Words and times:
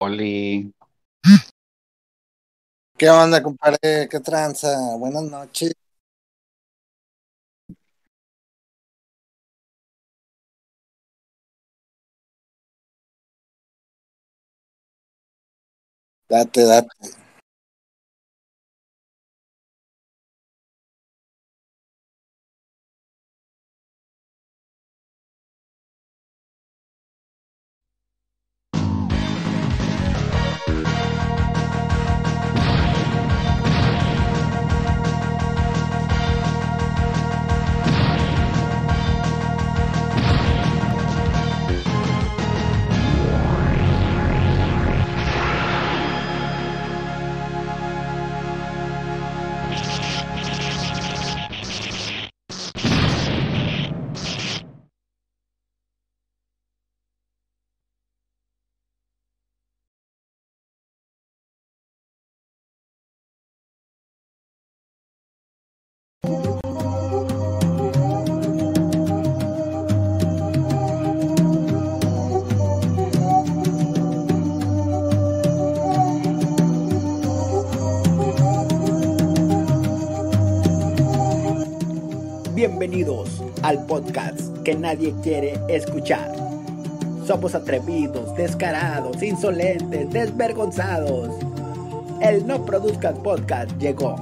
Oli. 0.00 0.72
¿Qué 2.96 3.08
onda, 3.10 3.42
compadre? 3.42 4.08
¿Qué 4.10 4.20
tranza? 4.20 4.68
Buenas 4.98 5.24
noches. 5.24 5.72
Date, 16.30 16.64
date. 16.64 16.88
Bienvenidos 82.90 83.40
al 83.62 83.86
podcast 83.86 84.40
que 84.64 84.74
nadie 84.74 85.14
quiere 85.22 85.60
escuchar. 85.68 86.34
Somos 87.24 87.54
atrevidos, 87.54 88.34
descarados, 88.34 89.22
insolentes, 89.22 90.10
desvergonzados. 90.10 91.30
El 92.20 92.44
No 92.48 92.66
Produzcas 92.66 93.16
Podcast 93.20 93.70
llegó. 93.78 94.16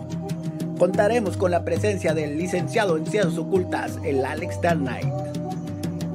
Contaremos 0.78 1.38
con 1.38 1.50
la 1.50 1.64
presencia 1.64 2.12
del 2.12 2.36
licenciado 2.36 2.98
en 2.98 3.06
Ciencias 3.06 3.38
Ocultas, 3.38 3.98
el 4.04 4.22
Alex 4.22 4.60
Darnight. 4.60 5.14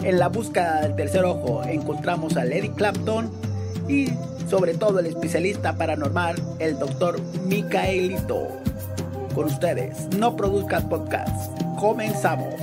En 0.03 0.19
la 0.19 0.29
búsqueda 0.29 0.81
del 0.81 0.95
tercer 0.95 1.25
ojo 1.25 1.63
encontramos 1.63 2.37
a 2.37 2.45
Lady 2.45 2.69
Clapton 2.69 3.31
y 3.89 4.09
sobre 4.47 4.75
todo 4.75 4.99
el 4.99 5.07
especialista 5.07 5.75
paranormal, 5.75 6.35
el 6.59 6.77
doctor 6.77 7.19
Micaelito. 7.47 8.47
Con 9.33 9.45
ustedes, 9.45 10.07
No 10.19 10.35
Produzcas 10.35 10.83
Podcast. 10.83 11.63
Comenzamos. 11.83 12.55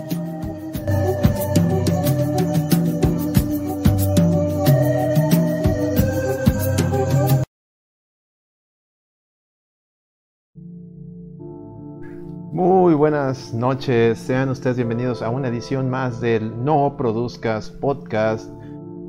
Muy 12.50 12.94
buenas 12.94 13.52
noches, 13.52 14.18
sean 14.20 14.48
ustedes 14.48 14.78
bienvenidos 14.78 15.20
a 15.20 15.28
una 15.28 15.48
edición 15.48 15.90
más 15.90 16.22
del 16.22 16.64
No 16.64 16.96
Produzcas 16.96 17.68
Podcast, 17.70 18.50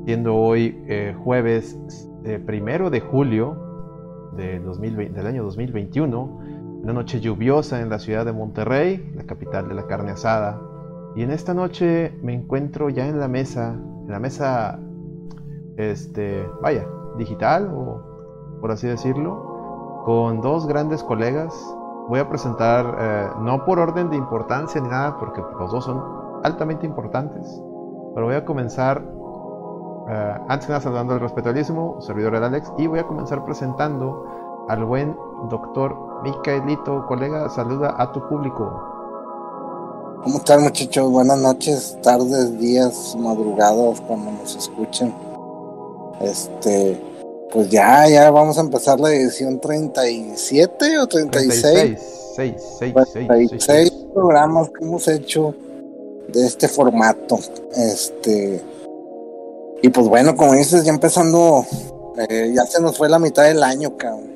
siendo 0.04 0.36
hoy 0.36 0.76
eh, 0.88 1.16
jueves 1.24 1.78
eh, 2.26 2.38
primero 2.38 2.90
de 2.90 3.00
julio 3.00 4.30
de 4.36 4.60
2020, 4.60 5.14
del 5.14 5.26
año 5.26 5.42
2021, 5.44 6.51
una 6.82 6.92
noche 6.92 7.20
lluviosa 7.20 7.80
en 7.80 7.88
la 7.88 8.00
ciudad 8.00 8.24
de 8.24 8.32
Monterrey, 8.32 9.12
la 9.14 9.24
capital 9.24 9.68
de 9.68 9.74
la 9.74 9.86
carne 9.86 10.10
asada. 10.10 10.60
Y 11.14 11.22
en 11.22 11.30
esta 11.30 11.54
noche 11.54 12.18
me 12.22 12.34
encuentro 12.34 12.88
ya 12.88 13.06
en 13.06 13.20
la 13.20 13.28
mesa, 13.28 13.74
en 13.74 14.10
la 14.10 14.18
mesa, 14.18 14.80
este, 15.76 16.44
vaya, 16.60 16.86
digital 17.18 17.72
o 17.72 18.60
por 18.60 18.72
así 18.72 18.88
decirlo, 18.88 20.02
con 20.04 20.40
dos 20.40 20.66
grandes 20.66 21.04
colegas. 21.04 21.54
Voy 22.08 22.18
a 22.18 22.28
presentar, 22.28 22.96
eh, 22.98 23.28
no 23.40 23.64
por 23.64 23.78
orden 23.78 24.10
de 24.10 24.16
importancia 24.16 24.80
ni 24.80 24.88
nada, 24.88 25.18
porque 25.18 25.40
los 25.40 25.70
dos 25.70 25.84
son 25.84 26.02
altamente 26.42 26.84
importantes, 26.84 27.62
pero 28.12 28.26
voy 28.26 28.34
a 28.34 28.44
comenzar, 28.44 29.04
eh, 30.08 30.34
antes 30.48 30.66
que 30.66 30.72
nada 30.72 30.80
saludando 30.80 31.14
al 31.14 31.20
respetabilísimo 31.20 32.00
servidor 32.00 32.32
del 32.32 32.42
Alex, 32.42 32.72
y 32.76 32.88
voy 32.88 32.98
a 32.98 33.06
comenzar 33.06 33.44
presentando 33.44 34.26
al 34.68 34.84
buen 34.84 35.16
doctor 35.48 36.11
Micaelito, 36.22 37.04
colega, 37.08 37.48
saluda 37.48 37.96
a 37.98 38.12
tu 38.12 38.20
público. 38.28 40.20
¿Cómo 40.22 40.38
están, 40.38 40.62
muchachos? 40.62 41.10
Buenas 41.10 41.38
noches, 41.38 41.98
tardes, 42.00 42.56
días, 42.60 43.16
madrugadas, 43.18 44.00
cuando 44.02 44.30
nos 44.30 44.54
escuchen. 44.54 45.12
Este, 46.20 47.02
pues 47.52 47.70
ya, 47.70 48.08
ya 48.08 48.30
vamos 48.30 48.56
a 48.56 48.60
empezar 48.60 49.00
la 49.00 49.12
edición 49.12 49.58
37 49.58 50.98
o 51.00 51.08
36. 51.08 51.98
6, 52.36 52.54
6, 52.78 52.94
36 53.26 53.90
programas 54.14 54.70
que 54.70 54.84
hemos 54.84 55.08
hecho 55.08 55.56
de 56.28 56.46
este 56.46 56.68
formato. 56.68 57.40
Este, 57.74 58.62
y 59.82 59.88
pues 59.88 60.06
bueno, 60.06 60.36
como 60.36 60.52
dices, 60.52 60.84
ya 60.84 60.92
empezando, 60.92 61.66
eh, 62.28 62.52
ya 62.54 62.64
se 62.64 62.80
nos 62.80 62.96
fue 62.96 63.08
la 63.08 63.18
mitad 63.18 63.42
del 63.42 63.64
año, 63.64 63.96
cabrón. 63.96 64.31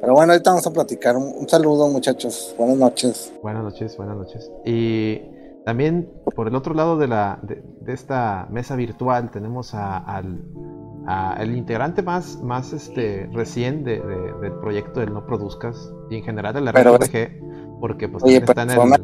Pero 0.00 0.14
bueno, 0.14 0.32
ahorita 0.32 0.50
vamos 0.50 0.66
a 0.66 0.72
platicar. 0.72 1.16
Un, 1.16 1.34
un, 1.38 1.48
saludo, 1.48 1.88
muchachos. 1.88 2.54
Buenas 2.56 2.76
noches. 2.76 3.32
Buenas 3.42 3.62
noches, 3.62 3.96
buenas 3.96 4.16
noches. 4.16 4.50
Y 4.64 5.20
también 5.64 6.10
por 6.34 6.48
el 6.48 6.54
otro 6.54 6.74
lado 6.74 6.96
de, 6.96 7.08
la, 7.08 7.38
de, 7.42 7.62
de 7.82 7.92
esta 7.92 8.46
mesa 8.50 8.76
virtual 8.76 9.30
tenemos 9.30 9.74
a, 9.74 9.98
al 9.98 10.42
a 11.06 11.36
el 11.40 11.56
integrante 11.56 12.02
más, 12.02 12.40
más 12.42 12.72
este, 12.72 13.28
recién 13.32 13.84
de, 13.84 14.00
de, 14.00 14.32
del 14.40 14.52
proyecto 14.60 15.00
del 15.00 15.12
No 15.12 15.26
Produzcas 15.26 15.92
y 16.10 16.16
en 16.16 16.24
general 16.24 16.54
de 16.54 16.60
la 16.60 16.72
RPG, 16.72 17.80
porque 17.80 18.08
pues 18.08 18.22
oye, 18.24 18.36
está 18.36 18.62
en 18.62 18.70
fue, 18.70 18.84
el... 18.84 18.88
una, 18.88 18.98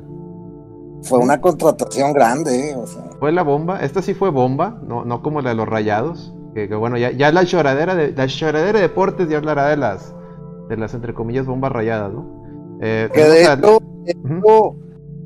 fue 1.02 1.18
una 1.18 1.40
contratación 1.40 2.12
grande, 2.12 2.70
eh, 2.70 2.76
o 2.76 2.86
sea. 2.86 3.02
Fue 3.18 3.32
la 3.32 3.42
bomba, 3.42 3.80
esta 3.80 4.02
sí 4.02 4.14
fue 4.14 4.30
bomba, 4.30 4.78
no, 4.82 5.04
no 5.04 5.22
como 5.22 5.40
la 5.40 5.50
de 5.50 5.56
los 5.56 5.68
rayados, 5.68 6.34
que, 6.54 6.68
que 6.68 6.74
bueno, 6.74 6.96
ya, 6.96 7.10
ya 7.10 7.32
la 7.32 7.42
lloradera 7.42 7.94
de 7.94 8.12
la 8.12 8.26
lloradera 8.26 8.78
de 8.78 8.82
deportes 8.82 9.28
ya 9.28 9.38
hablará 9.38 9.68
de 9.68 9.76
las 9.76 10.14
de 10.68 10.76
las 10.76 10.94
entre 10.94 11.14
comillas 11.14 11.46
bombas 11.46 11.72
rayadas, 11.72 12.12
¿no? 12.12 12.78
Eh, 12.80 13.08
que 13.12 13.24
de 13.24 13.42
hecho, 13.42 13.76
uh 13.76 13.80
-huh. 14.06 14.76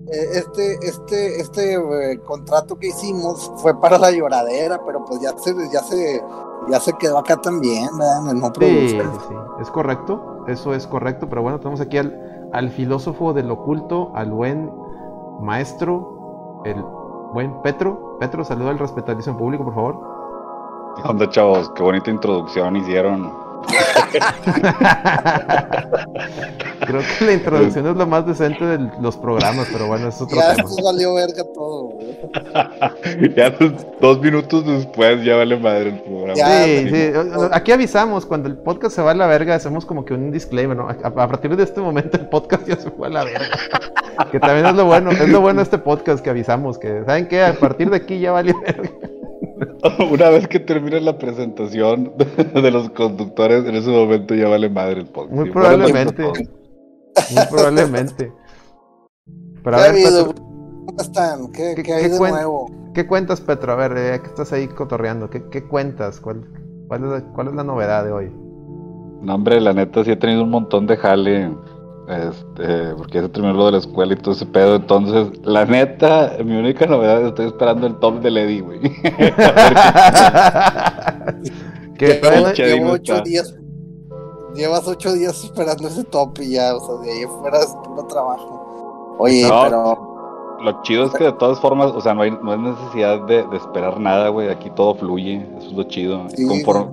este, 0.07 0.75
este, 0.87 1.41
este 1.41 1.75
eh, 1.75 2.21
contrato 2.21 2.77
que 2.77 2.89
hicimos 2.89 3.51
fue 3.57 3.79
para 3.81 3.99
la 3.99 4.11
lloradera, 4.11 4.81
pero 4.85 5.05
pues 5.05 5.21
ya 5.21 5.37
se, 5.37 5.55
ya 5.73 5.83
se, 5.83 6.23
ya 6.69 6.81
se 6.81 6.93
quedó 6.95 7.19
acá 7.19 7.37
también, 7.37 7.89
¿verdad? 7.99 8.31
En 8.31 8.41
no 8.41 8.53
sí, 8.59 8.89
sí, 8.89 8.99
es 9.61 9.71
correcto, 9.71 10.45
eso 10.47 10.75
es 10.75 10.87
correcto, 10.87 11.29
pero 11.29 11.43
bueno, 11.43 11.59
tenemos 11.59 11.81
aquí 11.81 11.99
al, 11.99 12.49
al 12.53 12.71
filósofo 12.71 13.33
del 13.33 13.51
oculto, 13.51 14.13
al 14.15 14.31
buen 14.31 14.71
maestro, 15.41 16.63
el 16.65 16.83
buen 17.33 17.61
Petro. 17.63 18.17
Petro, 18.21 18.45
saluda 18.45 18.71
al 18.71 18.79
respetadísimo 18.79 19.39
público, 19.39 19.65
por 19.65 19.75
favor. 19.75 20.01
¿Qué 20.97 21.09
onda, 21.09 21.29
chavos? 21.31 21.71
Qué 21.75 21.83
bonita 21.83 22.11
introducción 22.11 22.77
hicieron. 22.77 23.33
Creo 26.87 27.03
que 27.19 27.25
la 27.25 27.33
introducción 27.33 27.87
es 27.87 27.97
lo 27.97 28.07
más 28.07 28.27
decente 28.27 28.65
de 28.65 28.91
los 29.01 29.17
programas, 29.17 29.69
pero 29.73 29.87
bueno, 29.87 30.09
es 30.09 30.21
otro 30.21 30.37
ya 30.37 30.57
tema. 30.57 30.69
Ya 30.77 30.83
valió 30.83 31.15
verga 31.15 31.45
todo, 31.55 31.91
güey. 31.91 32.19
ya 33.37 33.55
dos 34.01 34.21
minutos 34.21 34.67
después 34.67 35.25
ya 35.25 35.37
vale 35.37 35.57
madre 35.57 35.91
el 35.91 36.01
programa. 36.01 36.35
Ya, 36.35 36.65
sí, 36.65 36.89
sí, 36.89 37.13
aquí 37.53 37.73
avisamos, 37.73 38.27
cuando 38.27 38.49
el 38.49 38.57
podcast 38.57 38.97
se 38.97 39.03
va 39.03 39.13
a 39.13 39.15
la 39.15 39.27
verga, 39.27 39.55
hacemos 39.55 39.87
como 39.87 40.05
que 40.05 40.15
un 40.15 40.31
disclaimer, 40.31 40.77
¿no? 40.77 40.89
A, 40.89 41.29
partir 41.29 41.55
de 41.55 41.63
este 41.63 41.81
momento 41.81 42.17
el 42.17 42.29
podcast 42.29 42.67
ya 42.67 42.77
se 42.77 42.91
fue 42.91 43.07
a 43.07 43.11
la 43.11 43.25
verga. 43.25 43.59
que 44.31 44.41
también 44.41 44.67
es 44.67 44.75
lo 44.75 44.87
bueno, 44.87 45.11
es 45.11 45.29
lo 45.29 45.41
bueno 45.41 45.59
de 45.59 45.65
este 45.65 45.79
podcast 45.79 46.25
que 46.25 46.31
avisamos, 46.31 46.79
que 46.79 47.05
¿saben 47.05 47.29
qué? 47.29 47.43
A 47.43 47.55
partir 47.55 47.91
de 47.91 47.97
aquí 47.97 48.19
ya 48.19 48.33
valió 48.33 48.59
verga. 48.61 48.91
Una 50.11 50.31
vez 50.31 50.49
que 50.49 50.61
termine 50.61 51.01
la 51.01 51.19
presentación 51.19 52.13
de 52.55 52.71
los 52.71 52.91
conductores, 52.91 53.65
en 53.67 53.75
ese 53.77 53.91
momento 53.91 54.35
ya 54.35 54.49
vale 54.49 54.69
madre 54.69 55.01
el 55.01 55.07
podcast. 55.07 55.35
Muy 55.35 55.51
probablemente. 55.51 56.23
Muy 56.23 57.47
probablemente. 57.51 58.33
Pero 59.63 59.77
a 59.77 59.81
ver, 59.81 59.95
Petro, 59.95 60.35
¿cómo 60.87 61.01
están? 61.01 61.53
¿Qué, 61.53 61.75
¿qué, 61.77 61.83
qué 61.83 61.93
hay 61.93 62.09
de 62.09 62.19
nuevo? 62.19 62.71
¿Qué 62.95 63.07
cuentas, 63.07 63.41
Petro? 63.41 63.73
A 63.73 63.77
ver, 63.77 63.95
ya 63.95 64.23
que 64.23 64.29
estás 64.29 64.53
ahí 64.53 64.67
cotorreando, 64.69 65.29
¿qué, 65.31 65.45
qué 65.51 65.67
cuentas? 65.67 66.21
¿Cuál, 66.21 66.45
¿Cuál 66.89 67.05
es, 67.05 67.11
la, 67.11 67.33
¿Cuál 67.33 67.49
es 67.49 67.55
la 67.55 67.65
novedad 67.65 68.05
de 68.05 68.13
hoy? 68.13 68.33
No, 69.23 69.35
hombre, 69.35 69.61
la 69.61 69.75
neta 69.75 70.03
sí 70.03 70.11
he 70.11 70.17
tenido 70.17 70.43
un 70.43 70.51
montón 70.51 70.87
de 70.87 70.97
jale. 70.97 71.51
Este, 72.11 72.95
porque 72.97 73.19
ya 73.19 73.23
se 73.23 73.29
terminó 73.29 73.55
lo 73.55 73.67
de 73.67 73.73
la 73.73 73.79
escuela 73.79 74.13
y 74.13 74.17
todo 74.17 74.35
ese 74.35 74.45
pedo. 74.47 74.75
Entonces, 74.77 75.29
la 75.45 75.65
neta, 75.65 76.33
mi 76.45 76.57
única 76.57 76.87
novedad 76.87 77.21
es 77.21 77.29
estoy 77.29 77.47
esperando 77.47 77.87
el 77.87 77.95
top 78.01 78.21
de 78.21 78.31
Lady, 78.33 78.61
güey. 78.61 78.81
que 81.99 82.15
todavía 82.15 82.53
Llevo 82.53 82.93
ocho 82.93 83.21
días. 83.21 83.55
Llevas 84.55 84.87
ocho 84.89 85.13
días 85.13 85.45
esperando 85.45 85.87
ese 85.87 86.03
top 86.05 86.39
y 86.41 86.51
ya, 86.55 86.75
o 86.75 86.81
sea, 86.81 86.97
de 87.05 87.13
ahí 87.13 87.25
fuera 87.41 87.61
es 87.61 87.75
puro 87.85 88.05
trabajo. 88.07 89.17
Oye, 89.19 89.47
No. 89.49 89.63
pero 89.63 90.07
Lo 90.63 90.83
chido 90.83 91.05
es 91.05 91.13
que 91.13 91.25
de 91.25 91.33
todas 91.33 91.61
formas, 91.61 91.93
o 91.93 92.01
sea, 92.01 92.13
no 92.15 92.23
hay, 92.23 92.33
no 92.43 92.53
hay 92.53 92.59
necesidad 92.59 93.21
de, 93.27 93.45
de 93.47 93.57
esperar 93.57 94.01
nada, 94.01 94.29
güey. 94.31 94.49
Aquí 94.51 94.69
todo 94.71 94.95
fluye. 94.97 95.47
Eso 95.59 95.69
es 95.69 95.73
lo 95.75 95.85
chido. 95.85 96.27
Sí. 96.37 96.45
Conforme- 96.47 96.91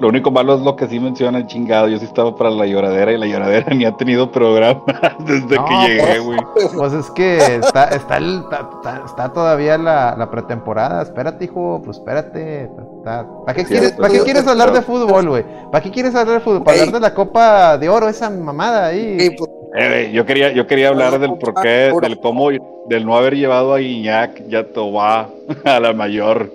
Lo 0.00 0.08
único 0.08 0.30
malo 0.30 0.54
es 0.56 0.60
lo 0.62 0.74
que 0.76 0.86
sí 0.88 0.98
menciona 0.98 1.38
el 1.38 1.46
chingado. 1.46 1.88
Yo 1.88 1.98
sí 1.98 2.04
estaba 2.04 2.34
para 2.34 2.50
la 2.50 2.66
lloradera 2.66 3.12
y 3.12 3.16
la 3.18 3.26
lloradera 3.26 3.66
ni 3.74 3.84
ha 3.84 3.96
tenido 3.96 4.30
programa 4.30 4.82
desde 5.20 5.56
No, 5.56 5.64
que 5.66 5.74
llegué, 5.86 6.18
güey. 6.18 6.38
Pues 6.76 6.92
es 6.92 7.10
que 7.12 7.36
está, 7.56 7.84
está, 7.88 8.16
el- 8.16 8.40
está, 8.40 8.68
está- 8.76 9.02
está 9.06 9.32
todavía 9.32 9.78
la, 9.78 10.14
la 10.18 10.30
pretemporada. 10.30 11.02
Espérate, 11.02 11.44
hijo, 11.44 11.80
pues 11.84 11.98
espérate. 11.98 12.64
Está- 12.64 13.26
¿Para 13.46 13.54
qué, 13.54 13.62
Sí, 13.62 13.66
quieres, 13.68 13.90
pues, 13.92 14.00
¿para 14.00 14.12
qué 14.12 14.18
yo- 14.18 14.24
quieres 14.24 14.46
hablar 14.46 14.72
de 14.72 14.82
fútbol, 14.82 15.28
güey? 15.28 15.44
¿Para 15.70 15.82
qué 15.82 15.90
quieres 15.90 16.14
hablar 16.14 16.34
de 16.36 16.40
fútbol? 16.40 16.64
¿Para 16.64 16.78
hablar 16.80 16.94
de 16.94 17.00
la 17.00 17.14
Copa 17.14 17.78
de 17.78 17.88
Oro, 17.88 18.08
esa 18.08 18.30
mamada 18.30 18.86
ahí? 18.86 19.18
sí, 19.20 19.30
pues, 19.38 19.50
Eh, 19.76 20.10
yo 20.12 20.24
quería, 20.24 20.52
yo 20.52 20.66
quería 20.68 20.88
hablar 20.88 21.18
del 21.18 21.34
por 21.36 21.54
qué, 21.60 21.88
Puro. 21.92 22.06
del 22.08 22.18
cómo, 22.20 22.48
del 22.88 23.04
no 23.04 23.16
haber 23.16 23.34
llevado 23.36 23.74
a 23.74 23.80
Iñak 23.80 24.42
y 24.48 24.54
a 24.54 24.72
Tobá 24.72 25.28
a 25.64 25.80
la 25.80 25.92
mayor. 25.92 26.48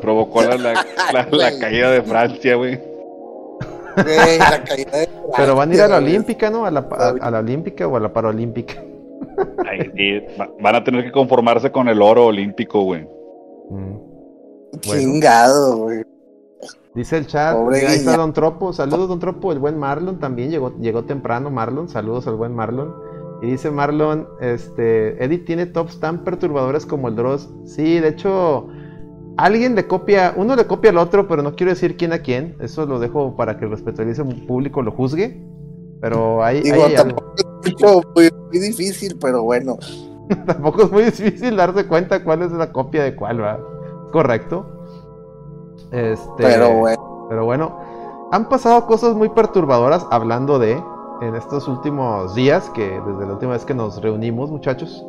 Provocó 0.00 0.42
la, 0.42 0.56
la, 0.56 0.72
la- 1.12 1.12
la 1.12 1.24
Güey. 1.30 1.58
caída 1.60 1.90
de 1.90 2.02
Francia, 2.02 2.54
güey. 2.56 2.80
güey, 3.96 4.38
la 4.38 4.64
caída 4.64 4.98
de 4.98 5.08
Pero 5.36 5.56
van 5.56 5.70
a 5.70 5.74
ir 5.74 5.80
a 5.82 5.88
la. 5.88 5.96
Olímpica, 5.98 6.50
¿no? 6.50 6.64
A 6.66 6.70
la, 6.70 6.86
a, 6.90 7.08
a 7.20 7.30
la 7.30 7.38
Olímpica 7.40 7.86
o 7.86 7.96
a 7.96 8.00
la 8.00 8.12
Paralímpica. 8.12 8.74
Ay, 9.68 9.90
sí, 9.96 10.20
va- 10.40 10.50
van 10.60 10.74
a 10.76 10.84
tener 10.84 11.04
que 11.04 11.12
conformarse 11.12 11.70
con 11.72 11.88
el 11.88 12.00
oro 12.02 12.26
olímpico, 12.26 12.82
güey. 12.82 13.06
Mm. 13.70 13.96
Chingado, 14.80 15.76
güey. 15.78 16.02
Dice 16.94 17.18
el 17.18 17.26
chat, 17.26 17.56
Pobre 17.56 17.86
ahí 17.86 17.96
está. 17.96 18.16
Don 18.16 18.32
Tropo, 18.32 18.72
saludos 18.72 19.08
Don 19.08 19.18
Tropo, 19.18 19.50
el 19.52 19.58
buen 19.58 19.76
Marlon 19.78 20.20
también 20.20 20.50
llegó, 20.50 20.76
llegó 20.78 21.04
temprano 21.04 21.50
Marlon, 21.50 21.88
saludos 21.88 22.26
al 22.28 22.36
buen 22.36 22.54
Marlon. 22.54 22.94
Y 23.42 23.46
dice 23.46 23.70
Marlon, 23.70 24.28
este, 24.40 25.22
Eddie 25.22 25.38
tiene 25.38 25.66
tops 25.66 25.98
tan 25.98 26.22
perturbadores 26.24 26.86
como 26.86 27.08
el 27.08 27.16
Dross. 27.16 27.50
Sí, 27.64 27.98
de 27.98 28.08
hecho, 28.08 28.68
alguien 29.36 29.74
le 29.74 29.86
copia, 29.86 30.34
uno 30.36 30.56
le 30.56 30.66
copia 30.66 30.90
al 30.90 30.98
otro, 30.98 31.26
pero 31.28 31.42
no 31.42 31.54
quiero 31.54 31.70
decir 31.70 31.96
quién 31.96 32.12
a 32.12 32.18
quién. 32.18 32.56
Eso 32.60 32.86
lo 32.86 32.98
dejo 32.98 33.36
para 33.36 33.58
que 33.58 33.64
el 33.64 33.70
respetuoso 33.70 34.24
público 34.46 34.82
lo 34.82 34.92
juzgue. 34.92 35.42
Pero 36.00 36.42
ahí, 36.44 36.60
Digo, 36.62 36.84
ahí- 36.84 36.94
tampoco 36.94 37.32
es 37.36 37.72
mucho, 37.72 38.02
muy, 38.14 38.30
muy 38.50 38.58
difícil, 38.60 39.16
pero 39.20 39.42
bueno. 39.42 39.76
tampoco 40.46 40.82
es 40.82 40.92
muy 40.92 41.04
difícil 41.04 41.56
darse 41.56 41.86
cuenta 41.86 42.22
cuál 42.24 42.42
es 42.42 42.52
la 42.52 42.72
copia 42.72 43.04
de 43.04 43.14
cuál, 43.16 43.42
¿va? 43.42 43.58
Correcto. 44.12 44.66
Este, 45.90 46.28
Pero 46.42 46.72
bueno, 46.78 47.26
Pero 47.28 47.44
bueno, 47.44 47.78
han 48.32 48.48
pasado 48.48 48.86
cosas 48.86 49.14
muy 49.14 49.28
perturbadoras 49.28 50.06
hablando 50.10 50.58
de 50.58 50.82
en 51.22 51.34
estos 51.36 51.68
últimos 51.68 52.34
días, 52.34 52.68
que 52.70 52.82
desde 53.06 53.26
la 53.26 53.32
última 53.34 53.52
vez 53.52 53.64
que 53.64 53.74
nos 53.74 54.02
reunimos, 54.02 54.50
muchachos. 54.50 55.06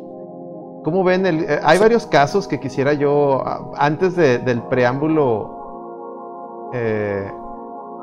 ¿Cómo 0.86 1.02
ven? 1.02 1.26
El, 1.26 1.42
eh, 1.42 1.58
hay 1.64 1.80
varios 1.80 2.06
casos 2.06 2.46
que 2.46 2.60
quisiera 2.60 2.92
yo, 2.92 3.42
ah, 3.44 3.72
antes 3.76 4.14
de- 4.14 4.38
del 4.38 4.62
preámbulo, 4.68 6.70
eh, 6.72 7.28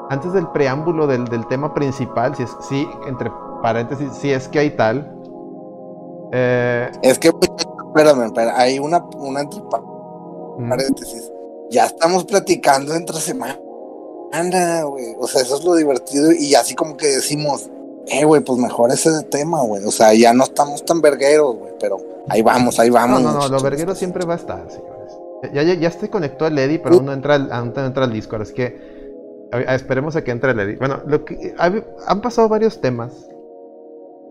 antes 0.10 0.34
del 0.34 0.50
preámbulo 0.50 1.08
del, 1.08 1.24
del 1.30 1.48
tema 1.48 1.74
principal, 1.74 2.36
si 2.36 2.44
es, 2.44 2.50
sí, 2.68 2.86
entre 3.08 3.32
paréntesis, 3.62 4.12
si 4.16 4.34
es 4.34 4.50
que 4.50 4.60
hay 4.60 4.72
tal. 4.72 5.18
eh, 6.34 6.92
es 7.04 7.20
que, 7.20 7.30
espérame, 7.30 8.26
espérame, 8.26 8.54
hay 8.58 8.80
una, 8.80 9.02
una 9.18 9.40
entre 9.40 9.62
mm, 9.62 10.68
paréntesis. 10.70 11.32
Ya 11.70 11.86
estamos 11.86 12.26
platicando 12.26 12.96
entre 12.96 13.16
semana, 13.18 14.84
güey. 14.84 15.16
O 15.22 15.28
sea, 15.28 15.42
eso 15.42 15.56
es 15.56 15.64
lo 15.64 15.76
divertido. 15.76 16.34
Y 16.34 16.54
así 16.56 16.76
como 16.76 16.98
que 16.98 17.08
decimos, 17.08 17.70
eh, 18.08 18.26
güey, 18.26 18.42
pues 18.44 18.60
mejor 18.60 18.92
ese 18.92 19.24
tema, 19.24 19.62
güey. 19.64 19.84
O 19.86 19.92
sea, 19.92 20.14
ya 20.14 20.34
no 20.34 20.44
estamos 20.44 20.84
tan 20.86 21.02
vergueros, 21.02 21.56
güey. 21.58 21.74
Pero 21.80 21.98
ahí 22.30 22.42
vamos, 22.42 22.80
ahí 22.80 22.90
No, 22.90 22.96
vamos. 22.96 23.22
no, 23.22 23.28
no, 23.30 23.34
lo 23.34 23.40
muchachos. 23.44 23.64
verguero 23.64 23.96
siempre 23.96 24.26
va 24.26 24.34
a 24.34 24.38
estar, 24.38 24.70
señores. 24.70 24.94
Ya, 25.54 25.62
ya, 25.64 25.74
ya 25.74 25.92
se 25.92 26.10
conectó 26.10 26.48
el 26.48 26.58
Eddy, 26.58 26.78
pero 26.78 26.96
aún 26.96 27.06
no 27.06 27.14
entra 27.14 27.36
al, 27.36 27.52
aún 27.52 27.74
no 27.76 27.86
entra 27.86 28.06
al 28.06 28.14
Discord, 28.14 28.44
es 28.44 28.52
que 28.54 28.94
esperemos 29.70 30.16
a 30.16 30.24
que 30.24 30.32
entre 30.32 30.52
el 30.52 30.60
Eddy. 30.60 30.76
Bueno, 30.78 31.02
lo 31.06 31.26
que, 31.26 31.54
ha- 31.58 31.84
han 32.08 32.22
pasado 32.22 32.48
varios 32.50 32.80
temas. 32.82 33.12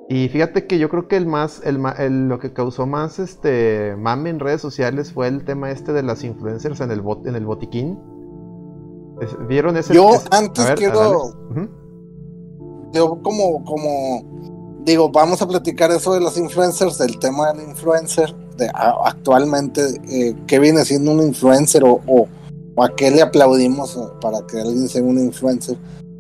Y 0.09 0.29
fíjate 0.29 0.67
que 0.67 0.79
yo 0.79 0.89
creo 0.89 1.09
que 1.09 1.17
el 1.17 1.27
más, 1.27 1.61
el, 1.65 1.81
el- 1.99 2.29
lo 2.29 2.39
que 2.39 2.53
causó 2.53 2.87
más 2.87 3.19
este 3.19 3.95
mame 3.99 4.31
en 4.31 4.41
redes 4.41 4.61
sociales 4.61 5.13
fue 5.13 5.29
el 5.29 5.45
tema 5.45 5.71
este 5.71 5.93
de 5.93 6.03
las 6.03 6.25
influencers 6.25 6.81
en 6.81 6.91
el 6.91 7.01
bot, 7.03 7.27
en 7.27 7.35
el 7.37 7.45
botiquín. 7.47 7.99
¿Vieron 9.49 9.77
ese? 9.77 9.95
Yo 9.95 10.11
ese- 10.15 10.29
antes 10.31 10.71
quiero- 10.77 10.99
dale. 10.99 11.17
Ujú. 11.17 11.82
Yo 12.93 13.19
como, 13.23 13.65
como, 13.65 14.23
digo, 14.85 15.11
vamos 15.11 15.41
a 15.43 15.49
platicar 15.49 15.91
eso 15.91 16.15
de 16.15 16.21
las 16.21 16.37
influencers, 16.37 16.99
del 16.99 17.19
tema 17.19 17.53
del 17.53 17.69
influencer, 17.69 18.35
de 18.57 18.71
actualmente, 18.75 19.83
eh, 20.09 20.37
qué 20.47 20.59
viene 20.59 20.85
siendo 20.85 21.13
un 21.13 21.23
influencer 21.23 21.85
o, 21.85 22.01
o, 22.07 22.29
o 22.75 22.85
a 22.85 22.95
qué 22.95 23.11
le 23.11 23.23
aplaudimos 23.23 23.97
eh, 23.97 24.01
para 24.21 24.47
que 24.47 24.61
alguien 24.61 24.89
sea 24.89 25.03
un 25.03 25.19
influencer. 25.19 25.77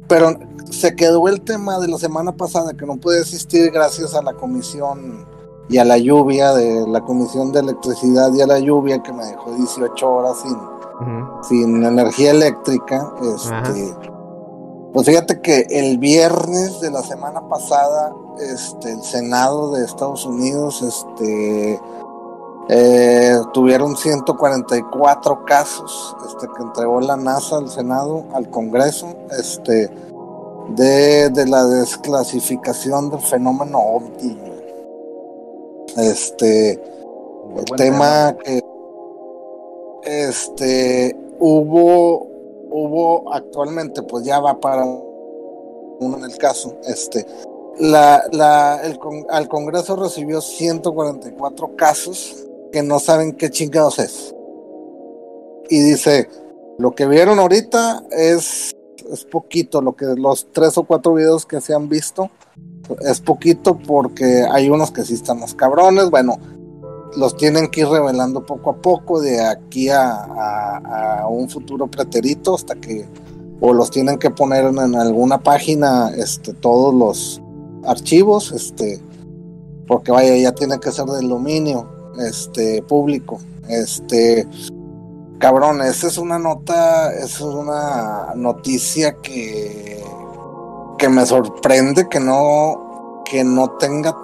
Pero 0.09 0.39
se 0.71 0.97
quedó 0.97 1.29
el 1.29 1.41
tema 1.43 1.79
de 1.79 1.89
la 1.89 1.99
semana 1.99 2.33
pasada 2.33 2.73
que 2.75 2.87
no 2.87 2.97
puede 2.97 3.21
existir 3.21 3.71
gracias 3.71 4.15
a 4.15 4.23
la 4.23 4.33
comisión 4.33 5.27
y 5.69 5.79
a 5.79 5.85
la 5.85 5.99
lluvia, 5.99 6.53
de 6.53 6.87
la 6.87 7.01
comisión 7.01 7.53
de 7.53 7.61
electricidad 7.61 8.33
y 8.35 8.41
a 8.41 8.47
la 8.47 8.59
lluvia 8.59 9.03
que 9.03 9.13
me 9.13 9.25
dejó 9.25 9.55
18 9.55 10.11
horas 10.11 10.39
sin, 10.43 10.57
sin 11.49 11.85
energía 11.85 12.33
eléctrica. 12.33 13.11
Este, 13.23 14.12
pues 14.93 15.07
fíjate 15.07 15.41
que 15.41 15.67
el 15.71 15.99
viernes 15.99 16.81
de 16.81 16.91
la 16.91 17.03
semana 17.03 17.49
pasada, 17.49 18.15
este, 18.39 18.93
el 18.93 19.03
Senado 19.03 19.73
de 19.73 19.85
Estados 19.85 20.27
Unidos, 20.27 20.83
este, 20.83 21.81
eh, 22.69 23.39
tuvieron 23.55 23.97
144 23.97 25.45
casos, 25.47 26.17
este, 26.27 26.47
que 26.55 26.63
entregó 26.63 27.01
la 27.01 27.17
NASA 27.17 27.57
al 27.57 27.71
Senado, 27.71 28.25
al 28.35 28.51
Congreso, 28.51 29.09
este, 29.39 29.91
de, 30.69 31.31
de 31.31 31.47
la 31.47 31.65
desclasificación 31.65 33.11
del 33.11 33.21
fenómeno 33.21 33.79
OVNI. 33.79 34.39
Este, 35.97 36.83
Muy 37.49 37.59
el 37.61 37.65
tema 37.77 38.37
que 38.45 38.63
este 40.05 41.17
hubo 41.39 42.32
hubo 42.73 43.33
actualmente 43.33 44.03
pues 44.03 44.25
ya 44.25 44.41
va 44.41 44.59
para 44.61 44.85
uno 44.85 46.17
en 46.17 46.25
el 46.25 46.37
caso 46.39 46.77
este 46.85 47.27
la, 47.79 48.23
la 48.33 48.81
el 48.85 48.99
con- 48.99 49.27
al 49.31 49.49
Congreso 49.49 49.97
recibió 49.97 50.41
144 50.41 51.77
casos 51.77 52.37
que 52.71 52.83
no 52.83 52.99
saben 52.99 53.33
qué 53.33 53.51
chingados 53.51 53.99
es. 53.99 54.35
Y 55.69 55.81
dice 55.81 56.29
lo 56.79 56.93
que 56.93 57.07
vieron 57.07 57.39
ahorita 57.39 58.05
es 58.11 58.73
es 59.11 59.25
poquito 59.25 59.81
lo 59.81 59.95
que 59.95 60.07
los 60.17 60.47
tres 60.53 60.77
o 60.79 60.85
cuatro 60.85 61.15
videos 61.15 61.45
que 61.47 61.61
se 61.61 61.75
han 61.75 61.89
visto 61.89 62.31
es 63.01 63.21
poquito 63.21 63.79
porque 63.79 64.45
hay 64.51 64.69
unos 64.71 64.91
que 64.91 65.03
sí 65.05 65.15
están 65.15 65.41
más 65.41 65.55
cabrones 65.55 66.11
bueno 66.11 66.39
los 67.17 67.37
tienen 67.37 67.69
que 67.69 67.81
ir 67.83 67.89
revelando 67.89 68.45
poco 68.45 68.71
a 68.71 68.77
poco 68.77 69.21
de 69.21 69.45
aquí 69.45 69.89
a, 69.89 70.13
a- 70.13 71.27
un 71.29 71.49
futuro 71.49 71.87
preterito 71.87 72.55
hasta 72.55 72.75
que 72.77 73.09
o 73.61 73.73
los 73.73 73.91
tienen 73.91 74.19
que 74.19 74.31
poner 74.31 74.65
en, 74.65 74.79
en 74.79 74.95
alguna 74.97 75.39
página 75.39 76.11
este 76.17 76.53
todos 76.55 76.93
los 76.95 77.41
archivos 77.85 78.53
este 78.53 79.01
porque 79.87 80.11
vaya 80.13 80.37
ya 80.37 80.53
tiene 80.53 80.79
que 80.79 80.91
ser 80.93 81.07
del 81.07 81.29
dominio 81.29 81.89
este 82.19 82.83
público 82.83 83.39
este 83.69 84.47
cabrón 85.39 85.81
esa 85.83 86.07
es 86.09 86.19
una 86.19 86.39
nota 86.39 87.13
esa 87.13 87.25
es 87.27 87.43
una 87.43 88.33
noticia 88.37 89.17
que 89.23 90.03
que 90.99 91.09
me 91.09 91.25
sorprende 91.27 92.09
que 92.09 92.21
no 92.21 93.23
que 93.25 93.45
no 93.45 93.71
tenga 93.79 94.15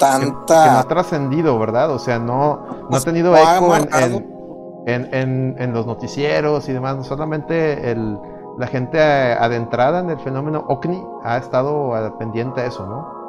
que 0.00 0.26
no 0.26 0.32
tanta 0.46 0.80
ha 0.80 0.84
trascendido, 0.84 1.58
¿verdad? 1.58 1.90
O 1.92 1.98
sea, 1.98 2.18
no, 2.18 2.56
no 2.56 2.86
ha 2.86 2.88
Pues, 2.90 3.04
tenido 3.04 3.36
eco 3.36 3.76
en, 3.76 5.08
en, 5.12 5.56
en- 5.58 5.72
los 5.72 5.86
noticieros 5.86 6.68
y 6.68 6.72
demás. 6.72 7.06
Solamente 7.06 7.90
el, 7.90 8.18
la 8.58 8.66
gente 8.66 8.98
eh, 8.98 9.34
adentrada 9.38 10.00
en 10.00 10.10
el 10.10 10.18
fenómeno 10.18 10.64
OVNI 10.68 11.02
ha 11.22 11.36
estado 11.38 11.92
pendiente 12.18 12.62
a 12.62 12.66
eso, 12.66 12.86
¿no? 12.86 13.20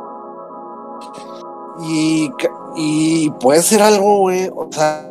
Y, 1.83 2.31
y 2.75 3.29
puede 3.31 3.61
ser 3.63 3.81
algo, 3.81 4.19
güey, 4.19 4.49
o 4.55 4.67
sea, 4.71 5.09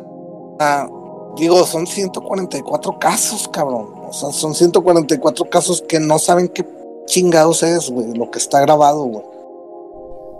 digo, 1.35 1.63
son 1.65 1.85
144 1.85 2.97
casos, 2.99 3.47
cabrón. 3.49 3.89
O 4.07 4.13
sea, 4.13 4.31
son 4.31 4.53
144 4.53 5.45
casos 5.49 5.81
que 5.87 5.99
no 5.99 6.17
saben 6.19 6.47
qué 6.49 6.65
chingados 7.05 7.63
es, 7.63 7.89
güey, 7.91 8.13
lo 8.13 8.29
que 8.31 8.39
está 8.39 8.61
grabado, 8.61 9.03
güey. 9.03 9.25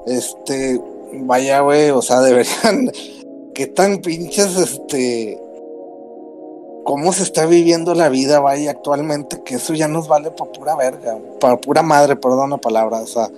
Este, 0.08 0.82
vaya, 1.14 1.62
güey, 1.62 1.90
o 1.90 2.02
sea, 2.02 2.22
deberían, 2.22 2.92
qué 3.54 3.68
tan 3.68 4.00
pinches, 4.00 4.58
este, 4.58 5.42
cómo 6.84 7.14
se 7.14 7.24
está 7.24 7.46
viviendo 7.46 7.94
la 7.94 8.10
vida, 8.10 8.40
vaya, 8.40 8.72
actualmente, 8.72 9.42
que 9.44 9.56
eso 9.56 9.74
ya 9.74 9.88
nos 9.88 10.08
vale 10.08 10.32
para 10.32 10.52
pura 10.52 10.76
verga, 10.76 11.18
para 11.40 11.58
pura 11.58 11.82
madre, 11.82 12.16
perdón 12.16 12.52
la 12.52 12.58
palabra, 12.58 13.02
o 13.02 13.08
sea, 13.08 13.30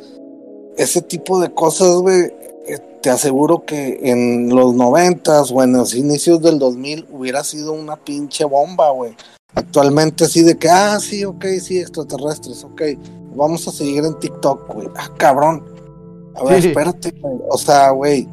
ese 0.78 1.02
tipo 1.02 1.40
de 1.40 1.54
cosas, 1.54 1.96
güey, 1.96 2.32
eh, 2.66 2.80
te 3.02 3.10
aseguro 3.10 3.66
que 3.66 4.00
en 4.04 4.50
los 4.50 4.74
noventas 4.74 5.52
o 5.52 5.62
en 5.62 5.74
los 5.74 5.94
inicios 5.94 6.42
del 6.42 6.60
2000 6.60 7.08
hubiera 7.12 7.44
sido 7.44 7.74
una 7.74 7.98
pinche 7.98 8.46
bomba, 8.46 8.90
güey. 8.92 9.16
Actualmente 9.56 10.24
así 10.24 10.42
de 10.42 10.58
que, 10.58 10.70
ah, 10.70 11.00
sí, 11.00 11.26
ok, 11.26 11.46
sí, 11.62 11.80
extraterrestres, 11.80 12.64
ok, 12.64 12.82
vamos 13.36 13.68
a 13.68 13.72
seguir 13.72 14.04
en 14.04 14.18
TikTok, 14.18 14.74
güey. 14.74 14.88
Ah, 14.96 15.10
cabrón. 15.18 15.73
A 16.36 16.44
ver, 16.44 16.66
espérate, 16.66 17.12
güey. 17.20 17.36
O 17.50 17.58
sea, 17.58 17.92
güey. 17.92 18.28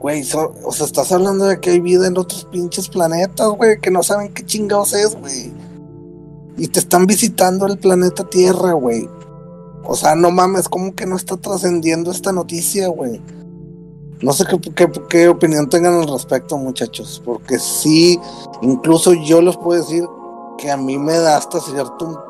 Güey, 0.00 0.22
o 0.64 0.72
sea, 0.72 0.84
estás 0.84 1.12
hablando 1.12 1.46
de 1.46 1.58
que 1.60 1.70
hay 1.70 1.80
vida 1.80 2.06
en 2.06 2.18
otros 2.18 2.46
pinches 2.52 2.88
planetas, 2.88 3.48
güey, 3.48 3.80
que 3.80 3.90
no 3.90 4.02
saben 4.02 4.34
qué 4.34 4.44
chingados 4.44 4.92
es, 4.92 5.18
güey. 5.18 5.50
Y 6.58 6.68
te 6.68 6.78
están 6.78 7.06
visitando 7.06 7.66
el 7.66 7.78
planeta 7.78 8.24
Tierra, 8.24 8.74
güey. 8.74 9.08
O 9.86 9.96
sea, 9.96 10.14
no 10.14 10.30
mames, 10.30 10.68
¿cómo 10.68 10.94
que 10.94 11.06
no 11.06 11.16
está 11.16 11.36
trascendiendo 11.36 12.10
esta 12.10 12.32
noticia, 12.32 12.88
güey? 12.88 13.20
No 14.20 14.32
sé 14.32 14.44
qué, 14.46 14.90
qué, 15.08 15.28
opinión 15.28 15.68
tengan 15.68 15.94
al 15.94 16.08
respecto, 16.08 16.56
muchachos, 16.56 17.20
porque 17.24 17.58
sí, 17.58 18.18
incluso 18.62 19.12
yo 19.12 19.42
les 19.42 19.56
puedo 19.56 19.80
decir 19.80 20.04
que 20.56 20.70
a 20.70 20.76
mí 20.76 20.96
me 20.96 21.12
da 21.12 21.36
hasta 21.36 21.60
cierto 21.60 22.24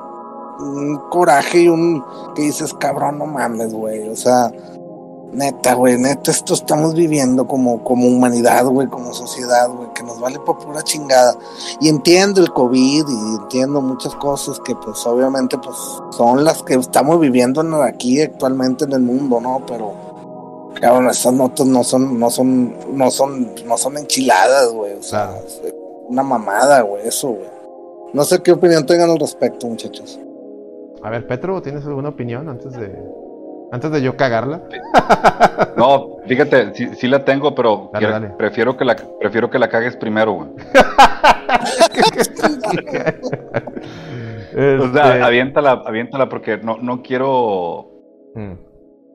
un, 0.59 0.97
coraje 1.11 1.63
y 1.63 1.69
un 1.69 2.05
que 2.35 2.43
dices, 2.43 2.75
cabrón, 2.75 3.19
no 3.19 3.27
mames, 3.27 3.73
güey, 3.73 4.09
o 4.09 4.17
sea, 4.17 4.51
neta, 5.33 5.75
güey, 5.75 5.99
neta, 5.99 6.31
esto 6.31 6.55
estamos 6.55 6.95
viviendo 6.95 7.47
como, 7.47 7.83
como 7.83 8.07
humanidad, 8.07 8.67
güey, 8.67 8.89
como 8.89 9.13
sociedad, 9.13 9.69
güey, 9.69 9.93
que 9.95 10.03
nos 10.03 10.21
vale 10.21 10.39
por 10.41 10.59
pura 10.59 10.83
chingada. 10.83 11.37
Y 11.81 11.89
entiendo 11.89 12.41
el 12.41 12.53
COVID 12.53 13.05
y 13.09 13.35
entiendo 13.43 13.81
muchas 13.81 14.15
cosas 14.17 14.61
que 14.61 14.75
pues 14.77 15.05
obviamente 15.07 15.59
pues 15.59 15.77
son 16.11 16.45
las 16.45 16.63
que 16.63 16.75
estamos 16.75 17.21
viviendo 17.21 17.61
aquí 17.83 18.21
actualmente 18.23 18.85
en 18.85 18.93
el 18.93 19.03
mundo, 19.03 19.41
¿no? 19.41 19.63
Pero 19.67 20.05
Cabrón, 20.81 21.09
esas 21.09 21.33
notas 21.33 21.67
no 21.67 21.85
son, 21.85 22.19
no 22.19 22.31
son, 22.31 22.97
no 22.97 23.11
son, 23.11 23.55
no 23.65 23.79
son 23.79 23.97
enchiladas, 23.97 24.73
güey. 24.73 24.95
O 24.95 25.03
sea, 25.03 25.41
una 26.09 26.23
mamada, 26.23 26.83
güey, 26.83 27.07
eso, 27.07 27.29
güey. 27.29 27.49
No 28.13 28.25
sé 28.25 28.43
qué 28.43 28.53
opinión 28.53 28.85
tengan 28.85 29.11
al 29.11 29.19
respecto, 29.19 29.67
muchachos. 29.67 30.19
A 31.05 31.11
ver, 31.11 31.27
Petro, 31.27 31.63
¿tienes 31.63 31.87
alguna 31.87 32.09
opinión 32.09 32.49
antes 32.49 32.73
de 32.73 32.99
antes 33.71 33.91
de 33.91 34.03
yo 34.03 34.17
cagarla? 34.17 34.63
No, 35.77 36.19
fíjate, 36.27 36.75
sí, 36.95 37.09
la 37.09 37.25
tengo, 37.25 37.55
pero 37.55 37.91
prefiero 38.39 38.77
que 38.77 38.85
la 38.85 38.97
prefiero 39.21 39.51
que 39.51 39.59
la 39.59 39.69
cagues 39.69 39.97
primero, 39.97 40.33
güey. 40.33 40.49
O 44.55 44.93
sea, 44.93 45.15
este 45.15 45.23
aviéntala, 45.25 45.83
aviéntala 45.85 46.29
porque 46.29 46.59
no, 46.59 46.77
no 46.77 47.03
quiero. 47.03 47.91
Mm 48.37 48.53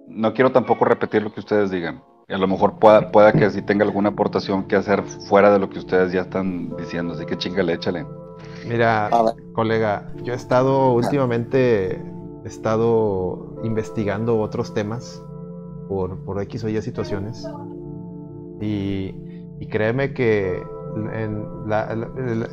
no 0.10 0.34
quiero 0.34 0.52
tampoco 0.52 0.86
repetir 0.86 1.22
lo 1.24 1.32
que 1.32 1.40
ustedes 1.40 1.72
digan. 1.72 2.04
Y 2.28 2.34
a 2.34 2.38
lo 2.38 2.48
mejor 2.48 2.80
pueda, 2.80 3.12
pueda 3.12 3.32
que 3.32 3.50
sí 3.50 3.62
tenga 3.62 3.86
alguna 3.86 4.10
aportación 4.10 4.68
que 4.68 4.76
hacer 4.76 5.04
fuera 5.04 5.52
de 5.52 5.60
lo 5.60 5.70
que 5.70 5.80
ustedes 5.80 6.12
ya 6.12 6.22
están 6.22 6.76
diciendo. 6.78 7.14
Así 7.14 7.26
que 7.26 7.38
chingale, 7.38 7.74
échale. 7.74 8.06
Mira, 8.68 9.10
colega, 9.54 10.12
yo 10.24 10.34
he 10.34 10.36
estado 10.36 10.94
últimamente, 10.94 11.96
he 12.44 12.48
estado 12.48 13.56
investigando 13.64 14.40
otros 14.40 14.74
temas 14.74 15.24
por, 15.88 16.24
por 16.24 16.42
X 16.42 16.64
o 16.64 16.70
Y 16.70 16.82
situaciones. 16.82 17.48
Y, 18.62 19.16
créeme 19.70 20.14
que 20.14 20.64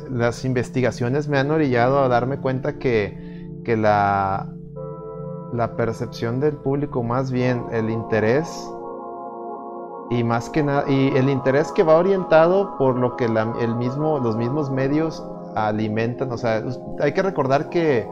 las 0.09 0.45
investigaciones 0.45 1.27
me 1.27 1.37
han 1.37 1.51
orillado 1.51 1.99
a 1.99 2.07
darme 2.07 2.39
cuenta 2.39 2.77
que, 2.77 3.49
que 3.63 3.77
la, 3.77 4.53
la 5.53 5.75
percepción 5.75 6.39
del 6.39 6.55
público, 6.55 7.03
más 7.03 7.31
bien 7.31 7.65
el 7.71 7.89
interés 7.89 8.69
y 10.09 10.23
más 10.23 10.49
que 10.49 10.63
nada 10.63 10.89
y 10.89 11.09
el 11.17 11.29
interés 11.29 11.71
que 11.71 11.83
va 11.83 11.95
orientado 11.95 12.77
por 12.77 12.95
lo 12.97 13.17
que 13.17 13.25
el 13.25 13.75
mismo 13.75 14.19
los 14.19 14.37
mismos 14.37 14.71
medios 14.71 15.21
alimentan, 15.65 16.31
o 16.31 16.37
sea, 16.37 16.63
hay 16.99 17.13
que 17.13 17.21
recordar 17.21 17.69
que 17.69 18.07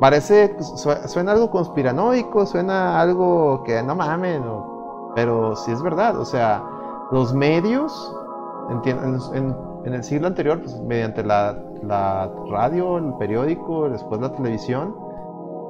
parece 0.00 0.56
suena 1.06 1.32
algo 1.32 1.50
conspiranoico, 1.50 2.46
suena 2.46 3.00
algo 3.00 3.62
que 3.64 3.82
no 3.82 3.94
mames, 3.94 4.40
pero 5.14 5.56
sí 5.56 5.72
es 5.72 5.82
verdad, 5.82 6.18
o 6.18 6.24
sea, 6.24 6.62
los 7.10 7.34
medios 7.34 8.14
en, 8.70 9.54
en, 9.84 9.92
el 9.92 10.04
siglo 10.04 10.26
anterior, 10.26 10.60
pues, 10.60 10.80
mediante 10.80 11.22
la, 11.22 11.58
la 11.82 12.30
radio, 12.50 12.98
el 12.98 13.14
periódico, 13.18 13.88
después 13.90 14.20
la 14.20 14.32
televisión, 14.32 14.94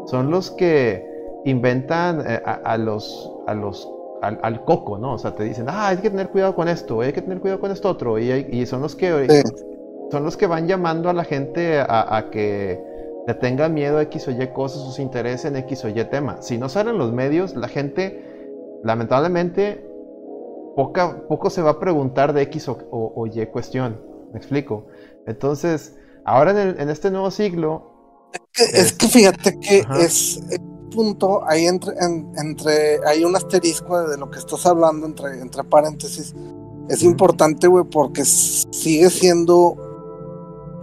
son 0.07 0.31
los 0.31 0.51
que 0.53 1.05
inventan 1.45 2.23
eh, 2.27 2.43
a, 2.45 2.77
los, 2.77 3.31
a 3.47 3.55
los 3.55 3.91
al, 4.23 4.65
coco, 4.65 4.97
¿no? 4.99 5.15
O 5.15 5.19
sea, 5.19 5.35
te 5.35 5.45
dicen, 5.45 5.67
ah, 5.69 5.89
hay 5.89 5.99
que 5.99 6.11
tener 6.11 6.31
cuidado 6.31 6.55
con 6.55 6.69
esto, 6.69 7.01
hay 7.03 7.13
que 7.13 7.21
tener 7.21 7.41
cuidado 7.41 7.61
con 7.61 7.71
esto 7.71 7.91
otro, 7.91 8.19
y, 8.19 8.67
son 8.67 8.81
los 8.81 8.97
que 8.97 9.43
son 10.11 10.25
los 10.25 10.37
que 10.37 10.47
van 10.47 10.67
llamando 10.67 11.09
a 11.09 11.13
la 11.13 11.25
gente 11.25 11.81
a, 11.81 12.29
que 12.31 12.83
le 13.27 13.35
tenga 13.35 13.69
miedo 13.69 13.99
a 13.99 14.03
X 14.03 14.29
o 14.29 14.31
Y 14.31 14.47
cosas, 14.53 14.83
sus 14.83 14.99
intereses 14.99 15.45
en 15.47 15.57
X 15.57 15.85
o 15.85 15.89
Y 15.89 16.05
tema. 16.05 16.43
Si 16.43 16.59
no 16.59 16.69
salen 16.69 16.99
los 16.99 17.13
medios, 17.13 17.57
la 17.57 17.69
gente, 17.69 18.81
lamentablemente, 18.83 19.85
poca, 20.77 21.27
poco 21.29 21.51
se 21.51 21.63
va 21.63 21.73
a 21.73 21.81
preguntar 21.81 22.33
de 22.33 22.43
X 22.43 22.69
o, 22.69 23.27
Y 23.27 23.47
cuestión. 23.47 24.01
¿Me 24.33 24.39
explico? 24.39 24.87
Entonces, 25.27 25.97
ahora 26.25 26.51
en, 26.51 26.81
en 26.81 26.91
este 26.91 27.11
nuevo 27.11 27.31
siglo, 27.31 27.95
es 28.73 28.93
que 28.93 29.09
fíjate 29.09 29.59
que 29.59 29.85
es 30.01 30.41
punto 30.95 31.43
ahí 31.49 31.67
entre, 31.67 31.93
entre 32.37 33.01
hay 33.07 33.25
un 33.25 33.35
asterisco 33.35 34.09
de 34.09 34.17
lo 34.17 34.31
que 34.31 34.39
estás 34.39 34.65
hablando 34.67 35.07
entre, 35.07 35.41
entre 35.41 35.65
paréntesis. 35.65 36.35
Es 36.89 37.03
importante, 37.03 37.67
güey, 37.67 37.85
porque 37.85 38.25
sigue 38.25 39.11
siendo 39.11 39.94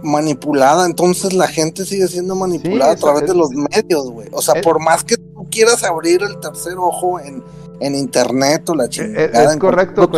manipulada, 0.02 0.86
entonces 0.86 1.32
la 1.32 1.46
gente 1.46 1.84
sigue 1.84 2.08
siendo 2.08 2.34
manipulada 2.34 2.92
a 2.92 2.96
través 2.96 3.26
de 3.26 3.34
los 3.34 3.50
medios, 3.50 4.10
güey. 4.10 4.28
O 4.32 4.42
sea, 4.42 4.60
por 4.60 4.80
más 4.80 5.04
que 5.04 5.16
tú 5.16 5.46
quieras 5.50 5.82
abrir 5.84 6.22
el 6.22 6.38
tercer 6.40 6.74
ojo 6.76 7.20
en, 7.20 7.42
en 7.80 7.94
internet 7.94 8.68
o 8.70 8.74
la 8.74 8.88
chingada. 8.88 9.52
Es, 9.52 9.56
correcto, 9.56 10.10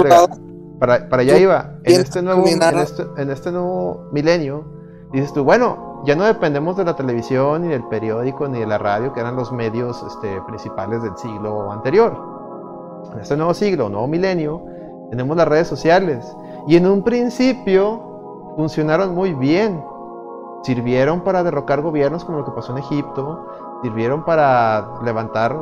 para, 0.78 1.08
para 1.08 1.22
allá 1.22 1.38
iba. 1.38 1.78
En 1.84 2.00
este, 2.00 2.22
nuevo, 2.22 2.46
en 2.46 2.62
este, 2.78 3.04
en 3.16 3.30
este 3.30 3.52
nuevo 3.52 4.08
milenio, 4.12 4.64
dices 5.12 5.32
tú, 5.32 5.44
bueno, 5.44 6.02
ya 6.06 6.14
no 6.14 6.24
dependemos 6.24 6.76
de 6.76 6.84
la 6.84 6.96
televisión, 6.96 7.62
ni 7.62 7.68
del 7.68 7.84
periódico, 7.84 8.46
ni 8.48 8.60
de 8.60 8.66
la 8.66 8.78
radio, 8.78 9.12
que 9.12 9.20
eran 9.20 9.36
los 9.36 9.52
medios 9.52 10.04
este, 10.06 10.40
principales 10.46 11.02
del 11.02 11.16
siglo 11.16 11.72
anterior. 11.72 12.14
En 13.12 13.20
este 13.20 13.36
nuevo 13.36 13.54
siglo, 13.54 13.88
nuevo 13.88 14.06
milenio, 14.06 14.62
tenemos 15.10 15.36
las 15.36 15.48
redes 15.48 15.68
sociales. 15.68 16.24
Y 16.66 16.76
en 16.76 16.86
un 16.86 17.02
principio 17.02 18.13
funcionaron 18.56 19.14
muy 19.14 19.34
bien. 19.34 19.82
Sirvieron 20.62 21.22
para 21.22 21.42
derrocar 21.42 21.82
gobiernos 21.82 22.24
como 22.24 22.38
lo 22.38 22.44
que 22.46 22.52
pasó 22.52 22.72
en 22.72 22.78
Egipto, 22.78 23.46
sirvieron 23.82 24.24
para 24.24 24.94
levantar 25.04 25.54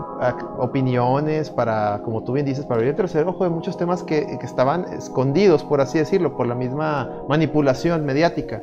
opiniones, 0.58 1.50
para, 1.50 2.02
como 2.04 2.22
tú 2.22 2.34
bien 2.34 2.46
dices, 2.46 2.64
para 2.64 2.76
abrir 2.76 2.90
el 2.90 2.96
tercer 2.96 3.26
ojo 3.26 3.42
de 3.42 3.50
muchos 3.50 3.76
temas 3.76 4.04
que, 4.04 4.38
que 4.38 4.46
estaban 4.46 4.84
escondidos, 4.92 5.64
por 5.64 5.80
así 5.80 5.98
decirlo, 5.98 6.36
por 6.36 6.46
la 6.46 6.54
misma 6.54 7.24
manipulación 7.28 8.04
mediática. 8.06 8.62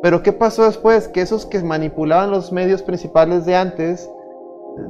Pero 0.00 0.22
¿qué 0.22 0.32
pasó 0.32 0.64
después? 0.64 1.08
Que 1.08 1.22
esos 1.22 1.44
que 1.44 1.60
manipulaban 1.60 2.30
los 2.30 2.52
medios 2.52 2.82
principales 2.82 3.44
de 3.44 3.56
antes 3.56 4.08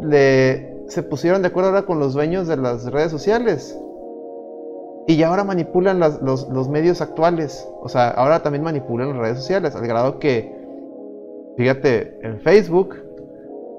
le, 0.03 0.85
se 0.89 1.03
pusieron 1.03 1.43
de 1.43 1.49
acuerdo 1.49 1.71
ahora 1.71 1.83
con 1.83 1.99
los 1.99 2.13
dueños 2.13 2.47
de 2.47 2.57
las 2.57 2.85
redes 2.93 3.11
sociales. 3.11 3.79
Y 5.11 5.23
ahora 5.25 5.43
manipulan 5.43 5.99
los, 5.99 6.69
medios 6.69 7.01
actuales. 7.01 7.67
O 7.83 7.89
sea, 7.89 8.11
ahora 8.11 8.43
también 8.43 8.63
manipulan 8.63 9.09
las 9.09 9.19
redes 9.19 9.39
sociales. 9.39 9.75
Al 9.75 9.87
grado 9.87 10.19
que, 10.19 10.55
fíjate, 11.57 12.19
en 12.23 12.41
Facebook, 12.41 12.97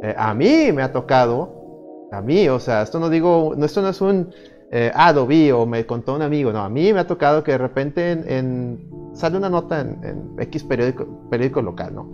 eh, 0.03 0.13
a 0.17 0.33
mí 0.33 0.71
me 0.73 0.81
ha 0.81 0.91
tocado, 0.91 2.09
a 2.11 2.21
mí, 2.21 2.49
o 2.49 2.59
sea, 2.59 2.81
esto 2.81 2.99
no 2.99 3.09
digo, 3.09 3.55
esto 3.63 3.81
no 3.81 3.89
es 3.89 4.01
un, 4.01 4.33
eh, 4.71 4.91
ah, 4.93 5.13
lo 5.13 5.25
vi 5.25 5.51
o 5.51 5.65
me 5.65 5.85
contó 5.85 6.15
un 6.15 6.21
amigo, 6.21 6.51
no, 6.51 6.59
a 6.59 6.69
mí 6.69 6.91
me 6.91 6.99
ha 6.99 7.07
tocado 7.07 7.43
que 7.43 7.53
de 7.53 7.57
repente 7.59 8.11
en 8.11 8.89
sale 9.13 9.37
una 9.37 9.49
nota 9.49 9.81
en, 9.81 10.35
X 10.37 10.63
periódico, 10.63 11.05
periódico 11.29 11.61
local, 11.61 11.95
¿no? 11.95 12.11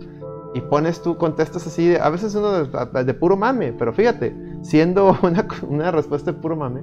Y 0.54 0.60
pones 0.62 1.02
tú, 1.02 1.16
contestas 1.16 1.66
así, 1.66 1.94
a 1.94 2.08
veces 2.08 2.34
uno 2.34 2.52
de, 2.52 3.14
puro 3.14 3.36
mame, 3.36 3.72
pero 3.72 3.92
fíjate, 3.92 4.34
siendo 4.62 5.16
una, 5.68 5.90
respuesta 5.90 6.32
de 6.32 6.38
puro 6.38 6.56
mame, 6.56 6.82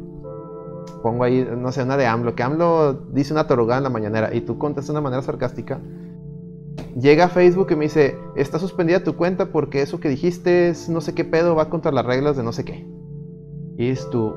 pongo 1.06 1.24
ahí, 1.24 1.48
no 1.56 1.72
sé, 1.72 1.84
una 1.84 1.98
de 1.98 2.08
AMLO, 2.08 2.34
que 2.34 2.42
AMLO 2.42 2.94
dice 3.12 3.32
una 3.32 3.46
torugada 3.46 3.78
en 3.78 3.84
la 3.84 3.92
mañanera 3.92 4.34
y 4.34 4.42
tú 4.42 4.58
contestas 4.58 4.88
de 4.88 4.94
una 4.94 5.02
manera 5.02 5.22
sarcástica, 5.22 5.80
llega 7.00 7.26
a 7.26 7.30
Facebook 7.30 7.68
y 7.70 7.76
me 7.76 7.84
dice, 7.84 8.18
está 8.36 8.58
suspendida 8.58 9.04
tu 9.04 9.16
cuenta 9.16 9.52
porque 9.52 9.84
eso 9.84 10.00
que 10.00 10.10
dijiste 10.10 10.70
es 10.70 10.90
no 10.90 11.02
sé 11.02 11.14
qué 11.14 11.24
pedo, 11.24 11.54
va 11.54 11.70
contra 11.70 11.92
las 11.92 12.08
reglas 12.08 12.38
de 12.38 12.42
no 12.42 12.52
sé 12.52 12.66
qué. 12.66 12.88
Y 13.78 13.90
es 13.92 14.10
tu, 14.10 14.34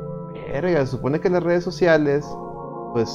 verga, 0.52 0.84
se 0.84 0.88
supone 0.88 1.20
que 1.20 1.30
las 1.30 1.42
redes 1.42 1.64
sociales, 1.64 2.26
pues 2.92 3.08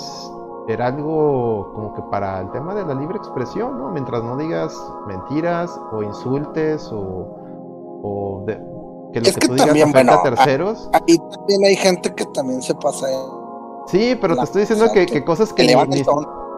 era 0.67 0.87
algo 0.87 1.73
como 1.75 1.93
que 1.93 2.01
para 2.09 2.41
el 2.41 2.49
tema 2.53 2.73
de 2.73 2.83
la 2.83 2.95
libre 2.95 3.17
expresión, 3.17 3.77
¿no? 3.77 3.91
Mientras 3.91 4.23
no 4.23 4.35
digas 4.35 4.75
mentiras 5.05 5.79
o 5.91 6.01
insultes 6.01 6.89
o, 6.91 8.45
que 9.13 9.21
lo 9.21 9.25
que, 9.25 9.47
tú 9.47 9.53
digas 9.53 9.69
afecta 9.69 10.15
a 10.15 10.23
terceros. 10.23 10.89
Ahí 10.93 11.19
también 11.19 11.65
hay 11.65 11.75
gente 11.75 12.15
que 12.15 12.25
también 12.33 12.63
se 12.63 12.73
pasa. 12.73 13.05
Sí, 13.87 14.17
pero 14.19 14.35
te 14.35 14.43
estoy 14.43 14.61
diciendo 14.61 14.87
que, 14.93 15.23
cosas 15.23 15.53
que, 15.53 15.67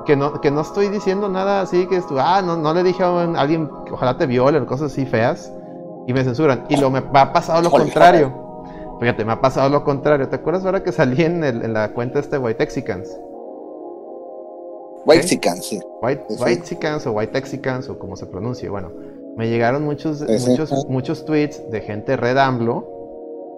que 0.05 0.15
no, 0.15 0.39
que 0.39 0.51
no 0.51 0.62
estoy 0.62 0.89
diciendo 0.89 1.27
nada 1.27 1.62
así 1.62 1.88
que 1.88 2.00
tú, 2.01 2.20
ah, 2.20 2.41
no, 2.41 2.55
no 2.55 2.74
le 2.74 2.84
dije 2.84 3.03
a 3.03 3.24
alguien 3.39 3.70
que 3.86 3.94
ojalá 3.94 4.17
te 4.17 4.25
viole 4.25 4.60
o 4.60 4.65
cosas 4.65 4.91
así 4.91 5.05
feas 5.05 5.51
y 6.08 6.13
me 6.13 6.24
censuran. 6.24 6.65
Y 6.70 6.77
lo 6.77 6.89
me 6.89 7.00
ha 7.00 7.34
pasado 7.34 7.62
lo 7.62 7.72
contrario. 7.72 8.46
Fíjate, 9.00 9.25
me 9.25 9.34
ha 9.34 9.41
pasado 9.41 9.70
lo 9.70 9.84
contrario. 9.84 10.29
¿Te 10.29 10.38
acuerdas 10.38 10.65
ahora 10.65 10.84
que 10.84 10.91
salí 10.91 11.24
en, 11.24 11.44
el, 11.44 11.63
en 11.63 11.74
la 11.74 11.91
cuenta 11.94 12.20
este 12.20 12.38
White 12.38 12.58
Texicans? 12.60 13.10
White 15.05 15.22
Texicans, 15.22 15.65
sí. 15.65 15.79
White, 16.01 16.25
Texicans 16.44 17.05
o 17.05 17.12
White 17.12 17.34
Texicans 17.34 17.89
o 17.89 18.00
como 18.00 18.15
se 18.15 18.25
pronuncie. 18.25 18.70
Bueno, 18.70 18.91
me 19.36 19.50
llegaron 19.50 19.84
muchos, 19.84 20.24
muchos, 20.48 20.88
muchos 20.88 21.25
tweets 21.25 21.70
de 21.70 21.81
gente 21.81 22.16
red 22.16 22.38
AMLO 22.38 22.95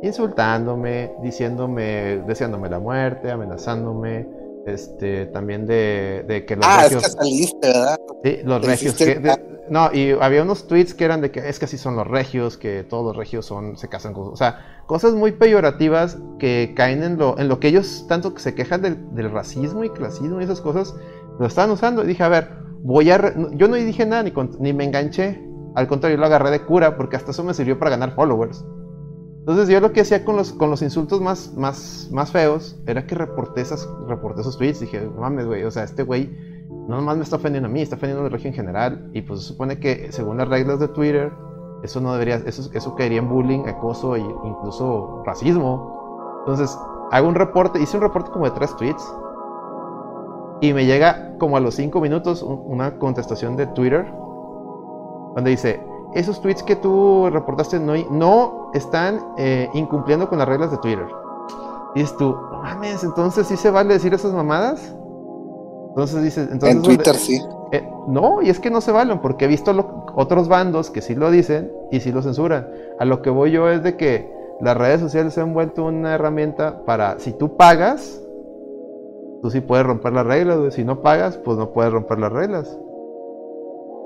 insultándome, 0.01 1.13
diciéndome, 1.21 2.23
deseándome 2.27 2.69
la 2.69 2.79
muerte, 2.79 3.31
amenazándome 3.31 4.27
este, 4.67 5.27
también 5.27 5.65
de, 5.65 6.43
que 6.47 6.55
los 6.55 6.65
ah, 6.67 6.83
regios... 6.83 7.03
es 7.03 7.15
que 7.15 7.21
saliste, 7.21 7.67
¿verdad? 7.67 7.99
Sí, 8.23 8.39
los 8.43 8.65
regios. 8.65 8.95
no, 9.69 9.93
y 9.93 10.11
había 10.11 10.43
unos 10.43 10.67
tweets 10.67 10.93
que 10.93 11.05
eran 11.05 11.21
de 11.21 11.31
que 11.31 11.47
es 11.47 11.57
que 11.57 11.65
así 11.65 11.77
son 11.77 11.95
los 11.95 12.05
regios, 12.05 12.57
que 12.57 12.83
todos 12.83 13.05
los 13.05 13.15
regios 13.15 13.45
son, 13.45 13.77
se 13.77 13.87
casan 13.87 14.13
con... 14.13 14.27
O 14.27 14.35
sea, 14.35 14.83
cosas 14.85 15.13
muy 15.13 15.31
peyorativas 15.31 16.17
que 16.37 16.73
caen 16.75 17.03
en 17.03 17.17
lo, 17.17 17.39
en 17.39 17.47
lo 17.47 17.59
que 17.59 17.69
ellos 17.69 18.05
tanto 18.07 18.33
que 18.33 18.41
se 18.41 18.55
quejan 18.55 18.81
del, 18.81 19.31
racismo 19.31 19.83
y 19.83 19.89
clasismo 19.89 20.41
y 20.41 20.43
esas 20.43 20.61
cosas, 20.61 20.95
lo 21.39 21.45
estaban 21.45 21.71
usando. 21.71 22.03
Y 22.03 22.07
dije, 22.07 22.23
a 22.23 22.29
ver, 22.29 22.49
voy 22.81 23.09
a... 23.09 23.33
Yo 23.53 23.67
no 23.67 23.75
dije 23.75 24.05
nada 24.05 24.23
ni, 24.23 24.33
ni 24.59 24.73
me 24.73 24.83
enganché. 24.83 25.43
Al 25.75 25.87
contrario, 25.87 26.17
lo 26.17 26.25
agarré 26.25 26.51
de 26.51 26.65
cura 26.65 26.97
porque 26.97 27.15
hasta 27.15 27.31
eso 27.31 27.43
me 27.43 27.53
sirvió 27.53 27.79
para 27.79 27.91
ganar 27.91 28.15
followers. 28.15 28.65
Entonces 29.47 29.69
yo 29.69 29.79
lo 29.79 29.93
que 29.93 30.01
hacía 30.01 30.25
con 30.25 30.35
los, 30.35 30.51
con 30.51 30.69
los 30.69 30.81
insultos 30.81 31.21
más, 31.21 31.53
más, 31.55 32.09
más 32.11 32.33
feos 32.33 32.77
era 32.85 33.07
que 33.07 33.15
reporté, 33.15 33.61
esas, 33.61 33.87
reporté 34.05 34.41
esos 34.41 34.57
tweets. 34.57 34.81
Dije, 34.81 35.09
mames, 35.17 35.45
güey, 35.45 35.63
o 35.63 35.71
sea, 35.71 35.83
este 35.83 36.03
güey 36.03 36.29
no 36.69 36.97
nomás 36.97 37.15
me 37.15 37.23
está 37.23 37.37
ofendiendo 37.37 37.69
a 37.69 37.71
mí, 37.71 37.81
está 37.81 37.95
ofendiendo 37.95 38.19
a 38.19 38.23
la 38.25 38.29
región 38.29 38.51
en 38.51 38.57
general. 38.57 39.09
Y 39.13 39.21
pues 39.21 39.43
se 39.43 39.47
supone 39.47 39.79
que 39.79 40.11
según 40.11 40.35
las 40.35 40.49
reglas 40.49 40.81
de 40.81 40.89
Twitter, 40.89 41.31
eso 41.81 42.01
no 42.01 42.11
debería, 42.11 42.35
eso, 42.45 42.69
eso 42.73 42.95
caería 42.95 43.19
en 43.19 43.29
bullying, 43.29 43.61
acoso 43.67 44.17
e 44.17 44.19
incluso 44.19 45.23
racismo. 45.25 46.39
Entonces 46.39 46.77
hago 47.11 47.29
un 47.29 47.35
reporte, 47.35 47.81
hice 47.81 47.95
un 47.95 48.03
reporte 48.03 48.29
como 48.31 48.43
de 48.43 48.51
tres 48.51 48.75
tweets. 48.75 49.15
Y 50.59 50.73
me 50.73 50.85
llega 50.85 51.37
como 51.37 51.55
a 51.55 51.61
los 51.61 51.73
cinco 51.73 52.01
minutos 52.01 52.43
una 52.43 52.99
contestación 52.99 53.55
de 53.55 53.67
Twitter 53.67 54.11
donde 55.35 55.51
dice, 55.51 55.79
esos 56.13 56.41
tweets 56.41 56.63
que 56.63 56.75
tú 56.75 57.29
reportaste 57.31 57.79
no, 57.79 57.93
no 58.09 58.71
están 58.73 59.19
eh, 59.37 59.69
incumpliendo 59.73 60.29
con 60.29 60.39
las 60.39 60.47
reglas 60.47 60.71
de 60.71 60.77
Twitter. 60.77 61.07
Y 61.95 62.01
es 62.01 62.15
tú, 62.17 62.35
mames, 62.61 63.03
entonces 63.03 63.47
sí 63.47 63.57
se 63.57 63.71
vale 63.71 63.93
decir 63.93 64.13
esas 64.13 64.33
mamadas. 64.33 64.95
Entonces 65.89 66.23
dices, 66.23 66.49
entonces. 66.51 66.75
En 66.75 66.83
Twitter 66.83 67.15
sí. 67.15 67.41
Eh, 67.71 67.87
no, 68.07 68.41
y 68.41 68.49
es 68.49 68.59
que 68.59 68.69
no 68.69 68.81
se 68.81 68.91
valen, 68.91 69.19
porque 69.19 69.45
he 69.45 69.47
visto 69.47 69.73
otros 70.15 70.47
bandos 70.47 70.89
que 70.89 71.01
sí 71.01 71.15
lo 71.15 71.31
dicen 71.31 71.71
y 71.91 71.99
sí 71.99 72.11
lo 72.11 72.21
censuran. 72.21 72.67
A 72.99 73.05
lo 73.05 73.21
que 73.21 73.29
voy 73.29 73.51
yo 73.51 73.69
es 73.69 73.83
de 73.83 73.97
que 73.97 74.31
las 74.61 74.77
redes 74.77 75.01
sociales 75.01 75.33
se 75.33 75.41
han 75.41 75.53
vuelto 75.53 75.85
una 75.85 76.15
herramienta 76.15 76.83
para, 76.85 77.19
si 77.19 77.33
tú 77.33 77.57
pagas, 77.57 78.21
tú 79.41 79.49
sí 79.49 79.59
puedes 79.61 79.85
romper 79.85 80.13
las 80.13 80.25
reglas, 80.25 80.73
Si 80.73 80.83
no 80.83 81.01
pagas, 81.01 81.37
pues 81.37 81.57
no 81.57 81.71
puedes 81.71 81.91
romper 81.91 82.19
las 82.19 82.31
reglas. 82.31 82.79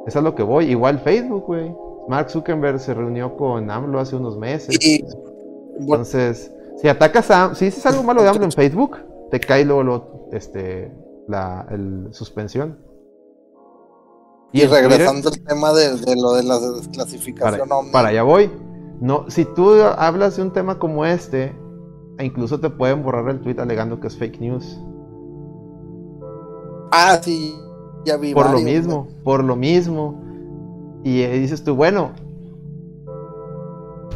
Eso 0.08 0.20
es 0.20 0.24
lo 0.24 0.34
que 0.34 0.44
voy. 0.44 0.66
Igual 0.66 1.00
Facebook, 1.00 1.46
güey. 1.46 1.76
Mark 2.12 2.30
Zuckerberg 2.30 2.78
se 2.82 2.94
reunió 2.94 3.38
con 3.38 3.72
AMLO 3.72 3.98
hace 3.98 4.18
unos 4.18 4.38
meses. 4.38 4.78
Entonces, 5.80 6.52
si 6.82 6.90
atacas 6.90 7.32
a 7.32 7.56
si 7.56 7.64
dices 7.64 7.86
algo 7.86 8.04
malo 8.04 8.22
de 8.22 8.28
AMLO 8.28 8.44
en 8.44 8.52
Facebook, 8.52 8.98
te 9.32 9.40
cae 9.40 9.64
luego 9.64 10.28
este, 10.34 10.94
la 11.30 11.66
suspensión. 12.12 12.78
Y, 14.52 14.66
regresando 14.66 15.30
al 15.30 15.42
tema 15.42 15.72
de, 15.72 16.16
lo 16.18 16.34
de 16.34 16.44
la 16.44 16.60
desclasificación. 16.60 17.70
Para, 17.70 17.92
para 17.94 18.10
allá 18.10 18.24
voy. 18.24 18.52
No, 19.00 19.30
si 19.30 19.46
tú 19.46 19.72
hablas 19.82 20.36
de 20.36 20.42
un 20.42 20.52
tema 20.52 20.80
como 20.80 21.06
este, 21.06 21.56
e 22.18 22.26
incluso 22.26 22.60
te 22.60 22.70
pueden 22.70 23.04
borrar 23.04 23.30
el 23.30 23.40
tweet 23.40 23.56
alegando 23.58 24.02
que 24.02 24.08
es 24.08 24.18
fake 24.18 24.42
news. 24.42 24.78
Ah, 26.92 27.18
sí, 27.24 27.56
ya 28.04 28.18
vi. 28.18 28.34
Por 28.34 28.50
lo 28.52 28.60
mismo, 28.60 29.08
por 29.24 29.46
lo 29.46 29.56
mismo. 29.56 30.31
Y 31.04 31.26
dices 31.26 31.64
tú, 31.64 31.76
bueno, 31.76 32.12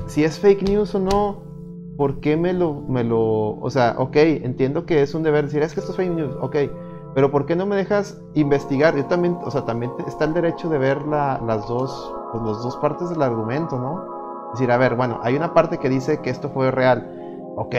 si 0.07 0.23
es 0.23 0.39
fake 0.39 0.63
news 0.63 0.93
o 0.95 0.99
no, 0.99 1.37
¿por 1.97 2.19
qué 2.19 2.37
me 2.37 2.53
lo, 2.53 2.73
me 2.73 3.03
lo, 3.03 3.57
o 3.59 3.69
sea, 3.69 3.95
ok, 3.97 4.15
entiendo 4.15 4.85
que 4.85 5.01
es 5.01 5.15
un 5.15 5.23
deber 5.23 5.45
decir, 5.45 5.63
es 5.63 5.73
que 5.73 5.79
esto 5.79 5.91
es 5.91 5.97
fake 5.97 6.11
news, 6.11 6.35
ok, 6.41 6.55
pero 7.15 7.31
¿por 7.31 7.45
qué 7.45 7.55
no 7.55 7.65
me 7.65 7.75
dejas 7.75 8.21
investigar? 8.33 8.95
Yo 8.95 9.05
también, 9.05 9.37
o 9.43 9.49
sea, 9.49 9.65
también 9.65 9.91
está 10.05 10.25
el 10.25 10.33
derecho 10.33 10.69
de 10.69 10.77
ver 10.77 11.01
las 11.03 11.67
dos, 11.67 12.13
pues, 12.31 12.43
las 12.43 12.61
dos 12.61 12.75
partes 12.77 13.09
del 13.09 13.21
argumento, 13.21 13.79
¿no? 13.79 14.51
Decir, 14.51 14.71
a 14.71 14.77
ver, 14.77 14.95
bueno, 14.95 15.19
hay 15.23 15.35
una 15.35 15.53
parte 15.53 15.77
que 15.77 15.89
dice 15.89 16.21
que 16.21 16.29
esto 16.29 16.49
fue 16.49 16.71
real, 16.71 17.09
ok, 17.55 17.75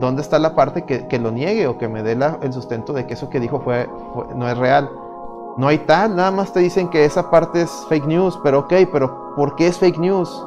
¿dónde 0.00 0.22
está 0.22 0.38
la 0.38 0.54
parte 0.56 0.84
que, 0.84 1.06
que 1.06 1.18
lo 1.18 1.30
niegue 1.30 1.66
o 1.66 1.78
que 1.78 1.88
me 1.88 2.02
dé 2.02 2.18
el 2.42 2.52
sustento 2.52 2.92
de 2.92 3.06
que 3.06 3.14
eso 3.14 3.28
que 3.28 3.40
dijo 3.40 3.60
fue, 3.60 3.88
no 4.34 4.48
es 4.48 4.56
real? 4.56 4.90
No 5.56 5.68
hay 5.68 5.78
tal, 5.78 6.16
nada 6.16 6.30
más 6.30 6.52
te 6.52 6.60
dicen 6.60 6.88
que 6.88 7.04
esa 7.04 7.30
parte 7.30 7.62
es 7.62 7.70
fake 7.88 8.06
news, 8.06 8.38
pero 8.42 8.60
ok, 8.60 8.72
pero 8.92 9.34
¿por 9.36 9.56
qué 9.56 9.66
es 9.66 9.78
fake 9.78 9.98
news? 9.98 10.46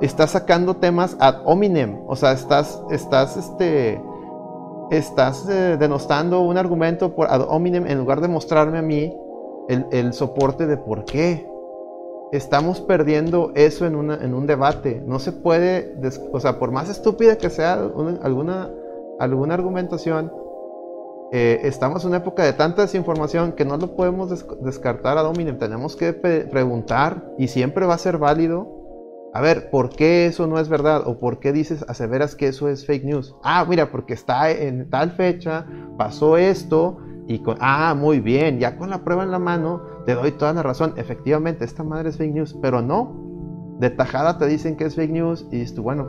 Estás 0.00 0.30
sacando 0.30 0.76
temas 0.76 1.16
ad 1.20 1.42
hominem, 1.44 2.00
o 2.06 2.16
sea, 2.16 2.32
estás, 2.32 2.82
estás, 2.90 3.36
este, 3.36 4.02
estás 4.90 5.46
eh, 5.48 5.76
denostando 5.78 6.40
un 6.40 6.56
argumento 6.56 7.14
por 7.14 7.26
ad 7.28 7.42
hominem 7.48 7.86
en 7.86 7.98
lugar 7.98 8.20
de 8.20 8.28
mostrarme 8.28 8.78
a 8.78 8.82
mí 8.82 9.14
el, 9.68 10.12
soporte 10.12 10.66
de 10.66 10.76
por 10.76 11.04
qué. 11.04 11.46
Estamos 12.32 12.80
perdiendo 12.80 13.52
eso 13.56 13.86
en, 13.86 13.96
una, 13.96 14.14
en 14.16 14.34
un 14.34 14.46
debate. 14.46 15.02
No 15.04 15.18
se 15.18 15.32
puede, 15.32 15.96
o 16.32 16.40
sea, 16.40 16.58
por 16.58 16.70
más 16.70 16.88
estúpida 16.88 17.36
que 17.36 17.50
sea 17.50 17.74
alguna, 17.74 18.70
alguna 19.18 19.54
argumentación, 19.54 20.32
eh, 21.32 21.60
estamos 21.62 22.02
en 22.02 22.08
una 22.08 22.18
época 22.18 22.42
de 22.42 22.52
tanta 22.52 22.82
desinformación 22.82 23.52
que 23.52 23.64
no 23.64 23.76
lo 23.76 23.94
podemos 23.94 24.44
descartar 24.62 25.16
a 25.16 25.22
Dominem. 25.22 25.58
Tenemos 25.58 25.96
que 25.96 26.12
preguntar 26.12 27.24
y 27.38 27.48
siempre 27.48 27.86
va 27.86 27.94
a 27.94 27.98
ser 27.98 28.18
válido. 28.18 28.78
A 29.32 29.40
ver, 29.40 29.70
¿por 29.70 29.90
qué 29.90 30.26
eso 30.26 30.48
no 30.48 30.58
es 30.58 30.68
verdad? 30.68 31.02
¿O 31.06 31.18
por 31.18 31.38
qué 31.38 31.52
dices, 31.52 31.84
aseveras 31.86 32.34
que 32.34 32.48
eso 32.48 32.68
es 32.68 32.84
fake 32.84 33.04
news? 33.04 33.36
Ah, 33.44 33.64
mira, 33.68 33.92
porque 33.92 34.12
está 34.12 34.50
en 34.50 34.90
tal 34.90 35.12
fecha, 35.12 35.66
pasó 35.96 36.36
esto, 36.36 36.98
y 37.28 37.38
con, 37.38 37.56
ah, 37.60 37.94
muy 37.94 38.18
bien, 38.18 38.58
ya 38.58 38.76
con 38.76 38.90
la 38.90 39.04
prueba 39.04 39.22
en 39.22 39.30
la 39.30 39.38
mano, 39.38 39.82
te 40.04 40.16
doy 40.16 40.32
toda 40.32 40.52
la 40.52 40.64
razón. 40.64 40.94
Efectivamente, 40.96 41.64
esta 41.64 41.84
madre 41.84 42.08
es 42.08 42.16
fake 42.16 42.34
news, 42.34 42.58
pero 42.60 42.82
no. 42.82 43.76
De 43.78 43.88
tajada 43.88 44.36
te 44.36 44.48
dicen 44.48 44.76
que 44.76 44.86
es 44.86 44.96
fake 44.96 45.12
news 45.12 45.46
y 45.52 45.58
dices 45.58 45.76
tú, 45.76 45.84
bueno, 45.84 46.08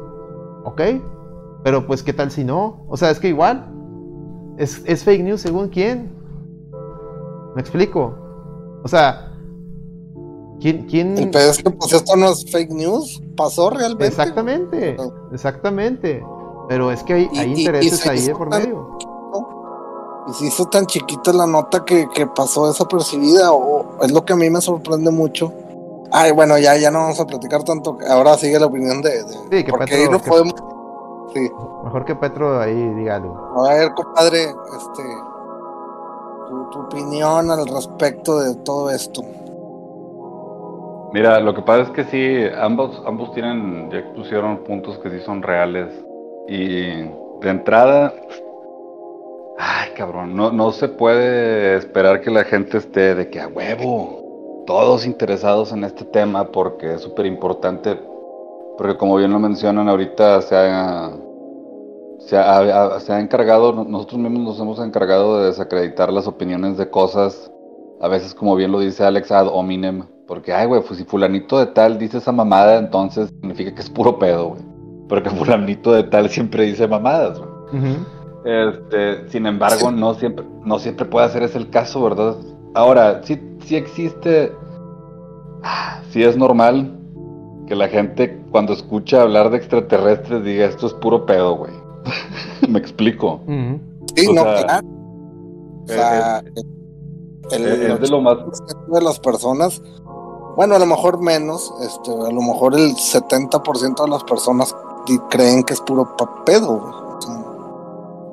ok, 0.63 0.81
pero 1.63 1.85
pues, 1.85 2.01
¿qué 2.01 2.11
tal 2.11 2.31
si 2.31 2.43
no? 2.43 2.85
O 2.87 2.97
sea, 2.97 3.11
es 3.11 3.19
que 3.19 3.27
igual, 3.27 3.71
¿Es, 4.61 5.03
fake 5.03 5.23
news 5.23 5.41
según 5.41 5.69
quién? 5.69 6.11
¿Me 7.55 7.61
explico? 7.61 8.13
O 8.83 8.87
sea, 8.87 9.33
¿quién...? 10.59 10.85
quién... 10.85 11.17
El 11.17 11.31
pedo 11.31 11.49
es 11.49 11.63
que 11.63 11.71
pues 11.71 11.91
esto 11.91 12.15
no 12.15 12.29
es 12.29 12.45
fake 12.51 12.69
news, 12.69 13.23
pasó 13.35 13.71
realmente. 13.71 14.05
Exactamente, 14.05 14.97
exactamente. 15.31 16.23
Pero 16.69 16.91
es 16.91 17.01
que 17.01 17.13
hay, 17.13 17.29
intereses 17.33 18.05
ahí 18.05 18.21
de 18.21 18.35
por 18.35 18.49
medio. 18.49 18.99
Y 20.27 20.33
se 20.33 20.45
hizo 20.45 20.65
tan 20.65 20.85
chiquita 20.85 21.33
la 21.33 21.47
nota 21.47 21.83
que, 21.83 22.07
pasó 22.35 22.67
desapercibida, 22.67 23.51
o 23.51 24.03
es 24.03 24.11
lo 24.11 24.23
que 24.23 24.33
a 24.33 24.35
mí 24.35 24.47
me 24.51 24.61
sorprende 24.61 25.09
mucho. 25.09 25.51
Ay, 26.11 26.31
bueno, 26.33 26.59
ya, 26.59 26.77
ya 26.77 26.91
no 26.91 26.99
vamos 26.99 27.19
a 27.19 27.25
platicar 27.25 27.63
tanto. 27.63 27.97
Ahora 28.07 28.37
sigue 28.37 28.59
la 28.59 28.67
opinión 28.67 29.01
de. 29.01 29.23
sí, 29.23 29.63
que 29.63 29.71
porque 29.71 29.95
ahí 29.95 30.07
no 30.07 30.19
podemos 30.19 30.53
Mejor 31.83 32.05
que 32.05 32.15
Petro 32.15 32.59
ahí 32.59 32.89
diga 32.95 33.15
algo. 33.15 33.63
A 33.65 33.73
ver, 33.73 33.93
compadre, 33.93 34.43
este, 34.43 35.03
tu, 36.71 36.79
opinión 36.79 37.49
al 37.49 37.67
respecto 37.67 38.39
de 38.39 38.55
todo 38.63 38.89
esto. 38.89 39.21
Mira, 41.13 41.39
lo 41.39 41.53
que 41.53 41.61
pasa 41.61 41.83
es 41.83 41.89
que 41.89 42.03
sí, 42.05 42.55
ambos, 42.57 43.01
ambos 43.05 43.33
tienen, 43.33 43.89
ya 43.91 44.03
pusieron 44.13 44.57
puntos 44.59 44.97
que 44.99 45.09
sí 45.09 45.19
son 45.21 45.41
reales. 45.41 45.89
Y 46.47 47.03
de 47.41 47.49
entrada, 47.49 48.13
cabrón, 49.95 50.35
no, 50.35 50.51
no 50.51 50.71
se 50.71 50.87
puede 50.87 51.77
esperar 51.77 52.21
que 52.21 52.31
la 52.31 52.43
gente 52.43 52.77
esté 52.77 53.15
de 53.15 53.29
que 53.29 53.39
a 53.39 53.47
huevo, 53.47 54.63
todos 54.65 55.05
interesados 55.05 55.71
en 55.71 55.83
este 55.83 56.05
tema 56.05 56.45
porque 56.45 56.93
es 56.95 57.01
súper 57.01 57.25
importante, 57.25 57.99
porque 58.81 58.97
como 58.97 59.15
bien 59.17 59.31
lo 59.31 59.37
mencionan 59.37 59.87
ahorita 59.87 60.41
se 60.41 60.55
ha, 60.55 61.11
se 62.17 62.35
ha, 62.35 62.99
se 62.99 63.13
ha 63.13 63.19
encargado, 63.19 63.73
nosotros 63.73 64.19
mismos 64.19 64.41
nos 64.41 64.59
hemos 64.59 64.79
encargado 64.79 65.37
de 65.37 65.45
desacreditar 65.45 66.11
las 66.11 66.25
opiniones 66.25 66.77
de 66.77 66.89
cosas, 66.89 67.51
a 68.01 68.07
veces 68.07 68.33
como 68.33 68.55
bien 68.55 68.71
lo 68.71 68.79
dice 68.79 69.03
Alex 69.03 69.31
ad 69.31 69.49
hominem, 69.53 70.07
porque 70.27 70.51
ay 70.51 70.65
güey, 70.65 70.81
pues 70.81 70.97
si 70.97 71.05
fulanito 71.05 71.59
de 71.59 71.67
tal 71.67 71.99
dice 71.99 72.17
esa 72.17 72.31
mamada, 72.31 72.79
entonces 72.79 73.29
significa 73.29 73.75
que 73.75 73.81
es 73.81 73.89
puro 73.91 74.17
pedo, 74.17 74.47
güey, 74.47 74.61
porque 75.07 75.29
fulanito 75.37 75.91
de 75.91 76.05
tal 76.05 76.27
siempre 76.29 76.63
dice 76.63 76.87
mamadas, 76.87 77.37
güey. 77.37 77.97
Este, 78.45 79.29
sin 79.29 79.45
embargo, 79.45 79.91
no 79.91 80.15
siempre, 80.15 80.43
no 80.65 80.79
siempre 80.79 81.05
puede 81.05 81.29
ser 81.29 81.43
ese 81.43 81.59
el 81.59 81.69
caso, 81.69 82.03
¿verdad? 82.03 82.35
Ahora, 82.73 83.21
sí, 83.21 83.39
sí 83.59 83.75
existe, 83.75 84.51
sí 86.09 86.23
es 86.23 86.35
normal 86.35 86.97
que 87.71 87.75
la 87.77 87.87
gente 87.87 88.37
cuando 88.51 88.73
escucha 88.73 89.21
hablar 89.21 89.49
de 89.49 89.55
extraterrestres 89.55 90.43
diga 90.43 90.65
esto 90.65 90.87
es 90.87 90.93
puro 90.95 91.25
pedo, 91.25 91.55
güey. 91.55 91.71
Me 92.67 92.77
explico. 92.77 93.39
Sí, 94.13 94.27
no, 94.33 94.43
claro. 94.43 94.85
O 95.85 95.87
sea, 95.87 96.43
el, 97.51 97.65
es 97.65 98.01
de 98.01 98.09
lo 98.09 98.19
más 98.19 98.39
de 98.89 99.01
las 99.01 99.21
personas, 99.21 99.81
bueno, 100.57 100.75
a 100.75 100.79
lo 100.79 100.85
mejor 100.85 101.21
menos, 101.21 101.73
este, 101.81 102.11
a 102.11 102.29
lo 102.29 102.41
mejor 102.41 102.75
el 102.75 102.93
70% 102.93 104.03
de 104.03 104.09
las 104.09 104.25
personas 104.25 104.75
creen 105.29 105.63
que 105.63 105.71
es 105.71 105.79
puro 105.79 106.13
pedo, 106.45 106.77
güey. 106.77 106.93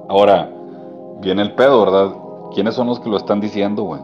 Ahora, 0.09 0.53
viene 1.20 1.42
el 1.42 1.55
pedo, 1.55 1.85
¿verdad? 1.85 2.12
¿Quiénes 2.53 2.74
son 2.74 2.88
los 2.88 2.98
que 2.98 3.09
lo 3.09 3.16
están 3.16 3.40
diciendo, 3.40 3.85
güey? 3.85 4.01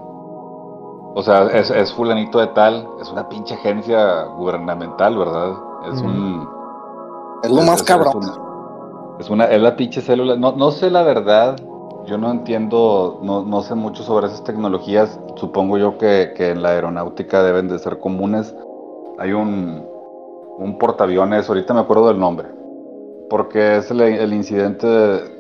O 1.17 1.23
sea, 1.23 1.47
es, 1.47 1.93
fulanito 1.95 2.41
de 2.41 2.49
tal, 2.49 2.89
es 3.01 3.09
una 3.11 3.29
pinche 3.29 3.55
agencia 3.55 4.25
gubernamental, 4.25 5.17
¿verdad? 5.17 5.53
Es 5.93 6.01
un... 6.01 6.49
Es 7.45 7.51
lo 7.51 7.63
más 7.63 7.83
cabrón. 7.85 8.21
Es, 9.21 9.31
una, 9.31 9.45
es 9.45 9.63
la 9.63 9.77
pinche 9.77 10.01
célula. 10.01 10.35
No, 10.35 10.53
no 10.53 10.73
sé 10.73 10.91
la 10.91 11.03
verdad, 11.03 11.57
yo 12.07 12.19
no 12.19 12.33
entiendo, 12.33 13.21
no, 13.23 13.45
no 13.45 13.63
sé 13.63 13.77
mucho 13.77 14.03
sobre 14.03 14.27
esas 14.27 14.43
tecnologías. 14.43 15.21
Supongo 15.37 15.79
yo 15.79 15.99
que, 15.99 16.33
que, 16.37 16.51
en 16.51 16.63
la 16.63 16.71
aeronáutica 16.71 17.45
deben 17.45 17.69
de 17.69 17.79
ser 17.79 18.01
comunes. 18.01 18.53
Hay 19.19 19.33
un, 19.33 19.87
un 20.59 20.79
portaaviones, 20.79 21.49
ahorita 21.49 21.75
me 21.75 21.81
acuerdo 21.81 22.09
del 22.09 22.19
nombre, 22.19 22.49
porque 23.31 23.77
es 23.77 23.91
el, 23.93 24.01
el 24.01 24.33
incidente 24.33 24.87
de, 24.87 25.35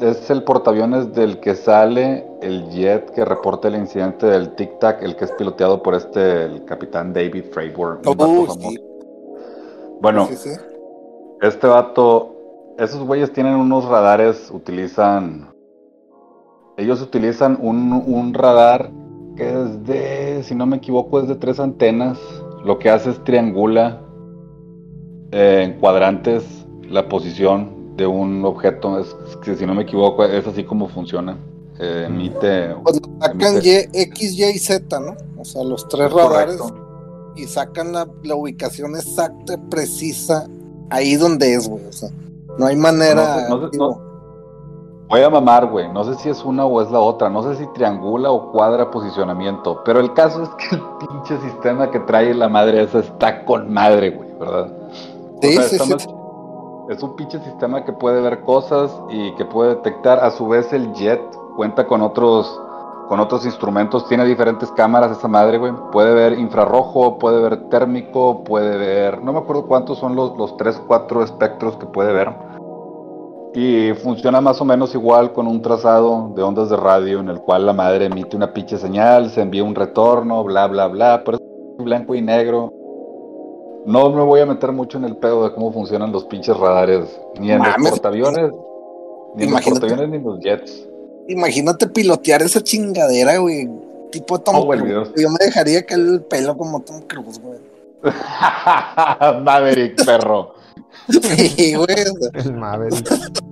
es 0.00 0.30
el 0.30 0.42
portaaviones 0.42 1.12
del 1.14 1.40
que 1.40 1.54
sale 1.54 2.26
el 2.40 2.68
jet 2.70 3.10
que 3.10 3.24
reporta 3.24 3.68
el 3.68 3.76
incidente 3.76 4.26
del 4.26 4.54
Tic 4.54 4.78
Tac, 4.78 5.02
el 5.02 5.16
que 5.16 5.26
es 5.26 5.32
piloteado 5.32 5.82
por 5.82 5.94
este, 5.94 6.44
el 6.44 6.64
capitán 6.64 7.12
David 7.12 7.44
Freiburg. 7.52 8.00
Oh, 8.06 8.14
bueno, 10.00 10.28
este 11.42 11.66
vato, 11.66 12.74
esos 12.78 13.06
güeyes 13.06 13.32
tienen 13.32 13.54
unos 13.54 13.84
radares, 13.84 14.50
utilizan, 14.50 15.52
ellos 16.76 17.02
utilizan 17.02 17.58
un, 17.60 17.92
un 17.92 18.32
radar 18.32 18.90
que 19.36 19.48
es 19.48 19.86
de, 19.86 20.42
si 20.42 20.54
no 20.54 20.66
me 20.66 20.76
equivoco, 20.76 21.20
es 21.20 21.28
de 21.28 21.36
tres 21.36 21.60
antenas. 21.60 22.18
Lo 22.64 22.78
que 22.78 22.90
hace 22.90 23.10
es 23.10 23.24
triangula 23.24 24.00
eh, 25.32 25.62
en 25.64 25.80
cuadrantes 25.80 26.66
la 26.82 27.08
posición 27.08 27.79
de 28.00 28.06
un 28.06 28.42
objeto, 28.46 28.98
es 28.98 29.14
que 29.44 29.54
si 29.56 29.66
no 29.66 29.74
me 29.74 29.82
equivoco, 29.82 30.24
es 30.24 30.46
así 30.46 30.64
como 30.64 30.88
funciona. 30.88 31.36
Eh, 31.78 32.04
emite. 32.06 32.74
Pues 32.82 32.98
sacan 33.20 33.56
X, 33.62 34.38
Y 34.38 34.44
y 34.44 34.58
Z, 34.58 35.00
¿no? 35.00 35.16
O 35.38 35.44
sea, 35.44 35.62
los 35.64 35.86
tres 35.86 36.10
radares. 36.10 36.58
Y 37.36 37.44
sacan 37.44 37.92
la, 37.92 38.06
ubicación 38.34 38.96
exacta, 38.96 39.58
precisa, 39.68 40.48
ahí 40.88 41.16
donde 41.16 41.54
es, 41.54 41.68
güey. 41.68 41.84
O 41.84 41.92
sea, 41.92 42.08
no 42.58 42.66
hay 42.66 42.76
manera. 42.76 43.48
voy 45.08 45.22
a 45.22 45.28
mamar, 45.28 45.66
güey. 45.66 45.92
No 45.92 46.02
sé 46.04 46.14
si 46.22 46.30
es 46.30 46.42
una 46.42 46.64
o 46.64 46.80
es 46.80 46.90
la 46.90 47.00
otra. 47.00 47.28
No 47.28 47.42
sé 47.42 47.58
si 47.58 47.70
triangula 47.74 48.30
o 48.30 48.50
cuadra 48.50 48.90
posicionamiento. 48.90 49.82
Pero 49.84 50.00
el 50.00 50.14
caso 50.14 50.42
es 50.42 50.48
que 50.56 50.74
el 50.74 50.82
pinche 51.06 51.38
sistema 51.50 51.90
que 51.90 52.00
trae 52.00 52.32
la 52.32 52.48
madre 52.48 52.82
esa 52.82 53.00
está 53.00 53.44
con 53.44 53.70
madre, 53.70 54.10
güey, 54.10 54.30
¿verdad? 54.38 54.72
Sí, 55.42 55.56
sí, 55.68 55.78
sí. 55.78 56.19
Es 56.90 57.04
un 57.04 57.14
pinche 57.14 57.38
sistema 57.44 57.84
que 57.84 57.92
puede 57.92 58.20
ver 58.20 58.40
cosas 58.40 58.90
y 59.10 59.32
que 59.36 59.44
puede 59.44 59.76
detectar. 59.76 60.18
A 60.18 60.32
su 60.32 60.48
vez, 60.48 60.72
el 60.72 60.92
jet 60.92 61.22
cuenta 61.54 61.86
con 61.86 62.02
otros, 62.02 62.60
con 63.08 63.20
otros 63.20 63.46
instrumentos. 63.46 64.08
Tiene 64.08 64.24
diferentes 64.24 64.72
cámaras 64.72 65.16
esa 65.16 65.28
madre, 65.28 65.58
güey. 65.58 65.72
Puede 65.92 66.12
ver 66.12 66.36
infrarrojo, 66.36 67.16
puede 67.16 67.40
ver 67.40 67.68
térmico, 67.68 68.42
puede 68.42 68.76
ver. 68.76 69.22
No 69.22 69.32
me 69.32 69.38
acuerdo 69.38 69.68
cuántos 69.68 69.98
son 69.98 70.16
los, 70.16 70.36
los 70.36 70.56
3, 70.56 70.82
4 70.84 71.22
espectros 71.22 71.76
que 71.76 71.86
puede 71.86 72.12
ver. 72.12 72.34
Y 73.54 73.94
funciona 74.02 74.40
más 74.40 74.60
o 74.60 74.64
menos 74.64 74.92
igual 74.92 75.32
con 75.32 75.46
un 75.46 75.62
trazado 75.62 76.32
de 76.34 76.42
ondas 76.42 76.70
de 76.70 76.76
radio 76.76 77.20
en 77.20 77.28
el 77.28 77.40
cual 77.40 77.66
la 77.66 77.72
madre 77.72 78.06
emite 78.06 78.36
una 78.36 78.52
pinche 78.52 78.78
señal, 78.78 79.30
se 79.30 79.42
envía 79.42 79.62
un 79.62 79.76
retorno, 79.76 80.42
bla, 80.42 80.66
bla, 80.66 80.88
bla. 80.88 81.22
Pero 81.24 81.38
es 81.38 81.84
blanco 81.84 82.16
y 82.16 82.20
negro 82.20 82.79
no 83.86 84.10
me 84.10 84.22
voy 84.22 84.40
a 84.40 84.46
meter 84.46 84.72
mucho 84.72 84.98
en 84.98 85.04
el 85.04 85.16
pedo 85.16 85.44
de 85.44 85.54
cómo 85.54 85.72
funcionan 85.72 86.12
los 86.12 86.24
pinches 86.24 86.56
radares, 86.56 87.20
ni 87.38 87.50
en 87.50 87.62
los 87.62 87.90
portaaviones, 87.90 88.52
ni 89.34 89.44
en 89.44 89.50
los 89.50 89.60
portaaviones 89.62 90.08
ni 90.08 90.16
en 90.16 90.24
los 90.24 90.40
jets. 90.40 90.86
Imagínate 91.28 91.86
pilotear 91.86 92.42
esa 92.42 92.60
chingadera, 92.60 93.38
güey. 93.38 93.68
Tipo 94.10 94.40
Tom 94.40 94.56
oh, 94.56 94.68
Cruise. 94.68 95.12
Yo 95.16 95.30
me 95.30 95.44
dejaría 95.44 95.86
caer 95.86 96.00
el 96.00 96.22
pelo 96.22 96.56
como 96.56 96.80
Tom 96.80 97.02
Cruise, 97.02 97.40
güey. 97.40 97.60
Maverick, 99.44 100.04
perro. 100.04 100.54
sí, 101.08 101.74
güey. 101.74 101.96
El 102.34 102.54
Maverick. 102.54 103.08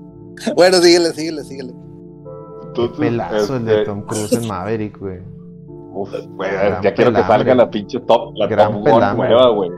bueno, 0.56 0.78
síguele, 0.78 1.12
síguele, 1.12 1.44
síguele. 1.44 1.72
Entonces, 2.64 2.98
Pelazo 2.98 3.56
el 3.56 3.64
de 3.64 3.72
este, 3.72 3.84
Tom 3.86 4.02
Cruise 4.02 4.32
en 4.32 4.48
Maverick, 4.48 4.98
güey. 4.98 5.20
Uf, 5.92 6.10
güey, 6.30 6.50
ya 6.82 6.94
quiero 6.94 7.12
que 7.12 7.22
salga 7.22 7.54
la 7.54 7.70
pinche 7.70 7.98
top, 8.00 8.34
la 8.36 8.46
Gran 8.46 8.84
Top 8.84 9.16
nueva, 9.16 9.50
güey. 9.50 9.70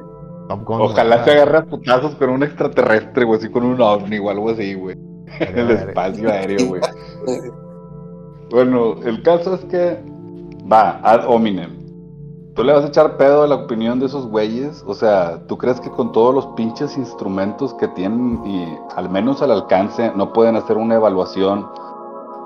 Ojalá 0.51 1.25
se 1.25 1.31
agarre 1.31 1.59
a 1.59 1.65
putazos 1.65 2.15
con 2.17 2.31
un 2.31 2.43
extraterrestre, 2.43 3.25
güey, 3.25 3.39
así 3.39 3.49
con 3.51 3.65
un 3.65 3.81
ovni 3.81 4.19
o 4.19 4.31
algo 4.31 4.51
así, 4.51 4.75
güey. 4.75 4.97
En 5.39 5.59
el 5.59 5.71
espacio 5.71 6.29
aéreo, 6.29 6.67
güey. 6.67 6.83
bueno, 8.51 8.97
el 9.05 9.23
caso 9.23 9.55
es 9.55 9.65
que 9.67 10.03
va, 10.71 11.01
ad 11.03 11.29
hominem. 11.29 11.79
¿Tú 12.55 12.65
le 12.65 12.73
vas 12.73 12.85
a 12.85 12.89
echar 12.89 13.17
pedo 13.17 13.45
a 13.45 13.47
la 13.47 13.55
opinión 13.55 14.01
de 14.01 14.07
esos 14.07 14.27
güeyes? 14.27 14.83
O 14.87 14.95
sea, 14.95 15.47
¿tú 15.47 15.57
crees 15.57 15.81
que 15.81 15.89
con 15.89 16.11
todos 16.11 16.35
los 16.35 16.47
pinches 16.49 16.99
instrumentos 16.99 17.73
que 17.75 17.87
tienen 17.89 18.45
y 18.45 18.77
al 18.97 19.09
menos 19.09 19.41
al 19.41 19.53
alcance 19.53 20.13
no 20.17 20.33
pueden 20.33 20.57
hacer 20.57 20.77
una 20.77 20.97
evaluación 20.97 21.69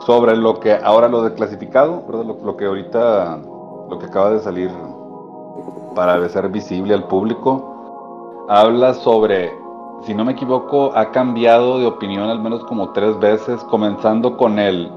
sobre 0.06 0.36
lo 0.36 0.60
que 0.60 0.74
ahora 0.74 1.08
lo 1.08 1.22
declasificado, 1.22 2.04
¿verdad? 2.06 2.26
Lo, 2.26 2.44
lo 2.44 2.56
que 2.56 2.66
ahorita, 2.66 3.40
lo 3.88 3.98
que 3.98 4.06
acaba 4.06 4.30
de 4.30 4.40
salir 4.40 4.70
para 5.94 6.28
ser 6.28 6.50
visible 6.50 6.92
al 6.92 7.08
público? 7.08 7.73
Habla 8.48 8.94
sobre, 8.94 9.52
si 10.04 10.14
no 10.14 10.24
me 10.24 10.32
equivoco, 10.32 10.92
ha 10.94 11.10
cambiado 11.10 11.78
de 11.78 11.86
opinión 11.86 12.28
al 12.28 12.40
menos 12.40 12.64
como 12.64 12.92
tres 12.92 13.18
veces, 13.18 13.62
comenzando 13.64 14.36
con 14.36 14.58
el, 14.58 14.90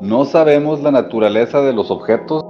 no 0.00 0.24
sabemos 0.24 0.82
la 0.82 0.90
naturaleza 0.90 1.60
de 1.60 1.72
los 1.72 1.90
objetos, 1.90 2.42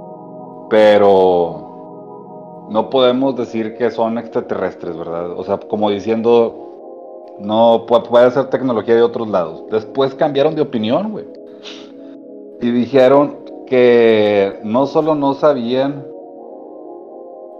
pero 0.69 2.67
no 2.69 2.89
podemos 2.89 3.35
decir 3.35 3.75
que 3.77 3.91
son 3.91 4.17
extraterrestres, 4.17 4.97
¿verdad? 4.97 5.31
O 5.31 5.43
sea, 5.43 5.57
como 5.57 5.89
diciendo, 5.89 7.35
no 7.39 7.85
puede 7.85 8.31
ser 8.31 8.49
tecnología 8.49 8.95
de 8.95 9.01
otros 9.01 9.27
lados. 9.29 9.63
Después 9.69 10.15
cambiaron 10.15 10.55
de 10.55 10.61
opinión, 10.61 11.11
güey. 11.11 11.25
Y 12.61 12.71
dijeron 12.71 13.37
que 13.67 14.59
no 14.63 14.87
solo 14.87 15.13
no 15.15 15.33
sabían 15.35 16.05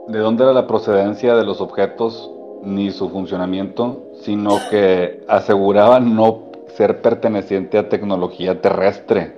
de 0.08 0.20
dónde 0.20 0.44
era 0.44 0.54
la 0.54 0.68
procedencia 0.68 1.36
de 1.36 1.46
los 1.46 1.62
objetos 1.62 2.32
ni 2.64 2.92
su 2.92 3.10
funcionamiento, 3.10 4.12
sino 4.24 4.58
que 4.70 5.24
aseguraba 5.28 6.00
no 6.00 6.52
ser 6.76 7.02
perteneciente 7.02 7.78
a 7.78 7.90
tecnología 7.90 8.62
terrestre. 8.62 9.36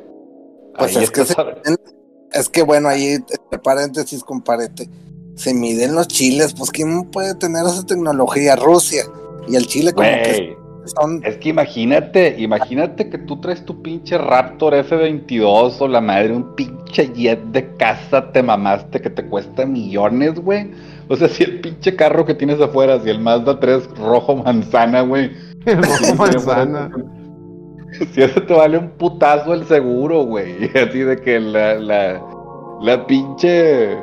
Pues 0.77 0.95
es 0.95 1.11
que, 1.11 1.23
es 2.31 2.49
que 2.49 2.63
bueno, 2.63 2.89
ahí 2.89 3.13
entre 3.13 3.59
paréntesis 3.59 4.23
comparete, 4.23 4.89
se 5.35 5.53
miden 5.53 5.95
los 5.95 6.07
chiles, 6.07 6.53
pues 6.53 6.69
quién 6.71 7.05
puede 7.05 7.35
tener 7.35 7.65
esa 7.65 7.85
tecnología, 7.85 8.55
Rusia 8.55 9.03
y 9.47 9.55
el 9.55 9.67
Chile 9.67 9.93
como 9.93 10.07
que 10.07 10.57
Es 11.23 11.37
que 11.37 11.49
imagínate, 11.49 12.35
imagínate 12.39 13.09
que 13.09 13.17
tú 13.19 13.39
traes 13.39 13.63
tu 13.63 13.81
pinche 13.81 14.17
Raptor 14.17 14.73
F22 14.73 15.77
o 15.79 15.87
la 15.87 16.01
madre 16.01 16.33
un 16.33 16.55
pinche 16.55 17.11
jet 17.13 17.41
de 17.45 17.75
casa 17.77 18.31
te 18.31 18.43
mamaste 18.43 19.01
que 19.01 19.09
te 19.09 19.25
cuesta 19.25 19.65
millones, 19.65 20.35
güey 20.39 20.71
o 21.09 21.15
sea, 21.15 21.27
si 21.27 21.43
el 21.43 21.59
pinche 21.59 21.95
carro 21.95 22.23
que 22.23 22.35
tienes 22.35 22.61
afuera, 22.61 22.99
si 22.99 23.09
el 23.09 23.19
Mazda 23.19 23.59
3 23.59 23.97
rojo 23.97 24.35
manzana, 24.35 25.01
güey. 25.01 25.31
El 25.65 25.81
rojo 25.81 26.15
manzana. 26.15 26.91
si 28.13 28.21
eso 28.21 28.41
te 28.43 28.53
vale 28.53 28.77
un 28.77 28.91
putazo 28.91 29.53
el 29.53 29.65
seguro, 29.65 30.23
güey. 30.23 30.65
Así 30.77 30.99
de 30.99 31.19
que 31.19 31.39
la, 31.39 31.75
la, 31.75 32.21
la 32.81 33.07
pinche. 33.07 33.97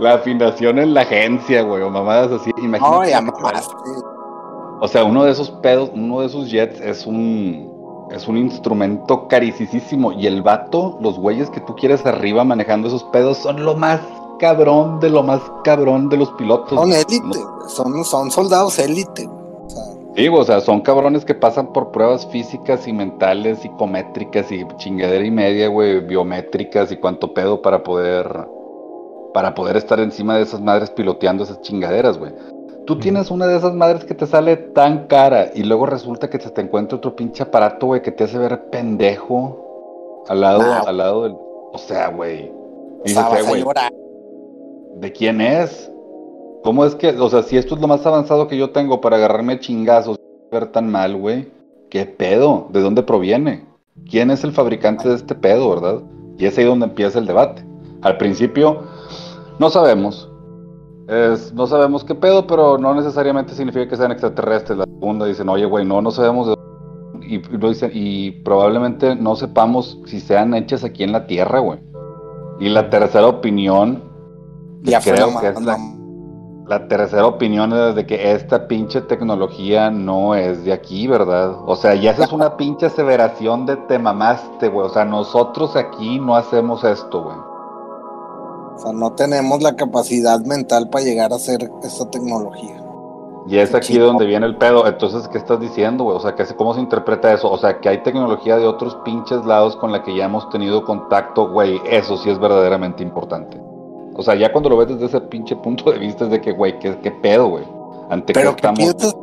La 0.00 0.14
afinación 0.14 0.80
en 0.80 0.92
la 0.92 1.02
agencia, 1.02 1.62
güey, 1.62 1.82
o 1.82 1.88
mamadas 1.88 2.32
así. 2.32 2.50
Imagínate. 2.60 3.14
O 4.80 4.88
sea, 4.88 5.04
uno 5.04 5.22
de 5.22 5.30
esos 5.30 5.52
pedos, 5.62 5.88
uno 5.94 6.20
de 6.20 6.26
esos 6.26 6.50
jets 6.50 6.80
es 6.80 7.06
un. 7.06 7.72
Es 8.10 8.26
un 8.26 8.36
instrumento 8.36 9.28
caricísimo. 9.28 10.12
Y 10.12 10.26
el 10.26 10.42
vato, 10.42 10.98
los 11.00 11.16
güeyes 11.16 11.48
que 11.50 11.60
tú 11.60 11.76
quieres 11.76 12.04
arriba 12.06 12.42
manejando 12.42 12.88
esos 12.88 13.04
pedos 13.04 13.38
son 13.38 13.64
lo 13.64 13.76
más 13.76 14.00
cabrón 14.44 15.00
de 15.00 15.08
lo 15.08 15.22
más 15.22 15.40
cabrón 15.64 16.10
de 16.10 16.18
los 16.18 16.30
pilotos. 16.32 16.78
Son 16.78 16.92
élite, 16.92 17.38
son, 17.66 18.04
son 18.04 18.30
soldados 18.30 18.78
élite. 18.78 19.26
Sí, 20.14 20.28
o 20.28 20.44
sea, 20.44 20.60
son 20.60 20.82
cabrones 20.82 21.24
que 21.24 21.34
pasan 21.34 21.72
por 21.72 21.92
pruebas 21.92 22.26
físicas 22.26 22.86
y 22.86 22.92
mentales, 22.92 23.60
psicométricas 23.60 24.52
y 24.52 24.62
chingadera 24.76 25.24
y 25.24 25.30
media, 25.30 25.68
güey, 25.68 26.00
biométricas 26.00 26.92
y 26.92 26.98
cuánto 26.98 27.32
pedo 27.32 27.62
para 27.62 27.82
poder 27.82 28.46
para 29.32 29.54
poder 29.54 29.78
estar 29.78 29.98
encima 29.98 30.36
de 30.36 30.42
esas 30.42 30.60
madres 30.60 30.90
piloteando 30.90 31.44
esas 31.44 31.62
chingaderas, 31.62 32.18
güey. 32.18 32.32
Tú 32.86 32.98
tienes 32.98 33.30
una 33.30 33.46
de 33.46 33.56
esas 33.56 33.72
madres 33.72 34.04
que 34.04 34.14
te 34.14 34.26
sale 34.26 34.58
tan 34.58 35.06
cara 35.06 35.52
y 35.54 35.62
luego 35.62 35.86
resulta 35.86 36.28
que 36.28 36.38
se 36.38 36.50
te 36.50 36.60
encuentra 36.60 36.98
otro 36.98 37.16
pinche 37.16 37.42
aparato, 37.42 37.86
güey, 37.86 38.02
que 38.02 38.12
te 38.12 38.24
hace 38.24 38.36
ver 38.36 38.66
pendejo 38.68 40.22
al 40.28 40.42
lado, 40.42 40.86
al 40.86 40.96
lado 40.98 41.22
del, 41.22 41.32
o 41.32 41.78
sea, 41.78 42.08
güey. 42.08 42.52
güey. 43.40 43.64
¿De 45.04 45.12
quién 45.12 45.42
es? 45.42 45.92
¿Cómo 46.62 46.86
es 46.86 46.94
que, 46.94 47.10
o 47.10 47.28
sea, 47.28 47.42
si 47.42 47.58
esto 47.58 47.74
es 47.74 47.80
lo 47.82 47.86
más 47.86 48.06
avanzado 48.06 48.48
que 48.48 48.56
yo 48.56 48.70
tengo 48.70 49.02
para 49.02 49.16
agarrarme 49.16 49.60
chingazos 49.60 50.18
ver 50.50 50.68
tan 50.68 50.90
mal, 50.90 51.14
güey? 51.14 51.46
¿Qué 51.90 52.06
pedo? 52.06 52.68
¿De 52.70 52.80
dónde 52.80 53.02
proviene? 53.02 53.66
¿Quién 54.08 54.30
es 54.30 54.44
el 54.44 54.52
fabricante 54.52 55.06
de 55.10 55.16
este 55.16 55.34
pedo, 55.34 55.68
verdad? 55.68 56.00
Y 56.38 56.46
es 56.46 56.56
ahí 56.56 56.64
donde 56.64 56.86
empieza 56.86 57.18
el 57.18 57.26
debate. 57.26 57.62
Al 58.00 58.16
principio, 58.16 58.80
no 59.58 59.68
sabemos. 59.68 60.32
no 61.52 61.66
sabemos 61.66 62.02
qué 62.02 62.14
pedo, 62.14 62.46
pero 62.46 62.78
no 62.78 62.94
necesariamente 62.94 63.52
significa 63.52 63.86
que 63.86 63.98
sean 63.98 64.10
extraterrestres. 64.10 64.78
La 64.78 64.86
segunda 64.86 65.26
dicen, 65.26 65.50
oye, 65.50 65.66
güey, 65.66 65.84
no, 65.84 66.00
no 66.00 66.10
sabemos 66.10 66.46
de 66.46 66.54
y, 67.28 67.42
lo 67.58 67.68
dicen, 67.68 67.90
y 67.92 68.30
probablemente 68.30 69.14
no 69.16 69.36
sepamos 69.36 70.00
si 70.06 70.18
sean 70.18 70.54
hechas 70.54 70.82
aquí 70.82 71.02
en 71.02 71.12
la 71.12 71.26
Tierra, 71.26 71.58
güey. 71.58 71.78
Y 72.58 72.70
la 72.70 72.88
tercera 72.88 73.26
opinión, 73.26 74.13
ya 74.84 75.00
creo 75.00 75.40
que 75.40 75.48
es 75.48 75.60
la, 75.60 75.78
la 76.66 76.88
tercera 76.88 77.26
opinión 77.26 77.72
es 77.72 77.94
de 77.94 78.06
que 78.06 78.32
esta 78.32 78.68
pinche 78.68 79.00
tecnología 79.02 79.90
no 79.90 80.34
es 80.34 80.64
de 80.64 80.72
aquí, 80.72 81.06
¿verdad? 81.06 81.56
O 81.66 81.76
sea, 81.76 81.94
ya 81.94 82.12
esa 82.12 82.24
es 82.24 82.32
una 82.32 82.56
pinche 82.56 82.86
aseveración 82.86 83.66
de 83.66 83.76
te 83.76 83.98
mamaste, 83.98 84.68
güey. 84.68 84.86
O 84.86 84.90
sea, 84.90 85.04
nosotros 85.04 85.76
aquí 85.76 86.18
no 86.18 86.36
hacemos 86.36 86.84
esto, 86.84 87.22
güey. 87.22 87.36
O 87.36 88.78
sea, 88.78 88.92
no 88.92 89.12
tenemos 89.12 89.62
la 89.62 89.76
capacidad 89.76 90.40
mental 90.40 90.88
para 90.90 91.04
llegar 91.04 91.32
a 91.32 91.36
hacer 91.36 91.70
esta 91.82 92.10
tecnología. 92.10 92.82
Y 93.46 93.58
es 93.58 93.74
aquí 93.74 93.98
donde 93.98 94.24
viene 94.24 94.46
el 94.46 94.56
pedo. 94.56 94.86
Entonces, 94.86 95.28
¿qué 95.28 95.36
estás 95.36 95.60
diciendo, 95.60 96.04
güey? 96.04 96.16
O 96.16 96.20
sea, 96.20 96.34
¿cómo 96.56 96.72
se 96.72 96.80
interpreta 96.80 97.32
eso? 97.32 97.50
O 97.50 97.58
sea, 97.58 97.78
que 97.78 97.90
hay 97.90 98.02
tecnología 98.02 98.56
de 98.56 98.66
otros 98.66 98.96
pinches 99.04 99.44
lados 99.44 99.76
con 99.76 99.92
la 99.92 100.02
que 100.02 100.16
ya 100.16 100.24
hemos 100.24 100.48
tenido 100.48 100.82
contacto, 100.84 101.50
güey. 101.50 101.78
Eso 101.90 102.16
sí 102.16 102.30
es 102.30 102.38
verdaderamente 102.38 103.02
importante. 103.02 103.60
O 104.16 104.22
sea, 104.22 104.34
ya 104.34 104.52
cuando 104.52 104.70
lo 104.70 104.76
ves 104.76 104.88
desde 104.88 105.06
ese 105.06 105.20
pinche 105.22 105.56
punto 105.56 105.90
de 105.90 105.98
vista 105.98 106.24
es 106.24 106.30
de 106.30 106.40
que, 106.40 106.52
güey, 106.52 106.78
¿qué, 106.78 106.96
qué 107.02 107.10
pedo, 107.10 107.48
güey? 107.48 107.64
Ante 108.10 108.32
pero 108.32 108.54
qué 108.54 108.68
piensas, 108.68 109.16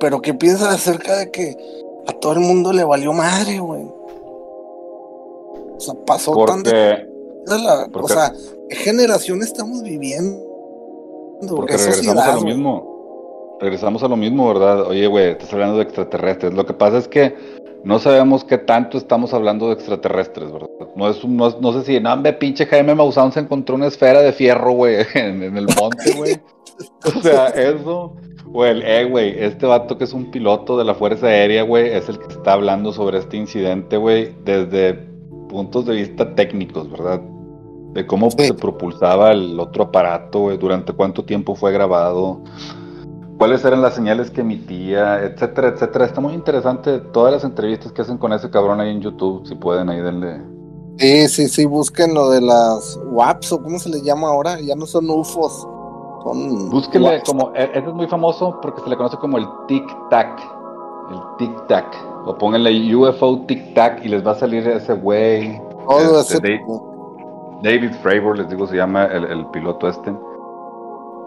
pero 0.00 0.20
qué 0.20 0.34
piensas 0.34 0.74
acerca 0.74 1.16
de 1.16 1.30
que 1.30 1.56
a 2.06 2.12
todo 2.12 2.32
el 2.32 2.40
mundo 2.40 2.72
le 2.72 2.84
valió 2.84 3.12
madre, 3.12 3.58
güey. 3.58 3.84
O 5.76 5.80
sea, 5.80 5.94
pasó 6.06 6.32
porque, 6.32 7.06
tan 7.46 7.94
o 7.94 8.08
sea, 8.08 8.32
¿qué 8.68 8.76
generación 8.76 9.42
estamos 9.42 9.82
viviendo? 9.82 10.42
Porque 11.48 11.76
regresamos 11.76 12.24
a 12.24 12.34
lo 12.34 12.40
mismo. 12.42 13.56
Regresamos 13.60 14.02
a 14.02 14.08
lo 14.08 14.16
mismo, 14.16 14.48
¿verdad? 14.48 14.88
Oye, 14.88 15.06
güey, 15.06 15.30
estás 15.30 15.52
hablando 15.52 15.76
de 15.76 15.84
extraterrestres. 15.84 16.54
Lo 16.54 16.66
que 16.66 16.72
pasa 16.72 16.98
es 16.98 17.08
que 17.08 17.34
no 17.84 17.98
sabemos 17.98 18.44
qué 18.44 18.56
tanto 18.56 18.96
estamos 18.96 19.34
hablando 19.34 19.66
de 19.66 19.74
extraterrestres, 19.74 20.50
¿verdad? 20.50 20.68
No 20.96 21.08
es 21.08 21.22
no, 21.24 21.50
no 21.60 21.72
sé 21.74 21.84
si, 21.84 22.00
no, 22.00 22.22
pinche 22.38 22.66
Jaime 22.66 22.94
Maussan 22.94 23.30
se 23.30 23.40
encontró 23.40 23.74
una 23.76 23.86
esfera 23.86 24.20
de 24.20 24.32
fierro, 24.32 24.72
güey, 24.72 25.04
en, 25.14 25.42
el 25.42 25.66
monte, 25.78 26.14
güey. 26.16 26.40
o 27.04 27.20
sea, 27.20 27.48
eso, 27.48 28.16
güey, 28.46 28.80
eh, 28.82 29.04
güey, 29.04 29.34
este 29.38 29.66
vato 29.66 29.98
que 29.98 30.04
es 30.04 30.14
un 30.14 30.30
piloto 30.30 30.78
de 30.78 30.84
la 30.84 30.94
Fuerza 30.94 31.26
Aérea, 31.26 31.62
güey, 31.62 31.90
es 31.90 32.08
el 32.08 32.18
que 32.18 32.32
está 32.32 32.54
hablando 32.54 32.92
sobre 32.92 33.18
este 33.18 33.36
incidente, 33.36 33.98
güey, 33.98 34.34
desde 34.44 34.94
puntos 35.48 35.84
de 35.84 35.96
vista 35.96 36.34
técnicos, 36.34 36.90
¿verdad? 36.90 37.20
De 37.92 38.06
cómo 38.06 38.30
se 38.30 38.54
propulsaba 38.54 39.30
el 39.30 39.60
otro 39.60 39.84
aparato, 39.84 40.40
güey, 40.40 40.56
durante 40.56 40.94
cuánto 40.94 41.24
tiempo 41.24 41.54
fue 41.54 41.70
grabado 41.70 42.42
cuáles 43.38 43.64
eran 43.64 43.82
las 43.82 43.94
señales 43.94 44.30
que 44.30 44.42
emitía, 44.42 45.22
etcétera, 45.22 45.68
etcétera. 45.68 46.06
Está 46.06 46.20
muy 46.20 46.34
interesante 46.34 46.98
todas 46.98 47.32
las 47.32 47.44
entrevistas 47.44 47.92
que 47.92 48.02
hacen 48.02 48.18
con 48.18 48.32
ese 48.32 48.50
cabrón 48.50 48.80
ahí 48.80 48.90
en 48.90 49.00
YouTube, 49.00 49.46
si 49.46 49.54
pueden 49.54 49.88
ahí 49.88 50.00
denle. 50.00 50.40
Sí, 50.98 51.28
sí, 51.28 51.48
sí, 51.48 51.64
busquen 51.64 52.14
lo 52.14 52.30
de 52.30 52.40
las 52.40 52.98
WAPs 53.04 53.52
o 53.52 53.62
cómo 53.62 53.78
se 53.78 53.88
les 53.88 54.02
llama 54.02 54.28
ahora, 54.28 54.60
ya 54.60 54.76
no 54.76 54.86
son 54.86 55.10
UFOs. 55.10 55.66
Son 56.22 56.70
Búsquenle 56.70 57.22
como, 57.26 57.52
e, 57.54 57.64
ese 57.64 57.88
es 57.88 57.94
muy 57.94 58.06
famoso 58.06 58.58
porque 58.62 58.80
se 58.80 58.88
le 58.88 58.96
conoce 58.96 59.16
como 59.16 59.36
el 59.38 59.46
Tic 59.66 59.84
Tac, 60.08 60.40
el 61.10 61.18
Tic 61.38 61.66
Tac, 61.66 61.86
o 62.26 62.38
pónganle 62.38 62.94
UFO 62.94 63.44
Tic 63.46 63.74
Tac 63.74 64.04
y 64.04 64.08
les 64.08 64.24
va 64.24 64.32
a 64.32 64.34
salir 64.36 64.66
ese 64.68 64.94
güey. 64.94 65.60
Este, 66.20 66.40
David, 66.40 66.60
David 67.62 67.92
Fravor, 68.02 68.38
les 68.38 68.48
digo, 68.48 68.66
se 68.66 68.76
llama 68.76 69.04
el, 69.06 69.24
el 69.24 69.46
piloto 69.46 69.88
este. 69.88 70.14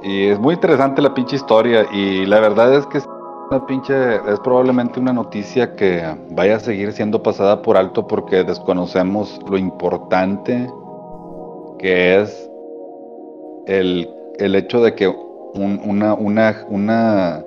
Y 0.03 0.27
es 0.27 0.39
muy 0.39 0.55
interesante 0.55 1.01
la 1.01 1.13
pinche 1.13 1.35
historia 1.35 1.85
y 1.91 2.25
la 2.25 2.39
verdad 2.39 2.73
es 2.73 2.85
que 2.87 2.99
es 2.99 4.39
probablemente 4.43 4.99
una 4.99 5.13
noticia 5.13 5.75
que 5.75 6.03
vaya 6.31 6.57
a 6.57 6.59
seguir 6.59 6.91
siendo 6.91 7.23
pasada 7.23 7.61
por 7.61 7.77
alto 7.77 8.07
porque 8.07 8.43
desconocemos 8.43 9.39
lo 9.49 9.57
importante 9.57 10.69
que 11.79 12.19
es 12.21 12.49
el, 13.67 14.09
hecho 14.39 14.81
de 14.81 14.95
que 14.95 15.07
una, 15.07 16.13
una, 16.13 16.65
una, 16.69 17.43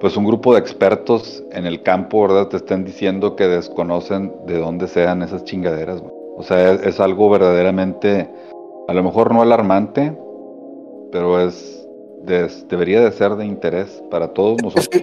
pues 0.00 0.16
un 0.16 0.24
grupo 0.24 0.54
de 0.54 0.60
expertos 0.60 1.42
en 1.52 1.66
el 1.66 1.82
campo, 1.82 2.22
¿verdad? 2.22 2.48
Te 2.48 2.56
estén 2.56 2.84
diciendo 2.84 3.36
que 3.36 3.46
desconocen 3.46 4.32
de 4.46 4.58
dónde 4.58 4.88
sean 4.88 5.22
esas 5.22 5.44
chingaderas, 5.44 6.02
O 6.36 6.42
sea, 6.42 6.72
es 6.72 7.00
algo 7.00 7.30
verdaderamente, 7.30 8.30
a 8.88 8.94
lo 8.94 9.02
mejor 9.02 9.32
no 9.32 9.42
alarmante, 9.42 10.16
pero 11.10 11.40
es 11.40 11.78
debería 12.68 13.00
de 13.00 13.12
ser 13.12 13.36
de 13.36 13.46
interés 13.46 14.02
para 14.10 14.32
todos 14.32 14.62
nosotros. 14.62 15.02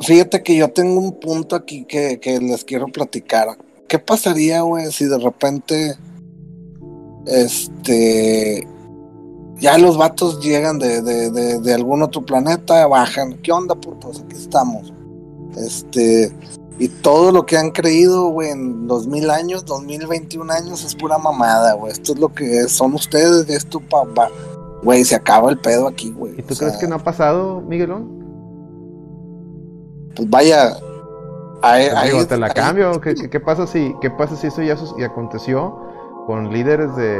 Fíjate 0.00 0.42
que 0.42 0.56
yo 0.56 0.70
tengo 0.70 1.00
un 1.00 1.12
punto 1.12 1.56
aquí 1.56 1.84
que, 1.84 2.18
les 2.42 2.64
quiero 2.64 2.86
platicar. 2.88 3.56
¿Qué 3.88 3.98
pasaría, 3.98 4.62
güey, 4.62 4.90
si 4.90 5.06
de 5.06 5.18
repente 5.18 5.96
este 7.26 8.66
ya 9.56 9.78
los 9.78 9.96
vatos 9.96 10.44
llegan 10.44 10.78
de, 10.78 11.00
de, 11.00 11.30
de, 11.60 11.74
algún 11.74 12.02
otro 12.02 12.22
planeta, 12.22 12.86
bajan, 12.88 13.34
¿qué 13.34 13.52
onda, 13.52 13.74
putos? 13.76 14.20
Aquí 14.20 14.36
estamos. 14.36 14.92
Este, 15.56 16.32
y 16.78 16.88
todo 16.88 17.30
lo 17.30 17.46
que 17.46 17.56
han 17.56 17.70
creído, 17.70 18.28
güey, 18.30 18.50
en 18.50 18.88
2000 18.88 19.30
años, 19.30 19.64
2021 19.64 20.52
años 20.52 20.84
es 20.84 20.96
pura 20.96 21.18
mamada, 21.18 21.74
güey. 21.74 21.92
Esto 21.92 22.14
es 22.14 22.18
lo 22.18 22.34
que 22.34 22.68
son 22.68 22.94
ustedes, 22.94 23.48
esto 23.48 23.80
pa, 23.80 24.28
Güey, 24.84 25.02
se 25.04 25.14
acaba 25.14 25.50
el 25.50 25.58
pedo 25.58 25.88
aquí, 25.88 26.12
güey. 26.12 26.38
¿Y 26.38 26.42
tú 26.42 26.54
crees 26.54 26.76
que 26.76 26.86
no 26.86 26.96
ha 26.96 26.98
pasado, 26.98 27.62
Miguelón? 27.62 28.22
Pues 30.14 30.28
vaya. 30.28 30.76
Ahí, 31.62 31.88
pues 32.12 32.28
te 32.28 32.36
la 32.36 32.50
cambio. 32.50 33.00
¿Qué, 33.00 33.40
pasa 33.40 33.66
si, 33.66 33.94
¿Qué 34.02 34.10
pasa 34.10 34.36
si 34.36 34.48
eso 34.48 34.62
ya, 34.62 34.76
aconteció 35.06 35.78
con 36.26 36.52
líderes 36.52 36.94
de. 36.96 37.18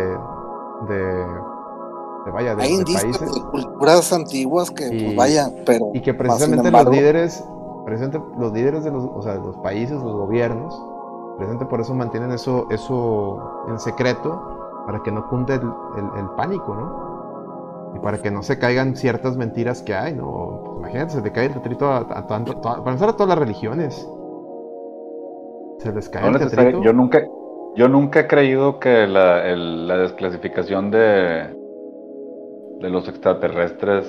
de, 0.89 2.31
vaya, 2.31 2.55
de, 2.55 2.63
Hay 2.65 2.73
indicios 2.73 3.19
de 3.19 3.27
culturas 3.51 4.13
antiguas 4.13 4.71
que, 4.71 4.87
pues 4.87 5.17
vaya, 5.17 5.51
pero. 5.65 5.91
Y 5.95 6.03
que 6.03 6.13
precisamente 6.13 6.71
los 6.71 6.89
líderes. 6.89 7.43
Precisamente 7.87 8.27
los 8.39 8.53
líderes 8.53 8.85
de 8.85 8.91
los, 8.91 9.05
o 9.05 9.21
sea, 9.23 9.35
los 9.35 9.57
países, 9.59 9.93
los 9.93 10.13
gobiernos, 10.17 10.75
precisamente 11.37 11.67
por 11.67 11.83
eso 11.83 11.95
mantienen 11.95 12.33
eso, 12.33 12.67
eso 12.71 13.67
en 13.69 13.79
secreto, 13.79 14.85
para 14.87 15.03
que 15.03 15.13
no 15.13 15.29
cunde 15.29 15.57
el 15.57 16.31
pánico, 16.35 16.75
¿no? 16.75 17.14
Y 17.95 17.99
para 17.99 18.19
que 18.19 18.31
no 18.31 18.43
se 18.43 18.59
caigan 18.59 18.97
ciertas 18.97 19.37
mentiras 19.37 19.83
que 19.83 19.95
hay, 19.95 20.15
¿no? 20.15 20.77
Imagínate, 20.79 21.13
se 21.13 21.23
le 21.23 21.33
cae 21.33 21.47
el 21.47 21.55
tetrito 21.55 21.91
a, 21.91 22.27
tanto, 22.27 22.61
para 22.61 22.79
empezar 22.79 23.11
a 23.11 23.13
todas 23.13 23.29
las 23.29 23.39
religiones. 23.39 24.09
Se 25.79 25.93
les 25.93 26.09
cae 26.09 26.29
el 26.29 26.39
tetrito. 26.39 26.83
Yo 26.83 26.93
nunca, 26.93 27.23
yo 27.77 27.89
nunca 27.89 28.21
he 28.21 28.27
creído 28.27 28.79
que 28.79 29.07
la, 29.07 29.45
la 29.55 29.97
desclasificación 29.99 30.91
de, 30.91 31.55
de 32.81 32.91
los 32.91 33.09
extraterrestres 33.09 34.07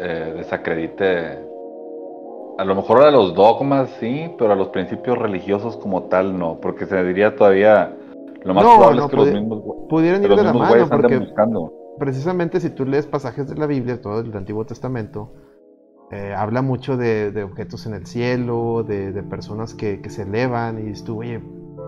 eh, 0.00 0.34
desacredite 0.36 1.52
a 2.58 2.64
lo 2.64 2.74
mejor 2.74 3.02
a 3.04 3.10
los 3.10 3.34
dogmas 3.34 3.88
sí, 3.98 4.30
pero 4.38 4.52
a 4.52 4.56
los 4.56 4.68
principios 4.68 5.18
religiosos 5.18 5.76
como 5.78 6.04
tal 6.04 6.38
no, 6.38 6.58
porque 6.60 6.86
se 6.86 7.02
diría 7.02 7.34
todavía 7.34 7.96
lo 8.44 8.54
más 8.54 8.64
probable 8.64 9.02
es 9.02 9.08
que 9.08 9.16
los 9.16 9.32
mismos 9.32 9.62
pudieran 9.88 10.22
ir 10.22 10.28
de 10.28 10.42
la 10.42 10.52
mano 10.52 10.88
porque 10.88 11.18
buscando. 11.18 11.72
Precisamente 12.02 12.58
si 12.58 12.70
tú 12.70 12.84
lees 12.84 13.06
pasajes 13.06 13.48
de 13.48 13.54
la 13.54 13.66
Biblia, 13.66 14.02
todo 14.02 14.18
el 14.18 14.36
Antiguo 14.36 14.66
Testamento, 14.66 15.34
eh, 16.10 16.34
habla 16.36 16.60
mucho 16.60 16.96
de, 16.96 17.44
objetos 17.44 17.86
en 17.86 17.94
el 17.94 18.06
cielo, 18.06 18.82
de, 18.82 19.22
personas 19.22 19.72
que, 19.72 20.02
se 20.08 20.22
elevan 20.22 20.80
y 20.80 20.82
dices 20.82 21.04
tú, 21.04 21.20
oye, 21.20 21.40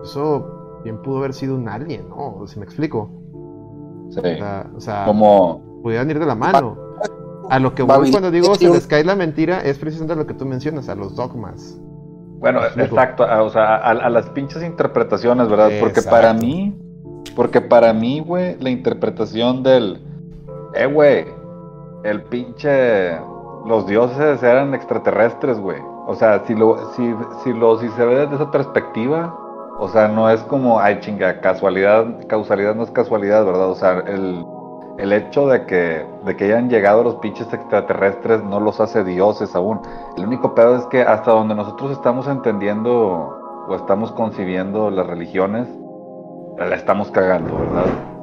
eso 0.05 0.79
bien 0.85 1.01
pudo 1.01 1.17
haber 1.17 1.33
sido 1.33 1.55
un 1.55 1.67
alien, 1.67 2.07
¿no? 2.07 2.47
Si 2.47 2.57
me 2.57 2.63
explico. 2.63 3.11
Sí. 4.09 4.21
O 4.73 4.79
sea, 4.79 5.03
como 5.05 5.81
pudieran 5.83 6.09
ir 6.09 6.19
de 6.19 6.25
la 6.25 6.35
mano. 6.35 6.77
A 7.49 7.59
lo 7.59 7.75
que 7.75 7.83
voy 7.83 8.09
cuando 8.09 8.31
digo 8.31 8.55
se 8.55 8.69
les 8.69 8.87
cae 8.87 9.03
la 9.03 9.17
mentira 9.17 9.59
es 9.59 9.77
precisamente 9.77 10.15
lo 10.15 10.25
que 10.25 10.33
tú 10.33 10.45
mencionas, 10.45 10.87
a 10.87 10.95
los 10.95 11.13
dogmas. 11.17 11.77
Bueno, 12.39 12.61
exacto, 12.63 13.25
o 13.43 13.49
sea, 13.49 13.75
a, 13.75 14.09
las 14.09 14.29
pinches 14.29 14.63
interpretaciones, 14.63 15.49
¿verdad? 15.49 15.71
Porque 15.81 16.01
para 16.01 16.33
mí, 16.33 16.73
porque 17.35 17.59
para 17.59 17.91
mí, 17.91 18.21
güey, 18.21 18.57
la 18.61 18.69
interpretación 18.69 19.61
del, 19.61 20.04
eh, 20.75 20.85
güey, 20.85 21.25
el 22.03 22.23
pinche, 22.23 23.17
los 23.65 23.87
dioses 23.87 24.43
eran 24.43 24.73
extraterrestres, 24.73 25.59
güey. 25.59 25.81
O 26.07 26.15
sea, 26.15 26.43
si 26.45 26.53
lo, 26.53 26.91
si, 26.93 27.15
si 27.43 27.53
lo, 27.53 27.79
si 27.79 27.89
se 27.89 28.05
ve 28.05 28.15
desde 28.19 28.35
esa 28.35 28.51
perspectiva, 28.51 29.35
o 29.79 29.87
sea, 29.89 30.07
no 30.07 30.29
es 30.29 30.41
como, 30.43 30.79
ay, 30.79 30.99
chinga, 30.99 31.41
casualidad, 31.41 32.05
causalidad 32.27 32.75
no 32.75 32.83
es 32.83 32.91
casualidad, 32.91 33.43
¿verdad? 33.45 33.69
O 33.69 33.75
sea, 33.75 33.99
el, 34.07 34.45
el 34.97 35.13
hecho 35.13 35.47
de 35.47 35.65
que, 35.65 36.05
de 36.25 36.35
que 36.37 36.45
hayan 36.45 36.69
llegado 36.69 37.03
los 37.03 37.15
pinches 37.15 37.51
extraterrestres 37.51 38.43
no 38.43 38.59
los 38.59 38.79
hace 38.79 39.03
dioses 39.03 39.55
aún. 39.55 39.81
El 40.17 40.25
único 40.25 40.55
pedo 40.55 40.75
es 40.77 40.85
que 40.85 41.01
hasta 41.01 41.31
donde 41.31 41.55
nosotros 41.55 41.91
estamos 41.91 42.27
entendiendo 42.27 43.65
o 43.67 43.75
estamos 43.75 44.11
concibiendo 44.11 44.89
las 44.91 45.07
religiones, 45.07 45.67
la 46.57 46.75
estamos 46.75 47.11
cagando, 47.11 47.57
¿verdad? 47.57 48.14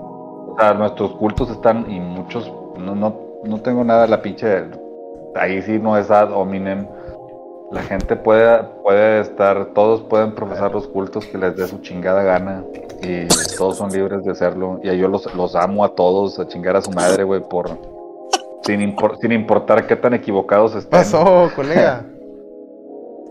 O 0.53 0.57
sea, 0.59 0.75
nuestros 0.75 1.13
cultos 1.13 1.51
están 1.51 1.91
y 1.91 1.99
muchos, 2.01 2.53
no, 2.79 2.95
no, 2.95 3.17
no 3.45 3.61
tengo 3.61 3.85
nada 3.85 4.03
de 4.03 4.09
la 4.09 4.23
pinche, 4.23 4.65
ahí 5.35 5.63
sí 5.63 5.79
no 5.79 5.97
es 5.97 6.11
ad 6.11 6.33
hominem 6.33 6.87
la 7.73 7.83
gente 7.83 8.17
puede, 8.17 8.63
puede 8.83 9.21
estar, 9.21 9.73
todos 9.73 10.03
pueden 10.03 10.35
profesar 10.35 10.73
los 10.73 10.87
cultos 10.87 11.25
que 11.25 11.39
les 11.39 11.57
dé 11.57 11.67
su 11.67 11.79
chingada 11.79 12.23
gana 12.23 12.63
y 13.03 13.27
todos 13.57 13.79
son 13.79 13.91
libres 13.91 14.23
de 14.25 14.33
hacerlo. 14.33 14.79
Y 14.83 14.95
yo 14.99 15.09
los, 15.09 15.35
los 15.35 15.57
amo 15.57 15.83
a 15.83 15.95
todos, 15.95 16.39
a 16.39 16.47
chingar 16.47 16.77
a 16.77 16.83
su 16.83 16.91
madre, 16.91 17.25
güey, 17.25 17.41
por 17.41 17.71
sin, 18.63 18.95
sin 19.23 19.33
importar 19.33 19.87
qué 19.87 19.97
tan 19.97 20.13
equivocados 20.13 20.75
estén. 20.75 20.91
Pasó, 20.91 21.51
colega. 21.57 22.05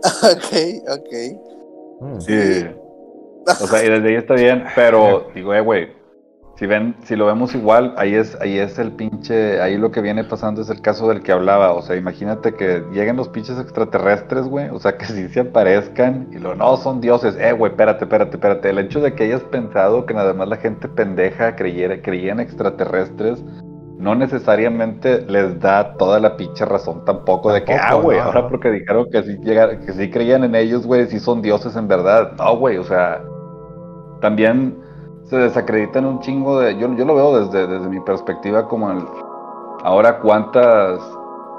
ok, 0.22 0.90
ok. 0.90 2.18
Sí. 2.18 2.66
O 3.46 3.66
sea, 3.68 3.84
y 3.84 3.90
desde 3.90 4.08
ahí 4.08 4.14
está 4.16 4.34
bien, 4.34 4.64
pero 4.74 5.28
digo, 5.36 5.54
eh, 5.54 5.60
güey, 5.60 5.88
si 6.62 6.68
ven, 6.68 6.94
si 7.02 7.16
lo 7.16 7.26
vemos 7.26 7.56
igual, 7.56 7.92
ahí 7.96 8.14
es, 8.14 8.40
ahí 8.40 8.56
es 8.56 8.78
el 8.78 8.92
pinche, 8.92 9.60
ahí 9.60 9.76
lo 9.76 9.90
que 9.90 10.00
viene 10.00 10.22
pasando 10.22 10.62
es 10.62 10.70
el 10.70 10.80
caso 10.80 11.08
del 11.08 11.20
que 11.20 11.32
hablaba. 11.32 11.72
O 11.72 11.82
sea, 11.82 11.96
imagínate 11.96 12.54
que 12.54 12.84
lleguen 12.92 13.16
los 13.16 13.28
pinches 13.28 13.58
extraterrestres, 13.58 14.46
güey. 14.46 14.68
O 14.68 14.78
sea, 14.78 14.96
que 14.96 15.04
si 15.06 15.26
se 15.26 15.40
aparezcan 15.40 16.28
y 16.30 16.38
lo 16.38 16.54
no 16.54 16.76
son 16.76 17.00
dioses. 17.00 17.34
Eh, 17.40 17.50
güey, 17.50 17.72
espérate, 17.72 18.04
espérate, 18.04 18.36
espérate. 18.36 18.70
El 18.70 18.78
hecho 18.78 19.00
de 19.00 19.12
que 19.12 19.24
hayas 19.24 19.42
pensado 19.42 20.06
que 20.06 20.14
nada 20.14 20.34
más 20.34 20.46
la 20.46 20.56
gente 20.56 20.86
pendeja 20.86 21.56
creyera, 21.56 22.00
creía 22.00 22.30
en 22.30 22.38
extraterrestres, 22.38 23.42
no 23.98 24.14
necesariamente 24.14 25.26
les 25.26 25.58
da 25.58 25.96
toda 25.96 26.20
la 26.20 26.36
pinche 26.36 26.64
razón 26.64 27.04
tampoco, 27.04 27.52
de 27.52 27.64
que, 27.64 27.74
ah, 27.74 27.94
güey, 27.94 28.20
ahora 28.20 28.48
porque 28.48 28.70
dijeron 28.70 29.10
que 29.10 29.24
sí, 29.24 29.36
que 29.40 29.92
sí 29.94 30.10
creían 30.12 30.44
en 30.44 30.54
ellos, 30.54 30.86
güey, 30.86 31.08
sí 31.08 31.18
son 31.18 31.42
dioses 31.42 31.74
en 31.74 31.88
verdad. 31.88 32.34
No, 32.38 32.56
güey, 32.56 32.78
o 32.78 32.84
sea, 32.84 33.20
también 34.20 34.81
se 35.32 35.38
desacreditan 35.38 36.04
un 36.04 36.20
chingo 36.20 36.60
de. 36.60 36.76
Yo, 36.76 36.94
yo 36.94 37.06
lo 37.06 37.14
veo 37.14 37.40
desde, 37.40 37.66
desde 37.66 37.88
mi 37.88 38.00
perspectiva 38.00 38.68
como 38.68 38.90
el. 38.90 39.02
Ahora, 39.82 40.20
cuántas. 40.20 41.00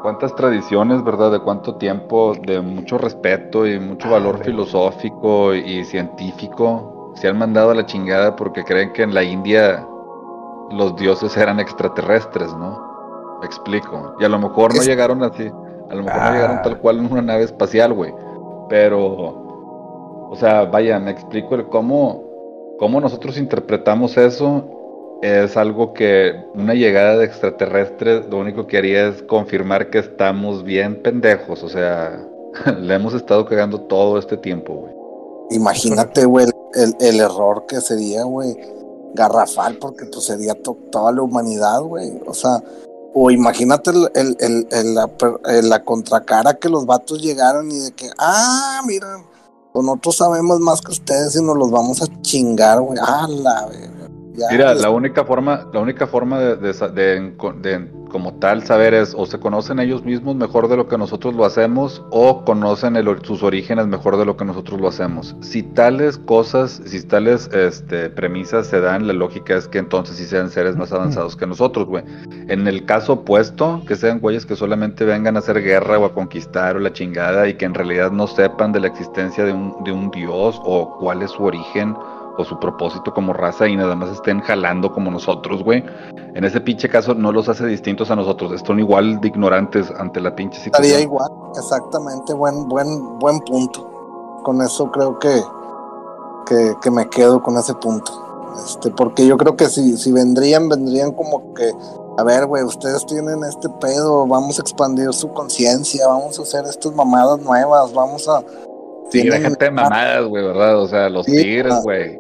Cuántas 0.04 0.36
tradiciones, 0.36 1.02
¿verdad? 1.04 1.32
De 1.32 1.40
cuánto 1.40 1.76
tiempo, 1.76 2.34
de 2.46 2.60
mucho 2.60 2.98
respeto 2.98 3.66
y 3.66 3.80
mucho 3.80 4.10
valor 4.10 4.44
filosófico 4.44 5.56
y 5.56 5.86
científico, 5.86 7.14
se 7.16 7.30
han 7.30 7.38
mandado 7.38 7.72
a 7.72 7.74
la 7.74 7.86
chingada 7.86 8.36
porque 8.36 8.66
creen 8.66 8.92
que 8.92 9.04
en 9.04 9.14
la 9.14 9.24
India 9.24 9.88
los 10.72 10.98
dioses 10.98 11.38
eran 11.38 11.62
extraterrestres, 11.62 12.54
¿no? 12.54 13.38
Me 13.40 13.46
explico. 13.46 14.18
Y 14.20 14.26
a 14.26 14.30
lo 14.30 14.40
mejor 14.40 14.76
no 14.76 14.84
llegaron 14.84 15.24
así. 15.24 15.50
A 15.90 15.96
lo 15.96 16.04
mejor 16.04 16.22
no 16.22 16.32
llegaron 16.34 16.62
tal 16.64 16.80
cual 16.80 17.00
en 17.00 17.10
una 17.10 17.22
nave 17.22 17.44
espacial, 17.44 17.94
güey. 17.94 18.14
Pero. 18.68 19.00
O 20.30 20.36
sea, 20.36 20.66
vaya, 20.66 21.00
me 21.00 21.12
explico 21.12 21.56
el 21.56 21.70
cómo 21.70 22.23
cómo 22.84 23.00
nosotros 23.00 23.38
interpretamos 23.38 24.18
eso 24.18 25.20
es 25.22 25.56
algo 25.56 25.94
que 25.94 26.34
una 26.54 26.74
llegada 26.74 27.16
de 27.16 27.24
extraterrestres 27.24 28.26
lo 28.30 28.40
único 28.40 28.68
que 28.68 28.78
haría 28.78 29.08
es 29.08 29.24
confirmar 29.24 29.90
que 29.90 30.00
estamos 30.00 30.66
bien 30.66 31.02
pendejos, 31.02 31.64
o 31.64 31.70
sea, 31.70 32.28
le 32.78 32.94
hemos 32.94 33.14
estado 33.14 33.46
cagando 33.46 33.80
todo 33.80 34.20
este 34.20 34.36
tiempo, 34.36 34.74
güey. 34.74 34.94
Imagínate, 35.52 36.26
güey, 36.26 36.48
el, 37.00 37.20
error 37.22 37.66
que 37.70 37.80
sería, 37.80 38.24
güey, 38.26 38.54
garrafal, 39.14 39.78
porque 39.78 40.06
pues 40.08 40.26
sería 40.26 40.54
toda 40.92 41.14
la 41.14 41.22
humanidad, 41.22 41.80
güey, 41.84 42.20
o 42.26 42.34
sea, 42.34 42.62
o 43.14 43.32
imagínate 43.32 43.92
el, 43.92 44.94
la, 44.94 45.10
la 45.62 45.84
contracara 45.86 46.56
que 46.56 46.68
los 46.68 46.86
vatos 46.86 47.22
llegaron 47.22 47.72
y 47.72 47.80
de 47.80 47.92
que, 47.94 48.10
ah, 48.18 48.82
mira, 48.86 49.24
nosotros 49.82 50.18
sabemos 50.18 50.60
más 50.60 50.82
que 50.82 50.92
ustedes 50.92 51.36
y 51.36 51.44
nos 51.44 51.58
los 51.58 51.72
vamos 51.72 52.02
a 52.02 52.22
chingar, 52.22 52.80
güey. 52.82 53.00
Ah, 53.02 53.28
la 53.28 53.68
Mira, 54.52 54.74
la 54.74 54.90
única 54.90 55.26
forma, 55.26 55.68
la 55.72 55.80
única 55.80 56.08
forma 56.08 56.40
de, 56.40 56.74
de, 56.74 57.92
como 58.10 58.34
tal 58.36 58.64
saber 58.64 58.94
es 58.94 59.14
o 59.16 59.26
se 59.26 59.40
conocen 59.40 59.80
ellos 59.80 60.04
mismos 60.04 60.36
mejor 60.36 60.68
de 60.68 60.78
lo 60.78 60.88
que 60.88 60.98
nosotros 60.98 61.34
lo 61.36 61.46
hacemos 61.46 62.04
o 62.10 62.44
conocen 62.44 62.96
sus 63.24 63.44
orígenes 63.44 63.88
mejor 63.88 64.18
de 64.18 64.26
lo 64.26 64.38
que 64.38 64.46
nosotros 64.46 64.80
lo 64.80 64.88
hacemos. 64.88 65.36
Si 65.42 65.64
tales 65.64 66.18
cosas, 66.18 66.82
si 66.86 67.04
tales 67.04 67.50
este, 67.54 68.10
premisas 68.10 68.68
se 68.68 68.80
dan, 68.80 69.08
la 69.08 69.14
lógica 69.14 69.56
es 69.56 69.68
que 69.68 69.80
entonces 69.80 70.18
sí 70.18 70.26
sean 70.26 70.50
seres 70.50 70.76
más 70.76 70.92
avanzados 70.92 71.36
que 71.36 71.46
nosotros, 71.46 71.88
güey. 71.88 72.04
En 72.48 72.68
el 72.68 72.86
caso 72.86 73.14
opuesto, 73.14 73.82
que 73.88 73.96
sean 73.96 74.20
güeyes 74.20 74.46
que 74.46 74.56
solamente 74.56 75.06
vengan 75.06 75.36
a 75.36 75.40
hacer 75.40 75.62
guerra 75.62 76.00
o 76.00 76.06
a 76.06 76.14
conquistar 76.14 76.76
o 76.76 76.80
la 76.80 76.94
chingada 76.94 77.48
y 77.48 77.56
que 77.56 77.66
en 77.66 77.74
realidad 77.74 78.12
no 78.12 78.28
sepan 78.28 78.72
de 78.72 78.80
la 78.80 78.88
existencia 78.88 79.44
de 79.44 79.54
un, 79.54 79.84
de 79.84 79.92
un 79.92 80.12
dios 80.12 80.60
o 80.64 80.98
cuál 81.00 81.22
es 81.22 81.32
su 81.32 81.44
origen 81.44 81.96
o 82.38 82.44
su 82.44 82.60
propósito 82.60 83.14
como 83.14 83.34
raza 83.34 83.68
y 83.68 83.76
nada 83.76 83.96
más 83.96 84.10
estén 84.10 84.40
jalando 84.42 84.92
como 84.92 85.12
nosotros, 85.12 85.64
güey. 85.64 85.84
En 86.34 86.44
ese 86.44 86.62
pinche 86.62 86.90
caso 86.90 87.14
no 87.14 87.32
los 87.32 87.50
hace 87.50 87.66
distintos 87.66 88.10
a 88.12 88.16
nosotros, 88.16 88.52
están 88.52 88.80
igual 88.80 89.20
de 89.22 89.28
ignorantes 89.28 89.92
ante 89.92 90.20
la 90.20 90.36
pinche 90.36 90.60
situación. 90.60 90.86
Estaría 90.86 91.04
igual, 91.04 91.30
exactamente, 91.56 92.34
buen, 92.34 92.68
buen, 92.68 93.20
buen 93.20 93.40
punto. 93.42 94.42
Con 94.44 94.62
eso 94.62 94.92
creo 94.92 95.20
que, 95.20 95.42
que, 96.82 96.92
me 96.92 97.08
quedo 97.10 97.42
con 97.42 97.58
ese 97.58 97.74
punto. 97.76 98.12
Este, 98.66 98.90
porque 98.92 99.26
yo 99.26 99.38
creo 99.38 99.56
que 99.56 99.68
si, 99.68 99.98
si 99.98 100.12
vendrían, 100.12 100.70
vendrían 100.70 101.12
como 101.12 101.54
que, 101.54 101.72
a 102.18 102.24
ver, 102.24 102.46
güey, 102.46 102.64
ustedes 102.64 103.06
tienen 103.06 103.44
este 103.44 103.70
pedo, 103.82 104.28
vamos 104.28 104.60
a 104.60 104.62
expandir 104.62 105.14
su 105.14 105.32
conciencia, 105.34 106.08
vamos 106.08 106.38
a 106.40 106.42
hacer 106.42 106.66
estas 106.66 106.94
mamadas 106.94 107.40
nuevas, 107.40 107.94
vamos 107.94 108.28
a... 108.28 108.44
Sí, 109.14 109.32
gente 109.32 109.66
de 109.66 109.72
mamadas, 109.72 110.26
güey, 110.26 110.44
¿verdad? 110.44 110.80
O 110.80 110.88
sea, 110.88 111.08
los 111.08 111.24
tigres, 111.26 111.76
güey. 111.84 112.20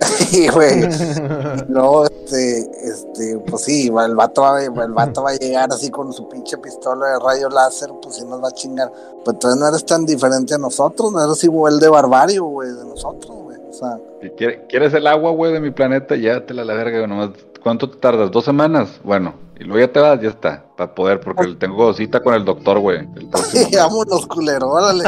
Sí, 0.00 0.48
güey. 0.48 0.80
no, 1.68 2.04
este, 2.06 2.60
este, 2.82 3.38
pues 3.46 3.64
sí, 3.64 3.88
el 3.88 4.14
vato, 4.14 4.40
va, 4.40 4.62
el 4.62 4.92
vato 4.92 5.22
va 5.22 5.32
a 5.32 5.36
llegar 5.36 5.70
así 5.70 5.90
con 5.90 6.14
su 6.14 6.26
pinche 6.26 6.56
pistola 6.56 7.08
de 7.08 7.18
rayo 7.18 7.50
láser, 7.50 7.90
pues 8.02 8.16
sí 8.16 8.24
nos 8.24 8.42
va 8.42 8.48
a 8.48 8.52
chingar. 8.52 8.90
Pues 9.22 9.34
entonces 9.34 9.60
no 9.60 9.68
eres 9.68 9.84
tan 9.84 10.06
diferente 10.06 10.54
a 10.54 10.58
nosotros, 10.58 11.12
no 11.12 11.22
eres 11.22 11.44
igual 11.44 11.78
de 11.78 11.88
barbario, 11.90 12.44
güey, 12.44 12.70
de 12.70 12.84
nosotros, 12.86 13.36
güey. 13.42 13.58
O 13.68 13.72
sea. 13.74 13.98
Si 14.22 14.30
quieres 14.30 14.94
el 14.94 15.06
agua, 15.06 15.30
güey, 15.32 15.52
de 15.52 15.60
mi 15.60 15.72
planeta, 15.72 16.16
ya 16.16 16.44
te 16.46 16.54
la 16.54 16.64
la 16.64 16.72
verga, 16.72 17.06
nomás. 17.06 17.30
¿Cuánto 17.64 17.88
te 17.88 17.96
tardas? 17.96 18.30
¿Dos 18.30 18.44
semanas? 18.44 19.00
Bueno, 19.02 19.32
y 19.58 19.64
luego 19.64 19.86
ya 19.86 19.90
te 19.90 19.98
vas, 19.98 20.20
ya 20.20 20.28
está, 20.28 20.66
para 20.76 20.94
poder, 20.94 21.20
porque 21.20 21.54
tengo 21.58 21.94
cita 21.94 22.20
con 22.20 22.34
el 22.34 22.44
doctor, 22.44 22.78
güey. 22.78 23.08
Vámonos, 23.74 24.26
culero, 24.26 24.68
órale. 24.68 25.04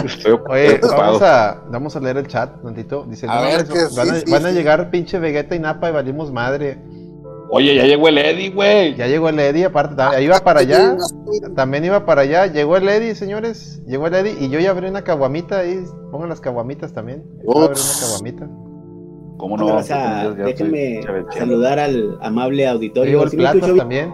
Oye, 0.48 0.80
vamos 0.80 1.20
a, 1.20 1.62
vamos 1.70 1.94
a 1.96 2.00
leer 2.00 2.16
el 2.16 2.26
chat 2.26 2.62
tantito. 2.62 3.04
Dice, 3.06 3.26
a 3.28 3.42
ver, 3.42 3.68
que 3.68 3.78
van, 3.94 4.08
a, 4.08 4.14
van 4.30 4.46
a 4.46 4.50
llegar 4.52 4.90
pinche 4.90 5.18
Vegeta 5.18 5.54
y 5.54 5.58
Napa 5.58 5.90
y 5.90 5.92
valimos 5.92 6.32
madre. 6.32 6.78
Oye, 7.50 7.74
ya 7.74 7.84
llegó 7.84 8.08
el 8.08 8.16
Eddie, 8.16 8.50
güey. 8.50 8.96
Ya 8.96 9.06
llegó 9.06 9.28
el 9.28 9.38
Eddie, 9.38 9.66
aparte, 9.66 10.00
ahí 10.00 10.24
iba 10.24 10.40
para 10.40 10.60
allá. 10.60 10.96
También 11.54 11.84
iba 11.84 12.06
para 12.06 12.22
allá. 12.22 12.46
Llegó 12.46 12.78
el 12.78 12.88
Eddie, 12.88 13.14
señores. 13.14 13.82
Llegó 13.86 14.06
el 14.06 14.14
Eddie 14.14 14.36
y 14.40 14.48
yo 14.48 14.58
ya 14.60 14.70
abrí 14.70 14.88
una 14.88 15.04
caguamita 15.04 15.58
ahí. 15.58 15.84
Pongan 16.10 16.30
las 16.30 16.40
caguamitas 16.40 16.94
también. 16.94 17.22
Voy 17.44 17.64
a 17.64 17.66
abrir 17.66 17.82
una 17.82 18.00
caguamita. 18.00 18.48
¿Cómo 19.36 19.56
no? 19.56 19.76
O 19.76 19.82
sea, 19.82 20.30
déjenme 20.30 21.00
saludar 21.36 21.78
al 21.78 22.18
amable 22.22 22.66
auditorio. 22.66 23.22
el 23.22 23.30
plato 23.30 23.74
también 23.74 24.12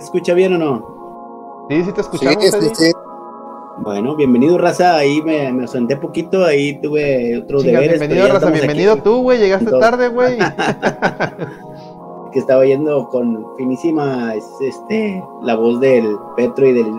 escucha 0.00 0.34
bien 0.34 0.54
o 0.54 0.58
no? 0.58 1.66
Sí, 1.70 1.82
sí 1.84 1.92
te 1.92 2.00
escuchamos. 2.00 2.44
Sí, 2.44 2.50
sí, 2.60 2.70
sí. 2.74 2.92
Bueno, 3.78 4.16
bienvenido, 4.16 4.56
raza. 4.56 4.96
Ahí 4.96 5.20
me, 5.22 5.52
me 5.52 5.62
ausenté 5.62 5.96
poquito, 5.96 6.44
ahí 6.44 6.80
tuve 6.80 7.38
otros 7.38 7.62
Chinga, 7.62 7.80
deberes. 7.80 8.00
bienvenido, 8.00 8.32
raza. 8.32 8.50
Bienvenido 8.50 8.96
tú, 9.02 9.22
güey. 9.22 9.38
Llegaste 9.38 9.64
Entonces- 9.66 9.90
tarde, 9.90 10.08
güey. 10.08 10.38
que 12.32 12.38
estaba 12.38 12.64
yendo 12.64 13.08
con 13.08 13.56
finísima 13.56 14.34
es, 14.34 14.44
este 14.60 15.22
la 15.42 15.56
voz 15.56 15.80
del 15.80 16.16
Petro 16.36 16.66
y 16.66 16.72
del, 16.72 16.92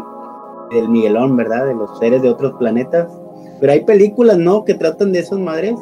del 0.71 0.89
Miguelón, 0.89 1.35
¿verdad? 1.37 1.65
De 1.65 1.75
los 1.75 1.97
seres 1.99 2.21
de 2.21 2.29
otros 2.29 2.53
planetas. 2.59 3.07
Pero 3.59 3.71
hay 3.71 3.85
películas, 3.85 4.37
¿no? 4.37 4.65
Que 4.65 4.73
tratan 4.73 5.11
de 5.11 5.19
esas 5.19 5.39
madres. 5.39 5.75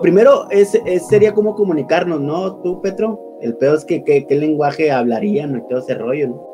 Primero, 0.00 0.48
es, 0.50 0.74
es- 0.86 1.06
sería 1.08 1.32
como 1.32 1.54
comunicarnos, 1.54 2.20
¿no? 2.20 2.56
Tú, 2.62 2.80
Petro. 2.80 3.20
El 3.40 3.56
peor 3.56 3.76
es 3.76 3.84
que 3.84 4.04
qué 4.04 4.24
lenguaje 4.30 4.90
hablarían 4.92 5.56
y 5.58 5.68
todo 5.68 5.80
ese 5.80 5.94
rollo, 5.94 6.28
¿no? 6.28 6.46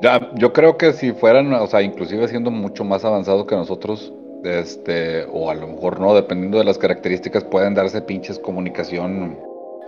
Ya, 0.00 0.30
yo 0.36 0.52
creo 0.52 0.76
que 0.78 0.92
si 0.94 1.12
fueran, 1.12 1.52
o 1.52 1.66
sea, 1.66 1.82
inclusive 1.82 2.26
siendo 2.28 2.50
mucho 2.50 2.84
más 2.84 3.04
avanzados 3.04 3.44
que 3.46 3.54
nosotros, 3.54 4.12
este, 4.42 5.24
o 5.32 5.50
a 5.50 5.54
lo 5.54 5.68
mejor 5.68 6.00
no, 6.00 6.14
dependiendo 6.14 6.58
de 6.58 6.64
las 6.64 6.78
características, 6.78 7.44
pueden 7.44 7.74
darse 7.74 8.00
pinches 8.02 8.38
comunicación 8.38 9.38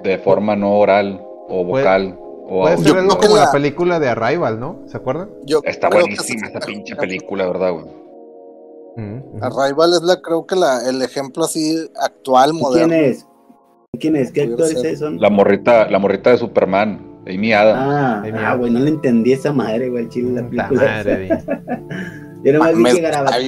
de 0.02 0.18
forma 0.18 0.54
no 0.54 0.78
oral 0.78 1.20
o 1.48 1.66
Puede- 1.66 1.82
vocal. 1.84 2.18
o 2.46 2.60
Puede 2.62 2.76
ser 2.78 2.98
algo 2.98 3.16
como 3.18 3.36
la 3.36 3.44
la- 3.46 3.52
película 3.52 3.98
de 3.98 4.08
Arrival, 4.10 4.60
¿no? 4.60 4.80
¿Se 4.86 4.96
acuerdan? 4.98 5.30
Yo 5.46 5.60
Está 5.64 5.88
buenísima 5.88 6.46
esa 6.48 6.60
pinche 6.60 6.94
película, 6.94 7.46
¿verdad, 7.46 7.72
güey? 7.72 7.86
Ujú. 8.96 9.38
Arrival 9.42 9.92
es 9.94 10.02
la, 10.02 10.20
creo 10.20 10.46
que 10.46 10.56
la, 10.56 10.88
el 10.88 11.02
ejemplo 11.02 11.44
así 11.44 11.76
actual, 12.00 12.50
¿Quién 12.50 12.62
moderno. 12.62 12.94
es? 12.94 13.26
¿Quién 13.98 14.16
es? 14.16 14.32
¿Qué 14.32 14.42
actores 14.42 14.98
son? 14.98 15.20
La 15.20 15.30
morrita, 15.30 15.88
la 15.90 15.98
morrita 15.98 16.30
de 16.30 16.38
Superman, 16.38 17.20
Amy 17.26 17.52
Adams. 17.52 17.80
Ah, 17.80 18.22
ah, 18.50 18.54
güey, 18.56 18.70
no 18.72 18.80
le 18.80 18.90
entendí 18.90 19.32
esa 19.32 19.52
madre, 19.52 19.88
güey, 19.90 20.04
el 20.04 20.08
chile 20.10 20.42
la 20.42 20.48
película. 20.48 20.82
madre, 20.82 21.18
di. 21.20 21.28
Yo 22.44 22.52
nomás 22.52 22.72
vi 22.76 22.82
Mames, 22.82 22.94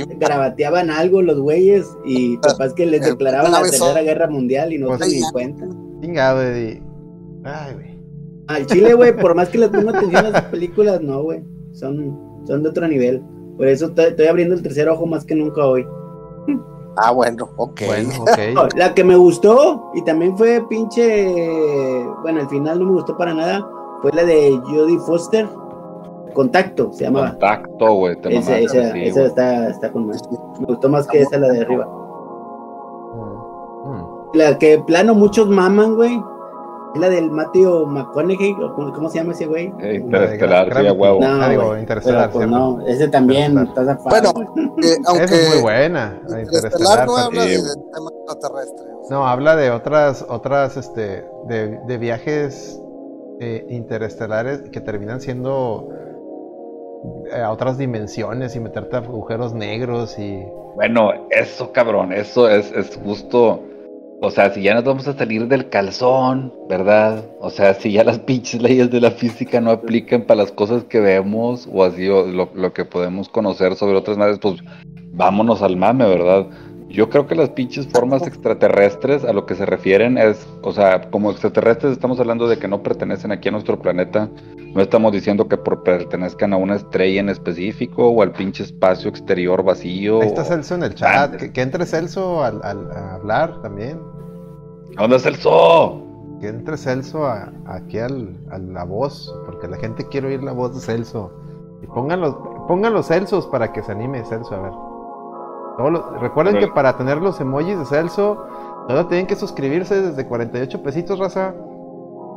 que 0.08 0.16
garabateaban 0.18 0.88
algo 0.90 1.20
los 1.20 1.38
güeyes 1.38 1.86
y 2.06 2.38
capaz 2.38 2.72
que 2.74 2.86
les 2.86 3.02
declaraban 3.04 3.52
la 3.52 3.60
Tercera 3.62 4.00
Guerra 4.02 4.26
Mundial 4.28 4.72
y 4.72 4.78
no 4.78 4.86
Pues 4.88 5.00
se 5.00 5.16
ni 5.20 5.30
cuenta. 5.32 5.66
Chingado, 6.00 6.40
di. 6.54 6.80
Ay, 7.44 7.74
güey. 7.74 7.96
Al 8.48 8.64
Chile, 8.66 8.94
güey, 8.94 9.14
por 9.16 9.34
más 9.34 9.48
que 9.50 9.58
les 9.58 9.68
ponga 9.68 9.90
atención 9.90 10.24
a 10.24 10.28
esas 10.30 10.44
películas, 10.44 11.00
no, 11.02 11.22
güey. 11.24 11.42
Son, 11.72 12.18
son 12.46 12.62
de 12.62 12.68
otro 12.70 12.88
nivel. 12.88 13.22
Por 13.56 13.66
eso 13.68 13.86
estoy, 13.86 14.06
estoy 14.06 14.26
abriendo 14.26 14.54
el 14.54 14.62
tercer 14.62 14.88
ojo 14.88 15.06
más 15.06 15.24
que 15.24 15.34
nunca 15.34 15.64
hoy. 15.64 15.86
Ah, 16.96 17.10
bueno, 17.12 17.48
ok. 17.56 17.82
Bueno, 17.86 18.08
No, 18.54 18.62
ok. 18.64 18.74
la 18.76 18.94
que 18.94 19.04
me 19.04 19.16
gustó 19.16 19.90
y 19.94 20.02
también 20.02 20.36
fue 20.36 20.66
pinche. 20.68 22.04
Bueno, 22.22 22.40
al 22.40 22.48
final 22.48 22.78
no 22.78 22.86
me 22.86 22.92
gustó 22.92 23.16
para 23.16 23.34
nada. 23.34 23.66
Fue 24.02 24.12
la 24.12 24.24
de 24.24 24.58
Jodie 24.64 24.98
Foster. 25.00 25.46
Contacto 26.34 26.92
se 26.92 27.04
llamaba. 27.04 27.30
Contacto, 27.30 27.92
güey, 27.94 28.20
te 28.20 28.36
Esa, 28.36 28.58
esa, 28.58 28.92
sí, 28.92 29.04
esa 29.04 29.24
está, 29.24 29.68
está 29.70 29.90
con 29.90 30.06
más. 30.06 30.22
Me 30.60 30.66
gustó 30.66 30.88
más 30.88 31.06
que 31.06 31.20
esa, 31.20 31.38
la 31.38 31.48
de 31.48 31.60
arriba. 31.62 31.86
Mm, 33.14 33.90
mm. 33.90 34.06
La 34.34 34.58
que 34.58 34.78
plano 34.86 35.14
muchos 35.14 35.48
maman, 35.48 35.96
güey. 35.96 36.22
Es 36.96 37.00
la 37.00 37.10
del 37.10 37.30
Matthew 37.30 37.86
McConaughey, 37.86 38.52
o 38.52 38.74
¿cómo, 38.74 38.92
cómo 38.92 39.10
se 39.10 39.18
llama 39.18 39.32
ese 39.32 39.44
güey? 39.46 39.70
Eh, 39.80 39.96
Interestelar, 39.96 40.72
sí, 40.80 40.86
a 40.86 40.92
huevo. 40.94 41.20
No, 41.20 41.26
Ah, 41.42 41.48
digo, 41.50 41.76
Interestelar, 41.76 42.28
pero, 42.28 42.38
pues, 42.38 42.48
no, 42.48 42.86
ese 42.86 43.08
también 43.08 43.52
Interestelar. 43.52 43.96
está 43.98 44.10
zafado, 44.10 44.32
Bueno. 44.32 44.74
Eh, 44.82 44.96
aunque 45.06 45.24
es 45.24 45.48
muy 45.54 45.62
buena. 45.62 46.20
la 46.28 46.40
Interestelar 46.42 47.06
no 47.06 47.16
habla 47.16 47.44
de, 47.44 47.56
sí. 47.58 47.62
de 47.62 47.74
tema 47.92 48.10
extraterrestre. 48.18 48.86
o 48.94 49.04
sea. 49.04 49.16
No, 49.16 49.26
habla 49.26 49.56
de 49.56 49.70
otras, 49.70 50.24
otras, 50.26 50.76
este, 50.78 51.26
de, 51.48 51.78
de 51.86 51.98
viajes 51.98 52.80
eh, 53.40 53.66
interestelares 53.68 54.62
que 54.70 54.80
terminan 54.80 55.20
siendo 55.20 55.88
eh, 57.30 57.42
a 57.42 57.50
otras 57.52 57.76
dimensiones 57.76 58.56
y 58.56 58.60
meterte 58.60 58.96
a 58.96 59.00
agujeros 59.00 59.52
negros 59.52 60.18
y 60.18 60.42
Bueno, 60.76 61.10
eso, 61.30 61.72
cabrón, 61.72 62.12
eso 62.14 62.48
es, 62.48 62.72
es 62.72 62.98
justo. 63.04 63.60
O 64.22 64.30
sea, 64.30 64.50
si 64.52 64.62
ya 64.62 64.74
nos 64.74 64.84
vamos 64.84 65.06
a 65.08 65.16
salir 65.16 65.46
del 65.46 65.68
calzón, 65.68 66.52
¿verdad? 66.68 67.24
O 67.40 67.50
sea, 67.50 67.74
si 67.74 67.92
ya 67.92 68.02
las 68.02 68.18
pinches 68.26 68.62
leyes 68.62 68.90
de 68.90 69.00
la 69.00 69.10
física 69.10 69.60
no 69.60 69.70
aplican 69.70 70.22
para 70.22 70.42
las 70.42 70.52
cosas 70.52 70.84
que 70.84 71.00
vemos 71.00 71.68
o 71.70 71.84
así, 71.84 72.08
o 72.08 72.26
lo, 72.26 72.50
lo 72.54 72.72
que 72.72 72.84
podemos 72.84 73.28
conocer 73.28 73.76
sobre 73.76 73.96
otras 73.96 74.16
naves, 74.16 74.38
pues 74.40 74.62
vámonos 75.12 75.62
al 75.62 75.76
mame, 75.76 76.06
¿verdad? 76.06 76.46
Yo 76.96 77.10
creo 77.10 77.26
que 77.26 77.34
las 77.34 77.50
pinches 77.50 77.86
formas 77.88 78.26
extraterrestres 78.26 79.22
a 79.22 79.34
lo 79.34 79.44
que 79.44 79.54
se 79.54 79.66
refieren 79.66 80.16
es, 80.16 80.48
o 80.62 80.72
sea, 80.72 81.10
como 81.10 81.30
extraterrestres 81.30 81.92
estamos 81.92 82.18
hablando 82.20 82.48
de 82.48 82.58
que 82.58 82.68
no 82.68 82.82
pertenecen 82.82 83.32
aquí 83.32 83.50
a 83.50 83.52
nuestro 83.52 83.78
planeta, 83.78 84.30
no 84.74 84.80
estamos 84.80 85.12
diciendo 85.12 85.46
que 85.46 85.58
por 85.58 85.82
pertenezcan 85.82 86.54
a 86.54 86.56
una 86.56 86.76
estrella 86.76 87.20
en 87.20 87.28
específico 87.28 88.08
o 88.08 88.22
al 88.22 88.32
pinche 88.32 88.62
espacio 88.62 89.10
exterior 89.10 89.62
vacío. 89.62 90.22
ahí 90.22 90.28
está 90.28 90.42
Celso 90.44 90.74
en 90.74 90.84
el 90.84 90.94
chat, 90.94 91.36
que, 91.36 91.52
que 91.52 91.60
entre 91.60 91.84
Celso 91.84 92.42
al, 92.42 92.62
al- 92.64 92.90
a 92.90 93.16
hablar 93.16 93.60
también, 93.60 94.00
¿Dónde 94.96 95.18
zoo? 95.18 96.38
que 96.40 96.48
entre 96.48 96.78
Celso 96.78 97.26
a- 97.26 97.52
aquí 97.66 97.98
al, 97.98 98.38
a 98.50 98.56
la 98.56 98.84
voz, 98.84 99.34
porque 99.44 99.68
la 99.68 99.76
gente 99.76 100.08
quiere 100.08 100.28
oír 100.28 100.42
la 100.42 100.52
voz 100.52 100.74
de 100.74 100.80
Celso 100.80 101.30
y 101.82 101.86
pongan 101.88 102.22
los, 102.22 102.34
pongan 102.66 102.94
los 102.94 103.08
Celsos 103.08 103.46
para 103.48 103.70
que 103.70 103.82
se 103.82 103.92
anime 103.92 104.24
Celso 104.24 104.54
a 104.54 104.60
ver. 104.62 104.72
Todos 105.76 105.92
los- 105.92 106.20
recuerden 106.20 106.54
que 106.54 106.66
para 106.74 106.96
tener 106.96 107.18
los 107.18 107.40
emojis 107.40 107.78
de 107.78 107.84
Celso, 107.84 108.46
solo 108.88 109.06
tienen 109.06 109.26
que 109.26 109.36
suscribirse 109.36 110.00
desde 110.00 110.26
48 110.26 110.82
pesitos, 110.82 111.18
raza. 111.18 111.54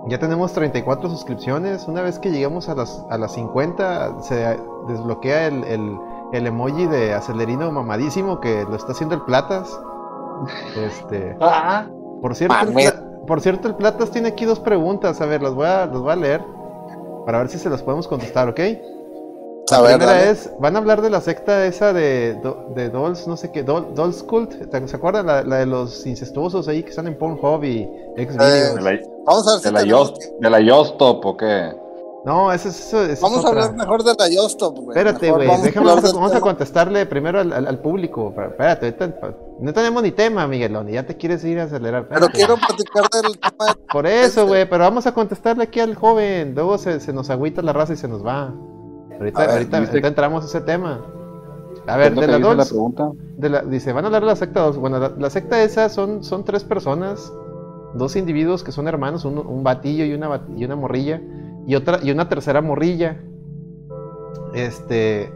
Ya 0.08 0.18
tenemos 0.20 0.54
34 0.54 1.10
suscripciones. 1.10 1.88
Una 1.88 2.02
vez 2.02 2.20
que 2.20 2.32
lleguemos 2.32 2.70
a 2.70 2.76
las, 2.76 3.06
a 3.10 3.18
las 3.18 3.34
50, 3.34 4.22
se 4.22 4.58
desbloquea 4.88 5.48
el, 5.48 5.64
el- 5.66 5.98
el 6.32 6.48
emoji 6.48 6.86
de 6.86 7.14
acelerino 7.14 7.72
mamadísimo 7.72 8.40
que 8.40 8.64
lo 8.70 8.76
está 8.76 8.92
haciendo 8.94 9.16
el 9.16 9.22
Platas. 9.22 9.80
Este, 10.76 11.36
por 12.22 12.36
cierto, 12.36 12.56
el 12.70 12.74
por 13.28 13.42
cierto, 13.42 13.68
el 13.68 13.76
Platas 13.76 14.10
tiene 14.12 14.30
aquí 14.30 14.46
dos 14.46 14.60
preguntas. 14.60 15.20
A 15.22 15.26
ver, 15.26 15.42
las 15.42 15.54
voy 15.54 15.66
a, 15.68 15.86
las 15.86 16.00
voy 16.00 16.12
a 16.12 16.16
leer 16.16 16.44
para 17.26 17.40
ver 17.40 17.50
si 17.50 17.58
se 17.60 17.70
las 17.70 17.84
podemos 17.84 18.08
contestar, 18.08 18.48
¿ok? 18.50 18.60
La 19.72 19.78
A 19.78 19.82
ver, 19.82 19.98
primera 19.98 20.14
dale. 20.20 20.32
es, 20.32 20.50
van 20.60 20.76
a 20.76 20.80
hablar 20.80 21.02
de 21.02 21.10
la 21.10 21.22
secta 21.22 21.66
esa 21.66 21.94
de, 21.94 22.40
de 22.76 22.90
Dolls, 22.90 23.28
no 23.28 23.38
sé 23.38 23.52
qué, 23.52 23.66
Doll- 23.66 23.94
Dolls 23.94 24.24
Cult, 24.24 24.70
¿te- 24.70 24.88
¿se 24.88 24.96
acuerdan? 24.96 25.26
La, 25.28 25.44
la 25.44 25.58
de 25.58 25.66
los 25.66 26.06
incestuosos 26.06 26.68
ahí 26.68 26.84
que 26.84 26.90
están 26.90 27.08
en 27.08 27.18
Pornhub 27.18 27.64
y 27.64 27.88
Xvideos. 28.18 28.76
¿De 28.76 28.82
la, 28.82 29.00
Vamos 29.26 29.48
a 29.48 29.52
ver 29.52 29.60
si 29.60 29.66
de 29.66 29.72
la, 29.72 29.80
tenemos 29.82 30.14
Yost- 30.14 30.40
de 30.40 30.50
la 30.50 30.60
Yostop 30.62 31.26
o 31.26 31.38
qué? 31.38 31.72
No, 32.26 32.52
eso 32.52 32.68
es 32.68 32.78
eso, 32.88 33.02
eso 33.06 33.22
Vamos 33.22 33.40
es 33.40 33.46
a 33.46 33.50
otra. 33.50 33.64
hablar 33.64 33.78
mejor 33.78 34.04
de 34.04 34.14
la 34.18 34.28
Yostop, 34.30 34.78
güey. 34.78 34.90
Espérate, 34.98 35.32
güey, 35.32 35.48
déjame, 35.62 35.86
vamos 35.88 36.04
a, 36.04 36.08
del 36.08 36.16
vamos 36.16 36.32
a 36.32 36.34
tema. 36.36 36.48
contestarle 36.48 37.06
primero 37.06 37.40
al, 37.40 37.54
al- 37.54 37.66
al 37.68 37.80
público. 37.80 38.34
Pero 38.36 38.50
Espérate, 38.50 38.86
ahorita 38.88 39.36
no 39.62 39.74
tenemos 39.74 40.04
ni 40.04 40.12
tema, 40.12 40.46
Miguelón, 40.46 40.90
y 40.90 40.94
ya 40.94 41.06
te 41.06 41.16
quieres 41.16 41.44
ir 41.46 41.60
a 41.62 41.64
acelerar. 41.64 42.08
Pero 42.10 42.28
quiero 42.28 42.56
platicar 42.58 43.04
del 43.24 43.40
tema. 43.40 43.78
Por 43.92 44.06
eso, 44.06 44.26
este. 44.26 44.42
güey, 44.42 44.70
pero 44.70 44.84
vamos 44.84 45.08
a 45.08 45.14
contestarle 45.14 45.64
aquí 45.64 45.80
al 45.80 45.96
joven. 45.96 46.54
Luego 46.56 46.78
se, 46.78 47.00
se 47.00 47.14
nos 47.14 47.30
agüita 47.30 47.62
la 47.62 47.72
raza 47.72 47.94
y 47.94 47.98
se 47.98 48.08
nos 48.10 48.26
va. 48.26 48.54
Ahorita, 49.20 49.40
ver, 49.42 49.50
ahorita, 49.52 49.80
dice- 49.80 49.92
ahorita 49.92 50.08
entramos 50.08 50.44
a 50.44 50.48
ese 50.48 50.62
tema. 50.62 51.02
A 51.88 51.96
¿Qué 51.98 52.04
es 52.08 52.16
ver, 52.16 52.16
de 52.16 52.28
la 52.28 52.64
pregunta? 52.66 53.12
de 53.38 53.50
la- 53.50 53.62
dice, 53.62 53.94
van 53.94 54.04
a 54.06 54.08
hablar 54.08 54.22
de 54.22 54.28
la 54.28 54.36
secta 54.36 54.62
2. 54.62 54.78
Bueno, 54.78 55.00
la, 55.00 55.10
la 55.18 55.30
secta 55.30 55.62
esa 55.64 55.90
son, 55.90 56.24
son 56.24 56.44
tres 56.46 56.64
personas, 56.64 57.32
dos 57.96 58.16
individuos 58.16 58.64
que 58.64 58.72
son 58.72 58.88
hermanos, 58.88 59.26
un, 59.26 59.38
un 59.38 59.64
batillo 59.64 60.06
y 60.06 60.14
una, 60.14 60.28
bat- 60.30 60.50
y 60.58 60.66
una 60.66 60.76
morrilla, 60.76 61.22
y 61.68 61.76
otra 61.76 62.00
y 62.04 62.12
una 62.12 62.30
tercera 62.30 62.62
morrilla. 62.62 63.18
Este, 64.54 65.32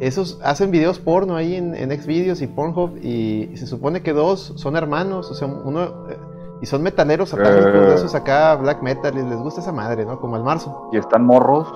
esos 0.00 0.38
hacen 0.42 0.70
videos 0.70 0.98
porno 0.98 1.36
ahí 1.36 1.54
en, 1.54 1.74
en 1.74 1.90
Xvideos 1.90 2.40
y 2.42 2.46
Pornhub 2.46 2.96
y, 3.02 3.50
y 3.52 3.56
se 3.56 3.66
supone 3.66 4.02
que 4.02 4.12
dos 4.12 4.52
son 4.56 4.76
hermanos, 4.76 5.30
o 5.30 5.34
sea, 5.34 5.46
uno 5.48 5.82
eh, 6.08 6.16
y 6.62 6.66
son 6.66 6.82
metaleros 6.82 7.30
satánicos, 7.30 7.66
Eh. 7.74 7.78
de 7.88 7.94
esos 7.94 8.14
acá 8.14 8.54
black 8.56 8.82
metal 8.82 9.16
y 9.18 9.22
les 9.22 9.38
gusta 9.38 9.60
esa 9.60 9.72
madre, 9.72 10.04
¿no? 10.06 10.18
Como 10.20 10.36
el 10.36 10.42
marzo. 10.42 10.88
¿Y 10.92 10.96
están 10.98 11.24
morros? 11.24 11.68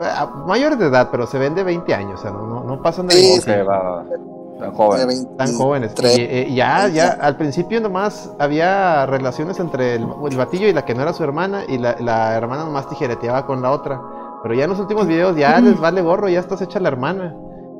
Ah, 0.00 0.30
Mayores 0.46 0.78
de 0.78 0.86
edad, 0.86 1.08
pero 1.10 1.26
se 1.26 1.38
ven 1.38 1.54
de 1.54 1.64
20 1.64 1.94
años, 1.94 2.20
o 2.20 2.22
sea, 2.22 2.30
no, 2.30 2.46
no, 2.46 2.64
no 2.64 2.82
pasan 2.82 3.06
de 3.08 3.14
Sí, 3.14 3.22
25. 3.46 3.62
Ok, 3.62 3.68
va, 3.68 3.78
va. 3.82 4.04
Tan. 4.04 5.06
23. 5.06 5.36
Tan 5.36 5.54
jóvenes. 5.54 5.94
Y, 6.02 6.20
eh, 6.20 6.48
ya, 6.52 6.88
ya, 6.88 7.10
al 7.20 7.36
principio 7.36 7.80
nomás 7.80 8.32
había 8.38 9.06
relaciones 9.06 9.60
entre 9.60 9.94
el, 9.96 10.06
el 10.30 10.36
batillo 10.36 10.66
y 10.68 10.72
la 10.72 10.84
que 10.84 10.94
no 10.94 11.02
era 11.02 11.12
su 11.12 11.22
hermana, 11.22 11.62
y 11.68 11.78
la, 11.78 11.96
la 12.00 12.36
hermana 12.36 12.64
nomás 12.64 12.88
tijereteaba 12.88 13.46
con 13.46 13.62
la 13.62 13.70
otra. 13.70 14.00
Pero 14.42 14.54
ya 14.54 14.64
en 14.64 14.70
los 14.70 14.80
últimos 14.80 15.06
videos 15.06 15.36
ya 15.36 15.60
les 15.60 15.78
vale 15.78 16.00
gorro, 16.00 16.28
ya 16.28 16.40
estás 16.40 16.60
hecha 16.62 16.80
la 16.80 16.88
hermana. 16.88 17.34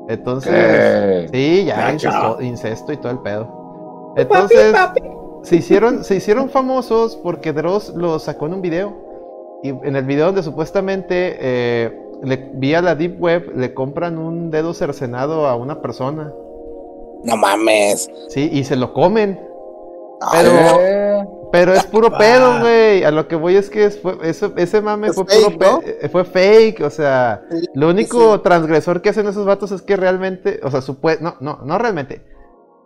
Entonces, 0.09 0.51
¿Qué? 0.53 1.29
sí, 1.31 1.65
ya 1.65 1.75
Gacho. 1.91 2.07
incesto, 2.07 2.41
incesto 2.41 2.93
y 2.93 2.97
todo 2.97 3.11
el 3.11 3.19
pedo. 3.19 4.13
Entonces, 4.17 4.75
se 5.43 5.55
hicieron, 5.55 6.03
se 6.03 6.15
hicieron 6.15 6.49
famosos 6.49 7.15
porque 7.17 7.53
Dross 7.53 7.93
los 7.95 8.23
sacó 8.23 8.47
en 8.47 8.55
un 8.55 8.61
video. 8.61 8.93
Y 9.63 9.69
en 9.69 9.95
el 9.95 10.05
video 10.05 10.27
donde 10.27 10.41
supuestamente 10.43 11.37
eh, 11.39 12.08
le, 12.23 12.51
vía 12.53 12.81
la 12.81 12.95
Deep 12.95 13.21
Web 13.21 13.53
le 13.55 13.73
compran 13.73 14.17
un 14.17 14.51
dedo 14.51 14.73
cercenado 14.73 15.47
a 15.47 15.55
una 15.55 15.81
persona. 15.81 16.33
No 17.23 17.37
mames. 17.37 18.09
Sí, 18.29 18.49
y 18.51 18.63
se 18.63 18.75
lo 18.75 18.93
comen. 18.93 19.39
Ay, 20.21 20.45
Pero, 20.45 20.77
¿Qué? 20.77 21.09
Pero 21.51 21.73
es 21.73 21.83
puro 21.85 22.15
pedo, 22.15 22.51
ah. 22.51 22.59
güey. 22.59 23.03
A 23.03 23.11
lo 23.11 23.27
que 23.27 23.35
voy 23.35 23.55
es 23.55 23.69
que 23.69 23.85
ese 23.85 24.81
mame 24.81 25.11
fue 25.13 25.25
puro 25.25 25.57
pedo. 25.57 25.81
Eh, 25.83 26.09
fue 26.09 26.23
fake, 26.23 26.81
o 26.81 26.89
sea, 26.89 27.43
lo 27.73 27.89
único 27.89 28.41
transgresor 28.41 29.01
que 29.01 29.09
hacen 29.09 29.27
esos 29.27 29.45
vatos 29.45 29.71
es 29.71 29.81
que 29.81 29.95
realmente, 29.95 30.59
o 30.63 30.69
sea, 30.69 30.81
no, 31.21 31.35
no, 31.39 31.59
no 31.63 31.77
realmente. 31.77 32.23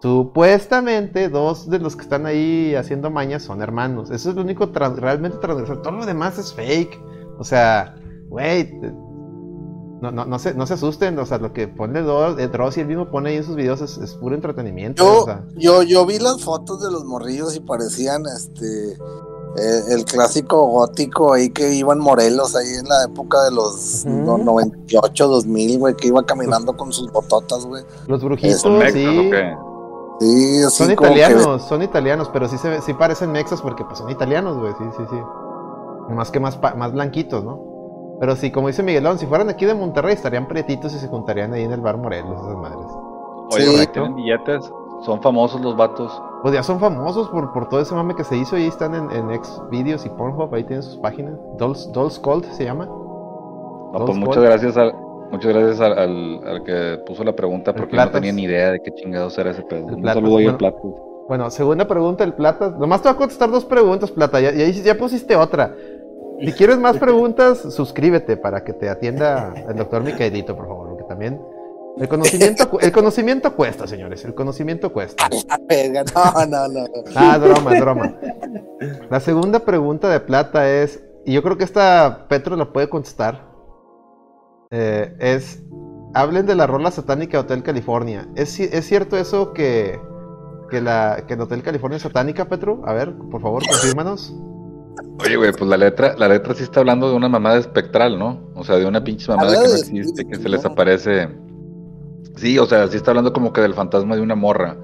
Supuestamente 0.02 1.30
dos 1.30 1.70
de 1.70 1.80
los 1.80 1.96
que 1.96 2.02
están 2.02 2.26
ahí 2.26 2.76
haciendo 2.76 3.10
mañas 3.10 3.44
son 3.44 3.62
hermanos. 3.62 4.12
Eso 4.12 4.30
es 4.30 4.36
lo 4.36 4.42
único 4.42 4.70
realmente 4.74 5.38
transgresor. 5.38 5.82
Todo 5.82 5.94
lo 5.94 6.06
demás 6.06 6.38
es 6.38 6.54
fake. 6.54 7.02
O 7.38 7.44
sea, 7.44 7.96
güey, 8.28 8.70
no, 10.04 10.12
no, 10.12 10.26
no, 10.26 10.38
se, 10.38 10.54
no 10.54 10.68
se 10.68 10.74
asusten, 10.74 11.18
o 11.18 11.26
sea, 11.26 11.38
lo 11.38 11.54
que 11.54 11.70
pone 11.70 12.02
Dross 12.02 12.78
y 12.78 12.82
él 12.82 12.88
mismo 12.88 13.10
pone 13.10 13.30
ahí 13.30 13.38
en 13.38 13.46
sus 13.46 13.56
videos 13.56 13.80
es, 13.80 14.14
puro 14.16 14.36
entretenimiento. 14.36 15.26
Yo, 15.26 15.38
yo, 15.56 15.84
yo 15.84 16.06
vi 16.06 16.20
las 16.20 16.44
fotos 16.44 16.82
de 16.82 16.92
los 16.92 17.06
morrillos 17.06 17.56
y 17.56 17.62
parecían 17.62 18.26
este 18.26 18.98
eh, 19.56 19.82
el 19.92 20.04
clásico 20.04 20.68
gótico 20.68 21.32
ahí 21.32 21.52
que 21.52 21.74
iba 21.74 21.94
en 21.94 22.00
Morelos, 22.00 22.54
ahí 22.54 22.68
en 22.68 22.86
la 22.86 23.06
época 23.06 23.46
de 23.46 23.52
los 23.52 24.06
98, 24.06 25.26
2000, 25.26 25.80
güey, 25.80 25.96
que 25.96 26.10
iba 26.10 26.26
caminando 26.26 26.76
con 26.76 26.92
sus 26.92 27.10
bototas, 27.10 27.66
güey. 27.66 27.86
Los 28.08 28.22
brujitos, 28.22 28.62
sí. 28.92 29.08
Sí, 30.20 30.64
son 30.70 30.92
italianos, 30.92 31.62
son 31.64 31.82
italianos, 31.82 32.30
pero 32.34 32.50
sí, 32.50 32.58
se, 32.58 32.82
sí 32.82 32.94
parecen 32.94 33.32
mexas 33.32 33.62
porque 33.62 33.86
pues 33.86 34.00
son 34.00 34.10
italianos, 34.10 34.58
güey, 34.58 34.74
sí, 34.74 34.84
sí, 34.98 35.04
sí. 35.10 36.14
Más 36.14 36.30
que 36.30 36.42
más, 36.42 36.60
más 36.76 36.92
blanquitos, 36.92 37.42
¿no? 37.42 37.73
Pero 38.24 38.38
sí, 38.38 38.52
como 38.52 38.68
dice 38.68 38.82
Miguelón, 38.84 39.20
si 39.20 39.26
fueran 39.26 39.50
aquí 39.50 39.66
de 39.66 39.74
Monterrey 39.74 40.14
estarían 40.14 40.48
pretitos 40.48 40.96
y 40.96 40.98
se 40.98 41.10
juntarían 41.10 41.52
ahí 41.52 41.64
en 41.64 41.74
el 41.74 41.82
bar 41.82 41.98
Morelos, 41.98 42.40
esas 42.40 42.56
madres. 42.56 42.88
Oye, 43.52 43.86
tienen 43.88 44.16
billetes, 44.16 44.72
son 45.02 45.22
famosos 45.22 45.60
los 45.60 45.76
vatos. 45.76 46.22
Pues 46.42 46.54
ya 46.54 46.64
son 46.64 46.80
famosos 46.80 47.28
por, 47.28 47.52
por 47.52 47.68
todo 47.68 47.82
ese 47.82 47.94
mame 47.94 48.16
que 48.16 48.24
se 48.24 48.38
hizo 48.38 48.58
y 48.58 48.64
están 48.64 48.96
en, 48.96 49.12
en 49.12 49.30
ex 49.32 49.62
videos 49.70 50.06
y 50.06 50.10
Pornhub, 50.10 50.56
ahí 50.56 50.64
tienen 50.64 50.84
sus 50.84 50.96
páginas. 51.00 51.34
Dolls, 51.58 51.92
Dolls 51.92 52.18
Cold 52.18 52.46
se 52.54 52.64
llama. 52.64 52.86
No, 52.86 54.06
pues 54.06 54.18
muchas 54.18 54.42
gracias 54.42 54.78
al, 54.78 54.94
muchas 55.30 55.54
gracias 55.54 55.82
al, 55.82 56.64
que 56.66 57.00
puso 57.06 57.26
la 57.26 57.36
pregunta 57.36 57.74
porque 57.76 57.98
no 57.98 58.10
tenía 58.10 58.32
ni 58.32 58.44
idea 58.44 58.72
de 58.72 58.80
qué 58.80 58.94
chingados 58.94 59.38
era 59.38 59.52
ese 59.52 59.64
pedo. 59.64 59.88
Un 59.88 60.02
saludo 60.02 60.38
ahí 60.38 60.48
al 60.48 60.56
Plata. 60.56 60.80
Bueno, 61.28 61.50
segunda 61.50 61.86
pregunta, 61.86 62.24
el 62.24 62.34
Plata. 62.34 62.70
Nomás 62.70 63.02
te 63.02 63.10
voy 63.10 63.16
a 63.16 63.18
contestar 63.18 63.52
dos 63.52 63.66
preguntas, 63.66 64.12
Plata. 64.12 64.40
Ya, 64.40 64.52
ya, 64.52 64.70
ya 64.70 64.98
pusiste 64.98 65.36
otra. 65.36 65.76
Si 66.40 66.52
quieres 66.54 66.78
más 66.78 66.98
preguntas, 66.98 67.60
suscríbete 67.74 68.38
para 68.38 68.64
que 68.64 68.74
te 68.74 68.90
atienda 68.90 69.54
el 69.70 69.76
doctor 69.76 70.04
Micaelito, 70.04 70.56
por 70.56 70.68
favor, 70.68 70.90
porque 70.90 71.04
también 71.06 71.40
el 71.98 72.08
conocimiento, 72.08 72.80
el 72.80 72.92
conocimiento 72.92 73.56
cuesta, 73.56 73.86
señores, 73.86 74.26
el 74.26 74.34
conocimiento 74.34 74.92
cuesta. 74.92 75.30
No, 75.70 76.46
no, 76.46 76.68
no. 76.68 76.86
Ah, 77.16 77.38
broma, 77.38 77.80
broma. 77.80 78.16
La 79.10 79.20
segunda 79.20 79.60
pregunta 79.60 80.10
de 80.10 80.20
plata 80.20 80.70
es, 80.70 81.04
y 81.26 81.34
yo 81.34 81.42
creo 81.42 81.58
que 81.58 81.64
esta 81.64 82.26
Petro 82.28 82.56
la 82.56 82.72
puede 82.72 82.90
contestar, 82.90 83.46
eh, 84.72 85.16
es, 85.20 85.62
hablen 86.14 86.46
de 86.46 86.56
la 86.56 86.68
rola 86.68 86.92
satánica 86.92 87.40
Hotel 87.40 87.64
California. 87.64 88.28
¿Es, 88.36 88.60
¿Es, 88.60 88.86
cierto 88.86 89.18
eso 89.18 89.54
que, 89.54 90.00
que, 90.70 90.82
la, 90.82 91.24
que 91.28 91.36
el 91.36 91.42
Hotel 91.42 91.64
California 91.64 91.98
es 91.98 92.04
satánica, 92.04 92.46
Petro? 92.46 92.82
A 92.86 92.94
ver, 92.94 93.14
por 93.32 93.42
favor, 93.42 93.64
confírmanos. 93.68 94.36
Oye, 95.24 95.38
güey, 95.38 95.52
pues 95.52 95.70
la 95.70 95.78
letra, 95.78 96.16
la 96.18 96.28
letra 96.28 96.54
sí 96.54 96.64
está 96.64 96.82
hablando 96.82 97.10
de 97.10 97.16
una 97.16 97.30
mamada 97.30 97.58
espectral, 97.58 98.18
¿no? 98.20 98.52
O 98.56 98.64
sea, 98.64 98.76
de 98.76 98.86
una 98.86 99.04
pinche 99.04 99.32
mamada 99.32 99.54
que 99.54 99.68
no 99.68 99.76
existe, 99.76 100.26
que 100.26 100.36
se 100.36 100.50
les 100.50 100.66
aparece. 100.66 101.30
Sí, 102.36 102.58
o 102.58 102.66
sea, 102.66 102.88
sí 102.88 102.98
está 102.98 103.12
hablando 103.12 103.32
como 103.32 103.54
que 103.54 103.62
del 103.62 103.74
fantasma 103.74 104.16
de 104.16 104.22
una 104.22 104.36
morra. 104.36 104.78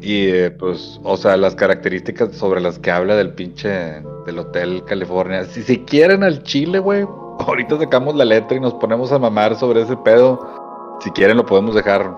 Y 0.00 0.28
eh, 0.28 0.50
pues, 0.50 0.98
o 1.04 1.18
sea, 1.18 1.36
las 1.36 1.54
características 1.54 2.34
sobre 2.34 2.62
las 2.62 2.78
que 2.78 2.90
habla 2.90 3.14
del 3.14 3.34
pinche 3.34 4.02
del 4.24 4.38
Hotel 4.38 4.82
California. 4.86 5.44
Si 5.44 5.62
se 5.62 5.84
quieren 5.84 6.22
al 6.22 6.42
Chile, 6.44 6.78
güey, 6.78 7.06
ahorita 7.46 7.78
sacamos 7.78 8.14
la 8.14 8.24
letra 8.24 8.56
y 8.56 8.60
nos 8.60 8.74
ponemos 8.74 9.12
a 9.12 9.18
mamar 9.18 9.54
sobre 9.56 9.82
ese 9.82 9.96
pedo. 9.98 10.96
Si 11.00 11.10
quieren 11.10 11.36
lo 11.36 11.44
podemos 11.44 11.74
dejar 11.74 12.16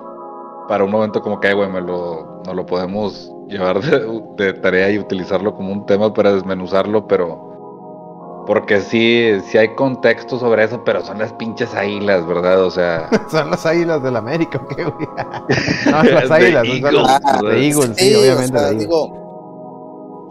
para 0.68 0.84
un 0.84 0.90
momento 0.90 1.20
como 1.20 1.40
que, 1.40 1.52
güey, 1.52 1.68
me 1.68 1.80
lo, 1.80 2.42
no 2.46 2.54
lo 2.54 2.64
podemos 2.64 3.32
llevar 3.48 3.80
de, 3.80 4.52
tarea 4.54 4.90
y 4.90 4.98
utilizarlo 4.98 5.54
como 5.54 5.72
un 5.72 5.86
tema 5.86 6.12
para 6.12 6.32
desmenuzarlo, 6.32 7.06
pero 7.06 8.44
porque 8.46 8.80
sí, 8.80 9.38
sí 9.46 9.58
hay 9.58 9.74
contexto 9.74 10.38
sobre 10.38 10.64
eso, 10.64 10.82
pero 10.84 11.04
son 11.04 11.18
las 11.18 11.32
pinches 11.34 11.74
águilas, 11.74 12.26
¿verdad? 12.26 12.62
O 12.64 12.70
sea. 12.70 13.08
son 13.30 13.50
las 13.50 13.66
águilas 13.66 14.02
del 14.02 14.16
América, 14.16 14.60
¿qué, 14.74 14.84
güey? 14.84 15.06
no, 15.90 16.02
las 16.02 16.30
águilas, 16.30 16.66
son 16.66 16.92
las 16.92 17.42
de 17.42 17.66
Eagles, 17.66 17.96
sí, 17.96 18.14
obviamente. 18.14 18.58
de 18.58 18.88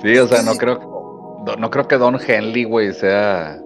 Sí, 0.02 0.18
o 0.20 0.28
sea, 0.28 0.44
no 0.44 0.56
creo, 0.56 0.80
no 1.58 1.70
creo 1.70 1.88
que 1.88 1.98
Don 1.98 2.20
Henley, 2.20 2.66
güey, 2.66 2.94
sea 2.94 3.60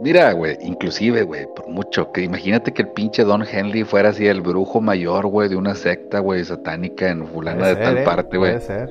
Mira, 0.00 0.32
güey, 0.32 0.58
inclusive, 0.60 1.22
güey, 1.22 1.46
por 1.46 1.68
mucho, 1.68 2.12
que 2.12 2.22
imagínate 2.22 2.72
que 2.72 2.82
el 2.82 2.88
pinche 2.88 3.24
Don 3.24 3.42
Henley 3.42 3.82
fuera 3.84 4.10
así 4.10 4.26
el 4.26 4.42
brujo 4.42 4.80
mayor, 4.80 5.26
güey, 5.26 5.48
de 5.48 5.56
una 5.56 5.74
secta, 5.74 6.20
güey, 6.20 6.44
satánica 6.44 7.08
en 7.08 7.26
fulana 7.26 7.68
de 7.68 7.76
tal 7.76 7.98
¿eh? 7.98 8.02
parte, 8.04 8.36
güey. 8.36 8.52
Puede 8.52 8.66
ser. 8.66 8.90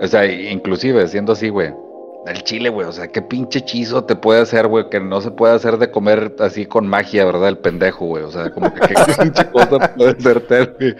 O 0.00 0.06
sea, 0.06 0.26
inclusive, 0.26 1.06
siendo 1.06 1.32
así, 1.32 1.48
güey, 1.48 1.72
el 2.26 2.42
chile, 2.42 2.70
güey, 2.70 2.88
o 2.88 2.92
sea, 2.92 3.06
qué 3.06 3.22
pinche 3.22 3.60
hechizo 3.60 4.04
te 4.04 4.16
puede 4.16 4.40
hacer, 4.40 4.66
güey, 4.66 4.88
que 4.90 4.98
no 4.98 5.20
se 5.20 5.30
puede 5.30 5.54
hacer 5.54 5.78
de 5.78 5.92
comer 5.92 6.34
así 6.40 6.66
con 6.66 6.88
magia, 6.88 7.24
¿verdad? 7.24 7.48
El 7.48 7.58
pendejo, 7.58 8.06
güey, 8.06 8.24
o 8.24 8.30
sea, 8.30 8.50
como 8.50 8.74
que 8.74 8.80
qué 8.80 8.94
pinche 9.22 9.48
cosa 9.50 9.94
puede 9.94 10.20
ser, 10.20 10.76
güey. 10.78 10.96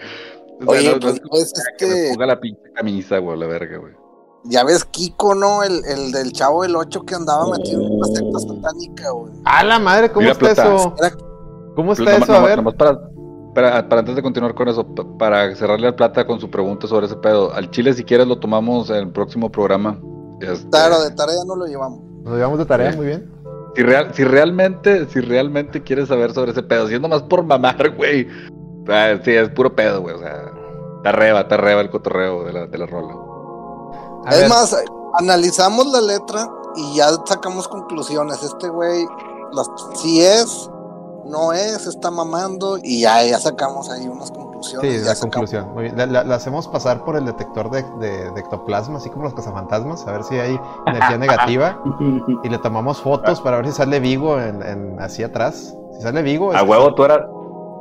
Oye, 0.65 0.97
pues, 0.99 1.21
pues, 1.29 1.53
que 1.77 1.85
me 1.85 2.09
ponga 2.13 2.27
la 2.27 2.39
pinche 2.39 2.71
camisa, 2.73 3.17
güey, 3.17 3.37
la 3.37 3.45
verga, 3.45 3.77
güey. 3.77 4.06
Ya 4.49 4.63
ves 4.63 4.85
Kiko, 4.85 5.35
¿no? 5.35 5.63
El, 5.63 5.83
el 5.85 6.11
del 6.11 6.31
chavo 6.31 6.63
del 6.63 6.75
8 6.75 7.03
que 7.05 7.15
andaba 7.15 7.49
metido 7.49 7.81
en 7.81 7.93
una 7.93 8.07
secta 8.07 8.39
satánica, 8.39 9.11
güey. 9.11 9.33
¡A 9.45 9.63
la 9.63 9.79
madre! 9.79 10.11
¿Cómo 10.11 10.29
está 10.29 10.51
eso? 10.51 10.95
¿Cómo 11.75 11.93
está 11.93 12.17
eso? 12.17 12.33
a 12.33 12.45
ver. 12.45 12.63
para, 12.77 12.99
para, 13.53 13.99
antes 13.99 14.15
de 14.15 14.21
continuar 14.21 14.55
con 14.55 14.69
eso, 14.69 14.85
para 15.17 15.53
cerrarle 15.55 15.87
al 15.87 15.95
plata 15.95 16.25
con 16.25 16.39
su 16.39 16.49
pregunta 16.49 16.87
sobre 16.87 17.07
ese 17.07 17.15
pedo, 17.17 17.53
al 17.53 17.69
Chile, 17.71 17.93
si 17.93 18.03
quieres, 18.03 18.27
lo 18.27 18.39
tomamos 18.39 18.89
en 18.89 18.97
el 18.97 19.09
próximo 19.09 19.51
programa. 19.51 19.99
Este, 20.39 20.69
claro, 20.69 21.01
de 21.01 21.11
tarea 21.11 21.43
no 21.45 21.55
lo 21.55 21.65
llevamos. 21.65 21.99
Nos 22.23 22.35
llevamos 22.35 22.59
de 22.59 22.65
tarea, 22.65 22.93
muy 22.93 23.07
bien. 23.07 23.31
Si, 23.75 23.83
real, 23.83 24.13
si 24.13 24.23
realmente, 24.23 25.07
si 25.07 25.19
realmente 25.19 25.83
quieres 25.83 26.07
saber 26.07 26.33
sobre 26.33 26.51
ese 26.51 26.63
pedo, 26.63 26.87
siendo 26.87 27.07
más 27.07 27.21
por 27.23 27.43
mamar, 27.43 27.89
güey. 27.97 28.27
Ah, 28.87 29.15
sí, 29.23 29.31
es 29.31 29.49
puro 29.49 29.75
pedo, 29.75 30.01
güey. 30.01 30.15
O 30.15 30.19
sea, 30.19 30.51
te 31.03 31.09
arreba, 31.09 31.47
te 31.47 31.55
arreba 31.55 31.81
el 31.81 31.89
cotorreo 31.89 32.45
de 32.45 32.53
la, 32.53 32.67
de 32.67 32.77
la 32.77 32.85
rola 32.85 33.27
es 34.31 34.49
más, 34.49 34.75
analizamos 35.13 35.87
la 35.87 36.01
letra 36.01 36.49
y 36.75 36.95
ya 36.95 37.09
sacamos 37.25 37.67
conclusiones. 37.67 38.41
Este 38.43 38.69
güey, 38.69 39.05
si 39.95 40.21
es, 40.21 40.69
no 41.25 41.53
es, 41.53 41.87
está 41.87 42.11
mamando 42.11 42.77
y 42.81 43.01
ya, 43.01 43.23
ya 43.23 43.39
sacamos 43.39 43.89
ahí 43.89 44.07
unas 44.07 44.31
conclusiones. 44.31 45.01
Sí, 45.01 45.05
la 45.05 45.15
conclusión. 45.15 45.73
Muy 45.73 45.83
bien. 45.83 46.11
La, 46.11 46.21
hacemos 46.35 46.67
pasar 46.67 47.03
por 47.03 47.15
el 47.15 47.25
detector 47.25 47.69
de, 47.69 47.83
de, 47.99 48.39
ectoplasma, 48.39 48.97
así 48.97 49.09
como 49.09 49.23
los 49.23 49.33
cazafantasmas, 49.33 50.05
a 50.07 50.11
ver 50.11 50.23
si 50.23 50.39
hay 50.39 50.59
energía 50.85 51.17
negativa. 51.17 51.81
Y 52.43 52.49
le 52.49 52.57
tomamos 52.59 53.01
fotos 53.01 53.41
para 53.41 53.57
ver 53.57 53.67
si 53.67 53.73
sale 53.73 53.99
Vigo 53.99 54.39
en, 54.39 54.61
en 54.61 54.99
así 54.99 55.23
atrás. 55.23 55.75
Si 55.93 56.01
sale 56.01 56.21
Vigo. 56.21 56.53
A 56.53 56.63
huevo, 56.63 56.93
tú 56.93 57.03
eras. 57.03 57.21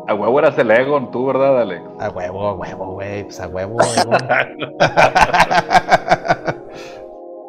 A 0.09 0.15
huevo 0.15 0.39
eras 0.39 0.57
el 0.57 0.71
Egon, 0.71 1.11
tú, 1.11 1.27
¿verdad, 1.27 1.61
Alex? 1.61 1.83
A 1.99 2.11
huevo, 2.11 2.47
a 2.47 2.55
huevo, 2.55 2.93
güey. 2.93 3.25
Pues 3.25 3.41
a 3.41 3.49
huevo, 3.49 3.79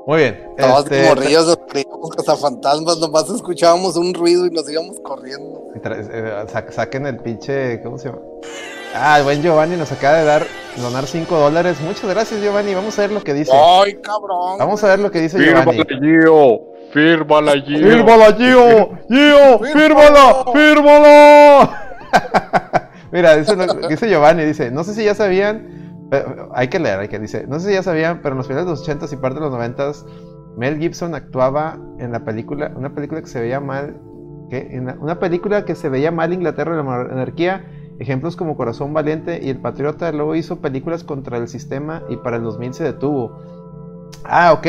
Muy 0.07 0.19
bien. 0.19 0.41
Estábamos 0.51 0.83
este... 0.85 1.09
morrillos, 1.09 1.47
nos 1.47 1.57
creíamos 1.67 2.09
cazafantasmas, 2.11 2.97
nomás 2.99 3.29
escuchábamos 3.29 3.97
un 3.97 4.13
ruido 4.13 4.45
y 4.45 4.51
nos 4.51 4.69
íbamos 4.71 4.97
corriendo. 5.01 5.73
Eh, 5.83 6.45
saquen 6.69 7.05
el 7.07 7.17
pinche. 7.17 7.81
¿Cómo 7.81 7.97
se 7.97 8.07
llama? 8.07 8.21
Ah, 8.95 9.17
el 9.17 9.25
buen 9.25 9.41
Giovanni 9.43 9.75
nos 9.75 9.91
acaba 9.91 10.17
de 10.17 10.23
dar, 10.23 10.47
donar 10.77 11.05
5 11.05 11.37
dólares. 11.37 11.81
Muchas 11.81 12.09
gracias, 12.09 12.41
Giovanni. 12.41 12.73
Vamos 12.73 12.97
a 12.97 13.01
ver 13.01 13.11
lo 13.11 13.21
que 13.21 13.33
dice. 13.33 13.51
¡Ay, 13.53 13.95
cabrón! 13.95 14.57
Vamos 14.57 14.81
a 14.81 14.87
ver 14.87 14.99
lo 14.99 15.11
que 15.11 15.19
dice 15.19 15.39
Giovanni. 15.39 15.83
Gio. 15.99 16.61
Fírmala, 16.93 17.51
Gio. 17.61 17.77
Fírmala, 17.77 18.33
Gio. 18.33 18.89
Gio, 19.09 19.59
fírmala, 19.73 20.45
fírmala. 20.53 21.83
Mira, 23.11 23.35
dice, 23.35 24.07
Giovanni, 24.07 24.45
dice, 24.45 24.71
no 24.71 24.85
sé 24.85 24.93
si 24.93 25.03
ya 25.03 25.15
sabían, 25.15 25.86
hay 26.53 26.67
que 26.69 26.79
leer, 26.79 26.99
hay 26.99 27.07
que 27.07 27.19
dice, 27.19 27.45
no 27.47 27.59
sé 27.59 27.67
si 27.67 27.73
ya 27.73 27.83
sabían, 27.83 28.21
pero 28.21 28.33
en 28.33 28.37
los 28.37 28.47
finales 28.47 28.65
de 28.65 28.71
los 28.71 28.81
80 28.81 29.07
y 29.11 29.15
parte 29.17 29.35
de 29.35 29.41
los 29.41 29.51
90 29.51 29.91
Mel 30.57 30.79
Gibson 30.79 31.13
actuaba 31.13 31.77
en 31.99 32.11
la 32.11 32.23
película, 32.25 32.71
una 32.75 32.93
película 32.95 33.21
que 33.21 33.27
se 33.27 33.39
veía 33.39 33.59
mal, 33.59 33.99
¿qué? 34.49 34.81
una 34.99 35.19
película 35.19 35.65
que 35.65 35.75
se 35.75 35.89
veía 35.89 36.11
mal 36.11 36.33
Inglaterra 36.33 36.73
y 36.73 36.77
la 36.77 36.83
monarquía, 36.83 37.65
ejemplos 37.99 38.35
como 38.35 38.57
Corazón 38.57 38.93
Valiente 38.93 39.39
y 39.43 39.49
El 39.49 39.59
Patriota, 39.59 40.11
luego 40.11 40.35
hizo 40.35 40.59
películas 40.59 41.03
contra 41.03 41.37
el 41.37 41.47
sistema 41.47 42.03
y 42.09 42.17
para 42.17 42.37
el 42.37 42.43
2000 42.43 42.73
se 42.73 42.83
detuvo. 42.83 43.39
Ah, 44.23 44.53
ok. 44.53 44.67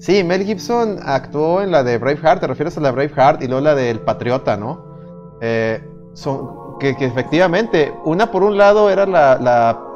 Sí, 0.00 0.24
Mel 0.24 0.44
Gibson 0.44 0.98
actuó 1.02 1.62
en 1.62 1.70
la 1.70 1.84
de 1.84 1.98
Braveheart, 1.98 2.40
te 2.40 2.46
refieres 2.46 2.76
a 2.78 2.80
la 2.80 2.90
Braveheart 2.90 3.42
y 3.42 3.46
luego 3.46 3.60
la 3.60 3.74
de 3.74 3.90
El 3.90 4.00
Patriota, 4.00 4.56
¿no? 4.56 5.38
Eh, 5.42 5.84
son, 6.14 6.59
que, 6.80 6.96
efectivamente, 7.04 7.94
una 8.04 8.32
por 8.32 8.42
un 8.42 8.56
lado 8.56 8.90
era 8.90 9.06
la, 9.06 9.38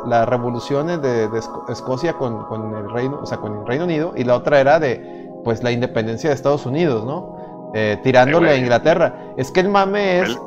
la 0.07 0.27
revolución 0.27 1.01
de, 1.01 1.29
Escocia 1.69 2.13
con, 2.15 2.45
el 2.77 2.91
Reino, 2.91 3.21
o 3.23 3.27
sea, 3.27 3.39
con 3.39 3.59
el 3.59 3.67
Reino 3.67 3.85
Unido, 3.85 4.13
y 4.17 4.25
la 4.25 4.37
otra 4.37 4.61
era 4.61 4.79
de, 4.79 5.29
pues, 5.45 5.63
la 5.63 5.73
independencia 5.73 6.31
de 6.31 6.37
Estados 6.37 6.67
Unidos, 6.67 7.05
¿no? 7.05 7.73
Eh, 7.75 7.99
tirándole 8.03 8.51
a 8.51 8.57
Inglaterra. 8.57 9.33
Es 9.37 9.51
que 9.51 9.61
el 9.61 9.69
mame 9.69 10.21
es... 10.21 10.39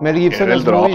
Mel 0.00 0.16
Gibson 0.16 0.50
es 0.50 0.64
muy... 0.64 0.94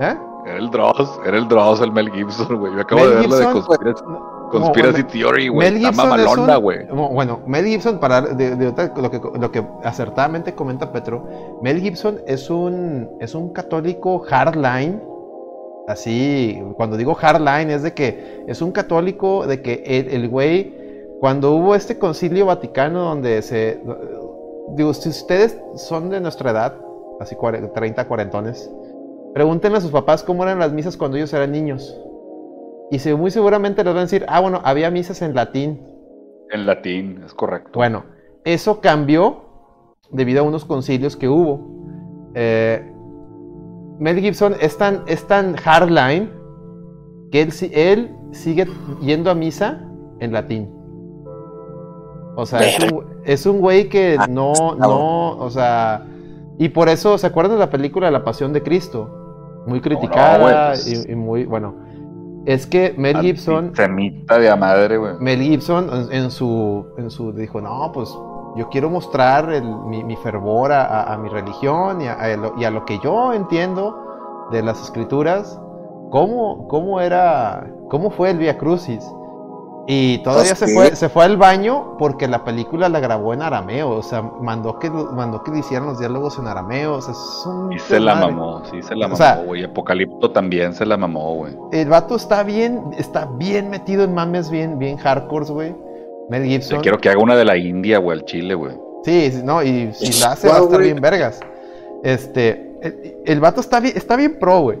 ¿Eh? 0.00 0.16
Era 0.44 0.56
el 0.56 0.70
Dross, 0.70 1.20
era 1.24 1.38
el 1.38 1.46
Dross, 1.46 1.80
el 1.80 1.92
Mel 1.92 2.10
Gibson, 2.10 2.58
güey. 2.58 2.74
Yo 2.74 2.80
acabo 2.80 3.06
de 3.06 3.14
verlo 3.14 3.36
de 3.36 3.44
Conspiracy, 3.44 4.04
conspiracy 4.52 5.02
Theory, 5.04 5.48
güey. 5.48 5.76
Está 5.76 5.92
mamalona, 5.92 6.56
güey. 6.56 6.86
Bueno, 6.86 7.40
Mel 7.46 7.66
Gibson, 7.66 7.98
para 7.98 8.20
de, 8.20 8.54
de, 8.56 8.72
lo, 8.96 9.10
que, 9.10 9.20
lo 9.38 9.50
que 9.50 9.64
acertadamente 9.82 10.54
comenta 10.54 10.92
Petro, 10.92 11.58
Mel 11.62 11.80
Gibson 11.80 12.20
es 12.26 12.50
un, 12.50 13.10
es 13.20 13.34
un 13.34 13.52
católico 13.52 14.20
hardline. 14.20 15.02
Así, 15.88 16.62
cuando 16.76 16.96
digo 16.96 17.14
hardline, 17.14 17.70
es 17.70 17.82
de 17.82 17.92
que 17.92 18.44
es 18.46 18.62
un 18.62 18.70
católico 18.70 19.46
de 19.46 19.62
que 19.62 19.82
el 20.12 20.28
güey, 20.28 20.74
cuando 21.18 21.52
hubo 21.52 21.74
este 21.74 21.98
concilio 21.98 22.46
vaticano 22.46 23.00
donde 23.00 23.42
se. 23.42 23.80
Digo, 24.76 24.94
si 24.94 25.08
ustedes 25.08 25.58
son 25.74 26.08
de 26.08 26.20
nuestra 26.20 26.52
edad, 26.52 26.76
así 27.20 27.36
30, 27.74 28.06
cuarentones 28.06 28.70
Pregúntenle 29.34 29.78
a 29.78 29.80
sus 29.80 29.90
papás 29.90 30.22
cómo 30.22 30.42
eran 30.42 30.58
las 30.58 30.72
misas 30.72 30.96
cuando 30.96 31.16
ellos 31.16 31.32
eran 31.32 31.52
niños. 31.52 31.98
Y 32.92 32.98
se, 32.98 33.14
muy 33.14 33.30
seguramente 33.30 33.82
les 33.82 33.94
van 33.94 34.00
a 34.00 34.02
decir, 34.02 34.26
ah, 34.28 34.40
bueno, 34.40 34.60
había 34.64 34.90
misas 34.90 35.22
en 35.22 35.34
latín. 35.34 35.80
En 36.50 36.66
latín, 36.66 37.22
es 37.24 37.32
correcto. 37.32 37.70
Bueno, 37.72 38.04
eso 38.44 38.82
cambió 38.82 39.44
debido 40.10 40.40
a 40.40 40.42
unos 40.42 40.66
concilios 40.66 41.16
que 41.16 41.26
hubo. 41.26 42.30
Eh, 42.34 42.86
Mel 43.98 44.20
Gibson 44.20 44.56
es 44.60 44.76
tan, 44.76 45.04
es 45.06 45.26
tan 45.26 45.56
hardline 45.56 46.30
que 47.30 47.40
él, 47.40 47.52
él 47.72 48.14
sigue 48.32 48.66
yendo 49.00 49.30
a 49.30 49.34
misa 49.34 49.88
en 50.20 50.34
latín. 50.34 50.70
O 52.36 52.44
sea, 52.44 52.60
es 53.24 53.46
un, 53.46 53.58
güey 53.58 53.88
que 53.88 54.16
ah, 54.18 54.26
no, 54.28 54.52
no, 54.74 55.38
o 55.38 55.48
sea, 55.48 56.04
y 56.58 56.68
por 56.68 56.90
eso, 56.90 57.16
¿se 57.16 57.26
acuerdan 57.26 57.54
de 57.54 57.60
la 57.60 57.70
película 57.70 58.10
La 58.10 58.22
Pasión 58.22 58.52
de 58.52 58.62
Cristo? 58.62 59.22
muy 59.66 59.80
criticada 59.80 60.74
y, 61.08 61.14
muy, 61.14 61.44
bueno. 61.44 61.74
Es 62.44 62.66
que 62.66 62.94
Mel 62.96 63.18
Gibson. 63.20 63.74
Semita 63.74 64.38
de 64.38 64.54
madre, 64.56 64.96
güey. 64.96 65.14
Mel 65.20 65.40
Gibson 65.40 66.08
en, 66.10 66.30
su, 66.30 66.86
en 66.98 67.10
su. 67.10 67.32
Dijo, 67.32 67.60
no, 67.60 67.90
pues 67.92 68.08
yo 68.56 68.68
quiero 68.70 68.90
mostrar 68.90 69.48
mi, 69.86 70.16
fervor 70.16 70.72
a, 70.72 71.16
mi 71.22 71.28
religión 71.28 72.00
y 72.00 72.08
a, 72.08 72.36
lo, 72.36 72.54
y 72.58 72.64
a, 72.64 72.70
lo, 72.70 72.84
que 72.84 72.98
yo 73.02 73.32
entiendo 73.32 74.48
de 74.50 74.62
las 74.62 74.82
escrituras. 74.82 75.60
¿Cómo, 76.10 76.68
cómo 76.68 77.00
era. 77.00 77.72
¿Cómo 77.88 78.10
fue 78.10 78.30
el 78.30 78.38
Via 78.38 78.58
Crucis? 78.58 79.04
Y 79.86 80.18
todavía 80.18 80.54
se 80.54 80.68
fue, 80.68 80.94
se 80.94 81.08
fue 81.08 81.24
al 81.24 81.36
baño 81.36 81.96
porque 81.98 82.28
la 82.28 82.44
película 82.44 82.88
la 82.88 83.00
grabó 83.00 83.34
en 83.34 83.42
arameo, 83.42 83.90
o 83.90 84.02
sea, 84.02 84.22
mandó 84.22 84.78
que, 84.78 84.88
mandó 84.88 85.42
que 85.42 85.58
hicieran 85.58 85.88
los 85.88 85.98
diálogos 85.98 86.38
en 86.38 86.46
arameo, 86.46 86.94
o 86.94 87.02
sea, 87.02 87.12
es 87.12 87.46
un... 87.46 87.72
Y 87.72 87.78
se 87.80 87.98
la 87.98 88.14
mamó, 88.14 88.62
sí, 88.70 88.80
se 88.80 88.94
la 88.94 89.08
mamó, 89.08 89.42
güey, 89.44 89.64
Apocalipto 89.64 90.30
también 90.30 90.72
se 90.72 90.86
la 90.86 90.96
mamó, 90.96 91.34
güey. 91.34 91.56
El 91.72 91.88
vato 91.88 92.14
está 92.14 92.44
bien, 92.44 92.80
está 92.96 93.26
bien 93.26 93.70
metido 93.70 94.04
en 94.04 94.14
mames 94.14 94.50
bien, 94.50 94.78
bien 94.78 94.96
hardcore, 94.98 95.46
güey. 95.46 95.74
Mel 96.28 96.44
Gibson. 96.44 96.80
quiero 96.80 96.98
que 96.98 97.08
haga 97.08 97.20
una 97.20 97.34
de 97.34 97.44
la 97.44 97.56
India, 97.56 97.98
güey, 97.98 98.18
al 98.18 98.24
Chile, 98.24 98.54
güey. 98.54 98.76
Sí, 99.04 99.32
no, 99.44 99.64
y 99.64 99.92
si 99.92 100.20
la 100.20 100.32
hace 100.32 100.48
va 100.48 100.58
a 100.58 100.60
estar 100.60 100.80
bien 100.80 101.00
vergas. 101.00 101.40
Este, 102.04 102.72
el, 103.26 103.40
vato 103.40 103.60
está 103.60 103.80
bien, 103.80 103.96
está 103.96 104.16
bien 104.16 104.38
pro, 104.38 104.60
güey. 104.60 104.78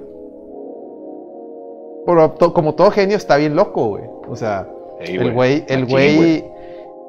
Pero 2.06 2.34
como 2.52 2.74
todo 2.74 2.90
genio 2.90 3.16
está 3.16 3.36
bien 3.36 3.56
loco, 3.56 3.88
güey. 3.88 4.04
O 4.28 4.36
sea, 4.36 4.68
el 5.04 5.32
güey, 5.32 5.64
el 5.68 5.86
güey, 5.86 6.44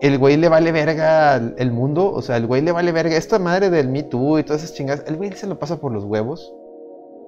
el 0.02 0.18
güey 0.18 0.38
le 0.38 0.50
vale 0.50 0.72
verga 0.72 1.36
el 1.36 1.72
mundo, 1.72 2.12
o 2.12 2.22
sea, 2.22 2.38
el 2.38 2.48
güey 2.48 2.62
le 2.62 2.72
vale 2.72 2.92
verga 2.92 3.16
esta 3.16 3.40
madre 3.40 3.70
del 3.70 3.90
Me 3.90 4.04
Too 4.04 4.40
y 4.40 4.44
todas 4.44 4.64
esas 4.64 4.76
chingadas, 4.76 5.06
el 5.08 5.18
güey 5.18 5.32
se 5.32 5.48
lo 5.48 5.60
pasa 5.60 5.80
por 5.80 5.92
los 5.92 6.04
huevos. 6.04 6.54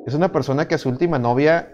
Es 0.06 0.14
una 0.14 0.32
persona 0.32 0.68
que 0.68 0.76
a 0.76 0.78
su 0.78 0.90
última 0.90 1.18
novia, 1.18 1.72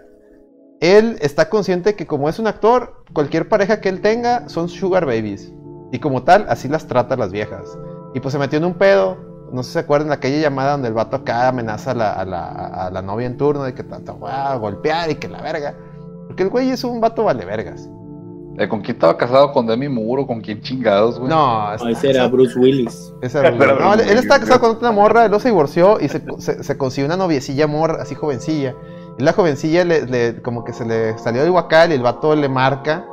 él 0.80 1.18
está 1.20 1.48
consciente 1.48 1.94
que 1.94 2.06
como 2.06 2.28
es 2.28 2.38
un 2.38 2.46
actor, 2.46 3.04
cualquier 3.12 3.48
pareja 3.48 3.80
que 3.80 3.88
él 3.88 4.00
tenga 4.00 4.48
son 4.48 4.68
sugar 4.68 5.06
babies. 5.06 5.52
Y 5.92 5.98
como 5.98 6.22
tal, 6.22 6.46
así 6.48 6.68
las 6.68 6.86
trata 6.86 7.16
las 7.16 7.32
viejas. 7.32 7.78
Y 8.14 8.20
pues 8.20 8.32
se 8.32 8.38
metió 8.38 8.58
en 8.58 8.64
un 8.64 8.74
pedo, 8.74 9.18
no 9.52 9.62
sé 9.62 9.68
si 9.68 9.72
se 9.74 9.78
acuerdan 9.80 10.08
de 10.08 10.14
aquella 10.14 10.40
llamada 10.40 10.72
donde 10.72 10.88
el 10.88 10.94
vato 10.94 11.16
acá 11.16 11.48
amenaza 11.48 11.90
a 11.90 11.94
la, 11.94 12.12
a 12.12 12.90
la, 12.90 13.02
novia 13.02 13.26
en 13.26 13.36
turno 13.36 13.64
de 13.64 13.74
que 13.74 13.84
te 13.84 14.12
va 14.12 14.52
a 14.52 14.56
golpear 14.56 15.10
y 15.10 15.16
que 15.16 15.28
la 15.28 15.42
verga. 15.42 15.76
Porque 16.26 16.44
el 16.44 16.48
güey 16.48 16.70
es 16.70 16.82
un 16.84 17.00
vato 17.00 17.24
vale 17.24 17.44
vergas. 17.44 17.88
Eh, 18.58 18.68
¿Con 18.68 18.82
quién 18.82 18.96
estaba 18.96 19.16
casado? 19.16 19.52
¿Con 19.52 19.66
Demi 19.66 19.88
Moore 19.88 20.22
o 20.22 20.26
con 20.26 20.40
quién 20.40 20.60
chingados, 20.60 21.18
güey? 21.18 21.30
No, 21.30 21.72
ese 21.72 22.10
era 22.10 22.28
Bruce 22.28 22.58
Willis. 22.58 23.12
Ese 23.22 23.38
era 23.40 23.50
Bruce 23.50 23.74
no, 23.80 23.94
él, 23.94 24.18
estaba 24.18 24.40
casado 24.40 24.60
con 24.60 24.70
otra 24.72 24.90
morra, 24.92 25.24
él 25.24 25.40
se 25.40 25.48
divorció 25.48 25.98
y 26.00 26.08
se, 26.08 26.22
se, 26.38 26.76
consiguió 26.76 27.06
una 27.06 27.16
noviecilla 27.16 27.66
morra, 27.66 28.02
así 28.02 28.14
jovencilla. 28.14 28.74
Y 29.18 29.22
la 29.22 29.32
jovencilla 29.32 29.84
le, 29.84 30.42
como 30.42 30.64
que 30.64 30.72
se 30.72 30.84
le 30.84 31.16
salió 31.18 31.42
del 31.42 31.50
guacal 31.50 31.92
y 31.92 31.94
el 31.94 32.02
vato 32.02 32.34
le 32.34 32.48
marca. 32.48 33.06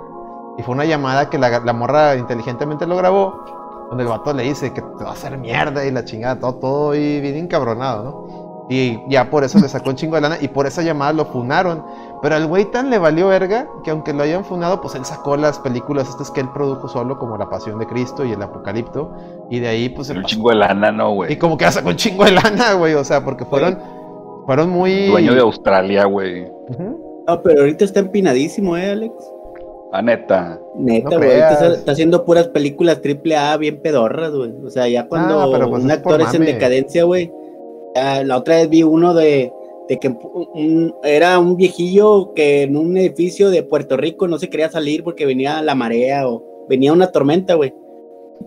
Y 0.57 0.63
fue 0.63 0.75
una 0.75 0.83
llamada 0.83 1.29
que 1.29 1.37
la, 1.37 1.59
la 1.59 1.73
morra 1.73 2.15
inteligentemente 2.15 2.85
lo 2.85 2.97
grabó. 2.97 3.45
Donde 3.89 4.03
el 4.03 4.09
vato 4.09 4.33
le 4.33 4.43
dice 4.43 4.73
que 4.73 4.81
te 4.81 5.03
va 5.03 5.11
a 5.11 5.13
hacer 5.13 5.37
mierda 5.37 5.85
y 5.85 5.91
la 5.91 6.05
chingada, 6.05 6.39
todo, 6.39 6.55
todo 6.55 6.95
y 6.95 7.21
bien 7.21 7.35
encabronado, 7.37 8.03
¿no? 8.03 8.48
Y 8.71 8.99
ya 9.09 9.31
por 9.31 9.43
eso 9.43 9.57
le 9.57 9.67
sacó 9.67 9.89
un 9.89 9.95
chingo 9.95 10.13
de 10.13 10.21
lana 10.21 10.37
y 10.39 10.47
por 10.47 10.67
esa 10.67 10.83
llamada 10.83 11.11
lo 11.11 11.25
funaron. 11.25 11.83
Pero 12.21 12.35
al 12.35 12.45
güey 12.45 12.65
tan 12.65 12.91
le 12.91 12.99
valió 12.99 13.29
verga 13.29 13.67
que 13.83 13.89
aunque 13.89 14.13
lo 14.13 14.21
hayan 14.21 14.45
funado, 14.45 14.79
pues 14.79 14.93
él 14.93 15.03
sacó 15.05 15.35
las 15.37 15.57
películas 15.57 16.07
estas 16.07 16.29
que 16.29 16.41
él 16.41 16.49
produjo 16.53 16.87
solo, 16.87 17.17
como 17.17 17.35
La 17.35 17.49
Pasión 17.49 17.79
de 17.79 17.87
Cristo 17.87 18.23
y 18.23 18.31
El 18.31 18.41
Apocalipto. 18.43 19.11
Y 19.49 19.59
de 19.59 19.69
ahí, 19.69 19.89
pues. 19.89 20.11
Un 20.11 20.23
chingo 20.23 20.51
de 20.51 20.57
lana, 20.57 20.91
¿no, 20.91 21.13
güey? 21.13 21.33
Y 21.33 21.37
como 21.37 21.57
que 21.57 21.69
sacó 21.71 21.89
un 21.89 21.95
chingo 21.95 22.25
de 22.25 22.31
lana, 22.31 22.73
güey. 22.73 22.93
O 22.93 23.03
sea, 23.03 23.25
porque 23.25 23.43
fueron. 23.43 23.79
Fueron 24.45 24.69
muy. 24.69 25.07
Dueño 25.07 25.33
de 25.33 25.41
Australia, 25.41 26.05
güey. 26.05 26.45
Ah, 27.27 27.41
pero 27.43 27.61
ahorita 27.61 27.85
está 27.85 28.01
empinadísimo, 28.01 28.77
¿eh, 28.77 28.91
Alex? 28.91 29.15
Ah, 29.91 30.03
neta. 30.03 30.59
Neta, 30.75 31.17
güey. 31.17 31.31
está, 31.31 31.91
haciendo 31.91 32.23
puras 32.23 32.49
películas 32.49 33.01
triple 33.01 33.35
A 33.35 33.57
bien 33.57 33.81
pedorras, 33.81 34.31
güey. 34.31 34.51
O 34.63 34.69
sea, 34.69 34.87
ya 34.87 35.07
cuando 35.07 35.39
ah, 35.39 35.67
pues 35.69 35.83
un 35.83 35.89
actor 35.89 36.21
es 36.21 36.33
en 36.35 36.45
decadencia, 36.45 37.03
güey 37.05 37.31
la 37.95 38.37
otra 38.37 38.55
vez 38.55 38.69
vi 38.69 38.83
uno 38.83 39.13
de, 39.13 39.51
que 39.87 40.15
era 41.03 41.39
un 41.39 41.55
viejillo 41.55 42.33
que 42.33 42.63
en 42.63 42.77
un 42.77 42.95
edificio 42.97 43.49
de 43.49 43.63
Puerto 43.63 43.97
Rico 43.97 44.27
no 44.27 44.37
se 44.37 44.49
quería 44.49 44.69
salir 44.69 45.03
porque 45.03 45.25
venía 45.25 45.61
la 45.61 45.75
marea 45.75 46.27
o 46.27 46.43
venía 46.69 46.93
una 46.93 47.11
tormenta, 47.11 47.55
güey. 47.55 47.73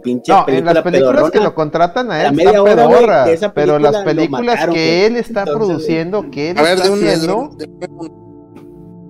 Pinche 0.02 0.32
no, 0.32 0.46
en 0.48 0.64
las 0.64 0.82
películas 0.82 1.30
que 1.30 1.40
lo 1.40 1.54
contratan 1.54 2.10
a 2.10 2.26
él 2.26 2.40
está 2.40 2.64
pedorra, 2.64 3.26
pero 3.54 3.78
las 3.78 3.98
películas 3.98 4.66
que 4.68 5.06
él 5.06 5.16
está 5.16 5.44
produciendo, 5.44 6.30
que 6.30 6.50
él 6.50 6.58
está 6.58 6.84
haciendo... 6.84 7.50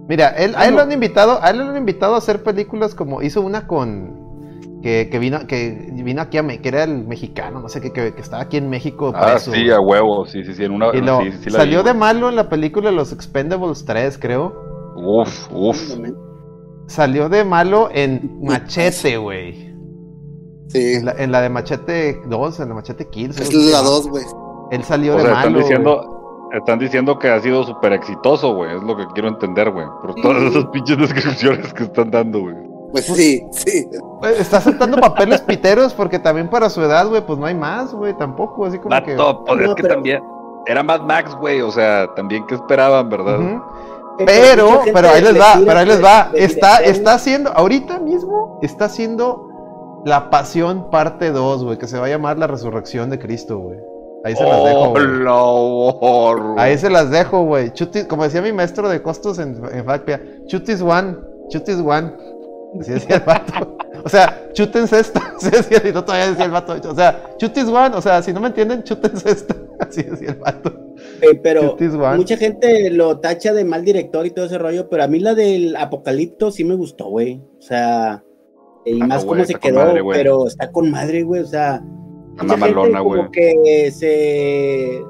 Mira, 0.08 0.30
él, 0.30 0.54
a 0.56 0.66
él 0.66 0.74
lo 0.74 0.82
han 0.82 0.90
invitado, 0.90 1.38
a 1.40 1.50
él 1.50 1.58
lo 1.58 1.64
han 1.66 1.76
invitado 1.76 2.16
a 2.16 2.18
hacer 2.18 2.42
películas 2.42 2.94
como 2.96 3.22
hizo 3.22 3.40
una 3.40 3.68
con 3.68 4.21
que, 4.82 5.18
vino, 5.20 5.46
que 5.46 5.90
vino 5.92 6.22
aquí 6.22 6.38
a 6.38 6.46
que 6.46 6.68
era 6.68 6.82
el 6.82 7.06
mexicano, 7.06 7.60
no 7.60 7.68
sé 7.68 7.80
qué, 7.80 7.92
que, 7.92 8.08
estaba 8.18 8.42
aquí 8.42 8.56
en 8.56 8.68
México. 8.68 9.12
Ah, 9.14 9.38
sí, 9.38 9.70
a 9.70 9.80
huevo, 9.80 10.26
sí, 10.26 10.44
sí, 10.44 10.54
sí, 10.54 10.64
en 10.64 10.72
una. 10.72 10.90
salió 11.48 11.82
de 11.84 11.94
malo 11.94 12.28
en 12.28 12.36
la 12.36 12.48
película 12.48 12.90
Los 12.90 13.12
Expendables 13.12 13.84
3, 13.84 14.18
creo. 14.18 14.92
Uf, 14.96 15.48
uf. 15.52 15.78
Salió 16.86 17.28
de 17.28 17.44
malo 17.44 17.88
en 17.92 18.40
Machete, 18.42 19.16
güey. 19.16 19.72
Sí. 20.68 20.94
En 21.18 21.30
la, 21.30 21.40
de 21.40 21.48
Machete 21.48 22.20
2, 22.26 22.60
en 22.60 22.68
la 22.68 22.74
Machete 22.74 23.08
Kills. 23.08 23.38
Es 23.38 23.54
la 23.54 23.82
2, 23.82 24.08
güey. 24.08 24.24
Él 24.72 24.82
salió 24.82 25.16
de 25.16 25.24
malo. 25.24 25.36
Están 25.36 25.54
diciendo, 25.54 26.48
están 26.52 26.78
diciendo 26.80 27.18
que 27.18 27.28
ha 27.28 27.40
sido 27.40 27.62
súper 27.62 27.92
exitoso, 27.92 28.54
güey. 28.54 28.76
Es 28.76 28.82
lo 28.82 28.96
que 28.96 29.06
quiero 29.14 29.28
entender, 29.28 29.70
güey. 29.70 29.86
Por 30.00 30.14
todas 30.16 30.42
esas 30.42 30.64
pinches 30.66 30.98
descripciones 30.98 31.72
que 31.72 31.84
están 31.84 32.10
dando, 32.10 32.40
güey. 32.40 32.71
Pues 32.92 33.06
sí, 33.06 33.44
sí. 33.52 33.88
está 34.38 34.60
saltando 34.60 34.98
papeles 34.98 35.40
piteros 35.46 35.94
porque 35.94 36.18
también 36.18 36.48
para 36.48 36.68
su 36.70 36.82
edad, 36.82 37.08
güey, 37.08 37.24
pues 37.26 37.38
no 37.38 37.46
hay 37.46 37.54
más, 37.54 37.92
güey, 37.92 38.14
tampoco, 38.16 38.66
así 38.66 38.78
como 38.78 38.94
que... 39.02 39.16
Pues 39.46 39.60
es 39.60 39.74
que 39.74 39.82
también 39.82 40.22
era 40.66 40.82
Mad 40.82 41.00
Max, 41.02 41.34
güey, 41.34 41.60
o 41.60 41.70
sea, 41.70 42.08
también 42.14 42.46
que 42.46 42.54
esperaban, 42.54 43.08
¿verdad? 43.08 43.38
Pero, 44.18 44.82
pero 44.92 45.08
ahí 45.08 45.22
les 45.22 45.40
va, 45.40 45.60
pero 45.64 45.78
ahí 45.80 45.86
les 45.86 46.04
va. 46.04 46.30
Está, 46.34 46.78
está 46.78 47.14
haciendo, 47.14 47.50
ahorita 47.50 47.98
mismo, 47.98 48.58
está 48.62 48.84
haciendo 48.84 50.02
La 50.04 50.30
Pasión 50.30 50.90
parte 50.90 51.30
2, 51.30 51.64
güey, 51.64 51.78
que 51.78 51.86
se 51.86 51.98
va 51.98 52.06
a 52.06 52.08
llamar 52.08 52.38
La 52.38 52.46
Resurrección 52.46 53.10
de 53.10 53.18
Cristo, 53.18 53.58
güey. 53.58 53.78
Ahí 54.24 54.36
se 54.36 54.44
las 54.44 54.64
dejo, 54.64 54.90
güey. 54.90 56.58
Ahí 56.58 56.78
se 56.78 56.90
las 56.90 57.10
dejo, 57.10 57.42
güey. 57.44 57.72
Como 58.08 58.22
decía 58.22 58.40
mi 58.40 58.52
maestro 58.52 58.88
de 58.88 59.02
costos 59.02 59.38
en, 59.38 59.60
en 59.72 59.84
Facpia, 59.84 60.20
Chutis 60.46 60.80
One, 60.80 61.16
Chutis 61.48 61.80
One. 61.84 62.12
Así 62.80 62.92
decía 62.92 63.16
el 63.16 63.22
vato. 63.22 63.76
O 64.04 64.08
sea, 64.08 64.48
chútense 64.52 65.00
esto. 65.00 65.20
Así 65.36 65.50
decía, 65.50 65.82
y 65.88 65.92
no 65.92 66.04
todavía 66.04 66.28
decía 66.30 66.44
el 66.44 66.50
vato. 66.50 66.74
O 66.90 66.94
sea, 66.94 67.34
chutis 67.38 67.66
one. 67.66 67.94
O 67.94 68.00
sea, 68.00 68.22
si 68.22 68.32
no 68.32 68.40
me 68.40 68.48
entienden, 68.48 68.82
chútense 68.82 69.30
esto. 69.30 69.54
Así 69.80 70.02
decía 70.02 70.30
el 70.30 70.36
vato. 70.36 70.72
pero 71.42 71.76
mucha 72.16 72.36
gente 72.36 72.90
lo 72.90 73.18
tacha 73.20 73.52
de 73.52 73.64
mal 73.64 73.84
director 73.84 74.26
y 74.26 74.30
todo 74.30 74.46
ese 74.46 74.58
rollo, 74.58 74.88
pero 74.88 75.04
a 75.04 75.08
mí 75.08 75.18
la 75.18 75.34
del 75.34 75.76
Apocalipto 75.76 76.50
sí 76.50 76.64
me 76.64 76.74
gustó, 76.74 77.06
güey. 77.06 77.42
O 77.58 77.62
sea, 77.62 78.22
y 78.84 79.00
ah, 79.00 79.06
más 79.06 79.24
cómo 79.24 79.44
se 79.44 79.54
quedó, 79.54 79.94
pero 80.10 80.46
está 80.46 80.70
con 80.70 80.90
madre, 80.90 81.22
güey. 81.22 81.42
O 81.42 81.46
sea, 81.46 81.82
Anda 82.38 82.56
malona, 82.56 83.00
güey. 83.00 83.30
que 83.30 83.90
se. 83.92 85.02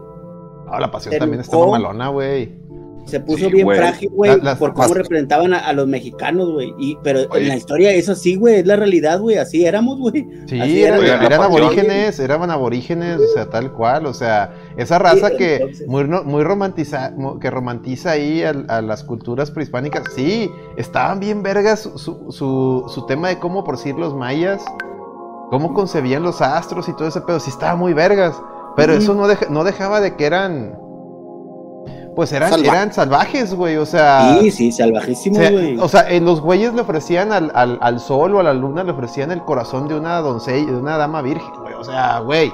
Ah, 0.68 0.80
la 0.80 0.90
pasión 0.90 1.16
también 1.18 1.40
está 1.40 1.56
malona, 1.56 2.08
güey. 2.08 2.61
Se 3.04 3.20
puso 3.20 3.50
bien 3.50 3.66
frágil, 3.66 4.10
güey, 4.10 4.40
por 4.58 4.74
cómo 4.74 4.94
representaban 4.94 5.52
a, 5.54 5.72
los 5.72 5.86
mexicanos, 5.86 6.52
güey. 6.52 6.72
Pero 7.02 7.34
en 7.34 7.48
la 7.48 7.56
historia 7.56 7.92
eso 7.92 8.14
sí, 8.14 8.36
güey, 8.36 8.60
es 8.60 8.66
la 8.66 8.76
realidad, 8.76 9.20
güey. 9.20 9.38
Así 9.38 9.64
éramos, 9.64 9.98
güey. 9.98 10.26
Sí, 10.46 10.82
eran, 10.82 11.32
aborígenes, 11.32 12.18
eran 12.20 12.50
aborígenes, 12.50 13.18
o 13.18 13.34
sea, 13.34 13.50
tal 13.50 13.72
cual. 13.72 14.06
O 14.06 14.14
sea, 14.14 14.54
esa 14.76 14.98
raza 14.98 15.30
que 15.36 15.72
muy, 15.86 16.04
muy 16.04 16.44
romantiza, 16.44 17.12
que 17.40 17.50
romantiza 17.50 18.12
ahí 18.12 18.42
a, 18.42 18.82
las 18.82 19.04
culturas 19.04 19.50
prehispánicas. 19.50 20.04
Sí, 20.14 20.50
estaban 20.76 21.20
bien 21.20 21.42
vergas 21.42 21.80
su, 21.80 21.98
su, 22.30 22.84
su, 22.88 23.06
tema 23.06 23.28
de 23.28 23.38
cómo, 23.38 23.64
por 23.64 23.76
decir, 23.76 23.94
los 23.96 24.14
mayas, 24.14 24.64
cómo 25.50 25.74
concebían 25.74 26.22
los 26.22 26.40
astros 26.40 26.88
y 26.88 26.96
todo 26.96 27.08
ese 27.08 27.20
pedo. 27.20 27.40
Sí, 27.40 27.50
estaba 27.50 27.76
muy 27.76 27.92
vergas. 27.92 28.40
Pero 28.76 28.94
eso 28.94 29.14
no, 29.14 29.26
no 29.50 29.64
dejaba 29.64 30.00
de 30.00 30.16
que 30.16 30.24
eran 30.24 30.78
pues 32.14 32.32
eran, 32.32 32.64
eran 32.64 32.92
salvajes, 32.92 33.54
güey, 33.54 33.76
o 33.76 33.86
sea... 33.86 34.38
Sí, 34.40 34.50
sí, 34.50 34.72
salvajísimos, 34.72 35.50
güey. 35.50 35.78
O, 35.78 35.88
sea, 35.88 36.08
en 36.10 36.24
los 36.24 36.40
güeyes 36.40 36.74
le 36.74 36.82
ofrecían 36.82 37.32
al, 37.32 37.50
al, 37.54 38.00
sol 38.00 38.34
o 38.34 38.40
a 38.40 38.42
la 38.42 38.52
luna, 38.52 38.84
le 38.84 38.92
ofrecían 38.92 39.30
el 39.30 39.42
corazón 39.42 39.88
de 39.88 39.94
una 39.94 40.18
doncella, 40.18 40.66
de 40.66 40.76
una 40.76 40.96
dama 40.98 41.22
virgen, 41.22 41.52
güey, 41.62 41.74
o 41.74 41.84
sea, 41.84 42.18
güey. 42.20 42.52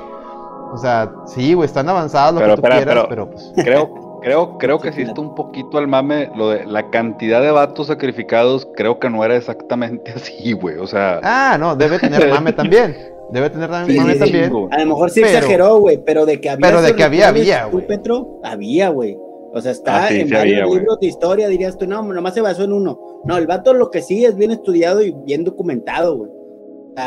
O 0.73 0.77
sea, 0.77 1.11
sí, 1.27 1.55
güey, 1.55 1.67
están 1.67 1.89
avanzados 1.89 2.41
lo 2.41 2.57
que 2.57 2.63
tú 2.63 2.69
quieras, 2.69 3.07
pero, 3.09 3.31
pues... 3.31 3.53
Creo, 3.57 4.19
creo, 4.23 4.59
creo 4.59 4.79
que 4.79 4.93
sí 4.93 5.03
está 5.03 5.21
un 5.21 5.35
poquito 5.35 5.79
al 5.79 5.89
mame 5.89 6.31
lo 6.37 6.51
de 6.51 6.67
la 6.67 6.91
cantidad 6.91 7.41
de 7.41 7.51
vatos 7.51 7.87
sacrificados, 7.87 8.69
creo 8.77 8.99
que 8.99 9.11
no 9.11 9.25
era 9.25 9.37
exactamente 9.37 10.13
así, 10.17 10.53
güey, 10.53 10.77
o 10.77 10.87
sea... 10.87 11.21
Ah, 11.23 11.57
no, 11.59 11.75
debe 11.75 11.99
tener 11.99 12.29
mame 12.31 12.53
también. 12.53 12.97
Debe 13.31 13.51
tener 13.51 13.69
mame 13.69 14.15
también. 14.15 14.53
A 14.71 14.79
lo 14.79 14.87
mejor 14.87 15.11
sí 15.11 15.21
exageró, 15.21 15.79
güey, 15.79 15.99
pero 15.99 16.25
de 16.27 16.41
que 16.41 16.49
había... 16.49 16.67
Pero 16.67 16.81
de 16.81 16.95
que 16.95 17.05
había, 17.05 17.29
había, 17.29 17.67
güey. 17.67 17.87
Petro, 17.87 18.41
había, 18.43 18.89
güey. 18.89 19.19
O 19.59 19.61
sea, 19.61 19.73
está 19.73 20.05
ah, 20.05 20.11
en 20.11 20.31
varios 20.31 20.75
libros 20.75 20.99
de 21.01 21.07
historia, 21.07 21.49
dirías 21.49 21.77
tú, 21.77 21.87
no, 21.87 22.03
nomás 22.03 22.35
se 22.35 22.41
basó 22.41 22.65
en 22.65 22.73
uno. 22.73 23.21
No, 23.25 23.37
el 23.37 23.47
vato 23.47 23.75
lo 23.75 23.91
que 23.91 24.03
sí 24.03 24.25
es 24.25 24.37
bien 24.37 24.51
estudiado 24.51 25.03
y 25.03 25.13
bien 25.25 25.45
documentado, 25.45 26.17
güey. 26.17 26.31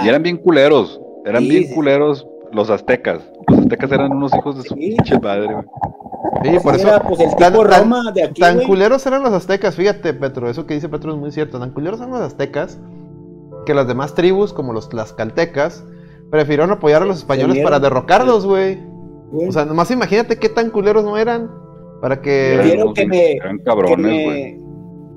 y 0.04 0.10
eran 0.10 0.22
bien 0.24 0.38
culeros, 0.38 1.02
eran 1.26 1.48
bien 1.48 1.74
culeros 1.74 2.28
los 2.52 2.70
aztecas. 2.70 3.22
Los 3.48 3.60
aztecas 3.60 3.92
eran 3.92 4.12
unos 4.12 4.34
hijos 4.36 4.58
de 4.58 4.70
su 4.70 4.76
pinche 4.76 5.20
padre, 5.20 5.54
güey. 5.54 5.66
Sí, 6.44 6.60
por 6.64 6.76
eso. 6.76 6.90
pues, 7.08 7.20
el 7.20 7.36
tan, 7.36 7.54
Roma 7.54 8.12
de 8.14 8.24
aquí, 8.24 8.42
tan 8.42 8.62
culeros 8.64 9.06
eran 9.06 9.24
los 9.24 9.32
aztecas, 9.32 9.76
fíjate, 9.76 10.14
Petro, 10.14 10.50
eso 10.50 10.66
que 10.66 10.74
dice 10.74 10.90
Petro 10.90 11.14
es 11.14 11.18
muy 11.18 11.32
cierto. 11.32 11.60
Tan 11.60 11.72
culeros 11.72 12.00
eran 12.00 12.12
los 12.12 12.22
aztecas 12.22 12.80
que 13.66 13.74
las 13.74 13.88
demás 13.88 14.16
tribus, 14.16 14.54
como 14.54 14.74
los 14.74 14.88
caltecas, 14.88 15.84
prefirieron 16.30 16.72
apoyar 16.72 17.04
a 17.04 17.06
los 17.06 17.18
españoles 17.18 17.64
para 17.64 17.80
derrocarlos, 17.80 18.46
güey. 18.46 18.80
O 19.34 19.52
sea, 19.52 19.66
nomás 19.66 19.92
imagínate 19.92 20.38
qué 20.38 20.50
tan 20.50 20.70
culeros 20.72 21.04
no 21.04 21.18
eran. 21.18 21.50
Para 22.02 22.20
que. 22.20 22.60
Quiero 22.64 22.94
que 22.94 23.06
me. 23.06 23.38
cabrones, 23.64 24.26
güey. 24.26 24.58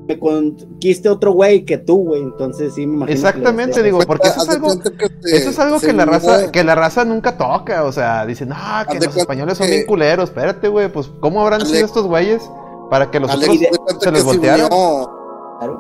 Me, 0.06 0.18
conquiste 0.18 1.08
otro 1.08 1.32
güey 1.32 1.64
que 1.64 1.78
tú, 1.78 1.96
güey. 2.04 2.20
Entonces 2.20 2.74
sí 2.74 2.86
me 2.86 2.96
imagino. 2.96 3.14
Exactamente, 3.14 3.82
digo, 3.82 4.00
porque 4.06 4.28
eso 4.28 4.42
es 4.42 4.48
algo, 4.50 4.68
eso 4.70 5.50
es 5.50 5.58
algo 5.58 5.80
que 5.80 5.94
la 5.94 6.04
raza, 6.04 6.52
que 6.52 6.62
la 6.62 6.74
raza 6.74 7.06
nunca 7.06 7.38
toca. 7.38 7.84
O 7.84 7.92
sea, 7.92 8.26
dicen, 8.26 8.50
ah, 8.52 8.86
que 8.88 9.00
los 9.00 9.16
españoles 9.16 9.56
son 9.56 9.68
bien 9.68 9.86
culeros. 9.86 10.28
Espérate, 10.28 10.68
güey, 10.68 10.92
pues, 10.92 11.10
¿cómo 11.20 11.40
habrán 11.40 11.64
sido 11.64 11.86
estos 11.86 12.06
güeyes 12.06 12.42
para 12.90 13.10
que 13.10 13.18
los 13.18 13.34
otros 13.34 13.56
se 14.00 14.12
les 14.12 14.24
voltearon? 14.24 14.68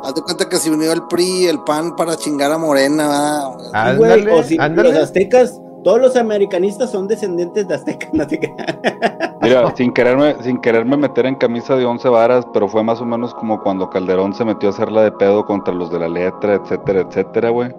Haz 0.02 0.14
de 0.14 0.22
cuenta 0.22 0.48
que 0.48 0.56
si 0.56 0.70
unió 0.70 0.92
el 0.92 1.02
PRI, 1.02 1.46
el 1.46 1.62
PAN 1.64 1.94
para 1.94 2.16
chingar 2.16 2.50
a 2.50 2.56
Morena, 2.56 3.50
güey. 3.98 4.26
O 4.28 4.42
si 4.42 4.56
los 4.56 4.96
aztecas 4.96 5.60
todos 5.84 6.00
los 6.00 6.16
americanistas 6.16 6.90
son 6.90 7.06
descendientes 7.06 7.68
de 7.68 7.74
aztecas. 7.74 8.10
Mira, 9.42 9.76
sin 9.76 9.92
quererme, 9.92 10.34
sin 10.42 10.58
quererme 10.60 10.96
meter 10.96 11.26
en 11.26 11.34
camisa 11.36 11.76
de 11.76 11.84
once 11.84 12.08
varas, 12.08 12.46
pero 12.52 12.66
fue 12.68 12.82
más 12.82 13.00
o 13.00 13.04
menos 13.04 13.34
como 13.34 13.62
cuando 13.62 13.90
Calderón 13.90 14.34
se 14.34 14.44
metió 14.44 14.70
a 14.70 14.72
hacerla 14.72 15.02
de 15.02 15.12
pedo 15.12 15.44
contra 15.44 15.74
los 15.74 15.92
de 15.92 15.98
la 16.00 16.08
letra, 16.08 16.54
etcétera, 16.54 17.02
etcétera, 17.02 17.50
güey. 17.50 17.70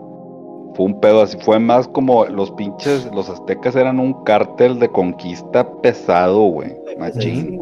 Fue 0.76 0.86
un 0.86 1.00
pedo 1.00 1.22
así, 1.22 1.38
fue 1.40 1.58
más 1.58 1.88
como 1.88 2.26
los 2.26 2.52
pinches, 2.52 3.10
los 3.14 3.30
aztecas 3.30 3.76
eran 3.76 4.00
un 4.00 4.24
cártel 4.24 4.78
de 4.78 4.90
conquista 4.90 5.68
pesado, 5.82 6.42
güey. 6.42 6.76
Machín. 7.00 7.60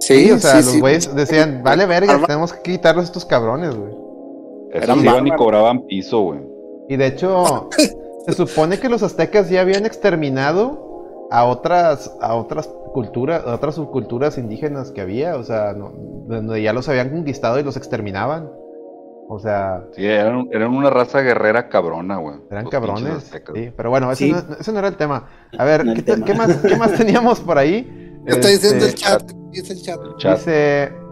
Sí, 0.00 0.30
o 0.30 0.38
sea, 0.38 0.56
los 0.56 0.80
güeyes 0.80 1.14
decían, 1.14 1.62
vale 1.62 1.86
verga, 1.86 2.20
tenemos 2.26 2.52
que 2.52 2.62
quitarlos 2.62 3.04
a 3.04 3.08
estos 3.08 3.24
cabrones, 3.24 3.76
güey. 3.76 3.92
Esos 4.72 5.02
iban 5.02 5.26
y 5.26 5.30
cobraban 5.32 5.82
piso, 5.82 6.20
güey. 6.20 6.40
Y 6.88 6.96
de 6.96 7.06
hecho, 7.06 7.68
Se 8.28 8.34
supone 8.34 8.78
que 8.78 8.90
los 8.90 9.02
aztecas 9.02 9.48
ya 9.48 9.62
habían 9.62 9.86
exterminado 9.86 11.28
a 11.30 11.44
otras, 11.46 12.14
a 12.20 12.34
otras 12.34 12.68
culturas, 12.92 13.42
a 13.46 13.54
otras 13.54 13.76
subculturas 13.76 14.36
indígenas 14.36 14.90
que 14.90 15.00
había, 15.00 15.36
o 15.36 15.42
sea, 15.42 15.72
donde 15.72 16.60
ya 16.60 16.74
los 16.74 16.90
habían 16.90 17.08
conquistado 17.08 17.58
y 17.58 17.62
los 17.62 17.78
exterminaban. 17.78 18.50
O 19.30 19.38
sea. 19.38 19.82
Sí, 19.92 20.04
eran, 20.04 20.46
una 20.74 20.90
raza 20.90 21.22
guerrera 21.22 21.70
cabrona, 21.70 22.18
güey. 22.18 22.36
Eran 22.50 22.68
cabrones. 22.68 23.32
Sí, 23.54 23.72
pero 23.74 23.88
bueno, 23.88 24.12
ese, 24.12 24.28
no, 24.30 24.78
era 24.78 24.88
el 24.88 24.96
tema. 24.96 25.26
A 25.56 25.64
ver, 25.64 25.84
¿qué, 26.04 26.34
más, 26.34 26.54
¿qué 26.56 26.76
más 26.76 26.92
teníamos 26.92 27.40
por 27.40 27.56
ahí? 27.56 28.20
Está 28.26 28.48
diciendo 28.48 28.84
el 28.84 28.90
este, 28.90 29.00
chat. 29.00 29.22
Dice 29.52 29.72
el 29.72 29.82
chat. 29.82 30.00
Dice 30.18 31.07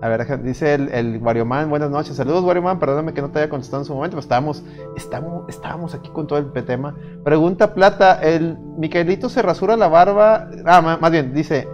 a 0.00 0.08
ver, 0.08 0.42
dice 0.42 0.74
el, 0.74 0.90
el 0.90 1.18
Warioman, 1.22 1.70
buenas 1.70 1.90
noches. 1.90 2.16
Saludos, 2.16 2.44
Warioman. 2.44 2.78
Perdóname 2.78 3.14
que 3.14 3.22
no 3.22 3.30
te 3.30 3.38
haya 3.38 3.48
contestado 3.48 3.82
en 3.82 3.86
su 3.86 3.94
momento, 3.94 4.16
pero 4.16 4.20
estábamos, 4.20 4.62
estábamos, 4.94 5.48
estábamos 5.48 5.94
aquí 5.94 6.10
con 6.10 6.26
todo 6.26 6.38
el 6.38 6.52
tema. 6.64 6.94
Pregunta 7.24 7.72
Plata, 7.72 8.20
¿el 8.20 8.58
Micaelito 8.76 9.30
se 9.30 9.40
rasura 9.40 9.76
la 9.76 9.88
barba? 9.88 10.48
Ah, 10.66 10.98
más, 11.00 11.10
bien, 11.10 11.32
dice, 11.32 11.66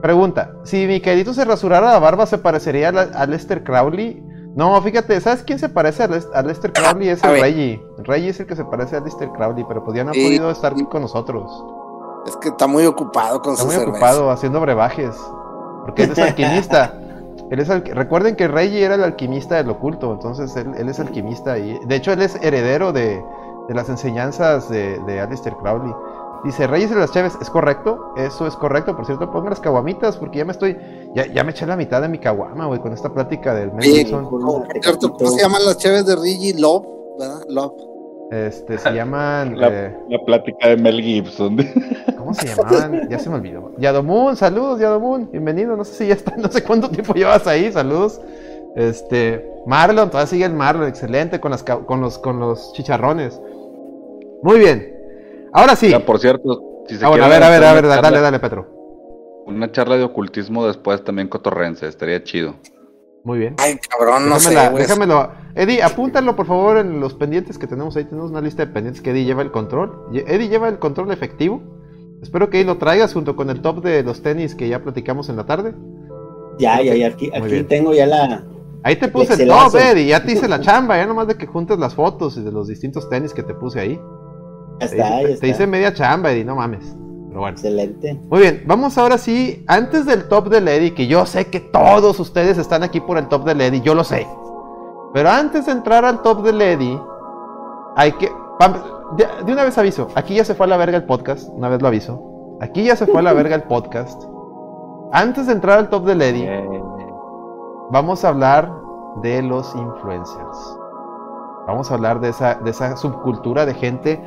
pregunta, 0.00 0.52
si 0.62 0.86
Micaelito 0.86 1.34
se 1.34 1.44
rasurara 1.44 1.90
la 1.90 1.98
barba, 1.98 2.26
¿se 2.26 2.38
parecería 2.38 2.90
a, 2.90 3.26
Lester 3.26 3.64
Crowley? 3.64 4.22
No, 4.54 4.80
fíjate, 4.80 5.20
¿sabes 5.20 5.42
quién 5.42 5.58
se 5.58 5.68
parece 5.68 6.04
a, 6.04 6.42
Lester 6.42 6.72
Crowley? 6.72 7.08
Es 7.08 7.24
el 7.24 7.40
Reggie. 7.40 7.82
Reggie 8.04 8.28
es 8.28 8.38
el 8.38 8.46
que 8.46 8.54
se 8.54 8.64
parece 8.64 8.96
a 8.96 9.00
Lester 9.00 9.28
Crowley, 9.30 9.64
pero 9.66 9.82
pues 9.82 9.96
ya 9.96 10.04
no 10.04 10.10
ha 10.10 10.14
podido 10.14 10.48
estar 10.48 10.72
aquí 10.72 10.84
con 10.84 11.02
nosotros. 11.02 11.50
Es 12.24 12.36
que 12.36 12.50
está 12.50 12.68
muy 12.68 12.86
ocupado 12.86 13.42
con 13.42 13.54
está 13.54 13.64
muy 13.64 13.74
ocupado 13.74 14.30
haciendo 14.30 14.60
brebajes. 14.60 15.16
Porque 15.84 16.04
él 17.50 17.60
es 17.60 17.68
recuerden 17.68 18.36
que 18.36 18.48
Reggie 18.48 18.82
era 18.82 18.94
el 18.94 19.04
alquimista 19.04 19.56
del 19.56 19.70
oculto, 19.70 20.12
entonces 20.12 20.54
él, 20.56 20.88
es 20.88 21.00
alquimista 21.00 21.58
y 21.58 21.78
de 21.86 21.96
hecho 21.96 22.12
él 22.12 22.22
es 22.22 22.36
heredero 22.36 22.92
de, 22.92 23.22
las 23.68 23.88
enseñanzas 23.88 24.68
de, 24.68 24.98
de 25.06 25.20
Aleister 25.20 25.54
Crowley. 25.54 25.92
Dice 26.44 26.66
Reyes 26.66 26.90
de 26.90 26.96
las 26.96 27.12
Chaves, 27.12 27.38
¿es 27.40 27.48
correcto? 27.48 28.14
Eso 28.16 28.48
es 28.48 28.56
correcto, 28.56 28.96
por 28.96 29.06
cierto, 29.06 29.30
pongan 29.30 29.50
las 29.50 29.60
caguamitas 29.60 30.16
porque 30.16 30.38
ya 30.38 30.44
me 30.44 30.52
estoy, 30.52 30.76
ya, 31.14 31.44
me 31.44 31.52
eché 31.52 31.66
la 31.66 31.76
mitad 31.76 32.02
de 32.02 32.08
mi 32.08 32.18
caguama, 32.18 32.66
güey, 32.66 32.80
con 32.80 32.92
esta 32.92 33.12
plática 33.12 33.54
del 33.54 33.72
Mel 33.72 34.10
¿Cómo 34.10 35.30
se 35.30 35.40
llaman 35.40 35.64
las 35.64 35.78
Chaves 35.78 36.04
de 36.04 36.16
Reggie? 36.16 36.54
Love, 36.54 36.84
¿verdad? 37.18 37.44
Love. 37.48 37.91
Este, 38.32 38.78
se 38.78 38.90
llaman. 38.92 39.56
Eh, 39.62 39.94
la, 40.08 40.18
plática 40.24 40.68
de 40.68 40.76
Mel 40.78 41.00
Gibson. 41.02 41.56
¿Cómo 42.16 42.32
se 42.32 42.46
llamaban? 42.46 43.08
Ya 43.10 43.18
se 43.18 43.28
me 43.28 43.36
olvidó. 43.36 43.72
Yadomun, 43.76 44.36
saludos, 44.36 44.80
Yadomun. 44.80 45.30
Bienvenido. 45.30 45.76
No 45.76 45.84
sé 45.84 45.92
si 45.94 46.06
ya 46.08 46.14
está, 46.14 46.34
no 46.36 46.48
sé 46.48 46.62
cuánto 46.64 46.88
tiempo 46.88 47.12
llevas 47.12 47.46
ahí. 47.46 47.70
Saludos. 47.70 48.20
Este, 48.74 49.46
Marlon, 49.66 50.08
todavía 50.08 50.26
sigue 50.26 50.44
el 50.46 50.54
Marlon, 50.54 50.88
excelente 50.88 51.40
con, 51.40 51.50
las, 51.50 51.62
con, 51.62 52.00
los, 52.00 52.18
con 52.18 52.40
los 52.40 52.72
chicharrones. 52.72 53.38
Muy 54.42 54.58
bien. 54.58 54.96
Ahora 55.52 55.76
sí. 55.76 55.92
por 56.06 56.18
cierto, 56.18 56.84
si 56.88 56.96
se 56.96 57.04
ah, 57.04 57.08
a 57.08 57.10
ver, 57.10 57.22
a 57.22 57.28
ver, 57.28 57.64
a 57.64 57.72
ver, 57.74 57.86
dale, 57.86 58.20
dale, 58.20 58.38
Petro. 58.38 58.66
Una 59.46 59.70
charla 59.70 59.98
de 59.98 60.04
ocultismo 60.04 60.66
después 60.66 61.04
también 61.04 61.28
cotorrense, 61.28 61.86
estaría 61.86 62.24
chido. 62.24 62.54
Muy 63.24 63.38
bien. 63.38 63.54
Ay, 63.58 63.78
cabrón, 63.88 64.28
no 64.28 64.38
sé. 64.40 64.54
Déjamelo. 64.76 65.30
Eddie, 65.54 65.82
apúntalo 65.82 66.34
por 66.34 66.46
favor 66.46 66.78
en 66.78 67.00
los 67.00 67.14
pendientes 67.14 67.58
que 67.58 67.66
tenemos 67.66 67.96
ahí. 67.96 68.04
Tenemos 68.04 68.30
una 68.30 68.40
lista 68.40 68.64
de 68.64 68.72
pendientes 68.72 69.02
que 69.02 69.10
Eddie 69.10 69.24
lleva 69.24 69.42
el 69.42 69.50
control. 69.50 70.08
Eddie 70.12 70.48
lleva 70.48 70.68
el 70.68 70.78
control 70.78 71.12
efectivo. 71.12 71.62
Espero 72.22 72.50
que 72.50 72.58
ahí 72.58 72.64
lo 72.64 72.78
traigas 72.78 73.12
junto 73.12 73.36
con 73.36 73.50
el 73.50 73.60
top 73.60 73.82
de 73.82 74.02
los 74.02 74.22
tenis 74.22 74.54
que 74.54 74.68
ya 74.68 74.82
platicamos 74.82 75.28
en 75.28 75.36
la 75.36 75.44
tarde. 75.44 75.74
Ya, 76.58 76.80
ya, 76.80 76.94
ya. 76.94 77.08
Aquí, 77.08 77.30
aquí 77.34 77.62
tengo 77.64 77.92
ya 77.92 78.06
la. 78.06 78.44
Ahí 78.84 78.96
te 78.96 79.08
puse 79.08 79.40
el 79.40 79.48
top, 79.48 79.74
Eddie. 79.76 80.06
Ya 80.06 80.22
te 80.22 80.32
hice 80.32 80.48
la 80.48 80.60
chamba. 80.60 80.96
Ya 80.96 81.06
nomás 81.06 81.26
de 81.28 81.36
que 81.36 81.46
juntes 81.46 81.78
las 81.78 81.94
fotos 81.94 82.36
y 82.36 82.42
de 82.42 82.50
los 82.50 82.68
distintos 82.68 83.08
tenis 83.08 83.32
que 83.32 83.42
te 83.42 83.54
puse 83.54 83.80
ahí. 83.80 84.00
Ya 84.80 84.86
está, 84.86 85.18
te, 85.20 85.36
Te 85.36 85.48
hice 85.48 85.66
media 85.66 85.92
chamba, 85.92 86.32
Eddie. 86.32 86.44
No 86.44 86.56
mames. 86.56 86.96
Excelente. 87.48 88.20
Muy 88.28 88.40
bien, 88.40 88.62
vamos 88.66 88.98
ahora 88.98 89.18
sí, 89.18 89.64
antes 89.66 90.06
del 90.06 90.28
top 90.28 90.48
de 90.48 90.60
Lady, 90.60 90.92
que 90.92 91.06
yo 91.06 91.26
sé 91.26 91.46
que 91.48 91.60
todos 91.60 92.18
ustedes 92.20 92.58
están 92.58 92.82
aquí 92.82 93.00
por 93.00 93.18
el 93.18 93.28
top 93.28 93.44
de 93.44 93.54
Lady, 93.54 93.80
yo 93.80 93.94
lo 93.94 94.04
sé. 94.04 94.26
Pero 95.14 95.28
antes 95.30 95.66
de 95.66 95.72
entrar 95.72 96.04
al 96.04 96.22
top 96.22 96.42
de 96.42 96.52
Lady, 96.52 97.00
hay 97.96 98.12
que... 98.12 98.30
De 99.44 99.52
una 99.52 99.64
vez 99.64 99.76
aviso, 99.76 100.08
aquí 100.14 100.34
ya 100.34 100.44
se 100.44 100.54
fue 100.54 100.66
a 100.66 100.68
la 100.68 100.76
verga 100.76 100.96
el 100.96 101.04
podcast, 101.04 101.48
una 101.50 101.68
vez 101.68 101.82
lo 101.82 101.88
aviso. 101.88 102.56
Aquí 102.60 102.84
ya 102.84 102.96
se 102.96 103.06
fue 103.06 103.20
a 103.20 103.22
la 103.22 103.32
verga 103.32 103.56
el 103.56 103.64
podcast. 103.64 104.22
Antes 105.12 105.46
de 105.46 105.52
entrar 105.52 105.78
al 105.78 105.90
top 105.90 106.06
de 106.06 106.14
Lady, 106.14 106.48
vamos 107.90 108.24
a 108.24 108.28
hablar 108.28 108.72
de 109.22 109.42
los 109.42 109.74
influencers. 109.74 110.78
Vamos 111.66 111.90
a 111.90 111.94
hablar 111.94 112.20
de 112.20 112.30
esa, 112.30 112.54
de 112.54 112.70
esa 112.70 112.96
subcultura 112.96 113.66
de 113.66 113.74
gente. 113.74 114.20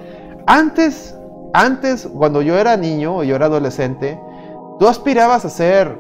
Antes, 0.48 1.18
antes, 1.56 2.08
cuando 2.08 2.42
yo 2.42 2.58
era 2.58 2.76
niño 2.76 3.18
o 3.18 3.24
yo 3.24 3.36
era 3.36 3.46
adolescente, 3.46 4.20
tú 4.78 4.88
aspirabas 4.88 5.46
a 5.46 5.50
ser 5.50 5.98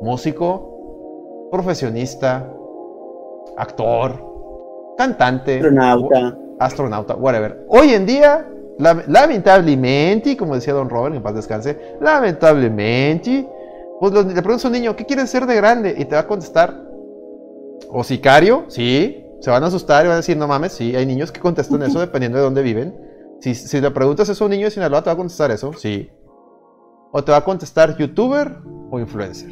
músico, 0.00 1.48
profesionista, 1.52 2.50
actor, 3.58 4.94
cantante, 4.96 5.56
astronauta, 5.56 6.38
astronauta, 6.58 7.16
whatever. 7.16 7.66
Hoy 7.68 7.90
en 7.90 8.06
día, 8.06 8.48
lamentablemente, 8.78 10.36
como 10.36 10.54
decía 10.54 10.72
Don 10.72 10.88
Robert, 10.88 11.14
en 11.14 11.22
paz 11.22 11.34
descanse, 11.34 11.96
lamentablemente, 12.00 13.46
pues 14.00 14.12
le 14.14 14.22
preguntas 14.40 14.64
a 14.64 14.68
un 14.68 14.72
niño, 14.72 14.96
¿qué 14.96 15.04
quieres 15.04 15.28
ser 15.28 15.44
de 15.44 15.56
grande? 15.56 15.94
Y 15.98 16.06
te 16.06 16.14
va 16.14 16.22
a 16.22 16.26
contestar, 16.26 16.74
o 17.90 18.02
sicario, 18.02 18.64
sí, 18.68 19.26
se 19.40 19.50
van 19.50 19.62
a 19.62 19.66
asustar 19.66 20.04
y 20.04 20.08
van 20.08 20.14
a 20.14 20.20
decir, 20.20 20.38
no 20.38 20.48
mames, 20.48 20.72
sí, 20.72 20.96
hay 20.96 21.04
niños 21.04 21.30
que 21.32 21.40
contestan 21.40 21.82
eso 21.82 22.00
dependiendo 22.00 22.38
de 22.38 22.44
dónde 22.44 22.62
viven. 22.62 23.09
Si, 23.40 23.54
si 23.54 23.80
le 23.80 23.90
preguntas 23.90 24.28
eso 24.28 24.44
a 24.44 24.46
un 24.46 24.50
niño 24.50 24.66
de 24.66 24.70
Sinaloa, 24.70 25.02
te 25.02 25.10
va 25.10 25.14
a 25.14 25.16
contestar 25.16 25.50
eso, 25.50 25.72
sí. 25.72 26.10
O 27.12 27.24
te 27.24 27.32
va 27.32 27.38
a 27.38 27.44
contestar 27.44 27.96
youtuber 27.96 28.58
o 28.90 29.00
influencer. 29.00 29.50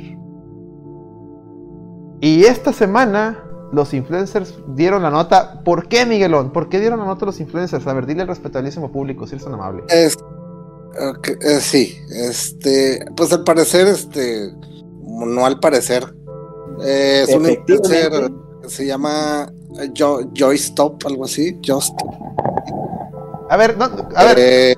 Y 2.20 2.44
esta 2.44 2.72
semana 2.72 3.44
los 3.72 3.94
influencers 3.94 4.54
dieron 4.74 5.02
la 5.02 5.10
nota. 5.10 5.62
¿Por 5.64 5.88
qué, 5.88 6.06
Miguelón? 6.06 6.52
¿Por 6.52 6.68
qué 6.68 6.80
dieron 6.80 7.00
la 7.00 7.06
nota 7.06 7.26
los 7.26 7.40
influencers? 7.40 7.86
A 7.86 7.92
ver, 7.92 8.06
dile 8.06 8.22
al 8.22 8.28
respetabilísimo 8.28 8.90
público, 8.90 9.26
si 9.26 9.34
eres 9.34 9.44
tan 9.44 9.54
amable. 9.54 9.84
Es, 9.88 10.16
eh, 10.98 11.60
sí, 11.60 11.96
este, 12.10 13.04
pues 13.16 13.32
al 13.32 13.44
parecer, 13.44 13.86
este, 13.86 14.52
no 15.02 15.46
al 15.46 15.60
parecer, 15.60 16.04
eh, 16.84 17.24
es 17.28 17.34
un 17.34 17.48
influencer, 17.48 18.30
se 18.66 18.86
llama 18.86 19.52
Joy 19.94 20.56
Stop, 20.56 21.06
algo 21.06 21.24
así, 21.24 21.58
Just. 21.64 21.94
A 23.50 23.56
ver, 23.56 23.76
no, 23.76 23.84
a 24.14 24.24
ver. 24.24 24.38
Eh, 24.38 24.76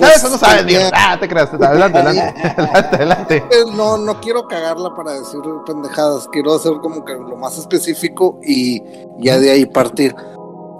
pues, 0.00 0.16
eso 0.16 0.30
no 0.30 0.38
sabes, 0.38 0.64
Miguel. 0.64 0.90
Ah, 0.94 1.16
te 1.20 1.28
creas. 1.28 1.52
Adelante, 1.52 1.98
adelante, 1.98 2.20
adelante, 2.56 2.96
adelante. 2.96 3.44
No, 3.74 3.98
no 3.98 4.20
quiero 4.20 4.48
cagarla 4.48 4.94
para 4.94 5.12
decir 5.12 5.40
pendejadas. 5.66 6.26
Quiero 6.32 6.54
hacer 6.54 6.72
como 6.80 7.04
que 7.04 7.12
lo 7.12 7.36
más 7.36 7.58
específico 7.58 8.40
y 8.42 8.82
ya 9.18 9.38
de 9.38 9.50
ahí 9.50 9.66
partir. 9.66 10.14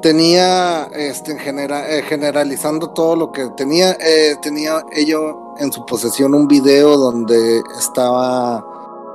Tenía, 0.00 0.84
este, 0.94 1.32
en 1.32 1.58
eh, 1.58 2.02
generalizando 2.08 2.90
todo 2.90 3.16
lo 3.16 3.32
que 3.32 3.50
tenía, 3.54 3.90
eh, 4.00 4.34
tenía 4.40 4.82
ello 4.92 5.54
en 5.58 5.70
su 5.70 5.84
posesión 5.84 6.32
un 6.34 6.48
video 6.48 6.96
donde 6.96 7.61
estaba 7.78 8.64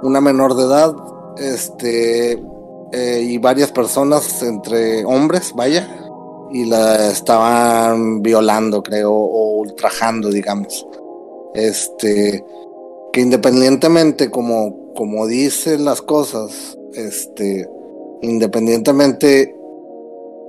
una 0.03 0.21
menor 0.21 0.53
de 0.53 0.63
edad, 0.63 0.93
este, 1.37 2.33
eh, 2.91 3.19
y 3.23 3.39
varias 3.39 3.71
personas 3.71 4.43
entre 4.43 5.03
hombres, 5.05 5.53
vaya, 5.55 6.04
y 6.51 6.65
la 6.65 7.09
estaban 7.09 8.21
violando, 8.21 8.81
creo, 8.83 9.11
o 9.13 9.59
ultrajando, 9.59 10.29
digamos. 10.29 10.87
Este, 11.53 12.43
que 13.11 13.21
independientemente 13.21 14.29
como, 14.29 14.93
como 14.93 15.27
dicen 15.27 15.85
las 15.85 16.01
cosas, 16.01 16.77
este, 16.93 17.69
independientemente 18.21 19.55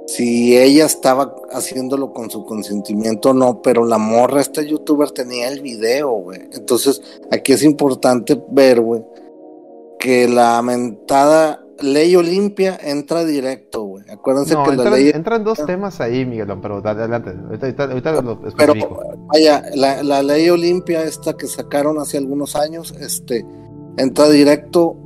si 0.06 0.56
ella 0.56 0.86
estaba 0.86 1.34
haciéndolo 1.50 2.12
con 2.12 2.30
su 2.30 2.44
consentimiento 2.44 3.30
o 3.30 3.34
no, 3.34 3.60
pero 3.60 3.84
la 3.84 3.98
morra, 3.98 4.40
esta 4.40 4.62
youtuber 4.62 5.10
tenía 5.10 5.48
el 5.48 5.60
video, 5.60 6.10
güey. 6.10 6.42
Entonces, 6.52 7.02
aquí 7.30 7.52
es 7.52 7.64
importante 7.64 8.40
ver, 8.50 8.80
güey, 8.80 9.04
que 9.98 10.28
la 10.28 10.62
mentada 10.62 11.64
ley 11.80 12.14
Olimpia 12.14 12.78
entra 12.80 13.24
directo, 13.24 13.82
güey. 13.82 13.95
Acuérdense 14.08 14.54
que 14.54 14.70
entran, 14.70 14.84
la 14.84 14.90
ley. 14.90 15.10
Entran 15.12 15.44
dos 15.44 15.64
temas 15.66 16.00
ahí, 16.00 16.24
Miguelón, 16.24 16.60
pero 16.60 16.76
adelante. 16.76 17.30
Ahorita, 17.30 17.84
ahorita, 17.84 18.22
lo 18.22 18.40
Pero, 18.56 18.74
vaya, 19.26 19.64
la, 19.74 20.22
ley 20.22 20.48
Olimpia, 20.48 21.02
esta 21.02 21.36
que 21.36 21.46
sacaron 21.46 21.98
hace 21.98 22.18
algunos 22.18 22.54
años, 22.54 22.94
este, 23.00 23.44
entra 23.96 24.28
directo 24.28 24.96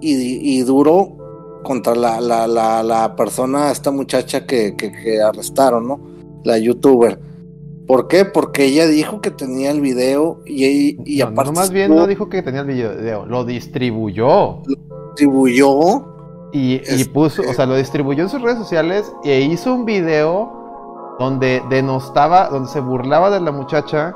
y, 0.00 0.60
duró 0.62 1.16
contra 1.62 1.94
la, 1.94 2.20
la, 2.20 2.46
la, 2.46 2.82
la, 2.82 3.14
persona, 3.14 3.70
esta 3.70 3.90
muchacha 3.90 4.46
que, 4.46 4.74
que, 4.76 5.22
arrestaron, 5.22 5.86
¿no? 5.86 6.00
La 6.42 6.58
youtuber. 6.58 7.20
¿Por 7.86 8.08
qué? 8.08 8.24
Porque 8.24 8.64
ella 8.66 8.86
dijo 8.86 9.20
que 9.20 9.30
tenía 9.30 9.70
el 9.70 9.80
video 9.80 10.42
y, 10.46 10.96
y 11.04 11.20
aparte. 11.20 11.52
No, 11.52 11.56
más 11.58 11.70
bien 11.70 11.94
no 11.94 12.06
dijo 12.06 12.28
que 12.28 12.42
tenía 12.42 12.62
el 12.62 12.68
video, 12.68 13.26
lo 13.26 13.44
distribuyó. 13.44 14.62
Lo 14.64 14.76
distribuyó 15.14 16.19
y, 16.52 17.04
puso, 17.04 17.42
o 17.48 17.52
sea, 17.52 17.66
lo 17.66 17.76
distribuyó 17.76 18.22
en 18.22 18.28
sus 18.28 18.42
redes 18.42 18.58
sociales 18.58 19.12
e 19.24 19.40
hizo 19.40 19.74
un 19.74 19.84
video 19.84 21.16
donde 21.18 21.62
denostaba, 21.68 22.48
donde 22.48 22.68
se 22.68 22.80
burlaba 22.80 23.30
de 23.30 23.40
la 23.40 23.52
muchacha, 23.52 24.14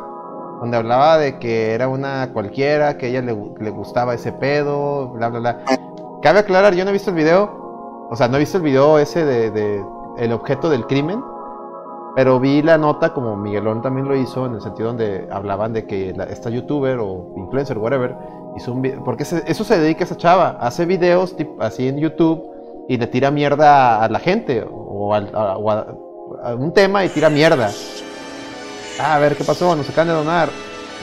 donde 0.61 0.77
hablaba 0.77 1.19
de 1.19 1.39
que 1.39 1.73
era 1.73 1.89
una 1.89 2.33
cualquiera, 2.33 2.97
que 2.97 3.07
a 3.07 3.09
ella 3.11 3.21
le, 3.21 3.71
gustaba 3.71 4.15
ese 4.15 4.33
pedo, 4.33 5.09
bla, 5.09 5.29
bla, 5.29 5.41
bla. 5.41 5.65
Cabe 6.23 6.39
aclarar, 6.41 6.75
yo 6.75 6.85
no 6.85 6.91
he 6.91 6.95
visto 6.95 7.11
el 7.11 7.17
video, 7.17 8.09
o 8.11 8.17
sea, 8.17 8.29
no 8.29 8.37
he 8.37 8.41
visto 8.41 8.57
el 8.57 8.63
video 8.63 8.99
ese 8.99 9.25
de, 9.25 9.85
el 10.17 10.33
objeto 10.33 10.71
del 10.71 10.87
crimen, 10.87 11.23
pero 12.15 12.39
vi 12.39 12.63
la 12.63 12.79
nota 12.79 13.13
como 13.13 13.37
Miguelón 13.37 13.83
también 13.83 14.07
lo 14.07 14.17
hizo, 14.17 14.47
en 14.47 14.55
el 14.55 14.61
sentido 14.61 14.89
donde 14.89 15.27
hablaban 15.31 15.73
de 15.73 15.87
que 15.87 16.15
esta 16.31 16.49
youtuber 16.49 16.99
o 17.01 17.35
influencer, 17.37 17.77
whatever, 17.79 18.15
porque 19.05 19.25
eso 19.25 19.65
se 19.65 19.79
dedica 19.79 20.05
a 20.05 20.05
esa 20.05 20.17
chava. 20.17 20.57
Hace 20.61 20.87
videos 20.87 21.35
así 21.59 21.89
en 21.89 21.99
YouTube 21.99 22.45
y 22.89 22.97
le 22.97 23.07
tira 23.09 23.31
mierda 23.31 24.03
a 24.03 24.09
la 24.09 24.21
gente 24.21 24.65
o, 24.71 25.13
a, 25.13 26.55
un 26.55 26.73
tema 26.73 27.05
y 27.05 27.09
tira 27.09 27.31
mierda. 27.31 27.71
Ah, 29.01 29.17
a 29.17 29.19
ver, 29.19 29.37
¿qué 29.37 29.43
pasó? 29.43 29.75
Nos 29.75 29.89
acaban 29.89 30.09
de 30.09 30.15
donar. 30.15 30.49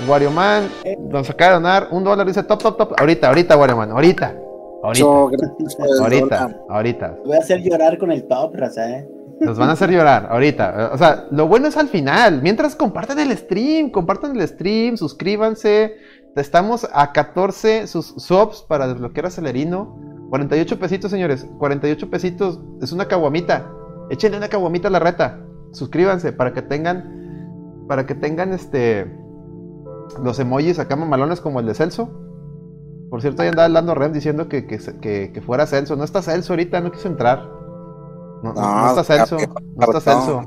Wario 0.07 0.31
Man 0.31 0.69
nos 0.99 1.29
acaba 1.29 1.49
de 1.49 1.55
donar 1.55 1.87
un 1.91 2.03
dólar. 2.03 2.25
Dice 2.25 2.43
top, 2.43 2.61
top, 2.61 2.77
top. 2.77 2.93
Ahorita, 2.97 3.27
ahorita, 3.27 3.57
Wario 3.57 3.75
Man. 3.75 3.91
Ahorita. 3.91 4.33
Ahorita. 4.81 5.05
ahorita, 6.01 6.55
ahorita. 6.69 7.17
Voy 7.25 7.35
a 7.35 7.39
hacer 7.39 7.61
llorar 7.61 7.97
con 7.97 8.11
el 8.11 8.23
top, 8.27 8.55
raza, 8.55 8.89
¿eh? 8.89 9.07
Nos 9.41 9.57
van 9.57 9.69
a 9.69 9.71
hacer 9.71 9.89
llorar 9.89 10.27
ahorita. 10.29 10.91
O 10.93 10.97
sea, 10.99 11.25
lo 11.31 11.47
bueno 11.47 11.67
es 11.67 11.75
al 11.75 11.87
final. 11.87 12.43
Mientras 12.43 12.75
compartan 12.75 13.17
el 13.17 13.35
stream, 13.35 13.89
compartan 13.89 14.39
el 14.39 14.47
stream, 14.47 14.97
suscríbanse. 14.97 15.95
Estamos 16.35 16.87
a 16.93 17.11
14 17.11 17.87
sus 17.87 18.13
subs 18.17 18.61
para 18.61 18.87
desbloquear 18.87 19.25
a 19.25 19.29
Celerino. 19.31 20.27
48 20.29 20.77
pesitos, 20.79 21.09
señores. 21.09 21.47
48 21.57 22.09
pesitos. 22.11 22.59
Es 22.83 22.91
una 22.91 23.07
caguamita. 23.07 23.67
Échenle 24.11 24.37
una 24.37 24.47
caguamita 24.47 24.89
a 24.89 24.91
la 24.91 24.99
reta. 24.99 25.41
Suscríbanse 25.71 26.33
para 26.33 26.53
que 26.53 26.61
tengan. 26.61 27.85
Para 27.87 28.05
que 28.05 28.13
tengan 28.13 28.53
este. 28.53 29.11
Los 30.23 30.37
emojis 30.37 30.77
acá 30.77 30.95
mamalones 30.95 31.41
como 31.41 31.59
el 31.59 31.65
de 31.65 31.73
Celso. 31.73 32.11
Por 33.09 33.21
cierto, 33.21 33.41
ahí 33.41 33.49
andaba 33.49 33.65
hablando 33.65 33.95
Rem 33.95 34.13
diciendo 34.13 34.47
que, 34.47 34.67
que, 34.67 35.41
fuera 35.43 35.65
Celso. 35.65 35.95
No 35.95 36.03
está 36.03 36.21
Celso 36.21 36.53
ahorita, 36.53 36.79
no 36.79 36.91
quiso 36.91 37.07
entrar. 37.07 37.60
No, 38.43 38.53
no 38.53 38.89
está 38.89 39.03
Celso. 39.03 39.37
No 39.37 39.85
está 39.85 40.01
Celso. 40.01 40.41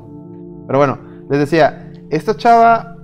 Pero 0.67 0.79
bueno, 0.79 0.99
les 1.29 1.39
decía, 1.39 1.91
esta 2.09 2.35
chava 2.35 2.95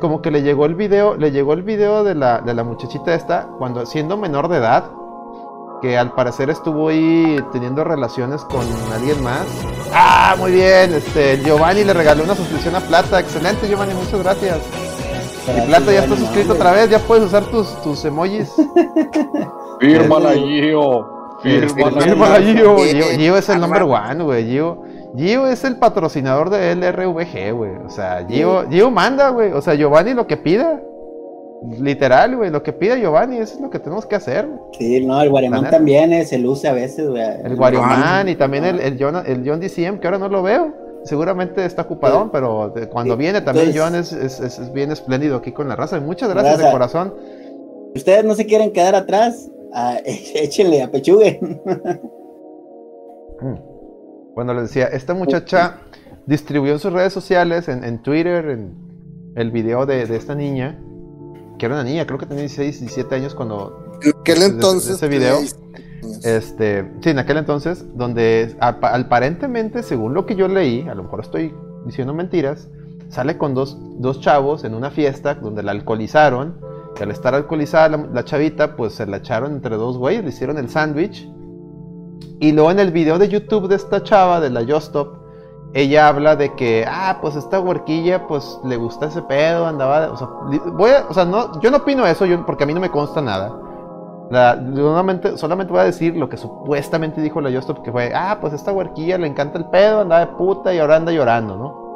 como 0.00 0.22
que 0.22 0.30
le 0.30 0.42
llegó 0.42 0.66
el 0.66 0.74
video, 0.74 1.16
le 1.16 1.30
llegó 1.30 1.52
el 1.52 1.62
video 1.62 2.02
de 2.02 2.14
la, 2.14 2.40
de 2.40 2.54
la 2.54 2.64
muchachita 2.64 3.14
esta, 3.14 3.48
cuando 3.58 3.84
siendo 3.84 4.16
menor 4.16 4.48
de 4.48 4.58
edad, 4.58 4.90
que 5.82 5.98
al 5.98 6.12
parecer 6.12 6.48
estuvo 6.48 6.88
ahí 6.88 7.38
teniendo 7.52 7.84
relaciones 7.84 8.42
con 8.42 8.64
alguien 8.94 9.22
más. 9.22 9.44
Ah, 9.92 10.34
muy 10.38 10.52
bien, 10.52 10.94
este, 10.94 11.38
Giovanni 11.44 11.84
le 11.84 11.92
regaló 11.92 12.24
una 12.24 12.34
suscripción 12.34 12.74
a 12.74 12.80
Plata, 12.80 13.20
excelente 13.20 13.68
Giovanni, 13.68 13.92
muchas 13.94 14.22
gracias. 14.22 14.58
Y 15.56 15.66
Plata 15.66 15.92
ya 15.92 16.04
está 16.04 16.16
suscrito 16.16 16.54
otra 16.54 16.72
vez, 16.72 16.88
ya 16.88 16.98
puedes 16.98 17.24
usar 17.24 17.44
tus, 17.44 17.80
tus 17.82 18.04
emojis. 18.04 18.50
Fírmala, 19.80 20.32
Gio. 20.32 21.15
Gio. 21.42 22.76
Gio 23.16 23.36
es 23.36 23.48
el 23.48 23.60
number 23.60 23.82
one, 23.82 24.24
güey. 24.24 24.46
Gio. 24.46 24.82
Gio 25.16 25.46
es 25.46 25.64
el 25.64 25.76
patrocinador 25.76 26.50
de 26.50 26.74
LRVG, 26.74 27.52
güey. 27.52 27.72
O 27.84 27.90
sea, 27.90 28.26
Gio, 28.28 28.68
Gio 28.68 28.90
manda, 28.90 29.30
güey. 29.30 29.52
O 29.52 29.60
sea, 29.60 29.74
Giovanni 29.74 30.14
lo 30.14 30.26
que 30.26 30.36
pida. 30.36 30.80
Literal, 31.80 32.36
güey. 32.36 32.50
Lo 32.50 32.62
que 32.62 32.72
pida 32.72 32.96
Giovanni, 32.96 33.38
eso 33.38 33.54
es 33.54 33.60
lo 33.60 33.70
que 33.70 33.78
tenemos 33.78 34.06
que 34.06 34.14
hacer. 34.14 34.48
Sí, 34.78 35.04
no, 35.04 35.20
el 35.22 35.30
Guariman 35.30 35.70
también 35.70 36.12
es, 36.12 36.28
se 36.28 36.38
luce 36.38 36.68
a 36.68 36.72
veces, 36.72 37.08
güey. 37.08 37.22
El 37.44 37.56
Guariman 37.56 38.28
y 38.28 38.36
también 38.36 38.64
el, 38.64 38.80
el, 38.80 38.96
John, 39.00 39.22
el 39.26 39.42
John 39.48 39.60
DCM, 39.60 39.98
que 39.98 40.06
ahora 40.06 40.18
no 40.18 40.28
lo 40.28 40.42
veo. 40.42 40.86
Seguramente 41.04 41.64
está 41.64 41.82
ocupado, 41.82 42.30
pero 42.32 42.74
cuando 42.90 43.16
viene 43.16 43.40
también 43.40 43.72
John 43.74 43.94
es, 43.94 44.12
es, 44.12 44.72
bien 44.72 44.90
espléndido 44.90 45.36
aquí 45.36 45.52
con 45.52 45.68
la 45.68 45.76
raza. 45.76 46.00
Muchas 46.00 46.28
gracias 46.28 46.58
de 46.58 46.70
corazón. 46.70 47.14
Ustedes 47.94 48.24
no 48.24 48.34
se 48.34 48.44
quieren 48.44 48.72
quedar 48.72 48.94
atrás, 48.94 49.48
ah, 49.76 50.00
échenle 50.04 50.82
a 50.82 50.90
pechugue. 50.90 51.40
Mm. 53.38 54.34
Bueno, 54.34 54.54
les 54.54 54.62
decía, 54.62 54.86
esta 54.86 55.12
muchacha 55.12 55.80
distribuyó 56.24 56.72
en 56.72 56.78
sus 56.78 56.90
redes 56.90 57.12
sociales, 57.12 57.68
en, 57.68 58.02
Twitter, 58.02 58.48
en 58.48 58.74
el 59.34 59.50
video 59.50 59.84
de, 59.84 60.02
esta 60.02 60.34
niña, 60.34 60.78
que 61.58 61.66
era 61.66 61.74
una 61.74 61.84
niña, 61.84 62.06
creo 62.06 62.18
que 62.18 62.24
tenía 62.24 62.44
16, 62.44 62.80
17 62.80 63.14
años 63.14 63.34
cuando... 63.34 63.98
En 64.02 64.12
aquel 64.18 64.42
entonces... 64.42 64.96
Ese 64.96 65.08
video. 65.08 65.38
Este, 66.22 66.90
sí, 67.02 67.10
en 67.10 67.18
aquel 67.18 67.36
entonces, 67.36 67.84
donde 67.94 68.56
aparentemente, 68.60 69.82
según 69.82 70.14
lo 70.14 70.24
que 70.24 70.34
yo 70.34 70.48
leí, 70.48 70.88
a 70.88 70.94
lo 70.94 71.02
mejor 71.02 71.20
estoy 71.20 71.54
diciendo 71.84 72.14
mentiras, 72.14 72.68
sale 73.08 73.38
con 73.38 73.54
dos, 73.54 73.78
dos 73.98 74.20
chavos 74.20 74.64
en 74.64 74.74
una 74.74 74.90
fiesta 74.90 75.34
donde 75.34 75.62
la 75.62 75.72
alcoholizaron, 75.72 76.58
y 76.98 77.02
al 77.02 77.10
estar 77.10 77.34
alcoholizada 77.34 77.96
la, 77.96 78.24
chavita, 78.24 78.76
pues 78.76 78.94
se 78.94 79.06
la 79.06 79.18
echaron 79.18 79.52
entre 79.52 79.76
dos 79.76 79.98
güeyes, 79.98 80.22
le 80.22 80.30
hicieron 80.30 80.58
el 80.58 80.68
sándwich, 80.68 81.28
y 82.40 82.52
luego 82.52 82.70
en 82.70 82.78
el 82.78 82.92
video 82.92 83.18
de 83.18 83.28
YouTube 83.28 83.68
de 83.68 83.76
esta 83.76 84.02
chava, 84.02 84.40
de 84.40 84.50
la 84.50 84.64
Justop, 84.64 85.16
ella 85.74 86.08
habla 86.08 86.36
de 86.36 86.54
que, 86.54 86.86
ah, 86.88 87.18
pues 87.20 87.36
esta 87.36 87.60
huerquilla, 87.60 88.26
pues 88.26 88.58
le 88.64 88.76
gusta 88.76 89.06
ese 89.06 89.22
pedo, 89.22 89.66
andaba, 89.66 90.10
o 90.10 90.16
sea, 90.16 90.28
voy 90.72 90.90
a, 90.90 91.24
no, 91.24 91.60
yo 91.60 91.70
no 91.70 91.78
opino 91.78 92.06
eso, 92.06 92.24
porque 92.46 92.64
a 92.64 92.66
mí 92.66 92.74
no 92.74 92.80
me 92.80 92.90
consta 92.90 93.20
nada. 93.20 93.54
La, 94.30 94.54
solamente, 94.74 95.36
solamente 95.36 95.72
voy 95.72 95.82
a 95.82 95.84
decir 95.84 96.16
lo 96.16 96.28
que 96.28 96.36
supuestamente 96.36 97.20
dijo 97.20 97.40
la 97.40 97.50
Justop, 97.50 97.82
que 97.82 97.92
fue, 97.92 98.12
ah, 98.14 98.38
pues 98.40 98.52
esta 98.52 98.72
huerquilla 98.72 99.18
le 99.18 99.26
encanta 99.26 99.58
el 99.58 99.66
pedo, 99.66 100.00
andaba 100.00 100.26
de 100.26 100.32
puta 100.32 100.74
y 100.74 100.78
ahora 100.78 100.96
anda 100.96 101.12
llorando, 101.12 101.56
¿no? 101.56 101.86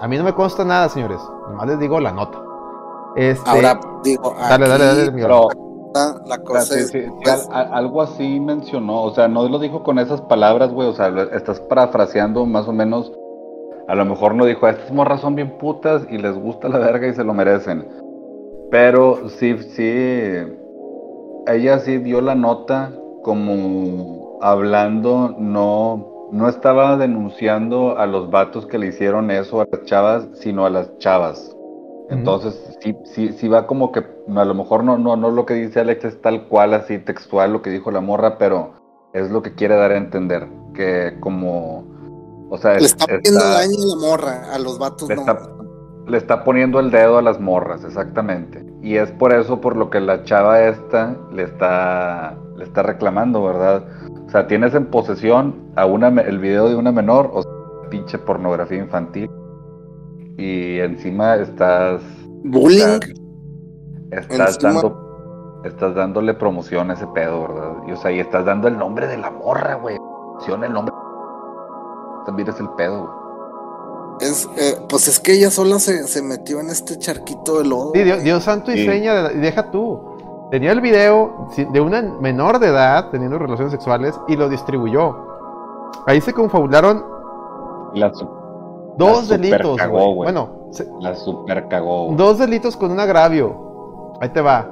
A 0.00 0.08
mí 0.08 0.16
no 0.16 0.24
me 0.24 0.32
consta 0.32 0.64
nada, 0.64 0.88
señores, 0.88 1.20
nomás 1.48 1.66
les 1.68 1.78
digo 1.78 2.00
la 2.00 2.12
nota. 2.12 2.51
Este, 3.16 3.48
ahora 3.48 3.78
digo, 4.02 4.34
dale, 4.38 4.68
dale, 4.68 4.84
dale, 4.84 5.12
la 6.26 6.38
cosa 6.38 6.78
es, 6.78 6.90
pues, 7.22 7.48
algo 7.50 8.02
así 8.02 8.40
mencionó, 8.40 9.02
o 9.02 9.14
sea, 9.14 9.28
no 9.28 9.48
lo 9.48 9.58
dijo 9.58 9.82
con 9.82 9.98
esas 9.98 10.20
palabras, 10.22 10.72
güey, 10.72 10.88
o 10.88 10.94
sea, 10.94 11.08
estás 11.32 11.60
parafraseando 11.60 12.46
más 12.46 12.66
o 12.68 12.72
menos, 12.72 13.12
a 13.88 13.94
lo 13.94 14.04
mejor 14.04 14.34
no 14.34 14.46
dijo, 14.46 14.66
estas 14.66 14.90
morras 14.90 15.20
son 15.20 15.34
bien 15.34 15.58
putas 15.58 16.06
y 16.10 16.18
les 16.18 16.34
gusta 16.34 16.68
la 16.68 16.78
verga 16.78 17.06
y 17.08 17.14
se 17.14 17.24
lo 17.24 17.34
merecen, 17.34 17.86
pero 18.70 19.28
sí, 19.28 19.58
sí, 19.58 19.92
ella 21.46 21.78
sí 21.80 21.98
dio 21.98 22.20
la 22.22 22.34
nota 22.34 22.92
como 23.22 24.38
hablando, 24.40 25.34
no, 25.38 26.28
no 26.32 26.48
estaba 26.48 26.96
denunciando 26.96 27.98
a 27.98 28.06
los 28.06 28.30
vatos 28.30 28.66
que 28.66 28.78
le 28.78 28.88
hicieron 28.88 29.30
eso 29.30 29.60
a 29.60 29.66
las 29.70 29.84
chavas, 29.84 30.26
sino 30.34 30.64
a 30.64 30.70
las 30.70 30.96
chavas. 30.98 31.54
Entonces, 32.12 32.76
sí, 32.80 32.94
sí, 33.04 33.32
sí 33.32 33.48
va 33.48 33.66
como 33.66 33.90
que 33.90 34.00
a 34.00 34.44
lo 34.44 34.54
mejor 34.54 34.84
no, 34.84 34.98
no, 34.98 35.16
no 35.16 35.30
lo 35.30 35.46
que 35.46 35.54
dice 35.54 35.80
Alex 35.80 36.04
es 36.04 36.20
tal 36.20 36.46
cual, 36.48 36.74
así 36.74 36.98
textual 36.98 37.52
lo 37.52 37.62
que 37.62 37.70
dijo 37.70 37.90
la 37.90 38.00
morra, 38.00 38.36
pero 38.38 38.74
es 39.14 39.30
lo 39.30 39.42
que 39.42 39.54
quiere 39.54 39.76
dar 39.76 39.92
a 39.92 39.96
entender. 39.96 40.46
Que 40.74 41.16
como, 41.20 41.84
o 42.50 42.58
sea, 42.58 42.78
le 42.78 42.84
está 42.84 43.06
poniendo 43.06 43.40
daño 43.40 43.76
a 43.82 43.86
la 43.86 43.96
morra, 43.96 44.54
a 44.54 44.58
los 44.58 44.78
vatos 44.78 45.08
le 45.08 45.14
Está, 45.14 45.38
le 46.06 46.18
está 46.18 46.44
poniendo 46.44 46.80
el 46.80 46.90
dedo 46.90 47.16
a 47.16 47.22
las 47.22 47.40
morras, 47.40 47.82
exactamente. 47.84 48.64
Y 48.82 48.96
es 48.96 49.10
por 49.12 49.32
eso 49.32 49.60
por 49.60 49.76
lo 49.76 49.88
que 49.88 50.00
la 50.00 50.24
chava 50.24 50.62
esta 50.62 51.16
le 51.32 51.44
está, 51.44 52.36
le 52.56 52.64
está 52.64 52.82
reclamando, 52.82 53.42
¿verdad? 53.42 53.84
O 54.26 54.30
sea, 54.30 54.46
tienes 54.46 54.74
en 54.74 54.86
posesión 54.86 55.72
a 55.76 55.86
una, 55.86 56.08
el 56.08 56.38
video 56.38 56.68
de 56.68 56.74
una 56.74 56.92
menor, 56.92 57.30
o 57.32 57.42
sea, 57.42 57.52
pinche 57.90 58.18
pornografía 58.18 58.78
infantil 58.78 59.30
y 60.36 60.78
encima 60.80 61.36
estás... 61.36 62.02
Bullying. 62.44 63.00
Estás, 64.10 64.58
dando... 64.58 65.60
Estás 65.64 65.94
dándole 65.94 66.34
promoción 66.34 66.90
a 66.90 66.94
ese 66.94 67.06
pedo, 67.08 67.42
¿verdad? 67.42 67.72
Y, 67.86 67.92
o 67.92 67.96
sea, 67.96 68.10
y 68.10 68.20
estás 68.20 68.44
dando 68.44 68.68
el 68.68 68.76
nombre 68.76 69.06
de 69.06 69.18
la 69.18 69.30
morra, 69.30 69.74
güey. 69.74 69.96
el 70.46 70.72
nombre. 70.72 70.94
También 72.26 72.48
es 72.48 72.58
el 72.58 72.68
pedo, 72.70 73.00
güey. 73.00 73.22
Es, 74.20 74.48
eh, 74.56 74.76
pues 74.88 75.08
es 75.08 75.18
que 75.18 75.32
ella 75.32 75.50
sola 75.50 75.78
se, 75.78 76.22
metió 76.22 76.60
en 76.60 76.68
este 76.68 76.98
charquito 76.98 77.58
de 77.58 77.64
lodo. 77.64 77.92
Sí, 77.94 78.02
Dios, 78.02 78.44
santo 78.44 78.70
y 78.70 78.84
seña, 78.84 79.28
deja 79.30 79.70
tú. 79.70 80.00
Tenía 80.50 80.72
el 80.72 80.80
video 80.80 81.48
de 81.56 81.80
una 81.80 82.02
menor 82.20 82.58
de 82.58 82.68
edad 82.68 83.10
teniendo 83.10 83.38
relaciones 83.38 83.72
sexuales 83.72 84.14
y 84.28 84.36
lo 84.36 84.48
distribuyó. 84.48 85.16
Ahí 86.06 86.20
se 86.20 86.32
confabularon 86.32 87.04
la, 87.94 88.12
Dos 88.96 89.28
delitos, 89.28 89.78
Bueno, 89.90 90.68
la 91.00 91.14
super 91.14 91.68
cagó. 91.68 92.12
Dos 92.16 92.38
delitos 92.38 92.76
con 92.76 92.90
un 92.90 93.00
agravio. 93.00 94.14
Ahí 94.20 94.28
te 94.28 94.40
va. 94.40 94.70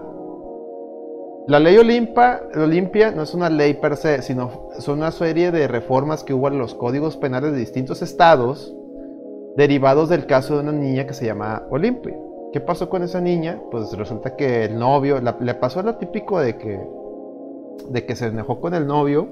La 1.47 1.59
ley 1.59 1.77
Olimpia, 1.79 2.43
Olimpia 2.55 3.11
no 3.11 3.23
es 3.23 3.35
una 3.35 3.49
ley 3.49 3.75
per 3.75 3.97
se, 3.97 4.23
sino 4.23 4.69
son 4.79 4.99
una 4.99 5.11
serie 5.11 5.51
de 5.51 5.67
reformas 5.67 6.23
que 6.23 6.35
hubo 6.35 6.49
en 6.49 6.59
los 6.59 6.75
códigos 6.75 7.17
penales 7.17 7.53
de 7.53 7.59
distintos 7.59 8.03
estados 8.03 8.73
derivados 9.57 10.09
del 10.09 10.27
caso 10.27 10.55
de 10.55 10.61
una 10.61 10.73
niña 10.73 11.07
que 11.07 11.15
se 11.15 11.27
llama 11.27 11.67
Olimpia. 11.71 12.17
¿Qué 12.53 12.61
pasó 12.61 12.89
con 12.89 13.03
esa 13.03 13.21
niña? 13.21 13.61
Pues 13.71 13.93
resulta 13.97 14.37
que 14.37 14.65
el 14.65 14.79
novio, 14.79 15.21
le 15.21 15.55
pasó 15.55 15.83
lo 15.83 15.97
típico 15.97 16.39
de 16.39 16.57
que, 16.57 16.81
de 17.89 18.07
que 18.07 18.17
se 18.17 18.27
enojó 18.27 18.61
con 18.61 18.75
el 18.75 18.87
novio 18.87 19.29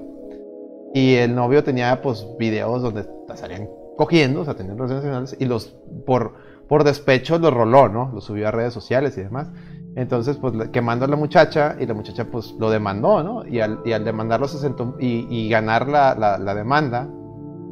y 0.93 1.15
el 1.15 1.35
novio 1.35 1.63
tenía 1.63 2.01
pues 2.01 2.27
videos 2.37 2.81
donde 2.81 3.05
salían 3.35 3.69
cogiendo, 3.99 4.39
o 4.39 4.45
sea, 4.45 4.53
teniendo 4.53 4.83
relaciones 4.83 5.29
sexuales, 5.29 5.35
y 5.41 5.45
los, 5.45 5.75
por, 6.05 6.31
por 6.69 6.85
despecho, 6.85 7.37
los 7.37 7.53
roló, 7.53 7.89
¿no? 7.89 8.09
Los 8.13 8.23
subió 8.23 8.47
a 8.47 8.51
redes 8.51 8.73
sociales 8.73 9.17
y 9.17 9.23
demás. 9.23 9.51
Entonces, 9.93 10.37
pues 10.37 10.53
quemando 10.69 11.03
a 11.03 11.09
la 11.09 11.17
muchacha, 11.17 11.75
y 11.77 11.85
la 11.85 11.93
muchacha, 11.93 12.23
pues 12.23 12.55
lo 12.57 12.69
demandó, 12.69 13.21
¿no? 13.23 13.45
Y 13.45 13.59
al, 13.59 13.83
demandarlo 13.83 14.47
se 14.47 14.57
sentó, 14.57 14.95
y, 15.01 15.49
ganar 15.49 15.89
la, 15.89 16.15
la, 16.15 16.55
demanda, 16.55 17.09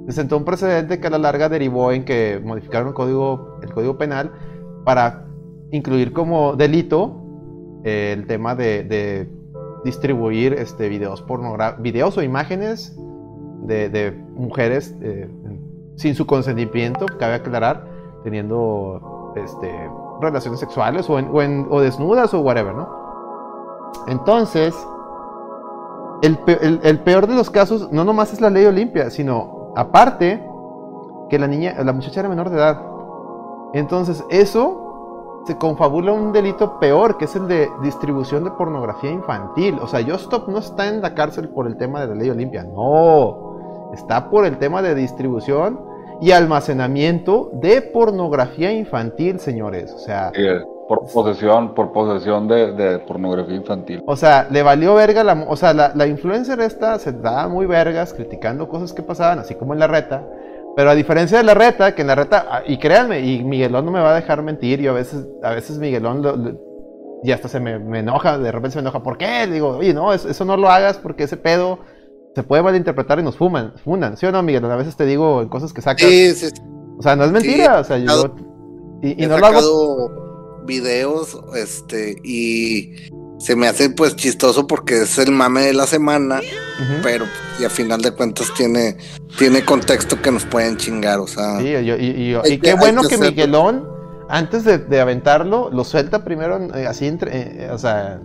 se 0.07 0.11
sentó 0.11 0.35
un 0.35 0.43
precedente 0.43 0.99
que 0.99 1.07
a 1.07 1.11
la 1.11 1.17
larga 1.17 1.47
derivó 1.47 1.93
en 1.93 2.03
que 2.03 2.41
modificaron 2.43 2.89
el 2.89 2.93
código, 2.93 3.97
penal 3.97 4.33
para 4.83 5.27
incluir 5.71 6.11
como 6.11 6.57
delito 6.57 7.23
eh, 7.85 8.13
el 8.17 8.27
tema 8.27 8.53
de, 8.53 9.29
distribuir 9.85 10.51
este, 10.51 10.89
videos, 10.89 11.23
videos 11.79 12.17
o 12.17 12.21
imágenes 12.21 12.97
de, 13.61 13.87
de 13.87 14.11
mujeres 14.11 14.93
eh, 15.01 15.29
sin 15.97 16.15
su 16.15 16.25
consentimiento, 16.25 17.05
cabe 17.19 17.35
aclarar, 17.35 17.85
teniendo 18.23 19.33
este, 19.35 19.89
relaciones 20.21 20.59
sexuales 20.59 21.07
o, 21.09 21.81
desnudas 21.81 22.33
o 22.33 22.39
whatever, 22.39 22.73
¿no? 22.73 22.87
Entonces, 24.07 24.75
el, 26.21 26.99
peor 26.99 27.27
de 27.27 27.35
los 27.35 27.49
casos 27.49 27.91
no 27.91 28.03
nomás 28.03 28.31
es 28.31 28.41
la 28.41 28.49
ley 28.49 28.65
Olimpia, 28.65 29.09
sino 29.09 29.73
aparte 29.75 30.43
que 31.29 31.39
la 31.39 31.47
niña, 31.47 31.75
la 31.83 31.93
muchacha 31.93 32.21
era 32.21 32.29
menor 32.29 32.49
de 32.49 32.57
edad. 32.57 32.81
Entonces, 33.73 34.23
eso 34.29 35.41
se 35.45 35.57
confabula 35.57 36.11
un 36.11 36.31
delito 36.31 36.79
peor, 36.79 37.17
que 37.17 37.25
es 37.25 37.35
el 37.35 37.47
de 37.47 37.69
distribución 37.81 38.43
de 38.43 38.51
pornografía 38.51 39.11
infantil. 39.11 39.79
O 39.81 39.87
sea, 39.87 39.99
Stop 39.99 40.47
no 40.47 40.59
está 40.59 40.87
en 40.87 41.01
la 41.01 41.15
cárcel 41.15 41.49
por 41.49 41.67
el 41.67 41.77
tema 41.77 42.01
de 42.01 42.07
la 42.07 42.15
ley 42.15 42.29
Olimpia, 42.29 42.63
no. 42.63 43.89
Está 43.93 44.29
por 44.29 44.45
el 44.45 44.57
tema 44.57 44.81
de 44.81 44.95
distribución 44.95 45.86
y 46.21 46.31
almacenamiento 46.31 47.51
de 47.53 47.81
pornografía 47.81 48.71
infantil, 48.71 49.39
señores. 49.39 49.93
O 49.93 49.99
sea. 49.99 50.31
por 50.87 51.05
posesión, 51.11 51.73
por 51.73 51.91
posesión 51.91 52.47
de, 52.47 52.99
pornografía 53.07 53.55
infantil. 53.55 54.03
O 54.05 54.15
sea, 54.15 54.47
le 54.49 54.63
valió 54.63 54.95
verga 54.95 55.23
la. 55.23 55.45
O 55.47 55.55
sea, 55.55 55.73
la, 55.73 56.07
influencer 56.07 56.59
esta 56.59 56.97
se 56.99 57.11
daba 57.11 57.47
muy 57.47 57.65
vergas 57.65 58.13
criticando 58.13 58.67
cosas 58.67 58.93
que 58.93 59.03
pasaban, 59.03 59.39
así 59.39 59.55
como 59.55 59.73
en 59.73 59.79
la 59.79 59.87
reta. 59.87 60.23
Pero 60.75 60.91
a 60.91 60.95
diferencia 60.95 61.39
de 61.39 61.43
la 61.43 61.55
reta, 61.55 61.95
que 61.95 62.01
en 62.01 62.07
la 62.07 62.15
reta, 62.15 62.45
ah, 62.51 62.61
y 62.65 62.77
créanme, 62.77 63.21
y 63.21 63.43
Miguelón 63.43 63.83
no 63.85 63.91
me 63.91 63.99
va 63.99 64.11
a 64.11 64.15
dejar 64.15 64.43
mentir, 64.43 64.79
yo 64.79 64.91
a 64.91 64.93
veces, 64.93 65.27
a 65.41 65.49
veces 65.49 65.79
Miguelón 65.79 66.21
y 67.23 67.31
hasta 67.31 67.47
se 67.47 67.59
me, 67.59 67.99
enoja, 67.99 68.37
de 68.37 68.51
repente 68.51 68.73
se 68.73 68.77
me 68.77 68.81
enoja, 68.81 69.01
¿por 69.01 69.17
qué? 69.17 69.47
Le 69.47 69.53
digo, 69.53 69.69
oye, 69.77 69.93
no, 69.93 70.13
eso 70.13 70.45
no 70.45 70.55
lo 70.55 70.69
hagas 70.69 70.97
porque 70.97 71.23
ese 71.23 71.37
pedo 71.37 71.79
se 72.37 72.43
puede 72.43 72.61
malinterpretar 72.61 73.17
y 73.17 73.23
nos 73.23 73.35
fuman, 73.35 73.73
fundan, 73.83 74.15
¿sí 74.15 74.27
o 74.27 74.31
no, 74.31 74.43
Miguel? 74.43 74.63
A 74.65 74.75
veces 74.75 74.95
te 74.95 75.07
digo 75.07 75.49
cosas 75.49 75.73
que 75.73 75.81
sacas. 75.81 76.07
Sí, 76.07 76.35
sí, 76.35 76.45
O 76.95 77.01
sea, 77.01 77.15
no 77.15 77.23
es 77.23 77.31
mentira, 77.31 77.79
o 77.79 77.83
sea, 77.83 77.97
yo. 77.97 78.35
Y, 79.01 79.25
no 79.25 79.39
lo 79.39 79.45
hago. 79.47 80.63
videos, 80.67 81.35
este, 81.55 82.15
y 82.23 82.93
se 83.39 83.55
me 83.55 83.67
hace 83.67 83.89
pues 83.89 84.15
chistoso 84.15 84.67
porque 84.67 85.01
es 85.01 85.17
el 85.17 85.31
mame 85.31 85.61
de 85.61 85.73
la 85.73 85.87
semana, 85.87 86.41
pero 87.01 87.25
y 87.59 87.63
a 87.63 87.71
final 87.71 88.03
de 88.03 88.11
cuentas 88.11 88.53
tiene, 88.55 88.97
tiene 89.39 89.65
contexto 89.65 90.21
que 90.21 90.31
nos 90.31 90.45
pueden 90.45 90.77
chingar, 90.77 91.17
o 91.17 91.25
sea. 91.25 91.57
Sí, 91.57 91.69
y, 91.69 92.59
qué 92.59 92.75
bueno 92.75 93.01
que, 93.01 93.17
Miguelón, 93.17 93.89
antes 94.29 94.63
de, 94.63 95.01
aventarlo, 95.01 95.71
lo 95.71 95.83
suelta 95.83 96.23
primero 96.23 96.71
eh, 96.75 96.85
así 96.85 97.07
entre, 97.07 97.65
eh, 97.65 97.71
o 97.71 97.79
sea, 97.79 98.21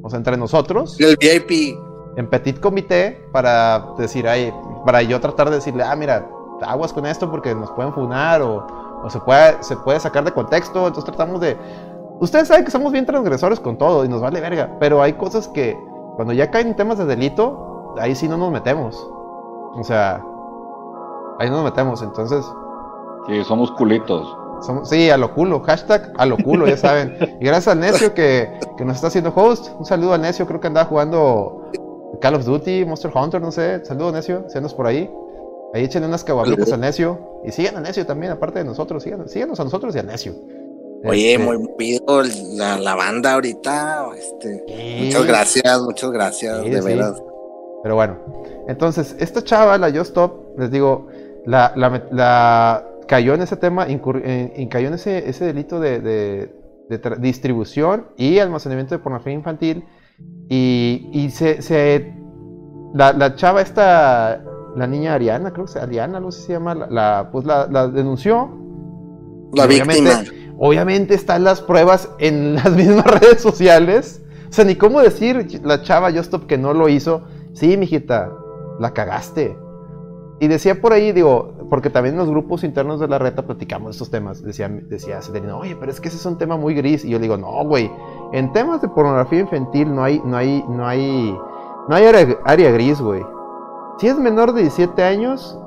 o 0.00 0.08
sea, 0.08 0.16
entre 0.16 0.38
nosotros. 0.38 0.98
El 0.98 1.18
VIP 1.18 1.76
en 2.18 2.28
petit 2.28 2.58
comité 2.58 3.24
para 3.30 3.94
decir, 3.96 4.26
ay, 4.26 4.52
para 4.84 5.02
yo 5.02 5.20
tratar 5.20 5.50
de 5.50 5.56
decirle, 5.56 5.84
ah, 5.84 5.94
mira, 5.94 6.28
aguas 6.66 6.92
con 6.92 7.06
esto 7.06 7.30
porque 7.30 7.54
nos 7.54 7.70
pueden 7.70 7.92
funar 7.92 8.42
o, 8.42 8.66
o 9.04 9.08
se, 9.08 9.20
puede, 9.20 9.62
se 9.62 9.76
puede 9.76 10.00
sacar 10.00 10.24
de 10.24 10.32
contexto. 10.32 10.88
Entonces 10.88 11.04
tratamos 11.04 11.40
de... 11.40 11.56
Ustedes 12.18 12.48
saben 12.48 12.64
que 12.64 12.72
somos 12.72 12.90
bien 12.90 13.06
transgresores 13.06 13.60
con 13.60 13.78
todo 13.78 14.04
y 14.04 14.08
nos 14.08 14.20
vale 14.20 14.40
verga, 14.40 14.68
pero 14.80 15.00
hay 15.00 15.12
cosas 15.12 15.46
que 15.46 15.78
cuando 16.16 16.34
ya 16.34 16.50
caen 16.50 16.74
temas 16.74 16.98
de 16.98 17.04
delito, 17.04 17.94
ahí 18.00 18.16
sí 18.16 18.26
no 18.26 18.36
nos 18.36 18.50
metemos. 18.50 18.96
O 19.76 19.84
sea, 19.84 20.20
ahí 21.38 21.48
no 21.48 21.62
nos 21.62 21.66
metemos, 21.66 22.02
entonces... 22.02 22.44
Sí, 23.28 23.44
somos 23.44 23.70
culitos. 23.70 24.36
sí, 24.82 25.08
a 25.08 25.16
lo 25.16 25.32
culo, 25.34 25.60
hashtag 25.60 26.12
a 26.18 26.26
lo 26.26 26.36
culo, 26.36 26.66
ya 26.66 26.76
saben. 26.76 27.16
Y 27.40 27.44
gracias 27.44 27.68
al 27.68 27.78
Necio 27.78 28.12
que, 28.12 28.58
que, 28.76 28.84
nos 28.84 28.96
está 28.96 29.06
haciendo 29.06 29.32
host. 29.36 29.68
Un 29.78 29.84
saludo 29.84 30.14
al 30.14 30.22
Necio, 30.22 30.46
creo 30.48 30.60
que 30.60 30.66
andaba 30.66 30.86
jugando 30.86 31.70
Call 32.20 32.34
of 32.34 32.44
Duty, 32.44 32.84
Monster 32.84 33.10
Hunter, 33.14 33.40
no 33.40 33.52
sé. 33.52 33.84
Saludo 33.84 34.12
Necio, 34.12 34.46
si 34.48 34.74
por 34.74 34.86
ahí. 34.86 35.10
Ahí 35.74 35.84
échenle 35.84 36.08
unas 36.08 36.24
caguamitas 36.24 36.72
al 36.72 36.80
Necio. 36.80 37.40
Y 37.44 37.52
sigan 37.52 37.76
al 37.76 37.82
Necio 37.82 38.06
también, 38.06 38.32
aparte 38.32 38.60
de 38.60 38.64
nosotros. 38.64 39.02
síganos 39.02 39.60
a 39.60 39.64
nosotros 39.64 39.94
y 39.94 39.98
al 39.98 40.06
Necio. 40.06 40.34
Oye, 41.04 41.34
este, 41.34 41.44
muy 41.44 41.68
pido 41.76 42.22
la, 42.56 42.94
banda 42.94 43.34
ahorita. 43.34 44.08
Este, 44.16 45.04
Muchas 45.04 45.26
gracias, 45.26 45.80
muchas 45.82 46.10
gracias, 46.10 46.64
de 46.64 46.80
veras. 46.80 47.22
Pero 47.82 47.94
bueno, 47.94 48.16
entonces, 48.66 49.14
esta 49.20 49.42
chava, 49.42 49.78
la 49.78 49.90
Just 49.90 50.10
Stop, 50.10 50.58
les 50.58 50.70
digo, 50.70 51.06
la, 51.46 51.72
la, 51.76 52.84
cayó 53.06 53.34
en 53.34 53.42
ese 53.42 53.56
tema, 53.56 53.86
en, 53.86 54.68
cayó 54.68 54.88
en 54.88 54.94
ese, 54.94 55.28
ese 55.28 55.44
delito 55.44 55.78
de, 55.78 56.50
distribución 57.18 58.08
y 58.16 58.38
almacenamiento 58.38 58.94
de 58.96 58.98
pornografía 58.98 59.34
infantil. 59.34 59.84
Y, 60.48 61.10
y 61.12 61.30
se, 61.30 61.60
se 61.62 62.14
la, 62.94 63.12
la, 63.12 63.34
chava 63.34 63.60
esta, 63.60 64.42
la 64.76 64.86
niña 64.86 65.14
Ariana, 65.14 65.52
creo 65.52 65.66
que 65.66 65.78
Ariana, 65.78 66.20
sé 66.30 66.40
si 66.40 66.46
se 66.46 66.52
llama, 66.54 66.74
la, 66.74 67.28
pues 67.30 67.44
la, 67.44 67.88
denunció. 67.88 68.50
La 69.54 69.66
víctima. 69.66 70.22
Obviamente 70.58 71.14
están 71.14 71.44
las 71.44 71.60
pruebas 71.60 72.10
en 72.18 72.54
las 72.56 72.70
mismas 72.72 73.06
redes 73.06 73.40
sociales. 73.40 74.22
O 74.48 74.52
sea, 74.52 74.64
ni 74.64 74.74
cómo 74.74 75.00
decir 75.00 75.60
la 75.62 75.82
chava 75.82 76.10
Justop 76.10 76.46
que 76.46 76.58
no 76.58 76.72
lo 76.72 76.88
hizo. 76.88 77.22
Sí, 77.52 77.76
mijita, 77.76 78.32
la 78.80 78.92
cagaste. 78.92 79.56
Y 80.40 80.48
decía 80.48 80.80
por 80.80 80.92
ahí, 80.92 81.12
digo, 81.12 81.54
porque 81.68 81.90
también 81.90 82.14
en 82.14 82.20
los 82.20 82.30
grupos 82.30 82.64
internos 82.64 83.00
de 83.00 83.08
la 83.08 83.18
reta 83.18 83.42
platicamos 83.42 83.92
estos 83.92 84.10
temas. 84.10 84.42
Decía, 84.42 84.68
decía 84.68 85.20
oye, 85.54 85.76
pero 85.76 85.92
es 85.92 86.00
que 86.00 86.08
ese 86.08 86.16
es 86.16 86.26
un 86.26 86.38
tema 86.38 86.56
muy 86.56 86.74
gris. 86.74 87.04
Y 87.04 87.10
yo 87.10 87.18
le 87.18 87.22
digo, 87.22 87.36
no, 87.36 87.64
güey, 87.64 87.90
en 88.32 88.52
temas 88.52 88.80
de 88.80 88.88
pornografía 88.88 89.40
infantil 89.40 89.94
no 89.94 90.02
hay, 90.02 90.20
no 90.24 90.36
hay, 90.36 90.64
no 90.68 90.86
hay, 90.86 91.38
no 91.88 91.94
hay 91.94 92.06
área, 92.44 92.70
gris, 92.70 93.00
güey. 93.00 93.22
Si 93.98 94.06
es 94.06 94.18
menor 94.18 94.52
de 94.52 94.62
17 94.62 95.02
años 95.02 95.58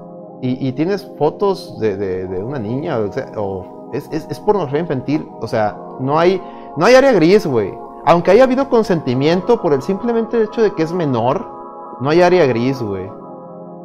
y, 0.42 0.72
tienes 0.72 1.10
fotos 1.18 1.80
de, 1.80 2.26
una 2.44 2.58
niña, 2.58 2.98
o 3.38 3.92
es, 3.94 4.10
es, 4.12 4.40
pornografía 4.40 4.80
infantil. 4.80 5.28
O 5.40 5.48
sea, 5.48 5.78
no 6.00 6.18
hay, 6.18 6.42
no 6.78 6.86
hay 6.86 6.96
área 6.96 7.12
gris, 7.12 7.46
güey. 7.46 7.74
Aunque 8.06 8.32
haya 8.32 8.46
habido 8.46 8.70
consentimiento 8.70 9.62
por 9.62 9.74
el 9.74 9.82
simplemente 9.82 10.42
hecho 10.42 10.64
de 10.64 10.74
que 10.74 10.82
es 10.82 10.92
menor, 10.92 11.46
no 12.00 12.10
hay 12.10 12.22
área 12.22 12.48
gris, 12.48 12.82
güey. 12.82 13.08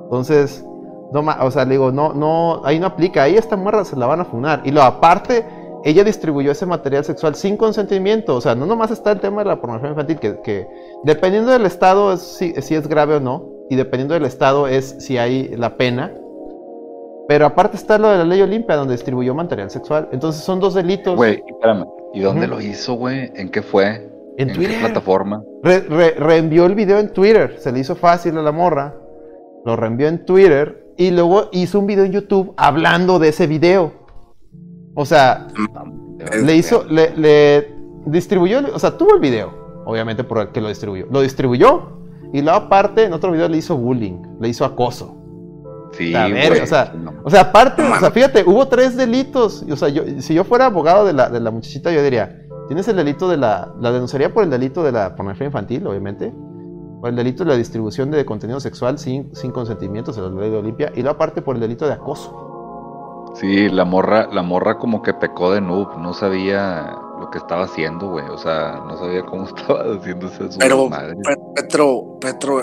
Entonces, 0.05 0.65
no, 1.13 1.25
o 1.41 1.51
sea, 1.51 1.65
le 1.65 1.73
digo, 1.73 1.93
no, 1.93 2.13
no, 2.13 2.63
ahí 2.65 2.79
no 2.79 2.87
aplica. 2.87 3.23
Ahí 3.23 3.37
esta 3.37 3.57
muerda 3.57 3.85
se 3.85 3.97
la 3.97 4.07
van 4.07 4.21
a 4.21 4.25
funar. 4.25 4.63
Y 4.65 4.71
lo 4.71 4.83
aparte, 4.83 5.45
ella 5.85 6.05
distribuyó 6.05 6.53
ese 6.53 6.67
material 6.67 7.05
sexual 7.05 7.35
sin 7.35 7.57
consentimiento. 7.57 8.37
O 8.37 8.41
sea, 8.41 8.55
no 8.55 8.67
nomás 8.67 8.91
está 8.91 9.13
el 9.13 9.21
tema 9.21 9.43
de 9.43 9.49
la 9.49 9.61
pornografía 9.61 9.91
infantil, 9.91 10.19
que, 10.19 10.41
que 10.43 10.67
dependiendo 11.05 11.53
del 11.53 11.67
estado 11.67 12.13
es, 12.13 12.21
si, 12.21 12.53
si 12.63 12.75
es 12.75 12.89
grave 12.89 13.17
o 13.17 13.21
no. 13.21 13.51
Y 13.69 13.77
dependiendo 13.77 14.15
del 14.15 14.25
estado 14.25 14.69
es 14.69 14.97
si 15.01 15.19
hay 15.19 15.49
la 15.57 15.77
pena 15.77 16.13
pero 17.29 17.47
aparte 17.47 17.77
está 17.77 17.99
lo 17.99 18.09
de 18.09 18.19
la 18.19 18.25
ley 18.25 18.41
Olimpia, 18.41 18.77
donde 18.77 18.95
distribuyó 18.95 19.35
material 19.35 19.71
sexual. 19.71 20.09
Entonces 20.13 20.43
son 20.45 20.61
dos 20.61 20.75
delitos. 20.75 21.17
Güey, 21.17 21.43
espérame. 21.47 21.87
¿Y 22.15 22.21
dónde 22.21 22.47
lo 22.47 22.61
hizo, 22.61 22.95
güey? 22.95 23.33
¿En 23.35 23.51
qué 23.51 23.63
fue? 23.63 24.09
En, 24.39 24.53
Twitter. 24.53 24.77
qué 24.77 24.81
plataforma? 24.81 25.43
reenvió 25.63 26.67
el 26.67 26.75
video 26.75 26.99
en 26.99 27.13
Twitter. 27.13 27.57
Se 27.59 27.73
le 27.73 27.81
hizo 27.81 27.97
fácil 27.97 28.39
a 28.39 28.43
la 28.43 28.53
morra. 28.53 28.95
Lo 29.65 29.75
reenvió 29.77 30.09
en 30.09 30.25
Twitter. 30.25 30.86
Y 30.97 31.11
luego 31.11 31.49
hizo 31.53 31.79
un 31.79 31.87
video 31.87 32.05
en 32.05 32.13
YouTube 32.13 32.55
hablando 32.57 33.19
de 33.19 33.29
ese 33.29 33.47
video. 33.47 33.93
O 34.95 35.05
sea, 35.05 35.49
le 36.43 36.57
hizo, 36.57 36.85
le, 36.85 37.15
le, 37.17 37.75
distribuyó, 38.07 38.61
o 38.73 38.79
sea, 38.79 38.97
tuvo 38.97 39.15
el 39.15 39.21
video, 39.21 39.83
obviamente 39.85 40.25
por 40.25 40.39
el 40.39 40.49
que 40.49 40.61
lo 40.61 40.69
distribuyó. 40.69 41.07
Lo 41.11 41.21
distribuyó 41.21 41.97
y 42.33 42.41
luego 42.41 42.59
aparte 42.59 43.05
en 43.05 43.13
otro 43.13 43.31
video 43.31 43.49
le 43.49 43.59
hizo 43.59 43.77
bullying, 43.77 44.23
le 44.41 44.49
hizo 44.49 44.65
acoso. 44.65 45.17
Sí, 45.93 46.15
o, 46.15 46.67
sea, 46.67 46.93
o 47.25 47.31
sea, 47.31 47.41
aparte, 47.43 47.83
o 47.83 47.99
sea, 47.99 48.11
fíjate, 48.11 48.45
hubo 48.45 48.67
tres 48.69 48.97
delitos. 48.97 49.65
O 49.71 49.77
sea, 49.77 49.89
yo, 49.89 50.03
si 50.21 50.35
yo 50.35 50.45
fuera 50.45 50.67
abogado 50.67 51.07
de 51.07 51.13
la, 51.13 51.31
de 51.31 51.41
la 51.41 51.51
muchachita, 51.51 51.91
yo 51.91 52.03
diría, 52.03 52.43
tienes 52.67 52.87
el 52.89 52.97
delito 52.97 53.29
de 53.29 53.39
la, 53.39 53.73
la 53.81 53.93
denunciaría 53.93 54.33
por 54.33 54.45
el 54.45 54.51
delito 54.51 54.83
de 54.83 54.93
la 54.93 55.15
pornografía 55.15 55.47
infantil, 55.47 55.87
obviamente, 55.87 56.35
por 57.07 57.11
el 57.11 57.17
delito 57.17 57.45
de 57.45 57.51
la 57.51 57.57
distribución 57.57 58.11
de 58.11 58.25
contenido 58.27 58.59
sexual 58.59 58.99
sin, 58.99 59.33
sin 59.33 59.53
consentimiento, 59.53 60.13
se 60.13 60.21
la 60.21 60.29
ley 60.29 60.51
de 60.51 60.57
Olimpia, 60.57 60.91
y 60.93 61.03
luego 61.03 61.15
aparte 61.15 61.41
por 61.41 61.55
el 61.55 61.61
delito 61.61 61.87
de 61.87 61.93
acoso. 61.93 63.33
Sí, 63.37 63.69
la 63.69 63.85
morra, 63.85 64.27
la 64.33 64.43
morra 64.43 64.77
como 64.77 65.03
que 65.03 65.15
pecó 65.15 65.53
de 65.53 65.61
noob, 65.61 65.97
no 65.99 66.13
sabía 66.13 66.99
lo 67.21 67.31
que 67.31 67.39
estaba 67.39 67.63
haciendo, 67.63 68.09
güey, 68.09 68.27
o 68.27 68.39
sea, 68.39 68.83
no 68.89 68.99
sabía 68.99 69.23
cómo 69.23 69.45
estaba 69.57 69.85
haciendo 69.95 70.27
eso. 70.27 70.49
Pero, 70.59 70.91
Petro, 71.55 72.19
Petro, 72.21 72.57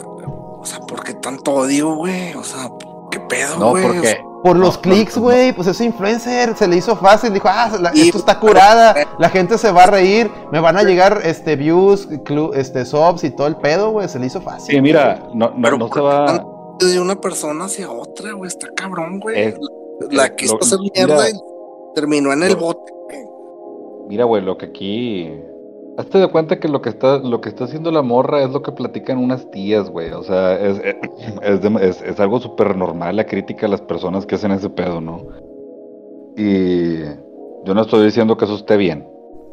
o 0.60 0.66
sea, 0.66 0.80
¿por 0.80 1.06
qué 1.06 1.14
tanto 1.14 1.54
odio, 1.54 1.96
güey? 1.96 2.34
O 2.34 2.44
sea, 2.44 2.70
¿Qué 3.10 3.22
pedo, 3.22 3.60
No, 3.60 3.82
porque. 3.82 4.22
Por 4.44 4.58
los 4.58 4.78
clics, 4.78 5.18
güey, 5.18 5.54
pues 5.54 5.68
es 5.68 5.80
influencer, 5.80 6.56
se 6.58 6.68
le 6.68 6.76
hizo 6.76 6.98
fácil, 6.98 7.34
dijo, 7.34 7.48
ah, 7.50 7.72
esto 7.96 8.18
está 8.18 8.40
curada, 8.40 8.94
la 9.20 9.30
gente 9.30 9.58
se 9.58 9.72
va 9.72 9.84
a 9.84 9.88
reír, 9.88 10.30
me 10.52 10.60
van 10.60 10.76
a 10.78 10.84
llegar 10.84 11.22
este 11.24 11.56
views, 11.56 12.10
este 12.54 12.84
subs 12.86 13.24
y 13.24 13.32
todo 13.32 13.48
el 13.48 13.56
pedo, 13.56 13.92
güey, 13.92 14.10
se 14.10 14.20
le 14.20 14.26
hizo 14.26 14.42
fácil. 14.42 14.76
Sí, 14.76 14.82
mira, 14.82 15.30
no, 15.34 15.52
no, 15.52 15.88
se 15.88 16.02
va 16.02 16.46
de 16.80 17.00
una 17.00 17.16
persona 17.16 17.66
hacia 17.66 17.90
otra, 17.90 18.34
güey, 18.34 18.48
está 18.50 18.68
cabrón, 18.76 19.20
güey. 19.20 19.54
la 20.12 20.36
quiso 20.36 20.58
hacer 20.60 20.80
mierda 20.94 21.30
y 21.30 21.34
terminó 21.96 22.34
en 22.34 22.44
el 22.44 22.56
bote. 22.56 22.92
Mira, 24.08 24.26
güey, 24.26 24.44
lo 24.44 24.58
que 24.58 24.66
aquí 24.66 25.32
Hazte 25.96 26.18
de 26.18 26.28
cuenta 26.28 26.60
que 26.60 26.68
lo 26.68 26.82
que 26.82 26.90
está, 26.90 27.20
lo 27.20 27.40
que 27.40 27.50
está 27.50 27.66
haciendo 27.66 27.92
la 27.92 28.02
morra 28.02 28.42
es 28.42 28.50
lo 28.50 28.64
que 28.64 28.72
platican 28.72 29.20
unas 29.20 29.50
tías, 29.52 29.90
güey. 29.90 30.12
O 30.12 30.24
sea, 30.24 30.60
es, 30.60 30.80
es, 31.44 32.02
es, 32.02 32.20
algo 32.20 32.40
súper 32.40 32.76
normal 32.76 33.16
la 33.16 33.26
crítica 33.26 33.68
a 33.68 33.70
las 33.70 33.82
personas 33.82 34.26
que 34.26 34.36
hacen 34.36 34.52
ese 34.52 34.70
pedo, 34.72 35.02
¿no? 35.02 35.28
Y 36.36 37.00
yo 37.66 37.74
no 37.76 37.82
estoy 37.82 38.06
diciendo 38.06 38.38
que 38.38 38.46
eso 38.46 38.56
esté 38.56 38.76
bien. 38.76 39.08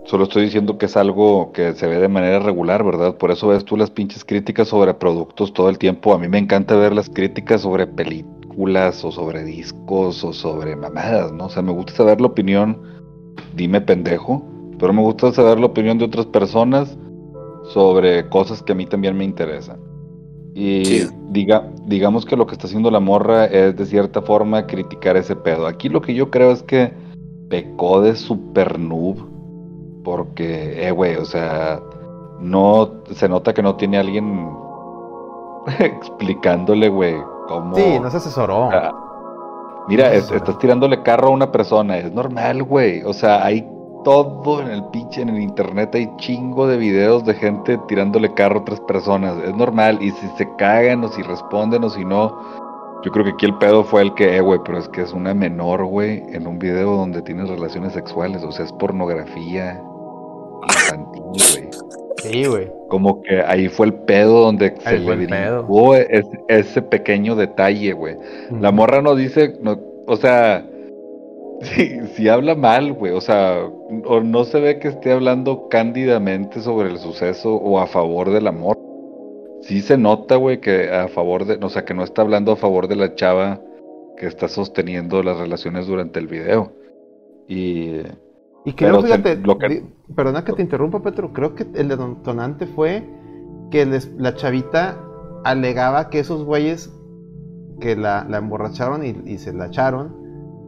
Solo 0.07 0.25
estoy 0.25 0.45
diciendo 0.45 0.79
que 0.79 0.87
es 0.87 0.97
algo 0.97 1.53
que 1.53 1.75
se 1.75 1.87
ve 1.87 2.01
de 2.01 2.09
manera 2.09 2.39
regular, 2.39 2.83
¿verdad? 2.85 3.17
Por 3.17 3.31
eso 3.31 3.49
ves 3.49 3.67
tú 3.67 3.77
las 3.77 3.91
pinches 3.91 4.25
críticas 4.25 4.69
sobre 4.69 4.95
productos 4.95 5.53
todo 5.53 5.69
el 5.69 5.79
tiempo. 5.79 6.15
A 6.15 6.19
mí 6.19 6.27
me 6.27 6.39
encanta 6.39 6.75
ver 6.75 6.95
las 6.95 7.11
críticas 7.11 7.61
sobre 7.61 7.87
películas 7.87 9.05
o 9.05 9.13
sobre 9.13 9.45
discos 9.45 10.25
o 10.25 10.33
sobre 10.33 10.75
mamadas, 10.75 11.33
¿no? 11.33 11.47
O 11.47 11.49
sea, 11.51 11.63
me 11.63 11.73
gusta 11.73 11.93
saber 11.93 12.19
la 12.21 12.29
opinión, 12.29 12.81
dime 13.55 13.83
pendejo, 13.83 14.50
pero 14.81 14.95
me 14.95 15.03
gusta 15.03 15.31
saber 15.33 15.61
la 15.61 15.67
opinión 15.67 15.99
de 15.99 16.07
otras 16.07 16.27
personas 16.27 16.97
sobre 17.65 18.29
cosas 18.31 18.63
que 18.63 18.73
a 18.73 18.75
mí 18.75 18.87
también 18.87 19.17
me 19.17 19.25
interesan. 19.25 19.79
Y 20.55 21.03
diga, 21.29 21.71
digamos 21.87 22.25
que 22.25 22.37
lo 22.37 22.47
que 22.47 22.55
está 22.55 22.67
haciendo 22.67 22.91
la 22.91 22.99
morra 22.99 23.45
es 23.45 23.77
de 23.77 23.87
cierta 23.87 24.23
forma 24.23 24.67
criticar 24.67 25.17
ese 25.17 25.37
pedo. 25.37 25.67
Aquí 25.67 25.89
lo 25.89 26.01
que 26.01 26.15
yo 26.15 26.31
creo 26.31 26.51
es 26.51 26.63
que 26.63 26.93
pecó 27.49 28.01
de 28.01 28.17
super 28.17 28.79
noob. 28.79 29.29
Porque, 30.03 30.89
eh, 30.89 30.91
güey, 30.91 31.17
o 31.17 31.27
sea, 31.27 31.79
no 32.41 33.03
se 33.11 33.29
nota 33.29 33.53
que 33.53 33.63
no 33.63 33.77
tiene 33.77 33.99
alguien 33.99 34.49
explicándole, 35.79 36.89
güey, 36.89 37.17
cómo. 37.49 37.77
Sí, 37.77 37.99
no 38.01 38.11
se 38.11 38.17
asesoró. 38.17 38.71
mira, 39.89 40.13
estás 40.15 40.59
tirándole 40.59 41.03
carro 41.03 41.29
a 41.29 41.33
una 41.33 41.53
persona, 41.53 41.99
es 41.99 42.11
normal, 42.13 42.63
güey. 42.63 43.03
O 43.03 43.13
sea, 43.13 43.45
hay 43.45 43.63
todo 44.03 44.61
en 44.61 44.69
el 44.69 44.85
pinche, 44.87 45.23
en 45.23 45.31
el 45.31 45.41
internet 45.41 45.95
hay 45.95 46.11
chingo 46.17 46.67
de 46.67 46.77
videos 46.77 47.25
de 47.25 47.35
gente 47.35 47.79
tirándole 47.89 48.33
carro 48.35 48.59
a 48.59 48.63
otras 48.63 48.81
personas. 48.81 49.37
Es 49.45 49.55
normal. 49.55 49.99
Y 50.01 50.11
si 50.11 50.27
se 50.37 50.49
cagan 50.57 51.05
o 51.05 51.09
si 51.09 51.23
responden 51.23 51.85
o 51.85 51.91
si 51.91 52.05
no. 52.05 52.37
Yo 53.03 53.11
creo 53.11 53.25
que 53.25 53.31
aquí 53.31 53.47
el 53.47 53.57
pedo 53.57 53.83
fue 53.83 54.03
el 54.03 54.13
que, 54.15 54.37
eh, 54.37 54.41
güey, 54.41 54.61
pero 54.65 54.79
es 54.79 54.89
que 54.89 55.01
es 55.01 55.13
una 55.13 55.33
menor, 55.33 55.85
güey, 55.87 56.23
en 56.33 56.47
un 56.47 56.59
video 56.59 56.97
donde 56.97 57.23
tienes 57.23 57.49
relaciones 57.49 57.95
sexuales. 57.95 58.43
O 58.43 58.53
sea, 58.53 58.67
es 58.67 58.73
pornografía 58.73 59.83
infantil, 60.69 61.33
güey. 61.55 61.71
Sí, 62.23 62.45
güey. 62.45 62.71
Como 62.89 63.23
que 63.23 63.41
ahí 63.41 63.69
fue 63.69 63.87
el 63.87 63.95
pedo 63.95 64.41
donde 64.43 64.75
se 64.81 64.99
le 64.99 65.27
dio 65.27 65.95
ese, 66.49 66.83
pequeño 66.83 67.35
detalle, 67.35 67.93
güey. 67.93 68.17
La 68.61 68.71
morra 68.71 69.01
no 69.01 69.15
dice, 69.15 69.57
no, 69.63 69.79
o 70.07 70.17
sea, 70.17 70.67
si 72.15 72.29
habla 72.29 72.55
mal, 72.55 72.93
güey, 72.93 73.13
o 73.13 73.21
sea, 73.21 73.65
o 74.05 74.21
no 74.21 74.45
se 74.45 74.61
ve 74.61 74.79
que 74.79 74.89
esté 74.89 75.13
hablando 75.13 75.69
cándidamente 75.69 76.61
sobre 76.61 76.91
el 76.91 76.99
suceso 76.99 77.55
o 77.55 77.79
a 77.79 77.87
favor 77.87 78.31
del 78.31 78.47
amor. 78.47 78.79
Sí 79.63 79.83
se 79.83 79.99
nota, 79.99 80.37
güey, 80.37 80.61
que 80.61 80.91
a 80.91 81.09
favor 81.09 81.45
de, 81.45 81.59
o 81.63 81.69
sea, 81.69 81.85
que 81.85 81.93
no 81.93 82.03
está 82.03 82.23
hablando 82.23 82.53
a 82.53 82.57
favor 82.57 82.89
de 82.89 82.97
la 82.97 83.15
chava 83.15 83.61
que 84.17 84.27
está 84.27 84.49
sosteniendo 84.49 85.23
las 85.23 85.39
relaciones 85.39 85.87
durante 85.87 86.19
el 86.19 86.27
video. 86.27 86.73
Y... 87.49 88.03
Y 88.63 88.75
creo, 88.75 89.01
fíjate, 89.01 89.39
perdona 90.15 90.45
que 90.45 90.53
te 90.53 90.61
interrumpa, 90.61 91.03
Petro, 91.03 91.33
creo 91.33 91.55
que 91.55 91.67
el 91.75 91.89
detonante 91.89 92.67
fue 92.67 93.03
que 93.71 93.87
la 94.19 94.35
chavita 94.35 95.03
alegaba 95.45 96.11
que 96.11 96.19
esos 96.19 96.45
güeyes 96.45 96.93
que 97.81 97.97
la, 97.97 98.27
emborracharon 98.31 99.03
y, 99.03 99.17
y 99.25 99.39
se 99.39 99.55
la 99.55 99.69
echaron, 99.69 100.20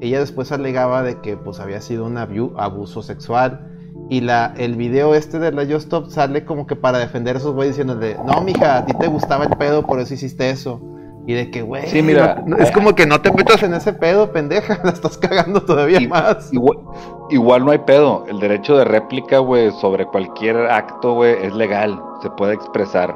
ella 0.03 0.19
después 0.19 0.51
alegaba 0.51 1.03
de 1.05 1.20
que 1.20 1.37
pues 1.37 1.61
había 1.61 1.81
sido 1.81 2.05
un 2.05 2.19
abuso 2.19 3.03
sexual. 3.03 3.69
Y 4.11 4.20
la, 4.20 4.53
el 4.57 4.74
video 4.74 5.15
este 5.15 5.39
de 5.39 5.53
la 5.53 5.62
Just 5.62 5.85
Stop 5.85 6.11
sale 6.11 6.45
como 6.45 6.66
que 6.66 6.74
para 6.74 6.99
defender 6.99 7.37
a 7.37 7.39
esos 7.39 7.55
güeyes 7.55 7.77
diciéndole, 7.77 8.16
no, 8.27 8.43
mija, 8.43 8.79
a 8.79 8.85
ti 8.85 8.95
te 8.95 9.07
gustaba 9.07 9.45
el 9.45 9.57
pedo, 9.57 9.83
por 9.87 10.01
eso 10.01 10.12
hiciste 10.12 10.51
eso. 10.51 10.81
Y 11.24 11.35
de 11.35 11.53
que, 11.53 11.62
güey, 11.62 11.87
sí, 11.87 12.03
mira, 12.03 12.45
es 12.59 12.73
como 12.73 12.97
que 12.97 13.07
no 13.07 13.20
te 13.20 13.31
metas 13.33 13.62
en 13.62 13.74
ese 13.74 13.93
pedo, 13.93 14.33
pendeja, 14.33 14.81
la 14.85 14.91
estás 14.91 15.16
cagando 15.16 15.62
todavía 15.62 16.01
más. 16.09 16.53
Igual, 16.53 16.79
igual, 17.31 17.65
no 17.65 17.70
hay 17.70 17.79
pedo, 17.79 18.24
el 18.29 18.41
derecho 18.41 18.77
de 18.77 18.85
réplica, 18.85 19.39
güey, 19.39 19.70
sobre 19.81 20.05
cualquier 20.05 20.57
acto, 20.57 21.15
güey, 21.15 21.37
es 21.41 21.55
legal, 21.55 22.03
se 22.23 22.31
puede 22.31 22.55
expresar 22.55 23.15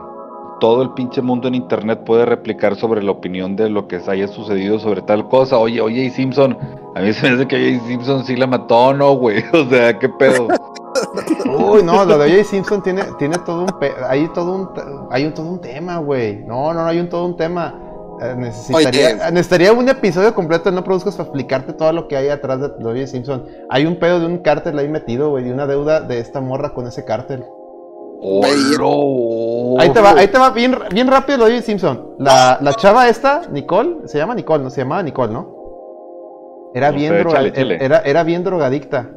todo 0.60 0.82
el 0.82 0.90
pinche 0.90 1.22
mundo 1.22 1.48
en 1.48 1.54
internet 1.54 2.04
puede 2.04 2.24
replicar 2.24 2.76
sobre 2.76 3.02
la 3.02 3.10
opinión 3.10 3.56
de 3.56 3.68
lo 3.68 3.88
que 3.88 4.00
haya 4.06 4.28
sucedido 4.28 4.78
sobre 4.78 5.02
tal 5.02 5.28
cosa. 5.28 5.58
Oye, 5.58 5.80
oye, 5.80 6.10
Simpson, 6.10 6.56
a 6.94 7.00
mí 7.00 7.12
se 7.12 7.28
me 7.28 7.34
hace 7.34 7.46
que 7.46 7.56
oye 7.56 7.80
Simpson 7.86 8.24
sí 8.24 8.36
la 8.36 8.46
mató, 8.46 8.94
¿no, 8.94 9.14
güey? 9.16 9.44
O 9.52 9.68
sea, 9.68 9.98
¿qué 9.98 10.08
pedo? 10.08 10.48
Uy, 11.44 11.82
no, 11.82 12.04
lo 12.04 12.18
de 12.18 12.32
O.J. 12.32 12.44
Simpson 12.44 12.82
tiene, 12.82 13.02
tiene 13.18 13.36
todo 13.38 13.64
un 13.64 13.70
hay 14.08 14.28
todo 14.28 14.54
un 14.54 15.08
hay 15.10 15.24
un 15.24 15.34
todo 15.34 15.46
un 15.46 15.60
tema, 15.60 15.98
güey. 15.98 16.44
No, 16.44 16.72
no, 16.72 16.82
no 16.82 16.86
hay 16.86 16.98
un 16.98 17.08
todo 17.08 17.26
un 17.26 17.36
tema. 17.36 17.82
Eh, 18.22 18.34
necesitaría, 18.34 19.30
necesitaría 19.30 19.74
un 19.74 19.86
episodio 19.90 20.34
completo 20.34 20.70
No 20.70 20.82
Produzcas 20.82 21.16
para 21.16 21.28
explicarte 21.28 21.74
todo 21.74 21.92
lo 21.92 22.08
que 22.08 22.16
hay 22.16 22.28
atrás 22.28 22.60
de 22.60 22.66
O.J. 22.66 23.06
Simpson. 23.06 23.44
Hay 23.68 23.84
un 23.84 23.98
pedo 23.98 24.20
de 24.20 24.26
un 24.26 24.38
cártel 24.38 24.78
ahí 24.78 24.88
metido, 24.88 25.30
güey, 25.30 25.44
de 25.44 25.52
una 25.52 25.66
deuda 25.66 26.00
de 26.00 26.18
esta 26.18 26.40
morra 26.40 26.72
con 26.72 26.86
ese 26.86 27.04
cártel. 27.04 27.44
Oh, 28.28 29.76
ahí 29.78 29.90
te 29.90 30.00
va, 30.00 30.10
ahí 30.10 30.26
te 30.26 30.36
va 30.36 30.50
bien, 30.50 30.76
bien 30.92 31.06
rápido 31.06 31.38
lo 31.38 31.46
de 31.46 31.62
Simpson. 31.62 32.16
La, 32.18 32.58
la, 32.60 32.74
chava 32.74 33.08
esta, 33.08 33.42
Nicole, 33.52 34.08
se 34.08 34.18
llama 34.18 34.34
Nicole, 34.34 34.64
no 34.64 34.70
se 34.70 34.80
llamaba 34.80 35.00
Nicole, 35.04 35.32
¿no? 35.32 36.72
Era 36.74 36.90
bien 36.90 37.14
Era, 37.54 38.00
era 38.00 38.24
bien 38.24 38.42
drogadicta. 38.42 39.12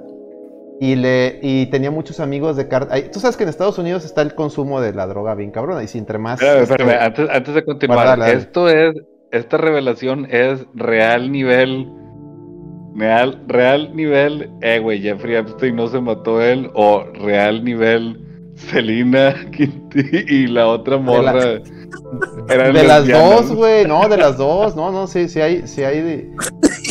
Y 0.79 0.95
le 0.95 1.39
y 1.41 1.65
tenía 1.65 1.89
muchos 1.89 2.19
amigos 2.19 2.55
de 2.55 2.67
carta. 2.67 2.95
Tú 3.11 3.19
sabes 3.19 3.35
que 3.35 3.43
en 3.43 3.49
Estados 3.49 3.79
Unidos 3.79 4.05
está 4.05 4.21
el 4.21 4.35
consumo 4.35 4.79
de 4.79 4.93
la 4.93 5.07
droga 5.07 5.33
bien 5.33 5.49
cabrón. 5.49 5.83
Y 5.83 5.87
si 5.87 5.97
entre 5.97 6.19
más. 6.19 6.39
Este, 6.41 6.95
antes, 6.95 7.29
antes, 7.29 7.55
de 7.55 7.65
continuar, 7.65 8.21
esto 8.29 8.69
es. 8.69 8.95
Esta 9.31 9.57
revelación 9.57 10.27
es 10.29 10.65
real 10.75 11.31
nivel. 11.31 11.91
Real, 12.95 13.43
real 13.47 13.95
nivel. 13.95 14.51
Eh, 14.61 14.79
güey, 14.79 15.01
Jeffrey 15.01 15.35
Epstein 15.35 15.75
no 15.75 15.87
se 15.87 15.99
mató 15.99 16.41
él. 16.41 16.69
O 16.75 17.03
real 17.13 17.63
nivel 17.63 18.28
Selina 18.71 19.35
y 20.27 20.47
la 20.47 20.67
otra 20.67 20.97
morra. 20.97 21.33
De, 21.45 21.61
de 22.47 22.83
las 22.83 23.07
dos, 23.07 23.51
güey, 23.51 23.85
no, 23.85 24.07
de 24.07 24.17
las 24.17 24.37
dos, 24.37 24.75
no, 24.75 24.91
no, 24.91 25.07
sí, 25.07 25.29
sí 25.29 25.39
hay, 25.39 25.67
sí 25.67 25.83
hay 25.83 26.01
de, 26.01 26.35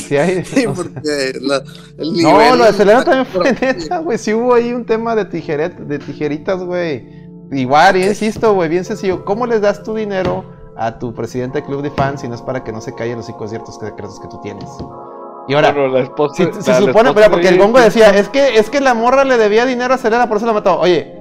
sí 0.06 0.16
hay, 0.16 0.44
sí, 0.44 0.64
porque 0.74 1.32
la, 1.40 1.62
el 1.98 2.12
nivel 2.12 2.32
No, 2.32 2.56
lo 2.56 2.64
de 2.64 2.72
Selena 2.72 3.04
también 3.04 3.26
fue 3.26 3.52
neta, 3.52 3.98
güey, 3.98 4.18
sí 4.18 4.32
hubo 4.32 4.54
ahí 4.54 4.72
un 4.72 4.84
tema 4.84 5.14
de 5.14 5.24
tijeret, 5.24 5.76
de 5.76 5.98
tijeritas, 5.98 6.62
güey. 6.62 7.18
Igual, 7.50 7.96
y 7.96 8.04
insisto, 8.04 8.54
güey, 8.54 8.68
bien 8.68 8.84
sencillo, 8.84 9.24
¿cómo 9.24 9.46
les 9.46 9.60
das 9.60 9.82
tu 9.82 9.94
dinero 9.94 10.44
a 10.76 10.98
tu 10.98 11.14
presidente 11.14 11.60
de 11.60 11.66
club 11.66 11.82
de 11.82 11.90
fans 11.90 12.20
si 12.20 12.28
no 12.28 12.34
es 12.34 12.42
para 12.42 12.62
que 12.62 12.72
no 12.72 12.80
se 12.80 12.94
callen 12.94 13.16
los 13.18 13.26
ciertos 13.26 13.78
secretos 13.78 14.20
que 14.20 14.28
tú 14.28 14.40
tienes? 14.42 14.68
Y 15.48 15.54
ahora, 15.54 15.72
la 15.72 16.00
esposa, 16.00 16.34
si, 16.52 16.62
se 16.62 16.74
supone, 16.74 17.12
porque 17.14 17.48
el 17.48 17.58
gongo 17.58 17.80
decía, 17.80 18.10
es 18.10 18.28
que, 18.28 18.58
es 18.58 18.68
que 18.68 18.80
la 18.80 18.92
morra 18.92 19.24
le 19.24 19.38
debía 19.38 19.64
dinero 19.64 19.94
a 19.94 19.98
Selena, 19.98 20.28
por 20.28 20.36
eso 20.36 20.46
la 20.46 20.52
mató. 20.52 20.78
Oye, 20.78 21.17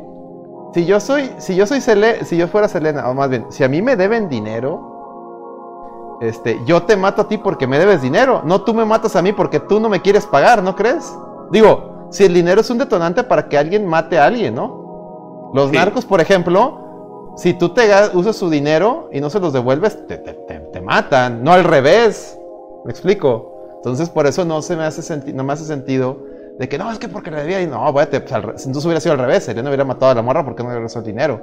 si 0.78 0.86
yo 0.86 1.00
soy, 1.00 1.32
si 1.40 1.56
yo 1.56 1.66
soy 1.66 1.82
si 1.82 2.38
yo 2.38 2.48
fuera 2.48 2.68
Selena, 2.68 3.10
o 3.10 3.16
más 3.16 3.32
bien, 3.32 3.48
si 3.50 3.64
a 3.64 3.68
mí 3.68 3.82
me 3.82 3.96
deben 3.96 4.30
dinero, 4.30 6.18
este, 6.22 6.60
yo 6.68 6.84
te 6.84 6.96
mato 6.96 7.24
a 7.24 7.28
ti 7.28 7.40
porque 7.40 7.66
me 7.66 7.80
debes 7.80 8.04
dinero, 8.04 8.44
no 8.46 8.62
tú 8.62 8.76
me 8.76 8.86
matas 8.86 9.16
a 9.16 9.24
mí 9.24 9.34
porque 9.34 9.60
tú 9.60 9.80
no 9.80 9.90
me 9.90 10.04
quieres 10.04 10.28
pagar, 10.28 10.62
¿no 10.62 10.76
crees? 10.76 11.18
Digo, 11.50 12.10
si 12.12 12.26
el 12.26 12.34
dinero 12.36 12.62
es 12.62 12.70
un 12.70 12.78
detonante 12.78 13.24
para 13.24 13.50
que 13.50 13.58
alguien 13.58 13.88
mate 13.88 14.20
a 14.20 14.28
alguien, 14.28 14.54
¿no? 14.54 15.50
Los 15.56 15.72
narcos, 15.72 16.06
por 16.06 16.22
ejemplo, 16.22 17.34
si 17.38 17.56
tú 17.56 17.70
te 17.70 17.90
usas 18.14 18.36
su 18.36 18.48
dinero 18.48 19.10
y 19.12 19.20
no 19.20 19.32
se 19.32 19.40
los 19.40 19.54
devuelves, 19.54 20.06
te, 20.06 20.20
te, 20.20 20.82
matan, 20.82 21.44
no 21.44 21.54
al 21.54 21.64
revés. 21.64 22.38
¿Me 22.86 22.92
explico? 22.92 23.52
Entonces, 23.78 24.12
por 24.12 24.28
eso 24.28 24.46
no 24.46 24.62
se 24.62 24.76
me 24.76 24.84
hace 24.84 25.34
no 25.34 25.44
me 25.44 25.54
hace 25.54 25.66
sentido 25.66 26.18
de 26.60 26.68
que 26.68 26.78
no, 26.78 26.92
es 26.92 26.98
que 26.98 27.08
porque 27.08 27.32
le 27.32 27.42
debía. 27.42 27.62
Y 27.62 27.68
no, 27.68 27.92
vete, 27.94 28.22
pues, 28.22 28.34
entonces 28.66 28.86
hubiera 28.86 29.00
sido 29.00 29.14
al 29.14 29.20
revés. 29.20 29.54
no 29.56 29.62
hubiera 29.68 29.86
matado 29.86 30.12
a 30.12 30.16
la 30.16 30.22
morra 30.22 30.44
porque 30.44 30.64
no 30.64 30.70
le 30.70 30.76
regresó 30.76 31.00
el 31.00 31.06
dinero. 31.06 31.42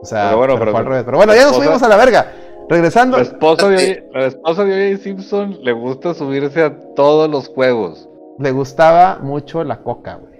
O 0.00 0.04
sea, 0.04 0.28
pero 0.28 0.38
bueno, 0.38 0.58
pero, 0.58 0.76
al 0.76 0.86
revés. 0.86 1.04
Pero 1.04 1.16
bueno, 1.18 1.34
ya 1.34 1.44
nos 1.44 1.56
subimos 1.56 1.82
a 1.82 1.88
la 1.88 1.96
verga. 1.96 2.32
Regresando. 2.68 3.18
La 3.18 3.24
esposa 3.24 3.68
de, 3.68 4.08
esposa 4.14 4.64
de 4.64 4.96
Simpson 4.98 5.58
le 5.62 5.72
gusta 5.72 6.14
subirse 6.14 6.62
a 6.62 6.94
todos 6.94 7.30
los 7.30 7.48
juegos. 7.48 8.08
Le 8.38 8.50
gustaba 8.52 9.18
mucho 9.20 9.62
la 9.64 9.82
coca, 9.82 10.16
güey. 10.16 10.32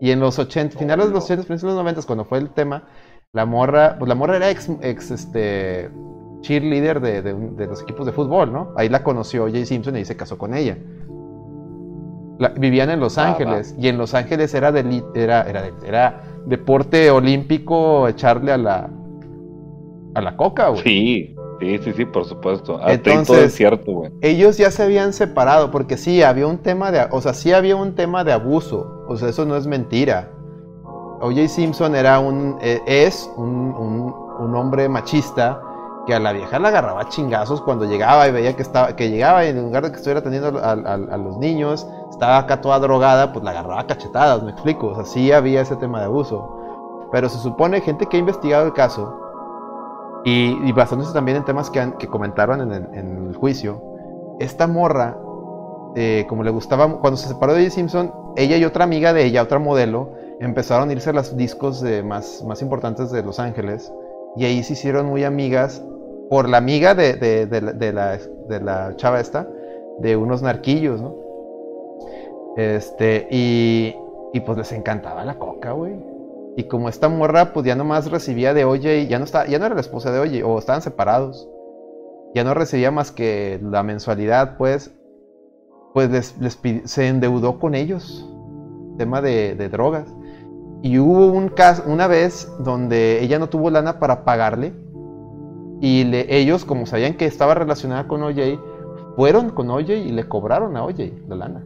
Y 0.00 0.10
en 0.10 0.20
los 0.20 0.38
80, 0.38 0.78
finales 0.78 1.06
de 1.06 1.12
los 1.12 1.24
80, 1.24 1.46
principios 1.46 1.72
de 1.72 1.76
los 1.76 1.84
90, 1.84 2.02
cuando 2.06 2.24
fue 2.24 2.38
el 2.38 2.50
tema, 2.50 2.88
la 3.32 3.44
morra, 3.46 3.96
pues 3.98 4.08
la 4.08 4.14
morra 4.14 4.36
era 4.36 4.50
ex, 4.50 4.68
ex 4.80 5.10
este, 5.10 5.90
cheerleader 6.40 7.00
de, 7.00 7.22
de, 7.22 7.34
de, 7.34 7.66
los 7.66 7.82
equipos 7.82 8.06
de 8.06 8.12
fútbol, 8.12 8.50
¿no? 8.50 8.72
Ahí 8.76 8.88
la 8.88 9.02
conoció 9.02 9.44
Jay 9.44 9.66
Simpson 9.66 9.96
y 9.96 10.06
se 10.06 10.16
casó 10.16 10.38
con 10.38 10.54
ella 10.54 10.78
vivían 12.56 12.90
en 12.90 13.00
Los 13.00 13.18
Ángeles 13.18 13.74
y 13.78 13.88
en 13.88 13.98
Los 13.98 14.14
Ángeles 14.14 14.54
era, 14.54 14.72
de, 14.72 15.02
era, 15.14 15.42
era, 15.42 15.70
era 15.84 16.22
deporte 16.46 17.10
olímpico 17.10 18.08
echarle 18.08 18.52
a 18.52 18.56
la 18.56 18.90
a 20.14 20.20
la 20.20 20.36
coca, 20.36 20.68
güey. 20.68 20.82
Sí, 20.82 21.36
sí, 21.60 21.78
sí, 21.78 21.92
sí, 21.92 22.04
por 22.04 22.24
supuesto. 22.24 22.80
Entonces, 22.88 23.26
todo 23.26 23.38
es 23.38 23.54
cierto, 23.54 23.92
güey. 23.92 24.10
Ellos 24.22 24.56
ya 24.56 24.70
se 24.70 24.82
habían 24.82 25.12
separado 25.12 25.70
porque 25.70 25.96
sí, 25.96 26.22
había 26.22 26.46
un 26.46 26.58
tema 26.58 26.90
de, 26.90 27.06
o 27.10 27.20
sea, 27.20 27.32
sí 27.32 27.52
había 27.52 27.76
un 27.76 27.94
tema 27.94 28.24
de 28.24 28.32
abuso, 28.32 29.04
o 29.08 29.16
sea, 29.16 29.28
eso 29.28 29.44
no 29.44 29.56
es 29.56 29.66
mentira. 29.66 30.30
O.J. 31.22 31.48
Simpson 31.48 31.94
era 31.94 32.18
un, 32.18 32.56
e, 32.62 32.80
es 32.86 33.30
un, 33.36 33.48
un, 33.48 34.14
un 34.40 34.54
hombre 34.56 34.88
machista 34.88 35.60
que 36.06 36.14
a 36.14 36.20
la 36.20 36.32
vieja 36.32 36.58
la 36.58 36.68
agarraba 36.68 37.08
chingazos 37.08 37.60
cuando 37.60 37.84
llegaba 37.84 38.26
y 38.28 38.32
veía 38.32 38.56
que 38.56 38.62
estaba 38.62 38.96
que 38.96 39.10
llegaba 39.10 39.44
y 39.44 39.48
en 39.48 39.62
lugar 39.62 39.84
de 39.84 39.90
que 39.90 39.96
estuviera 39.96 40.20
atendiendo 40.20 40.58
a, 40.58 40.72
a, 40.72 41.16
los 41.16 41.36
niños 41.38 41.86
estaba 42.10 42.38
acá 42.38 42.60
toda 42.60 42.78
drogada 42.78 43.32
pues 43.32 43.44
la 43.44 43.50
agarraba 43.50 43.86
cachetadas 43.86 44.42
me 44.42 44.50
explico 44.52 44.88
o 44.88 44.94
sea 44.94 45.04
sí 45.04 45.32
había 45.32 45.60
ese 45.60 45.76
tema 45.76 46.00
de 46.00 46.06
abuso 46.06 46.56
pero 47.12 47.28
se 47.28 47.38
supone 47.38 47.80
gente 47.80 48.06
que 48.06 48.16
ha 48.16 48.20
investigado 48.20 48.66
el 48.66 48.72
caso 48.72 49.16
y, 50.24 50.70
basándose 50.72 51.14
también 51.14 51.38
en 51.38 51.44
temas 51.44 51.70
que, 51.70 51.94
que 51.98 52.06
comentaron 52.06 52.60
en 52.60 52.72
el, 52.72 53.34
juicio 53.36 53.82
esta 54.38 54.66
morra 54.66 55.16
eh, 55.96 56.26
como 56.28 56.44
le 56.44 56.50
gustaba 56.50 57.00
cuando 57.00 57.16
se 57.16 57.28
separó 57.28 57.54
de 57.54 57.64
J. 57.64 57.74
Simpson 57.74 58.12
ella 58.36 58.56
y 58.56 58.64
otra 58.64 58.84
amiga 58.84 59.12
de 59.12 59.24
ella 59.24 59.42
otra 59.42 59.58
modelo 59.58 60.12
empezaron 60.40 60.88
a 60.88 60.92
irse 60.92 61.10
a 61.10 61.12
los 61.12 61.36
discos 61.36 61.82
más, 62.04 62.44
más 62.46 62.62
importantes 62.62 63.10
de 63.10 63.22
Los 63.22 63.38
Ángeles 63.38 63.92
y 64.36 64.44
ahí 64.44 64.62
se 64.62 64.74
hicieron 64.74 65.06
muy 65.06 65.24
amigas 65.24 65.82
por 66.30 66.48
la 66.48 66.58
amiga 66.58 66.94
de, 66.94 67.14
de, 67.14 67.46
de, 67.46 67.92
la, 68.62 68.96
chava 68.96 69.18
esta, 69.18 69.48
de 69.98 70.16
unos 70.16 70.42
narquillos, 70.42 71.02
¿no? 71.02 71.16
Este, 72.56 73.26
y, 73.32 73.96
y 74.32 74.40
pues 74.40 74.56
les 74.56 74.70
encantaba 74.70 75.24
la 75.24 75.38
coca, 75.38 75.72
güey. 75.72 75.98
Y 76.56 76.64
como 76.64 76.88
esta 76.88 77.08
morra, 77.08 77.52
pues 77.52 77.66
ya 77.66 77.74
nomás 77.74 78.08
recibía 78.10 78.54
de 78.54 78.64
Oye, 78.64 79.08
ya 79.08 79.18
no, 79.18 79.24
está, 79.24 79.46
ya 79.46 79.58
no 79.58 79.66
era 79.66 79.74
la 79.74 79.80
esposa 79.80 80.12
de 80.12 80.20
Oye, 80.20 80.44
o 80.44 80.56
estaban 80.56 80.82
separados. 80.82 81.48
Ya 82.32 82.44
no 82.44 82.54
recibía 82.54 82.92
más 82.92 83.10
que 83.10 83.58
la 83.60 83.82
mensualidad, 83.82 84.56
pues, 84.56 84.92
pues 85.94 86.10
les, 86.38 86.60
se 86.84 87.08
endeudó 87.08 87.58
con 87.58 87.74
ellos. 87.74 88.24
Tema 88.98 89.20
de, 89.20 89.56
de 89.56 89.68
drogas. 89.68 90.06
Y 90.82 91.00
hubo 91.00 91.26
un 91.26 91.48
caso, 91.48 91.82
una 91.86 92.06
vez 92.06 92.48
donde 92.60 93.20
ella 93.20 93.40
no 93.40 93.48
tuvo 93.48 93.68
lana 93.68 93.98
para 93.98 94.24
pagarle. 94.24 94.72
Y 95.80 96.04
le, 96.04 96.36
ellos, 96.36 96.64
como 96.64 96.86
sabían 96.86 97.14
que 97.14 97.26
estaba 97.26 97.54
relacionada 97.54 98.06
con 98.06 98.22
OJ, 98.22 98.58
fueron 99.16 99.50
con 99.50 99.70
OJ 99.70 99.90
y 99.90 100.10
le 100.12 100.28
cobraron 100.28 100.76
a 100.76 100.84
OJ 100.84 101.12
la 101.28 101.36
lana. 101.36 101.64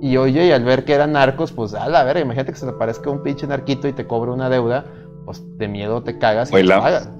Y 0.00 0.16
OJ, 0.16 0.52
al 0.54 0.64
ver 0.64 0.84
que 0.84 0.94
eran 0.94 1.12
narcos, 1.12 1.52
pues 1.52 1.74
a 1.74 1.88
la 1.88 2.04
verga, 2.04 2.20
imagínate 2.20 2.52
que 2.52 2.58
se 2.58 2.66
te 2.66 2.72
parezca 2.72 3.10
un 3.10 3.22
pinche 3.22 3.46
narquito 3.46 3.88
y 3.88 3.92
te 3.92 4.06
cobre 4.06 4.30
una 4.30 4.48
deuda, 4.48 4.84
pues 5.24 5.42
de 5.58 5.66
miedo 5.66 6.02
te 6.02 6.18
cagas 6.18 6.52
y 6.52 6.62
la... 6.62 6.80
pagas. 6.80 7.10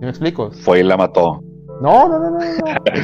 me 0.00 0.08
explico? 0.08 0.50
Fue 0.50 0.80
y 0.80 0.82
la 0.82 0.98
mató. 0.98 1.42
No, 1.80 2.06
no, 2.08 2.18
no, 2.18 2.30
no. 2.30 2.38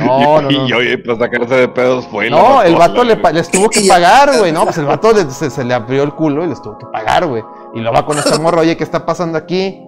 No, 0.04 0.42
no, 0.42 0.42
no. 0.50 0.50
Y 0.50 0.72
oye, 0.74 0.98
pues 0.98 1.18
sacarse 1.18 1.54
de 1.54 1.68
pedos 1.68 2.06
fue. 2.08 2.28
No, 2.28 2.62
el 2.62 2.76
vato 2.76 3.02
le, 3.04 3.16
les 3.32 3.50
tuvo 3.50 3.70
que 3.70 3.80
pagar, 3.88 4.38
güey. 4.38 4.52
No, 4.52 4.64
pues 4.64 4.76
el 4.76 4.84
vato 4.84 5.14
se, 5.14 5.64
le 5.64 5.72
abrió 5.72 6.02
el 6.02 6.12
culo 6.12 6.44
y 6.44 6.48
les 6.48 6.60
tuvo 6.60 6.76
que 6.76 6.86
pagar, 6.92 7.26
güey. 7.26 7.42
Y 7.74 7.80
lo 7.80 7.90
va 7.90 8.04
con 8.04 8.18
esta 8.18 8.38
morra, 8.38 8.60
oye, 8.60 8.76
¿qué 8.76 8.84
está 8.84 9.06
pasando 9.06 9.38
aquí? 9.38 9.82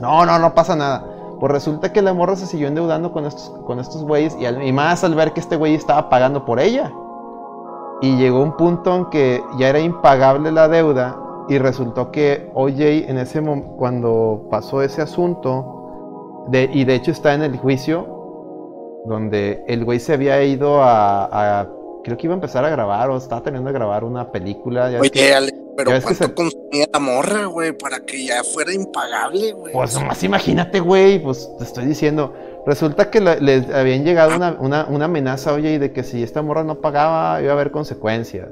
No, 0.00 0.24
no, 0.24 0.38
no 0.38 0.54
pasa 0.54 0.74
nada. 0.74 1.04
Pues 1.40 1.52
resulta 1.52 1.92
que 1.92 2.02
la 2.02 2.12
morra 2.12 2.36
se 2.36 2.46
siguió 2.46 2.68
endeudando 2.68 3.12
con 3.12 3.24
estos, 3.24 3.50
con 3.64 3.80
estos 3.80 4.04
güeyes 4.04 4.36
y, 4.38 4.46
y 4.46 4.72
más 4.72 5.02
al 5.02 5.14
ver 5.14 5.32
que 5.32 5.40
este 5.40 5.56
güey 5.56 5.74
estaba 5.74 6.08
pagando 6.10 6.44
por 6.44 6.60
ella. 6.60 6.92
Y 8.02 8.16
llegó 8.16 8.42
un 8.42 8.56
punto 8.56 8.94
en 8.94 9.06
que 9.06 9.42
ya 9.58 9.70
era 9.70 9.80
impagable 9.80 10.52
la 10.52 10.68
deuda 10.68 11.18
y 11.48 11.58
resultó 11.58 12.10
que 12.10 12.50
OJ 12.54 13.08
en 13.08 13.18
ese 13.18 13.40
momento, 13.40 13.70
cuando 13.76 14.46
pasó 14.50 14.82
ese 14.82 15.02
asunto, 15.02 16.46
y 16.52 16.84
de 16.84 16.94
hecho 16.94 17.10
está 17.10 17.34
en 17.34 17.42
el 17.42 17.56
juicio 17.56 18.06
donde 19.04 19.64
el 19.66 19.84
güey 19.84 19.98
se 19.98 20.14
había 20.14 20.42
ido 20.44 20.80
a, 20.82 21.68
creo 22.04 22.16
que 22.16 22.26
iba 22.26 22.34
a 22.34 22.36
empezar 22.36 22.64
a 22.64 22.70
grabar 22.70 23.10
o 23.10 23.16
estaba 23.16 23.42
teniendo 23.42 23.70
que 23.70 23.74
grabar 23.74 24.04
una 24.04 24.30
película. 24.30 24.90
Oye, 25.00 25.10
pero 25.84 26.02
¿cuánto 26.02 26.34
consumía 26.34 26.86
la 26.92 26.98
morra, 26.98 27.46
güey? 27.46 27.72
Para 27.76 28.00
que 28.00 28.24
ya 28.24 28.42
fuera 28.44 28.72
impagable, 28.72 29.52
güey. 29.52 29.72
Pues 29.72 29.94
nomás 29.94 30.22
imagínate, 30.22 30.80
güey, 30.80 31.22
pues 31.22 31.50
te 31.58 31.64
estoy 31.64 31.86
diciendo. 31.86 32.34
Resulta 32.66 33.10
que 33.10 33.20
les 33.20 33.70
habían 33.70 34.04
llegado 34.04 34.36
una, 34.36 34.86
una, 34.88 35.04
amenaza, 35.04 35.54
oye, 35.54 35.72
y 35.72 35.78
de 35.78 35.92
que 35.92 36.02
si 36.02 36.22
esta 36.22 36.42
morra 36.42 36.62
no 36.62 36.80
pagaba 36.80 37.40
iba 37.40 37.50
a 37.50 37.54
haber 37.54 37.70
consecuencias. 37.70 38.50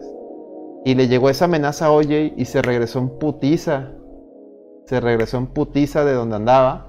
Y 0.84 0.94
le 0.94 1.08
llegó 1.08 1.28
esa 1.28 1.44
amenaza, 1.44 1.90
oye, 1.90 2.32
y 2.36 2.44
se 2.46 2.62
regresó 2.62 3.00
en 3.00 3.18
putiza. 3.18 3.92
Se 4.86 5.00
regresó 5.00 5.36
en 5.36 5.48
putiza 5.48 6.04
de 6.04 6.14
donde 6.14 6.36
andaba. 6.36 6.86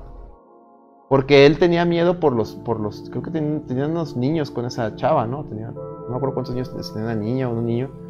Porque 1.10 1.45
él 1.45 1.57
tenía 1.57 1.86
miedo 1.86 2.20
por 2.20 2.34
los, 2.34 2.56
por 2.56 2.80
los, 2.80 3.10
creo 3.10 3.24
que 3.24 3.32
tenían, 3.32 3.66
tenían 3.66 3.91
unos 3.91 4.16
niños 4.16 4.52
con 4.52 4.66
esa 4.66 4.95
chava, 4.95 5.26
¿no? 5.26 5.44
Tenía, 5.45 5.72
no 5.72 6.10
me 6.10 6.16
acuerdo 6.16 6.36
cuántos 6.36 6.53
niños, 6.53 6.72
tenía 6.94 7.11
una 7.11 7.16
niña 7.16 7.49
o 7.49 7.53
un 7.53 7.66
niño. 7.66 8.09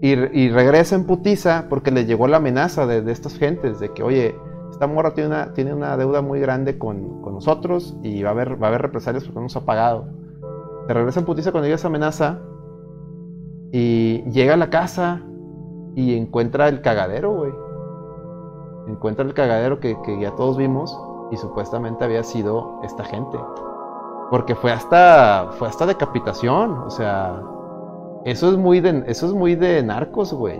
Y, 0.00 0.50
regresa 0.50 0.96
en 0.96 1.06
putiza 1.06 1.66
porque 1.70 1.90
le 1.90 2.04
llegó 2.04 2.28
la 2.28 2.36
amenaza 2.36 2.86
de, 2.86 3.00
de, 3.00 3.10
estas 3.10 3.38
gentes, 3.38 3.80
de 3.80 3.90
que, 3.94 4.02
oye, 4.02 4.34
esta 4.70 4.86
morra 4.86 5.14
tiene 5.14 5.28
una, 5.28 5.54
tiene 5.54 5.72
una 5.72 5.96
deuda 5.96 6.20
muy 6.20 6.40
grande 6.40 6.78
con, 6.78 7.22
con 7.22 7.34
nosotros 7.34 7.96
y 8.02 8.22
va 8.22 8.30
a 8.30 8.32
haber, 8.32 8.60
va 8.60 8.66
a 8.66 8.68
haber 8.70 8.82
represalias 8.82 9.24
porque 9.24 9.36
no 9.36 9.42
nos 9.44 9.56
ha 9.56 9.64
pagado. 9.64 10.06
Se 10.86 10.92
regresa 10.92 11.20
en 11.20 11.26
putiza 11.26 11.52
cuando 11.52 11.66
llega 11.66 11.76
esa 11.76 11.88
amenaza 11.88 12.40
y 13.72 14.22
llega 14.30 14.54
a 14.54 14.56
la 14.56 14.68
casa 14.68 15.22
y 15.94 16.16
encuentra 16.16 16.68
el 16.68 16.82
cagadero, 16.82 17.32
güey. 17.32 17.52
Encuentra 18.88 19.24
el 19.24 19.32
cagadero 19.32 19.80
que, 19.80 19.96
que 20.04 20.20
ya 20.20 20.32
todos 20.32 20.56
vimos 20.56 20.98
y 21.30 21.36
supuestamente 21.36 22.04
había 22.04 22.22
sido 22.24 22.80
esta 22.82 23.04
gente. 23.04 23.38
Porque 24.30 24.54
fue 24.54 24.72
hasta 24.72 25.50
fue 25.58 25.68
hasta 25.68 25.86
decapitación, 25.86 26.78
o 26.78 26.90
sea, 26.90 27.40
eso 28.24 28.50
es 28.50 28.56
muy 28.56 28.80
de 28.80 29.04
eso 29.06 29.26
es 29.26 29.32
muy 29.32 29.54
de 29.54 29.82
narcos, 29.82 30.32
güey. 30.32 30.58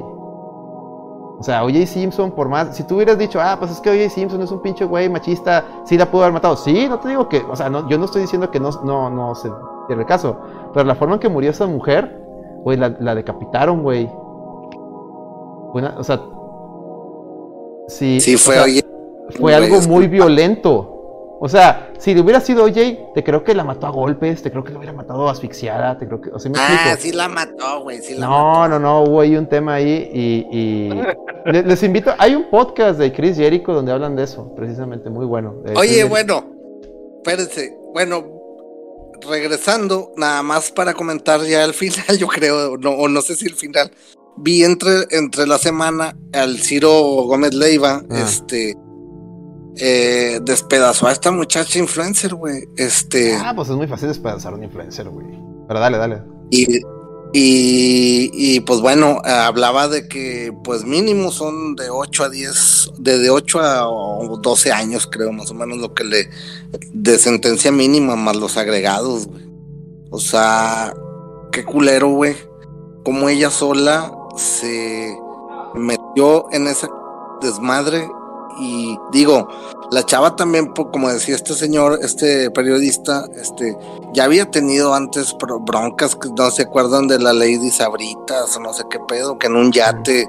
O 1.36 1.42
sea, 1.42 1.64
O.J. 1.64 1.86
Simpson, 1.86 2.30
por 2.30 2.48
más. 2.48 2.76
Si 2.76 2.84
tú 2.84 2.96
hubieras 2.96 3.18
dicho, 3.18 3.40
ah, 3.40 3.56
pues 3.58 3.72
es 3.72 3.80
que 3.80 3.90
O.J. 3.90 4.08
Simpson 4.10 4.40
es 4.42 4.50
un 4.50 4.62
pinche 4.62 4.84
güey 4.84 5.08
machista, 5.08 5.64
sí 5.84 5.98
la 5.98 6.10
pudo 6.10 6.22
haber 6.22 6.34
matado. 6.34 6.56
Sí, 6.56 6.86
no 6.88 7.00
te 7.00 7.08
digo 7.08 7.28
que. 7.28 7.38
O 7.38 7.56
sea, 7.56 7.68
no, 7.68 7.88
yo 7.88 7.98
no 7.98 8.04
estoy 8.04 8.22
diciendo 8.22 8.50
que 8.50 8.60
no, 8.60 8.70
no, 8.84 9.10
no 9.10 9.34
se 9.34 9.50
tiene 9.86 10.02
el 10.02 10.08
caso. 10.08 10.38
Pero 10.72 10.86
la 10.86 10.94
forma 10.94 11.14
en 11.14 11.20
que 11.20 11.28
murió 11.28 11.50
esa 11.50 11.66
mujer, 11.66 12.22
güey, 12.62 12.76
la, 12.76 12.94
la 13.00 13.14
decapitaron, 13.14 13.82
güey. 13.82 14.08
o 15.72 16.04
sea. 16.04 16.20
Sí, 17.88 18.20
sí 18.20 18.36
fue, 18.36 18.56
fue 19.38 19.54
algo 19.54 19.80
muy 19.88 20.06
violento. 20.06 20.93
O 21.40 21.48
sea, 21.48 21.92
si 21.98 22.18
hubiera 22.18 22.40
sido 22.40 22.64
OJ, 22.64 23.12
te 23.14 23.24
creo 23.24 23.44
que 23.44 23.54
la 23.54 23.64
mató 23.64 23.86
a 23.86 23.90
golpes, 23.90 24.42
te 24.42 24.50
creo 24.50 24.62
que 24.64 24.72
la 24.72 24.78
hubiera 24.78 24.92
matado 24.92 25.28
asfixiada, 25.28 25.98
te 25.98 26.06
creo 26.06 26.20
que. 26.20 26.30
O 26.30 26.38
sea, 26.38 26.50
ah, 26.56 26.96
sí 26.98 27.12
la 27.12 27.28
mató, 27.28 27.82
güey. 27.82 28.00
no, 28.18 28.68
no, 28.68 28.78
no, 28.78 29.02
hubo 29.02 29.20
ahí 29.20 29.36
un 29.36 29.48
tema 29.48 29.74
ahí 29.74 30.10
y. 30.12 30.90
les, 31.50 31.82
invito. 31.82 32.12
Hay 32.18 32.34
un 32.34 32.50
podcast 32.50 32.98
de 32.98 33.12
Chris 33.12 33.36
Jericho 33.36 33.72
donde 33.72 33.92
hablan 33.92 34.16
de 34.16 34.24
eso, 34.24 34.54
precisamente, 34.54 35.10
muy 35.10 35.26
bueno. 35.26 35.56
Oye, 35.76 36.04
bueno, 36.04 36.50
espérense. 37.16 37.76
Bueno, 37.92 38.24
regresando, 39.28 40.12
nada 40.16 40.42
más 40.42 40.70
para 40.70 40.94
comentar 40.94 41.42
ya 41.42 41.64
el 41.64 41.74
final, 41.74 42.16
yo 42.18 42.26
creo, 42.28 42.76
no, 42.76 42.90
o 42.90 43.08
no 43.08 43.22
sé 43.22 43.34
si 43.34 43.46
el 43.46 43.54
final. 43.54 43.90
Vi 44.36 44.64
entre, 44.64 45.06
entre 45.10 45.46
la 45.46 45.58
semana 45.58 46.16
al 46.32 46.58
Ciro 46.58 46.90
Gómez 47.24 47.54
Leiva, 47.54 48.02
ah. 48.08 48.20
este 48.20 48.76
eh, 49.76 50.40
despedazó 50.42 51.08
a 51.08 51.12
esta 51.12 51.30
muchacha 51.30 51.78
influencer, 51.78 52.34
güey. 52.34 52.68
Este. 52.76 53.36
Ah, 53.36 53.52
pues 53.54 53.68
es 53.68 53.76
muy 53.76 53.86
fácil 53.86 54.08
despedazar 54.08 54.52
a 54.52 54.56
un 54.56 54.64
influencer, 54.64 55.08
güey. 55.08 55.26
Pero 55.66 55.80
dale, 55.80 55.98
dale. 55.98 56.22
Y, 56.50 56.76
y, 57.32 58.30
y, 58.32 58.60
pues 58.60 58.80
bueno, 58.80 59.20
hablaba 59.24 59.88
de 59.88 60.06
que 60.06 60.52
pues 60.62 60.84
mínimo 60.84 61.32
son 61.32 61.74
de 61.74 61.90
8 61.90 62.24
a 62.24 62.28
10, 62.28 62.92
de, 62.98 63.30
8 63.30 63.60
a 63.60 63.88
12 64.40 64.72
años, 64.72 65.08
creo, 65.10 65.32
más 65.32 65.50
o 65.50 65.54
menos 65.54 65.78
lo 65.78 65.94
que 65.94 66.04
le. 66.04 66.30
de 66.92 67.18
sentencia 67.18 67.72
mínima 67.72 68.14
más 68.14 68.36
los 68.36 68.56
agregados, 68.56 69.26
güey. 69.26 69.44
O 70.10 70.20
sea, 70.20 70.94
qué 71.50 71.64
culero, 71.64 72.10
güey. 72.10 72.36
Como 73.04 73.28
ella 73.28 73.50
sola 73.50 74.12
se 74.36 75.16
metió 75.74 76.46
en 76.52 76.68
ese 76.68 76.88
desmadre 77.40 78.08
y 78.60 78.98
digo, 79.12 79.48
la 79.90 80.04
chava 80.04 80.36
también, 80.36 80.72
como 80.72 81.08
decía 81.08 81.36
este 81.36 81.54
señor, 81.54 81.98
este 82.02 82.50
periodista, 82.50 83.26
este, 83.40 83.76
ya 84.12 84.24
había 84.24 84.50
tenido 84.50 84.94
antes 84.94 85.34
broncas 85.60 86.16
que 86.16 86.28
no 86.36 86.50
se 86.50 86.62
acuerdan 86.62 87.08
de 87.08 87.18
la 87.18 87.32
Lady 87.32 87.70
Sabritas 87.70 88.56
o 88.56 88.60
no 88.60 88.72
sé 88.72 88.84
qué 88.90 88.98
pedo, 89.08 89.38
que 89.38 89.46
en 89.46 89.56
un 89.56 89.72
yate 89.72 90.28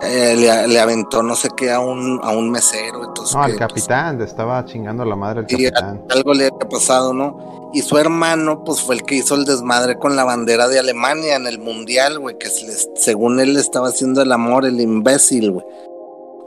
eh, 0.00 0.66
le, 0.68 0.80
aventó 0.80 1.22
no 1.22 1.34
sé 1.34 1.48
qué 1.56 1.72
a 1.72 1.80
un, 1.80 2.20
a 2.22 2.30
un 2.30 2.50
mesero. 2.50 3.04
Entonces 3.04 3.34
no, 3.34 3.42
al 3.42 3.50
pues, 3.50 3.58
capitán, 3.58 4.20
estaba 4.20 4.64
chingando 4.64 5.04
la 5.04 5.16
madre 5.16 5.46
capitán. 5.46 6.04
algo 6.10 6.34
le 6.34 6.46
había 6.46 6.68
pasado, 6.68 7.12
¿no? 7.12 7.70
Y 7.72 7.82
su 7.82 7.98
hermano, 7.98 8.64
pues 8.64 8.80
fue 8.80 8.94
el 8.94 9.02
que 9.02 9.16
hizo 9.16 9.34
el 9.34 9.44
desmadre 9.44 9.98
con 9.98 10.16
la 10.16 10.24
bandera 10.24 10.68
de 10.68 10.78
Alemania 10.78 11.36
en 11.36 11.46
el 11.46 11.58
mundial, 11.58 12.18
güey, 12.18 12.38
que 12.38 12.48
según 12.48 13.40
él 13.40 13.56
estaba 13.56 13.88
haciendo 13.88 14.22
el 14.22 14.32
amor, 14.32 14.64
el 14.64 14.80
imbécil, 14.80 15.52
güey. 15.52 15.66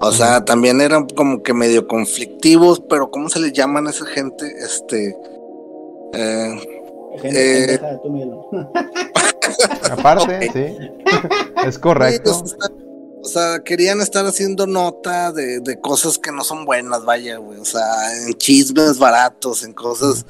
O 0.01 0.11
sea, 0.11 0.43
también 0.43 0.81
eran 0.81 1.07
como 1.09 1.43
que 1.43 1.53
medio 1.53 1.87
conflictivos, 1.87 2.81
pero 2.89 3.11
¿cómo 3.11 3.29
se 3.29 3.39
les 3.39 3.53
llaman 3.53 3.85
a 3.87 3.91
esa 3.91 4.05
gente? 4.05 4.51
Este. 4.59 5.15
Eh, 6.13 6.89
eh 7.23 7.79
Aparte, 9.91 10.49
sí. 10.51 10.75
es 11.67 11.77
correcto. 11.77 12.43
o 13.21 13.25
sea, 13.25 13.59
querían 13.63 14.01
estar 14.01 14.25
haciendo 14.25 14.65
nota 14.65 15.31
de, 15.31 15.59
de, 15.59 15.79
cosas 15.79 16.17
que 16.17 16.31
no 16.31 16.43
son 16.43 16.65
buenas, 16.65 17.05
vaya, 17.05 17.37
güey. 17.37 17.59
O 17.59 17.65
sea, 17.65 18.25
en 18.25 18.33
chismes 18.33 18.97
baratos, 18.97 19.63
en 19.63 19.73
cosas, 19.73 20.25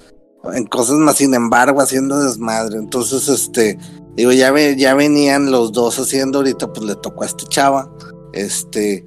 en 0.54 0.66
cosas 0.66 0.98
más, 0.98 1.16
sin 1.16 1.34
embargo, 1.34 1.80
haciendo 1.80 2.20
desmadre. 2.20 2.78
Entonces, 2.78 3.30
este, 3.30 3.78
digo, 4.16 4.34
ya, 4.34 4.54
ya 4.76 4.96
venían 4.96 5.50
los 5.50 5.72
dos 5.72 5.98
haciendo, 5.98 6.40
ahorita 6.40 6.74
pues 6.74 6.86
le 6.86 6.96
tocó 6.96 7.24
a 7.24 7.28
este 7.28 7.46
chava. 7.46 7.90
Este, 8.34 9.06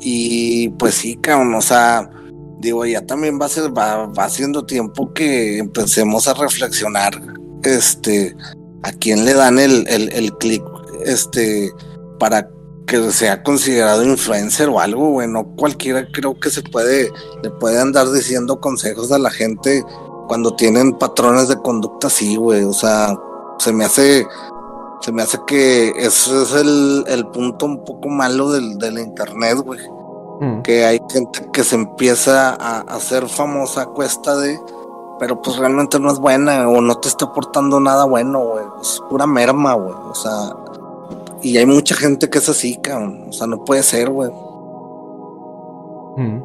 y 0.00 0.68
pues 0.70 0.94
sí, 0.94 1.16
cabrón, 1.16 1.54
o 1.54 1.62
sea, 1.62 2.10
digo, 2.58 2.84
ya 2.84 3.04
también 3.04 3.40
va 3.40 3.46
a 3.46 3.50
ser, 3.50 3.76
va, 3.76 4.06
va 4.06 4.28
siendo 4.28 4.64
tiempo 4.64 5.12
que 5.12 5.58
empecemos 5.58 6.28
a 6.28 6.34
reflexionar, 6.34 7.20
este, 7.62 8.34
a 8.82 8.92
quién 8.92 9.24
le 9.24 9.34
dan 9.34 9.58
el, 9.58 9.86
el, 9.88 10.10
el 10.12 10.32
clic, 10.38 10.62
este, 11.04 11.70
para 12.18 12.48
que 12.86 13.12
sea 13.12 13.42
considerado 13.42 14.02
influencer 14.02 14.68
o 14.68 14.80
algo, 14.80 15.10
bueno, 15.10 15.54
cualquiera 15.56 16.06
creo 16.12 16.38
que 16.38 16.50
se 16.50 16.62
puede, 16.62 17.12
le 17.42 17.50
puede 17.50 17.80
andar 17.80 18.10
diciendo 18.10 18.60
consejos 18.60 19.12
a 19.12 19.18
la 19.18 19.30
gente 19.30 19.84
cuando 20.26 20.54
tienen 20.56 20.98
patrones 20.98 21.48
de 21.48 21.56
conducta 21.56 22.08
así, 22.08 22.36
güey, 22.36 22.64
o 22.64 22.72
sea, 22.72 23.16
se 23.58 23.72
me 23.72 23.84
hace, 23.84 24.26
se 25.00 25.12
me 25.12 25.22
hace 25.22 25.38
que 25.46 25.90
eso 25.96 26.42
es 26.42 26.54
el, 26.54 27.04
el 27.08 27.26
punto 27.28 27.66
un 27.66 27.84
poco 27.84 28.08
malo 28.08 28.50
del, 28.50 28.78
del 28.78 28.98
internet, 28.98 29.56
güey. 29.64 29.80
Mm. 30.40 30.62
Que 30.62 30.84
hay 30.84 31.00
gente 31.10 31.48
que 31.52 31.64
se 31.64 31.74
empieza 31.74 32.50
a 32.50 32.80
hacer 32.80 33.26
famosa 33.28 33.82
a 33.82 33.86
cuesta 33.86 34.36
de, 34.36 34.58
pero 35.18 35.40
pues 35.40 35.56
realmente 35.56 35.98
no 35.98 36.10
es 36.10 36.18
buena 36.18 36.68
o 36.68 36.80
no 36.82 36.96
te 36.96 37.08
está 37.08 37.26
aportando 37.26 37.80
nada 37.80 38.04
bueno, 38.04 38.40
güey. 38.40 38.64
Es 38.82 39.00
pura 39.08 39.26
merma, 39.26 39.74
güey. 39.74 39.94
O 39.94 40.14
sea, 40.14 40.54
y 41.42 41.56
hay 41.56 41.66
mucha 41.66 41.94
gente 41.94 42.28
que 42.28 42.38
es 42.38 42.48
así, 42.48 42.76
cabrón. 42.76 43.26
O 43.30 43.32
sea, 43.32 43.46
no 43.46 43.64
puede 43.64 43.82
ser, 43.82 44.10
güey. 44.10 44.30
Mm. 46.16 46.42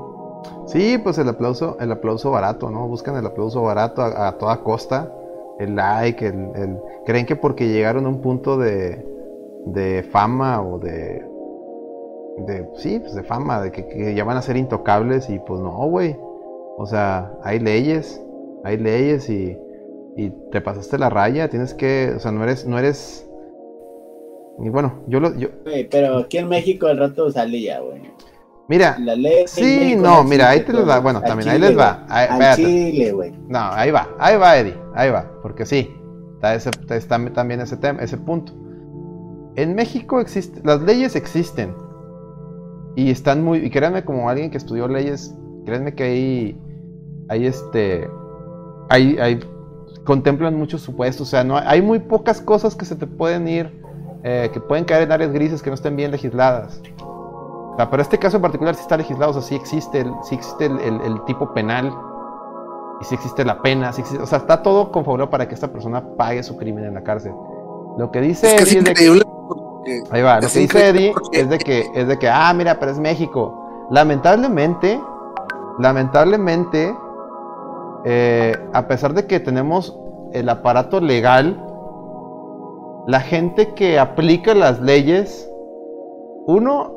Sí, 0.67 0.97
pues 0.97 1.17
el 1.17 1.27
aplauso, 1.27 1.77
el 1.81 1.91
aplauso 1.91 2.31
barato, 2.31 2.69
¿no? 2.69 2.87
Buscan 2.87 3.17
el 3.17 3.25
aplauso 3.25 3.61
barato 3.61 4.01
a 4.01 4.31
toda 4.37 4.63
costa 4.63 5.11
el 5.59 5.75
like, 5.75 6.25
el, 6.25 6.79
creen 7.05 7.25
que 7.25 7.35
porque 7.35 7.67
llegaron 7.67 8.05
a 8.05 8.09
un 8.09 8.21
punto 8.21 8.57
de, 8.57 9.05
de 9.67 10.03
fama 10.03 10.61
o 10.61 10.79
de, 10.79 11.23
de, 12.47 12.67
sí, 12.75 12.99
pues 12.99 13.15
de 13.15 13.23
fama, 13.23 13.61
de 13.61 13.71
que, 13.71 14.13
ya 14.15 14.23
van 14.23 14.37
a 14.37 14.41
ser 14.41 14.57
intocables 14.57 15.29
y 15.29 15.39
pues 15.39 15.61
no, 15.61 15.71
güey. 15.87 16.15
O 16.77 16.85
sea, 16.85 17.31
hay 17.43 17.59
leyes, 17.59 18.21
hay 18.63 18.77
leyes 18.77 19.29
y, 19.29 19.57
y 20.17 20.29
te 20.51 20.61
pasaste 20.61 20.97
la 20.97 21.09
raya, 21.09 21.49
tienes 21.49 21.73
que, 21.73 22.13
o 22.15 22.19
sea, 22.19 22.31
no 22.31 22.43
eres, 22.43 22.65
no 22.65 22.77
eres, 22.77 23.29
y 24.59 24.69
bueno, 24.69 25.03
yo 25.07 25.19
lo, 25.19 25.35
yo... 25.37 25.49
pero 25.89 26.17
aquí 26.17 26.37
en 26.37 26.47
México 26.47 26.87
el 26.87 26.97
rato 26.97 27.29
sale 27.31 27.61
ya, 27.61 27.79
güey. 27.79 28.01
Mira, 28.67 28.97
sí, 29.45 29.95
no, 29.95 30.23
mira, 30.23 30.49
ahí 30.49 30.61
te 30.61 30.73
les 30.73 30.87
va, 30.87 30.99
bueno, 30.99 31.21
también 31.21 31.49
ahí 31.49 31.59
les 31.59 31.77
va. 31.77 32.05
Ahí, 32.09 32.55
Chile, 32.55 33.11
güey. 33.11 33.31
No, 33.47 33.59
ahí 33.59 33.91
va, 33.91 34.09
ahí 34.17 34.37
va, 34.37 34.57
Eddie, 34.57 34.75
ahí 34.95 35.11
va, 35.11 35.31
porque 35.43 35.65
sí, 35.65 35.95
está, 36.33 36.55
ese, 36.55 36.71
está 36.89 37.33
también 37.33 37.61
ese 37.61 37.77
tema, 37.77 38.01
ese 38.01 38.17
punto. 38.17 38.53
En 39.55 39.75
México 39.75 40.19
existe, 40.19 40.61
las 40.63 40.81
leyes 40.81 41.15
existen 41.15 41.75
y 42.95 43.11
están 43.11 43.43
muy, 43.43 43.59
y 43.59 43.69
créanme 43.69 44.03
como 44.03 44.29
alguien 44.29 44.49
que 44.49 44.57
estudió 44.57 44.87
leyes, 44.87 45.35
créanme 45.65 45.93
que 45.93 46.03
ahí, 46.03 46.61
hay 47.29 47.45
este, 47.45 48.09
hay, 48.89 49.17
hay 49.19 49.39
contemplan 50.05 50.55
muchos 50.55 50.81
supuestos. 50.81 51.27
O 51.27 51.31
sea, 51.31 51.43
no, 51.43 51.57
hay 51.57 51.81
muy 51.81 51.99
pocas 51.99 52.39
cosas 52.39 52.75
que 52.75 52.85
se 52.85 52.95
te 52.95 53.05
pueden 53.07 53.47
ir, 53.47 53.69
eh, 54.23 54.49
que 54.53 54.61
pueden 54.61 54.85
caer 54.85 55.03
en 55.03 55.11
áreas 55.11 55.33
grises 55.33 55.61
que 55.61 55.69
no 55.69 55.73
estén 55.73 55.95
bien 55.97 56.11
legisladas. 56.11 56.81
O 57.75 57.77
sea, 57.77 57.89
pero 57.89 58.01
este 58.01 58.17
caso 58.17 58.37
en 58.37 58.41
particular 58.41 58.73
sí 58.73 58.81
está 58.81 58.95
legislado, 58.95 59.31
o 59.31 59.33
sea, 59.33 59.41
sí 59.41 59.55
existe 59.55 59.99
el, 59.99 60.11
sí 60.23 60.35
existe 60.35 60.65
el, 60.65 61.21
tipo 61.25 61.53
penal 61.53 61.93
y 63.01 63.03
sí 63.03 63.15
existe 63.15 63.43
la 63.43 63.61
pena, 63.61 63.91
o 64.21 64.25
sea, 64.25 64.37
está 64.37 64.63
todo 64.63 64.91
confabulado 64.91 65.29
para 65.29 65.47
que 65.47 65.55
esta 65.55 65.67
persona 65.67 66.01
pague 66.15 66.41
su 66.41 66.55
crimen 66.55 66.85
en 66.85 66.93
la 66.93 67.03
cárcel. 67.03 67.33
Lo 67.97 68.11
que 68.11 68.21
dice 68.21 68.55
es 68.55 68.73
Eddie 68.73 69.21
ahí 70.11 70.21
va, 70.21 70.39
lo 70.39 70.47
que 70.47 70.59
dice 70.59 70.89
Eddie 70.89 71.13
es 71.33 71.49
de 71.49 71.57
que 71.57 71.85
es 71.93 72.07
de 72.07 72.17
que 72.17 72.29
ah, 72.29 72.53
mira, 72.53 72.79
pero 72.79 72.91
es 72.91 72.99
México. 72.99 73.87
Lamentablemente, 73.91 74.99
lamentablemente 75.79 76.95
eh, 78.07 78.55
a 78.71 78.87
pesar 78.87 79.15
de 79.15 79.25
que 79.25 79.39
tenemos 79.39 79.97
el 80.31 80.47
aparato 80.47 81.01
legal, 81.01 81.59
la 83.07 83.19
gente 83.19 83.73
que 83.73 83.97
aplica 83.97 84.53
las 84.53 84.79
leyes, 84.79 85.49
uno, 86.45 86.94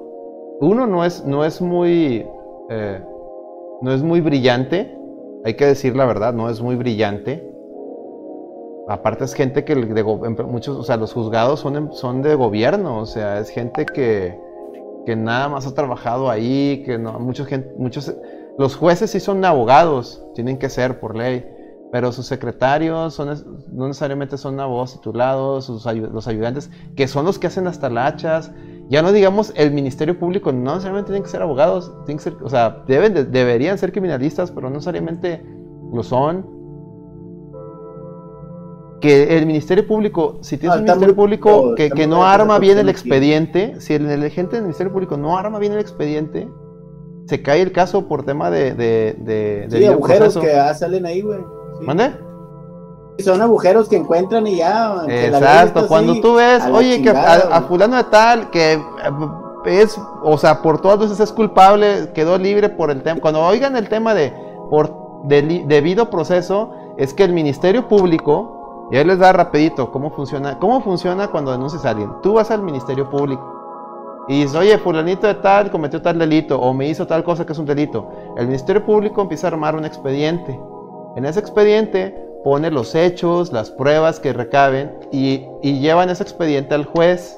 uno 0.60 0.86
no 0.86 1.04
es, 1.04 1.24
no 1.24 1.44
es 1.44 1.60
muy, 1.60 2.26
eh, 2.68 3.02
no 3.80 3.92
es 3.92 4.02
muy 4.02 4.20
brillante, 4.20 4.96
hay 5.44 5.54
que 5.54 5.66
decir 5.66 5.96
la 5.96 6.04
verdad, 6.04 6.32
no 6.32 6.48
es 6.48 6.60
muy 6.60 6.76
brillante. 6.76 7.44
Aparte 8.88 9.24
es 9.24 9.34
gente 9.34 9.64
que 9.64 9.74
de, 9.74 10.02
muchos, 10.02 10.76
o 10.76 10.82
sea, 10.82 10.96
los 10.96 11.12
juzgados 11.12 11.60
son, 11.60 11.92
son 11.92 12.22
de 12.22 12.34
gobierno, 12.34 13.00
o 13.00 13.06
sea, 13.06 13.38
es 13.38 13.50
gente 13.50 13.84
que, 13.84 14.38
que 15.04 15.14
nada 15.14 15.48
más 15.48 15.66
ha 15.66 15.74
trabajado 15.74 16.30
ahí, 16.30 16.82
que 16.86 16.98
no, 16.98 17.18
gente, 17.46 17.74
muchos 17.76 18.14
los 18.58 18.76
jueces 18.76 19.10
sí 19.10 19.20
son 19.20 19.44
abogados, 19.44 20.24
tienen 20.34 20.58
que 20.58 20.68
ser 20.68 20.98
por 20.98 21.16
ley, 21.16 21.46
pero 21.90 22.12
sus 22.12 22.26
secretarios 22.26 23.14
son, 23.14 23.28
no 23.72 23.86
necesariamente 23.86 24.36
son 24.36 24.60
abogados 24.60 24.94
titulados, 24.94 25.66
sus, 25.66 25.86
los 25.86 26.28
ayudantes, 26.28 26.70
que 26.96 27.08
son 27.08 27.24
los 27.24 27.38
que 27.38 27.46
hacen 27.46 27.66
hasta 27.66 27.88
lachas. 27.88 28.52
Ya 28.88 29.02
no 29.02 29.12
digamos 29.12 29.52
el 29.56 29.70
Ministerio 29.72 30.18
Público, 30.18 30.52
no 30.52 30.72
necesariamente 30.72 31.08
tienen 31.08 31.22
que 31.22 31.30
ser 31.30 31.42
abogados, 31.42 31.92
tienen 32.06 32.18
que 32.18 32.24
ser, 32.24 32.34
o 32.42 32.48
sea, 32.48 32.84
deben, 32.86 33.30
deberían 33.30 33.78
ser 33.78 33.92
criminalistas, 33.92 34.50
pero 34.50 34.68
no 34.68 34.74
necesariamente 34.74 35.42
lo 35.92 36.02
son. 36.02 36.58
Que 39.00 39.38
el 39.38 39.46
Ministerio 39.46 39.86
Público, 39.86 40.38
si 40.42 40.58
tienes 40.58 40.78
un 40.78 40.84
Ministerio 40.84 41.14
Público 41.14 41.74
que, 41.76 41.88
que 41.90 42.06
no 42.06 42.24
arma 42.24 42.58
bien 42.58 42.78
el 42.78 42.88
expediente, 42.88 43.80
si 43.80 43.94
el, 43.94 44.10
el 44.10 44.24
agente 44.24 44.56
del 44.56 44.64
Ministerio 44.64 44.92
Público 44.92 45.16
no 45.16 45.38
arma 45.38 45.58
bien 45.58 45.72
el 45.72 45.78
expediente, 45.78 46.48
se 47.26 47.42
cae 47.42 47.62
el 47.62 47.72
caso 47.72 48.08
por 48.08 48.24
tema 48.24 48.50
de. 48.50 48.74
de, 48.74 49.16
de, 49.20 49.66
sí, 49.70 49.84
agujeros 49.84 50.36
que 50.36 50.50
salen 50.74 51.06
ahí, 51.06 51.20
güey. 51.20 51.40
¿Mande? 51.80 52.14
Son 53.18 53.42
agujeros 53.42 53.88
que 53.88 53.96
encuentran 53.96 54.46
y 54.46 54.56
ya. 54.56 55.02
Exacto, 55.08 55.88
cuando 55.88 56.20
tú 56.20 56.34
ves, 56.34 56.64
oye, 56.72 57.02
que 57.02 57.10
a, 57.10 57.62
fulano 57.68 57.96
de 57.96 58.04
tal, 58.04 58.50
que 58.50 58.74
eh, 58.74 58.80
es, 59.66 60.00
o 60.22 60.38
sea, 60.38 60.62
por 60.62 60.80
todas 60.80 61.00
veces 61.00 61.18
es 61.18 61.32
culpable, 61.32 62.12
quedó 62.14 62.38
libre 62.38 62.68
por 62.68 62.90
el 62.90 63.02
tema. 63.02 63.20
Cuando 63.20 63.42
oigan 63.44 63.76
el 63.76 63.88
tema 63.88 64.14
de 64.14 64.32
por 64.70 64.94
debido 65.24 66.10
proceso, 66.10 66.70
es 66.96 67.12
que 67.12 67.24
el 67.24 67.32
Ministerio 67.32 67.88
Público, 67.88 68.88
ya 68.92 69.02
les 69.04 69.18
da 69.18 69.32
rapidito 69.32 69.90
cómo 69.90 70.10
funciona, 70.10 70.58
cómo 70.58 70.80
funciona 70.80 71.28
cuando 71.28 71.50
denuncias 71.50 71.84
a 71.84 71.90
alguien. 71.90 72.10
Tú 72.22 72.34
vas 72.34 72.50
al 72.50 72.62
Ministerio 72.62 73.10
Público 73.10 73.58
y 74.28 74.42
dice, 74.42 74.58
oye, 74.58 74.78
fulanito 74.78 75.26
de 75.26 75.34
tal 75.34 75.70
cometió 75.70 76.02
tal 76.02 76.18
delito 76.18 76.60
o 76.60 76.74
me 76.74 76.86
hizo 76.88 77.06
tal 77.06 77.24
cosa 77.24 77.46
que 77.46 77.52
es 77.52 77.58
un 77.58 77.64
delito. 77.64 78.08
El 78.36 78.46
Ministerio 78.46 78.84
Público 78.84 79.22
empieza 79.22 79.46
a 79.46 79.50
armar 79.50 79.74
un 79.74 79.86
expediente. 79.86 80.60
En 81.18 81.26
ese 81.26 81.40
expediente 81.40 82.14
pone 82.44 82.70
los 82.70 82.94
hechos, 82.94 83.52
las 83.52 83.72
pruebas 83.72 84.20
que 84.20 84.32
recaben 84.32 84.94
y, 85.10 85.44
llevan 85.62 86.10
ese 86.10 86.22
expediente 86.22 86.74
al 86.74 86.84
juez. 86.84 87.36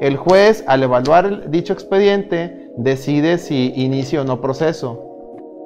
El 0.00 0.18
juez, 0.18 0.62
al 0.66 0.82
evaluar 0.82 1.50
dicho 1.50 1.72
expediente, 1.72 2.70
decide 2.76 3.38
si 3.38 3.72
inicia 3.74 4.20
o 4.20 4.24
no 4.24 4.42
proceso. 4.42 5.02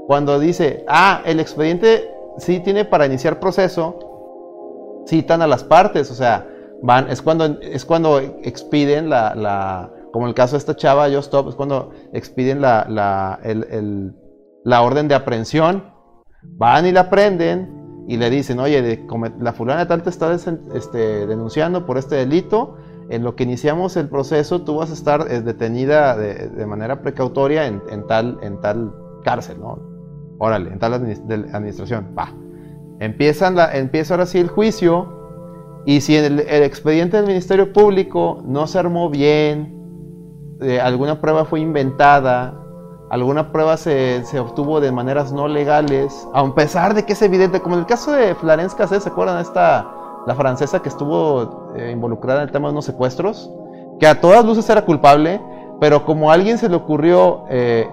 Cuando 0.07 0.39
dice, 0.39 0.85
ah, 0.87 1.23
el 1.25 1.41
expediente 1.41 2.09
sí 2.39 2.61
tiene 2.61 2.85
para 2.85 3.07
iniciar 3.07 3.41
proceso, 3.41 5.03
citan 5.07 5.43
a 5.43 5.49
las 5.49 5.65
partes, 5.65 6.13
o 6.13 6.15
sea, 6.15 6.47
van, 6.83 7.11
es 7.11 7.21
cuando, 7.21 7.59
es 7.61 7.85
cuando 7.85 8.21
expiden 8.21 9.11
la 9.11 9.91
como 10.15 10.29
el 10.29 10.35
caso 10.35 10.53
de 10.53 10.59
esta 10.59 10.77
chava, 10.77 11.09
Yo 11.09 11.19
Stop, 11.19 11.49
es 11.49 11.57
cuando 11.57 11.91
expiden 12.13 12.61
la, 12.61 12.87
la, 12.89 14.83
orden 14.83 15.09
de 15.09 15.17
aprehensión, 15.17 15.93
van 16.57 16.87
y 16.87 16.93
la 16.93 17.11
prenden 17.11 18.05
y 18.07 18.17
le 18.17 18.31
dicen, 18.31 18.61
oye, 18.61 19.07
la 19.41 19.53
fulana 19.53 19.89
tal 19.89 20.03
te 20.03 20.11
está 20.11 20.33
este, 20.35 21.27
denunciando 21.27 21.87
por 21.87 21.97
este 21.97 22.17
delito, 22.17 22.77
en 23.09 23.23
lo 23.23 23.35
que 23.37 23.45
iniciamos 23.45 23.97
el 23.97 24.09
proceso 24.09 24.63
tú 24.63 24.77
vas 24.77 24.91
a 24.91 24.95
estar 24.95 25.27
eh, 25.31 25.41
detenida 25.41 26.17
de, 26.17 26.67
manera 26.67 27.03
precautoria 27.03 27.67
en, 27.67 28.07
tal, 28.07 28.39
en 28.43 28.61
tal 28.61 28.95
cárcel, 29.25 29.61
¿no? 29.61 29.79
Órale, 30.39 30.71
en 30.71 30.79
tal 30.79 30.95
administración, 30.95 32.15
va. 32.19 32.35
Empiezan 33.01 33.57
la, 33.57 33.77
empieza 33.77 34.15
ahora 34.15 34.27
sí 34.27 34.39
el 34.39 34.49
juicio 34.49 35.83
y 35.87 36.01
si 36.01 36.17
el, 36.17 36.41
el 36.41 36.63
expediente 36.63 37.17
del 37.17 37.27
Ministerio 37.27 37.73
Público 37.73 38.43
no 38.47 38.67
se 38.67 38.79
armó 38.79 39.11
bien, 39.11 39.75
eh, 40.61 40.81
alguna 40.81 41.21
prueba 41.21 41.45
fue 41.45 41.61
inventada, 41.61 42.64
alguna 43.11 43.53
prueba 43.53 43.77
se, 43.77 44.23
obtuvo 44.39 44.81
de 44.81 44.91
maneras 44.93 45.33
no 45.33 45.49
legales, 45.49 46.27
a 46.33 46.55
pesar 46.55 46.95
de 46.95 47.05
que 47.05 47.13
es 47.13 47.23
evidente, 47.23 47.61
como 47.61 47.77
en 47.77 47.81
el 47.81 47.87
caso 47.87 48.13
de 48.13 48.35
Florence 48.35 48.77
Cassé, 48.77 49.01
¿se 49.01 49.09
acuerdan? 49.09 49.41
Esta, 49.41 49.91
la 50.27 50.35
francesa 50.35 50.81
que 50.81 50.89
estuvo 50.89 51.73
eh, 51.77 51.91
involucrada 51.93 52.41
en 52.41 52.49
el 52.49 52.53
tema 52.53 52.69
de 52.69 52.73
unos 52.73 52.85
secuestros, 52.85 53.51
que 54.01 54.07
a 54.07 54.21
todas 54.21 54.45
luces 54.45 54.69
era 54.69 54.85
culpable, 54.85 55.41
pero 55.81 56.05
como 56.05 56.31
a 56.31 56.35
alguien 56.35 56.59
se 56.59 56.69
le 56.69 56.77
ocurrió 56.77 57.45
eh, 57.49 57.89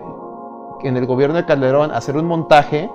en 0.83 0.97
el 0.97 1.05
gobierno 1.05 1.35
de 1.35 1.45
Calderón 1.45 1.91
hacer 1.91 2.15
un 2.17 2.25
montaje, 2.25 2.89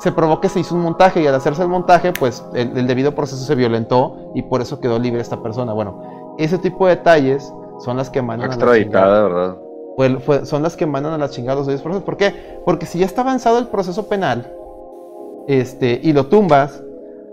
se 0.00 0.12
probó 0.12 0.40
que 0.40 0.48
se 0.48 0.60
hizo 0.60 0.74
un 0.74 0.82
montaje 0.82 1.22
y 1.22 1.26
al 1.26 1.34
hacerse 1.34 1.62
el 1.62 1.68
montaje, 1.68 2.12
pues 2.12 2.44
el, 2.52 2.76
el 2.76 2.86
debido 2.86 3.14
proceso 3.14 3.42
se 3.42 3.54
violentó 3.54 4.30
y 4.34 4.42
por 4.42 4.60
eso 4.60 4.80
quedó 4.80 4.98
libre 4.98 5.20
esta 5.20 5.42
persona. 5.42 5.72
Bueno, 5.72 6.34
ese 6.36 6.58
tipo 6.58 6.86
de 6.86 6.96
detalles 6.96 7.52
son 7.78 7.96
las 7.96 8.10
que 8.10 8.20
mandan 8.20 8.50
a 8.52 8.54
la 9.98 10.08
¿verdad? 10.08 10.44
son 10.44 10.62
las 10.62 10.76
que 10.76 10.86
mandan 10.86 11.12
a 11.12 11.18
las 11.18 11.32
chingadas 11.32 11.66
los 11.66 11.80
procesos. 11.80 12.04
¿Por 12.04 12.16
qué? 12.16 12.60
Porque 12.64 12.86
si 12.86 12.98
ya 12.98 13.06
está 13.06 13.22
avanzado 13.22 13.58
el 13.58 13.68
proceso 13.68 14.08
penal 14.08 14.52
este, 15.48 16.00
y 16.02 16.12
lo 16.12 16.26
tumbas, 16.26 16.82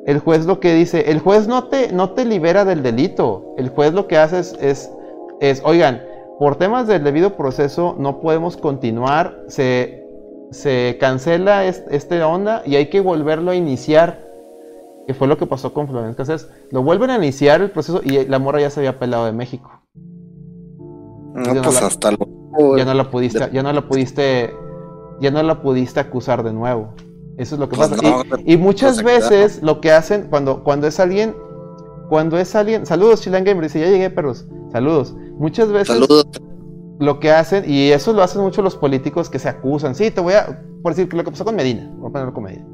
el 0.06 0.20
juez 0.20 0.46
lo 0.46 0.60
que 0.60 0.74
dice, 0.74 1.12
el 1.12 1.20
juez 1.20 1.48
no 1.48 1.66
te, 1.66 1.92
no 1.92 2.12
te 2.12 2.26
libera 2.26 2.66
del 2.66 2.84
delito. 2.84 3.54
El 3.58 3.70
juez 3.70 3.94
lo 3.94 4.08
que 4.08 4.18
hace 4.18 4.40
es, 4.40 4.92
es, 5.40 5.62
oigan, 5.64 6.02
por 6.40 6.56
temas 6.56 6.88
del 6.88 7.04
debido 7.04 7.36
proceso 7.36 7.96
no 8.00 8.20
podemos 8.20 8.58
continuar, 8.58 9.44
se, 9.48 10.04
se 10.50 10.98
cancela 11.00 11.66
este 11.66 12.24
onda 12.24 12.64
y 12.66 12.76
hay 12.76 12.90
que 12.90 13.00
volverlo 13.00 13.52
a 13.52 13.56
iniciar 13.56 14.32
que 15.08 15.14
fue 15.14 15.28
lo 15.28 15.38
que 15.38 15.46
pasó 15.46 15.74
con 15.74 15.88
Florence 15.88 16.16
Cassés. 16.16 16.50
Lo 16.72 16.84
vuelven 16.84 17.10
a 17.10 17.18
iniciar 17.18 17.62
el 17.62 17.72
proceso 17.72 18.02
y 18.04 18.26
la 18.26 18.40
morra 18.40 18.62
ya 18.62 18.70
se 18.70 18.80
había 18.80 19.00
pelado 19.00 19.26
de 19.26 19.32
México. 19.32 19.72
No, 21.34 21.62
pues 21.62 21.82
hasta 21.82 22.12
Ya 22.78 22.86
no 22.86 22.94
la 22.94 23.10
pudiste, 23.10 23.50
ya 23.52 23.64
no 23.64 23.72
la 23.72 23.82
pudiste, 23.82 24.54
ya 25.20 25.32
no 25.32 25.44
la 25.44 25.62
pudiste 25.62 26.00
acusar 26.00 26.44
de 26.44 26.54
nuevo. 26.54 26.94
Eso 27.38 27.56
es 27.56 27.60
lo 27.60 27.70
que 27.70 27.78
pues 27.78 27.90
pasa. 27.90 28.38
y, 28.46 28.58
muchas 28.58 29.02
veces 29.04 29.62
lo 29.64 29.82
que 29.82 29.92
hacen 29.92 30.28
cuando, 30.30 30.64
cuando 30.64 30.88
es 30.88 31.00
alguien, 31.00 31.36
cuando 32.10 32.38
es 32.38 32.56
alguien, 32.56 32.86
saludos 32.86 33.22
Chilean 33.22 33.44
Gamer, 33.44 33.64
dice 33.64 33.80
ya 33.80 33.88
llegué 33.88 34.10
perros, 34.10 34.46
saludos. 34.72 35.16
Muchas 35.38 35.72
veces 35.72 36.08
lo 37.00 37.20
que 37.20 37.32
hacen, 37.32 37.64
y 37.68 37.92
eso 37.92 38.14
lo 38.14 38.22
hacen 38.22 38.42
mucho 38.42 38.62
los 38.62 38.76
políticos 38.76 39.30
que 39.30 39.40
se 39.40 39.50
acusan, 39.50 39.96
sí, 39.96 40.12
te 40.12 40.22
voy 40.22 40.34
a, 40.34 40.62
por 40.84 40.94
decir 40.94 41.12
lo 41.14 41.24
que 41.24 41.32
pasó 41.32 41.46
con 41.46 41.56
Medina, 41.56 41.90
voy 41.98 42.10
a 42.10 42.12
ponerlo 42.12 42.34
con 42.34 42.44
Medina 42.44 42.66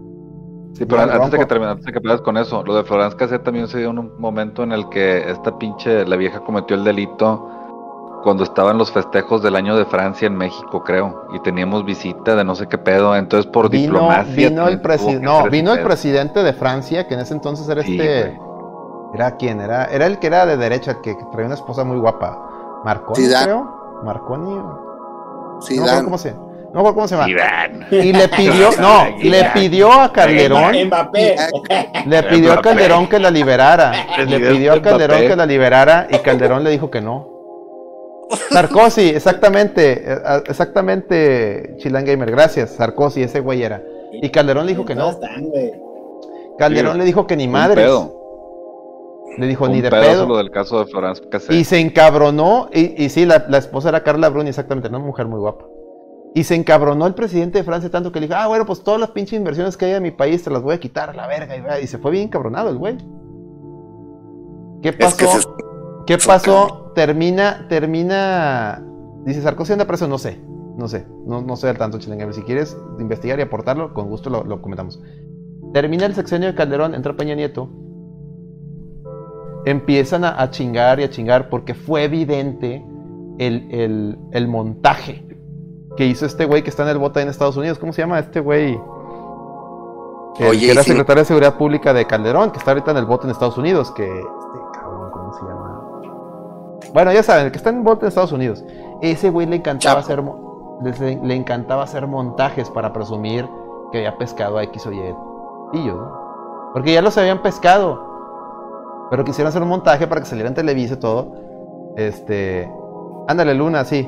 Sí, 0.78 0.86
pero 0.86 1.02
antes 1.02 1.32
de 1.32 1.40
que 1.40 1.46
termines, 1.46 1.72
antes 1.72 1.86
de 1.86 1.94
que 1.94 2.24
con 2.24 2.38
eso, 2.38 2.64
lo 2.64 2.76
de 2.76 2.84
Florence 2.84 3.18
Cassette 3.18 3.44
también 3.44 3.68
se 3.68 3.80
dio 3.80 3.90
en 3.90 3.98
un 3.98 4.12
momento 4.20 4.62
en 4.62 4.72
el 4.72 4.88
que 4.90 5.28
esta 5.32 5.58
pinche, 5.58 6.06
la 6.06 6.16
vieja 6.18 6.40
cometió 6.42 6.76
el 6.76 6.84
delito 6.84 7.50
cuando 8.24 8.44
estaban 8.44 8.78
los 8.78 8.92
festejos 8.92 9.42
del 9.42 9.56
año 9.56 9.76
de 9.76 9.86
Francia 9.86 10.28
en 10.28 10.36
México, 10.36 10.84
creo, 10.84 11.28
y 11.34 11.40
teníamos 11.42 11.86
visita 11.86 12.36
de 12.36 12.44
no 12.44 12.56
sé 12.56 12.68
qué 12.68 12.78
pedo, 12.78 13.16
entonces 13.16 13.50
por 13.52 13.70
diplomacia. 13.70 14.50
Vino 14.50 14.68
el 14.68 14.82
presidente, 14.82 15.26
no, 15.26 15.44
vino 15.50 15.74
el 15.74 15.84
presidente 15.84 16.44
de 16.44 16.54
Francia, 16.54 17.08
que 17.08 17.14
en 17.14 17.22
ese 17.22 17.34
entonces 17.34 17.68
era 17.70 17.82
este, 17.82 18.38
era 19.14 19.38
quién, 19.38 19.62
era, 19.62 19.86
era 19.86 20.06
el 20.06 20.20
que 20.20 20.28
era 20.28 20.46
de 20.46 20.58
derecha, 20.58 21.02
que, 21.02 21.16
traía 21.32 21.46
una 21.46 21.56
esposa 21.56 21.84
muy 21.84 21.98
guapa, 21.98 22.82
Marconi, 22.84 23.28
creo, 23.44 24.02
Marconi, 24.04 24.62
sí, 25.62 25.80
no 25.80 26.04
cómo 26.04 26.18
se 26.18 26.36
no 26.74 26.84
me 26.84 26.94
cómo 26.94 27.08
se 27.08 27.16
llama. 27.16 27.28
Y 27.90 28.14
le 28.14 28.28
pidió, 28.28 28.70
no, 28.80 29.06
le 29.18 29.46
pidió 29.46 29.92
a 29.92 30.12
Calderón. 30.12 30.74
Le 32.06 32.24
pidió 32.24 32.54
a 32.54 32.62
Calderón 32.62 33.08
que 33.08 33.20
la 33.20 33.32
liberara. 33.32 33.94
Le 34.18 34.40
pidió 34.40 34.74
a 34.74 34.82
Calderón 34.82 35.22
que 35.22 35.36
la 35.36 35.46
liberara 35.46 36.08
y 36.10 36.18
Calderón 36.20 36.64
le 36.64 36.70
dijo 36.70 36.92
que 36.92 37.02
no. 37.02 37.37
Sarkozy, 38.52 39.10
exactamente, 39.10 40.04
exactamente, 40.48 41.76
Chilan 41.78 42.06
Gamer, 42.06 42.32
gracias, 42.32 42.72
Sarkozy, 42.72 43.24
ese 43.24 43.40
güey 43.40 43.64
era. 43.64 43.84
Y 44.12 44.30
Calderón 44.30 44.66
le 44.66 44.74
dijo 44.74 44.86
que 44.86 44.96
no. 44.96 45.18
Calderón 46.58 46.98
le 46.98 47.06
dijo 47.06 47.28
que 47.28 47.36
ni 47.36 47.48
madre. 47.48 47.88
Le 49.38 49.46
dijo 49.46 49.68
ni 49.68 49.82
de 49.82 49.92
pedo. 49.92 50.26
Lo 50.26 50.38
del 50.38 50.50
caso 50.50 50.80
de 50.80 50.90
Florence 50.90 51.22
Y 51.50 51.64
se 51.64 51.80
encabronó. 51.80 52.70
Y, 52.74 53.04
y 53.04 53.10
sí, 53.10 53.26
la, 53.26 53.46
esposa 53.58 53.90
era 53.90 54.02
Carla 54.04 54.30
Bruni, 54.30 54.50
exactamente, 54.50 54.90
una 54.90 55.00
mujer 55.00 55.28
muy 55.28 55.40
guapa. 55.40 55.66
Y 56.34 56.44
se 56.44 56.56
encabronó 56.56 57.06
el 57.08 57.14
presidente 57.14 57.60
de 57.60 57.64
Francia 57.64 57.90
tanto 57.90 58.12
que 58.12 58.20
le 58.20 58.28
dijo, 58.28 58.38
ah, 58.40 58.48
bueno, 58.48 58.66
pues 58.66 58.84
todas 58.84 59.00
las 59.00 59.12
pinches 59.12 59.38
inversiones 59.38 59.78
que 59.78 59.86
hay 59.86 59.94
en 59.94 60.04
mi 60.04 60.12
país 60.12 60.44
te 60.44 60.50
las 60.50 60.62
voy 60.62 60.76
a 60.76 60.80
quitar 60.80 61.10
a 61.10 61.14
la 61.14 61.28
verga. 61.28 61.80
Y, 61.80 61.88
se 61.88 61.98
fue 62.00 62.12
bien 62.12 62.26
encabronado 62.26 62.70
el 62.70 62.78
güey. 62.78 62.98
¿Qué 64.82 64.94
pasó? 64.94 65.40
¿Qué 66.08 66.18
pasó? 66.18 66.94
Termina, 66.96 67.68
termina. 67.68 68.82
Dice 69.26 69.42
Sarkozy 69.42 69.74
anda 69.74 69.86
preso, 69.86 70.08
no 70.08 70.18
sé. 70.18 70.40
No 70.78 70.88
sé, 70.88 71.06
no, 71.26 71.42
no 71.42 71.56
sé 71.56 71.68
al 71.70 71.78
tanto, 71.78 71.98
Chilengamer. 72.00 72.34
Si 72.34 72.44
quieres 72.44 72.78
investigar 73.00 73.40
y 73.40 73.42
aportarlo, 73.42 73.94
con 73.94 74.08
gusto 74.10 74.30
lo, 74.30 74.62
comentamos. 74.62 75.02
Termina 75.74 76.06
el 76.06 76.16
sexenio 76.16 76.48
de 76.48 76.56
Calderón, 76.56 76.96
entra 76.96 77.16
Peña 77.16 77.36
Nieto. 77.36 77.70
Empiezan 79.66 80.24
a, 80.24 80.50
chingar 80.50 81.00
y 81.00 81.04
a 81.04 81.10
chingar 81.10 81.50
porque 81.50 81.74
fue 81.74 82.06
evidente 82.06 82.86
el, 83.38 84.48
montaje 84.48 85.26
que 85.98 86.06
hizo 86.06 86.26
este 86.26 86.46
güey 86.46 86.64
que 86.64 86.70
está 86.70 86.84
en 86.84 86.90
el 86.90 87.00
bote 87.00 87.22
en 87.22 87.28
Estados 87.28 87.58
Unidos. 87.58 87.80
¿Cómo 87.80 87.92
se 87.92 88.04
llama 88.04 88.20
este 88.20 88.40
güey? 88.40 88.80
Oye, 90.40 90.68
que 90.68 90.72
era 90.72 90.84
secretario 90.84 91.24
de 91.24 91.26
Seguridad 91.26 91.58
Pública 91.58 91.92
de 91.92 92.06
Calderón, 92.06 92.52
que 92.52 92.60
está 92.60 92.72
ahorita 92.72 92.92
en 92.92 92.98
el 92.98 93.06
bote 93.06 93.26
en 93.26 93.32
Estados 93.32 93.58
Unidos, 93.58 93.92
que... 93.92 94.08
Bueno, 96.94 97.12
ya 97.12 97.24
saben, 97.24 97.46
el 97.46 97.52
que 97.52 97.58
está 97.58 97.70
en 97.70 97.84
bote 97.84 98.06
en 98.06 98.10
Estados 98.10 98.32
Unidos. 98.32 98.64
Ese 99.02 99.30
güey 99.30 99.46
le 99.46 99.58
encantaba 99.58 100.00
hacer 100.00 100.24
le, 100.82 101.36
encantaba 101.36 101.84
hacer 101.84 102.08
montajes 102.08 102.70
para 102.70 102.94
presumir 102.94 103.48
que 103.92 104.00
había 104.00 104.18
pescado 104.18 104.58
a 104.58 104.64
X 104.64 104.86
o 104.86 104.92
Y 104.92 105.16
y 105.74 105.86
yo, 105.86 106.70
porque 106.74 106.94
ya 106.94 107.02
los 107.02 107.18
habían 107.18 107.42
pescado, 107.42 109.08
pero 109.10 109.24
quisieron 109.26 109.50
hacer 109.50 109.62
un 109.62 109.70
montaje 109.70 110.08
para 110.08 110.22
que 110.22 110.28
saliera 110.28 110.48
en 110.50 110.56
Televisa 110.56 110.94
y 110.94 110.98
todo. 110.98 111.34
Este, 111.98 112.72
ándale 113.28 113.54
Luna, 113.54 113.84
sí, 113.84 114.08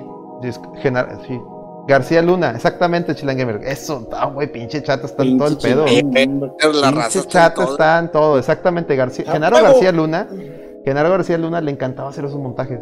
sí. 1.27 1.41
García 1.87 2.21
Luna, 2.21 2.51
exactamente, 2.51 3.15
Chilangamer. 3.15 3.61
Eso, 3.63 4.07
ah, 4.13 4.27
güey, 4.27 4.51
pinche 4.51 4.83
chata 4.83 5.07
está 5.07 5.23
en 5.23 5.37
todo 5.37 5.47
el 5.47 5.57
pedo. 5.57 5.85
Pinche 5.85 7.27
chata 7.27 7.63
está 7.63 7.99
en 7.99 8.11
todo, 8.11 8.37
exactamente. 8.37 8.95
García, 8.95 9.25
Genaro 9.31 9.61
García 9.61 9.91
Luna, 9.91 10.27
Genaro 10.85 11.09
García 11.09 11.37
Luna 11.37 11.61
le 11.61 11.71
encantaba 11.71 12.09
hacer 12.09 12.25
esos 12.25 12.39
montajes. 12.39 12.81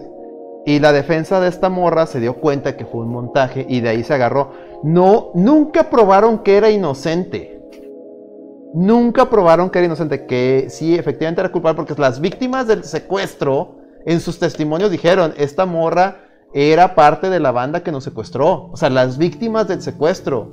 Y 0.65 0.79
la 0.79 0.91
defensa 0.91 1.39
de 1.39 1.47
esta 1.47 1.69
morra 1.69 2.05
se 2.07 2.19
dio 2.19 2.35
cuenta 2.35 2.75
que 2.75 2.85
fue 2.85 3.01
un 3.01 3.09
montaje 3.09 3.65
y 3.69 3.79
de 3.79 3.89
ahí 3.89 4.03
se 4.03 4.13
agarró. 4.13 4.51
No, 4.83 5.31
nunca 5.33 5.89
probaron 5.89 6.39
que 6.39 6.57
era 6.57 6.69
inocente. 6.69 7.61
Nunca 8.73 9.29
probaron 9.29 9.69
que 9.69 9.79
era 9.79 9.85
inocente, 9.85 10.25
que 10.25 10.67
sí, 10.69 10.95
efectivamente 10.95 11.39
era 11.39 11.53
culpable, 11.53 11.77
porque 11.77 11.99
las 11.99 12.19
víctimas 12.19 12.67
del 12.67 12.83
secuestro 12.83 13.77
en 14.05 14.19
sus 14.19 14.39
testimonios 14.39 14.91
dijeron, 14.91 15.33
esta 15.37 15.65
morra 15.65 16.17
era 16.53 16.95
parte 16.95 17.29
de 17.29 17.39
la 17.39 17.51
banda 17.51 17.81
que 17.81 17.93
nos 17.93 18.03
secuestró. 18.03 18.69
O 18.71 18.75
sea, 18.75 18.89
las 18.89 19.17
víctimas 19.17 19.67
del 19.69 19.81
secuestro. 19.81 20.51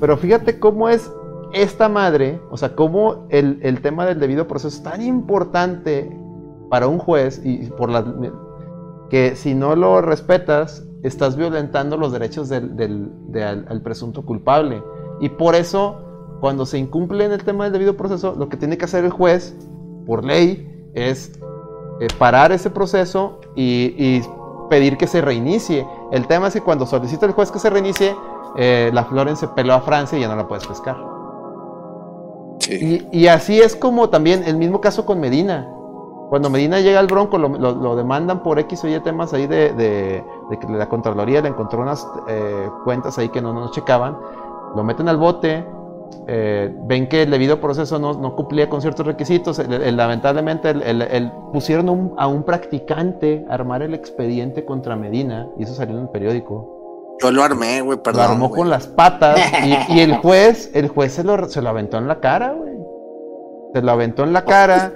Pero 0.00 0.16
fíjate 0.16 0.58
cómo 0.58 0.88
es 0.88 1.10
esta 1.52 1.88
madre, 1.88 2.40
o 2.50 2.56
sea, 2.56 2.74
cómo 2.74 3.26
el, 3.30 3.60
el 3.62 3.82
tema 3.82 4.04
del 4.04 4.18
debido 4.18 4.48
proceso 4.48 4.76
es 4.76 4.82
tan 4.82 5.00
importante 5.00 6.18
para 6.72 6.88
un 6.88 6.96
juez 6.96 7.38
y 7.44 7.66
por 7.66 7.90
las 7.90 8.02
que 9.10 9.36
si 9.36 9.54
no 9.54 9.76
lo 9.76 10.00
respetas, 10.00 10.82
estás 11.02 11.36
violentando 11.36 11.98
los 11.98 12.12
derechos 12.12 12.48
del, 12.48 13.12
al, 13.68 13.82
presunto 13.82 14.24
culpable. 14.24 14.82
Y 15.20 15.28
por 15.28 15.54
eso, 15.54 15.98
cuando 16.40 16.64
se 16.64 16.78
incumple 16.78 17.26
en 17.26 17.32
el 17.32 17.44
tema 17.44 17.64
del 17.64 17.74
debido 17.74 17.94
proceso, 17.98 18.34
lo 18.38 18.48
que 18.48 18.56
tiene 18.56 18.78
que 18.78 18.86
hacer 18.86 19.04
el 19.04 19.10
juez, 19.10 19.54
por 20.06 20.24
ley, 20.24 20.90
es 20.94 21.38
eh, 22.00 22.08
parar 22.18 22.52
ese 22.52 22.70
proceso 22.70 23.38
y, 23.54 24.22
pedir 24.70 24.96
que 24.96 25.06
se 25.06 25.20
reinicie. 25.20 25.86
El 26.10 26.26
tema 26.26 26.46
es 26.46 26.54
que 26.54 26.62
cuando 26.62 26.86
solicita 26.86 27.26
el 27.26 27.32
juez 27.32 27.52
que 27.52 27.58
se 27.58 27.68
reinicie, 27.68 28.16
eh, 28.56 28.90
la 28.94 29.04
Florence 29.04 29.40
se 29.46 29.48
peló 29.48 29.74
a 29.74 29.82
Francia 29.82 30.16
y 30.16 30.22
ya 30.22 30.28
no 30.28 30.36
la 30.36 30.48
puedes 30.48 30.66
pescar. 30.66 30.96
Y, 32.66 33.06
y, 33.12 33.26
así 33.26 33.60
es 33.60 33.76
como 33.76 34.08
también 34.08 34.42
el 34.46 34.56
mismo 34.56 34.80
caso 34.80 35.04
con 35.04 35.20
Medina. 35.20 35.68
Cuando 36.32 36.48
Medina 36.48 36.80
llega 36.80 36.98
al 36.98 37.08
Bronco, 37.08 37.36
lo, 37.36 37.94
demandan 37.94 38.42
por 38.42 38.58
X 38.58 38.84
o 38.84 38.88
Y 38.88 38.98
temas 39.00 39.34
ahí 39.34 39.46
de, 39.46 40.24
que 40.58 40.66
la 40.66 40.88
Contraloría 40.88 41.42
le 41.42 41.50
encontró 41.50 41.82
unas 41.82 42.08
eh, 42.26 42.70
cuentas 42.84 43.18
ahí 43.18 43.28
que 43.28 43.42
no 43.42 43.52
nos 43.52 43.72
checaban. 43.72 44.16
Lo 44.74 44.82
meten 44.82 45.10
al 45.10 45.18
bote, 45.18 45.62
eh, 46.26 46.74
ven 46.84 47.06
que 47.10 47.24
el 47.24 47.30
debido 47.32 47.60
proceso 47.60 47.98
no, 47.98 48.34
cumplía 48.34 48.70
con 48.70 48.80
ciertos 48.80 49.04
requisitos. 49.04 49.58
lamentablemente, 49.58 50.70
el, 50.70 51.30
pusieron 51.52 52.14
a 52.16 52.26
un 52.28 52.44
practicante 52.44 53.44
a 53.50 53.52
armar 53.52 53.82
el 53.82 53.92
expediente 53.92 54.64
contra 54.64 54.96
Medina 54.96 55.48
y 55.58 55.64
eso 55.64 55.74
salió 55.74 55.98
en 55.98 56.04
el 56.04 56.08
periódico. 56.08 57.18
Yo 57.20 57.30
lo 57.30 57.42
armé, 57.42 57.82
güey, 57.82 57.98
perdón. 57.98 58.24
Lo 58.24 58.32
armó 58.32 58.50
con 58.50 58.70
las 58.70 58.86
patas 58.86 59.38
y, 59.90 60.00
el 60.00 60.16
juez, 60.22 60.70
el 60.72 60.88
juez 60.88 61.12
se 61.12 61.24
lo, 61.24 61.46
se 61.50 61.60
lo 61.60 61.68
aventó 61.68 61.98
en 61.98 62.08
la 62.08 62.20
cara, 62.20 62.52
güey. 62.52 62.72
Se 63.74 63.82
lo 63.82 63.92
aventó 63.92 64.24
en 64.24 64.32
la 64.32 64.46
cara. 64.46 64.94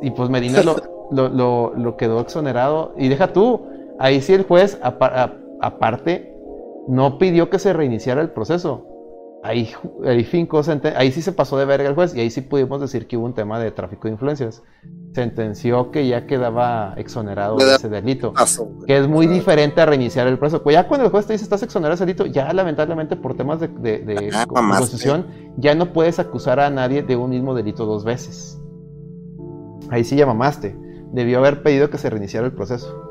Y 0.00 0.10
pues 0.10 0.30
Medina 0.30 0.62
lo, 1.10 1.74
lo, 1.74 1.96
quedó 1.96 2.20
exonerado. 2.20 2.94
Y 2.96 3.08
deja 3.08 3.32
tú, 3.32 3.66
ahí 3.98 4.20
sí 4.20 4.34
el 4.34 4.44
juez, 4.44 4.78
aparte, 4.82 6.34
no 6.88 7.18
pidió 7.18 7.50
que 7.50 7.58
se 7.58 7.72
reiniciara 7.72 8.22
el 8.22 8.30
proceso. 8.30 8.88
Ahí, 9.44 9.70
ahí, 10.06 10.24
ahí 10.94 11.10
sí 11.10 11.20
se 11.20 11.32
pasó 11.32 11.58
de 11.58 11.64
verga 11.64 11.88
el 11.88 11.96
juez 11.96 12.14
y 12.14 12.20
ahí 12.20 12.30
sí 12.30 12.42
pudimos 12.42 12.80
decir 12.80 13.08
que 13.08 13.16
hubo 13.16 13.26
un 13.26 13.34
tema 13.34 13.58
de 13.58 13.72
tráfico 13.72 14.06
de 14.06 14.12
influencias. 14.12 14.62
Sentenció 15.14 15.90
que 15.90 16.06
ya 16.06 16.28
quedaba 16.28 16.94
exonerado 16.96 17.56
de 17.56 17.74
ese 17.74 17.88
delito, 17.88 18.32
que 18.86 18.96
es 18.96 19.08
muy 19.08 19.26
diferente 19.26 19.80
a 19.80 19.86
reiniciar 19.86 20.28
el 20.28 20.38
proceso. 20.38 20.62
Pues 20.62 20.74
ya 20.74 20.86
cuando 20.86 21.06
el 21.06 21.10
juez 21.10 21.26
te 21.26 21.32
dice 21.32 21.42
estás 21.42 21.64
exonerado 21.64 21.90
de 21.90 21.94
ese 21.96 22.06
delito, 22.06 22.26
ya 22.26 22.52
lamentablemente 22.52 23.16
por 23.16 23.36
temas 23.36 23.58
de, 23.58 23.66
de, 23.66 23.98
de 23.98 24.30
ah, 24.32 24.46
ya 25.56 25.74
no 25.74 25.92
puedes 25.92 26.20
acusar 26.20 26.60
a 26.60 26.70
nadie 26.70 27.02
de 27.02 27.16
un 27.16 27.30
mismo 27.30 27.52
delito 27.52 27.84
dos 27.84 28.04
veces. 28.04 28.61
Ahí 29.92 30.04
sí 30.04 30.16
ya 30.16 30.24
mamaste. 30.24 30.74
Debió 31.12 31.38
haber 31.38 31.62
pedido 31.62 31.90
que 31.90 31.98
se 31.98 32.08
reiniciara 32.08 32.46
el 32.46 32.54
proceso. 32.54 33.10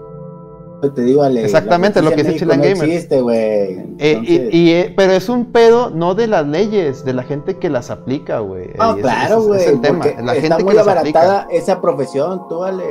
Te 0.96 1.04
digo, 1.04 1.22
Ale, 1.22 1.44
Exactamente 1.44 2.02
lo 2.02 2.10
que 2.10 2.24
dice 2.24 2.40
Chilan 2.40 2.60
Gamer. 2.60 2.90
existe, 2.90 3.22
güey. 3.22 3.86
Eh, 4.00 4.50
y, 4.52 4.72
eh, 4.72 4.94
pero 4.98 5.14
es 5.14 5.30
un 5.30 5.52
pedo 5.52 5.92
no 5.92 6.16
de 6.16 6.26
las 6.26 6.48
leyes, 6.48 7.06
de 7.06 7.14
la 7.14 7.22
gente 7.22 7.60
que 7.60 7.70
las 7.70 7.92
aplica, 7.92 8.40
güey. 8.40 8.72
No, 8.80 8.98
claro, 8.98 9.44
güey. 9.44 9.62
Es, 9.62 9.68
el 9.68 9.82
tema. 9.82 10.04
La 10.24 10.34
está 10.34 10.56
gente 10.56 10.64
muy 10.64 10.74
que 10.74 10.80
abaratada 10.80 11.48
esa 11.52 11.80
profesión, 11.80 12.48
tú, 12.50 12.64
Ale. 12.64 12.84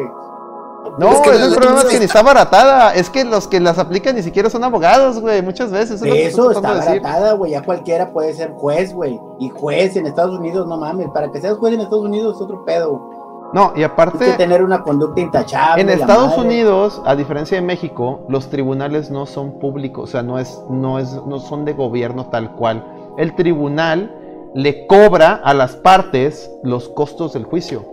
No, 0.99 1.13
es 1.13 1.21
que 1.21 1.31
el 1.31 1.55
problema 1.55 1.81
es 1.81 1.87
que 1.87 1.99
ni 1.99 2.05
está 2.05 2.21
abaratada. 2.21 2.95
Es 2.95 3.11
que 3.11 3.25
los 3.25 3.49
que 3.49 3.59
las 3.59 3.79
aplican 3.79 4.15
ni 4.15 4.23
siquiera 4.23 4.49
son 4.49 4.63
abogados, 4.63 5.21
güey. 5.21 5.43
Muchas 5.43 5.73
veces. 5.73 6.01
Eso, 6.01 6.53
está 6.53 6.71
abaratada, 6.71 7.33
güey. 7.33 7.51
Ya 7.53 7.63
cualquiera 7.63 8.13
puede 8.13 8.35
ser 8.35 8.53
juez, 8.53 8.95
güey. 8.95 9.21
Y 9.41 9.49
juez 9.49 9.97
en 9.97 10.07
Estados 10.07 10.39
Unidos, 10.39 10.69
no 10.69 10.77
mames. 10.77 11.09
Para 11.09 11.33
que 11.33 11.41
seas 11.41 11.59
juez 11.59 11.75
en 11.75 11.81
Estados 11.81 12.05
Unidos 12.05 12.37
es 12.37 12.43
otro 12.43 12.65
pedo. 12.65 13.20
No, 13.53 13.73
y 13.75 13.83
aparte. 13.83 14.25
Hay 14.25 14.31
que 14.33 14.37
tener 14.37 14.63
una 14.63 14.83
conducta 14.83 15.21
intachable. 15.21 15.83
En 15.83 15.91
Estados 15.91 16.37
Unidos, 16.39 17.03
a 17.05 17.17
diferencia 17.17 17.57
de 17.57 17.67
México, 17.67 18.27
los 18.29 18.49
tribunales 18.49 19.11
no 19.11 19.27
son 19.27 19.59
públicos, 19.59 20.11
o 20.11 20.13
sea, 20.13 20.23
no, 20.23 20.39
es, 20.39 20.63
no, 20.69 20.99
es, 20.99 21.13
no 21.27 21.39
son 21.41 21.65
de 21.65 21.73
gobierno 21.73 22.27
tal 22.27 22.55
cual. 22.55 22.85
El 23.19 23.35
tribunal 23.35 24.15
le 24.55 24.87
cobra 24.87 25.35
a 25.35 25.55
las 25.55 25.77
partes 25.77 26.51
los 26.63 26.89
costos 26.89 27.33
del 27.33 27.45
juicio. 27.45 27.85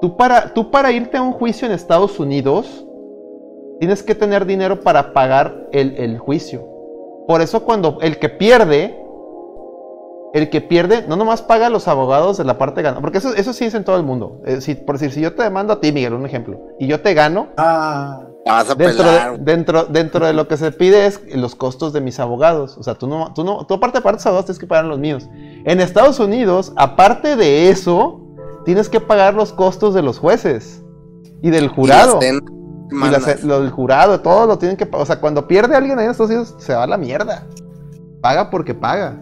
Tú 0.00 0.16
para, 0.16 0.52
tú 0.52 0.70
para 0.70 0.92
irte 0.92 1.16
a 1.16 1.22
un 1.22 1.32
juicio 1.32 1.66
en 1.66 1.72
Estados 1.72 2.20
Unidos, 2.20 2.84
tienes 3.80 4.02
que 4.02 4.14
tener 4.14 4.44
dinero 4.46 4.80
para 4.80 5.12
pagar 5.12 5.68
el, 5.72 5.96
el 5.96 6.18
juicio. 6.18 6.68
Por 7.26 7.40
eso 7.40 7.64
cuando 7.64 7.98
el 8.00 8.18
que 8.18 8.28
pierde 8.28 9.03
el 10.34 10.50
que 10.50 10.60
pierde 10.60 11.04
no 11.06 11.14
nomás 11.14 11.42
paga 11.42 11.68
a 11.68 11.70
los 11.70 11.86
abogados 11.86 12.36
de 12.38 12.44
la 12.44 12.58
parte 12.58 12.82
ganada, 12.82 13.00
porque 13.00 13.18
eso, 13.18 13.34
eso 13.34 13.52
sí 13.52 13.66
es 13.66 13.74
en 13.74 13.84
todo 13.84 13.96
el 13.96 14.02
mundo. 14.02 14.42
Eh, 14.44 14.82
por 14.84 14.98
decir, 14.98 15.12
si 15.12 15.20
yo 15.20 15.32
te 15.32 15.44
demando 15.44 15.72
a 15.72 15.80
ti, 15.80 15.92
Miguel, 15.92 16.12
un 16.12 16.26
ejemplo, 16.26 16.60
y 16.80 16.88
yo 16.88 17.00
te 17.00 17.14
gano, 17.14 17.50
ah, 17.56 18.20
vas 18.44 18.68
a 18.68 18.74
dentro, 18.74 19.04
de, 19.04 19.38
dentro, 19.38 19.84
dentro 19.84 20.26
de 20.26 20.32
lo 20.32 20.48
que 20.48 20.56
se 20.56 20.72
pide 20.72 21.06
es 21.06 21.20
los 21.36 21.54
costos 21.54 21.92
de 21.92 22.00
mis 22.00 22.18
abogados. 22.18 22.76
O 22.76 22.82
sea, 22.82 22.96
tú 22.96 23.06
no, 23.06 23.32
tú 23.32 23.44
no, 23.44 23.64
tú 23.64 23.74
aparte 23.74 23.98
de 23.98 24.02
pagar 24.02 24.16
tus 24.16 24.26
abogados 24.26 24.46
tienes 24.46 24.58
que 24.58 24.66
pagar 24.66 24.86
los 24.86 24.98
míos. 24.98 25.28
En 25.64 25.80
Estados 25.80 26.18
Unidos, 26.18 26.72
aparte 26.74 27.36
de 27.36 27.70
eso, 27.70 28.20
tienes 28.64 28.88
que 28.88 28.98
pagar 28.98 29.34
los 29.34 29.52
costos 29.52 29.94
de 29.94 30.02
los 30.02 30.18
jueces 30.18 30.82
y 31.42 31.50
del 31.50 31.68
jurado. 31.68 32.18
Y, 32.20 33.46
lo 33.46 33.60
del 33.60 33.70
jurado, 33.70 34.20
todo 34.20 34.46
lo 34.46 34.58
tienen 34.58 34.76
que 34.76 34.84
pagar. 34.84 35.02
O 35.02 35.06
sea, 35.06 35.20
cuando 35.20 35.46
pierde 35.46 35.76
alguien 35.76 35.96
ahí 35.96 36.06
en 36.06 36.10
Estados 36.10 36.30
Unidos, 36.32 36.56
se 36.58 36.74
va 36.74 36.82
a 36.82 36.86
la 36.88 36.96
mierda. 36.96 37.46
Paga 38.20 38.50
porque 38.50 38.74
paga. 38.74 39.20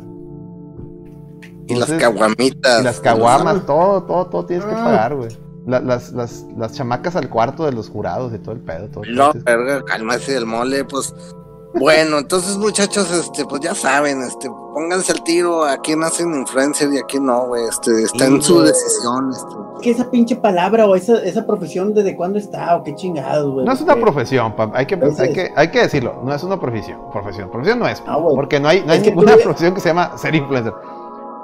Y 1.69 1.75
las 1.75 1.91
caguamitas. 1.93 2.81
Y 2.81 2.85
las 2.85 3.01
caguamas, 3.01 3.65
todo, 3.67 4.03
todo, 4.03 4.27
todo 4.27 4.47
tienes 4.47 4.65
que 4.65 4.75
ah. 4.75 4.85
pagar, 4.85 5.15
güey. 5.17 5.31
las, 5.67 6.13
las, 6.13 6.45
las 6.57 6.73
chamacas 6.73 7.17
al 7.17 7.29
cuarto 7.29 7.65
de 7.65 7.73
los 7.73 7.89
jurados 7.89 8.33
y 8.35 8.39
todo 8.39 8.55
el 8.55 8.61
pedo. 8.61 8.89
Todo 8.89 9.05
no, 9.09 9.33
pero 9.45 9.85
cálmase 9.85 10.37
el 10.37 10.47
mole, 10.47 10.85
pues 10.85 11.15
Bueno, 11.75 12.19
entonces 12.19 12.59
muchachos, 12.59 13.11
este, 13.11 13.45
pues 13.47 13.63
ya 13.63 13.75
saben, 13.75 14.23
este, 14.23 14.51
pónganse 14.75 15.13
al 15.13 15.23
tiro 15.25 15.65
a 15.65 15.79
quién 15.79 16.03
hacen 16.03 16.35
influencer 16.35 16.93
y 16.93 16.99
a 16.99 17.03
quién 17.03 17.25
no, 17.25 17.47
güey, 17.47 17.65
este, 17.67 18.03
está 18.03 18.27
en 18.27 18.43
su 18.43 18.61
decisión, 18.61 19.31
este. 19.31 19.55
¿Qué 19.81 19.91
esa 19.91 20.11
pinche 20.11 20.37
palabra 20.37 20.87
o 20.87 20.95
esa, 20.95 21.23
esa 21.23 21.47
profesión 21.47 21.95
desde 21.95 22.15
cuándo 22.15 22.39
está 22.39 22.77
o 22.77 22.85
qué 22.85 22.95
chingados, 22.95 23.53
güey? 23.53 23.65
No 23.65 23.73
es 23.73 23.81
una 23.81 23.97
profesión, 23.97 24.55
papá, 24.55 24.79
hay 24.79 24.87
que, 24.87 24.95
hay 24.95 25.33
que, 25.33 25.53
hay 25.57 25.71
que 25.71 25.81
decirlo, 25.81 26.21
no 26.25 26.35
es 26.35 26.43
una 26.43 26.61
profesión, 26.61 27.01
profesión, 27.11 27.51
profesión 27.51 27.79
no 27.79 27.89
es, 27.89 28.03
ah, 28.07 28.19
porque 28.19 28.61
no 28.61 28.69
hay, 28.69 28.85
no 28.85 28.93
hay 28.93 29.01
ninguna 29.01 29.37
profesión 29.37 29.75
que 29.75 29.81
se 29.81 29.89
llama 29.89 30.17
ser 30.19 30.35
influencer. 30.35 30.75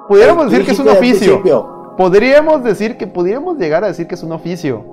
Pudiéramos 0.09 0.51
decir 0.51 0.65
que 0.65 0.73
es 0.73 0.79
un 0.79 0.89
oficio, 0.89 1.43
podríamos 1.97 2.65
decir 2.65 2.97
que, 2.97 3.07
pudiéramos 3.07 3.59
llegar 3.59 3.85
a 3.85 3.89
decir 3.89 4.07
que 4.07 4.15
es 4.15 4.23
un 4.23 4.33
oficio, 4.33 4.85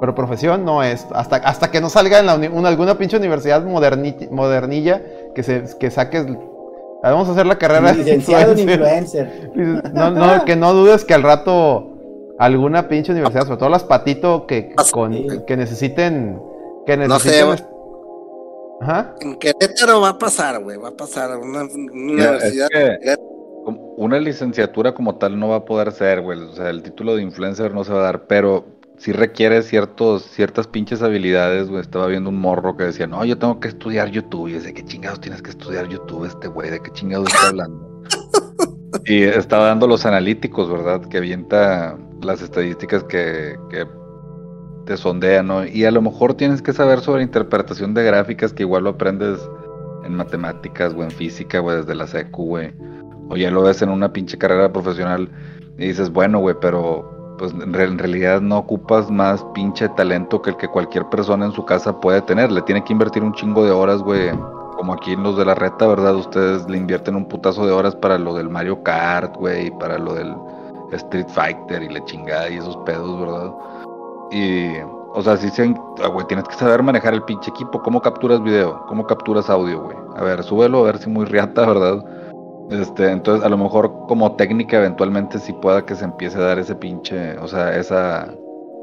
pero 0.00 0.14
profesión 0.14 0.64
no 0.64 0.82
es. 0.82 1.06
Hasta, 1.12 1.36
hasta 1.36 1.70
que 1.70 1.80
no 1.80 1.88
salga 1.88 2.18
en 2.18 2.26
la 2.26 2.68
alguna 2.68 2.96
pinche 2.96 3.16
universidad 3.16 3.64
modernilla 3.64 5.02
que, 5.34 5.42
se, 5.42 5.64
que 5.78 5.90
saques. 5.90 6.26
Vamos 7.02 7.28
a 7.28 7.32
hacer 7.32 7.46
la 7.46 7.58
carrera 7.58 7.92
de 7.92 8.14
influencer. 8.14 9.52
No, 9.92 10.10
no, 10.10 10.44
que 10.44 10.56
no 10.56 10.72
dudes 10.72 11.04
que 11.04 11.14
al 11.14 11.22
rato 11.22 11.92
alguna 12.38 12.88
pinche 12.88 13.12
universidad, 13.12 13.44
sobre 13.44 13.58
todo 13.58 13.68
las 13.68 13.84
patito 13.84 14.46
que, 14.46 14.74
con, 14.92 15.44
que 15.46 15.56
necesiten. 15.56 16.40
Que 16.86 16.96
necesiten. 16.96 17.48
No 17.48 17.56
sé, 17.56 17.64
Ajá. 18.80 19.14
En 19.20 19.36
Querétaro 19.36 20.02
va 20.02 20.10
a 20.10 20.18
pasar, 20.18 20.62
güey. 20.62 20.76
Va 20.76 20.88
a 20.88 20.92
pasar. 20.92 21.36
Una, 21.38 21.62
universidad. 21.62 22.68
Una 23.66 24.20
licenciatura 24.20 24.94
como 24.94 25.16
tal 25.16 25.38
no 25.38 25.48
va 25.48 25.56
a 25.56 25.64
poder 25.64 25.92
ser, 25.92 26.20
güey. 26.20 26.40
O 26.40 26.52
sea, 26.52 26.70
el 26.70 26.82
título 26.82 27.16
de 27.16 27.22
influencer 27.22 27.74
no 27.74 27.84
se 27.84 27.92
va 27.92 28.00
a 28.00 28.04
dar, 28.04 28.26
pero 28.26 28.64
sí 28.98 29.12
requiere 29.12 29.62
ciertos, 29.62 30.22
ciertas 30.22 30.66
pinches 30.66 31.02
habilidades, 31.02 31.68
güey. 31.68 31.80
Estaba 31.80 32.06
viendo 32.06 32.30
un 32.30 32.40
morro 32.40 32.76
que 32.76 32.84
decía, 32.84 33.06
no, 33.06 33.24
yo 33.24 33.38
tengo 33.38 33.60
que 33.60 33.68
estudiar 33.68 34.10
YouTube. 34.10 34.48
Y 34.48 34.52
yo 34.52 34.74
¿qué 34.74 34.84
chingados 34.84 35.20
tienes 35.20 35.42
que 35.42 35.50
estudiar 35.50 35.88
YouTube 35.88 36.24
este 36.24 36.48
güey? 36.48 36.70
¿De 36.70 36.80
qué 36.80 36.90
chingados 36.92 37.26
está 37.32 37.48
hablando? 37.48 38.02
y 39.04 39.22
estaba 39.22 39.66
dando 39.66 39.86
los 39.86 40.06
analíticos, 40.06 40.70
¿verdad? 40.70 41.02
Que 41.08 41.18
avienta 41.18 41.98
las 42.22 42.42
estadísticas 42.42 43.04
que, 43.04 43.58
que 43.70 43.86
te 44.86 44.96
sondean, 44.96 45.48
¿no? 45.48 45.66
Y 45.66 45.84
a 45.84 45.90
lo 45.90 46.00
mejor 46.00 46.34
tienes 46.34 46.62
que 46.62 46.72
saber 46.72 47.00
sobre 47.00 47.22
interpretación 47.22 47.94
de 47.94 48.04
gráficas 48.04 48.52
que 48.52 48.62
igual 48.62 48.84
lo 48.84 48.90
aprendes 48.90 49.38
en 50.04 50.14
matemáticas 50.14 50.94
o 50.94 51.02
en 51.02 51.10
física, 51.10 51.58
güey, 51.58 51.78
desde 51.78 51.94
la 51.94 52.06
secu, 52.06 52.44
güey. 52.44 52.72
O 53.28 53.36
ya 53.36 53.50
lo 53.50 53.62
ves 53.62 53.82
en 53.82 53.90
una 53.90 54.12
pinche 54.12 54.38
carrera 54.38 54.72
profesional 54.72 55.28
y 55.78 55.88
dices, 55.88 56.10
bueno, 56.10 56.38
güey, 56.38 56.56
pero 56.60 57.36
pues 57.38 57.52
en 57.52 57.98
realidad 57.98 58.40
no 58.40 58.58
ocupas 58.58 59.10
más 59.10 59.44
pinche 59.54 59.88
talento 59.90 60.40
que 60.40 60.50
el 60.50 60.56
que 60.56 60.68
cualquier 60.68 61.06
persona 61.06 61.46
en 61.46 61.52
su 61.52 61.64
casa 61.64 62.00
puede 62.00 62.22
tener. 62.22 62.50
Le 62.50 62.62
tiene 62.62 62.82
que 62.84 62.92
invertir 62.92 63.22
un 63.22 63.32
chingo 63.34 63.64
de 63.64 63.70
horas, 63.70 64.02
güey. 64.02 64.30
Como 64.76 64.92
aquí 64.92 65.12
en 65.12 65.22
los 65.22 65.36
de 65.36 65.44
la 65.44 65.54
reta, 65.54 65.86
¿verdad? 65.86 66.14
Ustedes 66.14 66.68
le 66.68 66.76
invierten 66.76 67.16
un 67.16 67.26
putazo 67.26 67.66
de 67.66 67.72
horas 67.72 67.94
para 67.96 68.18
lo 68.18 68.34
del 68.34 68.48
Mario 68.48 68.82
Kart, 68.82 69.34
güey, 69.36 69.70
para 69.78 69.98
lo 69.98 70.14
del 70.14 70.34
Street 70.92 71.28
Fighter 71.28 71.82
y 71.82 71.88
la 71.88 72.04
chingada 72.04 72.48
y 72.50 72.58
esos 72.58 72.76
pedos, 72.78 73.20
¿verdad? 73.20 73.52
Y, 74.30 74.76
o 75.14 75.22
sea, 75.22 75.36
si 75.36 75.48
se, 75.50 75.74
ah, 76.02 76.08
güey, 76.08 76.26
tienes 76.26 76.46
que 76.46 76.54
saber 76.54 76.82
manejar 76.82 77.14
el 77.14 77.22
pinche 77.22 77.50
equipo. 77.50 77.82
¿Cómo 77.82 78.00
capturas 78.00 78.42
video? 78.42 78.84
¿Cómo 78.86 79.06
capturas 79.06 79.48
audio, 79.48 79.82
güey? 79.82 79.96
A 80.16 80.22
ver, 80.22 80.42
súbelo, 80.42 80.80
a 80.80 80.84
ver 80.84 80.98
si 80.98 81.08
muy 81.08 81.24
riata, 81.24 81.66
¿verdad? 81.66 82.04
Este, 82.70 83.10
entonces 83.10 83.44
a 83.44 83.48
lo 83.48 83.56
mejor 83.56 84.06
como 84.08 84.34
técnica 84.34 84.78
eventualmente 84.78 85.38
sí 85.38 85.52
pueda 85.52 85.86
que 85.86 85.94
se 85.94 86.04
empiece 86.04 86.38
a 86.38 86.42
dar 86.42 86.58
ese 86.58 86.74
pinche, 86.74 87.38
o 87.38 87.46
sea, 87.46 87.76
esa, 87.76 88.34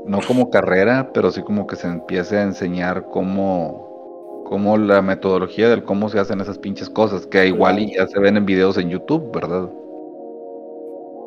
no 0.05 0.19
como 0.25 0.49
carrera, 0.49 1.11
pero 1.13 1.31
sí 1.31 1.41
como 1.41 1.67
que 1.67 1.75
se 1.75 1.87
empiece 1.87 2.37
a 2.37 2.43
enseñar 2.43 3.07
cómo, 3.11 4.45
cómo 4.45 4.77
la 4.77 5.01
metodología 5.01 5.69
del 5.69 5.83
cómo 5.83 6.07
se 6.07 6.19
hacen 6.19 6.39
esas 6.39 6.57
pinches 6.59 6.89
cosas, 6.89 7.27
que 7.27 7.45
igual 7.47 7.85
ya 7.85 8.07
se 8.07 8.19
ven 8.19 8.37
en 8.37 8.45
videos 8.45 8.77
en 8.77 8.89
YouTube, 8.89 9.31
¿verdad? 9.33 9.69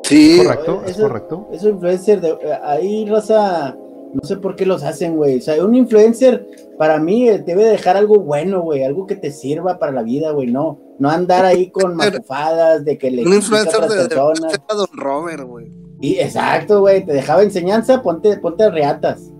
Sí, 0.03 0.41
correcto, 0.43 0.83
es 0.85 0.97
correcto. 0.97 1.47
Eso 1.51 1.69
influencer, 1.69 2.21
de, 2.21 2.37
ahí 2.63 3.07
Rosa 3.07 3.77
no 4.21 4.27
sé 4.27 4.37
por 4.37 4.55
qué 4.55 4.65
los 4.65 4.83
hacen, 4.83 5.15
güey. 5.15 5.37
O 5.37 5.41
sea, 5.41 5.63
un 5.63 5.75
influencer 5.75 6.47
para 6.77 6.99
mí 6.99 7.29
eh, 7.29 7.43
debe 7.45 7.65
dejar 7.65 7.97
algo 7.97 8.19
bueno, 8.19 8.61
güey, 8.61 8.83
algo 8.83 9.05
que 9.05 9.15
te 9.15 9.31
sirva 9.31 9.77
para 9.77 9.91
la 9.91 10.01
vida, 10.01 10.31
güey, 10.31 10.51
no. 10.51 10.79
No 10.97 11.09
andar 11.09 11.45
ahí 11.45 11.69
con 11.71 11.95
macufadas 11.95 12.83
de 12.83 12.97
que 12.97 13.11
le 13.11 13.25
Un 13.25 13.33
influencer 13.35 13.81
de, 13.81 13.87
personas. 13.87 14.53
de, 14.53 14.75
Don 14.75 14.87
Robert, 14.93 15.43
güey. 15.43 15.71
Y 16.01 16.15
exacto, 16.15 16.79
güey, 16.81 17.05
te 17.05 17.13
dejaba 17.13 17.43
enseñanza, 17.43 18.01
ponte, 18.01 18.37
ponte 18.37 18.69
reatas. 18.71 19.31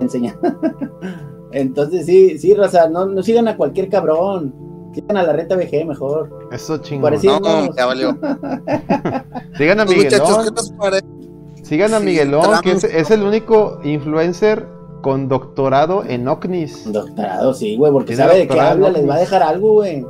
Enseñanza. 0.00 0.58
Entonces, 1.52 2.04
sí, 2.04 2.38
sí, 2.38 2.54
Raza, 2.54 2.88
no, 2.88 3.06
no 3.06 3.22
sigan 3.22 3.48
a 3.48 3.56
cualquier 3.56 3.88
cabrón. 3.88 4.54
Sigan 4.94 5.16
a 5.16 5.22
la 5.22 5.32
reta 5.32 5.56
VG 5.56 5.86
mejor. 5.86 6.48
Eso 6.52 6.78
chingón. 6.78 7.14
No, 7.14 7.74
ya 7.74 7.86
valió. 7.86 8.10
sigan 9.56 9.80
a 9.80 9.84
Miguelón. 9.84 10.20
Muchachos, 10.20 10.44
¿qué 10.44 10.50
nos 10.50 10.72
parece? 10.72 11.19
Sigan 11.70 11.94
a 11.94 12.00
Miguelón, 12.00 12.62
que 12.62 12.72
es, 12.72 13.10
el 13.12 13.22
único 13.22 13.78
influencer 13.84 14.66
con 15.02 15.28
doctorado 15.28 16.02
en 16.04 16.26
OCNIS. 16.26 16.92
Doctorado, 16.92 17.54
sí, 17.54 17.76
güey, 17.76 17.92
porque 17.92 18.16
sabe 18.16 18.38
de 18.38 18.48
qué 18.48 18.58
habla, 18.58 18.90
les 18.90 19.08
va 19.08 19.14
a 19.14 19.18
dejar 19.18 19.44
algo, 19.44 19.74
güey. 19.74 20.04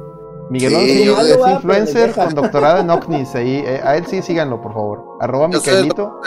Miguelón 0.48 0.80
sí, 0.80 1.02
es 1.02 1.52
influencer 1.52 2.12
con 2.14 2.34
doctorado 2.34 2.80
en 2.80 2.88
OCNIS. 2.88 3.34
Ahí, 3.34 3.62
eh, 3.66 3.78
a 3.84 3.98
él 3.98 4.06
sí 4.06 4.22
síganlo, 4.22 4.62
por 4.62 4.72
favor. 4.72 5.18
Arroba 5.20 5.48
Miquelito. 5.48 6.18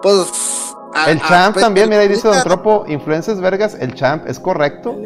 Pues, 0.00 0.74
el 1.06 1.20
champ 1.20 1.58
también, 1.58 1.90
mira, 1.90 2.00
ahí 2.00 2.08
dice 2.08 2.26
Don 2.26 2.42
Tropo, 2.42 2.86
influencers 2.88 3.42
vergas, 3.42 3.76
el 3.78 3.92
champ, 3.92 4.26
es 4.26 4.40
correcto. 4.40 4.96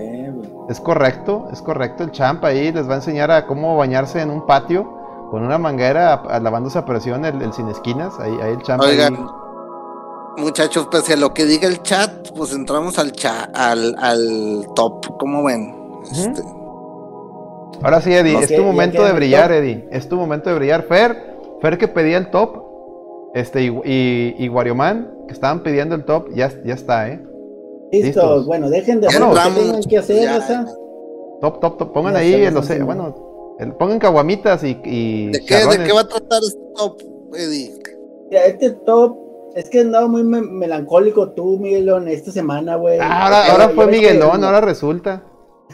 Es 0.68 0.78
correcto, 0.78 1.48
es 1.52 1.60
correcto. 1.60 2.04
El 2.04 2.12
champ 2.12 2.44
ahí 2.44 2.70
les 2.70 2.88
va 2.88 2.92
a 2.92 2.96
enseñar 2.98 3.32
a 3.32 3.48
cómo 3.48 3.76
bañarse 3.76 4.20
en 4.20 4.30
un 4.30 4.46
patio 4.46 5.03
con 5.34 5.42
una 5.42 5.58
manguera 5.58 6.22
lavándose 6.40 6.78
a 6.78 6.84
presión 6.84 7.24
el, 7.24 7.52
sin 7.52 7.66
esquinas, 7.66 8.20
ahí, 8.20 8.32
ahí 8.40 8.52
el 8.52 8.62
champ. 8.62 8.80
Oigan, 8.80 9.18
muchachos, 10.36 10.86
pese 10.86 11.14
a 11.14 11.16
lo 11.16 11.34
que 11.34 11.44
diga 11.44 11.66
el 11.66 11.82
chat, 11.82 12.30
pues 12.36 12.52
entramos 12.52 13.00
al 13.00 13.10
chat, 13.10 13.50
al, 13.52 13.96
al 13.98 14.64
top, 14.76 15.18
¿cómo 15.18 15.42
ven? 15.42 15.74
este... 16.12 16.40
Ahora 17.82 18.00
sí, 18.00 18.14
Eddie, 18.14 18.38
es 18.38 18.54
tu 18.54 18.62
momento 18.62 19.02
de 19.02 19.12
brillar, 19.12 19.50
Eddie. 19.50 19.88
Es 19.90 20.08
tu 20.08 20.14
momento 20.14 20.50
de 20.50 20.54
brillar. 20.54 20.84
Fer, 20.84 21.36
Fer 21.60 21.78
que 21.78 21.88
pedía 21.88 22.16
el 22.16 22.30
top, 22.30 22.62
este, 23.34 23.64
y, 23.64 23.66
y, 23.84 24.36
y 24.38 24.48
que 24.48 25.32
estaban 25.32 25.64
pidiendo 25.64 25.96
el 25.96 26.04
top, 26.04 26.28
ya, 26.32 26.52
ya 26.64 26.74
está, 26.74 27.08
¿eh? 27.08 27.20
Listo, 27.90 28.44
bueno, 28.44 28.70
dejen 28.70 29.00
de 29.00 29.08
hacer 29.08 29.20
lo 29.20 29.34
que 29.34 29.50
tengan 29.50 29.82
que 29.82 29.98
hacer, 29.98 30.64
Top, 31.40 31.58
top, 31.58 31.76
top, 31.76 31.92
pongan 31.92 32.14
ahí, 32.14 32.34
el, 32.34 32.84
bueno, 32.84 33.33
pongan 33.78 33.98
caguamitas 33.98 34.64
y, 34.64 34.78
y 34.84 35.26
¿De, 35.28 35.44
qué, 35.44 35.54
¿De 35.54 35.84
qué 35.84 35.92
va 35.92 36.00
a 36.00 36.08
tratar 36.08 36.40
este 36.42 36.60
top, 36.76 37.00
Eddie? 37.34 37.72
este 38.30 38.70
top 38.70 39.16
es 39.54 39.70
que 39.70 39.80
andaba 39.80 40.08
muy 40.08 40.24
melancólico 40.24 41.30
tú, 41.30 41.58
Miguelón, 41.58 42.08
esta 42.08 42.32
semana, 42.32 42.74
güey. 42.76 42.98
Ah, 43.00 43.24
ahora, 43.24 43.52
ahora 43.52 43.68
fue 43.68 43.86
Miguelón, 43.86 44.42
ahora 44.42 44.60
resulta. 44.60 45.24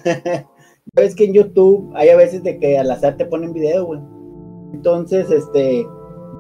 Ves 0.95 1.15
que 1.15 1.25
en 1.25 1.35
YouTube 1.35 1.91
hay 1.95 2.11
a 2.11 2.17
veces 2.17 2.43
de 2.43 2.59
que 2.59 2.79
al 2.79 2.91
azar 2.91 3.17
te 3.17 3.25
ponen 3.25 3.53
video, 3.53 3.87
güey. 3.87 4.01
Entonces, 4.75 5.31
este, 5.31 5.87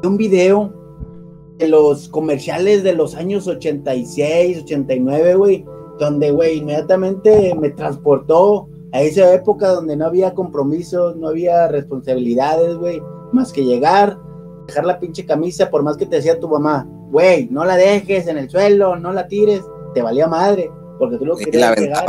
un 0.05 0.17
video 0.17 0.75
de 1.59 1.69
los 1.69 2.09
comerciales 2.09 2.83
de 2.83 2.95
los 2.95 3.15
años 3.15 3.47
86, 3.47 4.62
89, 4.65 5.35
güey, 5.35 5.65
donde, 5.99 6.31
güey, 6.31 6.59
inmediatamente 6.59 7.55
me 7.55 7.71
transportó 7.71 8.69
a 8.93 9.03
esa 9.03 9.33
época 9.33 9.69
donde 9.69 9.97
no 9.97 10.07
había 10.07 10.35
compromisos, 10.35 11.17
no 11.17 11.29
había 11.29 11.69
responsabilidades, 11.69 12.77
güey, 12.77 13.03
más 13.33 13.53
que 13.53 13.65
llegar, 13.65 14.19
dejar 14.67 14.85
la 14.85 14.99
pinche 14.99 15.25
camisa, 15.25 15.71
por 15.71 15.83
más 15.83 15.97
que 15.97 16.07
te 16.07 16.17
decía 16.17 16.41
tu 16.41 16.49
mamá, 16.49 16.89
güey, 17.11 17.49
no 17.51 17.65
la 17.65 17.77
dejes 17.77 18.27
en 18.27 18.39
el 18.39 18.51
suelo, 18.51 18.97
no 18.97 19.12
la 19.12 19.29
tires, 19.29 19.62
te 19.95 20.03
valía 20.03 20.27
madre, 20.27 20.71
porque 20.99 21.19
tú 21.19 21.27
lo 21.27 21.37
querías 21.37 21.79
llegar 21.79 22.07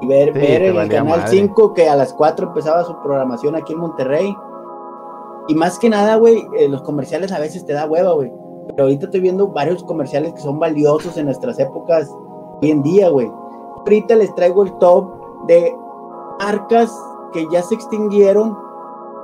y 0.00 0.06
ver, 0.06 0.32
ver 0.32 0.62
el 0.62 0.88
canal 0.88 1.22
5 1.26 1.74
que 1.74 1.88
a 1.88 1.96
las 1.96 2.12
4 2.12 2.48
empezaba 2.48 2.84
su 2.84 3.00
programación 3.00 3.56
aquí 3.56 3.72
en 3.72 3.78
Monterrey. 3.78 4.36
Y 5.48 5.54
más 5.54 5.78
que 5.78 5.88
nada, 5.88 6.16
güey, 6.16 6.46
eh, 6.58 6.68
los 6.68 6.82
comerciales 6.82 7.32
a 7.32 7.38
veces 7.38 7.64
te 7.64 7.72
da 7.72 7.86
hueva, 7.86 8.12
güey. 8.12 8.30
Pero 8.68 8.84
ahorita 8.84 9.06
estoy 9.06 9.20
viendo 9.20 9.48
varios 9.48 9.82
comerciales 9.84 10.34
que 10.34 10.40
son 10.40 10.58
valiosos 10.58 11.16
en 11.16 11.26
nuestras 11.26 11.58
épocas 11.58 12.10
hoy 12.60 12.70
en 12.70 12.82
día, 12.82 13.08
güey. 13.08 13.30
Ahorita 13.78 14.16
les 14.16 14.34
traigo 14.34 14.64
el 14.64 14.76
top 14.78 15.15
de 15.46 15.72
marcas 16.38 16.92
que 17.32 17.44
ya 17.52 17.62
se 17.62 17.74
extinguieron 17.74 18.56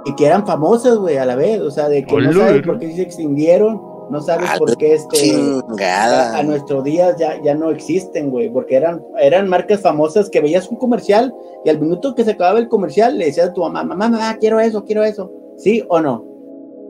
y 0.04 0.14
que 0.14 0.26
eran 0.26 0.46
famosas, 0.46 0.96
güey, 0.96 1.16
a 1.16 1.24
la 1.24 1.36
vez. 1.36 1.60
O 1.60 1.70
sea, 1.70 1.88
de 1.88 2.04
que 2.04 2.16
no 2.16 2.32
sabes 2.32 2.62
por 2.62 2.78
qué 2.78 2.92
se 2.92 3.02
extinguieron, 3.02 3.80
no 4.10 4.20
sabes 4.20 4.50
por 4.58 4.76
qué 4.76 4.94
este 4.94 5.42
a, 5.80 6.42
nuestros 6.42 6.84
días 6.84 7.16
ya, 7.18 7.40
ya 7.42 7.54
no 7.54 7.70
existen, 7.70 8.30
güey, 8.30 8.50
porque 8.50 8.76
eran, 8.76 9.02
eran 9.20 9.48
marcas 9.48 9.80
famosas 9.80 10.28
que 10.28 10.40
veías 10.40 10.68
un 10.68 10.76
comercial 10.76 11.34
y 11.64 11.70
al 11.70 11.80
minuto 11.80 12.14
que 12.14 12.24
se 12.24 12.32
acababa 12.32 12.58
el 12.58 12.68
comercial 12.68 13.16
le 13.16 13.26
decías 13.26 13.50
a 13.50 13.52
tu 13.52 13.62
mamá, 13.62 13.84
mamá, 13.84 14.08
mamá, 14.08 14.36
quiero 14.38 14.60
eso, 14.60 14.84
quiero 14.84 15.04
eso. 15.04 15.30
¿Sí 15.56 15.84
o 15.88 16.00
no? 16.00 16.24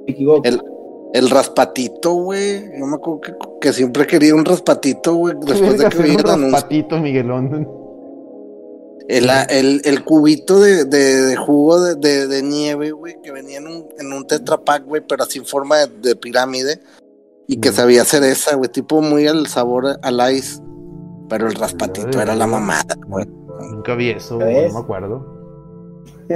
Me 0.07 0.13
equivoco. 0.13 0.43
El, 0.45 0.61
el 1.13 1.31
raspatito, 1.31 2.15
güey. 2.15 2.79
Yo 2.79 2.87
me 2.87 2.97
acuerdo 2.97 3.21
que, 3.61 3.73
siempre 3.73 4.07
quería 4.07 4.35
un 4.35 4.45
raspatito, 4.45 5.15
güey. 5.15 5.35
Después 5.41 5.79
de 5.79 5.89
que 5.89 6.11
un 6.11 6.19
raspatito, 6.19 6.99
Miguelón. 6.99 7.82
El, 9.09 9.29
el, 9.51 9.83
el 9.85 10.05
cubito 10.05 10.61
de, 10.61 10.85
de, 10.85 11.37
jugo 11.37 11.81
de, 11.81 12.27
de, 12.27 12.43
nieve, 12.43 12.93
güey, 12.93 13.21
que 13.23 13.33
venía 13.33 13.59
en 13.59 13.67
un, 13.67 13.89
en 13.99 14.13
un 14.13 14.27
Tetra 14.27 14.59
Pak, 14.59 14.85
güey, 14.85 15.03
pero 15.07 15.25
así 15.25 15.39
en 15.39 15.47
forma 15.47 15.79
de, 15.87 16.17
pirámide. 16.17 16.81
Y 17.47 17.59
que 17.59 17.73
sabía 17.73 18.03
hacer 18.03 18.23
esa, 18.23 18.55
güey, 18.55 18.71
tipo 18.71 19.03
muy 19.03 19.27
al 19.27 19.47
sabor 19.47 19.99
al 20.03 20.35
ice. 20.35 20.61
Pero 21.29 21.49
el 21.49 21.55
raspatito 21.55 22.21
era 22.21 22.35
la 22.35 22.47
mamada, 22.47 22.97
güey. 23.07 23.27
Nunca 23.71 23.95
vi 23.95 24.11
eso, 24.11 24.39
no 24.39 24.47
me 24.47 24.79
acuerdo. 24.79 25.43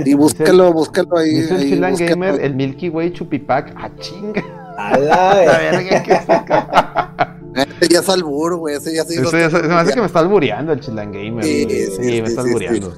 Y 0.05 0.15
búscalo, 0.15 0.73
búscalo 0.73 1.19
ahí. 1.19 1.31
Dice 1.31 1.73
el 1.73 1.97
Gamer, 1.97 2.41
el 2.41 2.55
Milky 2.55 2.89
Way 2.89 3.13
Chupipac. 3.13 3.73
¡Ah, 3.77 3.91
chinga! 3.99 4.43
A 4.77 4.99
la, 4.99 5.35
verga, 5.73 6.03
que 6.03 7.36
Ese 7.57 7.89
ya 7.89 8.01
es 8.01 8.09
albur, 8.09 8.57
güey. 8.57 8.77
Ese 8.77 8.95
ya 8.95 9.05
se 9.05 9.15
Se 9.25 9.69
me 9.69 9.75
hace 9.75 9.95
que 9.95 10.01
me 10.01 10.07
está 10.07 10.21
albureando 10.21 10.73
el 10.73 10.81
Chilan 10.81 11.13
Gamer. 11.13 11.45
Sí, 11.45 11.87
sí, 11.87 12.23
me 12.23 12.29
está 12.29 12.43
albureando. 12.43 12.93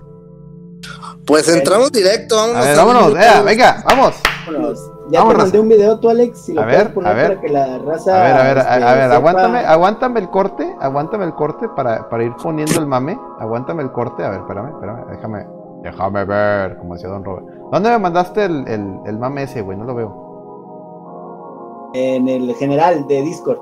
Pues 1.27 1.49
entramos 1.49 1.93
directo, 1.93 2.37
vámonos. 2.37 2.65
A 2.65 2.69
ver, 2.69 2.77
vámonos, 2.77 3.45
venga, 3.45 3.85
vamos. 3.87 4.15
Vámonos. 4.47 4.91
Ya 5.11 5.27
te 5.27 5.35
mandé 5.35 5.61
un 5.61 5.69
video 5.69 5.99
tú, 6.01 6.11
Alex, 6.11 6.39
si 6.39 6.53
lo 6.53 6.63
a 6.63 6.67
ver, 6.67 6.93
poner 6.93 7.11
a 7.11 7.15
ver. 7.15 7.29
para 7.29 7.41
que 7.41 7.49
la 7.49 7.79
raza. 7.79 8.21
A 8.21 8.25
ver, 8.25 8.35
a 8.35 8.43
ver, 8.43 8.59
a, 8.59 8.79
este, 8.79 9.01
ver, 9.01 9.13
aguántame, 9.13 9.59
aguántame 9.61 10.21
el 10.21 10.31
corte, 10.31 10.77
aguántame 10.81 11.25
el 11.25 11.35
corte 11.35 11.69
para, 11.75 12.09
para 12.09 12.25
ir 12.25 12.33
poniendo 12.43 12.79
el 12.79 12.87
mame. 12.87 13.19
Aguántame 13.41 13.83
el 13.83 13.93
corte, 13.93 14.23
a 14.23 14.31
ver, 14.31 14.41
espérame, 14.41 14.71
espérame, 14.71 15.07
déjame, 15.11 15.47
déjame 15.83 16.25
ver, 16.25 16.77
como 16.79 16.95
decía 16.95 17.09
Don 17.09 17.25
Robert. 17.25 17.47
¿Dónde 17.73 17.91
me 17.91 17.99
mandaste 17.99 18.45
el, 18.45 18.69
el, 18.69 18.99
el 19.07 19.19
mame 19.19 19.45
ese, 19.45 19.63
güey? 19.63 19.79
No 19.79 19.85
lo 19.85 19.95
veo. 19.95 21.91
En 21.95 22.29
el 22.29 22.55
general 22.55 23.07
de 23.07 23.23
Discord. 23.23 23.59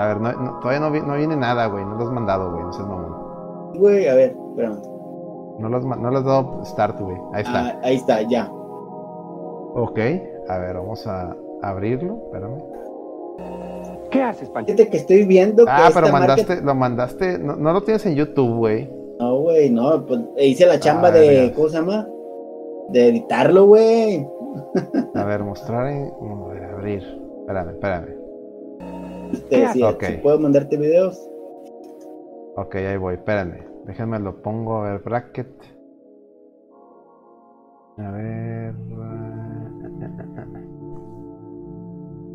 A 0.00 0.06
ver, 0.06 0.18
no, 0.18 0.58
todavía 0.60 0.80
no, 0.80 0.88
no, 0.88 1.14
viene 1.14 1.36
nada, 1.36 1.66
güey. 1.66 1.84
No 1.84 1.94
lo 1.94 2.04
has 2.04 2.10
mandado, 2.10 2.50
güey. 2.50 2.62
No 2.62 2.72
sé 2.72 2.82
mamón. 2.82 3.74
Güey, 3.74 4.08
a 4.08 4.14
ver, 4.14 4.34
espérame. 4.48 4.80
No 5.58 5.68
lo 5.68 5.76
has, 5.76 5.84
no 5.84 6.10
lo 6.10 6.18
has 6.18 6.24
dado 6.24 6.64
start, 6.64 6.98
güey. 6.98 7.18
Ahí 7.34 7.42
está. 7.42 7.66
Ah, 7.66 7.80
ahí 7.82 7.96
está, 7.96 8.22
ya. 8.22 8.48
Ok, 9.74 9.98
a 10.48 10.58
ver, 10.58 10.76
vamos 10.76 11.06
a 11.06 11.36
abrirlo. 11.60 12.18
Espérame. 12.24 12.62
¿Qué 14.10 14.22
haces, 14.22 14.48
Panchito? 14.48 14.88
que 14.90 14.96
estoy 14.96 15.26
viendo. 15.26 15.66
ah, 15.68 15.90
pero 15.92 16.08
mandaste, 16.08 16.62
lo 16.62 16.74
mandaste. 16.74 17.38
No, 17.38 17.56
no, 17.56 17.74
lo 17.74 17.82
tienes 17.82 18.06
en 18.06 18.14
YouTube, 18.14 18.56
güey. 18.56 18.90
No, 19.18 19.40
güey, 19.40 19.68
no. 19.68 20.06
Pues 20.06 20.20
hice 20.38 20.64
la 20.64 20.80
chamba 20.80 21.08
ah, 21.08 21.12
de. 21.12 21.52
¿Cómo 21.54 21.68
se 21.68 21.76
llama? 21.76 22.08
De 22.88 23.08
editarlo, 23.08 23.66
güey. 23.66 24.26
a 25.14 25.24
ver, 25.24 25.44
mostrar 25.44 25.88
en. 25.88 26.10
A 26.10 26.48
ver, 26.54 26.64
abrir. 26.64 27.02
Espérame, 27.42 27.72
espérame. 27.72 28.19
Te 29.48 29.60
decía, 29.60 29.96
si 30.00 30.12
puedo 30.18 30.38
mandarte 30.38 30.76
videos. 30.76 31.18
Ok, 32.56 32.76
ahí 32.76 32.96
voy, 32.96 33.14
espérame. 33.14 33.64
Déjenme 33.86 34.18
lo 34.18 34.42
pongo, 34.42 34.78
a 34.78 34.92
ver, 34.92 35.00
bracket. 35.00 35.48
A 37.98 38.10
ver. 38.10 38.74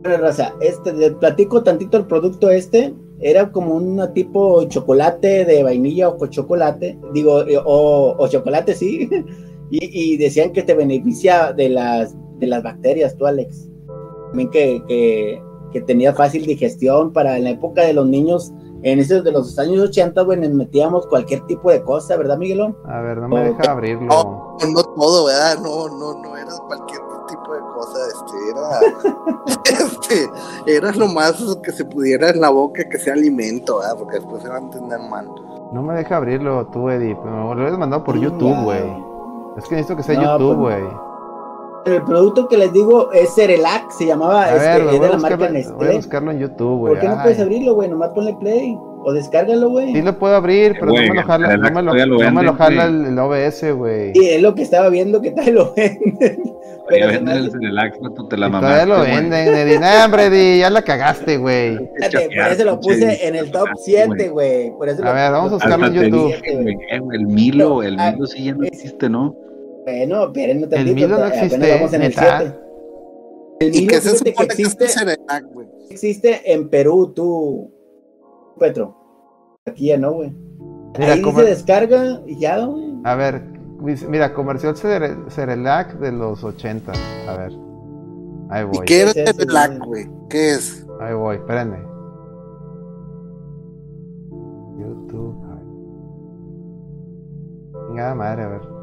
Bueno, 0.02 0.18
Raza, 0.20 0.54
este, 0.62 0.94
le 0.94 1.12
platico 1.12 1.64
tantito 1.64 1.98
el 1.98 2.06
producto 2.06 2.50
este. 2.50 2.94
Era 3.20 3.52
como 3.52 3.76
un 3.76 4.02
tipo 4.14 4.64
chocolate 4.66 5.46
de 5.46 5.64
vainilla 5.64 6.10
o 6.10 6.18
con 6.18 6.30
chocolate, 6.30 7.00
digo, 7.14 7.42
eh, 7.48 7.58
o, 7.64 8.28
chocolate, 8.28 8.76
sí. 8.76 9.10
y, 9.72 10.18
decían 10.18 10.52
que 10.52 10.64
te 10.64 10.74
beneficia 10.74 11.54
de 11.54 11.70
las, 11.70 12.16
de 12.40 12.48
las 12.48 12.62
bacterias, 12.62 13.18
tú, 13.18 13.26
Alex. 13.26 13.70
También 14.28 14.52
que, 14.52 14.84
que 14.88 15.42
que 15.76 15.82
tenía 15.82 16.14
fácil 16.14 16.46
digestión 16.46 17.12
para 17.12 17.36
en 17.36 17.44
la 17.44 17.50
época 17.50 17.82
de 17.82 17.92
los 17.92 18.08
niños, 18.08 18.54
en 18.82 18.98
esos 19.00 19.26
de 19.26 19.34
los 19.34 19.60
años 19.60 19.84
80, 19.84 20.24
bueno, 20.24 20.48
metíamos 20.56 21.06
cualquier 21.06 21.46
tipo 21.48 21.70
de 21.70 21.84
cosa, 21.84 22.16
¿verdad, 22.16 22.38
Miguelón? 22.38 22.78
A 22.88 23.02
ver, 23.02 23.18
no 23.18 23.28
me 23.28 23.44
deja 23.44 23.74
abrirlo. 23.74 24.06
No, 24.06 24.58
no 24.72 24.84
todo, 24.96 25.26
¿verdad? 25.26 25.58
No, 25.62 25.90
no, 25.90 26.14
no 26.22 26.38
era 26.38 26.50
cualquier 26.66 27.02
tipo 27.28 27.54
de 27.54 27.60
cosa, 27.74 28.00
este, 28.08 28.38
era, 28.52 29.84
este, 29.86 30.30
era 30.66 30.92
lo 30.94 31.08
más 31.08 31.44
que 31.62 31.74
se 31.74 31.84
pudiera 31.84 32.30
en 32.30 32.40
la 32.40 32.52
boca 32.52 32.88
que 32.88 32.98
sea 32.98 33.16
alimento, 33.16 33.80
¿verdad? 33.80 33.98
Porque 34.00 34.16
después 34.16 34.44
se 34.44 34.48
va 34.48 34.56
a 34.56 34.60
entender 34.60 35.00
mal. 35.10 35.30
No 35.74 35.84
me 35.84 35.94
deja 35.96 36.16
abrirlo 36.16 36.68
tú, 36.68 36.90
Eddie, 36.90 37.16
me 37.16 37.32
lo 37.32 37.52
habías 37.52 37.78
mandado 37.78 38.06
por 38.06 38.18
YouTube, 38.18 38.64
güey. 38.64 38.80
Es 39.58 39.66
que 39.66 39.76
necesito 39.76 39.98
que 39.98 40.04
sea 40.04 40.16
YouTube, 40.16 40.58
pues, 40.58 40.82
güey 40.82 41.15
el 41.86 42.02
producto 42.04 42.48
que 42.48 42.58
les 42.58 42.74
digo 42.74 43.12
es 43.12 43.34
Cerelac, 43.36 43.92
se 43.92 44.06
llamaba, 44.06 44.50
este, 44.50 44.96
es 44.96 45.02
de 45.02 45.10
la 45.10 45.18
marca 45.18 45.50
Nestlé. 45.50 45.76
Voy 45.76 45.88
a 45.88 45.92
buscarlo 45.94 46.32
en 46.32 46.40
YouTube, 46.40 46.80
güey. 46.80 46.94
¿Por 46.94 47.02
qué 47.02 47.08
no 47.08 47.22
puedes 47.22 47.40
abrirlo, 47.40 47.74
güey? 47.76 47.90
Nomás 47.90 48.10
ponle 48.10 48.36
play 48.40 48.76
o 49.04 49.14
descárgalo, 49.14 49.70
güey. 49.70 49.94
Sí 49.94 50.02
lo 50.02 50.18
puedo 50.18 50.36
abrir, 50.36 50.74
pero 50.80 50.88
no 50.88 50.94
me 50.94 51.14
lo 51.14 51.24
jala, 51.24 51.58
no 51.58 51.72
me 51.72 51.84
lo, 51.84 51.94
no 51.94 52.32
me 52.32 52.44
lo 52.44 52.54
jala 52.56 52.86
el, 52.86 53.18
OBS, 53.18 53.76
güey. 53.76 54.14
Sí, 54.14 54.30
es 54.30 54.42
lo 54.42 54.56
que 54.56 54.64
estaba 54.64 54.90
viendo 54.90 55.22
que 55.22 55.32
tal 55.32 55.54
lo 55.54 55.74
venden. 55.76 56.56
Pero 56.88 57.08
venden 57.08 57.38
el 57.38 57.52
Cerelac, 57.52 58.00
tú 58.16 58.28
te 58.28 58.38
la 58.38 58.50
mamaste. 58.50 58.86
Todavía 58.86 58.96
lo 58.96 59.02
venden. 59.04 59.82
Nah, 59.82 60.06
hombre, 60.06 60.58
ya 60.58 60.70
la 60.70 60.82
cagaste, 60.82 61.38
güey. 61.38 61.78
Por 61.78 62.52
eso 62.52 62.64
lo 62.64 62.80
puse 62.80 63.28
en 63.28 63.36
el 63.36 63.52
top 63.52 63.70
7, 63.76 64.30
güey. 64.30 64.74
A 65.04 65.14
ver, 65.14 65.32
vamos 65.32 65.52
a 65.52 65.56
buscarlo 65.56 65.88
en 65.88 65.94
YouTube. 65.94 66.34
El 67.12 67.28
Milo, 67.28 67.84
el 67.84 67.98
Milo 67.98 68.26
sí 68.26 68.44
ya 68.44 68.56
no 68.56 68.64
existe, 68.66 69.08
¿no? 69.10 69.36
Bueno, 69.86 70.26
espérenme 70.26 70.68
tantito. 70.68 70.90
El 70.90 70.96
Milo 70.96 71.18
no 71.20 71.26
existe, 71.28 71.74
vamos 71.76 71.94
en 71.94 72.02
el 72.02 72.14
7. 72.14 72.60
El 73.60 73.76
¿Y 73.76 73.88
qué 73.88 74.02
se 74.02 74.18
supone 74.18 74.34
que 74.36 74.44
existe, 74.44 74.86
que 74.86 75.94
existe 75.94 76.52
en 76.52 76.70
Perú, 76.70 77.14
tú, 77.16 77.72
Petro. 78.60 78.98
Aquí 79.66 79.88
ya 79.88 79.98
no, 79.98 80.14
güey. 80.14 80.34
Ahí 80.96 81.24
se 81.24 81.44
descarga 81.44 82.22
y 82.26 82.40
ya, 82.40 82.66
güey. 82.66 82.96
A 83.04 83.16
ver, 83.16 83.44
mira, 84.10 84.34
comercial 84.34 84.76
Cerelac 84.76 86.00
de 86.00 86.12
los 86.12 86.44
80. 86.44 86.92
A 87.28 87.38
ver. 87.38 87.52
Ahí 88.50 88.66
voy. 88.66 88.80
¿Y 88.82 88.86
qué 88.86 89.04
es 89.04 89.14
Cerelac, 89.14 89.86
güey? 89.86 90.10
¿Qué 90.30 90.52
es? 90.52 90.86
Ahí 91.00 91.14
voy, 91.14 91.36
espérenme. 91.36 91.78
YouTube. 94.80 95.36
Venga, 97.90 98.16
madre, 98.16 98.44
a 98.44 98.48
ver. 98.48 98.75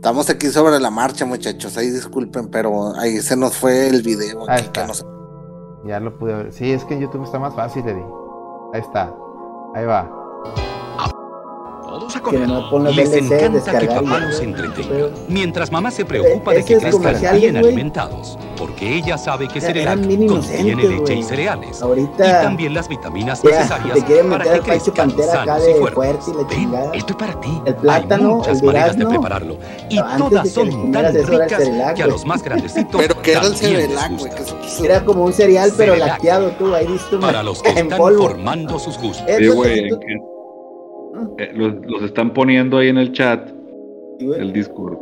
Estamos 0.00 0.30
aquí 0.30 0.46
sobre 0.46 0.80
la 0.80 0.90
marcha, 0.90 1.26
muchachos. 1.26 1.76
Ahí 1.76 1.90
disculpen, 1.90 2.48
pero 2.48 2.96
ahí 2.96 3.20
se 3.20 3.36
nos 3.36 3.54
fue 3.54 3.86
el 3.86 4.00
video. 4.00 4.48
Ahí 4.48 4.62
está. 4.62 4.86
Ya 5.84 6.00
lo 6.00 6.18
pude 6.18 6.34
ver. 6.36 6.52
Sí, 6.54 6.72
es 6.72 6.86
que 6.86 6.94
en 6.94 7.00
YouTube 7.00 7.24
está 7.24 7.38
más 7.38 7.54
fácil, 7.54 7.86
Eddie. 7.86 8.06
Ahí 8.72 8.80
está. 8.80 9.14
Ahí 9.74 9.84
va. 9.84 10.10
Todos 12.00 12.16
a 12.16 12.20
comer. 12.20 12.48
Les 12.94 13.12
encanta 13.12 13.78
que 13.78 13.86
papá 13.86 14.20
los 14.20 14.40
entretenga. 14.40 15.10
Mientras 15.28 15.70
mamá 15.70 15.90
se 15.90 16.06
preocupa 16.06 16.54
de 16.54 16.64
que 16.64 16.78
crezcan 16.78 17.38
bien 17.38 17.58
alimentados. 17.58 18.38
Porque 18.56 18.96
ella 18.96 19.18
sabe 19.18 19.48
que 19.48 19.60
Cerelac 19.60 20.00
contiene 20.26 20.82
leche 20.82 21.14
y 21.14 21.22
cereales. 21.22 21.82
Ahorita 21.82 22.26
y 22.26 22.42
también 22.42 22.72
las 22.72 22.88
vitaminas 22.88 23.44
necesarias 23.44 23.98
para 24.30 24.44
que 24.44 24.60
crezcan 24.60 25.10
sanos 25.10 25.62
y 25.68 25.78
fuertes. 25.78 26.32
Ven, 26.48 26.74
esto 26.94 27.12
es 27.12 27.16
para 27.16 27.38
ti. 27.38 27.60
El 27.66 27.74
plátano, 27.76 28.28
Hay 28.28 28.34
muchas 28.34 28.62
maneras 28.62 28.96
de 28.96 29.06
prepararlo. 29.06 29.58
Y 29.90 30.00
todas 30.16 30.48
son 30.48 30.92
tan 30.92 31.14
ricas 31.14 31.62
que 31.94 32.02
a 32.02 32.06
los 32.06 32.24
más 32.24 32.42
grandecitos 32.42 33.00
Pero 33.00 33.20
que 33.20 33.32
era 33.32 33.46
el 33.46 33.56
Cerelac, 33.56 34.18
güey. 34.18 34.32
Era 34.82 35.04
como 35.04 35.24
un 35.24 35.34
cereal, 35.34 35.70
pero 35.76 35.96
lacteado 35.96 36.50
tú. 36.52 36.74
Ahí 36.74 36.86
visto 36.86 37.20
Para 37.20 37.42
los 37.42 37.62
que 37.62 37.68
están 37.76 37.98
formando 37.98 38.78
sus 38.78 38.98
gustos. 38.98 39.26
Eh, 41.38 41.52
los, 41.54 42.02
están 42.02 42.32
poniendo 42.32 42.78
ahí 42.78 42.88
en 42.88 42.98
el 42.98 43.12
chat. 43.12 43.48
El 44.20 44.52
Discord. 44.52 44.98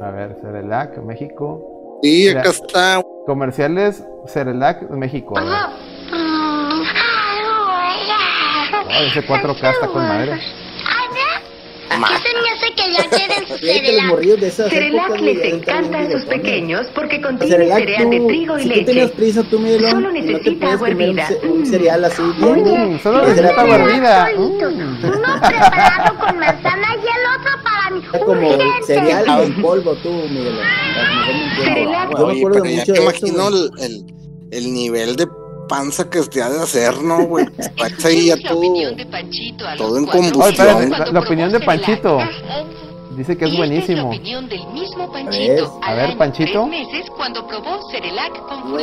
A 0.00 0.10
ver, 0.10 0.36
Cerelac, 0.40 0.98
México. 0.98 1.98
Sí, 2.02 2.28
acá 2.28 2.50
está. 2.50 3.02
Comerciales 3.26 4.04
Cerelac, 4.26 4.90
México. 4.90 5.34
A 5.36 5.70
ese 9.02 9.26
4K 9.26 9.70
está 9.72 9.86
con 9.88 10.02
madre. 10.02 10.40
¿Qué 12.74 12.82
se 12.82 12.88
me 12.88 12.96
hace 12.98 13.08
que 13.08 13.08
ya 13.08 13.08
quieren 13.10 13.46
Cerelac? 13.58 14.70
Cerelac 14.70 15.20
les 15.20 15.54
encanta 15.54 15.98
a 16.00 16.10
sus 16.10 16.24
pequeños 16.24 16.86
porque 16.94 17.20
contiene 17.20 17.56
cereal 17.56 18.10
de 18.10 18.20
trigo 18.26 18.58
y 18.58 18.62
si 18.62 18.68
leche. 18.68 18.80
Tú 18.80 18.86
tenías 18.86 19.10
prisa, 19.12 19.42
tú, 19.44 19.58
Miguel, 19.58 19.90
solo 19.90 20.10
necesita 20.10 20.72
agua 20.72 20.88
hervida. 20.88 21.28
Un, 21.42 21.66
cereal 21.66 22.04
así 22.04 22.22
bien. 22.38 23.00
solo 23.02 23.26
necesita 23.26 23.60
agua 23.60 23.76
hervida. 23.76 24.28
Uno 24.36 25.00
preparado 25.00 26.18
con 26.18 26.38
manzana 26.38 26.88
y 26.96 27.00
el 27.00 27.40
otro 27.40 27.62
para 27.62 27.90
mi 27.90 28.02
juguete. 28.02 28.24
como 28.24 28.86
cereal 28.86 29.42
en 29.42 29.62
polvo, 29.62 29.94
tú, 29.96 30.10
Miguel. 30.10 30.54
Cerelac. 31.64 32.18
Yo 32.18 32.26
me 32.26 32.38
acuerdo 32.38 32.64
mucho 32.64 32.92
de 32.92 33.02
imagino 33.02 33.48
el, 33.78 34.04
el 34.50 34.72
nivel 34.72 35.16
de 35.16 35.26
panza 35.68 36.08
que 36.08 36.20
te 36.22 36.42
ha 36.42 36.50
de 36.50 36.62
hacer, 36.62 37.02
¿no, 37.02 37.24
güey? 37.24 37.46
Está 37.58 38.08
ahí 38.08 38.26
ya 38.26 38.36
todo, 38.36 38.62
todo 39.76 39.98
en 39.98 40.06
combustión. 40.06 40.90
la, 40.90 41.20
opinión 41.20 41.52
de 41.52 41.60
Panchito. 41.60 42.18
Dice 43.16 43.36
que 43.36 43.44
es 43.44 43.56
buenísimo. 43.56 44.12
A 45.82 45.94
ver, 45.94 46.16
Panchito. 46.18 46.68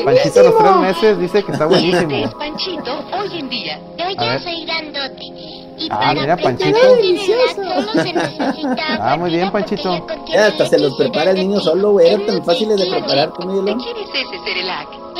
Panchito 0.05 0.43
los 0.43 0.57
tres 0.57 0.75
meses 0.77 1.19
dice 1.19 1.43
que 1.43 1.51
está 1.51 1.65
bunísimo. 1.65 2.31
Panchito 2.31 3.03
hoy 3.13 3.39
en 3.39 3.49
día. 3.49 3.79
Yo 3.97 4.05
ya 4.09 4.39
soy 4.39 4.65
grandote. 4.65 5.70
Ah, 5.89 6.13
mira, 6.13 6.37
Panchito. 6.37 6.77
ah, 8.99 9.17
muy 9.17 9.31
bien, 9.31 9.51
Panchito. 9.51 10.05
Ya, 10.27 10.47
hasta 10.47 10.65
se 10.67 10.79
los 10.79 10.95
prepara 10.95 11.31
el 11.31 11.37
niño 11.37 11.59
solo, 11.59 11.93
güey. 11.93 12.07
Eran 12.07 12.25
tan 12.25 12.43
fáciles 12.43 12.77
de 12.77 12.89
preparar, 12.89 13.33
tú, 13.33 13.47
Miguelón. 13.47 13.81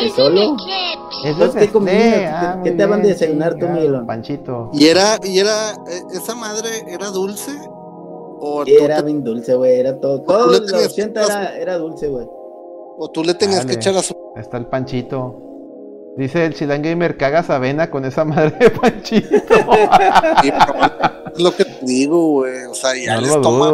¿Es 0.02 0.14
solo? 0.14 0.58
Eso 1.24 1.46
es 1.46 1.72
¿Qué 1.72 2.28
ah, 2.28 2.60
¿Qué 2.64 2.72
te 2.72 2.86
van 2.86 3.02
de 3.02 3.10
desayunar 3.10 3.58
tú, 3.58 3.68
Miguelón? 3.68 4.06
Panchito. 4.06 4.70
¿Y 4.74 4.88
era, 4.88 5.18
y 5.24 5.40
era, 5.40 5.72
eh, 5.88 6.02
esa 6.14 6.36
madre 6.36 6.70
era 6.88 7.10
dulce? 7.10 7.52
¿O 8.44 8.64
era 8.66 9.02
bien 9.02 9.24
dulce, 9.24 9.56
güey. 9.56 9.80
Era 9.80 10.00
todo. 10.00 10.22
Todo 10.22 10.60
los 10.60 10.74
80 10.74 11.24
era, 11.24 11.58
era 11.58 11.78
dulce, 11.78 12.08
güey. 12.08 12.28
O 12.98 13.10
tú 13.10 13.24
le 13.24 13.36
tenías 13.36 13.66
que 13.66 13.74
echar 13.74 13.96
azúcar. 13.96 14.42
Está 14.42 14.58
el 14.58 14.66
Panchito. 14.66 15.51
Dice 16.18 16.46
el 16.46 16.54
Chilan 16.54 16.82
Gamer, 16.82 17.16
cagas 17.16 17.50
avena 17.50 17.90
con 17.90 18.04
esa 18.04 18.26
madre 18.26 18.58
de 18.60 18.70
Panchito. 18.70 19.30
es 21.34 21.42
lo 21.42 21.56
que 21.56 21.64
te 21.64 21.86
digo, 21.86 22.32
güey. 22.32 22.66
O 22.66 22.74
sea, 22.74 22.94
ya 22.96 23.22
les 23.22 23.40
toma. 23.42 23.72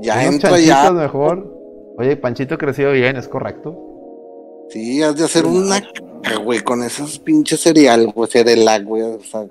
ya 0.00 0.24
entra 0.24 0.58
ya. 0.58 0.92
mejor. 0.92 1.54
Oye, 1.98 2.16
Panchito 2.16 2.58
creció 2.58 2.92
bien, 2.92 3.16
es 3.16 3.26
correcto. 3.26 4.66
Sí, 4.68 5.02
has 5.02 5.16
de 5.16 5.24
hacer 5.24 5.46
una 5.46 5.80
caca, 5.80 6.36
güey, 6.42 6.60
con 6.60 6.82
esos 6.82 7.18
pinches 7.20 7.60
cereal, 7.60 8.12
güey, 8.12 8.30
cereal, 8.30 8.84
güey. 8.84 9.02
O 9.02 9.20
sea, 9.20 9.46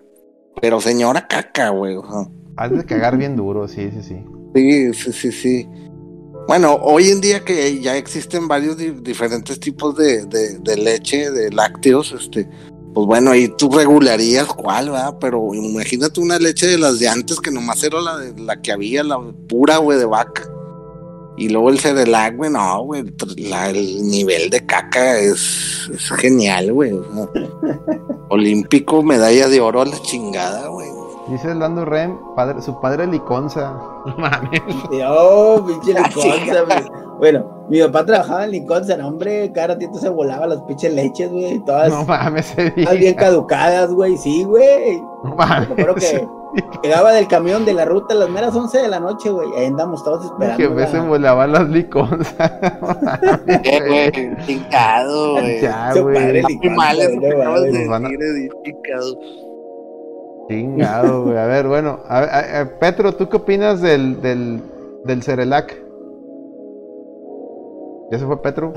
pero 0.62 0.80
señora 0.80 1.28
caca, 1.28 1.70
güey. 1.70 1.96
O 1.96 2.04
sea. 2.04 2.30
Has 2.58 2.72
de 2.72 2.86
cagar 2.86 3.18
bien 3.18 3.36
duro, 3.36 3.68
sí, 3.68 3.90
sí, 3.92 4.04
sí. 4.04 4.24
Sí, 4.54 4.94
sí, 4.94 5.12
sí, 5.12 5.32
sí. 5.32 5.70
Bueno, 6.48 6.76
hoy 6.76 7.10
en 7.10 7.22
día 7.22 7.44
que 7.44 7.80
ya 7.80 7.98
existen 7.98 8.48
varios 8.48 8.78
diferentes 8.78 9.60
tipos 9.60 9.96
de, 9.96 10.26
de, 10.26 10.78
leche, 10.78 11.32
de 11.32 11.52
lácteos, 11.52 12.12
este, 12.12 12.48
pues 12.94 13.08
bueno, 13.08 13.32
ahí 13.32 13.48
tú 13.58 13.72
regularías 13.72 14.46
cuál, 14.46 14.92
¿verdad? 14.92 15.18
Pero 15.20 15.56
imagínate 15.56 16.20
una 16.20 16.38
leche 16.38 16.68
de 16.68 16.78
las 16.78 17.00
de 17.00 17.08
antes 17.08 17.40
que 17.40 17.50
nomás 17.50 17.84
era 17.84 18.00
la, 18.00 18.18
de, 18.18 18.40
la 18.40 18.62
que 18.62 18.72
había, 18.72 19.04
la 19.04 19.20
pura, 19.50 19.78
güey, 19.78 19.98
de 19.98 20.06
vaca. 20.06 20.44
Y 21.36 21.50
luego 21.50 21.72
el 21.72 21.80
Cerelac, 21.80 22.38
güey, 22.38 22.52
no, 22.52 22.84
güey, 22.84 23.02
el 23.02 24.08
nivel 24.08 24.52
de 24.52 24.66
caca 24.68 25.20
es, 25.20 25.90
es 25.92 26.10
genial, 26.12 26.72
güey. 26.72 26.94
Olímpico, 28.30 29.02
medalla 29.02 29.50
de 29.50 29.60
oro 29.60 29.82
a 29.82 29.86
la 29.86 30.00
chingada, 30.04 30.68
güey. 30.68 30.88
Dice 31.28 31.56
Lando 31.56 31.86
Rem, 31.86 32.18
padre, 32.36 32.62
su 32.62 32.80
padre 32.80 33.08
Liconza. 33.08 33.74
No 34.06 34.16
mames. 34.18 34.62
Oh, 35.08 35.64
pinche 35.66 35.94
Liconza, 36.00 36.64
Bueno, 37.18 37.66
mi 37.68 37.82
papá 37.82 38.06
trabajaba 38.06 38.46
en 38.46 38.52
Liconza, 38.52 38.96
no, 38.96 39.08
hombre, 39.08 39.52
cada 39.52 39.68
ratito 39.70 39.98
se 39.98 40.10
volaba 40.10 40.46
las 40.46 40.62
pinches 40.64 40.94
leches, 40.94 41.32
güey. 41.32 41.60
Todas. 41.66 41.90
No 41.90 42.06
mames, 42.06 42.56
Todas 42.56 43.00
bien 43.00 43.16
caducadas, 43.16 43.92
güey. 43.92 44.18
Sí, 44.18 44.44
güey. 44.44 45.02
No 45.24 45.36
mames. 45.36 45.70
Creo 45.76 45.96
que 45.96 46.28
llegaba 46.84 47.12
del 47.12 47.28
camión 47.28 47.66
de 47.66 47.74
la 47.74 47.86
ruta 47.86 48.14
a 48.14 48.18
las 48.18 48.30
meras 48.30 48.56
11 48.56 48.78
de 48.78 48.88
la 48.88 49.00
noche, 49.00 49.32
güey. 49.32 49.50
Ahí 49.58 49.66
andamos 49.66 50.04
todos 50.04 50.26
esperando. 50.26 50.58
Que 50.58 50.70
me 50.70 50.86
se 50.86 51.00
volaban 51.00 51.52
las 51.52 51.68
Liconza. 51.70 52.60
Eh, 53.48 54.12
güey, 54.14 54.46
picado, 54.46 55.34
güey. 55.34 55.62
Ya, 55.62 55.92
güey. 55.94 56.16
Padre 56.16 56.44
Liconza, 56.44 57.08
güey. 57.60 58.50
Chingado, 60.48 61.26
güey. 61.26 61.38
A 61.38 61.46
ver, 61.46 61.68
bueno. 61.68 62.00
A 62.08 62.70
Petro, 62.80 63.14
¿tú 63.14 63.28
qué 63.30 63.38
opinas 63.38 63.82
del, 63.82 64.22
del, 64.22 64.62
del 65.06 65.24
Cerelac? 65.24 65.86
¿Ya 68.12 68.20
se 68.20 68.26
fue 68.26 68.42
Petro? 68.42 68.74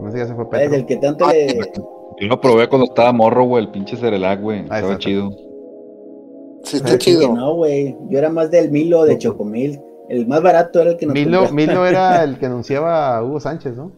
No 0.00 0.10
sé, 0.10 0.18
ya 0.18 0.26
se 0.26 0.34
fue 0.34 0.48
Petro. 0.48 0.66
Es 0.66 0.72
el 0.72 0.86
que 0.86 0.96
tanto 0.96 1.28
le... 1.28 1.58
Yo 2.20 2.28
lo 2.28 2.40
probé 2.40 2.68
cuando 2.68 2.86
estaba 2.86 3.12
morro, 3.12 3.44
güey, 3.44 3.64
el 3.64 3.70
pinche 3.70 3.96
Cerelac, 3.96 4.40
güey. 4.40 4.64
Ah, 4.70 4.78
estaba 4.78 4.98
chido. 4.98 5.30
Sí, 6.62 6.76
está 6.76 6.96
chido. 6.98 7.34
No, 7.34 7.56
güey. 7.56 7.96
Yo 8.08 8.18
era 8.18 8.30
más 8.30 8.50
del 8.50 8.70
Milo 8.70 9.04
de 9.04 9.18
Chocomil. 9.18 9.80
El 10.08 10.26
más 10.26 10.42
barato 10.42 10.80
era 10.80 10.90
el 10.90 10.96
que 10.96 11.06
nos 11.06 11.14
Milo, 11.14 11.50
Milo 11.52 11.86
era 11.86 12.22
el 12.24 12.38
que 12.38 12.46
anunciaba 12.46 13.16
a 13.16 13.24
Hugo 13.24 13.40
Sánchez, 13.40 13.76
¿no? 13.76 13.92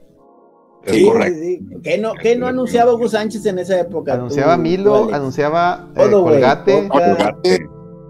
Sí, 0.87 1.11
Sí, 1.41 1.69
¿Qué 1.83 1.99
no, 1.99 2.15
qué 2.15 2.37
no 2.37 2.47
anunciaba 2.47 2.93
Hugo 2.95 3.09
Sánchez 3.09 3.45
en 3.47 3.59
esa 3.59 3.81
época? 3.81 4.15
Anunciaba 4.15 4.57
Milo, 4.57 5.13
anunciaba 5.13 5.89
eh, 5.97 6.11
Colgate, 6.11 6.89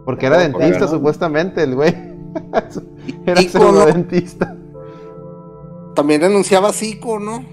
porque 0.04 0.26
era 0.26 0.38
dentista 0.38 0.88
supuestamente 0.88 1.62
el 1.62 1.74
güey. 1.74 1.94
era 3.26 3.42
solo 3.42 3.86
dentista. 3.86 4.56
También 5.94 6.24
anunciaba 6.24 6.72
Zico, 6.72 7.18
¿no? 7.18 7.44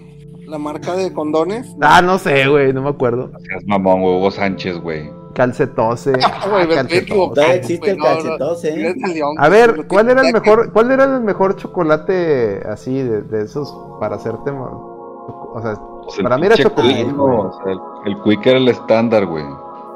La 0.48 0.58
marca 0.58 0.96
de 0.96 1.14
condones. 1.14 1.76
Ah, 1.80 2.02
no 2.02 2.18
sé, 2.18 2.48
güey, 2.48 2.74
no 2.74 2.82
me 2.82 2.90
acuerdo. 2.90 3.32
Es 3.58 3.66
mamón, 3.66 4.02
Hugo 4.02 4.32
Sánchez, 4.32 4.78
güey. 4.78 5.10
Calcetose. 5.34 6.14
Todavía 6.44 7.56
existe 7.56 7.92
el 7.92 7.98
calcetose. 7.98 8.96
A 9.38 9.50
ver, 9.50 9.88
¿cuál 9.88 10.10
era 10.10 10.22
el 10.22 10.34
mejor, 10.34 10.74
cuál 10.74 10.92
era 10.92 11.06
el 11.06 11.22
mejor 11.22 11.56
chocolate 11.56 12.62
así 12.68 13.02
de, 13.02 13.22
de 13.22 13.44
esos 13.44 13.74
para 14.00 14.16
hacerte 14.16 14.52
o 15.54 15.62
sea, 15.62 15.76
pues 16.04 16.20
para 16.22 16.38
mí 16.38 16.46
era 16.46 16.56
Chocomil. 16.56 17.16
el, 18.06 18.22
Quick 18.24 18.46
era 18.46 18.58
el 18.58 18.68
estándar, 18.68 19.26
güey. 19.26 19.44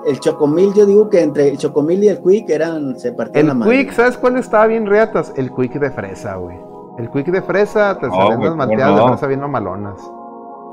El 0.06 0.20
Chocomil, 0.20 0.74
yo 0.74 0.86
digo 0.86 1.10
que 1.10 1.22
entre 1.22 1.50
el 1.50 1.58
Chocomil 1.58 2.04
y 2.04 2.10
el 2.10 2.22
Quick 2.22 2.50
eran, 2.50 3.00
se 3.00 3.12
partían 3.14 3.50
el 3.50 3.60
la 3.60 3.66
Quick, 3.66 3.92
¿sabes 3.92 4.18
cuál 4.18 4.38
estaba 4.38 4.68
bien 4.68 4.86
reatas? 4.86 5.34
El 5.36 5.52
Quick 5.52 5.74
de 5.74 5.92
fresa, 5.92 6.36
güey. 6.36 6.58
El 6.98 7.10
Quick 7.10 7.28
de 7.28 7.42
fresa, 7.42 7.98
te 7.98 8.10
salen 8.10 8.40
unas 8.40 8.56
malteadas 8.56 8.96
de 8.96 9.08
fresa 9.08 9.28
bien 9.28 9.40
mamalonas. 9.42 10.00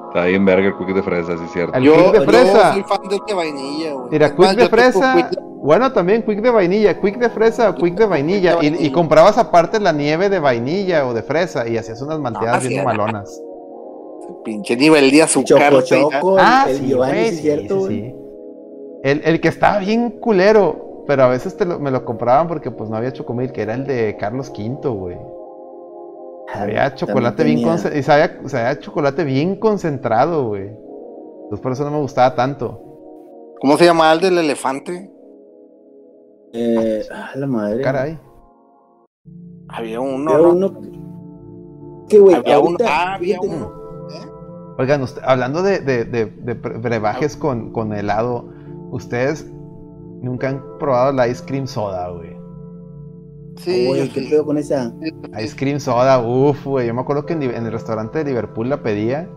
Está 0.09 0.27
bien 0.27 0.45
verga 0.45 0.69
el 0.69 0.77
Quick 0.77 0.95
de 0.95 1.03
fresa, 1.03 1.39
sí 1.39 1.45
es 1.45 1.53
cierto. 1.53 1.77
El 1.77 1.85
yo, 1.85 1.95
Quick 1.95 2.13
de 2.13 2.27
fresa. 2.27 2.73
soy 2.75 2.83
fan 2.83 3.09
de 3.09 3.17
este 3.17 3.35
vainilla, 3.35 3.93
güey. 3.95 4.09
Mira, 4.11 4.37
Quick 4.37 4.51
de 4.51 4.69
fresa. 4.69 5.31
Bueno, 5.63 5.93
también 5.93 6.23
Quick 6.23 6.41
de 6.41 6.51
vainilla, 6.51 7.01
Quick 7.01 7.19
de 7.19 7.31
fresa 7.31 7.71
o 7.71 7.75
Quick 7.77 7.95
de 7.95 8.07
vainilla. 8.07 8.59
Y, 8.61 8.91
comprabas 8.91 9.39
aparte 9.39 9.81
la 9.81 9.93
nieve 9.93 10.29
de 10.29 10.41
vainilla 10.41 11.07
o 11.07 11.15
de 11.15 11.23
fresa 11.23 11.67
y 11.67 11.79
hacías 11.79 12.03
unas 12.03 12.19
malteadas 12.19 12.67
bien 12.67 12.85
mamalonas 12.85 13.41
pinche 14.43 14.77
nivel 14.77 15.11
de 15.11 15.23
azúcar. 15.23 15.83
Choco, 15.85 16.37
ah, 16.39 16.67
el, 16.69 16.77
sí, 16.77 17.37
cierto, 17.37 17.89
El, 17.89 19.41
que 19.41 19.49
estaba 19.49 19.79
bien 19.79 20.11
culero, 20.21 21.05
pero 21.07 21.25
a 21.25 21.29
veces 21.29 21.57
te 21.57 21.65
me 21.65 21.91
lo 21.91 22.05
compraban 22.05 22.49
porque 22.49 22.71
pues 22.71 22.91
no 22.91 22.97
había 22.97 23.13
chocomil, 23.13 23.53
que 23.53 23.63
era 23.63 23.75
el 23.75 23.87
de 23.87 24.17
Carlos 24.19 24.51
V, 24.51 24.89
güey. 24.89 25.19
Había 26.53 26.95
chocolate 26.95 27.45
bien 27.45 27.63
concentrado. 27.63 27.99
Y 27.99 28.51
sabía, 28.51 28.79
chocolate 28.79 29.25
bien 29.25 29.57
concentrado, 29.57 30.49
güey. 30.49 30.69
Entonces 31.45 31.61
por 31.61 31.73
eso 31.73 31.85
no 31.85 31.93
me 31.93 32.01
gustaba 32.01 32.35
tanto. 32.35 32.81
¿Cómo 33.61 33.77
se 33.79 33.85
llama 33.85 34.13
el 34.13 34.21
del 34.21 34.39
elefante? 34.39 35.11
Eh, 36.53 37.03
ah, 37.11 37.31
la 37.37 37.47
madre. 37.47 37.83
Caray. 37.83 38.19
Había 39.69 40.01
uno. 40.01 40.33
Había 40.33 40.49
uno. 40.49 40.81
¿Qué, 42.09 42.19
güey? 42.19 42.35
Había. 42.35 42.61
Ah, 42.87 43.15
había 43.15 43.41
uno. 43.41 43.82
Oigan, 44.79 45.05
hablando 45.25 45.63
de, 45.63 46.33
brebajes 46.81 47.37
con, 47.37 47.93
helado, 47.93 48.49
¿ustedes 48.91 49.47
nunca 50.23 50.49
han 50.49 50.63
probado 50.79 51.13
la 51.13 51.29
ice 51.29 51.45
cream 51.45 51.67
soda, 51.67 52.09
güey? 52.11 52.33
Sí. 53.57 54.11
¿qué 54.15 54.23
pedo 54.31 54.47
con 54.47 54.57
esa? 54.57 54.93
Ice 55.43 55.55
cream 55.55 55.79
soda, 55.79 56.19
uff, 56.21 56.65
güey. 56.65 56.87
Yo 56.87 56.95
me 56.95 57.03
acuerdo 57.03 57.27
que 57.27 57.35
en, 57.35 57.43
el 57.43 57.71
restaurante 57.71 58.19
de 58.19 58.25
Liverpool 58.25 58.71
la 58.71 58.83
pedía. 58.83 59.29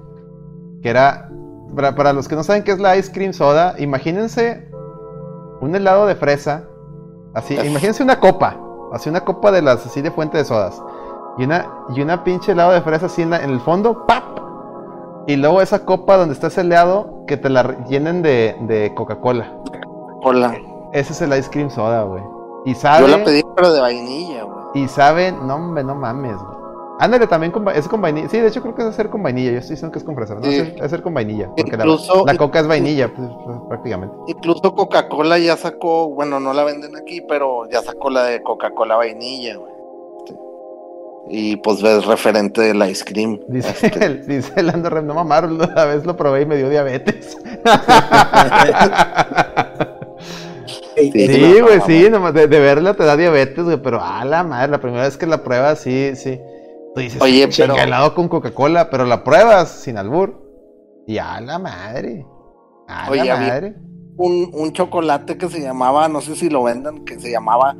Que 0.81 0.89
era. 0.89 1.29
Para, 1.75 2.13
los 2.13 2.29
que 2.29 2.35
no 2.35 2.43
saben 2.43 2.63
qué 2.63 2.71
es 2.71 2.79
la 2.79 2.95
ice 2.95 3.11
cream 3.11 3.33
soda, 3.33 3.75
imagínense 3.77 4.69
un 5.59 5.75
helado 5.75 6.07
de 6.07 6.15
fresa. 6.15 6.69
Así, 7.33 7.55
imagínense 7.55 8.03
una 8.03 8.21
copa. 8.21 8.57
Así 8.93 9.09
una 9.09 9.25
copa 9.25 9.51
de 9.51 9.61
las 9.61 9.85
así 9.85 10.01
de 10.01 10.11
fuente 10.11 10.37
de 10.37 10.45
sodas. 10.45 10.81
Y 11.37 11.43
una, 11.43 11.69
y 11.93 12.01
una 12.01 12.23
pinche 12.23 12.53
helado 12.53 12.71
de 12.71 12.81
fresa 12.81 13.07
así 13.07 13.21
en, 13.21 13.33
en 13.33 13.49
el 13.49 13.59
fondo, 13.59 14.05
¡pap! 14.07 14.44
Y 15.27 15.37
luego 15.37 15.61
esa 15.61 15.85
copa 15.85 16.17
donde 16.17 16.35
está 16.35 16.47
ese 16.47 16.61
helado, 16.61 17.25
que 17.25 17.35
te 17.35 17.49
la 17.49 17.83
llenen 17.87 18.21
de, 18.21 18.55
de 18.61 18.93
Coca-Cola. 18.93 19.51
Hola. 20.21 20.55
Ese 20.93 21.13
es 21.13 21.21
el 21.21 21.35
ice 21.37 21.49
cream 21.49 21.71
soda, 21.71 22.03
güey. 22.03 22.23
Y 22.65 22.75
sabe. 22.75 23.07
Yo 23.09 23.17
la 23.17 23.23
pedí, 23.23 23.41
pero 23.55 23.73
de 23.73 23.81
vainilla, 23.81 24.43
güey. 24.43 24.83
Y 24.83 24.87
sabe, 24.87 25.31
no, 25.31 25.55
hombre, 25.55 25.83
no 25.83 25.95
mames, 25.95 26.37
güey. 26.37 26.55
Ándale 26.99 27.27
también 27.27 27.51
con, 27.51 27.67
es 27.69 27.87
con 27.87 28.01
vainilla. 28.01 28.29
Sí, 28.29 28.39
de 28.39 28.47
hecho 28.47 28.61
creo 28.61 28.75
que 28.75 28.83
es 28.83 28.87
hacer 28.87 29.09
con 29.09 29.23
vainilla. 29.23 29.51
Yo 29.51 29.57
estoy 29.57 29.75
diciendo 29.75 29.91
que 29.91 29.99
es 29.99 30.05
con 30.05 30.15
fresa. 30.15 30.35
No, 30.35 30.45
es 30.45 30.79
hacer 30.79 31.01
con 31.01 31.13
vainilla. 31.13 31.49
Porque 31.57 31.75
la, 31.75 32.37
coca 32.37 32.59
es 32.59 32.67
vainilla, 32.67 33.11
pues, 33.13 33.27
pues, 33.45 33.57
prácticamente. 33.67 34.15
Incluso 34.27 34.73
Coca-Cola 34.75 35.39
ya 35.39 35.57
sacó, 35.57 36.09
bueno, 36.09 36.39
no 36.39 36.53
la 36.53 36.63
venden 36.63 36.95
aquí, 36.95 37.21
pero 37.21 37.67
ya 37.69 37.81
sacó 37.81 38.11
la 38.11 38.23
de 38.23 38.43
Coca-Cola 38.43 38.95
vainilla, 38.95 39.57
güey 39.57 39.74
y 41.29 41.57
pues 41.57 41.81
ves 41.81 42.05
referente 42.05 42.61
del 42.61 42.87
ice 42.89 43.03
cream. 43.03 43.39
Dice, 43.47 43.87
este. 43.87 44.05
el, 44.05 44.27
dice 44.27 44.61
Lando 44.61 44.89
Rem, 44.89 45.07
no 45.07 45.13
mamaron, 45.13 45.55
una 45.55 45.85
vez 45.85 46.05
lo 46.05 46.15
probé 46.15 46.43
y 46.43 46.45
me 46.45 46.57
dio 46.57 46.69
diabetes. 46.69 47.35
sí, 50.95 51.61
güey, 51.61 51.81
sí, 51.85 52.09
nomás 52.09 52.33
de, 52.33 52.47
verla 52.47 52.93
te 52.93 53.03
da 53.03 53.17
diabetes, 53.17 53.63
güey, 53.63 53.81
pero 53.81 54.01
a 54.01 54.23
la 54.25 54.43
madre, 54.43 54.71
la 54.71 54.79
primera 54.79 55.03
vez 55.03 55.17
que 55.17 55.25
la 55.25 55.43
pruebas, 55.43 55.79
sí, 55.79 56.11
sí. 56.15 56.39
Tú 56.93 57.01
dices, 57.01 57.21
Oye, 57.21 57.49
pero... 57.55 57.75
helado 57.75 58.15
con 58.15 58.29
Coca-Cola, 58.29 58.89
pero 58.89 59.05
la 59.05 59.23
pruebas 59.23 59.69
sin 59.69 59.97
albur. 59.97 60.41
Y 61.07 61.17
a 61.17 61.41
la 61.41 61.59
madre. 61.59 62.25
A 62.87 63.13
la 63.13 63.35
madre. 63.35 63.75
un, 64.17 64.49
un, 64.53 64.71
chocolate 64.71 65.37
que 65.37 65.49
se 65.49 65.59
llamaba, 65.59 66.07
no 66.07 66.21
sé 66.21 66.35
si 66.35 66.49
lo 66.49 66.63
vendan, 66.63 67.03
que 67.03 67.19
se 67.19 67.31
llamaba 67.31 67.75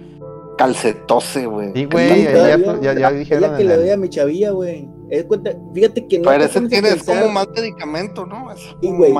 calcetose, 0.57 1.45
güey. 1.45 1.72
Sí, 1.73 1.86
güey, 1.86 2.23
ya, 2.23 2.57
ya, 2.57 2.94
ya, 2.94 3.10
Es 3.10 3.41
la 3.41 3.57
que 3.57 3.64
le 3.64 3.77
doy 3.77 3.90
a 3.90 3.98
mi 3.98 4.10
chavilla, 4.10 4.52
güey. 4.52 4.88
Fíjate 5.73 6.07
que 6.07 6.19
no. 6.19 6.30
Pero 6.30 6.44
ese 6.44 6.61
tiene, 6.61 6.90
es 6.90 7.03
como 7.03 7.30
más 7.30 7.48
medicamento, 7.56 8.26
¿no? 8.26 8.52
Es 8.52 8.60
sí, 8.82 8.91
güey. 8.91 9.14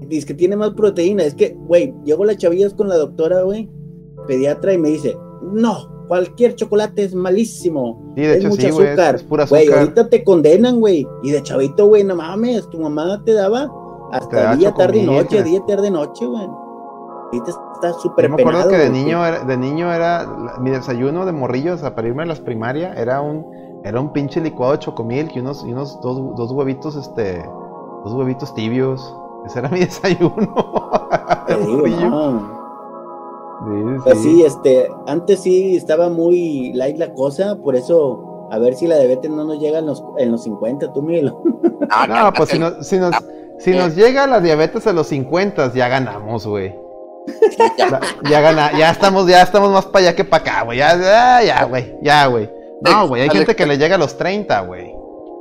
Dice 0.00 0.26
que 0.26 0.34
tiene 0.34 0.56
más 0.56 0.70
proteína. 0.70 1.24
Es 1.24 1.34
que, 1.34 1.56
güey, 1.56 1.94
llego 2.04 2.24
las 2.24 2.38
chavillas 2.38 2.74
con 2.74 2.88
la 2.88 2.96
doctora, 2.96 3.42
güey, 3.42 3.70
pediatra, 4.26 4.72
y 4.72 4.78
me 4.78 4.88
dice, 4.88 5.16
no, 5.52 6.06
cualquier 6.08 6.56
chocolate 6.56 7.04
es 7.04 7.14
malísimo. 7.14 8.12
Sí, 8.16 8.22
de 8.22 8.32
es 8.32 8.38
hecho, 8.38 8.48
mucho 8.48 8.62
sí, 8.62 8.68
azúcar. 8.68 9.14
es 9.14 9.22
pura 9.22 9.44
azúcar. 9.44 9.64
Güey, 9.64 9.78
ahorita 9.78 10.08
te 10.08 10.24
condenan, 10.24 10.80
güey. 10.80 11.06
Y 11.22 11.30
de 11.30 11.42
chavito, 11.42 11.86
güey, 11.86 12.02
no 12.02 12.16
mames, 12.16 12.68
tu 12.70 12.80
mamá 12.80 13.22
te 13.24 13.34
daba 13.34 13.70
hasta 14.10 14.56
día, 14.56 14.74
tarde 14.74 14.98
y 14.98 15.06
noche, 15.06 15.42
día, 15.44 15.60
tarde, 15.68 15.90
noche, 15.90 16.26
güey. 16.26 16.48
Ahorita 17.32 17.52
está 17.80 17.92
súper 17.98 18.28
Yo 18.28 18.36
me 18.36 18.42
acuerdo 18.42 18.68
que 18.68 18.76
de 18.76 18.90
niño, 18.90 19.24
era, 19.24 19.44
de 19.44 19.56
niño 19.56 19.92
era 19.92 20.26
mi 20.60 20.70
desayuno 20.70 21.26
de 21.26 21.32
morrillos 21.32 21.82
a 21.82 21.94
para 21.94 22.08
irme 22.08 22.22
a 22.22 22.26
las 22.26 22.40
primarias 22.40 22.96
era 22.96 23.20
un 23.20 23.60
era 23.84 24.00
un 24.00 24.12
pinche 24.12 24.40
licuado 24.40 24.72
de 24.72 24.78
chocomil 24.80 25.30
y 25.34 25.40
unos, 25.40 25.64
y 25.66 25.72
unos 25.72 26.00
dos, 26.02 26.36
dos 26.36 26.52
huevitos, 26.52 26.96
este, 26.96 27.42
dos 28.04 28.12
huevitos 28.12 28.54
tibios. 28.54 29.14
Ese 29.46 29.58
era 29.58 29.68
mi 29.70 29.80
desayuno. 29.80 30.54
Sí, 33.62 34.02
pues 34.04 34.18
sí, 34.18 34.42
este, 34.42 34.88
antes 35.06 35.40
sí 35.40 35.76
estaba 35.76 36.08
muy 36.08 36.72
light 36.72 36.98
la 36.98 37.12
cosa, 37.12 37.56
por 37.56 37.76
eso 37.76 38.48
a 38.50 38.58
ver 38.58 38.74
si 38.74 38.86
la 38.86 38.98
diabetes 38.98 39.30
no 39.30 39.44
nos 39.44 39.58
llega 39.58 39.78
en 39.80 39.86
los, 39.86 40.02
en 40.18 40.32
los 40.32 40.42
50, 40.44 40.92
tú 40.92 41.02
Miguel. 41.02 41.32
No, 42.08 42.32
pues 42.34 42.50
si, 42.50 42.58
no, 42.58 42.82
si, 42.82 42.98
nos, 42.98 43.14
si 43.58 43.72
nos 43.72 43.94
llega 43.96 44.26
la 44.26 44.40
diabetes 44.40 44.86
a 44.86 44.92
los 44.92 45.08
50, 45.08 45.72
ya 45.74 45.88
ganamos, 45.88 46.46
güey. 46.46 46.74
Ya, 47.76 48.00
ya, 48.28 48.40
gana, 48.40 48.72
ya 48.78 48.90
estamos, 48.90 49.26
ya 49.26 49.42
estamos 49.42 49.70
más 49.70 49.86
para 49.86 50.06
allá 50.06 50.16
que 50.16 50.24
para 50.24 50.42
acá, 50.42 50.62
güey. 50.62 50.78
Ya, 50.78 51.42
ya, 51.42 51.64
güey, 51.64 51.94
ya, 52.02 52.26
güey. 52.26 52.50
No, 52.82 53.08
güey, 53.08 53.22
hay 53.22 53.30
gente 53.30 53.54
que 53.54 53.66
le 53.66 53.76
llega 53.76 53.96
a 53.96 53.98
los 53.98 54.16
30, 54.16 54.60
güey. 54.60 54.92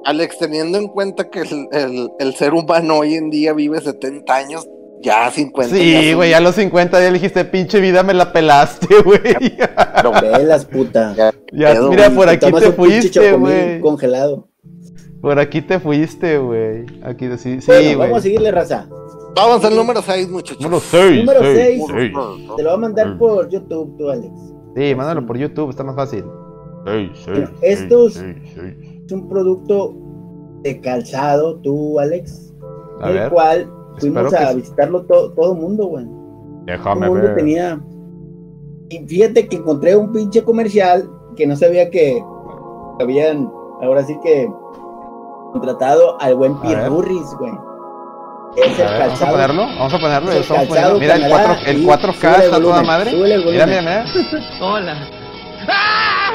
Alex, 0.06 0.38
teniendo 0.38 0.78
en 0.78 0.88
cuenta 0.88 1.30
que 1.30 1.42
el, 1.42 1.68
el, 1.72 2.10
el, 2.20 2.36
ser 2.36 2.54
humano 2.54 3.00
hoy 3.00 3.16
en 3.16 3.30
día 3.30 3.54
vive 3.54 3.80
70 3.80 4.34
años, 4.34 4.68
ya 5.02 5.30
50. 5.30 5.76
Sí, 5.76 6.14
güey, 6.14 6.34
a 6.34 6.40
los 6.40 6.56
50 6.56 7.00
ya 7.02 7.12
dijiste, 7.12 7.46
pinche 7.46 7.80
vida, 7.80 8.04
me 8.04 8.14
la 8.14 8.32
pelaste, 8.32 8.88
güey. 9.06 9.20
Pero 9.22 10.12
velas, 10.22 10.66
puta. 10.66 11.16
Ya, 11.52 11.76
mira, 11.82 12.10
por 12.12 12.30
aquí 12.30 12.52
te 12.52 12.72
fuiste, 12.72 13.34
güey. 13.34 13.80
Congelado. 13.82 14.48
Por 15.22 15.38
aquí 15.40 15.62
te 15.62 15.80
fuiste, 15.80 16.38
güey. 16.38 16.86
Aquí 17.04 17.28
sí, 17.38 17.60
sí 17.60 17.68
bueno, 17.68 18.00
Vamos 18.00 18.20
a 18.20 18.22
seguirle, 18.22 18.52
raza. 18.52 18.88
Vamos 19.42 19.64
al 19.64 19.74
número 19.74 20.02
6, 20.02 20.30
muchachos. 20.30 20.62
Número 20.62 20.82
6. 20.82 21.26
Número 21.26 21.40
6. 21.42 21.84
Te 22.58 22.64
lo 22.64 22.70
voy 22.70 22.74
a 22.74 22.78
mandar 22.78 23.18
por 23.18 23.48
YouTube, 23.48 23.96
tú, 23.98 24.10
Alex. 24.10 24.34
Sí, 24.76 24.94
mándalo 24.94 25.26
por 25.26 25.38
YouTube, 25.38 25.70
está 25.70 25.82
más 25.82 25.96
fácil. 25.96 26.26
Esto 27.62 28.08
es 28.08 28.22
un 29.12 29.30
producto 29.30 29.96
de 30.64 30.82
calzado, 30.82 31.56
tú, 31.62 32.00
Alex, 32.00 32.54
el 33.06 33.30
cual 33.30 33.72
fuimos 33.98 34.34
a 34.34 34.52
visitarlo 34.54 35.06
todo 35.06 35.54
el 35.54 35.60
mundo, 35.60 35.88
güey. 35.88 36.06
Déjame 36.66 37.08
todo 37.08 37.16
mundo 37.16 37.34
tenía. 37.36 37.82
Y 38.90 39.00
fíjate 39.08 39.48
que 39.48 39.56
encontré 39.56 39.96
un 39.96 40.12
pinche 40.12 40.44
comercial 40.44 41.10
que 41.38 41.48
no 41.48 41.56
sabía 41.56 41.90
que 41.90 42.22
habían, 43.00 43.50
ahora 43.82 44.04
sí 44.04 44.18
que 44.22 44.52
contratado 45.54 46.20
al 46.20 46.36
buen 46.36 46.60
Pirurris, 46.60 47.36
güey. 47.40 47.54
Es 48.56 48.80
el 48.80 49.00
Vamos 49.00 49.22
a 49.22 49.30
ponerlo, 49.30 49.66
vamos 49.68 49.94
a 49.94 50.00
ponerlo. 50.00 50.32
El 50.32 50.46
calzado, 50.46 51.00
Mira 51.00 51.16
el, 51.16 51.30
4, 51.30 51.58
el 51.66 51.86
4K 51.86 52.44
está 52.44 52.60
toda 52.60 52.84
madre. 52.84 53.14
Mira, 53.14 53.66
mira, 53.66 53.66
mira. 53.66 54.06
Hola. 54.62 54.96
¡Ah! 55.68 56.32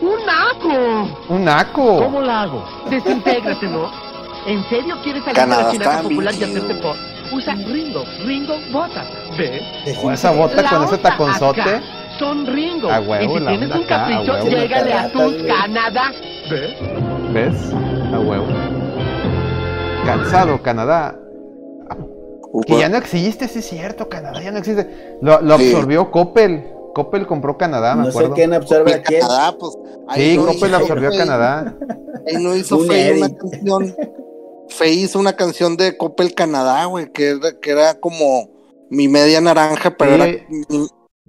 ¡Un 0.00 0.26
naco! 0.26 1.08
¿Un 1.28 1.44
naco? 1.44 1.96
¿Cómo 2.02 2.20
lo 2.20 2.30
hago? 2.30 2.64
Desintégrate, 2.90 3.66
¿no? 3.66 3.90
¿En 4.46 4.62
serio 4.68 4.96
quieres 5.02 5.24
salir 5.24 5.42
de 5.42 5.46
la 5.46 5.70
chinaca 5.70 6.02
popular 6.02 6.34
y 6.34 6.44
hacerte 6.44 6.74
pop? 6.76 6.96
Usa 7.32 7.54
Ringo, 7.54 8.04
Ringo 8.24 8.56
Botas, 8.70 9.06
¿ves? 9.36 9.62
Con 10.00 10.14
esa 10.14 10.30
bota, 10.30 10.62
con 10.62 10.84
ese 10.84 10.98
taconzote. 10.98 11.80
Son 12.18 12.46
Ringo. 12.46 12.90
A 12.90 13.00
huevo, 13.00 13.36
y 13.36 13.40
si 13.40 13.46
tienes 13.46 13.74
un 13.74 13.82
capricho, 13.82 14.32
a 14.32 14.40
llégale 14.42 14.92
a 14.92 15.08
tu 15.10 15.46
Canadá. 15.46 16.12
¿Ves? 16.48 16.76
¿Ves? 17.32 17.72
A 20.08 20.16
huevo. 20.16 20.22
Calzado, 20.22 20.62
Canadá. 20.62 21.20
Que 22.66 22.78
ya 22.78 22.88
no 22.88 22.96
existe, 22.96 23.48
sí 23.48 23.58
es 23.58 23.68
cierto, 23.68 24.08
Canadá 24.08 24.42
ya 24.42 24.50
no 24.50 24.58
existe. 24.58 25.18
Lo, 25.20 25.40
lo 25.40 25.54
absorbió 25.54 26.10
Coppel. 26.10 26.72
Coppel 26.94 27.26
compró 27.26 27.58
Canadá, 27.58 27.94
me 27.94 28.08
acuerdo. 28.08 28.30
No 28.30 28.34
sé 28.34 28.40
quién 28.40 28.54
absorbe 28.54 28.94
a 28.94 29.02
quién. 29.02 29.20
Canadá, 29.20 29.54
pues, 29.58 29.76
sí, 30.14 30.36
Coppel 30.38 30.74
absorbió 30.74 31.08
a 31.10 31.16
Canadá. 31.16 31.76
Ahí 32.26 32.42
no 32.42 32.56
hizo 32.56 32.78
Fe 32.80 33.18
una 33.18 33.36
canción. 33.36 33.96
Fe 34.68 34.90
hizo 34.92 35.18
una 35.18 35.34
canción 35.34 35.76
de 35.76 35.96
Coppel 35.98 36.34
Canadá, 36.34 36.86
güey, 36.86 37.12
que 37.12 37.30
era, 37.30 37.52
que 37.60 37.70
era 37.70 38.00
como 38.00 38.48
mi 38.88 39.08
media 39.08 39.42
naranja, 39.42 39.90
pero 39.90 40.14
era 40.14 40.42
mi, 40.48 40.88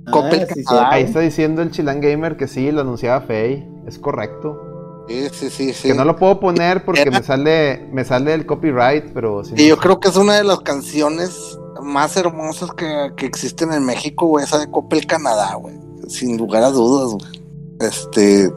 Coppel 0.10 0.48
ah, 0.50 0.54
Canadá. 0.66 0.90
Ahí 0.92 1.04
está 1.04 1.20
diciendo 1.20 1.62
el 1.62 1.72
Chilan 1.72 2.00
Gamer 2.00 2.38
que 2.38 2.48
sí, 2.48 2.72
lo 2.72 2.82
anunciaba 2.82 3.20
Fey. 3.22 3.68
Es 3.86 4.00
correcto. 4.00 4.77
Sí, 5.08 5.30
sí, 5.32 5.50
sí, 5.50 5.74
sí. 5.74 5.88
Que 5.88 5.94
no 5.94 6.04
lo 6.04 6.16
puedo 6.16 6.40
poner 6.40 6.84
porque 6.84 7.10
me 7.10 7.24
sale 7.24 7.88
me 7.92 8.04
sale 8.04 8.34
el 8.34 8.46
copyright, 8.46 9.14
pero... 9.14 9.42
y 9.56 9.68
yo 9.68 9.78
creo 9.78 10.00
que 10.00 10.10
es 10.10 10.18
una 10.18 10.36
de 10.36 10.44
las 10.44 10.60
canciones 10.60 11.58
más 11.82 12.18
hermosas 12.18 12.72
que, 12.74 13.12
que 13.16 13.26
existen 13.26 13.72
en 13.72 13.86
México, 13.86 14.28
güey, 14.28 14.44
esa 14.44 14.60
de 14.60 14.70
Coppel 14.70 15.06
Canadá, 15.06 15.56
güey. 15.56 15.76
Sin 16.08 16.38
lugar 16.38 16.64
a 16.64 16.70
dudas, 16.70 17.14
güey. 17.14 17.44
Este. 17.80 18.52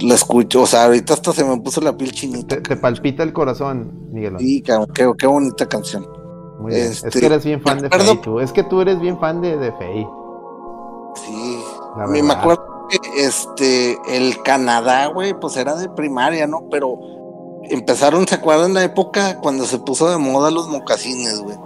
La 0.00 0.14
escucho, 0.14 0.62
o 0.62 0.66
sea, 0.66 0.86
ahorita 0.86 1.14
hasta 1.14 1.32
se 1.32 1.44
me 1.44 1.56
puso 1.60 1.80
la 1.80 1.96
piel 1.96 2.10
chinita. 2.12 2.60
Te, 2.60 2.76
palpita 2.76 3.22
el 3.22 3.32
corazón, 3.32 4.08
Miguel. 4.12 4.36
Sí, 4.38 4.60
qué, 4.60 5.12
qué, 5.16 5.26
bonita 5.26 5.66
canción. 5.66 6.06
Muy 6.58 6.72
bien. 6.72 6.86
es 6.86 7.04
este, 7.04 7.20
que 7.20 7.26
eres 7.26 7.44
bien 7.44 7.60
fan 7.60 7.78
de 7.78 7.88
Fey, 7.88 8.20
tú. 8.20 8.40
Es 8.40 8.52
que 8.52 8.64
tú 8.64 8.80
eres 8.80 8.98
bien 9.00 9.18
fan 9.20 9.40
de, 9.40 9.56
de 9.56 9.72
Fey. 9.72 10.06
Sí. 11.14 11.60
Me 12.08 12.32
acuerdo 12.32 12.73
que 12.88 12.98
este, 13.24 13.98
el 14.08 14.42
Canadá, 14.42 15.06
güey, 15.06 15.34
pues 15.38 15.56
era 15.56 15.74
de 15.76 15.88
primaria, 15.88 16.46
¿no? 16.46 16.64
Pero 16.70 16.98
empezaron, 17.64 18.26
¿se 18.26 18.36
acuerdan 18.36 18.74
la 18.74 18.84
época 18.84 19.38
cuando 19.40 19.64
se 19.64 19.78
puso 19.78 20.10
de 20.10 20.18
moda 20.18 20.50
los 20.50 20.68
mocasines, 20.68 21.40
güey? 21.40 21.56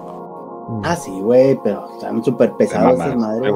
Ah, 0.84 0.96
sí, 0.96 1.10
güey, 1.20 1.58
pero 1.62 1.88
están 1.94 2.22
súper 2.22 2.52
pesados 2.54 2.94
esas 2.94 3.16
madres. 3.16 3.52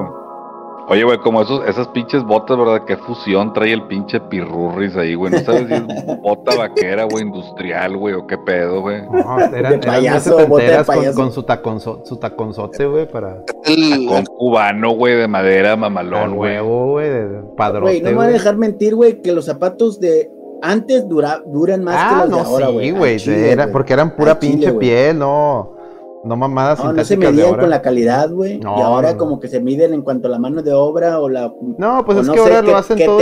Oye, 0.89 1.05
güey, 1.05 1.19
como 1.19 1.43
esos, 1.43 1.67
esas 1.69 1.89
pinches 1.89 2.23
botas, 2.25 2.59
¿verdad? 2.59 2.85
Qué 2.87 2.97
fusión 2.97 3.53
trae 3.53 3.73
el 3.73 3.87
pinche 3.87 4.21
pirurris 4.21 4.97
ahí, 4.97 5.15
güey. 5.15 5.33
No 5.33 5.39
sabes 5.41 5.69
si 5.69 5.75
es 5.75 6.21
bota 6.21 6.57
vaquera, 6.57 7.05
güey, 7.05 7.25
industrial, 7.25 7.97
güey, 7.97 8.15
o 8.15 8.27
qué 8.27 8.37
pedo, 8.39 8.81
güey. 8.81 9.03
No, 9.03 9.39
eran, 9.41 9.81
payaso, 9.81 10.39
eran 10.59 10.85
con, 10.85 11.15
con, 11.15 11.33
su, 11.33 11.43
taconzo, 11.45 12.03
su 12.05 12.17
taconzote, 12.17 12.87
güey, 12.87 13.09
para... 13.09 13.43
El 13.65 14.07
tacón 14.07 14.27
cubano, 14.27 14.91
güey, 14.91 15.17
de 15.17 15.29
madera, 15.29 15.77
mamalón, 15.77 16.37
güey. 16.37 16.59
güey, 16.61 17.09
de 17.09 17.43
padrón. 17.57 17.83
Güey, 17.83 18.01
no 18.01 18.11
me 18.11 18.17
voy 18.17 18.27
a 18.27 18.31
dejar 18.31 18.57
mentir, 18.57 18.95
güey, 18.95 19.23
que 19.23 19.33
los 19.33 19.47
zapatos 19.47 20.01
de 20.01 20.31
antes 20.63 21.09
dura, 21.09 21.43
duran 21.47 21.83
más 21.83 21.97
que 21.97 22.15
ah, 22.15 22.27
los 22.27 22.35
de 22.35 22.41
ahora, 22.41 22.69
güey. 22.69 23.19
Sí, 23.19 23.31
güey, 23.31 23.51
era, 23.51 23.71
porque 23.71 23.93
eran 23.93 24.17
pura 24.17 24.39
pinche 24.39 24.73
piel, 24.73 25.19
no... 25.19 25.82
No 26.25 26.37
mamadas 26.37 26.83
No, 26.83 26.93
no 26.93 27.05
se 27.05 27.17
medían 27.17 27.57
con 27.57 27.71
la 27.71 27.83
calidad, 27.83 28.31
güey. 28.31 28.61
y 28.61 28.65
ahora 28.65 29.17
como 29.17 29.41
que 29.41 29.49
se 29.49 29.61
miden 29.61 29.93
en 29.93 30.03
cuanto 30.03 30.29
a 30.29 30.31
la 30.31 30.39
mano 30.39 30.63
de 30.63 30.73
obra 30.73 31.21
o 31.21 31.29
la... 31.29 31.53
No, 31.79 32.05
pues 32.05 32.19
es 32.19 32.31
que 32.31 32.39
ahora 32.39 32.63
lo 32.63 32.77
hacen 32.77 32.99
todo... 33.05 33.19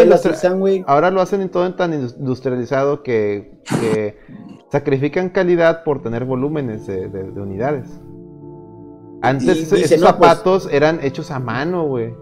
ahora 0.87 1.11
lo 1.11 1.21
hacen 1.21 1.41
en 1.41 1.49
todo 1.49 1.73
tan 1.75 1.95
industrializado 1.95 3.03
que, 3.03 3.59
sacrifican 4.71 5.31
calidad 5.31 5.83
por 5.83 6.03
tener 6.03 6.25
volúmenes 6.25 6.87
de, 6.87 7.33
unidades. 7.37 7.89
Antes 9.23 9.59
esos 9.59 9.81
pues 9.81 10.01
zapatos 10.01 10.69
eran 10.71 11.01
hechos 11.03 11.31
a 11.31 11.39
mano, 11.39 11.87
güey. 11.87 12.15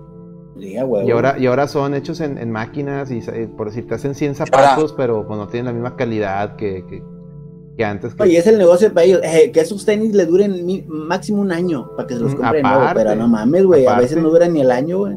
y 0.57 0.77
ahora, 0.77 1.39
y 1.39 1.47
ahora 1.47 1.69
son 1.69 1.95
hechos 1.95 2.21
en, 2.21 2.51
máquinas 2.51 3.11
y 3.11 3.21
por 3.57 3.69
decir, 3.69 3.87
te 3.87 3.95
hacen 3.95 4.15
100 4.15 4.37
zapatos, 4.37 4.93
pero 4.93 5.27
pues, 5.27 5.39
no 5.39 5.49
tienen 5.49 5.67
la 5.67 5.73
misma 5.73 5.97
calidad 5.97 6.57
que 6.57 6.85
que 6.87 7.03
antes. 7.85 8.15
Oye, 8.19 8.39
es 8.39 8.47
el 8.47 8.59
negocio 8.59 8.93
para 8.93 9.05
ellos, 9.05 9.21
eh, 9.23 9.51
que 9.53 9.61
esos 9.61 9.85
tenis 9.85 10.15
le 10.15 10.27
duren 10.27 10.85
máximo 10.89 11.41
un 11.41 11.53
año 11.53 11.91
para 11.97 12.07
que 12.07 12.15
se 12.15 12.21
los 12.21 12.35
mm, 12.35 12.37
compren 12.37 12.63
nuevo, 12.63 12.87
pero 12.95 13.15
no 13.15 13.29
mames, 13.29 13.65
güey, 13.65 13.87
a 13.87 13.99
veces 13.99 14.23
no 14.23 14.31
duran 14.31 14.53
ni 14.53 14.61
el 14.61 14.71
año, 14.71 14.99
güey. 14.99 15.17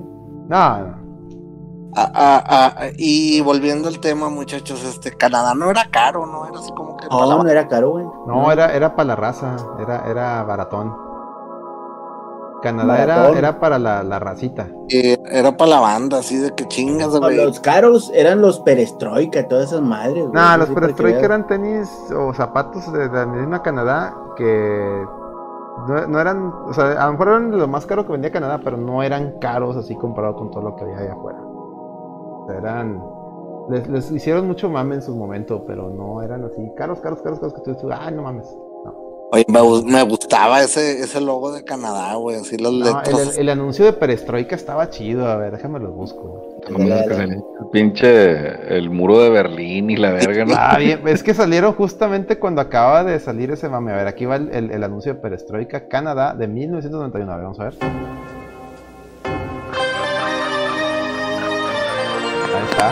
No, 0.49 1.01
Ah, 1.93 2.09
ah, 2.15 2.43
ah, 2.47 2.85
y 2.97 3.41
volviendo 3.41 3.89
al 3.89 3.99
tema, 3.99 4.29
muchachos, 4.29 4.81
este 4.85 5.11
Canadá 5.11 5.53
no 5.53 5.69
era 5.69 5.89
caro, 5.91 6.25
¿no? 6.25 6.47
Era 6.47 6.59
así 6.59 6.71
como 6.71 6.95
que. 6.95 7.07
No, 7.07 7.43
no 7.43 7.49
era 7.49 7.67
caro, 7.67 7.91
güey. 7.91 8.05
No, 8.27 8.49
era, 8.51 8.73
era 8.73 8.95
para 8.95 9.07
la 9.07 9.15
raza, 9.17 9.57
era, 9.77 10.09
era 10.09 10.43
baratón. 10.43 11.10
Canadá 12.61 13.03
era, 13.03 13.29
era 13.29 13.59
para 13.59 13.79
la, 13.79 14.03
la 14.03 14.19
racita. 14.19 14.67
era 14.89 15.55
para 15.57 15.71
la 15.71 15.79
banda, 15.79 16.19
así 16.19 16.37
de 16.37 16.51
que 16.51 16.67
chingas, 16.67 17.17
güey. 17.17 17.37
Los 17.37 17.59
caros 17.59 18.11
eran 18.13 18.41
los 18.41 18.59
perestroika, 18.59 19.47
todas 19.47 19.69
esas 19.69 19.81
madres. 19.81 20.25
No, 20.25 20.33
nah, 20.33 20.57
los 20.57 20.69
perestroika 20.69 21.19
eran 21.19 21.47
tenis 21.47 21.89
o 22.15 22.33
zapatos 22.33 22.91
de, 22.93 23.09
la 23.09 23.25
misma 23.25 23.61
Canadá 23.61 24.15
que 24.35 25.05
No, 26.07 26.19
eran, 26.19 26.53
o 26.67 26.73
sea, 26.73 27.01
a 27.01 27.05
lo 27.07 27.13
mejor 27.13 27.27
eran 27.29 27.57
lo 27.57 27.67
más 27.67 27.85
caro 27.85 28.05
que 28.05 28.11
vendía 28.11 28.31
Canadá, 28.31 28.59
pero 28.63 28.77
no 28.77 29.03
eran 29.03 29.39
caros 29.39 29.75
así 29.75 29.95
comparado 29.95 30.35
con 30.35 30.51
todo 30.51 30.63
lo 30.63 30.75
que 30.75 30.83
había 30.83 30.97
allá 30.97 31.13
afuera. 31.13 31.39
O 31.41 32.45
sea, 32.47 32.57
eran. 32.57 33.03
Les, 33.69 34.11
hicieron 34.11 34.47
mucho 34.47 34.69
mame 34.69 34.95
en 34.95 35.01
su 35.01 35.15
momento, 35.15 35.63
pero 35.65 35.89
no 35.89 36.21
eran 36.21 36.43
así 36.45 36.71
caros, 36.75 36.99
caros, 36.99 37.21
caros, 37.21 37.39
caros 37.39 37.53
que 37.53 37.61
tú 37.61 37.71
dices, 37.73 37.89
ay, 37.91 38.13
no 38.13 38.23
mames. 38.23 38.47
Oye, 39.33 39.45
me, 39.47 40.03
gustaba 40.03 40.61
ese, 40.61 40.99
ese 40.99 41.21
logo 41.21 41.53
de 41.53 41.63
Canadá, 41.63 42.15
güey, 42.15 42.35
así 42.35 42.57
los 42.57 42.73
letras. 42.73 43.37
El, 43.37 43.47
anuncio 43.47 43.85
de 43.85 43.93
Perestroika 43.93 44.57
estaba 44.57 44.89
chido, 44.89 45.25
a 45.25 45.37
ver, 45.37 45.53
déjame 45.53 45.79
lo 45.79 45.93
busco. 45.93 46.57
el 46.67 47.41
pinche 47.71 48.77
el 48.77 48.89
muro 48.89 49.23
de 49.23 49.29
Berlín 49.29 49.89
y 49.89 49.95
la 49.95 50.11
verga, 50.11 50.43
¿no? 50.43 50.53
Ah, 50.57 50.77
bien, 50.77 51.07
es 51.07 51.23
que 51.23 51.33
salieron 51.33 51.71
justamente 51.75 52.39
cuando 52.39 52.59
acaba 52.59 53.05
de 53.05 53.21
salir 53.21 53.51
ese 53.51 53.69
mame. 53.69 53.93
A 53.93 53.95
ver, 53.95 54.07
aquí 54.07 54.25
va 54.25 54.35
el, 54.35 54.83
anuncio 54.83 55.13
de 55.13 55.21
Perestroika, 55.21 55.87
Canadá, 55.87 56.35
de 56.35 56.49
1991. 56.49 57.31
A 57.31 57.35
ver, 57.37 57.43
vamos 57.45 57.59
a 57.61 57.63
ver. 57.63 57.73
Ahí 62.53 62.65
está. 62.69 62.91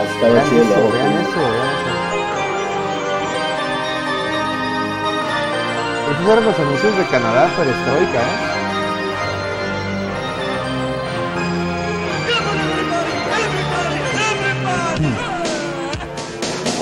Ahí 0.00 0.06
está 0.08 0.28
vean, 0.28 0.46
eso, 0.46 0.56
vean 0.56 1.12
eso, 1.12 1.40
vean 1.40 1.80
eso. 1.80 1.85
Esos 6.16 6.24
fueron 6.24 6.44
los 6.46 6.58
anuncios 6.58 6.96
de 6.96 7.04
Canadá 7.06 7.50
perestroika, 7.56 8.20
¿eh? 8.20 8.66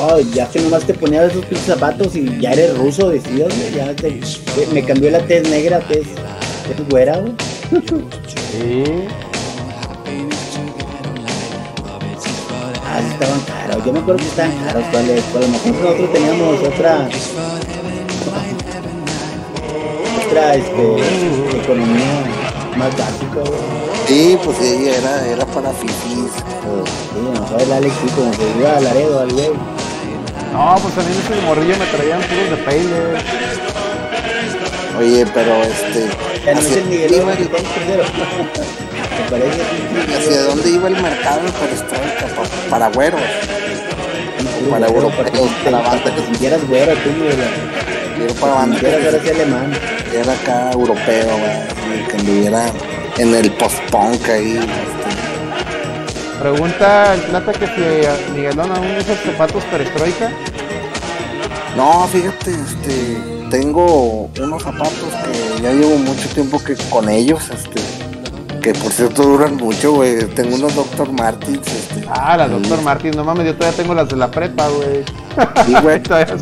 Oh, 0.01 0.21
ya 0.21 0.49
que 0.49 0.61
nomás 0.61 0.85
te 0.85 0.95
ponías 0.95 1.33
esos 1.33 1.45
pinches 1.47 1.67
zapatos 1.67 2.15
y 2.15 2.39
ya 2.39 2.53
eres 2.53 2.77
ruso, 2.77 3.11
decías, 3.11 3.49
ya 3.75 3.93
te, 3.97 4.21
me 4.73 4.85
cambió 4.85 5.11
la 5.11 5.19
tez 5.21 5.49
negra, 5.49 5.81
tez, 5.81 6.07
tez 6.69 6.89
güera, 6.89 7.17
güey. 7.19 7.33
Sí. 8.53 8.85
Ah, 12.87 13.01
estaban 13.01 13.41
caros, 13.41 13.85
yo 13.85 13.93
me 13.93 13.99
acuerdo 13.99 14.21
que 14.21 14.29
estaban 14.29 14.53
caros, 14.65 14.85
¿cuáles? 14.93 15.25
A 15.35 15.41
lo 15.41 15.49
mejor 15.49 15.73
nosotros 15.73 16.13
teníamos 16.13 16.63
otra 16.63 17.09
este, 20.37 21.57
economía 21.57 22.25
más 22.77 22.91
básica, 22.97 23.41
Sí, 24.07 24.37
pues 24.45 24.59
sí, 24.59 24.89
era, 24.89 25.27
era 25.27 25.47
para 25.47 25.71
fifís. 25.73 25.95
Sí, 26.33 27.21
no 27.23 27.49
sabes 27.49 27.67
el 27.67 27.73
Alex, 27.73 27.95
como 28.15 28.35
se 28.35 28.43
iba 28.59 28.77
a 28.77 28.81
Laredo 28.81 29.21
al 29.21 29.33
güey. 29.33 29.51
No, 30.53 30.77
pues 30.83 30.99
a 30.99 31.03
mí 31.09 31.17
ese 31.17 31.41
morrillo 31.47 31.77
me 31.79 31.87
traían 31.87 32.21
puros 32.23 32.51
de 32.51 32.57
Payle. 32.65 33.17
Oye, 34.99 35.27
pero 35.33 35.63
este. 35.63 36.11
Ya 36.45 36.55
no 36.55 36.61
es 36.61 36.77
el 36.77 36.85
Miguelón 36.85 37.37
que 37.37 37.45
Me 39.15 39.31
parece 39.31 39.63
¿Hacia 40.19 40.43
dónde 40.43 40.69
iba 40.71 40.89
el 40.89 41.01
mercado 41.01 41.41
en 41.47 41.53
perestroika? 41.53 42.27
Para, 42.69 42.89
güeros. 42.91 43.21
para 44.71 44.87
europeos, 44.87 45.51
para 45.65 45.79
banda. 45.79 46.15
Que 46.15 46.21
si 46.21 46.33
quieras 46.39 46.69
güero, 46.69 46.93
tú, 46.93 47.11
Quiero 48.17 48.35
para 48.35 48.55
banda. 48.55 48.79
Quieras 48.79 49.31
alemán 49.31 49.94
era 50.15 50.33
acá 50.33 50.71
europeo, 50.73 51.37
que 52.09 52.17
anduviera 52.17 52.71
en 53.19 53.35
el 53.35 53.51
post-punk 53.53 54.29
ahí. 54.29 54.59
Este. 54.59 56.41
Pregunta 56.41 57.15
el 57.15 57.21
plata 57.23 57.53
que 57.53 57.67
si 57.67 58.33
Miguelón 58.33 58.71
aún 58.71 58.97
usa 58.99 59.17
zapatos 59.17 59.65
perestroika. 59.65 60.31
No, 61.77 62.07
fíjate, 62.09 62.53
este, 62.53 63.19
tengo 63.51 64.31
unos 64.41 64.63
zapatos 64.63 64.93
que 65.25 65.63
ya 65.63 65.73
llevo 65.73 65.97
mucho 65.99 66.29
tiempo 66.29 66.63
que 66.63 66.77
con 66.91 67.09
ellos, 67.09 67.51
este, 67.51 67.81
que 68.61 68.73
por 68.75 68.93
cierto 68.93 69.23
duran 69.23 69.57
mucho, 69.57 69.95
güey. 69.95 70.27
Tengo 70.27 70.55
unos 70.55 70.75
Dr. 70.77 71.11
Martins, 71.13 71.67
este. 71.67 72.07
Ah, 72.09 72.37
las 72.37 72.51
Dr. 72.51 72.83
Martins, 72.83 73.17
no 73.17 73.25
mames, 73.25 73.47
yo 73.47 73.55
todavía 73.57 73.77
tengo 73.77 73.95
las 73.95 74.09
de 74.09 74.17
la 74.17 74.31
prepa, 74.31 74.69
güey. 74.69 75.05
Sí, 75.67 75.75
güey. 75.83 76.01
todavía, 76.03 76.37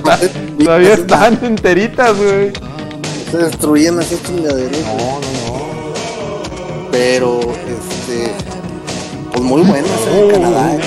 todavía 0.58 0.94
están 0.94 1.38
enteritas, 1.42 2.16
güey 2.18 2.52
se 3.32 3.38
destruyen 3.38 3.98
esas 3.98 4.22
chingaderas. 4.24 4.78
No, 4.78 4.96
no, 4.98 5.30
no. 5.48 6.88
Pero, 6.90 7.40
este, 7.40 8.30
pues 9.32 9.42
muy 9.42 9.62
buenas 9.62 9.90
en 10.06 10.30
Canadá. 10.30 10.74
¿eh? 10.74 10.80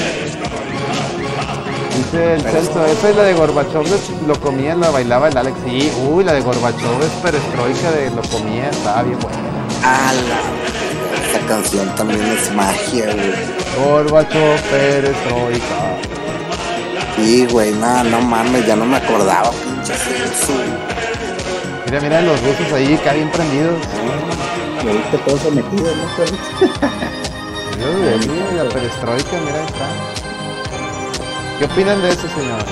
Dice 1.98 2.34
el 2.36 2.42
Celso, 2.44 2.86
esa 2.86 3.10
es 3.10 3.16
la 3.16 3.24
de 3.24 3.34
Gorbachov, 3.34 3.86
lo 4.28 4.40
comía, 4.40 4.76
la 4.76 4.92
bailaba 4.92 5.30
el 5.30 5.38
Alex. 5.38 5.58
Sí, 5.66 5.92
uy, 6.08 6.24
la 6.24 6.34
de 6.34 6.42
Gorbachov 6.42 7.02
es 7.02 7.10
perestroika 7.24 7.92
de 7.92 8.12
lo 8.12 8.22
comía, 8.22 8.70
estaba 8.70 9.02
bien 9.02 9.20
buena. 9.20 9.40
Ah, 9.84 10.12
la, 10.14 11.40
esa 11.40 11.48
canción 11.48 11.96
también 11.96 12.22
es 12.22 12.54
magia, 12.54 13.06
güey. 13.06 13.88
Gorbachov, 13.88 14.62
perestroika. 14.70 15.98
Sí, 17.16 17.48
güey, 17.50 17.72
no, 17.72 18.04
no 18.04 18.22
mames, 18.22 18.68
ya 18.68 18.76
no 18.76 18.86
me 18.86 18.98
acordaba, 18.98 19.50
pinche. 19.50 20.95
Mira, 21.86 22.02
mira 22.02 22.22
los 22.22 22.42
rusos 22.42 22.74
ahí, 22.74 22.96
acá 22.96 23.14
bien 23.14 23.30
prendidos. 23.30 23.78
Y 24.84 24.88
ahorita 24.88 25.18
todos 25.26 25.42
sometidos, 25.42 25.96
¿no? 25.96 26.06
Mira, 27.78 28.64
la 28.64 28.70
perestroika, 28.70 29.38
mira, 29.46 29.60
ahí 29.60 29.66
está. 29.66 29.86
¿Qué 31.60 31.66
opinan 31.66 32.02
de 32.02 32.10
eso, 32.10 32.28
señor? 32.28 32.66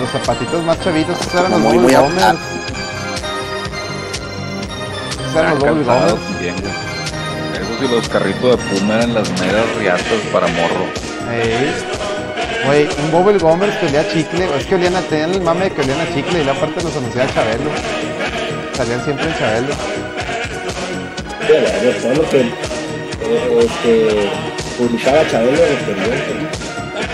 Los 0.00 0.10
zapatitos 0.10 0.64
más 0.64 0.80
chavitos, 0.82 1.20
esos 1.20 1.34
eran 1.34 1.50
los 1.50 1.60
muy, 1.60 1.78
muy 1.78 1.92
Esos 1.92 2.08
eran 5.34 5.58
los 5.58 5.58
Bobby 5.58 5.84
Esos 7.54 7.82
y 7.82 7.88
los 7.94 8.08
carritos 8.08 8.50
de 8.50 8.56
Puma 8.64 8.94
eran 8.94 9.14
las 9.14 9.28
meras 9.40 9.66
riatas 9.76 10.20
para 10.32 10.46
morro. 10.46 10.86
Güey, 12.66 12.88
un 13.02 13.10
Bobble 13.12 13.38
Gomers 13.38 13.76
que 13.76 13.86
olía 13.86 14.00
a 14.00 14.08
chicle, 14.08 14.48
es 14.56 14.66
que 14.66 14.74
olían 14.74 14.96
a, 14.96 15.00
tener 15.02 15.30
el 15.30 15.40
mame 15.40 15.64
de 15.64 15.70
que 15.70 15.82
olían 15.82 16.00
a 16.00 16.14
chicle 16.14 16.40
y 16.40 16.44
la 16.44 16.54
parte 16.54 16.82
los 16.82 16.96
anunciaba 16.96 17.32
Chabelo. 17.32 17.70
Salían 18.74 19.04
siempre 19.04 19.26
en 19.26 19.38
Chabelo. 19.38 19.74
Bueno, 21.48 21.68
todo 22.02 22.14
lo 22.14 22.28
que 22.28 22.40
este, 23.60 24.30
publicaba 24.76 25.28
Chabelo 25.30 25.60
de 25.62 25.76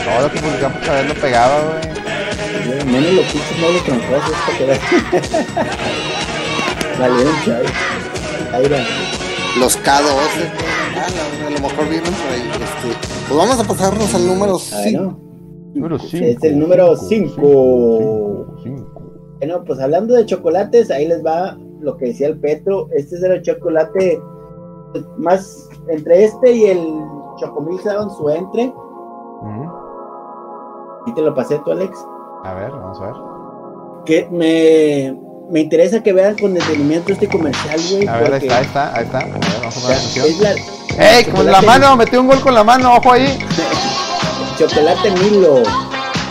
Todo 0.04 0.22
lo 0.22 0.32
que 0.32 0.38
publicaba 0.40 0.80
Chabelo 0.84 1.14
pegaba, 1.14 1.60
güey. 1.60 2.84
Menos 2.86 3.12
los 3.12 3.26
pinches 3.26 3.58
modos 3.58 3.84
troncosos 3.84 4.36
para 4.46 4.58
que 4.58 4.80
Chabelo. 6.98 7.30
Ahí 8.52 8.68
va. 8.68 8.78
Los 9.58 9.78
K12, 9.78 9.86
ah, 10.96 11.46
a 11.46 11.50
lo 11.50 11.60
mejor 11.60 11.88
vienen 11.88 12.12
por 12.12 12.32
ahí. 12.32 12.40
Este, 12.40 12.88
pues 13.28 13.38
vamos 13.38 13.58
a 13.60 13.64
pasarnos 13.64 14.14
al 14.14 14.26
número 14.26 14.58
5. 14.58 15.33
Número 15.74 15.98
5. 15.98 16.24
Es 16.24 16.42
el 16.44 16.58
número 16.58 16.96
5. 16.96 18.46
Bueno, 19.38 19.64
pues 19.66 19.80
hablando 19.80 20.14
de 20.14 20.24
chocolates, 20.24 20.90
ahí 20.90 21.06
les 21.06 21.24
va 21.24 21.58
lo 21.80 21.96
que 21.96 22.06
decía 22.06 22.28
el 22.28 22.38
Petro. 22.38 22.88
Este 22.92 23.16
es 23.16 23.22
el 23.22 23.42
chocolate 23.42 24.20
más 25.18 25.68
entre 25.88 26.24
este 26.24 26.52
y 26.52 26.64
el 26.66 26.86
Chocomil 27.38 27.80
daban 27.84 28.10
su 28.10 28.30
entre. 28.30 28.72
¿Y 31.06 31.12
te 31.14 31.20
lo 31.20 31.34
pasé 31.34 31.60
tú, 31.64 31.72
Alex? 31.72 31.98
A 32.44 32.54
ver, 32.54 32.70
vamos 32.70 33.00
a 33.00 33.06
ver. 33.06 33.14
Que 34.06 34.28
me, 34.30 35.18
me 35.50 35.60
interesa 35.60 36.02
que 36.02 36.12
vean 36.12 36.36
con 36.38 36.54
detenimiento 36.54 37.12
este 37.12 37.28
comercial, 37.28 37.78
güey. 37.90 38.06
A 38.06 38.18
ver, 38.18 38.34
ahí 38.34 38.46
está, 38.46 38.56
ahí 38.58 38.64
está, 38.64 38.96
ahí 38.96 39.04
está. 39.04 39.18
A 39.18 39.24
ver, 39.24 39.34
vamos 39.60 39.84
a 39.84 39.88
ver 39.88 39.98
atención. 39.98 40.56
¡Ey! 40.98 41.24
Con 41.24 41.46
la 41.46 41.60
mano, 41.60 41.96
metí 41.96 42.16
un 42.16 42.28
gol 42.28 42.40
con 42.40 42.54
la 42.54 42.64
mano, 42.64 42.94
ojo 42.96 43.12
ahí. 43.12 43.26
Chocolate 44.58 45.10
Milo. 45.10 45.62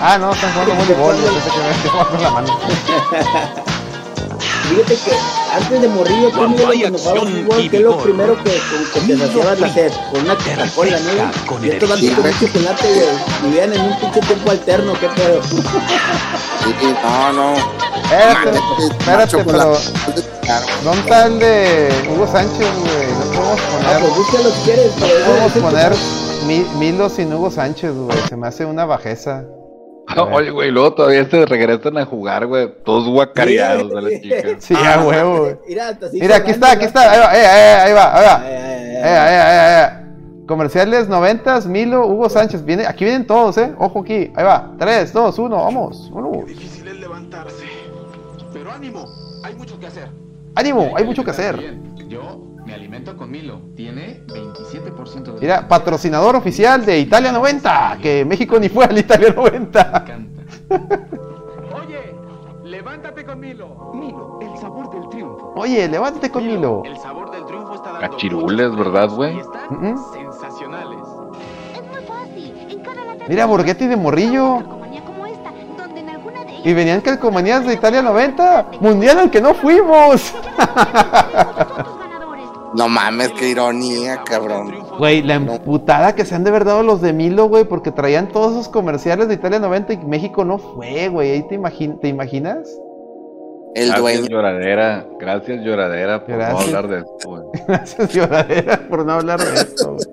Ah, 0.02 0.18
no, 0.18 0.34
están 0.34 0.52
jugando 0.54 0.76
voleibol. 0.76 1.16
Yo 1.16 1.32
pensé 1.34 1.50
que 1.50 1.58
me 1.60 1.72
estoy 1.72 1.92
con 1.92 2.24
la 2.24 2.30
mano. 2.32 2.60
Fíjate 4.70 4.96
que 4.96 5.12
antes 5.54 5.82
de 5.82 5.88
morir 5.90 6.22
yo 6.22 6.32
cuando 6.32 6.58
jugaba 6.58 7.20
fútbol, 7.20 7.70
que 7.70 7.78
es 7.78 7.84
lo 7.84 7.98
primero 7.98 8.44
que, 8.44 8.62
que 8.94 9.00
te 9.02 9.18
saciabas 9.18 9.60
la 9.60 9.74
sed, 9.74 9.92
con 10.12 10.22
una 10.22 10.36
Coca-Cola, 10.36 11.00
¿no? 11.00 11.66
Y 11.66 11.70
estos 11.70 11.90
van 11.90 12.00
a 12.00 12.16
comer 12.16 12.34
chocolate, 12.40 12.88
y 12.90 13.46
vivían 13.46 13.74
en 13.74 13.82
un 13.82 14.00
pinche 14.00 14.22
tiempo 14.22 14.52
alterno, 14.52 14.94
¿qué 15.00 15.10
pedo? 15.10 15.44
Sí, 15.44 15.54
no, 17.04 17.34
no. 17.34 17.54
Espérate, 18.04 18.60
espérate, 18.80 19.38
pero... 19.46 19.78
¿Dónde 20.84 21.02
está 21.02 21.26
el 21.26 21.40
de 21.40 22.06
Hugo 22.10 22.28
Sánchez, 22.32 22.60
güey? 22.60 23.08
No 23.14 23.26
podemos 23.32 23.60
poner... 23.62 23.88
Ah, 23.88 24.00
pues 24.00 24.56
si 24.56 24.62
quieres, 24.64 24.92
pero... 25.00 25.26
Podemos 25.26 25.52
poner 25.54 25.94
Milo 26.44 27.10
sin 27.10 27.34
Hugo 27.34 27.50
Sánchez, 27.50 27.94
güey. 27.96 28.18
Se 28.30 28.36
me 28.36 28.48
hace 28.48 28.66
una 28.66 28.86
bajeza. 28.86 29.46
oye, 30.32 30.52
güey, 30.52 30.72
luego 30.72 30.94
todavía 30.94 31.30
se 31.30 31.46
regresan 31.46 31.98
a 31.98 32.06
jugar, 32.06 32.48
güey. 32.48 32.70
Todos 32.84 33.08
guacareados 33.08 33.90
de 33.90 34.02
las 34.02 34.22
chicas. 34.22 34.56
Sí, 34.60 34.74
a 34.74 34.96
ah, 34.96 35.06
huevo, 35.06 35.40
güey. 35.40 35.56
Mira, 36.14 36.36
aquí 36.38 36.52
está, 36.52 36.72
aquí 36.72 36.86
está. 36.86 37.12
Ahí 37.12 37.20
va, 37.20 37.36
eh, 37.36 37.44
eh, 37.44 37.76
ahí 37.82 37.94
va, 37.94 38.18
ahí 38.18 38.26
va. 38.26 38.42
Eh, 38.46 40.00
Comerciales 40.46 41.08
noventas, 41.08 41.66
Milo, 41.66 42.06
Hugo 42.06 42.30
Sánchez. 42.30 42.66
Viene, 42.66 42.86
aquí 42.86 43.06
vienen 43.06 43.26
todos, 43.26 43.58
¿eh? 43.58 43.74
Ojo 43.80 44.02
aquí. 44.02 44.32
Ahí 44.36 44.44
va. 44.44 44.74
3, 44.78 45.14
2, 45.14 45.40
1, 45.40 45.56
vamos. 45.56 46.12
Uno. 46.14 46.44
difícil 46.46 46.88
es 46.88 47.00
levantarse. 47.00 47.66
ánimo, 48.74 49.06
hay 49.44 49.56
mucho 49.56 49.80
que 49.80 49.88
hacer. 49.88 50.10
¡Ánimo! 50.56 50.94
Hay 50.96 51.04
mucho 51.04 51.24
que 51.24 51.32
hacer. 51.32 51.80
Yo 52.08 52.43
me 52.74 52.80
alimento 52.80 53.16
con 53.16 53.30
Milo. 53.30 53.62
Tiene 53.76 54.24
27% 54.28 55.36
de... 55.36 55.40
Mira, 55.42 55.68
patrocinador 55.68 56.36
oficial 56.36 56.84
de 56.84 56.98
Italia 57.00 57.32
90, 57.32 58.00
que 58.02 58.26
México 58.26 58.60
ni 58.60 58.68
fue 58.68 58.86
al 58.86 58.98
Italia 58.98 59.32
90. 59.36 60.06
Oye, 61.76 62.16
levántate 62.64 63.24
con 63.26 63.40
Milo. 63.40 63.92
Milo, 63.94 64.40
el 64.42 64.58
sabor 64.60 64.90
del 64.90 65.08
triunfo. 65.10 65.54
Oye, 65.56 65.88
levántate 65.88 66.32
con 66.32 66.48
Milo. 66.48 66.82
El 66.84 66.98
sabor 66.98 67.30
del 67.30 67.46
triunfo 67.46 67.76
está 67.76 67.92
dando 67.94 68.10
Cachirules, 68.10 68.76
¿verdad, 68.76 69.10
güey? 69.12 69.40
sensacionales. 70.14 71.00
Es 71.76 71.84
muy 71.84 72.02
fácil. 72.08 72.68
En 72.72 72.80
cada 72.82 73.06
lata 73.06 73.26
Mira, 73.28 73.46
Borghetti 73.46 73.86
de 73.86 73.96
morrillo. 73.98 74.64
como 74.66 75.26
esta, 75.28 75.52
donde 75.78 76.00
en 76.00 76.10
alguna 76.10 76.44
de 76.44 76.52
ellas 76.54 76.66
Y 76.66 76.74
venían 76.74 77.02
calcomanías 77.02 77.68
de 77.68 77.74
Italia 77.76 78.02
90. 78.02 78.66
Mundial 78.80 79.20
al 79.20 79.30
que 79.30 79.42
no 79.42 79.54
fuimos. 79.54 80.34
No 82.76 82.90
mames, 82.90 83.32
qué 83.40 83.50
ironía, 83.50 84.22
cabrón. 84.26 84.74
Güey, 84.98 85.22
la 85.22 85.36
emputada 85.36 86.16
que 86.16 86.26
se 86.26 86.34
han 86.36 86.44
de 86.44 86.52
verdad 86.52 86.74
dado 86.74 86.84
los 86.84 87.02
de 87.02 87.14
Milo, 87.14 87.46
güey, 87.48 87.66
porque 87.66 87.92
traían 87.92 88.30
todos 88.30 88.54
esos 88.54 88.70
comerciales 88.70 89.28
de 89.28 89.36
Italia 89.36 89.60
90 89.60 89.94
y 89.94 89.98
México 89.98 90.44
no 90.44 90.58
fue, 90.58 91.10
güey. 91.10 91.32
¿Ahí 91.32 91.48
te, 91.48 91.60
¿te 92.02 92.08
imaginas? 92.08 92.68
El 93.76 93.88
gracias, 93.88 94.02
dueño. 94.02 94.28
lloradera. 94.28 95.08
Gracias, 95.20 95.62
lloradera, 95.64 96.26
por 96.26 96.36
Gracias. 96.36 96.54
no 96.54 96.78
hablar 96.78 96.88
de 96.88 96.98
esto, 97.00 97.30
güey. 97.30 97.44
Gracias, 97.68 98.14
lloradera, 98.14 98.88
por 98.90 99.06
no 99.06 99.14
hablar 99.14 99.40
de 99.40 99.54
esto, 99.54 99.94
güey. 99.94 100.08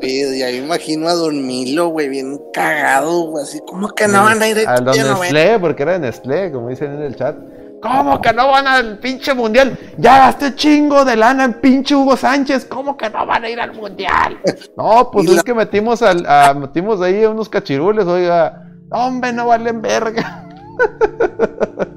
Sí, 0.00 0.38
ya 0.38 0.46
me 0.46 0.56
imagino 0.56 1.08
a 1.08 1.14
Don 1.14 1.46
Milo, 1.46 1.88
güey, 1.88 2.08
bien 2.08 2.40
cagado, 2.52 3.26
güey, 3.26 3.44
así 3.44 3.60
como 3.60 3.88
que 3.88 4.08
no 4.08 4.24
van 4.24 4.42
a 4.42 4.48
ir 4.48 4.58
A 4.66 4.80
los 4.80 4.96
Italia 4.96 5.12
90? 5.12 5.20
Nestlé, 5.32 5.58
porque 5.60 5.82
era 5.82 5.92
de 5.92 5.98
Nestlé, 6.00 6.50
como 6.52 6.68
dicen 6.68 6.92
en 6.92 7.02
el 7.02 7.14
chat. 7.14 7.36
¿Cómo 7.82 8.20
que 8.20 8.32
no 8.32 8.48
van 8.48 8.66
al 8.66 8.98
pinche 8.98 9.34
mundial? 9.34 9.76
Ya 9.98 10.18
gasté 10.18 10.54
chingo 10.54 11.04
de 11.04 11.16
lana 11.16 11.44
en 11.44 11.54
pinche 11.54 11.94
Hugo 11.96 12.16
Sánchez. 12.16 12.64
¿Cómo 12.66 12.96
que 12.96 13.10
no 13.10 13.26
van 13.26 13.44
a 13.44 13.48
ir 13.48 13.60
al 13.60 13.72
mundial? 13.74 14.38
No, 14.76 15.10
pues 15.10 15.28
es 15.28 15.36
la- 15.36 15.42
que 15.42 15.52
metimos 15.54 16.00
al, 16.02 16.24
a- 16.26 16.54
metimos 16.54 17.00
ahí 17.02 17.24
unos 17.24 17.48
cachirules, 17.48 18.06
oiga. 18.06 18.68
Hombre, 18.90 19.32
no 19.32 19.46
valen 19.48 19.82
verga. 19.82 20.46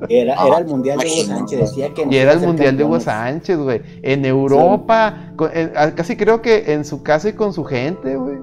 Era, 0.10 0.36
era 0.46 0.58
el 0.60 0.66
mundial 0.66 1.00
de 1.00 1.06
Hugo 1.08 1.24
Sánchez, 1.26 1.60
decía 1.62 1.90
que 1.94 2.06
no 2.06 2.12
Y 2.12 2.18
era 2.18 2.34
el 2.34 2.40
mundial 2.42 2.78
de 2.78 2.84
Hugo. 2.84 3.00
Sánchez, 3.00 3.58
güey. 3.58 3.82
En 4.04 4.24
Europa, 4.26 5.32
con- 5.36 5.50
en- 5.54 5.72
a- 5.76 5.96
casi 5.96 6.16
creo 6.16 6.42
que 6.42 6.74
en 6.74 6.86
su 6.86 7.02
casa 7.02 7.30
y 7.30 7.34
con 7.34 7.54
su 7.54 7.64
gente, 7.64 8.16
güey. 8.16 8.38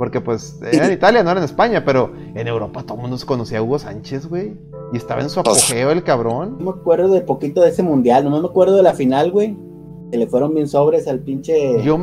Porque 0.00 0.22
pues 0.22 0.58
era 0.72 0.86
en 0.86 0.92
Italia, 0.94 1.22
no 1.22 1.30
era 1.30 1.40
en 1.40 1.44
España, 1.44 1.82
pero 1.84 2.10
en 2.34 2.48
Europa 2.48 2.82
todo 2.84 2.94
el 2.94 3.02
mundo 3.02 3.18
se 3.18 3.26
conocía 3.26 3.58
a 3.58 3.62
Hugo 3.62 3.78
Sánchez, 3.78 4.30
güey. 4.30 4.56
Y 4.94 4.96
estaba 4.96 5.20
en 5.20 5.28
su 5.28 5.42
Pues- 5.42 5.58
apogeo 5.70 5.90
el 5.90 6.02
cabrón. 6.02 6.56
No 6.58 6.72
me 6.72 6.80
acuerdo 6.80 7.08
de 7.12 7.20
poquito 7.20 7.60
de 7.60 7.68
ese 7.68 7.82
mundial, 7.82 8.24
no 8.24 8.40
me 8.40 8.48
acuerdo 8.48 8.76
de 8.76 8.82
la 8.82 8.94
final, 8.94 9.30
güey. 9.30 9.58
Que 10.10 10.16
le 10.16 10.26
fueron 10.26 10.54
bien 10.54 10.68
sobres 10.68 11.06
al 11.06 11.18
pinche. 11.20 11.82
Yo, 11.82 11.98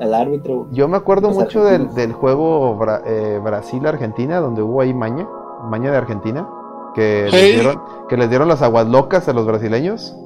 al 0.00 0.14
árbitro. 0.14 0.66
Yo 0.72 0.88
me 0.88 0.96
acuerdo 0.96 1.28
Los 1.28 1.36
mucho 1.36 1.62
del, 1.64 2.12
juego 2.12 2.76
Bra- 2.76 3.02
eh, 3.06 3.38
Brasil-Argentina, 3.40 4.40
donde 4.40 4.60
hubo 4.62 4.80
ahí 4.80 4.92
maña, 4.92 5.28
maña 5.70 5.92
de 5.92 5.96
Argentina, 5.96 6.48
que, 6.96 7.28
les 7.30 7.54
dieron, 7.54 7.80
que 8.08 8.16
les 8.16 8.28
dieron 8.28 8.48
las 8.48 8.62
aguas 8.62 8.88
locas 8.88 9.28
a 9.28 9.32
los 9.32 9.46
brasileños, 9.46 10.16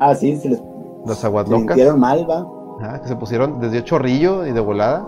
Ah, 0.00 0.14
sí, 0.14 0.36
se 0.36 0.48
les 0.48 0.62
las 1.04 1.22
aguas 1.24 1.46
se 1.46 1.52
locas, 1.52 1.76
mal, 1.98 2.26
va. 2.28 2.46
ajá, 2.80 3.02
que 3.02 3.08
se 3.08 3.16
pusieron 3.16 3.60
desde 3.60 3.84
chorrillo 3.84 4.46
y 4.46 4.52
de 4.52 4.60
volada. 4.60 5.06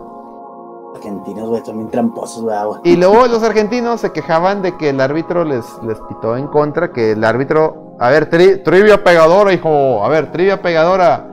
Argentinos, 0.98 1.48
güey, 1.48 1.62
son 1.64 1.76
bien 1.78 1.90
tramposos, 1.90 2.42
güey. 2.42 2.56
Y 2.84 2.96
luego 2.96 3.26
los 3.26 3.42
argentinos 3.42 4.00
se 4.00 4.12
quejaban 4.12 4.62
de 4.62 4.76
que 4.76 4.90
el 4.90 5.00
árbitro 5.00 5.44
les, 5.44 5.64
les 5.86 5.98
pitó 6.08 6.36
en 6.36 6.46
contra, 6.48 6.92
que 6.92 7.12
el 7.12 7.24
árbitro, 7.24 7.94
a 7.98 8.10
ver, 8.10 8.28
tri- 8.28 8.62
trivia 8.62 9.02
pegadora, 9.02 9.52
hijo, 9.52 10.04
a 10.04 10.08
ver, 10.08 10.30
trivia 10.32 10.60
pegadora. 10.60 11.26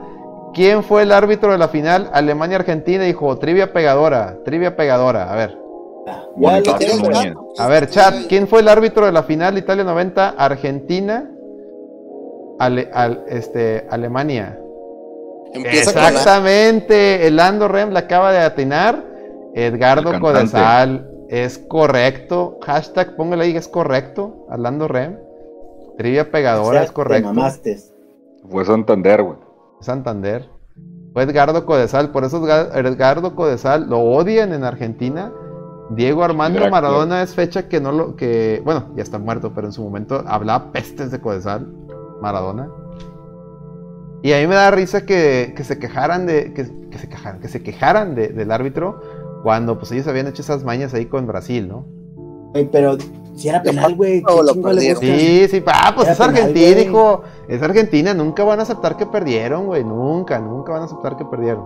¿Quién 0.54 0.82
fue 0.82 1.02
el 1.02 1.12
árbitro 1.12 1.52
de 1.52 1.58
la 1.58 1.68
final 1.68 2.08
Alemania-Argentina, 2.14 3.06
hijo? 3.06 3.36
Trivia 3.38 3.72
pegadora, 3.72 4.38
trivia 4.44 4.74
pegadora, 4.74 5.30
a 5.30 5.36
ver. 5.36 5.58
A 7.58 7.68
ver, 7.68 7.90
chat, 7.90 8.14
¿quién 8.28 8.46
fue 8.48 8.60
el 8.60 8.68
árbitro 8.68 9.04
de 9.06 9.12
la 9.12 9.22
final 9.24 9.58
Italia 9.58 9.84
90, 9.84 10.30
Argentina, 10.38 11.28
Ale- 12.58 12.90
al- 12.92 13.24
este, 13.28 13.86
Alemania? 13.90 14.58
Empieza 15.52 15.92
con 15.92 16.02
la... 16.02 16.08
Exactamente, 16.10 17.26
el 17.26 17.36
Lando 17.36 17.68
Rem 17.68 17.90
la 17.90 18.00
acaba 18.00 18.32
de 18.32 18.38
atinar. 18.40 19.02
Edgardo. 19.56 20.20
Codesal, 20.20 21.10
es 21.28 21.58
correcto. 21.58 22.58
Hashtag, 22.64 23.16
póngale 23.16 23.44
ahí, 23.44 23.56
es 23.56 23.68
correcto. 23.68 24.46
Al 24.50 24.62
Lando 24.62 24.86
Rem. 24.86 25.16
Trivia 25.98 26.30
pegadora, 26.30 26.68
O 26.68 26.72
sea, 26.72 26.82
es 26.82 26.92
correcto. 26.92 27.30
Te 27.30 27.34
mamaste. 27.34 27.78
Fue 28.50 28.64
Santander, 28.64 29.22
güey. 29.22 29.38
Santander. 29.80 30.48
Fue 31.14 31.22
Edgardo 31.22 31.64
Codesal, 31.64 32.10
por 32.12 32.24
eso 32.24 32.44
Edgar- 32.44 32.70
Edgardo 32.86 33.34
Codesal 33.34 33.88
lo 33.88 34.00
odian 34.00 34.52
en 34.52 34.62
Argentina. 34.64 35.32
Diego 35.90 36.22
Armando 36.24 36.58
Dracula. 36.58 36.80
Maradona 36.82 37.22
es 37.22 37.34
fecha 37.34 37.68
que 37.68 37.80
no 37.80 37.92
lo 37.92 38.16
que 38.16 38.60
bueno, 38.64 38.88
ya 38.96 39.02
está 39.02 39.18
muerto, 39.18 39.52
pero 39.54 39.68
en 39.68 39.72
su 39.72 39.82
momento 39.82 40.22
hablaba 40.26 40.72
pestes 40.72 41.10
de 41.10 41.20
Codesal, 41.20 41.66
Maradona. 42.20 42.68
Y 44.22 44.32
a 44.32 44.38
mí 44.38 44.46
me 44.46 44.54
da 44.56 44.70
risa 44.70 45.06
que, 45.06 45.54
que 45.56 45.62
se 45.64 45.78
quejaran 45.78 46.26
de 46.26 46.52
que, 46.52 46.66
que 46.90 46.98
se 46.98 47.08
quejaran, 47.08 47.40
que 47.40 47.48
se 47.48 47.62
quejaran 47.62 48.14
de- 48.14 48.28
del 48.28 48.50
árbitro 48.50 49.00
cuando 49.46 49.78
pues 49.78 49.92
ellos 49.92 50.08
habían 50.08 50.26
hecho 50.26 50.42
esas 50.42 50.64
mañas 50.64 50.92
ahí 50.92 51.06
con 51.06 51.24
Brasil, 51.28 51.68
¿no? 51.68 51.86
Pero 52.72 52.96
si 53.36 53.48
era 53.48 53.62
penal, 53.62 53.94
güey. 53.94 54.20
Sí, 54.98 55.46
sí, 55.48 55.62
ah, 55.68 55.92
pues 55.94 56.08
Era 56.08 56.12
es 56.14 56.18
penal, 56.18 56.34
Argentina, 56.36 56.72
güey. 56.72 56.84
hijo. 56.88 57.22
Es 57.46 57.62
Argentina, 57.62 58.12
nunca 58.12 58.42
van 58.42 58.58
a 58.58 58.64
aceptar 58.64 58.96
que 58.96 59.06
perdieron, 59.06 59.66
güey. 59.66 59.84
Nunca, 59.84 60.40
nunca 60.40 60.72
van 60.72 60.82
a 60.82 60.84
aceptar 60.86 61.16
que 61.16 61.24
perdieron. 61.26 61.62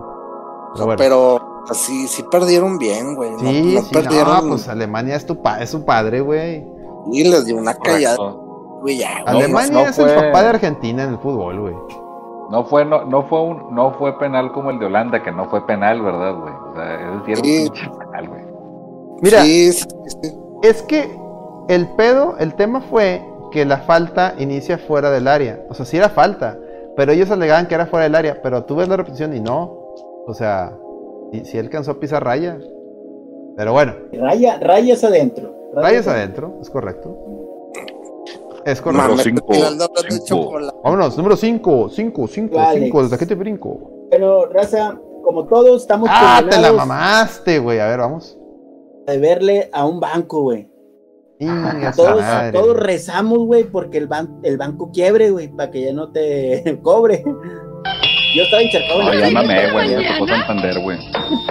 Pero 0.75 0.85
bueno. 0.85 0.97
Pero 0.99 1.63
así, 1.71 2.07
sí 2.07 2.23
perdieron 2.29 2.77
bien, 2.77 3.15
güey. 3.15 3.31
No- 3.31 3.39
Sí, 3.39 3.71
no, 3.73 3.81
sí, 3.81 3.93
perdieron. 3.95 4.43
no, 4.43 4.49
pues 4.49 4.67
Alemania 4.67 5.15
es, 5.15 5.25
tu 5.25 5.41
pa- 5.41 5.59
es 5.63 5.71
su 5.71 5.83
padre, 5.83 6.21
güey. 6.21 6.63
Y 7.11 7.23
les 7.23 7.47
dio 7.47 7.57
una 7.57 7.73
callada, 7.73 8.35
güey, 8.79 8.99
ya. 8.99 9.23
Alemania 9.25 9.71
no 9.73 9.89
es 9.89 9.97
el 9.97 10.05
papá 10.13 10.43
de 10.43 10.49
Argentina 10.49 11.03
en 11.05 11.09
el 11.13 11.17
fútbol, 11.17 11.59
güey. 11.61 11.73
No 12.51 12.65
fue, 12.65 12.83
no, 12.85 13.05
no 13.05 13.23
fue 13.23 13.41
un, 13.41 13.73
no 13.73 13.93
fue 13.93 14.19
penal 14.19 14.51
como 14.51 14.71
el 14.71 14.79
de 14.79 14.85
Holanda, 14.87 15.23
que 15.23 15.31
no 15.31 15.45
fue 15.45 15.65
penal, 15.65 16.01
¿verdad, 16.01 16.35
güey? 16.35 16.53
O 16.53 16.75
sea, 16.75 16.95
ese 16.95 17.25
sí 17.25 17.31
era 17.31 17.39
un 17.39 17.43
pinche 17.73 17.89
penal, 17.97 18.27
güey. 18.29 18.41
Mira, 19.21 19.41
Sí, 19.43 19.71
sí, 19.71 19.87
sí. 20.21 20.33
es 20.63 20.81
que 20.83 21.09
el 21.69 21.87
pedo, 21.95 22.35
el 22.39 22.53
tema 22.55 22.81
fue 22.81 23.21
que 23.51 23.65
la 23.65 23.77
falta 23.77 24.33
inicia 24.37 24.77
fuera 24.77 25.09
del 25.11 25.27
área. 25.27 25.61
O 25.69 25.73
sea, 25.73 25.85
sí 25.85 25.95
era 25.97 26.09
falta, 26.09 26.57
pero 26.97 27.11
ellos 27.13 27.31
alegaban 27.31 27.67
que 27.67 27.75
era 27.75 27.85
fuera 27.85 28.03
del 28.03 28.15
área, 28.15 28.41
pero 28.41 28.65
tú 28.65 28.75
ves 28.75 28.87
la 28.89 28.97
repetición 28.97 29.33
y 29.35 29.39
no. 29.39 29.93
O 30.27 30.33
sea, 30.33 30.73
sí, 31.31 31.45
sí 31.45 31.57
alcanzó 31.57 31.91
a 31.91 31.99
pisar 31.99 32.23
raya. 32.23 32.57
Pero 33.55 33.73
bueno, 33.73 33.93
Raya, 34.13 34.59
rayas 34.59 35.03
adentro. 35.03 35.53
rayas 35.73 36.07
adentro, 36.07 36.55
es 36.61 36.69
correcto. 36.69 37.15
Es 38.65 38.81
correcto. 38.81 39.07
Número 39.07 39.09
Mames, 39.09 39.23
cinco, 39.23 39.53
final 39.53 39.77
de 39.77 39.83
hablar 39.83 40.03
de 40.03 40.11
cinco. 40.11 40.25
chocolate. 40.25 40.77
Vámonos, 40.83 41.17
número 41.17 41.35
5, 41.35 41.89
5, 41.89 42.27
5, 42.27 42.59
Alex. 42.59 42.83
5, 42.85 43.03
desde 43.03 43.15
aquí 43.15 43.25
te 43.25 43.35
brinco. 43.35 44.07
Pero, 44.11 44.45
raza, 44.47 44.99
como 45.23 45.45
todos 45.47 45.81
estamos 45.81 46.09
Ah, 46.11 46.41
te 46.49 46.57
la 46.59 46.71
mamaste, 46.73 47.59
güey. 47.59 47.79
A 47.79 47.87
ver, 47.87 47.99
vamos. 47.99 48.37
de 49.07 49.17
verle 49.17 49.69
a 49.73 49.85
un 49.85 49.99
banco, 49.99 50.41
güey. 50.43 50.67
Su 51.39 51.47
Todos, 52.03 52.21
madre. 52.21 52.51
todos 52.51 52.77
rezamos, 52.77 53.39
güey, 53.39 53.63
porque 53.63 53.97
el, 53.97 54.07
ban- 54.07 54.39
el 54.43 54.57
banco 54.57 54.91
quiebre, 54.91 55.31
güey, 55.31 55.47
para 55.47 55.71
que 55.71 55.85
ya 55.85 55.91
no 55.93 56.11
te 56.11 56.79
cobre. 56.83 57.23
Yo 58.35 58.43
estaba 58.43 58.61
encharcado 58.61 58.99
en 59.01 59.05
No, 59.07 59.13
la 59.13 59.27
ya 59.27 59.33
mamé, 59.33 59.71
güey. 59.71 59.95
Me 59.95 60.13
tocó 60.13 60.27
Santander, 60.27 60.79
güey. 60.83 60.97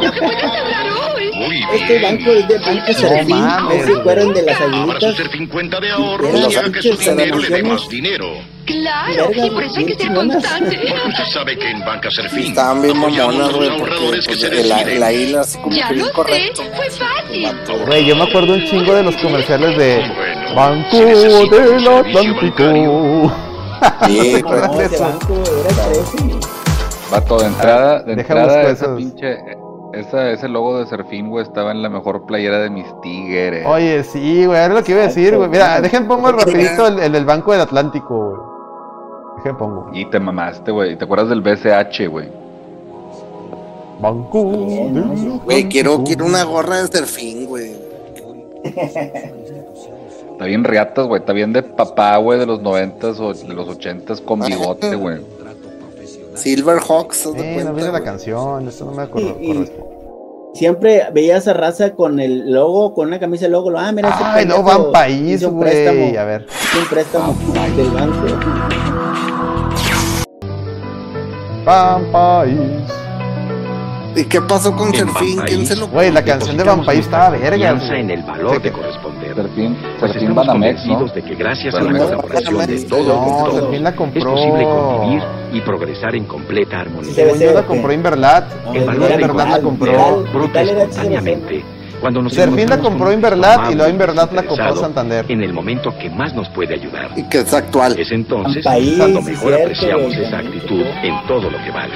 Lo 0.00 0.12
que 0.12 0.18
puedes 0.20 0.42
hablar 0.44 0.86
hoy. 1.16 1.19
Este 1.72 2.02
banco 2.02 2.30
es 2.32 2.48
de 2.48 2.58
Banco 2.58 3.24
mames, 3.28 3.82
ese 3.82 4.00
fueron 4.02 4.34
de 4.34 4.42
las 4.42 4.60
aguilitas. 4.60 5.14
Serfín 5.16 5.46
cuenta 5.46 5.80
de 5.80 5.88
Y 5.88 5.90
ahorros 5.90 6.32
los 6.40 6.52
y 6.52 6.56
haga 6.56 6.72
que 6.72 6.82
su 6.82 6.88
pinches 6.90 7.06
dinero 7.16 7.38
le 7.38 7.42
dé 7.48 7.48
donaciones. 7.62 7.72
más 7.82 7.88
dinero. 7.88 8.26
Claro, 8.66 9.28
Verga, 9.30 9.46
y 9.46 9.50
por 9.50 9.64
eso 9.64 9.78
hay 9.78 9.84
que 9.86 9.94
ser 9.94 10.14
constante. 10.14 10.76
Porque 10.90 11.08
usted 11.08 11.24
sabe 11.32 11.58
que 11.58 11.70
en 11.70 11.80
Banca 11.80 12.10
Serfín 12.10 12.42
Estaban 12.44 12.82
bien 12.82 12.96
mamonas, 12.98 13.52
güey, 13.52 13.68
porque 13.70 13.80
ahorradores 13.94 14.26
que 14.28 14.36
pues, 14.36 14.40
se 14.40 14.64
la, 14.64 14.84
la 14.84 15.12
isla 15.12 15.40
así 15.40 15.58
como 15.58 15.74
Ya 15.76 15.88
que 15.88 15.94
lo 15.94 15.96
bien 15.96 16.06
sé, 16.06 16.12
correcto. 16.12 16.62
fue 16.76 16.90
fácil. 16.90 17.86
Güey, 17.86 18.04
yo 18.06 18.16
me 18.16 18.22
acuerdo 18.24 18.54
un 18.54 18.64
chingo 18.66 18.94
de 18.94 19.02
los 19.02 19.16
comerciales 19.16 19.76
de 19.76 19.96
Bueno, 20.14 20.54
Banco 20.54 20.96
del 20.98 21.88
Atlántico. 21.88 22.64
bancario, 22.64 23.32
Sí, 24.06 24.32
No, 24.42 24.48
güey. 24.48 24.60
¿Recuerdas 24.62 24.80
ese 24.80 24.94
eso? 24.94 25.04
banco 25.04 25.42
era 25.68 25.84
13. 25.86 26.40
Vato, 27.10 27.38
de 27.38 27.46
entrada, 27.46 28.02
de 28.04 28.12
entrada, 28.12 28.62
esa 28.62 28.70
esos. 28.84 28.96
pinche, 28.98 29.36
esa, 29.92 30.30
ese 30.30 30.48
logo 30.48 30.78
de 30.78 30.86
Serfín, 30.86 31.28
güey, 31.28 31.44
estaba 31.44 31.72
en 31.72 31.82
la 31.82 31.88
mejor 31.88 32.24
playera 32.26 32.58
de 32.58 32.70
mis 32.70 32.86
tigres. 33.00 33.66
Oye, 33.66 34.04
sí, 34.04 34.46
güey, 34.46 34.58
era 34.58 34.74
lo 34.74 34.82
que 34.84 34.92
iba 34.92 35.02
a 35.02 35.06
decir, 35.06 35.36
güey. 35.36 35.48
Mira, 35.48 35.80
dejen 35.80 36.06
pongo 36.06 36.32
rapidito 36.32 36.86
el, 36.86 36.98
el 37.00 37.12
del 37.12 37.24
Banco 37.24 37.52
del 37.52 37.62
Atlántico, 37.62 38.30
güey. 38.30 38.40
Dejen 39.38 39.56
pongo. 39.56 39.90
Y 39.92 40.04
te 40.06 40.20
mamaste, 40.20 40.70
güey. 40.70 40.96
¿Te 40.96 41.04
acuerdas 41.04 41.28
del 41.28 41.40
BCH, 41.40 42.08
güey? 42.08 42.28
Banco. 44.00 44.42
Güey, 45.44 45.68
quiero, 45.68 46.02
quiero 46.04 46.24
una 46.24 46.44
gorra 46.44 46.82
de 46.82 46.88
Serfín, 46.88 47.46
güey. 47.46 47.74
Está 48.64 50.44
bien 50.44 50.64
riatas, 50.64 51.06
güey. 51.06 51.20
Está 51.20 51.32
bien 51.32 51.52
de 51.52 51.62
papá, 51.62 52.16
güey, 52.16 52.38
de 52.38 52.46
los 52.46 52.62
noventas 52.62 53.20
o 53.20 53.34
de 53.34 53.54
los 53.54 53.68
ochentas 53.68 54.20
con 54.20 54.40
bigote, 54.40 54.94
güey. 54.96 55.18
Silverhawks. 56.34 57.26
Eh, 57.36 57.62
no 57.64 57.74
viene 57.74 57.92
la 57.92 58.02
canción, 58.02 58.68
esto 58.68 58.84
no 58.84 58.92
me 58.92 59.02
acuerdo. 59.02 59.36
Siempre 60.54 61.06
veías 61.12 61.46
a 61.46 61.52
raza 61.52 61.92
con 61.94 62.18
el 62.18 62.50
logo, 62.50 62.92
con 62.92 63.08
una 63.08 63.20
camisa 63.20 63.44
de 63.44 63.52
logo. 63.52 63.70
Ah, 63.76 63.92
mira, 63.92 64.08
ese 64.08 64.18
Ay, 64.22 64.46
no 64.46 64.62
van 64.62 64.90
país, 64.90 65.44
güey. 65.44 66.16
A 66.16 66.24
ver. 66.24 66.46
Un 66.76 66.88
préstamo 66.88 67.36
del 67.76 67.90
banco. 67.90 68.26
Van 71.64 72.10
país. 72.10 72.99
¿Y 74.16 74.24
qué 74.24 74.40
pasó 74.40 74.74
con 74.74 74.94
Serfín? 74.94 75.40
¿Quién 75.46 75.66
se 75.66 75.76
lo 75.76 75.88
Güey, 75.88 76.10
la 76.10 76.24
canción 76.24 76.56
de 76.56 76.64
Vampire 76.64 76.98
estaba 76.98 77.30
verga. 77.30 77.78
en 77.96 78.10
el 78.10 78.22
valor 78.22 78.60
de 78.60 78.72
corresponder. 78.72 79.34
Serfín, 79.34 79.76
pues 79.98 80.12
Serfín 80.12 80.34
Banamex, 80.34 80.86
¿no? 80.86 81.06
de 81.06 81.22
que 81.22 81.34
gracias 81.34 81.74
a 81.74 81.82
la 81.82 81.98
colaboración 81.98 82.66
de 82.66 82.80
todos 82.84 83.06
no, 83.06 83.60
Serfín 83.60 83.84
la 83.84 83.94
compró. 83.94 84.20
es 84.20 84.26
posible 84.26 84.64
convivir 84.64 85.22
y 85.52 85.60
progresar 85.60 86.14
en 86.14 86.24
completa 86.24 86.80
armonía. 86.80 87.12
Sí, 87.12 87.44
yo 87.44 87.52
la 87.52 87.62
compró 87.62 87.92
Inverlat. 87.92 88.44
Inverlat 88.74 89.48
la 89.48 89.60
compró. 89.60 90.24
Bruto 90.32 90.58
espontáneamente 90.58 91.64
cuando 92.00 92.22
nos 92.22 92.32
Serfín 92.32 92.68
la 92.68 92.78
compró 92.78 93.12
Inverlat 93.12 93.70
y 93.72 93.74
luego 93.74 93.90
Inverlat 93.90 94.32
la 94.32 94.42
compró 94.42 94.76
Santander. 94.76 95.26
En 95.28 95.42
el 95.42 95.52
momento 95.52 95.96
que 95.98 96.10
más 96.10 96.34
nos 96.34 96.48
puede 96.48 96.74
ayudar. 96.74 97.10
Y 97.16 97.22
que 97.24 97.38
es 97.40 97.52
actual. 97.52 97.98
Es 97.98 98.10
entonces 98.10 98.64
cuando 98.64 99.22
mejor 99.22 99.54
apreciamos 99.54 100.14
esa 100.14 100.38
actitud 100.38 100.84
en 101.02 101.26
todo 101.26 101.50
lo 101.50 101.58
que 101.62 101.70
vale. 101.70 101.92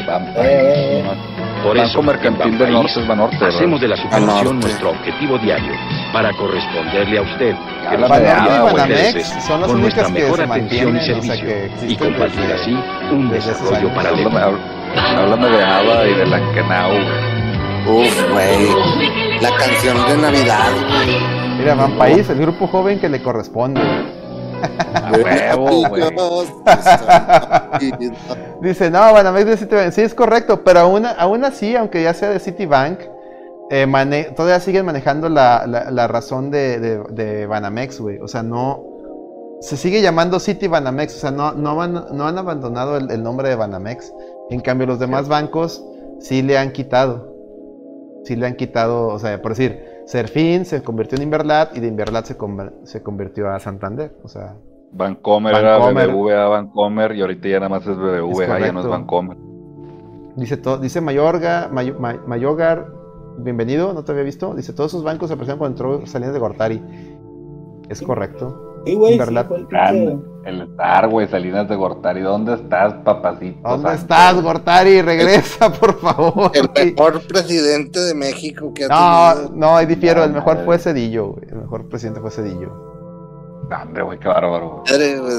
Por 1.62 1.78
eso, 1.78 2.02
Mercantil 2.02 2.58
del 2.58 2.72
Norte 2.72 3.00
es 3.00 3.08
Banorte. 3.08 3.44
Hacemos 3.44 3.80
de 3.80 3.88
la 3.88 3.96
superación 3.96 4.60
nuestro 4.60 4.90
objetivo 4.90 5.38
diario 5.38 5.72
para 6.12 6.30
corresponderle 6.32 7.18
a 7.18 7.22
usted 7.22 7.54
que 7.90 7.98
nos 7.98 8.10
a 8.10 9.40
son 9.40 9.60
las 9.60 9.70
con 9.70 9.80
nuestra 9.80 10.08
mejor 10.08 10.40
atención 10.42 10.96
y 10.96 11.00
servicio 11.00 11.48
y 11.88 11.96
compartir 11.96 12.52
así 12.52 12.76
un 13.10 13.30
desarrollo 13.30 13.94
paralelo. 13.94 14.58
Háblame 14.96 15.48
de 15.48 15.64
Ava 15.64 16.06
y 16.06 16.14
de 16.14 16.26
la 16.26 16.52
Kenau. 16.52 16.92
Uf, 17.86 18.30
güey. 18.30 19.23
La 19.44 19.54
canción 19.58 19.98
de 20.06 20.16
Navidad, 20.16 20.72
Mira, 21.58 21.74
Van 21.74 21.98
País, 21.98 22.30
el 22.30 22.40
grupo 22.40 22.66
joven 22.66 22.98
que 22.98 23.10
le 23.10 23.22
corresponde. 23.22 23.82
Dice, 28.62 28.90
no, 28.90 29.12
Banamex 29.12 29.44
de 29.44 29.56
Citibank. 29.58 29.92
Sí, 29.92 30.00
es 30.00 30.14
correcto, 30.14 30.64
pero 30.64 30.80
aún, 30.80 31.04
aún 31.04 31.44
así, 31.44 31.76
aunque 31.76 32.02
ya 32.02 32.14
sea 32.14 32.30
de 32.30 32.40
Citibank, 32.40 33.00
eh, 33.70 34.32
todavía 34.34 34.60
siguen 34.60 34.86
manejando 34.86 35.28
la, 35.28 35.66
la, 35.66 36.08
razón 36.08 36.50
de, 36.50 37.02
de, 37.10 37.46
Banamex, 37.46 38.00
güey. 38.00 38.20
O 38.20 38.28
sea, 38.28 38.42
no. 38.42 38.82
Se 39.60 39.76
sigue 39.76 40.00
llamando 40.00 40.40
City 40.40 40.68
Banamex, 40.68 41.16
o 41.16 41.18
sea, 41.18 41.32
no, 41.32 41.52
no, 41.52 41.86
no 41.86 42.26
han 42.26 42.38
abandonado 42.38 42.96
el, 42.96 43.10
el 43.10 43.22
nombre 43.22 43.50
de 43.50 43.56
Banamex. 43.56 44.10
En 44.48 44.60
cambio, 44.60 44.86
los 44.86 44.98
demás 44.98 45.28
bancos 45.28 45.84
sí 46.18 46.40
le 46.40 46.56
han 46.56 46.72
quitado 46.72 47.33
sí 48.24 48.36
le 48.36 48.46
han 48.46 48.56
quitado, 48.56 49.08
o 49.08 49.18
sea, 49.18 49.40
por 49.40 49.52
decir, 49.52 49.80
Serfín 50.06 50.64
se 50.64 50.82
convirtió 50.82 51.16
en 51.16 51.24
Inverlat 51.24 51.76
y 51.76 51.80
de 51.80 51.88
Inverlat 51.88 52.24
se, 52.26 52.36
se 52.84 53.02
convirtió 53.02 53.48
a 53.50 53.60
Santander, 53.60 54.16
o 54.22 54.28
sea. 54.28 54.56
Vancomer, 54.92 55.56
era 55.56 55.78
BBVA 55.78 56.46
Vancomer 56.46 57.12
y 57.16 57.20
ahorita 57.20 57.48
ya 57.48 57.56
nada 57.56 57.68
más 57.68 57.86
es 57.86 57.96
BBVA, 57.96 58.60
ya 58.60 58.72
no 58.72 58.80
es 58.80 58.86
Vancomer. 58.86 59.36
Dice, 60.36 60.60
dice 60.80 61.00
Mayorga, 61.00 61.70
Mayogar, 62.26 62.88
bienvenido, 63.38 63.92
no 63.92 64.04
te 64.04 64.12
había 64.12 64.24
visto. 64.24 64.54
Dice, 64.54 64.72
todos 64.72 64.92
esos 64.92 65.04
bancos 65.04 65.28
se 65.28 65.34
aprecian 65.34 65.58
cuando 65.58 65.74
entró 65.74 66.06
Salinas 66.06 66.34
de 66.34 66.40
Gortari. 66.40 66.82
Es 67.88 68.02
correcto. 68.02 68.82
Sí, 68.84 68.94
güey, 68.94 69.18
el 70.44 70.62
estar, 70.62 71.08
güey, 71.08 71.26
Salinas 71.28 71.68
de 71.68 71.76
Gortari. 71.76 72.20
¿Dónde 72.20 72.54
estás, 72.54 72.94
papacito? 73.04 73.68
¿Dónde 73.68 73.94
estás, 73.94 74.40
Gortari? 74.40 75.02
Regresa, 75.02 75.72
por 75.72 75.98
favor. 76.00 76.50
El 76.54 76.70
mejor 76.70 77.26
presidente 77.26 78.00
de 78.00 78.14
México 78.14 78.72
que 78.74 78.84
ha 78.84 78.88
no, 78.88 79.34
tenido. 79.34 79.56
No, 79.56 79.76
ahí 79.76 79.86
difiero. 79.86 80.24
El 80.24 80.32
mejor 80.32 80.64
fue 80.64 80.78
Cedillo, 80.78 81.28
güey. 81.28 81.46
El 81.48 81.58
mejor 81.58 81.88
presidente 81.88 82.20
fue 82.20 82.30
Cedillo. 82.30 82.94
Hombre, 83.82 84.02
güey, 84.02 84.18
qué 84.18 84.28
bárbaro. 84.28 84.82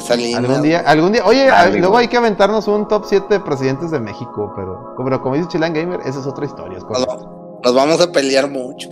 Salinas, 0.02 0.44
algún 0.44 0.62
día, 0.62 0.80
algún 0.86 1.12
día, 1.12 1.24
oye, 1.26 1.48
luego 1.80 1.98
hay 1.98 2.08
que 2.08 2.18
aventarnos 2.18 2.68
un 2.68 2.88
top 2.88 3.04
7 3.06 3.36
de 3.36 3.40
presidentes 3.40 3.92
de 3.92 4.00
México, 4.00 4.52
pero, 4.56 4.96
pero 4.98 5.22
como 5.22 5.36
dice 5.36 5.48
Chilan 5.50 5.74
Gamer, 5.74 6.00
esa 6.06 6.20
es 6.20 6.26
otra 6.26 6.46
historia. 6.46 6.80
nos 6.80 7.76
vamos 7.76 8.02
a 8.02 8.12
pelear 8.12 8.50
mucho. 8.50 8.90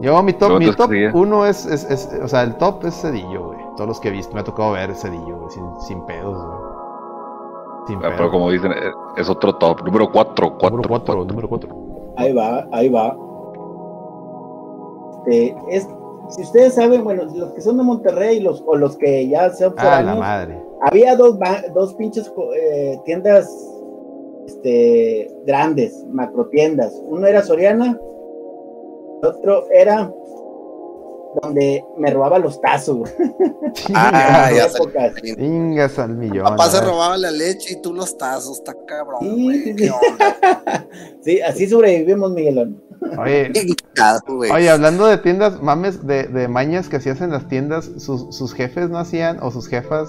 Yo, 0.00 0.22
mi 0.22 0.32
top, 0.32 0.58
mi 0.58 0.70
top 0.72 0.90
uno 1.14 1.46
es, 1.46 1.66
es, 1.66 1.84
es, 1.84 2.08
o 2.22 2.28
sea, 2.28 2.42
el 2.42 2.56
top 2.56 2.84
es 2.84 3.00
Cedillo, 3.00 3.46
güey. 3.46 3.53
Todos 3.76 3.88
los 3.88 4.00
que 4.00 4.08
he 4.08 4.12
visto, 4.12 4.34
me 4.34 4.40
ha 4.40 4.44
tocado 4.44 4.72
ver 4.72 4.94
Cedillo, 4.94 5.38
güey, 5.38 5.50
sin, 5.50 5.64
sin 5.80 6.06
pedos, 6.06 6.36
güey. 6.36 6.58
Sin 7.86 8.04
ah, 8.04 8.14
pero 8.16 8.30
como 8.30 8.50
dicen, 8.50 8.72
eh, 8.72 8.92
es 9.16 9.28
otro 9.28 9.56
top. 9.56 9.82
Número 9.84 10.10
4, 10.10 10.58
4. 10.58 10.70
Número 10.70 10.88
4, 10.88 11.24
número 11.24 11.48
4. 11.48 11.76
Ahí 12.16 12.32
va, 12.32 12.66
ahí 12.72 12.88
va. 12.88 13.16
Este, 15.10 15.56
es, 15.68 15.88
si 16.30 16.42
ustedes 16.42 16.74
saben, 16.74 17.04
bueno, 17.04 17.24
los 17.24 17.52
que 17.52 17.60
son 17.60 17.76
de 17.76 17.82
Monterrey 17.82 18.40
los, 18.40 18.62
o 18.66 18.76
los 18.76 18.96
que 18.96 19.28
ya 19.28 19.50
son 19.50 19.74
Ah, 19.76 20.02
la 20.02 20.14
madre. 20.14 20.62
Había 20.82 21.16
dos, 21.16 21.38
dos 21.74 21.94
pinches 21.94 22.32
eh, 22.56 22.98
tiendas 23.04 23.48
este, 24.46 25.30
grandes, 25.46 26.04
macro 26.08 26.46
tiendas. 26.46 27.02
Uno 27.06 27.26
era 27.26 27.42
Soriana 27.42 27.98
otro 29.24 29.70
era 29.70 30.12
donde 31.42 31.84
me 31.98 32.10
robaba 32.10 32.38
los 32.38 32.60
tazos. 32.60 33.12
ah, 33.94 34.50
ya 34.52 34.68
Ingas 35.36 35.98
al 35.98 36.16
millón. 36.16 36.44
Papá 36.44 36.68
se 36.70 36.80
robaba 36.80 37.16
la 37.16 37.30
leche 37.30 37.74
y 37.74 37.82
tú 37.82 37.92
los 37.92 38.16
tazos, 38.16 38.58
está 38.58 38.74
cabrón. 38.86 39.20
Sí, 41.22 41.40
así 41.46 41.66
sobrevivimos, 41.66 42.32
Miguelón. 42.32 42.82
Oye, 43.18 43.52
oye, 44.52 44.70
hablando 44.70 45.06
de 45.06 45.18
tiendas, 45.18 45.60
mames, 45.62 46.06
de, 46.06 46.24
de 46.24 46.48
mañas 46.48 46.88
que 46.88 46.96
hacías 46.96 47.20
en 47.20 47.30
las 47.30 47.48
tiendas, 47.48 47.90
sus, 47.98 48.34
sus, 48.34 48.54
jefes 48.54 48.88
no 48.90 48.98
hacían, 48.98 49.38
o 49.42 49.50
sus 49.50 49.68
jefas, 49.68 50.08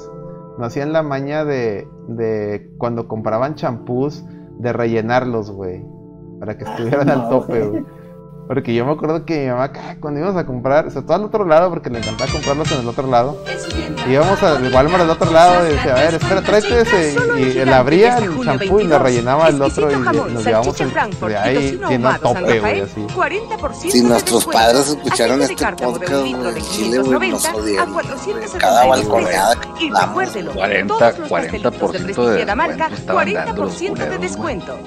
no 0.57 0.65
hacían 0.65 0.93
la 0.93 1.03
maña 1.03 1.43
de, 1.43 1.87
de 2.07 2.69
cuando 2.77 3.07
compraban 3.07 3.55
champús, 3.55 4.23
de 4.59 4.71
rellenarlos, 4.71 5.51
güey, 5.51 5.83
para 6.39 6.57
que 6.57 6.63
estuvieran 6.63 7.09
al 7.09 7.29
tope, 7.29 7.61
güey. 7.67 7.85
Porque 8.47 8.73
yo 8.73 8.85
me 8.85 8.91
acuerdo 8.93 9.25
que 9.25 9.41
mi 9.41 9.47
mamá, 9.47 9.71
cuando 9.99 10.19
íbamos 10.19 10.39
a 10.39 10.45
comprar, 10.45 10.91
se 10.91 11.01
todo 11.01 11.13
al 11.13 11.23
otro 11.23 11.45
lado, 11.45 11.69
porque 11.69 11.89
le 11.89 11.99
encantaba 11.99 12.31
comprarlos 12.31 12.71
en 12.71 12.81
el 12.81 12.87
otro 12.87 13.07
lado. 13.07 13.37
Íbamos 14.07 14.41
al 14.43 14.73
Walmart 14.73 15.03
al 15.03 15.09
otro 15.09 15.31
lado 15.31 15.67
y 15.67 15.71
decía, 15.73 15.93
a 15.93 15.95
ver, 15.95 16.13
espera, 16.15 16.41
tráete 16.41 16.81
ese. 16.81 17.15
Y 17.37 17.57
él 17.57 17.73
abría 17.73 18.17
el 18.17 18.43
champú 18.43 18.79
y 18.79 18.83
le 18.87 18.99
rellenaba 18.99 19.47
el 19.49 19.61
otro 19.61 19.91
y 19.91 19.95
nos 19.95 20.45
llevamos 20.45 20.79
el, 20.79 20.93
de 20.93 21.37
ahí 21.37 21.81
tiene 21.87 22.13
tope, 22.21 22.59
güey, 22.59 22.81
así. 22.81 23.07
Si 23.89 24.01
nuestros 24.03 24.45
padres 24.45 24.89
escucharon 24.89 25.41
este 25.41 25.55
podcast, 25.55 26.11
güey, 26.11 26.61
Chile, 26.71 26.99
güey, 26.99 27.31
nos 27.31 27.49
odian. 27.49 27.93
Cada 28.59 28.85
balconeada 28.85 29.55
que 29.77 29.89
damos. 29.91 30.15
40, 30.53 31.15
40% 31.27 32.25
de 32.29 32.45
descuento 32.45 33.15
40% 33.15 34.09
de 34.09 34.17
descuento. 34.17 34.77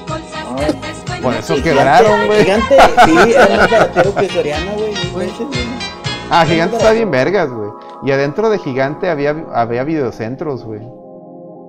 Por 1.23 1.35
eso 1.35 1.57
quebraron, 1.63 2.27
güey. 2.27 2.45
Gigante, 2.45 2.77
sí, 3.05 3.35
más 3.57 3.71
baratero 3.71 4.15
que 4.15 4.29
Soriana, 4.29 4.73
güey. 4.75 5.29
Ah, 6.31 6.45
Gigante 6.47 6.77
está 6.77 6.93
bien 6.93 7.11
vergas, 7.11 7.51
güey. 7.51 7.71
Y 8.05 8.11
adentro 8.11 8.51
de 8.51 8.59
Gigante 8.59 9.09
había, 9.09 9.31
había 9.53 9.85
videocentros, 9.85 10.65
güey. 10.65 10.81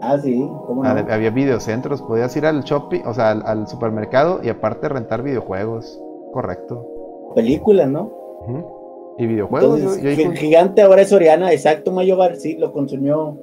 Ah, 0.01 0.18
sí, 0.18 0.39
¿cómo 0.65 0.84
no? 0.84 0.89
Había 0.89 1.30
videocentros, 1.30 2.01
podías 2.01 2.35
ir 2.38 2.45
al 2.45 2.64
shopping, 2.64 3.01
o 3.06 3.14
sea, 3.14 3.31
al, 3.31 3.68
supermercado 3.68 4.39
y 4.43 4.49
aparte 4.49 4.88
rentar 4.88 5.23
videojuegos. 5.23 5.99
Correcto. 6.31 6.85
Películas, 7.35 7.89
¿no? 7.89 8.11
Y 9.18 9.26
videojuegos. 9.27 9.97
Gigante 10.35 10.81
ahora 10.81 11.01
es 11.01 11.10
Soriana, 11.10 11.51
exacto, 11.51 11.91
Mayobar, 11.91 12.38
sí, 12.38 12.56
lo 12.57 12.72
consumió 12.72 13.38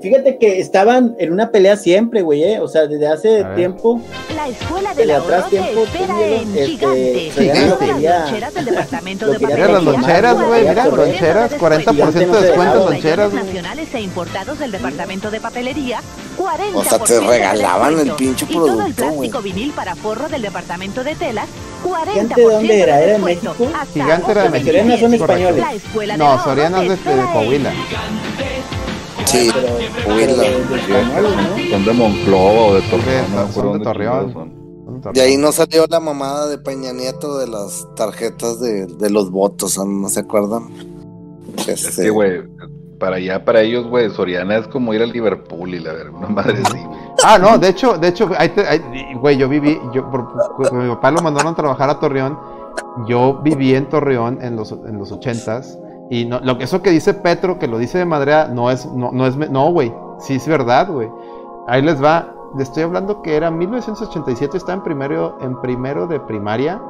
Fíjate 0.00 0.38
que 0.38 0.60
estaban 0.60 1.16
en 1.18 1.32
una 1.32 1.50
pelea 1.50 1.76
siempre, 1.76 2.22
güey, 2.22 2.44
¿eh? 2.44 2.60
O 2.60 2.68
sea, 2.68 2.86
desde 2.86 3.08
hace 3.08 3.44
tiempo. 3.56 4.00
La 4.36 4.48
escuela 4.48 4.94
de 4.94 5.06
la 5.06 5.16
atrás 5.16 5.50
tiempo, 5.50 5.80
espera 5.80 6.24
en 6.24 6.56
este, 6.56 6.66
Gigante. 6.66 7.66
Lo 7.66 7.78
quería, 7.78 8.20
loncheras 8.20 8.54
del 8.54 8.64
departamento 8.66 9.26
de 9.26 9.38
Mira 9.38 9.68
las 9.68 9.82
loncheras, 9.82 10.46
güey, 10.46 10.68
mira, 10.68 10.86
loncheras, 10.86 11.52
40% 11.58 12.30
de 12.30 12.40
descuento 12.40 12.78
en 12.78 12.84
loncheras. 12.92 13.32
nacionales 13.32 13.94
e 13.94 14.00
importados 14.00 14.58
del 14.60 14.70
departamento 14.70 15.30
de 15.32 15.40
papelería, 15.40 16.00
40%. 16.38 16.74
O 16.74 16.84
sea, 16.84 16.98
te 17.00 17.20
regalaban 17.20 17.98
el 17.98 18.12
pinche 18.12 18.46
producto, 18.46 18.74
Y 18.74 18.76
todo 18.76 18.86
el 18.86 18.94
plástico 18.94 19.42
vinil 19.42 19.72
para 19.72 19.96
forro 19.96 20.28
del 20.28 20.42
departamento 20.42 21.02
de 21.02 21.16
telas, 21.16 21.48
40% 21.84 22.34
de 22.36 22.42
dónde 22.42 22.80
era? 22.80 23.00
¿Era 23.00 23.12
de 23.14 23.18
México? 23.18 23.54
Gigante 23.92 24.30
era 24.30 24.42
de 24.44 24.50
México. 24.50 24.70
Soriana 24.70 24.98
son 24.98 25.14
españoles. 25.14 25.64
No, 26.16 26.44
Soriana 26.44 26.82
es 26.84 26.88
de 26.88 26.96
Coahuila. 27.32 27.72
Sí, 29.28 29.50
Son 31.70 31.84
de 31.84 31.92
Monclova 31.92 32.62
o 32.62 32.74
de 32.74 32.82
Torreón. 32.82 33.52
son 33.52 33.78
de 33.78 33.84
Torreón. 33.84 34.58
De 35.12 35.20
ahí 35.20 35.36
no 35.36 35.52
salió 35.52 35.84
la 35.86 36.00
mamada 36.00 36.46
de 36.46 36.56
Peña 36.56 36.92
Nieto 36.92 37.36
de 37.36 37.46
las 37.46 37.86
tarjetas 37.94 38.58
de, 38.58 38.86
de 38.86 39.10
los 39.10 39.30
votos, 39.30 39.78
¿no 39.78 40.08
se 40.08 40.20
acuerdan? 40.20 40.68
Es 41.58 41.66
que, 41.66 41.72
este, 41.72 42.10
güey, 42.10 42.42
para 42.98 43.16
allá, 43.16 43.44
para 43.44 43.60
ellos, 43.60 43.86
güey, 43.86 44.08
Soriana 44.10 44.56
es 44.56 44.68
como 44.68 44.94
ir 44.94 45.02
al 45.02 45.12
Liverpool 45.12 45.74
y 45.74 45.78
la 45.78 45.92
verdad, 45.92 46.14
una 46.14 46.28
madre 46.28 46.62
así. 46.64 46.78
Ah, 47.22 47.38
no, 47.38 47.58
de 47.58 47.68
hecho, 47.68 47.98
de 47.98 48.08
hecho, 48.08 48.30
güey, 49.20 49.36
yo 49.36 49.48
viví, 49.48 49.78
yo, 49.92 50.10
por, 50.10 50.72
mi 50.72 50.88
papá 50.88 51.10
lo 51.10 51.20
mandaron 51.20 51.52
a 51.52 51.56
trabajar 51.56 51.90
a 51.90 52.00
Torreón, 52.00 52.38
yo 53.06 53.40
viví 53.42 53.74
en 53.74 53.90
Torreón 53.90 54.38
en 54.40 54.56
los, 54.56 54.72
en 54.72 54.98
los 54.98 55.12
ochentas, 55.12 55.78
y 56.10 56.24
no, 56.24 56.40
lo, 56.40 56.58
eso 56.58 56.82
que 56.82 56.90
dice 56.90 57.14
Petro, 57.14 57.58
que 57.58 57.68
lo 57.68 57.78
dice 57.78 57.98
de 57.98 58.04
Madrea, 58.04 58.48
no 58.48 58.70
es, 58.70 58.86
no, 58.86 59.10
no 59.12 59.26
es, 59.26 59.36
no, 59.36 59.70
güey, 59.70 59.92
sí 60.18 60.34
es 60.34 60.48
verdad, 60.48 60.90
güey. 60.90 61.08
Ahí 61.66 61.82
les 61.82 62.02
va, 62.02 62.34
le 62.56 62.62
estoy 62.62 62.82
hablando 62.82 63.22
que 63.22 63.36
era 63.36 63.50
1987, 63.50 64.56
estaba 64.56 64.74
en 64.74 64.82
primero, 64.82 65.38
en 65.40 65.60
primero 65.60 66.06
de 66.06 66.18
primaria, 66.20 66.80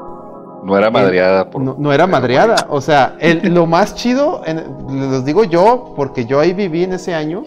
no 0.63 0.77
era 0.77 0.91
madreada. 0.91 1.49
no, 1.55 1.93
era 1.93 2.07
madreada. 2.07 2.67
O 2.69 2.81
sea, 2.81 3.17
lo 3.45 3.67
más 3.67 3.95
chido, 3.95 4.43
les 4.91 5.25
digo 5.25 5.45
yo, 5.45 5.93
porque 5.97 6.27
yo 6.27 6.41
ahí 6.41 6.53
viví 6.53 6.85
en 6.85 6.93
ese 6.93 7.15
año, 7.15 7.45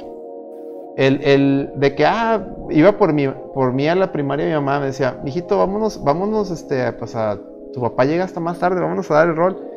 el, 0.95 1.71
de 1.75 1.95
que, 1.95 2.05
ah, 2.05 2.45
iba 2.69 2.93
por 2.93 3.13
mí, 3.13 3.27
por 3.53 3.73
mí 3.73 3.87
a 3.87 3.95
la 3.95 4.11
primaria, 4.11 4.45
mi 4.45 4.53
mamá 4.53 4.79
me 4.79 4.87
decía, 4.87 5.17
mijito, 5.23 5.57
vámonos, 5.57 6.03
vámonos, 6.03 6.51
este, 6.51 6.91
pues 6.93 7.15
a, 7.15 7.37
tu 7.73 7.81
papá 7.81 8.05
llega 8.05 8.23
hasta 8.23 8.39
más 8.39 8.59
tarde, 8.59 8.81
vámonos 8.81 9.09
a 9.11 9.15
dar 9.15 9.29
el 9.29 9.35
rol. 9.35 9.70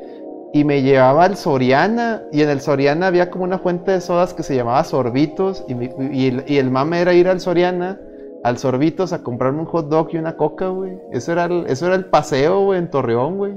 Y 0.55 0.65
me 0.65 0.81
llevaba 0.81 1.25
al 1.25 1.37
Soriana, 1.37 2.23
y 2.33 2.41
en 2.41 2.49
el 2.49 2.63
Soriana 2.63 3.09
había 3.09 3.29
como 3.29 3.45
una 3.45 3.59
fuente 3.59 3.91
de 3.91 4.01
sodas 4.01 4.33
que 4.33 4.43
se 4.43 4.57
llamaba 4.57 4.83
Sorbitos, 4.85 5.65
y, 5.69 5.75
y, 6.17 6.29
el, 6.29 6.45
y 6.47 6.57
el 6.57 6.71
mame 6.71 7.01
era 7.01 7.13
ir 7.13 7.29
al 7.29 7.41
Soriana 7.41 8.01
al 8.45 8.59
Sorbitos 8.59 9.13
a 9.15 9.23
comprarme 9.23 9.61
un 9.61 9.67
hot 9.67 9.89
dog 9.89 10.09
y 10.13 10.19
una 10.19 10.37
coca, 10.37 10.69
güey. 10.69 10.93
Eso 11.11 11.33
era 11.33 11.47
el, 11.47 11.65
eso 11.67 11.87
era 11.87 11.97
el 11.97 12.05
paseo, 12.05 12.61
güey, 12.67 12.79
en 12.79 12.91
Torreón, 12.91 13.39
güey. 13.39 13.55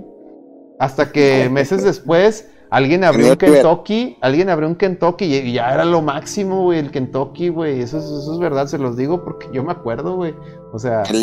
Hasta 0.80 1.12
que 1.12 1.50
meses 1.52 1.84
después 1.84 2.50
alguien 2.70 3.04
abrió 3.04 3.32
un 3.32 3.36
Kentucky, 3.36 4.18
alguien 4.22 4.50
abrió 4.50 4.70
un 4.70 4.76
Kentucky 4.76 5.26
y 5.26 5.54
ya 5.54 5.74
era 5.74 5.84
lo 5.84 6.02
máximo, 6.02 6.64
güey, 6.64 6.80
el 6.80 6.92
Kentucky, 6.92 7.50
güey. 7.50 7.82
Eso, 7.82 7.98
eso, 7.98 8.34
es 8.34 8.40
verdad, 8.40 8.68
se 8.68 8.78
los 8.78 8.96
digo 8.96 9.26
porque 9.26 9.48
yo 9.52 9.62
me 9.62 9.74
acuerdo, 9.74 10.16
güey. 10.16 10.34
O 10.72 10.80
sea... 10.80 11.04
El 11.04 11.22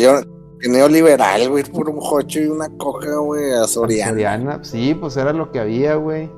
neoliberal, 0.63 1.49
güey, 1.49 1.63
por 1.63 1.89
un 1.89 1.99
jocho 1.99 2.39
y 2.39 2.47
una 2.47 2.69
coca, 2.77 3.17
güey, 3.17 3.53
a 3.53 3.67
Soriana. 3.67 4.11
Soriana, 4.11 4.63
sí, 4.63 4.95
pues 4.95 5.17
era 5.17 5.33
lo 5.33 5.51
que 5.51 5.59
había, 5.59 5.95
güey. 5.95 6.29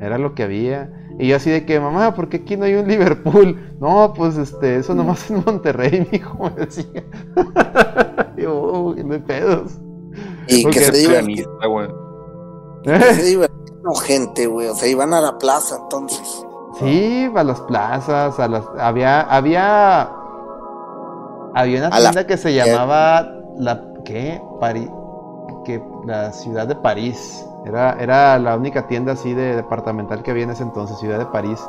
Era 0.00 0.18
lo 0.18 0.34
que 0.34 0.44
había. 0.44 0.90
Y 1.18 1.28
yo 1.28 1.36
así 1.36 1.50
de 1.50 1.66
que, 1.66 1.78
mamá, 1.78 2.14
¿por 2.14 2.28
qué 2.28 2.38
aquí 2.38 2.56
no 2.56 2.64
hay 2.64 2.74
un 2.74 2.88
Liverpool? 2.88 3.76
No, 3.78 4.14
pues 4.16 4.38
este, 4.38 4.76
eso 4.76 4.94
nomás 4.94 5.30
en 5.30 5.42
Monterrey, 5.44 6.08
mi 6.10 6.18
hijo 6.18 6.38
me 6.38 6.64
decía. 6.64 7.04
yo, 8.36 8.56
oh, 8.56 8.94
no 8.94 9.14
hay 9.14 9.20
pedos. 9.20 9.72
Y 10.48 10.64
que 10.66 10.80
se 10.80 10.92
divertía, 10.92 11.46
güey. 11.68 11.88
¿Eh? 12.84 13.14
Se 13.14 13.22
divertían 13.22 13.60
gente, 14.02 14.46
güey. 14.46 14.68
O 14.68 14.74
sea, 14.74 14.88
iban 14.88 15.12
a 15.12 15.20
la 15.20 15.38
plaza 15.38 15.76
entonces. 15.82 16.44
Sí, 16.78 17.30
a 17.34 17.44
las 17.44 17.60
plazas, 17.62 18.38
a 18.38 18.48
las. 18.48 18.64
Había. 18.78 19.20
Había. 19.22 20.10
Había 21.54 21.86
una 21.86 21.90
tienda 21.90 22.26
que 22.26 22.36
se 22.36 22.54
llamaba. 22.54 23.39
La. 23.60 23.80
¿Qué? 24.04 24.40
París. 24.58 24.90
Que 25.64 25.82
la 26.06 26.32
ciudad 26.32 26.66
de 26.66 26.74
París. 26.76 27.46
Era, 27.66 27.96
era 28.00 28.38
la 28.38 28.56
única 28.56 28.88
tienda 28.88 29.12
así 29.12 29.34
de 29.34 29.56
departamental 29.56 30.22
que 30.22 30.30
había 30.30 30.44
en 30.44 30.50
ese 30.50 30.62
entonces, 30.62 30.98
Ciudad 30.98 31.18
de 31.18 31.26
París. 31.26 31.60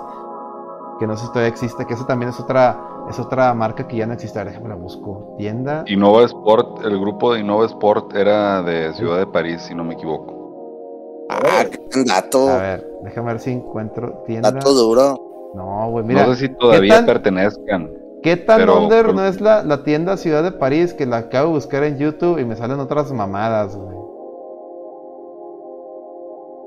Que 0.99 1.07
no 1.07 1.17
sé 1.17 1.25
si 1.25 1.29
todavía 1.29 1.49
existe, 1.49 1.85
que 1.85 1.95
eso 1.95 2.05
también 2.05 2.29
es 2.29 2.39
otra, 2.39 2.79
es 3.09 3.19
otra 3.19 3.53
marca 3.53 3.87
que 3.87 3.97
ya 3.97 4.05
no 4.05 4.13
existe. 4.13 4.43
déjame 4.43 4.69
la 4.69 4.75
busco. 4.75 5.35
Tienda. 5.37 5.83
Innova 5.87 6.23
Sport, 6.23 6.85
el 6.85 6.99
grupo 6.99 7.33
de 7.33 7.41
Innova 7.41 7.65
Sport 7.65 8.15
era 8.15 8.61
de 8.61 8.93
Ciudad 8.93 9.17
de 9.17 9.27
París, 9.27 9.61
si 9.63 9.75
no 9.75 9.83
me 9.83 9.95
equivoco. 9.95 11.27
Ah, 11.29 11.65
qué 11.91 12.03
dato. 12.05 12.49
A 12.49 12.57
ver, 12.57 12.87
déjame 13.03 13.27
ver 13.33 13.39
si 13.39 13.51
encuentro 13.51 14.23
tienda. 14.25 14.51
Dato 14.51 14.73
duro. 14.73 15.51
No, 15.55 15.89
güey, 15.89 16.05
mira. 16.05 16.25
No 16.25 16.33
sé 16.35 16.47
si 16.47 16.55
todavía 16.55 17.05
pertenezcan. 17.05 17.89
¿Qué 18.23 18.37
tan 18.37 18.69
under 18.69 19.13
no 19.13 19.25
es 19.25 19.41
la, 19.41 19.63
la, 19.63 19.83
tienda 19.83 20.15
Ciudad 20.15 20.43
de 20.43 20.51
París 20.51 20.93
que 20.93 21.05
la 21.05 21.17
acabo 21.17 21.47
de 21.47 21.53
buscar 21.55 21.83
en 21.83 21.97
YouTube 21.97 22.37
y 22.37 22.45
me 22.45 22.55
salen 22.55 22.79
otras 22.79 23.11
mamadas, 23.11 23.75
güey? 23.75 23.97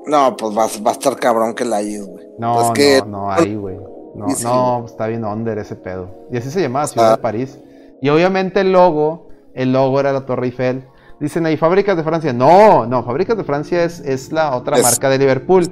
No, 0.07 0.35
pues 0.35 0.55
va, 0.55 0.67
va, 0.85 0.91
a 0.91 0.93
estar 0.93 1.15
cabrón 1.15 1.55
que 1.55 1.65
la 1.65 1.77
hay, 1.77 1.99
güey. 1.99 2.27
No, 2.37 2.55
pues 2.55 2.71
que... 2.71 2.99
no, 2.99 3.05
no, 3.05 3.31
ahí, 3.31 3.55
güey. 3.55 3.77
No, 4.15 4.27
no, 4.43 4.85
está 4.85 5.07
bien 5.07 5.25
under 5.25 5.57
ese 5.57 5.75
pedo. 5.75 6.09
Y 6.31 6.37
así 6.37 6.49
se 6.49 6.61
llamaba 6.61 6.87
Ciudad 6.87 7.17
de 7.17 7.21
París. 7.21 7.59
Y 8.01 8.09
obviamente 8.09 8.61
el 8.61 8.71
logo, 8.71 9.29
el 9.53 9.73
logo 9.73 9.99
era 9.99 10.13
la 10.13 10.25
Torre 10.25 10.47
Eiffel. 10.47 10.87
Dicen 11.19 11.45
ahí, 11.45 11.57
fábricas 11.57 11.97
de 11.97 12.03
Francia. 12.03 12.33
No, 12.33 12.85
no, 12.85 13.03
fábricas 13.03 13.37
de 13.37 13.43
Francia 13.43 13.83
es, 13.83 13.99
es 14.01 14.31
la 14.31 14.55
otra 14.55 14.77
marca 14.77 15.09
de 15.09 15.17
Liverpool. 15.17 15.71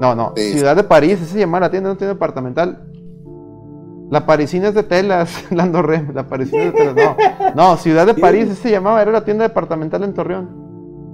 No, 0.00 0.14
no, 0.14 0.32
Ciudad 0.36 0.76
de 0.76 0.84
París, 0.84 1.20
ese 1.22 1.32
se 1.32 1.38
llama 1.38 1.60
la 1.60 1.70
tienda, 1.70 1.88
no 1.88 1.96
tiene 1.96 2.12
departamental. 2.12 2.92
La 4.10 4.24
parisina 4.24 4.68
es 4.68 4.74
de 4.74 4.82
telas, 4.82 5.44
Lando 5.50 5.82
Rem, 5.82 6.14
la 6.14 6.26
parisina 6.26 6.64
es 6.64 6.72
de 6.72 6.78
telas, 6.78 6.94
no. 6.96 7.54
No, 7.54 7.76
Ciudad 7.76 8.06
de 8.06 8.14
París, 8.14 8.58
se 8.60 8.70
llamaba, 8.70 9.02
era 9.02 9.10
la 9.10 9.24
tienda 9.24 9.44
departamental 9.44 10.04
en 10.04 10.14
Torreón 10.14 10.66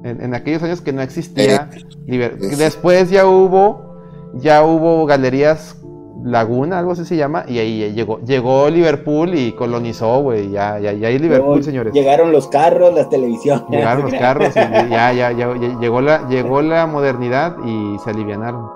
en, 0.04 0.34
aquellos 0.34 0.62
años 0.62 0.80
que 0.80 0.92
no 0.92 1.02
existía. 1.02 1.70
Eh, 2.06 2.36
después 2.58 3.10
ya 3.10 3.26
hubo, 3.26 3.96
ya 4.34 4.64
hubo 4.64 5.06
galerías 5.06 5.78
Laguna, 6.24 6.78
algo 6.78 6.92
así 6.92 7.04
se 7.04 7.16
llama, 7.16 7.44
y 7.48 7.58
ahí 7.58 7.92
llegó, 7.92 8.20
llegó 8.20 8.70
Liverpool 8.70 9.34
y 9.34 9.52
colonizó, 9.52 10.22
güey, 10.22 10.50
ya, 10.50 10.78
ya, 10.78 10.92
ya 10.92 11.08
hay 11.08 11.18
Liverpool, 11.18 11.64
señores. 11.64 11.92
Llegaron 11.92 12.30
los 12.30 12.46
carros, 12.46 12.94
las 12.94 13.08
televisiones. 13.08 13.64
Llegaron 13.68 14.04
los 14.04 14.14
carros, 14.14 14.54
y 14.54 14.58
ya, 14.90 15.12
ya, 15.12 15.32
ya, 15.32 15.52
llegó 15.80 16.00
la, 16.00 16.28
llegó 16.28 16.62
la 16.62 16.86
modernidad 16.86 17.56
y 17.64 17.98
se 18.04 18.10
alivianaron. 18.10 18.68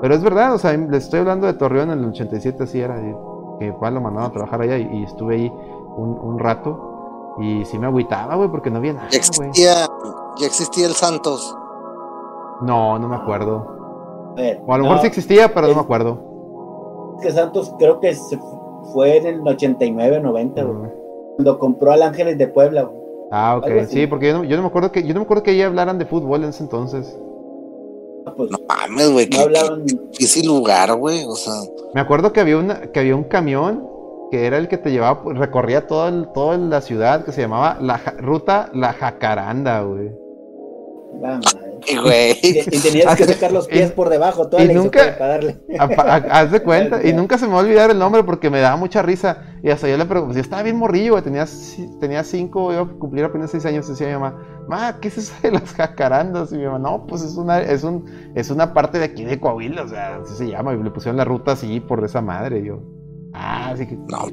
Pero 0.00 0.14
es 0.14 0.22
verdad, 0.22 0.54
o 0.54 0.58
sea, 0.58 0.76
les 0.76 1.04
estoy 1.04 1.20
hablando 1.20 1.46
de 1.46 1.52
Torreón 1.52 1.90
en 1.90 2.00
el 2.00 2.06
87, 2.06 2.64
así 2.64 2.80
era, 2.80 2.96
que 3.60 3.66
igual 3.66 3.94
lo 3.94 4.00
mandaron 4.00 4.30
a 4.30 4.32
trabajar 4.32 4.62
allá 4.62 4.78
y, 4.78 5.04
estuve 5.04 5.34
ahí 5.36 5.52
un, 5.96 6.18
un 6.20 6.38
rato. 6.38 7.36
Y 7.38 7.64
sí 7.66 7.78
me 7.78 7.86
agüitaba, 7.86 8.34
güey, 8.34 8.48
porque 8.48 8.70
no 8.70 8.78
había 8.78 8.94
nada, 8.94 9.08
ya 9.10 9.18
existía, 9.18 9.86
ya 10.38 10.46
existía 10.46 10.86
el 10.86 10.92
Santos. 10.92 11.56
No, 12.62 12.98
no 12.98 13.08
me 13.08 13.16
acuerdo. 13.16 14.34
o 14.66 14.74
a 14.74 14.78
lo 14.78 14.84
mejor 14.84 15.00
sí 15.00 15.06
existía, 15.06 15.52
pero 15.54 15.68
no 15.68 15.74
me 15.74 15.80
acuerdo. 15.80 17.18
Que 17.22 17.30
Santos 17.30 17.72
creo 17.78 18.00
que 18.00 18.14
se 18.14 18.38
fue 18.92 19.18
en 19.18 19.26
el 19.26 19.46
89 19.46 20.20
90, 20.20 20.62
güey. 20.64 20.90
Cuando 21.36 21.58
compró 21.58 21.92
al 21.92 22.02
Ángeles 22.02 22.36
de 22.36 22.48
Puebla, 22.48 22.82
güey. 22.82 23.00
Ah, 23.30 23.56
ok. 23.56 23.86
Sí, 23.86 24.06
porque 24.06 24.28
yo 24.28 24.38
no, 24.38 24.44
yo 24.44 24.56
no, 24.56 24.62
me 24.62 24.68
acuerdo 24.68 24.90
que 24.90 25.02
yo 25.02 25.14
no 25.14 25.20
me 25.20 25.24
acuerdo 25.24 25.42
que 25.42 25.52
ahí 25.52 25.62
hablaran 25.62 25.98
de 25.98 26.06
fútbol 26.06 26.42
en 26.42 26.50
ese 26.50 26.64
entonces. 26.64 27.18
Ah, 28.26 28.32
pues, 28.36 28.50
no 28.50 28.58
mames, 28.68 29.10
güey, 29.10 29.28
no 29.28 29.40
hablaban... 29.40 29.84
difícil 29.86 30.46
lugar, 30.46 30.94
güey, 30.94 31.24
o 31.24 31.34
sea. 31.34 31.54
Me 31.94 32.00
acuerdo 32.00 32.32
que 32.32 32.40
había 32.40 32.58
una 32.58 32.92
que 32.92 33.00
había 33.00 33.16
un 33.16 33.24
camión 33.24 33.88
que 34.30 34.46
era 34.46 34.58
el 34.58 34.68
que 34.68 34.78
te 34.78 34.90
llevaba, 34.90 35.32
recorría 35.32 35.86
toda 35.86 36.32
todo 36.32 36.56
la 36.56 36.80
ciudad, 36.80 37.24
que 37.24 37.32
se 37.32 37.40
llamaba 37.40 37.78
la 37.80 37.96
ruta 38.18 38.70
La 38.72 38.92
Jacaranda, 38.92 39.82
güey. 39.82 40.12
Güey. 42.02 42.38
Y, 42.42 42.78
tenías 42.78 43.16
que 43.16 43.24
sacar 43.24 43.52
los 43.52 43.66
pies 43.68 43.92
por 43.92 44.08
debajo, 44.08 44.48
toda 44.48 44.64
y 44.64 44.68
nunca, 44.68 45.16
para 45.18 45.32
darle. 45.32 45.60
haz 46.30 46.50
de 46.50 46.62
cuenta, 46.62 47.06
y 47.06 47.12
nunca 47.12 47.38
se 47.38 47.46
me 47.46 47.52
va 47.52 47.60
a 47.60 47.62
olvidar 47.62 47.90
el 47.90 47.98
nombre 47.98 48.22
porque 48.24 48.50
me 48.50 48.60
daba 48.60 48.76
mucha 48.76 49.02
risa. 49.02 49.56
Y 49.62 49.70
hasta 49.70 49.88
yo 49.88 49.96
le 49.96 50.06
pregunté, 50.06 50.36
yo 50.36 50.40
estaba 50.40 50.62
bien 50.62 50.76
morrillo, 50.76 51.12
güey, 51.12 51.22
tenía, 51.22 51.46
tenía 52.00 52.24
cinco, 52.24 52.72
yo 52.72 52.98
cumplí 52.98 53.22
apenas 53.22 53.50
seis 53.50 53.66
años, 53.66 53.88
decía 53.88 54.06
mi 54.06 54.14
mamá, 54.14 54.64
ma, 54.68 54.98
¿qué 55.00 55.08
es 55.08 55.18
eso 55.18 55.34
de 55.42 55.52
las 55.52 55.72
jacarandas? 55.74 56.52
Y 56.52 56.56
mi 56.56 56.64
mamá, 56.64 56.78
no, 56.78 57.06
pues 57.06 57.22
es 57.22 57.36
una, 57.36 57.60
es 57.60 57.84
un, 57.84 58.32
es 58.34 58.50
una 58.50 58.72
parte 58.72 58.98
de 58.98 59.04
aquí 59.04 59.24
de 59.24 59.38
Coahuila, 59.38 59.82
o 59.82 59.88
sea, 59.88 60.16
así 60.16 60.34
se 60.34 60.48
llama, 60.48 60.72
y 60.74 60.82
le 60.82 60.90
pusieron 60.90 61.16
la 61.16 61.24
ruta 61.24 61.52
así 61.52 61.80
por 61.80 62.02
esa 62.04 62.20
madre, 62.20 62.60
y 62.60 62.66
yo. 62.66 62.80
Ah, 63.32 63.74
sí 63.76 63.86
que. 63.86 63.96
No, 63.96 64.26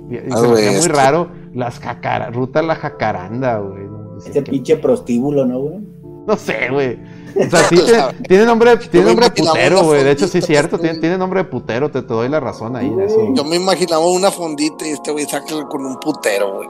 se 0.55 0.71
muy 0.71 0.87
raro. 0.87 1.29
Las 1.53 1.79
jacar 1.79 2.33
ruta 2.33 2.61
la 2.61 2.75
jacaranda, 2.75 3.59
güey. 3.59 3.87
Ese 4.17 4.41
pinche 4.41 4.77
prostíbulo, 4.77 5.45
¿no, 5.45 5.59
güey? 5.59 5.79
No 6.27 6.35
sé, 6.35 6.69
güey. 6.69 6.99
O 7.37 7.49
sea, 7.49 7.59
sí 7.69 7.81
tiene, 8.27 8.45
nombre, 8.45 8.75
tiene 8.77 9.07
nombre 9.07 9.29
de 9.29 9.31
putero, 9.31 9.83
güey. 9.83 10.03
De 10.03 10.11
hecho, 10.11 10.27
sí 10.27 10.39
es 10.39 10.45
cierto, 10.45 10.77
tiene, 10.77 10.99
tiene, 10.99 11.17
nombre 11.17 11.43
de 11.43 11.49
putero, 11.49 11.89
te, 11.89 12.01
te, 12.01 12.13
doy 12.13 12.27
la 12.27 12.41
razón 12.41 12.75
ahí 12.75 12.87
en 12.87 12.99
eso. 12.99 13.33
Yo 13.33 13.45
me 13.45 13.55
imaginaba 13.55 14.05
una 14.05 14.29
fondita 14.29 14.85
y 14.85 14.89
este 14.89 15.11
güey 15.11 15.25
saca 15.25 15.45
con 15.69 15.85
un 15.85 15.97
putero, 15.99 16.55
güey. 16.55 16.67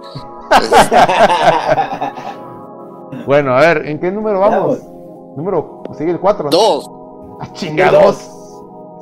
bueno, 3.26 3.58
a 3.58 3.62
ver, 3.62 3.88
¿en 3.88 4.00
qué 4.00 4.12
número 4.12 4.40
vamos? 4.40 4.78
Número, 5.36 5.82
sigue 5.98 6.12
el 6.12 6.20
4. 6.20 6.52
Dos. 6.52 6.88
Ah, 7.40 7.52
chingados. 7.54 8.18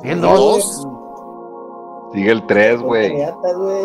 Sigue 0.00 0.14
el 0.14 0.22
2. 0.22 0.88
Sigue 2.14 2.30
el 2.30 2.46
3, 2.46 2.80
güey. 2.80 3.14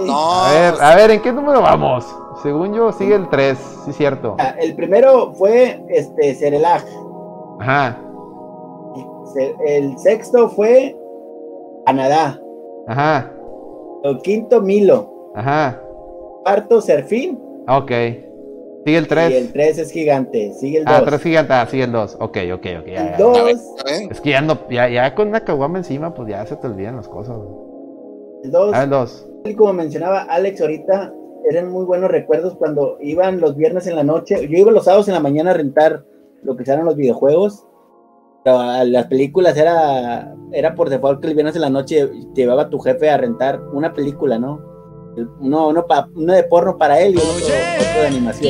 No. 0.05 0.45
A 0.45 0.53
ver, 0.53 0.75
a 0.81 0.95
ver, 0.95 1.11
¿en 1.11 1.21
qué 1.21 1.33
número 1.33 1.61
vamos? 1.61 2.05
Según 2.41 2.73
yo, 2.73 2.91
sigue 2.91 3.15
el 3.15 3.29
3, 3.29 3.57
sí, 3.85 3.93
cierto. 3.93 4.35
El 4.59 4.75
primero 4.75 5.33
fue 5.33 5.83
este 5.89 6.33
Cerelac. 6.33 6.85
Ajá. 7.59 8.01
El 9.65 9.97
sexto 9.97 10.49
fue 10.49 10.97
Canadá. 11.85 12.41
Ajá. 12.87 13.31
El 14.03 14.17
quinto, 14.21 14.61
Milo. 14.61 15.31
Ajá. 15.35 15.81
Cuarto, 16.43 16.81
Serfín. 16.81 17.39
Ok. 17.67 17.91
Sigue 18.83 18.97
el 18.97 19.07
3. 19.07 19.31
Y 19.31 19.35
el 19.35 19.53
3 19.53 19.77
es 19.77 19.91
gigante. 19.91 20.53
Sigue 20.53 20.79
el 20.79 20.85
2. 20.85 20.93
Ah, 20.95 21.03
3 21.05 21.21
gigante. 21.21 21.53
Ah, 21.53 21.67
sigue 21.69 21.83
el 21.83 21.91
2. 21.91 22.17
Ok, 22.19 22.37
ok, 22.53 22.65
ok. 22.79 22.87
Ya, 22.87 23.11
el 23.11 23.17
2. 23.17 23.37
Es 24.09 24.19
que 24.19 24.31
ya, 24.31 24.41
no, 24.41 24.57
ya, 24.69 24.89
ya 24.89 25.13
con 25.13 25.27
una 25.27 25.41
caguama 25.41 25.77
encima, 25.77 26.13
pues 26.13 26.29
ya 26.29 26.43
se 26.47 26.55
te 26.55 26.65
olvidan 26.65 26.95
las 26.95 27.07
cosas. 27.07 27.37
El 28.43 28.51
2. 28.51 28.71
Ah, 28.73 28.83
el 28.83 28.89
2. 28.89 29.27
Como 29.55 29.73
mencionaba 29.73 30.23
Alex 30.23 30.61
ahorita, 30.61 31.13
eran 31.49 31.69
muy 31.71 31.85
buenos 31.85 32.11
recuerdos 32.11 32.55
cuando 32.55 32.97
iban 33.01 33.39
los 33.39 33.55
viernes 33.55 33.87
en 33.87 33.95
la 33.95 34.03
noche. 34.03 34.47
Yo 34.47 34.57
iba 34.57 34.71
los 34.71 34.85
sábados 34.85 35.07
en 35.07 35.13
la 35.13 35.19
mañana 35.19 35.51
a 35.51 35.55
rentar 35.55 36.05
lo 36.43 36.55
que 36.55 36.63
eran 36.63 36.85
los 36.85 36.95
videojuegos. 36.95 37.65
las 38.45 39.07
películas 39.07 39.57
era, 39.57 40.35
era 40.51 40.75
por 40.75 40.89
default 40.89 41.21
que 41.21 41.27
el 41.27 41.35
viernes 41.35 41.55
en 41.55 41.61
la 41.61 41.69
noche 41.69 42.09
llevaba 42.33 42.69
tu 42.69 42.79
jefe 42.79 43.09
a 43.09 43.17
rentar 43.17 43.61
una 43.73 43.93
película, 43.93 44.39
¿no? 44.39 44.70
Uno, 45.39 45.67
uno, 45.67 45.85
pa, 45.85 46.07
uno 46.15 46.33
de 46.33 46.43
porno 46.43 46.77
para 46.77 46.99
él 47.01 47.15
y 47.15 47.17
otro, 47.17 47.31
otro 47.35 48.01
de 48.01 48.07
animación. 48.07 48.43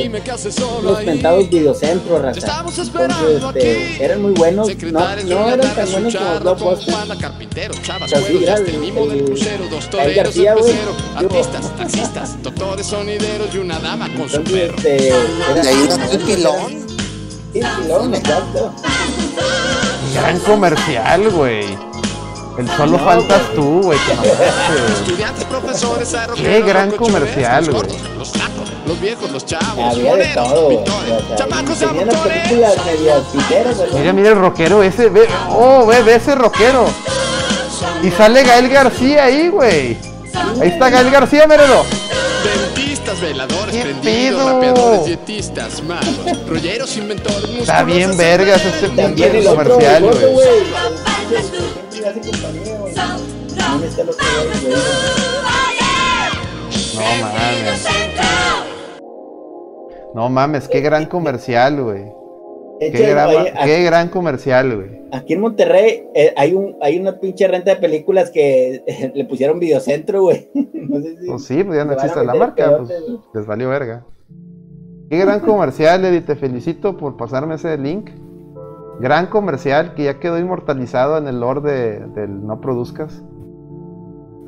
Los 0.82 0.98
pentados 1.00 1.50
videocentros, 1.50 2.22
raza. 2.22 2.40
Entonces, 3.04 3.42
este, 3.54 4.04
eran 4.04 4.22
muy 4.22 4.32
buenos. 4.32 4.68
No, 4.92 5.00
no 5.34 5.48
eran 5.48 5.74
tan 5.74 5.90
buenos 5.92 6.14
como 6.14 6.40
Blockbuster. 6.40 6.94
O 8.04 8.08
sea, 8.08 8.18
sí, 8.20 8.40
era 8.44 8.54
el, 8.56 8.66
el, 8.68 9.36
el 10.08 10.14
García, 10.14 10.54
güey. 10.54 10.74
Artistas, 11.16 11.70
taxistas, 11.76 12.42
doctores 12.42 12.86
sonideros 12.86 13.54
y 13.54 13.58
una 13.58 13.78
dama 13.80 14.08
con 14.16 14.28
su 14.28 14.42
perro. 14.44 14.74
Este, 14.76 15.08
era, 15.08 15.62
ahí 15.62 15.88
un 16.12 16.26
pilón. 16.26 16.86
Sí, 17.52 17.60
pilón, 17.82 18.14
exacto. 18.14 18.72
Gran 20.14 20.38
comercial, 20.40 21.28
güey. 21.30 21.91
El 22.58 22.68
solo 22.76 22.98
faltas 22.98 23.42
tú, 23.54 23.82
güey. 23.82 23.98
Estudiantes, 24.98 25.44
profesores, 25.44 26.16
Qué 26.36 26.60
gran 26.62 26.90
comercial, 26.92 27.70
güey. 27.70 27.88
Los 28.18 28.32
los 28.86 29.00
viejos, 29.00 29.30
los 29.30 29.46
chavos. 29.46 29.96
Había 29.96 30.16
de 30.16 30.26
todo. 30.34 30.84
Chamacos 31.36 31.78
películas 31.78 32.76
medias 32.84 33.22
Mira, 33.94 34.12
mira 34.12 34.28
el 34.30 34.36
rockero 34.36 34.82
ese. 34.82 35.08
Ve, 35.08 35.26
oh, 35.48 35.86
ve, 35.86 36.02
ve 36.02 36.16
ese 36.16 36.34
rockero. 36.34 36.86
Y 38.02 38.10
sale 38.10 38.42
Gael 38.42 38.68
García 38.68 39.24
ahí, 39.24 39.48
güey. 39.48 39.96
Ahí 40.60 40.68
está 40.68 40.90
Gael 40.90 41.10
García, 41.10 41.46
míralo. 41.46 41.84
Dentistas, 42.74 43.20
veladores, 43.20 43.76
prendidos, 43.76 44.52
rapeadores, 44.52 45.06
dietistas, 45.06 45.82
magos, 45.84 46.48
rolleros, 46.48 46.96
inventores, 46.96 47.50
Está 47.60 47.84
bien 47.84 48.16
vergas 48.16 48.62
este 48.64 49.44
comercial, 49.44 50.02
güey 50.02 51.91
hace 52.12 52.30
compañía, 52.30 52.78
güey. 52.78 52.94
¿Dónde 52.94 53.86
está 53.86 54.04
lo 54.04 54.12
que 54.12 54.24
güey? 54.64 54.74
No 56.94 57.22
mames. 57.22 57.88
No 60.14 60.28
mames, 60.28 60.68
qué 60.68 60.80
gran 60.80 61.06
comercial, 61.06 61.82
güey. 61.82 62.04
Qué, 62.80 62.90
gran, 62.90 63.30
qué 63.64 63.82
gran 63.84 64.08
comercial, 64.08 64.74
güey. 64.76 65.02
Aquí 65.12 65.34
en 65.34 65.40
Monterrey 65.40 66.04
eh, 66.14 66.32
hay 66.36 66.52
un 66.52 66.76
hay 66.80 66.98
una 66.98 67.20
pinche 67.20 67.46
renta 67.46 67.74
de 67.74 67.80
películas 67.80 68.30
que 68.30 68.82
eh, 68.86 69.12
le 69.14 69.24
pusieron 69.24 69.58
videocentro, 69.58 70.22
güey. 70.22 70.50
No 70.82 71.00
sé 71.00 71.16
si 71.16 71.26
pues 71.26 71.44
sí, 71.44 71.64
pues 71.64 71.78
ya 71.78 71.84
no 71.84 71.92
existe 71.92 72.24
la 72.24 72.34
marca, 72.34 72.78
pues 72.78 72.90
les 73.32 73.46
valió 73.46 73.68
verga. 73.68 74.04
Qué 75.08 75.16
gran 75.16 75.40
comercial, 75.40 76.04
Eddie, 76.04 76.22
te 76.22 76.34
felicito 76.34 76.96
por 76.96 77.16
pasarme 77.16 77.54
ese 77.54 77.78
link. 77.78 78.10
Gran 79.00 79.26
comercial 79.26 79.94
que 79.94 80.04
ya 80.04 80.20
quedó 80.20 80.38
inmortalizado 80.38 81.18
en 81.18 81.26
el 81.26 81.40
lore 81.40 81.60
del 82.14 82.46
No 82.46 82.60
Produzcas. 82.60 83.22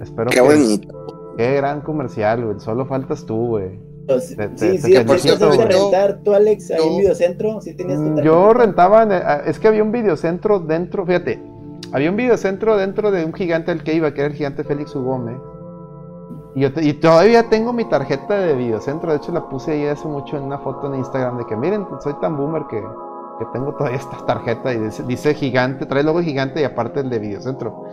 Espero 0.00 0.30
Qué 0.30 0.40
bonito. 0.40 1.34
Qué 1.36 1.54
gran 1.54 1.80
comercial, 1.80 2.44
güey. 2.44 2.60
Solo 2.60 2.86
faltas 2.86 3.26
tú, 3.26 3.46
güey. 3.46 3.80
sí, 4.20 4.36
sí, 4.56 4.78
sí, 4.78 4.96
rentar 4.96 6.20
tú, 6.22 6.34
Alex, 6.34 6.70
ahí 6.70 6.86
en 6.86 6.98
videocentro? 6.98 7.60
¿Sí 7.60 7.74
tenías 7.74 7.98
mm, 7.98 8.20
Yo 8.20 8.52
rentaba, 8.52 9.02
ah, 9.02 9.42
es 9.46 9.58
que 9.58 9.66
había 9.66 9.82
un 9.82 9.92
videocentro 9.92 10.60
dentro, 10.60 11.06
fíjate, 11.06 11.42
había 11.92 12.10
un 12.10 12.16
videocentro 12.16 12.76
dentro 12.76 13.10
de 13.10 13.24
un 13.24 13.32
gigante 13.32 13.72
al 13.72 13.82
que 13.82 13.94
iba, 13.94 14.12
que 14.12 14.20
era 14.20 14.28
el 14.28 14.36
gigante 14.36 14.62
Félix 14.62 14.94
Ugome. 14.94 15.36
Y, 16.54 16.66
y 16.66 16.92
todavía 16.94 17.48
tengo 17.48 17.72
mi 17.72 17.88
tarjeta 17.88 18.38
de 18.38 18.54
videocentro, 18.54 19.10
de 19.10 19.16
hecho 19.16 19.32
la 19.32 19.48
puse 19.48 19.72
ahí 19.72 19.86
hace 19.86 20.06
mucho 20.06 20.36
en 20.36 20.44
una 20.44 20.58
foto 20.58 20.86
en 20.86 20.96
Instagram 20.96 21.38
de 21.38 21.46
que 21.46 21.56
miren, 21.56 21.86
soy 22.00 22.14
tan 22.20 22.36
boomer 22.36 22.64
que 22.68 22.82
que 23.38 23.44
tengo 23.52 23.74
todavía 23.74 23.98
esta 23.98 24.24
tarjeta 24.26 24.72
y 24.72 24.78
dice, 25.06 25.34
gigante, 25.34 25.86
trae 25.86 26.00
el 26.00 26.06
logo 26.06 26.20
gigante 26.20 26.60
y 26.60 26.64
aparte 26.64 27.00
el 27.00 27.10
de 27.10 27.18
videocentro. 27.18 27.84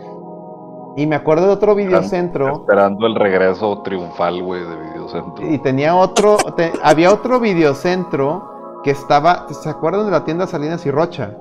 Y 0.96 1.06
me 1.06 1.16
acuerdo 1.16 1.46
de 1.46 1.52
otro 1.52 1.74
videocentro. 1.74 2.60
Esperando 2.60 3.06
el 3.06 3.14
regreso 3.14 3.82
triunfal, 3.82 4.42
güey, 4.42 4.60
de 4.62 4.76
videocentro. 4.76 5.50
Y 5.50 5.58
tenía 5.58 5.96
otro, 5.96 6.36
había 6.82 7.12
otro 7.12 7.40
videocentro 7.40 8.80
que 8.84 8.90
estaba, 8.90 9.46
¿se 9.48 9.70
acuerdan 9.70 10.04
de 10.04 10.10
la 10.10 10.24
tienda 10.24 10.46
Salinas 10.46 10.84
y 10.84 10.90
Rocha? 10.90 11.34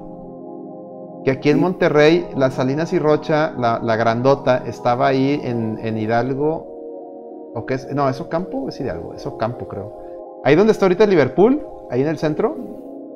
Que 1.26 1.32
aquí 1.32 1.50
en 1.50 1.60
Monterrey, 1.60 2.28
la 2.36 2.50
Salinas 2.50 2.94
y 2.94 3.00
Rocha, 3.00 3.52
la, 3.58 3.96
grandota, 3.96 4.64
estaba 4.66 5.08
ahí 5.08 5.40
en, 5.44 5.78
en 5.84 5.98
Hidalgo. 5.98 7.52
¿O 7.54 7.66
qué 7.66 7.76
es? 7.76 7.94
No, 7.94 8.08
¿eso 8.10 8.30
campo? 8.30 8.70
Es 8.70 8.80
Hidalgo, 8.80 9.14
eso 9.14 9.38
campo 9.38 9.68
creo. 9.68 10.42
Ahí 10.44 10.56
donde 10.56 10.72
está 10.72 10.86
ahorita 10.86 11.06
Liverpool, 11.06 11.62
ahí 11.92 12.02
en 12.02 12.08
el 12.08 12.18
centro 12.18 12.56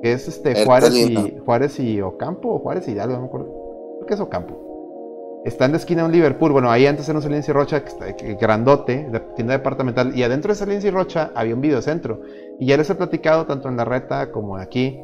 que 0.02 0.14
es 0.14 0.28
este 0.28 0.66
Juárez 0.66 0.96
y, 0.96 1.38
Juárez 1.46 1.80
y 1.80 2.02
Ocampo, 2.02 2.56
o 2.56 2.60
Juárez 2.60 2.88
y 2.88 2.92
Hidalgo, 2.92 3.16
no 3.16 3.22
me 3.22 3.28
acuerdo. 3.28 3.48
Creo 3.98 4.08
que 4.08 4.14
es 4.14 4.20
Ocampo. 4.20 4.66
Está 5.46 5.66
en 5.66 5.72
la 5.72 5.78
esquina 5.78 6.02
de 6.02 6.08
un 6.08 6.12
Liverpool. 6.12 6.52
Bueno, 6.52 6.72
ahí 6.72 6.88
antes 6.88 7.08
era 7.08 7.20
un 7.20 7.22
Salinas 7.22 7.48
y 7.48 7.52
Rocha, 7.52 7.84
grandote, 8.40 9.08
de 9.12 9.20
tienda 9.36 9.54
departamental. 9.54 10.18
Y 10.18 10.24
adentro 10.24 10.52
de 10.52 10.56
Salinas 10.56 10.84
y 10.84 10.90
Rocha 10.90 11.32
había 11.36 11.54
un 11.54 11.62
videocentro. 11.62 12.22
Y 12.60 12.66
ya 12.66 12.78
les 12.78 12.90
he 12.90 12.96
platicado, 12.96 13.46
tanto 13.46 13.70
en 13.70 13.78
la 13.78 13.86
reta 13.86 14.32
como 14.32 14.58
aquí, 14.58 15.00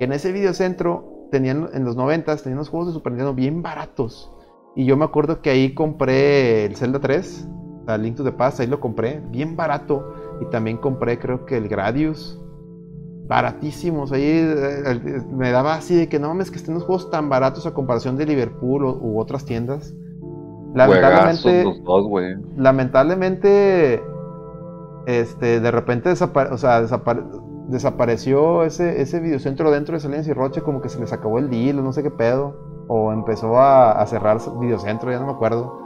que 0.00 0.04
en 0.04 0.12
ese 0.12 0.32
videocentro 0.32 1.28
tenían, 1.30 1.68
en 1.72 1.84
los 1.84 1.94
noventas, 1.94 2.42
tenían 2.42 2.58
los 2.58 2.70
juegos 2.70 2.88
de 2.88 2.94
Super 2.94 3.12
Nintendo 3.12 3.34
bien 3.34 3.62
baratos. 3.62 4.32
Y 4.74 4.84
yo 4.84 4.96
me 4.96 5.04
acuerdo 5.04 5.40
que 5.40 5.50
ahí 5.50 5.74
compré 5.74 6.64
el 6.64 6.74
Zelda 6.74 6.98
3, 6.98 7.48
el 7.86 8.02
Link 8.02 8.16
to 8.16 8.24
the 8.24 8.32
Past, 8.32 8.58
ahí 8.58 8.66
lo 8.66 8.80
compré, 8.80 9.22
bien 9.30 9.54
barato. 9.54 10.12
Y 10.40 10.46
también 10.46 10.78
compré, 10.78 11.20
creo 11.20 11.46
que 11.46 11.56
el 11.56 11.68
Gradius 11.68 12.40
baratísimos. 13.26 14.12
Ahí 14.12 14.22
eh, 14.22 14.82
eh, 14.86 15.22
me 15.30 15.50
daba 15.50 15.74
así 15.74 15.96
de 15.96 16.08
que 16.08 16.18
no 16.18 16.28
mames 16.28 16.50
que 16.50 16.56
estén 16.56 16.74
los 16.74 16.84
juegos 16.84 17.10
tan 17.10 17.28
baratos 17.28 17.66
a 17.66 17.72
comparación 17.72 18.16
de 18.16 18.26
Liverpool 18.26 18.84
u 18.84 19.18
otras 19.18 19.44
tiendas. 19.44 19.94
Lamentablemente, 20.74 21.64
lamentablemente, 22.56 24.02
este, 25.06 25.60
de 25.60 25.70
repente 25.70 26.10
o 26.10 26.58
sea, 26.58 26.84
desapareció 27.68 28.64
ese, 28.64 29.00
ese 29.00 29.20
videocentro 29.20 29.70
dentro 29.70 29.94
de 29.94 30.00
Salinas 30.00 30.26
y 30.26 30.32
Roche, 30.32 30.62
como 30.62 30.80
que 30.82 30.88
se 30.88 30.98
les 30.98 31.12
acabó 31.12 31.38
el 31.38 31.48
deal, 31.48 31.82
no 31.82 31.92
sé 31.92 32.02
qué 32.02 32.10
pedo, 32.10 32.56
o 32.88 33.12
empezó 33.12 33.58
a, 33.58 33.92
a 33.92 34.06
cerrar 34.06 34.38
videocentro, 34.60 35.12
ya 35.12 35.20
no 35.20 35.26
me 35.26 35.32
acuerdo. 35.32 35.80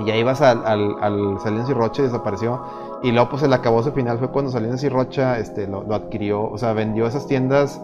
Y 0.00 0.04
ya 0.06 0.16
ibas 0.16 0.42
al, 0.42 0.66
al, 0.66 0.96
al 1.00 1.40
Salinas 1.40 1.70
y 1.70 1.72
Roche 1.72 2.02
y 2.02 2.06
desapareció. 2.06 2.60
Y 3.02 3.12
luego, 3.12 3.30
pues 3.30 3.42
el 3.42 3.52
acabose 3.52 3.92
final 3.92 4.18
fue 4.18 4.30
cuando 4.30 4.50
Salinas 4.50 4.82
y 4.82 4.88
Rocha 4.88 5.38
este, 5.38 5.66
lo, 5.66 5.94
adquirió, 5.94 6.44
o 6.44 6.56
sea, 6.58 6.72
vendió 6.72 7.06
esas 7.06 7.26
tiendas, 7.26 7.80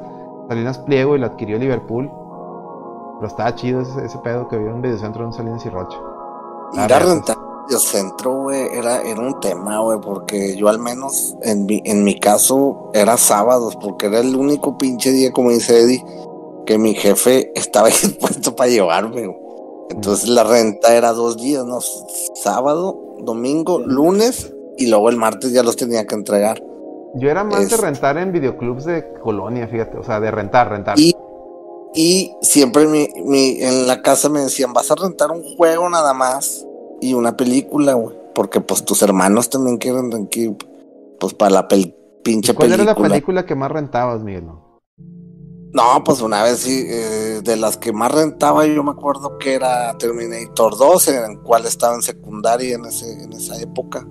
Salinas 0.48 0.78
Pliego 0.78 1.16
y 1.16 1.18
lo 1.18 1.26
adquirió 1.26 1.58
Liverpool. 1.58 2.10
Pero 3.16 3.26
estaba 3.26 3.54
chido 3.54 3.82
ese, 3.82 4.18
pedo 4.24 4.48
que 4.48 4.56
había 4.56 4.72
un 4.72 4.80
videocentro 4.80 5.24
en 5.24 5.32
Salinas 5.32 5.64
y 5.66 5.68
Rocha. 5.68 5.98
Ir 6.72 6.92
a 6.92 6.98
rentar 6.98 7.36
videocentro, 7.66 8.42
güey, 8.42 8.66
era, 8.72 9.02
era 9.02 9.20
un 9.20 9.38
tema, 9.40 9.78
güey, 9.80 10.00
porque 10.00 10.56
yo 10.56 10.68
al 10.68 10.78
menos, 10.78 11.36
en 11.42 11.66
mi, 11.66 11.82
en 11.84 12.02
mi 12.02 12.18
caso, 12.18 12.90
era 12.94 13.16
sábados, 13.16 13.76
porque 13.76 14.06
era 14.06 14.20
el 14.20 14.34
único 14.34 14.78
pinche 14.78 15.12
día, 15.12 15.32
como 15.32 15.50
dice 15.50 15.80
Eddie, 15.80 16.04
que 16.64 16.78
mi 16.78 16.94
jefe 16.94 17.52
estaba 17.54 17.88
dispuesto 17.88 18.56
para 18.56 18.70
llevarme, 18.70 19.26
güey. 19.26 19.38
Entonces 19.90 20.28
la 20.28 20.44
renta 20.44 20.94
era 20.94 21.12
dos 21.12 21.36
días, 21.36 21.64
¿no? 21.64 21.80
Sábado, 22.34 23.16
domingo, 23.18 23.80
lunes 23.80 24.52
y 24.80 24.86
luego 24.86 25.10
el 25.10 25.16
martes 25.16 25.52
ya 25.52 25.62
los 25.62 25.76
tenía 25.76 26.06
que 26.06 26.14
entregar. 26.14 26.62
Yo 27.14 27.28
era 27.28 27.44
más 27.44 27.68
de 27.68 27.76
rentar 27.76 28.16
en 28.16 28.32
videoclubs 28.32 28.84
de 28.86 29.12
colonia, 29.22 29.68
fíjate, 29.68 29.98
o 29.98 30.02
sea, 30.02 30.20
de 30.20 30.30
rentar, 30.30 30.70
rentar. 30.70 30.98
Y, 30.98 31.14
y 31.94 32.32
siempre 32.40 32.86
mi, 32.86 33.08
mi, 33.24 33.60
en 33.60 33.86
la 33.86 34.00
casa 34.00 34.30
me 34.30 34.40
decían, 34.40 34.72
vas 34.72 34.90
a 34.90 34.94
rentar 34.94 35.30
un 35.30 35.42
juego 35.56 35.88
nada 35.90 36.14
más 36.14 36.66
y 37.00 37.12
una 37.12 37.36
película, 37.36 37.92
güey, 37.92 38.16
porque 38.34 38.60
pues 38.60 38.84
tus 38.84 39.02
hermanos 39.02 39.50
también 39.50 39.76
quieren 39.76 40.10
rentar, 40.10 40.56
pues 41.18 41.34
para 41.34 41.50
la 41.50 41.68
pinche 41.68 41.92
película. 42.24 42.54
¿Cuál 42.54 42.72
era 42.72 42.84
la 42.84 42.94
película 42.94 43.44
que 43.44 43.54
más 43.54 43.70
rentabas, 43.70 44.22
Miguel? 44.22 44.46
No, 45.72 46.02
pues 46.04 46.22
una 46.22 46.42
vez 46.42 46.58
sí, 46.60 46.86
eh, 46.88 47.40
de 47.44 47.56
las 47.56 47.76
que 47.76 47.92
más 47.92 48.12
rentaba 48.12 48.66
yo 48.66 48.82
me 48.82 48.92
acuerdo 48.92 49.36
que 49.36 49.54
era 49.54 49.96
Terminator 49.98 50.76
2, 50.78 51.08
en 51.08 51.30
el 51.32 51.40
cual 51.40 51.66
estaba 51.66 51.94
en 51.94 52.02
secundaria 52.02 52.76
en, 52.76 52.86
ese, 52.86 53.22
en 53.22 53.32
esa 53.34 53.60
época. 53.60 54.06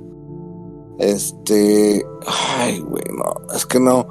Este. 1.00 2.06
Ay, 2.28 2.80
güey, 2.82 3.04
no. 3.18 3.54
Es 3.56 3.66
que 3.66 3.80
no. 3.80 4.06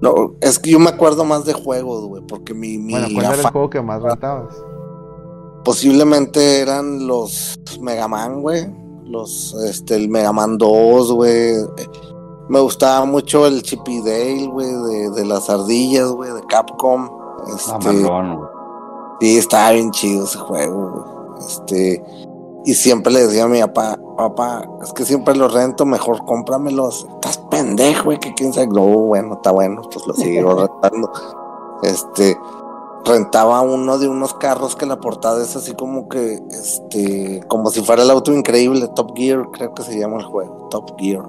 No, 0.00 0.34
es 0.40 0.58
que 0.58 0.70
yo 0.70 0.80
me 0.80 0.90
acuerdo 0.90 1.24
más 1.24 1.44
de 1.44 1.52
juegos, 1.52 2.04
güey, 2.06 2.22
porque 2.26 2.52
mi. 2.52 2.76
mi 2.76 2.92
bueno, 2.92 3.08
¿cuál 3.14 3.26
era 3.26 3.34
el 3.36 3.50
juego 3.50 3.70
que 3.70 3.80
más 3.80 4.02
rentabas? 4.02 4.54
Posiblemente 5.64 6.60
eran 6.60 7.06
los 7.06 7.58
Mega 7.80 8.08
Man, 8.08 8.42
güey. 8.42 8.66
Los, 9.04 9.54
este, 9.64 9.94
el 9.94 10.08
Mega 10.08 10.32
Man 10.32 10.58
2, 10.58 11.12
güey. 11.12 11.54
Me 12.48 12.58
gustaba 12.58 13.04
mucho 13.04 13.46
el 13.46 13.62
Chippy 13.62 14.00
Dale, 14.00 14.48
güey, 14.48 14.66
de, 14.66 15.10
de, 15.10 15.24
las 15.24 15.48
ardillas, 15.48 16.08
güey, 16.10 16.32
de 16.32 16.42
Capcom. 16.48 17.08
Este, 17.54 18.04
sí, 19.20 19.38
estaba 19.38 19.70
bien 19.70 19.92
chido 19.92 20.24
ese 20.24 20.38
juego, 20.38 20.90
güey. 20.90 21.46
Este, 21.46 22.04
y 22.64 22.74
siempre 22.74 23.12
le 23.12 23.26
decía 23.26 23.44
a 23.44 23.48
mi 23.48 23.60
papá, 23.60 23.98
papá, 24.16 24.68
es 24.82 24.92
que 24.92 25.04
siempre 25.04 25.34
lo 25.34 25.48
rento, 25.48 25.84
mejor 25.84 26.24
cómpramelos. 26.24 27.06
Estás 27.14 27.38
pendejo, 27.50 28.04
güey, 28.04 28.18
que 28.18 28.32
quién 28.34 28.52
sabe. 28.52 28.68
No, 28.68 28.84
bueno, 28.84 29.34
está 29.34 29.50
bueno, 29.50 29.82
pues 29.90 30.06
lo 30.06 30.14
sigo 30.14 30.54
rentando. 30.82 31.10
Este, 31.82 32.36
rentaba 33.04 33.60
uno 33.62 33.98
de 33.98 34.08
unos 34.08 34.34
carros 34.34 34.76
que 34.76 34.86
la 34.86 35.00
portada 35.00 35.42
es 35.42 35.56
así 35.56 35.72
como 35.74 36.08
que, 36.08 36.40
este, 36.50 37.40
como 37.48 37.70
si 37.70 37.80
fuera 37.80 38.02
el 38.02 38.10
auto 38.10 38.32
increíble, 38.32 38.88
Top 38.94 39.16
Gear, 39.16 39.48
creo 39.52 39.74
que 39.74 39.82
se 39.82 39.98
llama 39.98 40.18
el 40.18 40.24
juego, 40.24 40.68
Top 40.70 40.92
Gear. 40.98 41.28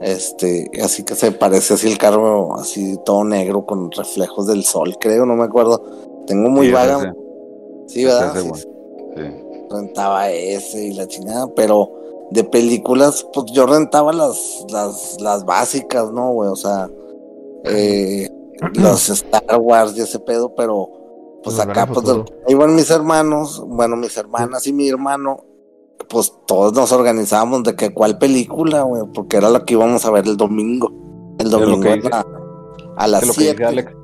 Este, 0.00 0.70
así 0.82 1.02
que 1.02 1.16
se 1.16 1.32
parece 1.32 1.74
así 1.74 1.88
el 1.88 1.98
carro, 1.98 2.54
así 2.54 2.96
todo 3.04 3.24
negro 3.24 3.66
con 3.66 3.90
reflejos 3.90 4.46
del 4.46 4.64
sol, 4.64 4.96
creo, 4.98 5.26
no 5.26 5.34
me 5.34 5.44
acuerdo. 5.44 5.82
Tengo 6.26 6.48
muy 6.48 6.70
vaga. 6.70 7.14
Sí, 7.86 8.04
¿verdad? 8.04 8.34
Rentaba 9.70 10.30
ese 10.30 10.86
y 10.86 10.94
la 10.94 11.06
chingada, 11.06 11.48
pero 11.54 11.90
de 12.30 12.44
películas, 12.44 13.26
pues 13.32 13.46
yo 13.52 13.66
rentaba 13.66 14.12
las, 14.12 14.64
las, 14.70 15.16
las 15.20 15.44
básicas, 15.44 16.12
¿no, 16.12 16.32
güey? 16.32 16.50
O 16.50 16.56
sea, 16.56 16.90
eh, 17.64 18.28
los 18.74 19.08
Star 19.08 19.58
Wars 19.60 19.96
y 19.96 20.00
ese 20.00 20.18
pedo, 20.18 20.54
pero 20.54 20.90
pues 21.42 21.58
acá 21.58 21.86
pues 21.86 22.04
iban 22.48 22.74
mis 22.74 22.90
hermanos, 22.90 23.64
bueno, 23.66 23.96
mis 23.96 24.16
hermanas 24.16 24.66
y 24.66 24.72
mi 24.72 24.88
hermano, 24.88 25.44
pues 26.08 26.32
todos 26.46 26.72
nos 26.74 26.92
organizábamos 26.92 27.62
de 27.62 27.74
que 27.76 27.94
cuál 27.94 28.18
película, 28.18 28.82
güey, 28.82 29.04
porque 29.14 29.36
era 29.36 29.50
lo 29.50 29.64
que 29.64 29.74
íbamos 29.74 30.04
a 30.04 30.10
ver 30.10 30.26
el 30.26 30.36
domingo. 30.36 30.92
El 31.38 31.50
domingo 31.50 31.88
a 32.96 33.06
las 33.06 33.24
7. 33.26 33.94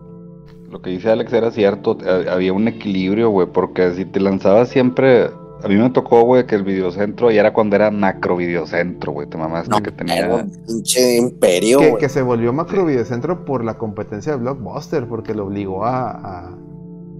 Lo 0.70 0.82
que 0.82 0.90
dice 0.90 1.10
Alex 1.10 1.32
era 1.32 1.50
cierto, 1.50 1.98
eh, 2.04 2.26
había 2.28 2.52
un 2.52 2.66
equilibrio, 2.66 3.30
güey, 3.30 3.46
porque 3.46 3.94
si 3.94 4.04
te 4.04 4.18
lanzabas 4.18 4.68
siempre 4.68 5.30
a 5.62 5.68
mí 5.68 5.76
me 5.76 5.90
tocó, 5.90 6.22
güey, 6.22 6.46
que 6.46 6.54
el 6.54 6.62
videocentro 6.62 7.30
y 7.30 7.38
era 7.38 7.52
cuando 7.52 7.76
era 7.76 7.90
macro 7.90 8.36
videocentro, 8.36 9.12
güey. 9.12 9.26
Te 9.26 9.38
mamás 9.38 9.68
que 9.68 9.90
tenía. 9.90 10.28
un 10.28 10.50
pinche 10.66 11.16
imperio, 11.16 11.78
que, 11.78 11.96
que, 11.96 12.08
se 12.08 12.22
volvió 12.22 12.52
macro 12.52 12.84
videocentro 12.84 13.44
por 13.44 13.64
la 13.64 13.78
competencia 13.78 14.32
de 14.32 14.38
Blockbuster, 14.38 15.06
porque 15.08 15.34
lo 15.34 15.46
obligó 15.46 15.84
a, 15.84 16.50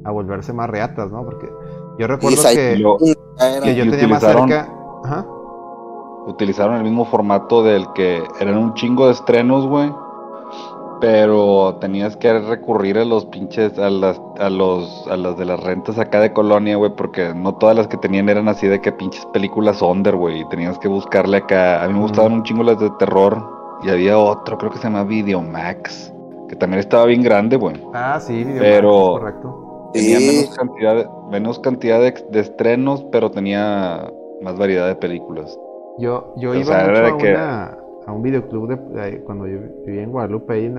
a, 0.05 0.11
volverse 0.11 0.53
más 0.53 0.69
reatas, 0.69 1.11
¿no? 1.11 1.25
Porque 1.25 1.49
yo 1.99 2.07
recuerdo 2.07 2.43
que, 2.43 2.79
yo, 2.79 2.99
que 3.63 3.75
yo 3.75 3.91
tenía 3.91 4.09
más 4.09 4.23
cerca. 4.23 4.69
Ajá. 5.05 5.27
Utilizaron 6.27 6.77
el 6.77 6.83
mismo 6.85 7.05
formato 7.05 7.63
del 7.63 7.87
que 7.95 8.23
eran 8.41 8.57
un 8.57 8.75
chingo 8.75 9.07
de 9.07 9.13
estrenos, 9.13 9.67
güey 9.67 9.91
pero 11.01 11.77
tenías 11.81 12.17
que 12.17 12.39
recurrir 12.39 12.99
a 12.99 13.05
los 13.05 13.27
pinches, 13.27 13.79
a 13.79 13.91
las, 13.91 14.21
a 14.39 14.51
los, 14.51 15.07
a 15.09 15.17
las 15.17 15.37
de 15.37 15.45
las 15.45 15.61
rentas 15.61 15.99
acá 15.99 16.21
de 16.21 16.33
colonia, 16.33 16.77
güey, 16.77 16.93
porque 16.95 17.33
no 17.35 17.55
todas 17.55 17.77
las 17.77 17.89
que 17.89 17.97
tenían 17.97 18.29
eran 18.29 18.49
así 18.49 18.67
de 18.67 18.81
que 18.81 18.93
pinches 18.93 19.25
películas 19.27 19.83
under, 19.83 20.17
güey, 20.17 20.41
y 20.41 20.49
tenías 20.49 20.79
que 20.79 20.89
buscarle 20.89 21.39
acá. 21.39 21.83
A 21.83 21.89
mí 21.89 21.95
me 21.95 22.01
gustaban 22.01 22.33
un 22.33 22.43
chingo 22.43 22.63
las 22.63 22.79
de 22.79 22.91
terror, 22.99 23.43
y 23.83 23.91
había 23.91 24.19
otro, 24.19 24.57
creo 24.59 24.71
que 24.71 24.79
se 24.79 24.85
llama 24.85 25.05
Videomax, 25.05 26.13
que 26.49 26.57
también 26.57 26.81
estaba 26.81 27.05
bien 27.07 27.23
grande, 27.23 27.57
güey. 27.57 27.77
Ah, 27.93 28.19
sí, 28.21 28.45
Videomax, 28.45 28.61
pero 28.61 28.91
correcto. 28.91 29.91
Tenía 29.93 30.19
menos 30.19 30.57
cantidad, 30.57 31.11
menos 31.31 31.59
cantidad 31.61 32.01
de, 32.01 32.41
estrenos, 32.41 33.05
pero 33.13 33.31
tenía 33.31 34.11
más 34.43 34.59
variedad 34.59 34.89
de 34.89 34.97
películas. 34.97 35.57
Yo, 35.99 36.35
yo 36.37 36.55
iba 36.55 36.85
mucho 36.85 37.15
a 37.15 37.19
que, 37.19 37.31
una 37.31 37.79
a 38.07 38.13
un 38.13 38.23
videoclub 38.23 38.69
de, 38.69 39.21
cuando 39.23 39.47
yo 39.47 39.59
vivía 39.85 40.03
en 40.03 40.11
Guadalupe, 40.11 40.55
ahí 40.55 40.75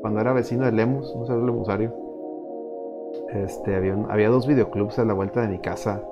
cuando 0.00 0.20
era 0.20 0.32
vecino 0.32 0.64
de 0.64 0.72
Lemus, 0.72 1.12
un 1.14 1.26
saludo 1.26 1.46
lemusario. 1.46 1.94
Este, 3.34 3.76
había, 3.76 3.94
había 4.08 4.28
dos 4.28 4.46
videoclubs 4.46 4.98
a 4.98 5.04
la 5.04 5.14
vuelta 5.14 5.42
de 5.42 5.48
mi 5.48 5.58
casa 5.58 6.02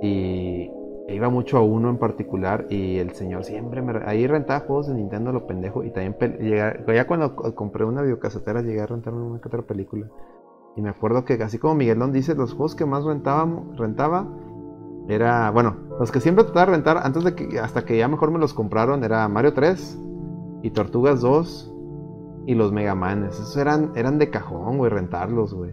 y 0.00 0.70
iba 1.08 1.28
mucho 1.28 1.58
a 1.58 1.62
uno 1.62 1.90
en 1.90 1.98
particular 1.98 2.66
y 2.70 2.98
el 2.98 3.14
señor 3.14 3.44
siempre 3.44 3.82
me... 3.82 4.00
Ahí 4.06 4.26
rentaba 4.26 4.60
juegos 4.60 4.88
de 4.88 4.94
Nintendo 4.94 5.32
lo 5.32 5.46
pendejo 5.46 5.84
y 5.84 5.90
también 5.90 6.16
ya 6.86 7.06
cuando 7.06 7.34
compré 7.54 7.84
una 7.84 8.02
videocasetera 8.02 8.62
llegué 8.62 8.80
a 8.80 8.86
rentar 8.86 9.12
una 9.12 9.36
otra 9.36 9.62
película. 9.62 10.06
Y 10.76 10.82
me 10.82 10.88
acuerdo 10.88 11.24
que 11.24 11.34
así 11.34 11.58
como 11.58 11.74
Miguelón 11.74 12.12
dice, 12.12 12.34
los 12.34 12.52
juegos 12.52 12.74
que 12.74 12.84
más 12.84 13.04
rentaba, 13.04 13.48
rentaba 13.76 14.26
era, 15.08 15.50
bueno, 15.50 15.76
los 15.98 16.10
que 16.10 16.20
siempre 16.20 16.44
trataba 16.44 16.66
de 16.66 16.72
rentar 16.72 16.98
antes 16.98 17.24
de 17.24 17.34
que, 17.34 17.58
hasta 17.58 17.84
que 17.84 17.98
ya 17.98 18.08
mejor 18.08 18.30
me 18.30 18.38
los 18.38 18.54
compraron, 18.54 19.04
era 19.04 19.28
Mario 19.28 19.52
3 19.52 19.98
y 20.62 20.70
Tortugas 20.70 21.20
2 21.20 21.72
y 22.46 22.54
los 22.54 22.72
Mega 22.72 22.94
Manes. 22.94 23.34
Esos 23.34 23.56
eran, 23.56 23.92
eran 23.94 24.18
de 24.18 24.30
cajón, 24.30 24.78
güey, 24.78 24.90
rentarlos, 24.90 25.54
güey. 25.54 25.72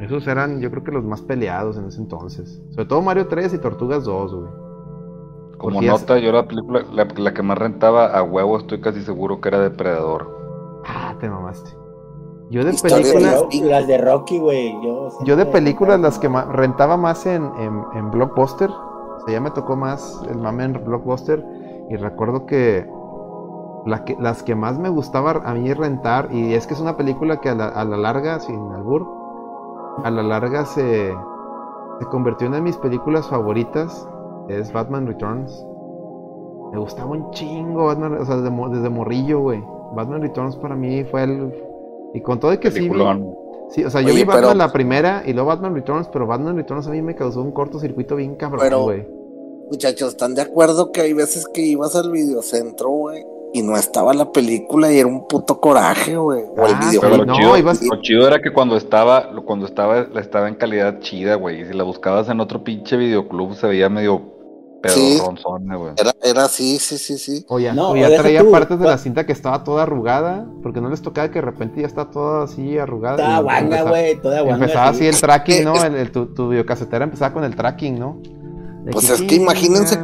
Esos 0.00 0.26
eran, 0.26 0.60
yo 0.60 0.70
creo 0.70 0.84
que 0.84 0.92
los 0.92 1.04
más 1.04 1.22
peleados 1.22 1.76
en 1.76 1.86
ese 1.86 2.00
entonces. 2.00 2.62
Sobre 2.70 2.86
todo 2.86 3.02
Mario 3.02 3.28
3 3.28 3.54
y 3.54 3.58
Tortugas 3.58 4.04
2, 4.04 4.34
güey. 4.34 4.50
Como 5.58 5.80
nota, 5.80 6.18
yo 6.18 6.32
la 6.32 6.46
película, 6.46 6.84
la, 6.92 7.32
que 7.32 7.42
más 7.42 7.56
rentaba 7.56 8.06
a 8.06 8.22
huevo, 8.22 8.58
estoy 8.58 8.80
casi 8.80 9.00
seguro 9.02 9.40
que 9.40 9.48
era 9.48 9.60
Depredador. 9.60 10.82
Ah, 10.86 11.14
te 11.18 11.30
mamaste. 11.30 11.70
Yo 12.50 12.64
de 12.64 12.72
películas. 12.74 13.44
Las 13.62 13.86
de 13.86 13.98
Rocky, 13.98 14.38
güey. 14.38 14.74
Yo, 15.24 15.36
de 15.36 15.46
películas 15.46 15.98
las 16.00 16.18
que 16.18 16.28
rentaba 16.28 16.96
más 16.96 17.26
en, 17.26 17.50
en, 17.58 18.10
Blockbuster. 18.10 18.70
O 18.70 19.20
sea, 19.24 19.34
ya 19.34 19.40
me 19.40 19.50
tocó 19.50 19.76
más 19.76 20.22
el 20.30 20.38
mame 20.38 20.64
en 20.64 20.84
Blockbuster. 20.84 21.44
Y 21.90 21.96
recuerdo 21.96 22.46
que, 22.46 22.88
las 23.84 24.42
que 24.42 24.54
más 24.54 24.78
me 24.78 24.88
gustaba 24.88 25.42
a 25.44 25.54
mí 25.54 25.72
rentar. 25.72 26.28
Y 26.32 26.54
es 26.54 26.66
que 26.66 26.74
es 26.74 26.80
una 26.80 26.96
película 26.96 27.40
que 27.40 27.48
a 27.48 27.54
la, 27.54 27.84
larga, 27.84 28.38
sin 28.38 28.70
albur, 28.72 29.06
a 30.04 30.10
la 30.10 30.22
larga 30.22 30.66
se, 30.66 31.12
se 31.98 32.06
convirtió 32.06 32.46
en 32.46 32.52
una 32.52 32.58
de 32.58 32.64
mis 32.64 32.76
películas 32.76 33.28
favoritas. 33.28 34.08
Es 34.48 34.72
Batman 34.72 35.08
Returns. 35.08 35.66
Me 36.72 36.78
gustaba 36.78 37.10
un 37.10 37.30
chingo, 37.32 37.86
o 37.86 38.24
sea, 38.24 38.36
desde, 38.36 38.68
desde 38.70 38.90
morrillo, 38.90 39.40
güey. 39.40 39.64
Batman 39.94 40.20
Returns 40.20 40.56
para 40.56 40.76
mí 40.76 41.04
fue 41.04 41.22
el, 41.22 41.52
y 42.14 42.20
con 42.20 42.40
todo 42.40 42.52
y 42.52 42.58
que 42.58 42.70
sí. 42.70 42.90
Sí, 43.70 43.84
o 43.84 43.90
sea, 43.90 44.00
yo 44.00 44.14
vi 44.14 44.24
Batman 44.24 44.58
la 44.58 44.72
primera 44.72 45.22
y 45.26 45.32
luego 45.32 45.48
Batman 45.48 45.74
Returns, 45.74 46.08
pero 46.12 46.26
Batman 46.26 46.56
Returns 46.56 46.86
a 46.86 46.90
mí 46.90 47.02
me 47.02 47.16
causó 47.16 47.42
un 47.42 47.52
cortocircuito 47.52 48.16
bien 48.16 48.36
cabrón, 48.36 48.82
güey. 48.82 49.06
Muchachos, 49.68 50.10
¿están 50.10 50.34
de 50.36 50.42
acuerdo 50.42 50.92
que 50.92 51.00
hay 51.00 51.12
veces 51.12 51.46
que 51.52 51.62
ibas 51.62 51.96
al 51.96 52.12
videocentro, 52.12 52.88
güey? 52.88 53.24
Y 53.52 53.62
no 53.62 53.76
estaba 53.76 54.14
la 54.14 54.30
película 54.30 54.92
y 54.92 54.98
era 54.98 55.08
un 55.08 55.26
puto 55.26 55.60
coraje, 55.60 56.16
güey. 56.16 56.44
O 56.56 56.66
el 56.66 56.74
ah, 56.74 56.80
video. 56.88 57.24
lo, 57.24 57.34
chido, 57.34 57.56
lo 57.90 58.02
chido 58.02 58.26
era 58.26 58.40
que 58.40 58.52
cuando 58.52 58.76
estaba, 58.76 59.30
cuando 59.44 59.66
estaba, 59.66 60.06
estaba 60.20 60.48
en 60.48 60.54
calidad 60.54 61.00
chida, 61.00 61.34
güey. 61.34 61.62
Y 61.62 61.64
si 61.64 61.72
la 61.72 61.82
buscabas 61.82 62.28
en 62.28 62.40
otro 62.40 62.62
pinche 62.62 62.96
videoclub 62.96 63.54
se 63.54 63.66
veía 63.66 63.88
medio 63.88 64.35
sí, 64.84 65.20
Era, 65.96 66.14
era 66.22 66.44
así, 66.44 66.78
sí, 66.78 66.98
sí, 66.98 67.18
sí. 67.18 67.44
O 67.48 67.58
ya, 67.58 67.72
no, 67.72 67.96
ya 67.96 68.08
traía 68.16 68.48
partes 68.50 68.78
de 68.78 68.86
la 68.86 68.98
cinta 68.98 69.26
que 69.26 69.32
estaba 69.32 69.64
toda 69.64 69.84
arrugada, 69.84 70.46
porque 70.62 70.80
no 70.80 70.88
les 70.88 71.02
tocaba 71.02 71.28
que 71.28 71.40
de 71.40 71.44
repente 71.44 71.80
ya 71.80 71.86
está 71.86 72.10
toda 72.10 72.44
así 72.44 72.78
arrugada. 72.78 73.16
Toda 73.16 73.40
guanga, 73.40 73.82
güey, 73.82 74.20
toda 74.20 74.42
guanga. 74.42 74.64
Empezaba 74.64 74.88
así 74.88 75.06
el 75.06 75.20
tracking, 75.20 75.64
¿no? 75.64 75.74
El, 75.84 76.10
tu, 76.10 76.26
tu, 76.26 76.48
videocasetera 76.50 77.04
empezaba 77.04 77.32
con 77.32 77.44
el 77.44 77.56
tracking, 77.56 77.98
¿no? 77.98 78.20
pues 78.92 79.10
es 79.10 79.22
que 79.22 79.34
imagínense, 79.34 79.98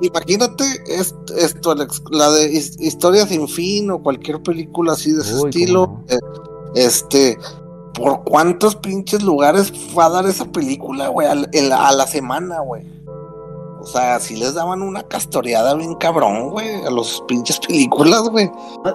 imagínate 0.00 0.64
esto, 0.88 1.70
Alex, 1.70 2.02
la 2.10 2.30
de 2.30 2.50
Historia 2.78 3.26
sin 3.26 3.48
fin 3.48 3.90
o 3.90 4.02
cualquier 4.02 4.42
película 4.42 4.92
así 4.92 5.12
de 5.12 5.20
ese 5.20 5.36
estilo. 5.36 6.02
Eh, 6.08 6.18
este, 6.74 7.38
¿por 7.94 8.24
cuántos 8.24 8.76
pinches 8.76 9.22
lugares 9.22 9.72
va 9.96 10.06
a 10.06 10.10
dar 10.10 10.26
esa 10.26 10.46
película, 10.46 11.08
güey? 11.08 11.28
a 11.28 11.92
la 11.92 12.06
semana, 12.06 12.60
güey. 12.60 12.97
O 13.88 13.90
sea, 13.90 14.20
si 14.20 14.36
les 14.36 14.52
daban 14.52 14.82
una 14.82 15.02
castoreada 15.02 15.72
bien 15.72 15.94
cabrón, 15.94 16.50
güey, 16.50 16.84
a 16.84 16.90
los 16.90 17.24
pinches 17.26 17.58
películas, 17.58 18.20
güey. 18.28 18.52
Ah, 18.84 18.94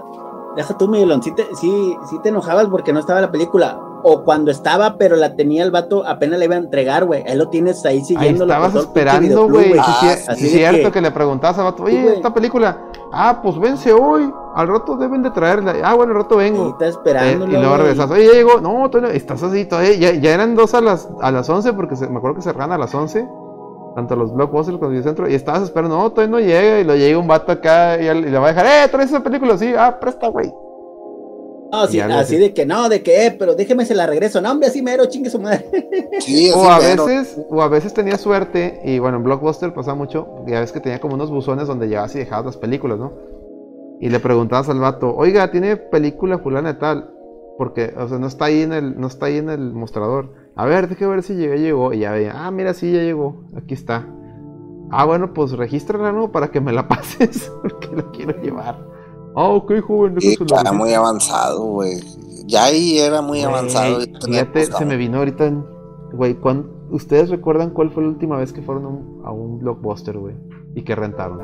deja 0.56 0.78
tú, 0.78 0.88
Miguelón, 0.88 1.24
si 1.24 1.32
te, 1.34 1.48
sí, 1.60 1.98
sí 2.08 2.20
te 2.22 2.30
enojabas 2.30 2.68
porque 2.68 2.94
no 2.94 3.00
estaba 3.00 3.20
la 3.20 3.32
película. 3.32 3.80
O 4.04 4.24
cuando 4.24 4.52
estaba, 4.52 5.00
pero 5.00 5.16
la 5.16 5.36
tenía 5.36 5.64
el 5.64 5.72
vato, 5.72 6.06
apenas 6.06 6.38
le 6.38 6.46
iba 6.46 6.54
a 6.54 6.60
entregar, 6.60 7.06
güey. 7.06 7.24
Él 7.26 7.40
lo 7.40 7.50
tienes 7.50 7.84
ahí 7.86 8.06
siguiendo. 8.06 8.44
Estabas 8.44 8.76
esperando, 8.76 9.50
güey. 9.50 9.74
Ah, 9.80 10.16
es 10.30 10.52
cierto 10.52 10.92
que... 10.92 11.02
le 11.02 11.10
preguntabas 11.10 11.58
al 11.58 11.64
vato, 11.64 11.84
oye, 11.84 12.14
esta 12.14 12.32
película. 12.32 12.92
Ah, 13.12 13.40
pues 13.42 13.58
vence 13.58 13.92
hoy. 13.92 14.32
Al 14.54 14.68
rato 14.68 14.96
deben 14.96 15.24
de 15.24 15.32
traerla. 15.32 15.74
Ah, 15.84 15.96
bueno, 15.96 16.12
al 16.12 16.20
rato 16.20 16.36
vengo. 16.36 16.68
Y 16.68 16.70
está 16.70 16.86
esperando. 16.86 17.46
Eh, 17.46 17.50
y 17.50 17.52
luego 17.54 17.78
regresas. 17.78 18.12
Oye, 18.12 18.28
ya 18.28 18.34
llegó. 18.34 18.62
No, 18.62 18.88
todavía 18.92 19.16
estás 19.16 19.42
así 19.42 19.66
todavía. 19.66 19.96
Ya, 19.96 20.14
ya 20.14 20.36
eran 20.36 20.54
dos 20.54 20.76
a 20.76 20.82
las, 20.82 21.10
a 21.20 21.32
las 21.32 21.50
11 21.50 21.74
porque 21.74 21.96
me 21.96 22.18
acuerdo 22.18 22.36
que 22.36 22.44
cerraban 22.44 22.74
a 22.74 22.78
las 22.78 22.94
11 22.94 23.28
tanto 23.96 24.16
los 24.16 24.34
blockbusters 24.34 24.78
como 24.78 24.92
el 24.92 25.04
centro, 25.04 25.30
y 25.30 25.36
estabas 25.36 25.64
esperando, 25.64 25.98
no, 25.98 26.12
todavía 26.12 26.32
no 26.32 26.40
llega, 26.40 26.80
y 26.80 26.84
lo 26.84 26.96
llega 26.96 27.18
un 27.18 27.28
vato 27.28 27.52
acá 27.52 27.98
y, 28.02 28.22
le 28.22 28.38
va 28.38 28.48
a 28.48 28.54
dejar, 28.54 28.66
eh, 28.66 28.90
traes 28.90 29.10
esa 29.10 29.24
película, 29.24 29.58
sí, 29.58 29.74
ah, 29.78 30.00
presta, 30.00 30.28
güey. 30.28 30.52
No, 31.72 31.88
sí, 31.88 32.00
así 32.00 32.38
de 32.38 32.54
que 32.54 32.68
no, 32.68 32.88
de 32.88 33.02
que, 33.02 33.26
eh, 33.26 33.32
pero 33.32 33.56
déjeme 33.56 33.86
se 33.86 33.96
la 33.96 34.06
regreso, 34.06 34.40
no, 34.42 34.52
hombre, 34.52 34.68
así 34.68 34.84
mero, 34.84 35.06
chingue 35.08 35.30
su 35.30 35.40
madre. 35.40 35.66
Sí, 36.20 36.52
o 36.56 36.70
a 36.70 36.78
veces, 36.78 37.40
o 37.50 37.62
a 37.62 37.68
veces 37.68 37.94
tenía 37.94 38.18
suerte, 38.18 38.80
y 38.84 39.00
bueno, 39.00 39.18
en 39.18 39.24
Blockbuster 39.24 39.74
pasaba 39.74 39.96
mucho, 39.96 40.44
ya 40.46 40.60
ves 40.60 40.72
que 40.72 40.80
tenía 40.80 41.00
como 41.00 41.16
unos 41.16 41.32
buzones 41.32 41.68
donde 41.68 41.88
llevabas 41.88 42.16
y 42.16 42.20
dejabas 42.20 42.46
las 42.46 42.58
películas, 42.58 43.00
¿no? 43.00 43.12
y 44.04 44.10
le 44.10 44.20
preguntabas 44.20 44.68
al 44.68 44.80
vato, 44.80 45.16
oiga, 45.16 45.50
¿tiene 45.50 45.78
película 45.78 46.38
fulana 46.40 46.74
de 46.74 46.80
tal? 46.80 47.10
Porque, 47.58 47.94
o 47.96 48.06
sea, 48.10 48.20
no 48.20 48.28
está 48.28 48.46
ahí 48.46 48.62
en 48.62 48.74
el, 48.74 49.00
no 49.00 49.08
está 49.08 49.28
ahí 49.28 49.38
en 49.38 49.50
el 49.50 49.72
mostrador. 49.72 50.34
A 50.56 50.66
ver, 50.66 50.88
déjame 50.88 51.16
ver 51.16 51.24
si 51.24 51.34
llegó, 51.34 51.56
llegó. 51.56 51.94
Y 51.94 52.00
ya 52.00 52.12
veía, 52.12 52.34
ah, 52.36 52.52
mira, 52.52 52.74
sí, 52.74 52.92
ya 52.92 53.02
llegó. 53.02 53.44
Aquí 53.56 53.74
está. 53.74 54.08
Ah, 54.92 55.06
bueno, 55.06 55.34
pues 55.34 55.54
regístrala, 55.54 56.12
¿no? 56.12 56.32
Para 56.32 56.52
que 56.52 56.62
me 56.62 56.72
la 56.72 56.88
pases, 56.88 57.52
porque 57.62 57.96
la 57.96 58.12
quiero 58.12 58.40
llevar. 58.42 58.88
Ah, 59.36 59.50
ok, 59.50 59.82
joven. 59.82 60.22
Sí, 60.22 60.38
era 60.40 60.72
muy 60.72 60.94
avanzado, 60.94 61.64
güey. 61.64 62.00
Ya 62.46 62.66
ahí 62.66 63.00
era 63.00 63.22
muy 63.22 63.42
avanzado. 63.42 64.02
Fíjate, 64.26 64.66
se 64.66 64.86
me 64.86 64.96
vino 64.98 65.18
ahorita, 65.18 65.52
güey, 66.12 66.38
¿ustedes 66.92 67.30
recuerdan 67.30 67.72
cuál 67.72 67.90
fue 67.90 68.04
la 68.04 68.10
última 68.10 68.38
vez 68.38 68.54
que 68.54 68.62
fueron 68.62 69.22
a 69.26 69.32
un 69.32 69.60
blockbuster, 69.60 70.18
güey? 70.18 70.36
Y 70.76 70.84
que 70.84 70.94
rentaron. 70.96 71.40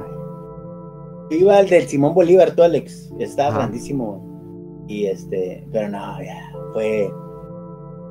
Iba 1.32 1.58
al 1.58 1.70
del 1.70 1.88
Simón 1.88 2.14
Bolívar, 2.14 2.52
tú, 2.52 2.64
Alex. 2.64 3.12
Estaba 3.20 3.56
grandísimo. 3.56 4.86
Y 4.88 5.06
este, 5.06 5.68
pero 5.72 5.90
no, 5.90 6.22
ya, 6.22 6.52
fue. 6.74 7.12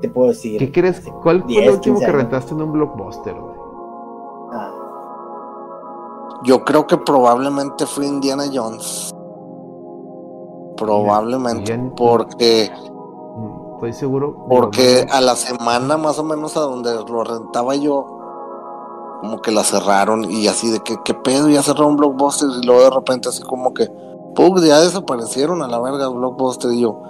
Te 0.01 0.09
puedo 0.09 0.29
decir. 0.29 0.59
¿Qué 0.59 0.71
crees? 0.71 1.03
¿Cuál 1.23 1.43
fue 1.43 1.65
el 1.65 1.71
último 1.71 1.99
que 1.99 2.07
rentaste 2.07 2.55
en 2.55 2.63
un 2.63 2.73
blockbuster, 2.73 3.35
güey? 3.35 3.55
Ah. 4.53 4.71
Yo 6.45 6.65
creo 6.65 6.87
que 6.87 6.97
probablemente 6.97 7.85
fue 7.87 8.07
Indiana 8.07 8.45
Jones. 8.53 9.11
Probablemente, 10.77 11.77
porque. 11.97 12.71
Mm, 13.37 13.75
estoy 13.75 13.93
seguro. 13.93 14.47
Porque 14.49 15.05
a 15.11 15.21
la 15.21 15.35
semana 15.35 15.97
más 15.97 16.19
o 16.21 16.25
menos 16.25 16.57
a 16.57 16.61
donde 16.61 16.95
lo 16.95 17.25
rentaba 17.25 17.75
yo, 17.75 18.19
como 19.21 19.41
que 19.43 19.51
la 19.51 19.65
cerraron 19.65 20.31
y 20.31 20.47
así 20.47 20.71
de 20.71 20.79
que, 20.81 20.97
¿qué 21.05 21.15
pedo? 21.15 21.49
Ya 21.49 21.63
cerraron 21.63 21.97
Blockbuster 21.97 22.49
y 22.63 22.65
luego 22.65 22.85
de 22.85 22.91
repente 22.91 23.29
así 23.29 23.43
como 23.43 23.75
que, 23.75 23.89
¡pum! 24.37 24.57
Ya 24.61 24.81
desaparecieron 24.81 25.63
a 25.63 25.67
la 25.67 25.81
verga 25.81 26.07
Blockbuster 26.07 26.73
y 26.73 26.83
yo, 26.83 27.03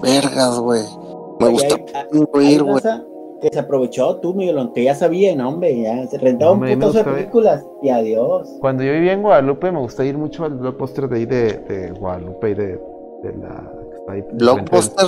vergas, 0.00 0.60
güey. 0.60 0.84
Me 1.40 1.48
gusta 1.48 1.76
ir, 2.40 2.62
güey. 2.62 2.82
Que 3.40 3.50
se 3.52 3.58
aprovechó 3.58 4.16
tú, 4.20 4.32
Miguel, 4.32 4.70
que 4.74 4.82
ya 4.82 4.94
sabía, 4.94 5.36
no, 5.36 5.50
hombre, 5.50 5.78
ya 5.78 6.06
se 6.06 6.16
rentaba 6.16 6.52
un 6.52 6.60
puto 6.60 6.92
de 6.92 7.04
películas 7.04 7.66
y 7.82 7.90
adiós. 7.90 8.48
Cuando 8.60 8.82
yo 8.82 8.92
vivía 8.92 9.12
en 9.12 9.20
Guadalupe 9.20 9.70
me 9.70 9.78
gusta 9.78 10.06
ir 10.06 10.16
mucho 10.16 10.44
al 10.46 10.54
Blockbuster 10.54 11.06
de 11.06 11.16
ahí 11.16 11.26
de, 11.26 11.58
de 11.58 11.90
Guadalupe 11.90 12.50
y 12.50 12.54
de 12.54 12.80
de 13.22 13.32
la 13.36 14.22
Blockbuster. 14.32 15.06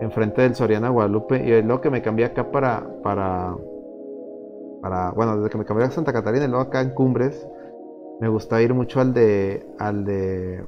Enfrente 0.00 0.42
del, 0.42 0.54
Soriana 0.54 0.90
Guadalupe. 0.90 1.36
Y 1.44 1.62
luego 1.62 1.80
que 1.80 1.90
me 1.90 2.02
cambié 2.02 2.26
acá 2.26 2.50
para, 2.50 2.86
para, 3.02 3.56
para, 4.80 5.10
bueno, 5.12 5.36
desde 5.36 5.50
que 5.50 5.58
me 5.58 5.64
cambié 5.64 5.86
a 5.86 5.90
Santa 5.90 6.12
Catarina 6.12 6.44
y 6.44 6.48
luego 6.48 6.64
acá 6.64 6.80
en 6.80 6.90
Cumbres, 6.90 7.48
me 8.20 8.28
gusta 8.28 8.62
ir 8.62 8.74
mucho 8.74 9.00
al 9.00 9.12
de, 9.12 9.66
al 9.78 10.04
de, 10.04 10.64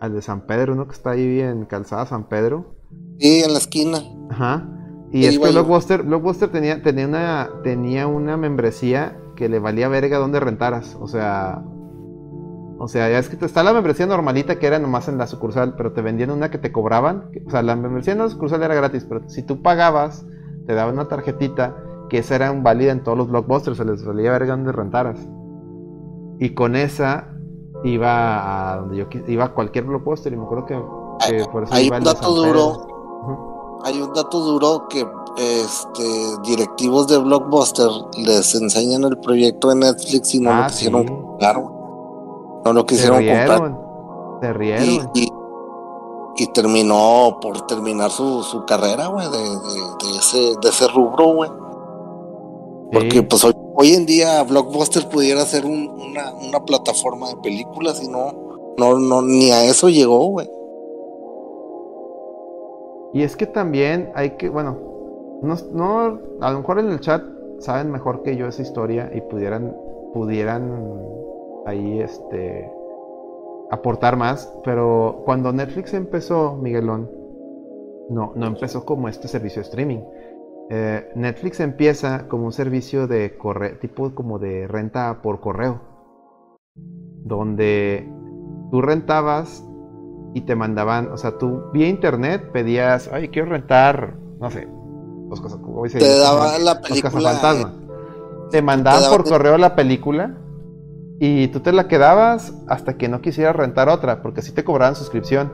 al 0.00 0.14
de 0.14 0.22
San 0.22 0.46
Pedro, 0.46 0.72
uno 0.72 0.86
que 0.86 0.92
está 0.92 1.10
ahí 1.10 1.40
en 1.40 1.66
Calzada 1.66 2.06
San 2.06 2.28
Pedro. 2.28 2.73
Y 3.18 3.40
en 3.40 3.52
la 3.52 3.58
esquina. 3.58 4.02
Ajá. 4.30 4.68
Y 5.12 5.26
es 5.26 5.38
que 5.38 5.50
Blockbuster, 5.50 6.02
Blockbuster 6.02 6.50
tenía, 6.50 6.82
tenía 6.82 7.06
una, 7.06 7.50
tenía 7.62 8.06
una 8.06 8.36
membresía 8.36 9.16
que 9.36 9.48
le 9.48 9.60
valía 9.60 9.88
verga 9.88 10.18
donde 10.18 10.40
rentaras. 10.40 10.96
O 11.00 11.06
sea, 11.06 11.62
o 12.78 12.88
sea, 12.88 13.08
ya 13.08 13.18
es 13.18 13.28
que 13.28 13.44
está 13.44 13.62
la 13.62 13.72
membresía 13.72 14.06
normalita 14.06 14.58
que 14.58 14.66
era 14.66 14.78
nomás 14.78 15.08
en 15.08 15.18
la 15.18 15.26
sucursal, 15.26 15.74
pero 15.76 15.92
te 15.92 16.02
vendían 16.02 16.30
una 16.30 16.50
que 16.50 16.58
te 16.58 16.72
cobraban. 16.72 17.30
O 17.46 17.50
sea, 17.50 17.62
la 17.62 17.76
membresía 17.76 18.14
en 18.14 18.18
la 18.20 18.28
sucursal 18.28 18.62
era 18.62 18.74
gratis, 18.74 19.06
pero 19.08 19.28
si 19.28 19.42
tú 19.42 19.62
pagabas, 19.62 20.26
te 20.66 20.74
daban 20.74 20.94
una 20.94 21.06
tarjetita 21.06 21.76
que 22.08 22.18
esa 22.18 22.34
era 22.34 22.52
válida 22.52 22.92
en 22.92 23.02
todos 23.02 23.16
los 23.16 23.28
blockbusters, 23.28 23.76
se 23.76 23.84
les 23.84 24.04
valía 24.04 24.32
verga 24.32 24.56
donde 24.56 24.72
rentaras. 24.72 25.28
Y 26.40 26.50
con 26.50 26.74
esa 26.74 27.28
iba 27.84 28.72
a 28.72 28.76
donde 28.78 28.96
yo 28.96 29.06
iba 29.28 29.44
a 29.44 29.54
cualquier 29.54 29.84
blockbuster 29.84 30.32
y 30.32 30.36
me 30.36 30.44
acuerdo 30.44 30.66
que, 30.66 30.74
por 31.52 31.64
eso 31.64 31.74
hay 31.74 31.88
un 31.88 32.02
dato 32.02 32.34
duro. 32.34 32.93
Hay 33.84 34.00
un 34.00 34.12
dato 34.14 34.40
duro 34.40 34.86
que 34.88 35.06
este 35.36 36.04
directivos 36.44 37.08
de 37.08 37.18
Blockbuster 37.18 37.88
les 38.16 38.54
enseñan 38.54 39.04
el 39.04 39.18
proyecto 39.18 39.68
de 39.68 39.74
Netflix 39.74 40.34
y 40.34 40.40
no 40.40 40.54
lo 40.54 40.62
ah, 40.62 40.66
quisieron 40.68 41.36
claro 41.38 41.74
no 42.64 42.72
lo 42.72 42.86
quisieron 42.86 43.18
comprar. 43.18 43.78
Se 44.40 44.52
rieron. 44.52 45.10
Y, 45.14 45.28
terminó 46.52 47.38
por 47.40 47.66
terminar 47.66 48.10
su, 48.10 48.42
su 48.42 48.64
carrera, 48.64 49.06
güey, 49.06 49.28
de, 49.30 49.38
de, 49.38 50.18
ese, 50.18 50.38
de 50.60 50.68
ese 50.68 50.88
rubro, 50.88 51.34
güey. 51.34 51.50
Porque 52.92 53.22
pues 53.22 53.44
hoy, 53.44 53.94
en 53.94 54.04
día 54.04 54.42
Blockbuster 54.42 55.08
pudiera 55.08 55.44
ser 55.44 55.64
una, 55.64 56.32
una, 56.32 56.64
plataforma 56.64 57.28
de 57.28 57.36
películas 57.36 58.02
y 58.02 58.08
no, 58.08 58.32
no, 58.76 58.98
no, 58.98 59.22
ni 59.22 59.50
a 59.52 59.64
eso 59.64 59.88
llegó, 59.88 60.26
güey. 60.26 60.48
Y 63.14 63.22
es 63.22 63.36
que 63.36 63.46
también 63.46 64.10
hay 64.16 64.30
que, 64.30 64.48
bueno, 64.48 64.76
no, 65.40 65.54
no, 65.72 66.20
a 66.40 66.50
lo 66.50 66.58
mejor 66.58 66.80
en 66.80 66.90
el 66.90 66.98
chat 66.98 67.22
saben 67.60 67.92
mejor 67.92 68.22
que 68.22 68.36
yo 68.36 68.48
esa 68.48 68.62
historia 68.62 69.08
y 69.14 69.20
pudieran, 69.20 69.72
pudieran 70.12 71.00
ahí 71.64 72.00
este 72.00 72.70
aportar 73.70 74.16
más, 74.16 74.52
pero 74.64 75.22
cuando 75.24 75.52
Netflix 75.52 75.94
empezó, 75.94 76.56
Miguelón, 76.56 77.08
no, 78.10 78.32
no 78.34 78.46
empezó 78.46 78.84
como 78.84 79.08
este 79.08 79.28
servicio 79.28 79.62
de 79.62 79.68
streaming. 79.68 80.00
Eh, 80.70 81.08
Netflix 81.14 81.60
empieza 81.60 82.26
como 82.26 82.46
un 82.46 82.52
servicio 82.52 83.06
de 83.06 83.36
correo, 83.36 83.78
tipo 83.78 84.12
como 84.12 84.40
de 84.40 84.66
renta 84.66 85.20
por 85.22 85.40
correo, 85.40 85.80
donde 86.74 88.08
tú 88.72 88.82
rentabas 88.82 89.64
y 90.34 90.40
te 90.40 90.56
mandaban, 90.56 91.12
o 91.12 91.16
sea, 91.16 91.38
tú 91.38 91.70
vía 91.72 91.88
internet 91.88 92.50
pedías, 92.52 93.08
ay, 93.12 93.28
quiero 93.28 93.50
rentar, 93.50 94.14
no 94.40 94.50
sé, 94.50 94.68
dos 95.28 95.40
cosas, 95.40 95.60
como 95.60 95.82
te 95.84 96.18
daba 96.18 96.58
la 96.58 96.80
película. 96.80 97.72
Te 98.50 98.60
mandaban 98.60 99.10
por 99.10 99.24
correo 99.24 99.56
la 99.56 99.76
película 99.76 100.36
y 101.20 101.48
tú 101.48 101.60
te 101.60 101.72
la 101.72 101.86
quedabas 101.86 102.52
hasta 102.68 102.96
que 102.96 103.08
no 103.08 103.20
quisieras 103.20 103.54
rentar 103.54 103.88
otra, 103.88 104.22
porque 104.22 104.40
así 104.40 104.50
te 104.52 104.64
cobraban 104.64 104.96
suscripción. 104.96 105.52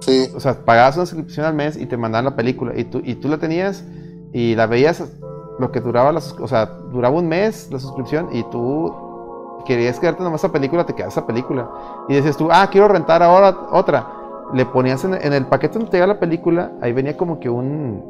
Sí. 0.00 0.28
O 0.34 0.40
sea, 0.40 0.64
pagabas 0.64 0.96
una 0.96 1.06
suscripción 1.06 1.46
al 1.46 1.54
mes 1.54 1.76
y 1.76 1.86
te 1.86 1.96
mandaban 1.96 2.26
la 2.26 2.36
película. 2.36 2.78
Y 2.78 2.84
tú, 2.84 3.00
y 3.02 3.14
tú 3.14 3.28
la 3.28 3.38
tenías 3.38 3.82
y 4.32 4.54
la 4.54 4.66
veías 4.66 5.02
lo 5.58 5.72
que 5.72 5.80
duraba 5.80 6.12
la 6.12 6.20
O 6.40 6.46
sea, 6.46 6.66
duraba 6.66 7.16
un 7.16 7.28
mes 7.28 7.70
la 7.72 7.80
suscripción 7.80 8.28
y 8.32 8.42
tú 8.50 8.94
querías 9.66 10.00
quedarte 10.00 10.22
nomás 10.22 10.40
esa 10.40 10.52
película, 10.52 10.86
te 10.86 10.94
quedas 10.94 11.12
esa 11.12 11.26
película. 11.26 11.68
Y 12.08 12.14
decías 12.14 12.36
tú, 12.36 12.48
ah, 12.50 12.68
quiero 12.70 12.88
rentar 12.88 13.22
ahora 13.22 13.54
otra. 13.72 14.06
Le 14.54 14.64
ponías 14.64 15.04
en, 15.04 15.14
el 15.14 15.46
paquete 15.46 15.74
donde 15.74 15.90
te 15.90 15.96
llega 15.96 16.06
la 16.06 16.20
película, 16.20 16.72
ahí 16.80 16.92
venía 16.92 17.16
como 17.16 17.40
que 17.40 17.50
un, 17.50 18.02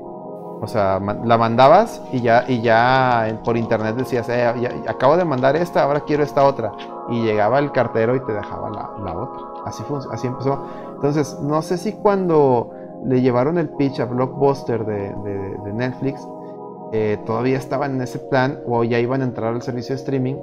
o 0.61 0.67
sea, 0.67 1.01
la 1.01 1.39
mandabas 1.39 2.03
y 2.13 2.21
ya, 2.21 2.45
y 2.47 2.61
ya 2.61 3.41
por 3.45 3.57
internet 3.57 3.97
decías, 3.97 4.29
eh, 4.29 4.47
acabo 4.87 5.17
de 5.17 5.25
mandar 5.25 5.57
esta, 5.57 5.83
ahora 5.83 6.01
quiero 6.01 6.23
esta 6.23 6.45
otra. 6.45 6.73
Y 7.09 7.23
llegaba 7.23 7.59
el 7.59 7.73
cartero 7.73 8.17
y 8.17 8.21
te 8.21 8.33
dejaba 8.33 8.71
la, 8.71 9.17
otra. 9.17 9.43
Así, 9.65 9.83
así 10.13 10.27
empezó. 10.27 10.65
Entonces, 10.95 11.39
no 11.41 11.63
sé 11.63 11.79
si 11.79 11.93
cuando 11.93 12.71
le 13.05 13.21
llevaron 13.21 13.59
el 13.59 13.69
pitch 13.71 14.01
a 14.01 14.05
Blockbuster 14.07 14.85
de, 14.85 15.73
Netflix, 15.73 16.27
eh, 16.93 17.19
todavía 17.27 17.59
estaban 17.59 17.97
en 17.97 18.03
ese 18.03 18.19
plan 18.19 18.61
o 18.67 18.83
ya 18.83 18.99
iban 18.99 19.21
a 19.21 19.25
entrar 19.25 19.53
al 19.55 19.63
servicio 19.63 19.95
de 19.95 20.01
streaming. 20.01 20.37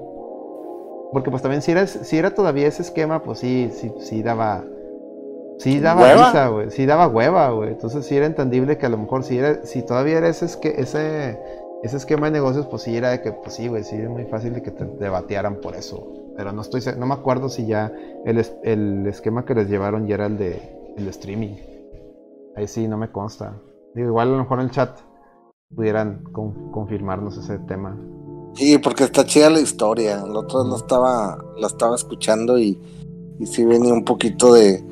Porque 1.13 1.29
pues 1.29 1.41
también 1.41 1.61
si 1.61 1.71
era, 1.71 1.87
si 1.87 2.17
era 2.17 2.33
todavía 2.33 2.67
ese 2.67 2.81
esquema, 2.81 3.23
pues 3.23 3.39
sí, 3.39 3.69
sí, 3.71 3.93
sí 3.99 4.23
daba 4.23 4.65
Sí 5.63 5.79
daba 5.79 6.13
risa, 6.13 6.47
güey. 6.49 6.71
Sí 6.71 6.85
daba 6.85 7.07
hueva, 7.07 7.49
güey. 7.51 7.69
Entonces 7.69 8.05
sí 8.05 8.17
era 8.17 8.25
entendible 8.25 8.77
que 8.77 8.85
a 8.85 8.89
lo 8.89 8.97
mejor 8.97 9.23
si 9.23 9.37
era, 9.37 9.63
si 9.63 9.81
todavía 9.81 10.17
era 10.17 10.27
ese, 10.27 10.45
ese, 10.45 11.39
ese 11.83 11.97
esquema 11.97 12.27
de 12.27 12.33
negocios, 12.33 12.67
pues 12.67 12.81
sí 12.81 12.95
era 12.97 13.11
de 13.11 13.21
que, 13.21 13.31
pues 13.31 13.55
sí, 13.55 13.67
güey, 13.67 13.83
sí 13.83 13.95
es 13.95 14.09
muy 14.09 14.25
fácil 14.25 14.53
de 14.53 14.61
que 14.61 14.71
te 14.71 14.85
debatearan 14.85 15.61
por 15.61 15.75
eso. 15.75 16.05
Pero 16.35 16.51
no 16.51 16.61
estoy, 16.61 16.81
no 16.97 17.05
me 17.05 17.13
acuerdo 17.13 17.49
si 17.49 17.65
ya 17.65 17.91
el, 18.25 18.45
el 18.63 19.07
esquema 19.07 19.45
que 19.45 19.55
les 19.55 19.69
llevaron 19.69 20.07
ya 20.07 20.15
era 20.15 20.25
el 20.25 20.37
de, 20.37 20.93
el 20.97 21.07
streaming. 21.07 21.55
Ahí 22.55 22.67
sí, 22.67 22.87
no 22.87 22.97
me 22.97 23.11
consta. 23.11 23.61
Digo, 23.95 24.09
igual 24.09 24.29
a 24.29 24.31
lo 24.31 24.37
mejor 24.39 24.59
en 24.59 24.65
el 24.65 24.71
chat 24.71 24.99
pudieran 25.73 26.23
confirmarnos 26.71 27.37
ese 27.37 27.59
tema. 27.59 27.97
Sí, 28.55 28.77
porque 28.77 29.03
está 29.03 29.25
chida 29.25 29.49
la 29.49 29.59
historia. 29.59 30.23
El 30.25 30.35
otro 30.35 30.63
la 30.63 30.75
estaba, 30.75 31.43
la 31.57 31.67
estaba 31.67 31.95
escuchando 31.95 32.59
y, 32.59 32.79
y 33.39 33.45
sí 33.45 33.65
venía 33.65 33.93
un 33.93 34.05
poquito 34.05 34.53
de, 34.53 34.83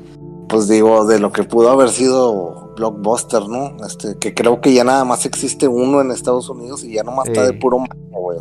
pues 0.48 0.68
digo, 0.68 1.06
de 1.06 1.18
lo 1.18 1.32
que 1.32 1.44
pudo 1.44 1.70
haber 1.70 1.90
sido 1.90 2.62
Blockbuster, 2.76 3.48
¿no? 3.48 3.76
Este, 3.86 4.18
que 4.18 4.34
creo 4.34 4.60
que 4.60 4.72
ya 4.72 4.84
nada 4.84 5.04
más 5.04 5.26
existe 5.26 5.68
uno 5.68 6.00
en 6.00 6.10
Estados 6.10 6.48
Unidos 6.48 6.84
y 6.84 6.94
ya 6.94 7.02
nomás 7.02 7.28
está 7.28 7.44
de 7.44 7.52
puro 7.52 7.84
güey. 8.10 8.38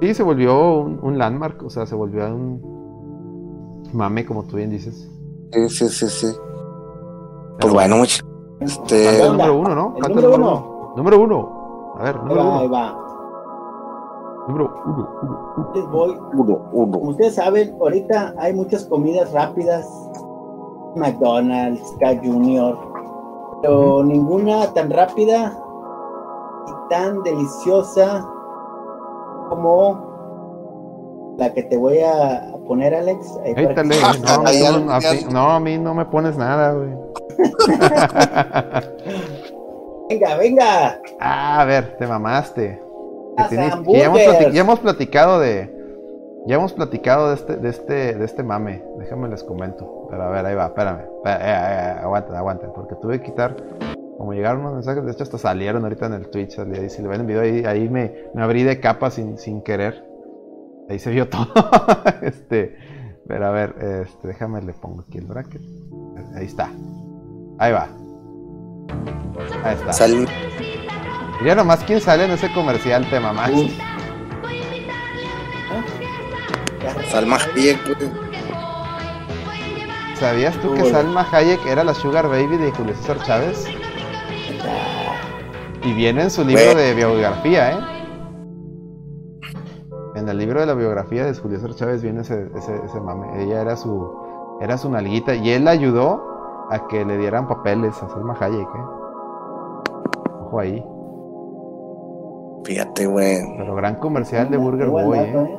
Sí, 0.00 0.14
se 0.14 0.22
volvió 0.22 0.80
un, 0.80 1.18
landmark, 1.18 1.62
o 1.62 1.70
sea, 1.70 1.86
se 1.86 1.94
volvió 1.94 2.26
un 2.26 3.90
mame, 3.92 4.26
como 4.26 4.44
tú 4.44 4.56
bien 4.56 4.70
dices. 4.70 5.08
Sí, 5.52 5.68
sí, 5.68 5.88
sí, 5.88 6.08
sí. 6.08 6.26
pues 7.60 7.72
bueno, 7.72 7.96
mucho. 7.96 8.24
Este... 8.60 9.26
número 9.28 9.58
uno, 9.58 9.74
¿no? 9.74 9.94
número 10.08 10.34
uno. 10.34 10.94
Número 10.96 11.20
uno. 11.20 11.94
A 11.98 12.02
ver, 12.02 12.16
número 12.16 12.42
uno. 12.42 12.58
Ahí 12.58 12.68
va. 12.68 13.03
Número 14.46 14.74
uno, 14.84 15.08
uno, 15.22 15.54
uno. 15.56 15.86
Voy. 15.88 16.18
Uno, 16.32 16.68
uno. 16.72 16.98
Como 16.98 17.10
ustedes 17.10 17.34
saben, 17.34 17.76
ahorita 17.80 18.34
hay 18.38 18.52
muchas 18.52 18.84
comidas 18.84 19.32
rápidas 19.32 19.88
McDonald's, 20.96 21.82
K 21.98 22.16
Junior, 22.22 22.78
pero 23.62 24.04
ninguna 24.04 24.72
tan 24.74 24.90
rápida 24.90 25.58
y 26.66 26.72
tan 26.90 27.22
deliciosa 27.22 28.26
como 29.48 31.34
la 31.38 31.52
que 31.52 31.62
te 31.64 31.76
voy 31.76 31.98
a 32.00 32.52
poner, 32.66 32.94
Alex. 32.94 33.38
no, 35.30 35.50
a 35.50 35.60
mí 35.60 35.78
no 35.78 35.94
me 35.94 36.04
pones 36.04 36.36
nada, 36.36 36.72
güey. 36.72 36.90
venga, 40.10 40.36
venga. 40.36 41.00
Ah, 41.20 41.60
a 41.60 41.64
ver, 41.64 41.96
te 41.96 42.06
mamaste. 42.06 42.83
Ya, 44.52 44.60
hemos 44.60 44.80
platicado 44.80 45.40
de. 45.40 45.72
Ya 46.46 46.56
hemos 46.56 46.72
platicado 46.74 47.28
de 47.28 47.34
este, 47.34 47.56
de 47.56 47.68
este, 47.70 48.14
de 48.14 48.24
este 48.24 48.42
mame. 48.42 48.84
Déjame 48.98 49.28
les 49.28 49.42
comento. 49.42 50.06
Pero 50.10 50.22
a 50.24 50.30
ver, 50.30 50.44
ahí 50.44 50.54
va, 50.54 50.66
espérame. 50.66 51.00
Eh, 51.00 51.06
eh, 51.26 51.38
eh, 51.40 52.00
aguanten, 52.02 52.34
aguanten. 52.34 52.70
Porque 52.74 52.94
tuve 52.96 53.18
que 53.18 53.26
quitar. 53.26 53.56
Como 54.18 54.32
llegaron 54.32 54.60
unos 54.60 54.74
mensajes, 54.74 55.04
de 55.04 55.10
hecho 55.10 55.24
hasta 55.24 55.38
salieron 55.38 55.82
ahorita 55.82 56.06
en 56.06 56.12
el 56.12 56.28
Twitch. 56.28 56.58
Ahí, 56.58 56.90
si 56.90 57.02
le 57.02 57.08
ven 57.08 57.22
el 57.22 57.26
video, 57.26 57.42
ahí, 57.42 57.64
ahí 57.64 57.88
me, 57.88 58.14
me 58.34 58.42
abrí 58.42 58.62
de 58.62 58.78
capa 58.78 59.10
sin, 59.10 59.38
sin 59.38 59.62
querer. 59.62 60.04
Ahí 60.88 60.98
se 60.98 61.10
vio 61.10 61.28
todo. 61.30 61.48
este. 62.22 62.76
Pero 63.26 63.46
a 63.46 63.50
ver, 63.50 63.74
este, 64.02 64.28
déjame 64.28 64.60
le 64.60 64.74
pongo 64.74 65.00
aquí 65.00 65.18
el 65.18 65.24
bracket. 65.24 65.62
Ahí 66.36 66.44
está. 66.44 66.70
Ahí 67.58 67.72
va. 67.72 67.88
Ahí 69.64 69.74
está. 69.74 69.92
Sal... 69.92 70.26
Mira 71.40 71.54
nomás 71.54 71.82
quién 71.84 72.00
sale 72.00 72.24
en 72.24 72.30
ese 72.30 72.52
comercial, 72.52 73.08
te 73.10 73.20
mamás. 73.20 73.50
Salma 77.10 77.36
Hayek, 77.36 77.78
¿Sabías 80.14 80.56
tú 80.60 80.74
que 80.74 80.84
Salma 80.90 81.26
Hayek 81.30 81.66
era 81.66 81.84
la 81.84 81.94
Sugar 81.94 82.28
Baby 82.28 82.56
de 82.56 82.70
Julio 82.72 82.94
César 82.94 83.22
Chávez? 83.22 83.66
Y 85.82 85.92
viene 85.92 86.22
en 86.22 86.30
su 86.30 86.44
libro 86.44 86.74
de 86.74 86.94
biografía, 86.94 87.72
¿eh? 87.72 87.78
En 90.14 90.28
el 90.28 90.38
libro 90.38 90.60
de 90.60 90.66
la 90.66 90.74
biografía 90.74 91.24
de 91.24 91.34
Julio 91.34 91.58
César 91.58 91.74
Chávez 91.74 92.02
viene 92.02 92.22
ese, 92.22 92.48
ese, 92.56 93.00
mame. 93.00 93.42
Ella 93.42 93.60
era 93.60 93.76
su, 93.76 94.58
era 94.60 94.78
su 94.78 94.88
nalguita 94.88 95.34
y 95.34 95.50
él 95.50 95.64
la 95.64 95.72
ayudó 95.72 96.66
a 96.70 96.86
que 96.86 97.04
le 97.04 97.18
dieran 97.18 97.46
papeles 97.48 97.94
a 98.02 98.08
Salma 98.08 98.36
Hayek, 98.38 98.68
¿eh? 98.68 98.84
Ojo 100.46 100.60
ahí. 100.60 100.93
Fíjate, 102.64 103.06
güey. 103.06 103.38
Pero 103.58 103.74
gran 103.74 103.96
comercial 103.96 104.50
de 104.50 104.56
Burger 104.56 104.88
Boy, 104.88 105.18
¿eh? 105.18 105.32
¿eh? 105.34 105.58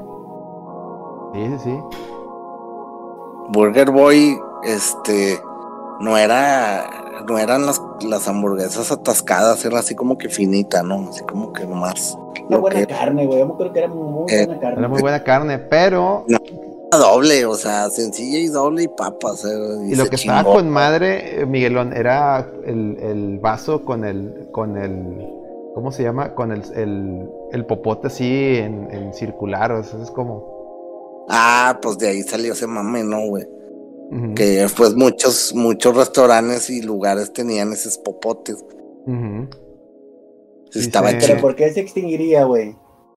Sí, 1.33 1.47
sí, 1.47 1.57
sí. 1.63 1.79
Burger 3.49 3.91
Boy, 3.91 4.37
este, 4.63 5.39
no 5.99 6.17
era, 6.17 7.21
no 7.27 7.37
eran 7.37 7.65
las, 7.65 7.81
las 8.07 8.27
hamburguesas 8.27 8.91
atascadas, 8.91 9.63
era 9.65 9.79
así 9.79 9.95
como 9.95 10.17
que 10.17 10.29
finita, 10.29 10.81
¿no? 10.81 11.09
Así 11.09 11.23
como 11.23 11.53
que 11.53 11.65
nomás. 11.65 12.17
Una 12.47 12.57
buena 12.57 12.85
carne, 12.85 13.25
güey. 13.25 13.39
Yo 13.39 13.57
creo 13.57 13.73
que 13.73 13.79
era 13.79 13.87
muy 13.87 14.31
eh, 14.31 14.45
buena 14.45 14.59
carne. 14.59 14.79
Era 14.79 14.87
muy 14.87 15.01
buena 15.01 15.23
carne, 15.23 15.59
pero 15.59 16.25
doble, 16.97 17.45
o 17.45 17.55
sea, 17.55 17.89
sencilla 17.89 18.39
y 18.39 18.47
doble 18.47 18.83
y 18.83 18.87
papas. 18.87 19.45
y, 19.85 19.95
lo 19.95 20.05
que 20.07 20.15
estaba 20.15 20.43
con 20.43 20.69
madre, 20.69 21.41
eh, 21.41 21.45
Miguelón, 21.45 21.93
era 21.93 22.47
el, 22.65 23.39
vaso 23.41 23.83
con 23.83 24.05
el, 24.05 24.47
con 24.51 24.77
el, 24.77 25.27
¿cómo 25.75 25.91
se 25.91 26.03
llama? 26.03 26.33
Con 26.33 26.53
el, 26.53 26.63
el, 27.51 27.65
popote 27.65 28.07
así 28.07 28.55
en, 28.57 29.13
circular, 29.13 29.73
o 29.73 29.83
sea, 29.83 30.01
es 30.01 30.09
como... 30.09 31.25
Ah, 31.29 31.79
pues 31.81 31.97
de 31.97 32.07
ahí 32.07 32.23
salió 32.23 32.53
ese 32.53 32.65
mame, 32.65 33.03
¿no, 33.03 33.27
güey? 33.27 33.45
Que 34.35 34.61
después 34.61 34.95
muchos, 34.95 35.53
muchos 35.53 35.97
restaurantes 35.97 36.69
y 36.69 36.81
lugares 36.81 37.33
tenían 37.33 37.73
esos 37.73 37.97
popotes. 37.97 38.63
Estaba 40.73 41.09
Pero 41.19 41.41
¿por 41.41 41.55
qué 41.55 41.71
se 41.71 41.81
extinguiría, 41.81 42.45
güey? 42.45 42.75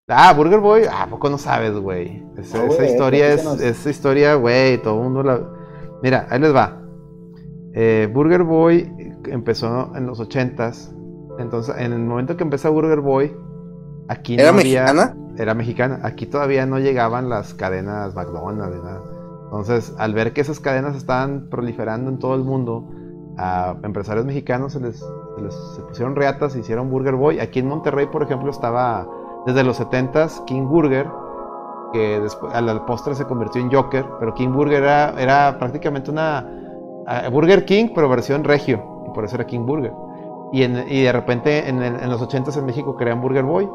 Ah, 0.08 0.32
Burger 0.32 0.60
Boy, 0.60 0.82
ah, 0.90 1.06
poco 1.08 1.28
no 1.28 1.38
sabes, 1.38 1.74
güey? 1.74 2.24
Esa, 2.38 2.64
historia 2.84 3.32
es, 3.34 3.44
esa 3.60 3.90
historia, 3.90 4.34
güey, 4.34 4.82
todo 4.82 4.96
el 4.96 5.04
mundo 5.04 5.22
la... 5.22 5.46
Mira, 6.02 6.26
ahí 6.30 6.40
les 6.40 6.54
va. 6.54 6.82
Eh, 7.74 8.08
Burger 8.12 8.42
Boy 8.42 8.90
empezó 9.26 9.94
en 9.94 10.06
los 10.06 10.18
ochentas. 10.18 10.92
Entonces, 11.39 11.75
en 11.78 11.92
el 11.92 12.00
momento 12.00 12.36
que 12.36 12.44
empezó 12.44 12.73
Burger 12.73 13.00
Boy, 13.00 13.34
aquí 14.08 14.34
¿Era 14.39 14.52
mexicana? 14.52 15.17
Era 15.36 15.55
mexicana. 15.55 16.00
Aquí 16.02 16.26
todavía 16.26 16.67
no 16.67 16.78
llegaban 16.78 17.28
las 17.28 17.55
cadenas 17.55 18.15
McDonald's, 18.15 18.83
nada. 18.83 19.02
Entonces, 19.44 19.94
al 19.99 20.12
ver 20.15 20.33
que 20.33 20.41
esas 20.41 20.60
cadenas 20.60 20.97
estaban 20.97 21.49
proliferando 21.49 22.10
en 22.10 22.18
todo 22.18 22.34
el 22.34 22.42
mundo, 22.42 22.91
a 23.39 23.76
empresarios 23.84 24.26
mexicanos 24.26 24.73
se 24.73 24.81
les, 24.81 24.99
se 24.99 25.42
les 25.42 25.55
se 25.76 25.83
pusieron 25.83 26.17
reatas 26.17 26.57
y 26.57 26.60
hicieron 26.60 26.91
Burger 26.91 27.15
Boy. 27.15 27.39
Aquí 27.41 27.60
en 27.60 27.68
Monterrey, 27.68 28.07
por 28.07 28.23
ejemplo, 28.23 28.50
estaba 28.50 29.07
desde 29.47 29.62
los 29.62 29.81
70s, 29.81 30.44
King 30.44 30.67
Burger, 30.67 31.07
que 31.92 32.20
después 32.20 32.52
a 32.52 32.60
la 32.60 32.84
postre 32.84 33.15
se 33.15 33.25
convirtió 33.25 33.62
en 33.62 33.73
Joker, 33.73 34.05
pero 34.18 34.34
King 34.34 34.50
Burger 34.50 34.83
era, 34.83 35.15
era 35.18 35.58
prácticamente 35.58 36.10
una 36.10 36.47
Burger 37.33 37.65
King, 37.65 37.89
pero 37.94 38.08
versión 38.08 38.44
regio, 38.44 39.05
y 39.07 39.15
por 39.15 39.25
eso 39.25 39.36
era 39.36 39.47
King 39.47 39.65
Burger. 39.65 39.92
Y, 40.52 40.66
de 40.66 41.12
repente 41.12 41.68
en, 41.68 42.10
los 42.10 42.22
80s 42.22 42.56
en 42.58 42.66
México 42.66 42.96
crean 42.96 43.20
Burger 43.20 43.44
Boy. 43.44 43.68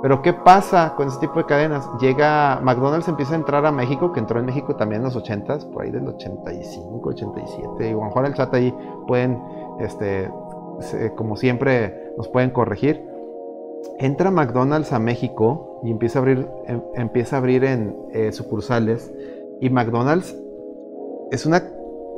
Pero 0.00 0.22
¿qué 0.22 0.32
pasa 0.32 0.94
con 0.96 1.08
ese 1.08 1.18
tipo 1.18 1.40
de 1.40 1.46
cadenas? 1.46 1.88
Llega 2.00 2.60
McDonald's 2.62 3.08
empieza 3.08 3.34
a 3.34 3.36
entrar 3.36 3.66
a 3.66 3.72
México, 3.72 4.12
que 4.12 4.20
entró 4.20 4.38
en 4.38 4.46
México 4.46 4.76
también 4.76 5.00
en 5.00 5.06
los 5.06 5.16
80s, 5.16 5.72
por 5.72 5.82
ahí 5.82 5.90
del 5.90 6.06
85, 6.06 7.08
87, 7.08 7.88
y 7.88 7.92
lo 7.92 8.02
mejor 8.02 8.24
el 8.24 8.34
chat 8.34 8.54
ahí 8.54 8.72
pueden, 9.08 9.42
este, 9.80 10.30
como 11.16 11.34
siempre, 11.34 12.12
nos 12.16 12.28
pueden 12.28 12.50
corregir 12.50 13.08
entra 13.98 14.30
McDonald's 14.30 14.92
a 14.92 14.98
México 14.98 15.80
y 15.82 15.90
empieza 15.90 16.18
a 16.18 16.22
abrir, 16.22 16.48
em, 16.66 16.82
empieza 16.94 17.36
a 17.36 17.38
abrir 17.38 17.64
en 17.64 17.96
eh, 18.12 18.32
sucursales. 18.32 19.12
Y 19.60 19.70
McDonald's 19.70 20.36
es 21.30 21.46
una, 21.46 21.62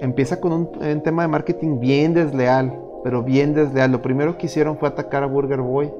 empieza 0.00 0.40
con 0.40 0.52
un, 0.52 1.02
tema 1.02 1.22
de 1.22 1.28
marketing 1.28 1.80
bien 1.80 2.14
desleal, 2.14 2.78
pero 3.02 3.22
bien 3.22 3.54
desleal. 3.54 3.92
Lo 3.92 4.02
primero 4.02 4.38
que 4.38 4.46
hicieron 4.46 4.78
fue 4.78 4.88
atacar 4.88 5.22
a 5.22 5.26
Burger 5.26 5.60
Boy, 5.60 5.92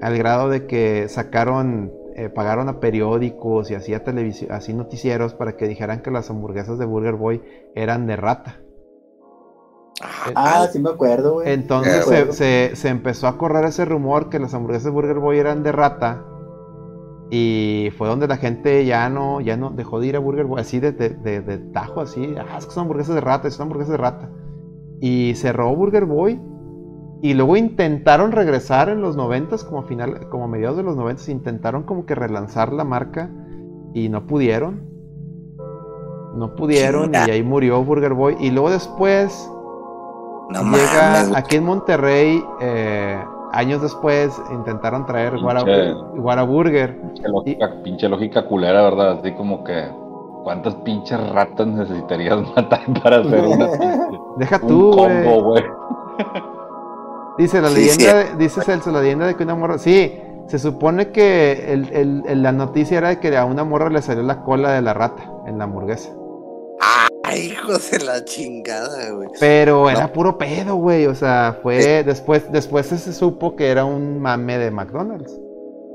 al 0.00 0.16
grado 0.16 0.48
de 0.48 0.66
que 0.66 1.08
sacaron, 1.08 1.92
eh, 2.14 2.28
pagaron 2.28 2.68
a 2.68 2.80
periódicos 2.80 3.70
y 3.70 3.74
así 3.74 3.98
televisión, 4.00 4.52
así 4.52 4.72
noticieros 4.72 5.34
para 5.34 5.56
que 5.56 5.68
dijeran 5.68 6.02
que 6.02 6.10
las 6.10 6.30
hamburguesas 6.30 6.78
de 6.78 6.86
Burger 6.86 7.14
Boy 7.14 7.42
eran 7.74 8.06
de 8.06 8.16
rata. 8.16 8.60
Ah, 10.34 10.66
sí 10.72 10.78
me 10.78 10.90
acuerdo, 10.90 11.34
güey. 11.34 11.52
Entonces 11.52 12.06
se, 12.34 12.74
se, 12.74 12.88
empezó 12.88 13.26
a 13.26 13.36
correr 13.36 13.66
ese 13.66 13.84
rumor 13.84 14.30
que 14.30 14.38
las 14.38 14.54
hamburguesas 14.54 14.84
de 14.84 14.90
Burger 14.90 15.18
Boy 15.18 15.38
eran 15.38 15.62
de 15.62 15.72
rata. 15.72 16.24
Y 17.30 17.90
fue 17.96 18.08
donde 18.08 18.26
la 18.26 18.38
gente 18.38 18.84
ya 18.84 19.08
no, 19.08 19.40
ya 19.40 19.56
no 19.56 19.70
dejó 19.70 20.00
de 20.00 20.08
ir 20.08 20.16
a 20.16 20.18
Burger 20.18 20.46
Boy, 20.46 20.60
así 20.60 20.80
de, 20.80 20.92
de, 20.92 21.58
tajo, 21.72 22.00
así. 22.00 22.34
Ah, 22.36 22.56
es 22.58 22.66
que 22.66 22.72
son 22.72 22.82
hamburguesas 22.82 23.14
de 23.14 23.20
rata, 23.20 23.50
son 23.50 23.64
hamburguesas 23.64 23.92
de 23.92 23.98
rata. 23.98 24.30
Y 25.00 25.34
cerró 25.34 25.74
Burger 25.74 26.04
Boy. 26.04 26.40
Y 27.22 27.34
luego 27.34 27.56
intentaron 27.56 28.32
regresar 28.32 28.88
en 28.88 29.02
los 29.02 29.16
noventas, 29.16 29.64
como 29.64 29.80
a 29.80 29.82
final, 29.82 30.28
como 30.30 30.44
a 30.44 30.48
mediados 30.48 30.76
de 30.78 30.82
los 30.82 30.96
noventas, 30.96 31.28
intentaron 31.28 31.82
como 31.82 32.06
que 32.06 32.14
relanzar 32.14 32.72
la 32.72 32.84
marca. 32.84 33.30
Y 33.94 34.08
no 34.08 34.26
pudieron. 34.26 34.88
No 36.34 36.54
pudieron. 36.54 37.12
Y 37.14 37.30
ahí 37.30 37.42
murió 37.42 37.84
Burger 37.84 38.14
Boy. 38.14 38.36
Y 38.40 38.50
luego 38.50 38.70
después 38.70 39.50
Llega 40.50 41.38
aquí 41.38 41.56
en 41.56 41.64
Monterrey, 41.64 42.44
eh, 42.60 43.22
años 43.52 43.82
después, 43.82 44.40
intentaron 44.52 45.06
traer 45.06 45.38
Guaraburger. 45.38 46.96
Pinche 47.84 48.08
lógica, 48.08 48.46
culera, 48.46 48.82
¿verdad? 48.82 49.18
Así 49.20 49.32
como 49.32 49.62
que, 49.62 49.88
¿cuántas 50.42 50.74
pinches 50.76 51.18
ratas 51.30 51.66
necesitarías 51.66 52.38
matar 52.56 52.80
para 53.02 53.18
hacer 53.18 53.40
una 53.40 53.68
Deja 54.36 54.58
tú, 54.58 54.92
güey. 54.92 55.64
Dice 57.38 57.60
la 57.60 57.70
leyenda, 57.70 58.36
dice 58.36 58.62
Celso, 58.62 58.90
la 58.90 59.00
leyenda 59.00 59.26
de 59.26 59.34
que 59.34 59.44
una 59.44 59.54
morra. 59.54 59.78
Sí, 59.78 60.20
se 60.46 60.58
supone 60.58 61.10
que 61.10 61.72
el, 61.72 62.42
la 62.42 62.52
noticia 62.52 62.98
era 62.98 63.08
de 63.10 63.20
que 63.20 63.36
a 63.36 63.44
una 63.44 63.64
morra 63.64 63.88
le 63.88 64.02
salió 64.02 64.22
la 64.22 64.42
cola 64.42 64.72
de 64.72 64.82
la 64.82 64.94
rata 64.94 65.22
en 65.46 65.58
la 65.58 65.64
hamburguesa. 65.64 66.10
Ay, 67.22 67.52
hijo 67.52 67.72
de 67.72 68.04
la 68.04 68.24
chingada, 68.24 69.12
güey. 69.12 69.28
Pero 69.38 69.88
era 69.88 70.12
puro 70.12 70.36
pedo, 70.36 70.76
güey. 70.76 71.06
O 71.06 71.14
sea, 71.14 71.58
fue. 71.62 72.02
Después, 72.02 72.50
después 72.50 72.86
se 72.86 73.12
supo 73.12 73.54
que 73.54 73.68
era 73.68 73.84
un 73.84 74.18
mame 74.18 74.58
de 74.58 74.70
McDonald's. 74.70 75.38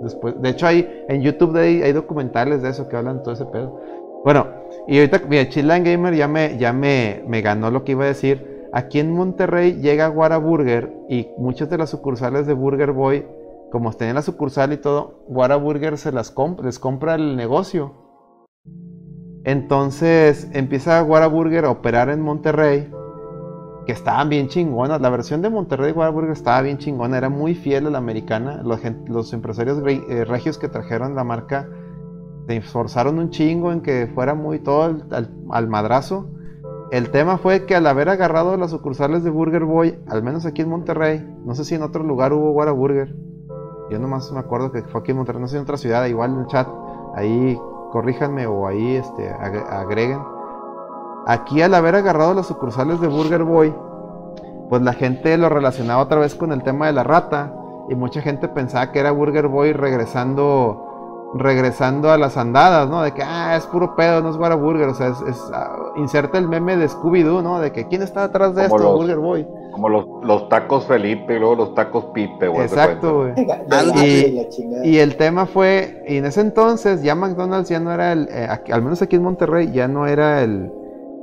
Después, 0.01 0.39
de 0.41 0.49
hecho, 0.49 0.67
hay 0.67 1.05
en 1.09 1.21
YouTube 1.21 1.55
hay, 1.57 1.81
hay 1.81 1.91
documentales 1.91 2.61
de 2.61 2.69
eso 2.69 2.87
que 2.87 2.95
hablan 2.95 3.23
todo 3.23 3.33
ese 3.33 3.45
pedo. 3.45 3.79
Bueno, 4.25 4.47
y 4.87 4.97
ahorita, 4.97 5.21
mira, 5.29 5.47
Chilan 5.49 5.83
Gamer 5.83 6.15
ya 6.15 6.27
me, 6.27 6.57
ya 6.57 6.73
me, 6.73 7.23
me 7.27 7.41
ganó 7.41 7.69
lo 7.69 7.83
que 7.83 7.91
iba 7.91 8.05
a 8.05 8.07
decir. 8.07 8.67
Aquí 8.73 8.99
en 8.99 9.11
Monterrey 9.11 9.73
llega 9.73 10.09
Burger 10.09 10.91
y 11.07 11.27
muchas 11.37 11.69
de 11.69 11.77
las 11.77 11.91
sucursales 11.91 12.47
de 12.47 12.55
Burger 12.55 12.91
Boy, 12.91 13.23
como 13.71 13.93
tenían 13.93 14.15
la 14.15 14.23
sucursal 14.23 14.73
y 14.73 14.77
todo, 14.77 15.25
Burger 15.29 15.99
se 15.99 16.11
las 16.11 16.33
les 16.63 16.79
compra 16.79 17.13
el 17.13 17.35
negocio 17.35 17.93
Entonces 19.43 20.49
empieza 20.53 21.03
Whataburger 21.03 21.65
a 21.65 21.69
operar 21.69 22.09
en 22.09 22.21
Monterrey, 22.21 22.89
que 23.85 23.91
estaban 23.91 24.29
bien 24.29 24.47
chingonas. 24.47 25.01
La 25.01 25.11
versión 25.11 25.43
de 25.43 25.51
Monterrey 25.51 25.91
de 25.91 25.99
Whataburger 25.99 26.31
estaba 26.31 26.63
bien 26.63 26.79
chingona, 26.79 27.19
era 27.19 27.29
muy 27.29 27.53
fiel 27.53 27.85
a 27.85 27.91
la 27.91 27.99
americana. 27.99 28.63
Los, 28.63 29.33
empresarios 29.33 29.83
eh, 29.85 30.25
regios 30.25 30.57
que 30.57 30.67
trajeron 30.67 31.13
la 31.13 31.23
marca 31.23 31.69
se 32.47 32.57
esforzaron 32.57 33.19
un 33.19 33.29
chingo 33.29 33.71
en 33.71 33.81
que 33.81 34.07
fuera 34.13 34.35
muy 34.35 34.59
todo 34.59 34.95
al, 35.49 35.67
madrazo. 35.67 36.29
El 36.91 37.09
tema 37.09 37.37
fue 37.37 37.65
que 37.65 37.75
al 37.75 37.87
haber 37.87 38.09
agarrado 38.09 38.55
las 38.57 38.71
sucursales 38.71 39.23
de 39.23 39.31
Burger 39.31 39.65
Boy, 39.65 39.99
al 40.07 40.21
menos 40.23 40.45
aquí 40.45 40.61
en 40.61 40.69
Monterrey, 40.69 41.27
no 41.43 41.55
sé 41.55 41.65
si 41.65 41.75
en 41.75 41.81
otro 41.81 42.03
lugar 42.03 42.33
hubo 42.33 42.51
Whataburger. 42.51 43.15
Yo 43.89 43.99
nomás 43.99 44.31
me 44.31 44.39
acuerdo 44.39 44.71
que 44.71 44.83
fue 44.83 45.01
aquí 45.01 45.11
en 45.11 45.17
Monterrey, 45.17 45.41
no 45.41 45.47
sé 45.47 45.57
en 45.57 45.63
otra 45.63 45.77
ciudad, 45.77 46.05
igual 46.05 46.33
en 46.33 46.39
el 46.41 46.47
chat, 46.47 46.67
ahí 47.15 47.59
corríjanme 47.91 48.45
o 48.45 48.67
ahí 48.67 48.95
este, 48.95 49.29
agreguen. 49.29 50.19
Aquí 51.27 51.61
al 51.61 51.73
haber 51.73 51.95
agarrado 51.95 52.35
las 52.35 52.45
sucursales 52.45 53.01
de 53.01 53.07
Burger 53.07 53.43
Boy, 53.43 53.73
pues 54.69 54.81
la 54.81 54.93
gente 54.93 55.37
lo 55.37 55.49
relacionaba 55.49 56.03
otra 56.03 56.19
vez 56.19 56.35
con 56.35 56.51
el 56.51 56.63
tema 56.63 56.87
de 56.87 56.93
la 56.93 57.03
rata 57.03 57.53
y 57.89 57.95
mucha 57.95 58.21
gente 58.21 58.47
pensaba 58.47 58.91
que 58.91 58.99
era 58.99 59.11
Burger 59.11 59.47
Boy 59.47 59.73
regresando 59.73 60.84
regresando 61.37 62.11
a 62.11 62.17
las 62.17 62.37
andadas, 62.37 62.89
¿no? 62.89 63.01
De 63.01 63.13
que, 63.13 63.21
ah, 63.21 63.55
es 63.57 63.65
puro 63.67 63.95
pedo, 63.95 64.21
no 64.21 64.29
es 64.29 64.37
Burger, 64.37 64.87
o 64.87 64.93
sea, 64.93 65.09
es, 65.09 65.51
ah, 65.53 65.91
inserta 65.97 66.37
el 66.37 66.47
meme 66.47 66.77
de 66.77 66.87
Scooby-Doo, 66.87 67.43
¿no? 67.43 67.59
De 67.59 67.71
que, 67.71 67.87
¿quién 67.87 68.01
está 68.01 68.27
detrás 68.27 68.55
de 68.55 68.63
esto? 68.63 68.95
Burger 68.95 69.17
Boy. 69.17 69.47
Como 69.71 69.89
los, 69.89 70.05
los, 70.23 70.47
tacos 70.47 70.85
Felipe 70.85 71.35
y 71.35 71.39
luego 71.39 71.55
los 71.55 71.75
tacos 71.75 72.05
Pipe, 72.13 72.47
güey. 72.47 72.61
Exacto, 72.61 73.17
güey. 73.17 73.33
y, 74.85 74.97
el 74.97 75.17
tema 75.17 75.45
fue, 75.45 76.03
y 76.07 76.17
en 76.17 76.25
ese 76.25 76.39
entonces 76.39 77.03
ya 77.03 77.15
McDonald's 77.15 77.67
ya 77.67 77.81
no 77.81 77.91
era 77.91 78.13
el, 78.13 78.29
eh, 78.31 78.47
al 78.71 78.81
menos 78.81 79.01
aquí 79.01 79.17
en 79.17 79.23
Monterrey, 79.23 79.71
ya 79.73 79.89
no 79.89 80.07
era 80.07 80.41
el, 80.41 80.71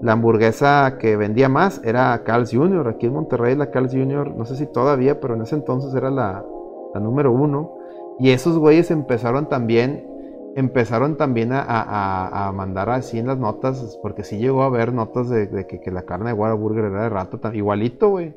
la 0.02 0.12
hamburguesa 0.12 0.98
que 0.98 1.16
vendía 1.16 1.48
más, 1.48 1.80
era 1.84 2.22
Carl's 2.22 2.50
Jr. 2.52 2.88
Aquí 2.88 3.06
en 3.06 3.14
Monterrey 3.14 3.56
la 3.56 3.70
Carl's 3.70 3.92
Jr., 3.92 4.34
no 4.36 4.44
sé 4.44 4.56
si 4.56 4.66
todavía, 4.66 5.20
pero 5.20 5.34
en 5.34 5.42
ese 5.42 5.54
entonces 5.54 5.94
era 5.94 6.10
la, 6.10 6.44
la 6.92 7.00
número 7.00 7.32
uno. 7.32 7.81
Y 8.22 8.30
esos 8.30 8.56
güeyes 8.56 8.92
empezaron 8.92 9.48
también, 9.48 10.06
empezaron 10.54 11.16
también 11.16 11.50
a, 11.52 12.52
mandar 12.54 12.88
así 12.88 13.18
en 13.18 13.26
las 13.26 13.36
notas, 13.36 13.98
porque 14.00 14.22
sí 14.22 14.38
llegó 14.38 14.62
a 14.62 14.66
haber 14.66 14.92
notas 14.92 15.28
de, 15.28 15.66
que, 15.66 15.90
la 15.90 16.02
carne 16.02 16.26
de 16.26 16.34
Whataburger 16.34 16.84
era 16.84 17.02
de 17.02 17.08
rata, 17.08 17.52
igualito, 17.52 18.10
güey. 18.10 18.32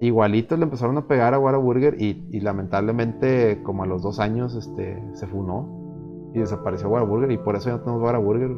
Igualito 0.00 0.56
le 0.56 0.64
empezaron 0.64 0.96
a 0.96 1.06
pegar 1.06 1.34
a 1.34 1.38
Whataburger 1.38 2.00
y, 2.00 2.26
y 2.30 2.40
lamentablemente 2.40 3.62
como 3.62 3.82
a 3.82 3.86
los 3.86 4.02
dos 4.02 4.20
años 4.20 4.54
este, 4.54 5.04
se 5.12 5.26
funó 5.26 6.30
y 6.32 6.38
desapareció 6.38 6.88
Whataburger 6.88 7.30
y 7.30 7.36
por 7.36 7.56
eso 7.56 7.68
ya 7.68 7.76
no 7.76 7.80
tenemos 7.82 8.02
Whataburger. 8.02 8.56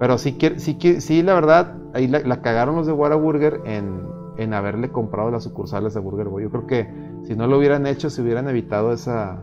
Pero 0.00 0.18
sí, 0.18 0.36
sí, 0.56 0.76
sí, 1.00 1.22
la 1.22 1.34
verdad, 1.34 1.78
ahí 1.94 2.08
la, 2.08 2.42
cagaron 2.42 2.74
los 2.74 2.88
de 2.88 2.92
Whataburger 2.92 3.60
en, 3.66 4.02
en 4.36 4.52
haberle 4.52 4.90
comprado 4.90 5.30
las 5.30 5.44
sucursales 5.44 5.94
de 5.94 6.00
Burger 6.00 6.26
Boy. 6.26 6.42
Yo 6.42 6.50
creo 6.50 6.66
que 6.66 7.09
si 7.24 7.36
no 7.36 7.46
lo 7.46 7.58
hubieran 7.58 7.86
hecho, 7.86 8.10
se 8.10 8.22
hubieran 8.22 8.48
evitado 8.48 8.92
esa. 8.92 9.42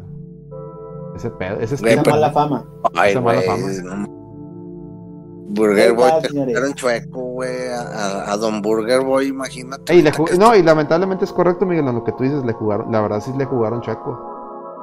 Ese 1.15 1.29
pedo. 1.31 1.59
Ese 1.59 1.75
esa 1.75 2.03
mala 2.03 2.31
fama. 2.31 2.65
esa 3.05 3.21
mala 3.21 3.41
fama. 3.41 4.07
Burger 5.49 5.93
Boy 5.93 6.11
te 6.21 6.73
chueco, 6.75 7.21
güey. 7.21 7.69
A, 7.69 8.35
Don 8.37 8.61
Burger 8.61 9.01
Boy, 9.01 9.27
imagínate. 9.27 10.03
no, 10.37 10.55
y 10.55 10.61
lamentablemente 10.61 11.25
es 11.25 11.33
correcto, 11.33 11.65
Miguel, 11.65 11.85
lo 11.85 12.03
que 12.03 12.11
tú 12.11 12.23
dices, 12.23 12.43
le 12.43 12.53
jugaron, 12.53 12.91
la 12.91 13.01
verdad 13.01 13.21
sí 13.21 13.31
le 13.37 13.45
jugaron 13.45 13.81
chueco. 13.81 14.35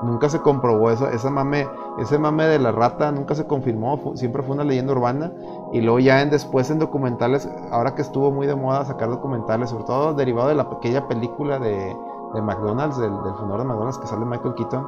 Nunca 0.02 0.28
se 0.28 0.40
comprobó 0.40 0.90
eso, 0.90 1.08
esa 1.08 1.30
mame, 1.30 1.66
ese 1.98 2.18
mame 2.18 2.44
de 2.46 2.58
la 2.58 2.72
rata 2.72 3.10
nunca 3.12 3.34
se 3.34 3.46
confirmó, 3.46 4.12
siempre 4.16 4.42
fue 4.42 4.54
una 4.54 4.64
leyenda 4.64 4.92
urbana. 4.92 5.32
Y 5.72 5.80
luego 5.80 5.98
ya 5.98 6.20
en, 6.20 6.30
después 6.30 6.70
en 6.70 6.78
documentales, 6.78 7.48
ahora 7.70 7.94
que 7.94 8.02
estuvo 8.02 8.30
muy 8.30 8.46
de 8.46 8.54
moda 8.54 8.84
sacar 8.84 9.08
documentales, 9.08 9.70
sobre 9.70 9.84
todo 9.84 10.14
derivado 10.14 10.48
de 10.48 10.56
la 10.56 10.62
aquella 10.62 11.06
película 11.08 11.58
de, 11.58 11.94
de 12.34 12.42
McDonald's, 12.42 12.98
del, 12.98 13.10
fundador 13.10 13.58
de 13.60 13.64
McDonald's 13.64 13.98
que 13.98 14.06
sale 14.06 14.24
Michael 14.24 14.54
Keaton, 14.54 14.86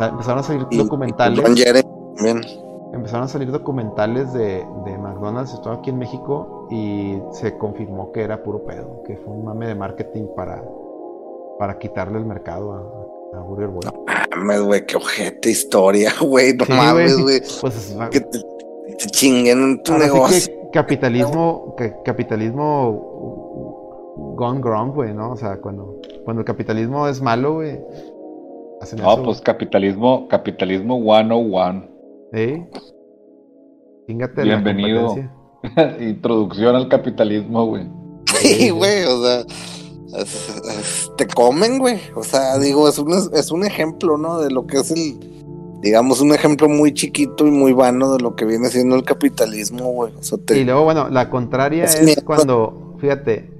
empezaron 0.00 0.40
a 0.40 0.42
salir 0.42 0.66
documentales. 0.70 1.66
empezaron 2.92 3.24
a 3.24 3.28
salir 3.28 3.50
documentales 3.50 4.32
de, 4.32 4.66
de 4.84 4.98
McDonald's, 4.98 5.60
todo 5.62 5.74
aquí 5.74 5.90
en 5.90 5.98
México, 5.98 6.68
y 6.70 7.18
se 7.32 7.56
confirmó 7.58 8.12
que 8.12 8.22
era 8.22 8.42
puro 8.42 8.64
pedo, 8.64 9.02
que 9.06 9.16
fue 9.16 9.34
un 9.34 9.44
mame 9.44 9.66
de 9.66 9.74
marketing 9.74 10.26
para, 10.36 10.62
para 11.58 11.78
quitarle 11.78 12.18
el 12.18 12.26
mercado 12.26 12.72
a, 12.72 13.40
Burger 13.40 13.68
Boy. 13.68 13.80
No 13.84 14.04
mames, 14.06 14.62
güey, 14.62 14.86
qué 14.86 14.96
ojete 14.96 15.50
historia, 15.50 16.12
güey, 16.20 16.54
no 16.54 16.66
mames, 16.68 17.18
güey. 17.18 17.40
Pues, 17.60 17.96
que 18.12 18.20
te, 18.20 18.38
chinguen 19.10 19.62
en 19.62 19.82
tu 19.82 19.98
negocio. 19.98 20.52
capitalismo, 20.72 21.74
que, 21.76 21.96
capitalismo 22.04 23.13
gone 24.34 24.60
wrong, 24.60 24.92
güey, 24.92 25.14
¿no? 25.14 25.32
O 25.32 25.36
sea, 25.36 25.60
cuando, 25.60 26.00
cuando 26.24 26.40
el 26.40 26.46
capitalismo 26.46 27.08
es 27.08 27.20
malo, 27.20 27.54
güey. 27.54 27.80
No, 28.98 29.22
pues 29.22 29.40
capitalismo, 29.40 30.28
capitalismo 30.28 31.00
101. 31.02 31.88
¿Sí? 32.32 32.62
Bienvenido. 34.42 35.16
Introducción 36.00 36.76
al 36.76 36.88
capitalismo, 36.88 37.66
güey. 37.66 37.88
Sí, 38.26 38.68
güey, 38.70 39.04
o 39.04 39.22
sea, 39.22 39.44
te 41.16 41.26
comen, 41.26 41.78
güey. 41.78 41.98
O 42.14 42.22
sea, 42.22 42.58
digo, 42.58 42.88
es 42.88 42.98
un, 42.98 43.12
es 43.32 43.50
un 43.50 43.64
ejemplo, 43.64 44.18
¿no? 44.18 44.40
De 44.40 44.50
lo 44.50 44.66
que 44.66 44.78
es 44.78 44.90
el, 44.90 45.18
digamos, 45.80 46.20
un 46.20 46.34
ejemplo 46.34 46.68
muy 46.68 46.92
chiquito 46.92 47.46
y 47.46 47.50
muy 47.50 47.72
vano 47.72 48.12
de 48.12 48.20
lo 48.20 48.34
que 48.36 48.44
viene 48.44 48.68
siendo 48.68 48.96
el 48.96 49.04
capitalismo, 49.04 49.92
güey. 49.92 50.12
Y 50.50 50.64
luego, 50.64 50.84
bueno, 50.84 51.08
la 51.08 51.30
contraria 51.30 51.84
es 51.84 52.22
cuando, 52.22 52.96
fíjate, 53.00 53.53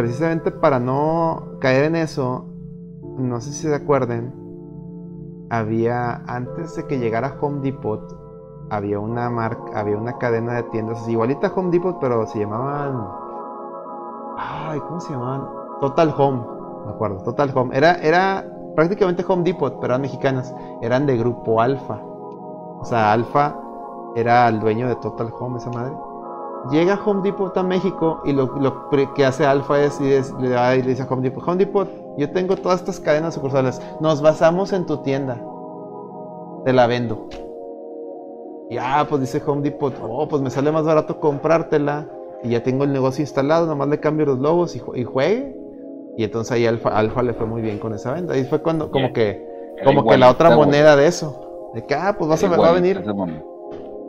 precisamente 0.00 0.50
para 0.50 0.80
no 0.80 1.58
caer 1.60 1.84
en 1.84 1.96
eso, 1.96 2.46
no 3.18 3.38
sé 3.42 3.52
si 3.52 3.68
se 3.68 3.74
acuerden, 3.74 4.32
había, 5.50 6.22
antes 6.26 6.74
de 6.74 6.86
que 6.86 6.98
llegara 6.98 7.36
Home 7.38 7.60
Depot, 7.60 8.00
había 8.70 8.98
una 8.98 9.28
marca, 9.28 9.78
había 9.78 9.98
una 9.98 10.16
cadena 10.16 10.54
de 10.54 10.62
tiendas 10.64 11.06
igualita 11.06 11.48
a 11.48 11.52
Home 11.54 11.70
Depot, 11.70 11.98
pero 12.00 12.26
se 12.26 12.38
llamaban, 12.38 13.08
ay, 14.38 14.80
¿cómo 14.80 15.00
se 15.02 15.12
llamaban? 15.12 15.46
Total 15.82 16.14
Home, 16.16 16.46
me 16.86 16.92
acuerdo, 16.92 17.22
Total 17.22 17.52
Home. 17.54 17.76
Era, 17.76 17.96
era 17.96 18.46
prácticamente 18.74 19.22
Home 19.28 19.42
Depot, 19.42 19.74
pero 19.82 19.92
eran 19.92 20.00
mexicanas, 20.00 20.54
eran 20.80 21.04
de 21.04 21.18
grupo 21.18 21.60
Alfa. 21.60 22.00
O 22.80 22.84
sea, 22.84 23.12
Alfa 23.12 23.54
era 24.16 24.48
el 24.48 24.60
dueño 24.60 24.88
de 24.88 24.96
Total 24.96 25.30
Home, 25.38 25.58
esa 25.58 25.68
madre. 25.68 25.92
Llega 26.68 27.00
Home 27.04 27.22
Depot 27.22 27.56
a 27.56 27.62
México 27.62 28.20
y 28.24 28.32
lo, 28.32 28.50
que 29.14 29.24
hace 29.24 29.46
Alfa 29.46 29.80
es, 29.80 29.98
y 30.00 30.04
le, 30.04 30.82
dice 30.82 31.02
a 31.02 31.06
Home 31.06 31.22
Depot, 31.22 31.42
Home 31.46 31.56
Depot, 31.56 31.88
yo 32.18 32.30
tengo 32.30 32.56
todas 32.56 32.80
estas 32.80 33.00
cadenas 33.00 33.34
sucursales, 33.34 33.80
nos 34.00 34.20
basamos 34.20 34.72
en 34.72 34.84
tu 34.84 34.98
tienda, 34.98 35.42
te 36.64 36.72
la 36.72 36.86
vendo. 36.86 37.28
Y 38.68 38.76
ah, 38.76 39.06
pues 39.08 39.22
dice 39.22 39.42
Home 39.46 39.62
Depot, 39.62 39.94
oh, 40.02 40.28
pues 40.28 40.42
me 40.42 40.50
sale 40.50 40.70
más 40.70 40.84
barato 40.84 41.18
comprártela 41.18 42.06
y 42.42 42.50
ya 42.50 42.62
tengo 42.62 42.84
el 42.84 42.92
negocio 42.92 43.22
instalado, 43.22 43.66
nomás 43.66 43.88
le 43.88 43.98
cambio 43.98 44.26
los 44.26 44.38
logos 44.38 44.76
y, 44.76 44.82
y 44.94 45.04
juegue. 45.04 45.56
Y 46.16 46.24
entonces 46.24 46.52
ahí 46.52 46.66
Alfa, 46.66 46.90
Alfa 46.90 47.22
le 47.22 47.32
fue 47.32 47.46
muy 47.46 47.62
bien 47.62 47.78
con 47.78 47.94
esa 47.94 48.12
venta. 48.12 48.36
Y 48.36 48.44
fue 48.44 48.60
cuando, 48.60 48.90
como 48.90 49.12
que, 49.12 49.46
como 49.84 50.06
que 50.06 50.18
la 50.18 50.30
otra 50.30 50.54
moneda 50.54 50.94
de 50.96 51.06
eso. 51.06 51.70
De 51.74 51.86
que, 51.86 51.94
ah, 51.94 52.14
pues 52.18 52.28
vas 52.28 52.44
a, 52.44 52.48
va 52.48 52.68
a 52.68 52.72
venir 52.72 53.02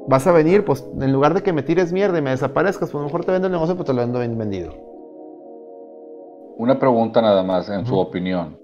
vas 0.07 0.27
a 0.27 0.31
venir, 0.31 0.65
pues 0.65 0.85
en 0.99 1.11
lugar 1.11 1.33
de 1.33 1.43
que 1.43 1.53
me 1.53 1.63
tires 1.63 1.91
mierda 1.91 2.17
y 2.17 2.21
me 2.21 2.31
desaparezcas, 2.31 2.91
pues 2.91 3.03
mejor 3.03 3.25
te 3.25 3.31
vendo 3.31 3.47
el 3.47 3.53
negocio, 3.53 3.75
pues 3.75 3.85
te 3.85 3.93
lo 3.93 4.01
vendo 4.01 4.19
bien 4.19 4.37
vendido. 4.37 4.73
Una 6.57 6.77
pregunta 6.77 7.21
nada 7.21 7.43
más, 7.43 7.69
en 7.69 7.85
su 7.85 7.97
opinión. 7.97 8.57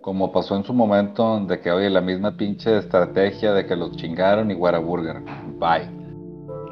Como 0.00 0.32
pasó 0.32 0.56
en 0.56 0.64
su 0.64 0.74
momento 0.74 1.40
de 1.40 1.60
que, 1.60 1.70
oye, 1.70 1.88
la 1.90 2.00
misma 2.00 2.36
pinche 2.36 2.78
estrategia 2.78 3.52
de 3.52 3.66
que 3.66 3.74
los 3.74 3.92
chingaron 3.96 4.50
y 4.50 4.54
Whataburger. 4.54 5.22
Bye. 5.58 6.04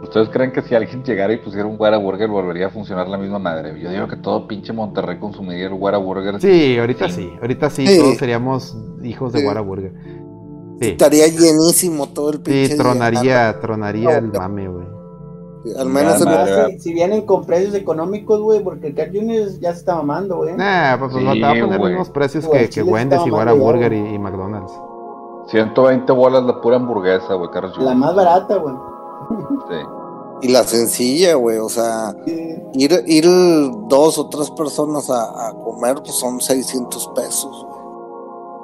¿Ustedes 0.03 0.29
creen 0.31 0.51
que 0.51 0.63
si 0.63 0.75
alguien 0.75 1.03
llegara 1.05 1.33
y 1.33 1.39
pusiera 1.39 1.67
un 1.67 1.81
Whataburger 1.81 2.29
volvería 2.29 2.67
a 2.67 2.71
funcionar 2.71 3.09
la 3.09 3.17
misma 3.17 3.39
madre? 3.39 3.79
Yo 3.81 3.91
digo 3.91 4.09
que 4.09 4.17
todo 4.17 4.49
pinche 4.49 4.73
Monterrey 4.73 5.19
consumiría 5.19 5.67
el 5.67 5.75
Whataburger. 5.75 6.41
Sí, 6.41 6.77
ahorita 6.79 7.09
sí. 7.09 7.33
Ahorita 7.41 7.71
sí, 7.71 7.85
todos 7.99 8.17
seríamos 8.17 8.77
hijos 9.03 9.33
de 9.33 9.47
Whataburger. 9.47 9.93
Estaría 10.91 11.27
llenísimo 11.29 12.09
todo 12.09 12.31
el 12.31 12.41
pinche. 12.41 12.69
Sí, 12.69 12.77
tronaría, 12.77 13.61
tronaría 13.61 14.19
el 14.19 14.33
mame, 14.33 14.69
güey. 14.69 14.87
al 15.79 15.89
menos 15.89 16.23
si, 16.79 16.93
vienen 16.93 17.23
con 17.23 17.45
precios 17.45 17.75
económicos, 17.75 18.41
güey, 18.41 18.63
porque 18.63 18.89
el 18.89 18.95
Carl 18.95 19.11
Jr. 19.13 19.61
ya 19.61 19.73
se 19.73 19.79
está 19.79 19.95
mamando, 19.95 20.39
güey. 20.39 20.55
Nah, 20.57 20.99
pues, 20.99 21.13
pues 21.13 21.25
va 21.25 21.31
a 21.31 21.35
poner 21.35 21.69
los 21.69 21.89
mismos 21.89 22.11
precios 22.11 22.47
que, 22.49 22.69
que 22.69 22.83
Wendy's 22.83 23.27
y 23.27 23.31
Burger 23.31 23.93
y, 23.93 24.19
McDonald's. 24.19 24.73
120 25.49 26.13
bolas 26.13 26.45
la 26.45 26.61
pura 26.61 26.77
hamburguesa, 26.77 27.35
güey, 27.35 27.51
Carl 27.51 27.71
Jr. 27.71 27.85
La 27.85 27.95
más 27.95 28.15
barata, 28.15 28.57
güey. 28.57 28.75
Sí. 29.69 29.87
Y 30.43 30.49
la 30.49 30.65
sencilla, 30.65 31.35
güey, 31.35 31.59
o 31.59 31.69
sea, 31.69 32.15
ir, 32.27 33.05
ir 33.07 33.25
dos 33.89 34.19
o 34.19 34.29
tres 34.29 34.51
personas 34.51 35.09
a, 35.09 35.49
a 35.49 35.53
comer, 35.53 35.97
pues 36.03 36.15
son 36.15 36.41
600 36.41 37.13
pesos. 37.15 37.67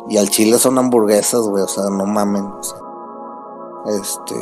Y 0.09 0.17
al 0.17 0.29
chile 0.31 0.59
son 0.59 0.79
hamburguesas, 0.79 1.43
güey, 1.43 1.63
o 1.63 1.69
sea, 1.69 1.85
no 1.91 2.07
mamen. 2.07 2.45
este. 4.01 4.35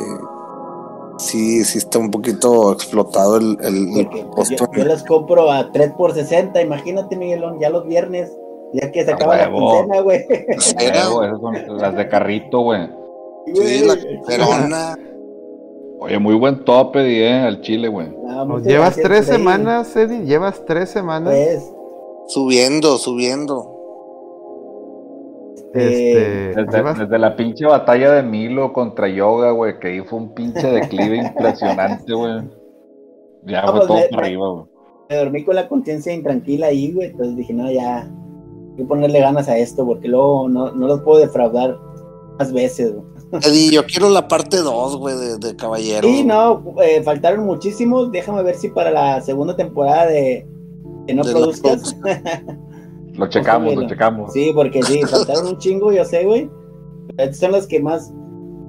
sí, 1.19 1.65
sí 1.65 1.79
está 1.79 1.99
un 1.99 2.11
poquito 2.11 2.73
explotado 2.73 3.37
el, 3.37 3.59
el, 3.61 4.09
pues, 4.35 4.51
yo, 4.51 4.85
les 4.85 5.03
compro 5.03 5.51
a 5.51 5.73
3 5.73 5.93
por 5.93 6.15
60, 6.15 6.61
imagínate 6.63 7.17
Miguelón, 7.17 7.59
ya 7.59 7.71
los 7.71 7.87
viernes, 7.87 8.33
ya 8.75 8.93
que 8.93 9.05
se 9.05 9.13
acaba 9.13 9.37
la 9.37 9.51
quincena, 9.51 10.01
güey. 10.01 10.25
Esas 10.49 11.11
son 11.41 11.79
las 11.79 11.97
de 11.97 12.09
carrito, 12.09 12.61
güey. 12.61 12.89
Sí, 13.53 13.85
la 13.85 13.97
perona. 14.27 14.97
Oye, 15.99 16.19
muy 16.19 16.35
buen 16.35 16.65
tope, 16.65 17.01
eh, 17.01 17.33
al 17.33 17.61
chile, 17.63 17.89
güey. 17.89 18.09
llevas 18.63 18.95
tres 18.97 19.27
semanas, 19.27 19.97
Eddie, 19.97 20.25
llevas 20.25 20.65
tres 20.65 20.91
semanas. 20.91 21.35
Pues, 21.35 21.73
subiendo, 22.29 22.99
subiendo. 22.99 23.76
Este, 25.77 26.65
desde, 26.97 27.19
la 27.19 27.37
pinche 27.37 27.67
batalla 27.67 28.13
de 28.13 28.23
Milo 28.23 28.73
contra 28.73 29.09
Yoga, 29.09 29.51
güey, 29.51 29.79
que 29.79 29.89
ahí 29.89 30.01
fue 30.01 30.19
un 30.19 30.35
pinche 30.35 30.67
declive 30.67 31.17
impresionante, 31.19 32.13
güey. 32.13 32.43
Ya 33.45 33.63
fue 33.63 33.73
pues, 33.73 33.87
todo 33.87 33.99
por 34.11 34.25
arriba, 34.25 34.49
güey. 34.49 34.65
Me 35.09 35.17
dormí 35.17 35.45
con 35.45 35.55
la 35.55 35.69
conciencia 35.69 36.13
intranquila 36.13 36.69
ahí, 36.69 36.93
güey. 36.93 37.11
Entonces 37.11 37.37
dije, 37.37 37.53
no, 37.53 37.71
ya, 37.71 38.03
hay 38.03 38.77
que 38.77 38.85
ponerle 38.85 39.21
ganas 39.21 39.49
a 39.49 39.57
esto, 39.57 39.87
porque 39.87 40.09
luego 40.09 40.49
no, 40.49 40.73
no 40.73 40.87
los 40.87 41.03
puedo 41.03 41.21
defraudar 41.21 41.79
más 42.39 42.53
veces, 42.53 42.95
güey. 42.95 43.07
Eddie, 43.43 43.73
yo 43.73 43.85
quiero 43.85 44.09
la 44.09 44.29
parte 44.29 44.59
2, 44.59 44.97
güey, 44.99 45.17
de, 45.17 45.39
de 45.39 45.57
Caballero. 45.57 46.07
Sí, 46.07 46.25
no, 46.25 46.63
eh, 46.83 47.03
faltaron 47.03 47.45
muchísimos. 47.45 48.11
Déjame 48.13 48.43
ver 48.43 48.55
si 48.55 48.69
para 48.69 48.91
la 48.91 49.21
segunda 49.21 49.57
temporada 49.57 50.07
de, 50.07 50.47
de 51.07 51.15
No 51.15 51.23
Produzcas. 51.23 51.97
lo 53.17 53.29
checamos, 53.29 53.75
lo 53.75 53.87
checamos. 53.87 54.33
Sí, 54.33 54.53
porque 54.55 54.83
sí, 54.83 55.03
faltaron 55.03 55.47
un 55.49 55.59
chingo, 55.59 55.93
yo 55.93 56.05
sé, 56.05 56.25
güey. 56.25 56.51
Estos 57.19 57.39
son 57.39 57.53
los 57.53 57.67
que 57.67 57.81
más 57.81 58.13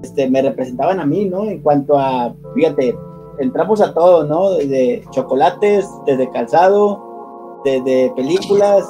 este, 0.04 0.30
me 0.30 0.42
representaban 0.42 1.00
a 1.00 1.06
mí, 1.06 1.26
¿no? 1.26 1.46
En 1.46 1.62
cuanto 1.62 1.98
a, 1.98 2.36
fíjate, 2.56 2.96
entramos 3.40 3.82
a 3.82 3.94
todo, 3.94 4.24
¿no? 4.24 4.52
Desde 4.52 5.04
chocolates, 5.12 5.88
desde 6.06 6.30
calzado, 6.32 7.62
desde 7.64 8.12
películas. 8.16 8.88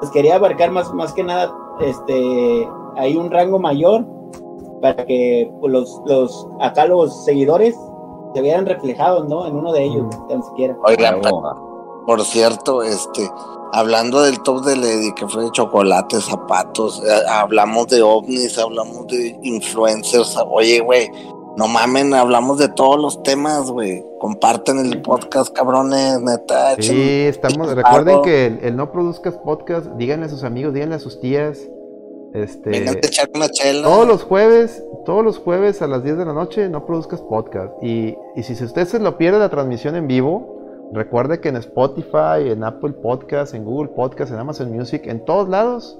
Pues 0.00 0.10
quería 0.10 0.36
abarcar 0.36 0.70
más, 0.70 0.92
más 0.92 1.12
que 1.12 1.22
nada, 1.22 1.54
este, 1.80 2.68
hay 2.96 3.16
un 3.16 3.30
rango 3.30 3.58
mayor 3.58 4.04
para 4.80 5.04
que 5.06 5.50
pues, 5.60 5.72
los, 5.72 6.02
los, 6.06 6.46
acá 6.60 6.86
los 6.86 7.24
seguidores 7.24 7.74
se 8.34 8.42
vieran 8.42 8.66
reflejados, 8.66 9.28
¿no? 9.28 9.46
En 9.46 9.56
uno 9.56 9.72
de 9.72 9.84
ellos, 9.84 10.06
tan 10.28 10.42
siquiera. 10.42 10.76
Oigan, 10.84 11.20
por 12.06 12.24
cierto, 12.24 12.82
este, 12.82 13.30
hablando 13.72 14.22
del 14.22 14.42
top 14.42 14.64
de 14.64 14.76
Lady, 14.76 15.12
que 15.14 15.26
fue 15.26 15.44
de 15.44 15.50
chocolate, 15.50 16.20
zapatos, 16.20 17.02
eh, 17.04 17.22
hablamos 17.28 17.88
de 17.88 18.02
ovnis, 18.02 18.58
hablamos 18.58 19.06
de 19.08 19.38
influencers, 19.42 20.36
oye, 20.48 20.80
güey, 20.80 21.10
no 21.56 21.68
mamen, 21.68 22.14
hablamos 22.14 22.58
de 22.58 22.68
todos 22.68 23.00
los 23.00 23.22
temas, 23.22 23.70
güey. 23.70 24.04
Comparten 24.18 24.78
el 24.80 25.00
podcast, 25.02 25.54
cabrones, 25.54 26.20
neta. 26.20 26.74
Sí, 26.80 27.22
estamos, 27.22 27.72
recuerden 27.74 28.22
que 28.22 28.46
el, 28.46 28.58
el, 28.62 28.76
no 28.76 28.90
produzcas 28.90 29.36
podcast, 29.38 29.86
díganle 29.96 30.26
a 30.26 30.28
sus 30.28 30.42
amigos, 30.42 30.74
díganle 30.74 30.96
a 30.96 30.98
sus 30.98 31.20
tías, 31.20 31.58
este, 32.34 32.90
echar 33.06 33.30
una 33.32 33.48
chela. 33.48 33.86
Todos 33.86 34.08
los 34.08 34.24
jueves, 34.24 34.82
todos 35.06 35.24
los 35.24 35.38
jueves 35.38 35.80
a 35.82 35.86
las 35.86 36.02
10 36.02 36.18
de 36.18 36.24
la 36.24 36.32
noche 36.32 36.68
no 36.68 36.84
produzcas 36.84 37.22
podcast. 37.22 37.72
Y, 37.80 38.16
y 38.34 38.42
si 38.42 38.64
usted 38.64 38.88
se 38.88 38.98
lo 38.98 39.16
pierde 39.16 39.38
la 39.38 39.50
transmisión 39.50 39.94
en 39.94 40.08
vivo, 40.08 40.53
recuerde 40.94 41.40
que 41.40 41.48
en 41.48 41.56
Spotify, 41.56 42.48
en 42.48 42.64
Apple 42.64 42.92
Podcast, 42.92 43.54
en 43.54 43.64
Google 43.64 43.90
Podcast, 43.90 44.32
en 44.32 44.38
Amazon 44.38 44.72
Music, 44.72 45.02
en 45.06 45.24
todos 45.24 45.48
lados, 45.48 45.98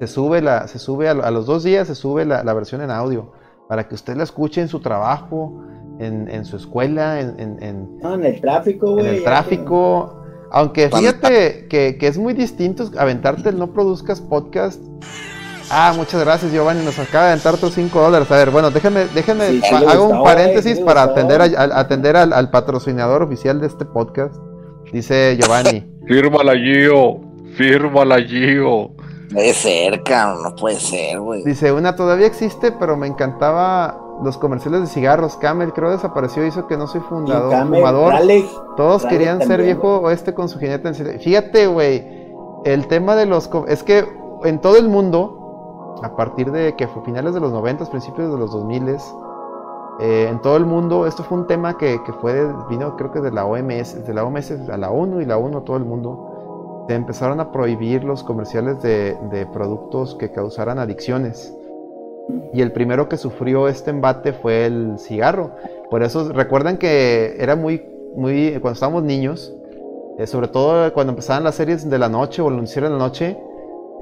se 0.00 0.06
sube, 0.06 0.40
la, 0.40 0.66
se 0.68 0.78
sube 0.78 1.08
a, 1.08 1.30
los 1.30 1.46
dos 1.46 1.62
días, 1.62 1.86
se 1.86 1.94
sube 1.94 2.24
la, 2.24 2.54
versión 2.54 2.80
en 2.82 2.90
audio. 2.90 3.32
Para 3.68 3.88
que 3.88 3.94
usted 3.94 4.16
la 4.16 4.24
escuche 4.24 4.60
en 4.60 4.68
su 4.68 4.80
trabajo, 4.80 5.62
en, 5.98 6.28
en 6.28 6.44
su 6.44 6.56
escuela, 6.56 7.20
en, 7.20 7.38
en, 7.38 7.62
en, 7.62 8.24
el 8.24 8.40
tráfico, 8.40 8.98
En 8.98 9.06
el 9.06 9.22
tráfico 9.22 10.22
aunque 10.54 10.90
fíjate 10.90 11.66
que, 11.66 11.96
es 11.98 12.18
muy 12.18 12.34
distinto 12.34 12.84
aventarte 12.98 13.48
el 13.48 13.58
no 13.58 13.72
produzcas 13.72 14.20
podcast. 14.20 14.82
Ah, 15.70 15.92
muchas 15.96 16.24
gracias 16.24 16.52
Giovanni, 16.52 16.84
nos 16.84 16.98
acaba 16.98 17.26
de 17.26 17.32
aventar 17.32 17.54
otros 17.54 17.74
5 17.74 18.00
dólares. 18.00 18.30
A 18.30 18.36
ver, 18.36 18.50
bueno, 18.50 18.70
déjenme, 18.70 19.06
déjenme, 19.06 19.60
hago 19.88 20.08
un 20.08 20.22
paréntesis 20.22 20.80
para 20.80 21.02
atender, 21.02 21.40
atender 21.42 22.16
al, 22.16 22.50
patrocinador 22.50 23.22
oficial 23.22 23.60
de 23.60 23.66
este 23.66 23.84
podcast. 23.84 24.34
Dice 24.92 25.36
Giovanni. 25.40 25.86
Fírmala 26.06 26.54
Gio, 26.54 27.20
fírmala 27.56 28.20
Gio. 28.20 28.90
Puede 29.32 29.54
ser, 29.54 30.02
cabrón, 30.02 30.42
no 30.42 30.54
puede 30.56 30.78
ser, 30.78 31.18
güey. 31.18 31.42
Dice, 31.44 31.72
una 31.72 31.96
todavía 31.96 32.26
existe, 32.26 32.70
pero 32.72 32.96
me 32.96 33.06
encantaba 33.06 33.98
los 34.22 34.36
comerciales 34.36 34.82
de 34.82 34.86
cigarros. 34.88 35.36
Camel 35.36 35.72
creo 35.72 35.90
desapareció, 35.90 36.46
hizo 36.46 36.66
que 36.66 36.76
no 36.76 36.86
soy 36.86 37.00
fundador, 37.00 37.66
fumador. 37.66 38.14
Todos 38.76 39.06
querían 39.06 39.40
ser 39.46 39.62
viejo 39.62 40.00
oeste 40.00 40.34
con 40.34 40.48
su 40.48 40.58
jinete 40.58 40.92
Fíjate, 41.18 41.66
güey, 41.66 42.04
el 42.64 42.86
tema 42.88 43.16
de 43.16 43.26
los... 43.26 43.48
Es 43.68 43.82
que 43.82 44.06
en 44.44 44.60
todo 44.60 44.76
el 44.76 44.88
mundo, 44.88 45.41
a 46.02 46.16
partir 46.16 46.50
de 46.50 46.74
que 46.76 46.88
fue 46.88 47.02
finales 47.04 47.34
de 47.34 47.40
los 47.40 47.52
90, 47.52 47.86
principios 47.86 48.32
de 48.32 48.38
los 48.38 48.52
2000, 48.52 48.96
eh, 50.00 50.26
en 50.28 50.40
todo 50.40 50.56
el 50.56 50.64
mundo, 50.64 51.06
esto 51.06 51.22
fue 51.22 51.38
un 51.38 51.46
tema 51.46 51.76
que, 51.76 52.00
fue, 52.20 52.48
vino 52.68 52.96
creo 52.96 53.12
que 53.12 53.20
de 53.20 53.30
la 53.30 53.44
OMS, 53.44 54.04
de 54.04 54.14
la 54.14 54.24
OMS 54.24 54.50
a 54.70 54.76
la 54.76 54.90
ONU 54.90 55.20
y 55.20 55.26
la 55.26 55.38
ONU 55.38 55.58
a 55.58 55.64
todo 55.64 55.76
el 55.76 55.84
mundo. 55.84 56.84
Se 56.88 56.94
empezaron 56.94 57.40
a 57.40 57.52
prohibir 57.52 58.02
los 58.02 58.24
comerciales 58.24 58.82
de, 58.82 59.16
de 59.30 59.46
productos 59.46 60.14
que 60.16 60.32
causaran 60.32 60.78
adicciones. 60.78 61.54
Y 62.52 62.60
el 62.60 62.72
primero 62.72 63.08
que 63.08 63.16
sufrió 63.16 63.68
este 63.68 63.90
embate 63.90 64.32
fue 64.32 64.66
el 64.66 64.98
cigarro. 64.98 65.52
Por 65.90 66.02
eso 66.02 66.32
recuerdan 66.32 66.78
que 66.78 67.36
era 67.38 67.56
muy, 67.56 67.86
muy, 68.16 68.52
cuando 68.60 68.72
estábamos 68.72 69.02
niños, 69.04 69.54
eh, 70.18 70.26
sobre 70.26 70.48
todo 70.48 70.92
cuando 70.92 71.12
empezaban 71.12 71.44
las 71.44 71.54
series 71.54 71.88
de 71.88 71.98
la 71.98 72.08
noche 72.08 72.42
o 72.42 72.50
lo 72.50 72.62
hicieron 72.62 72.92
en 72.92 72.98
la 72.98 73.04
noche, 73.04 73.38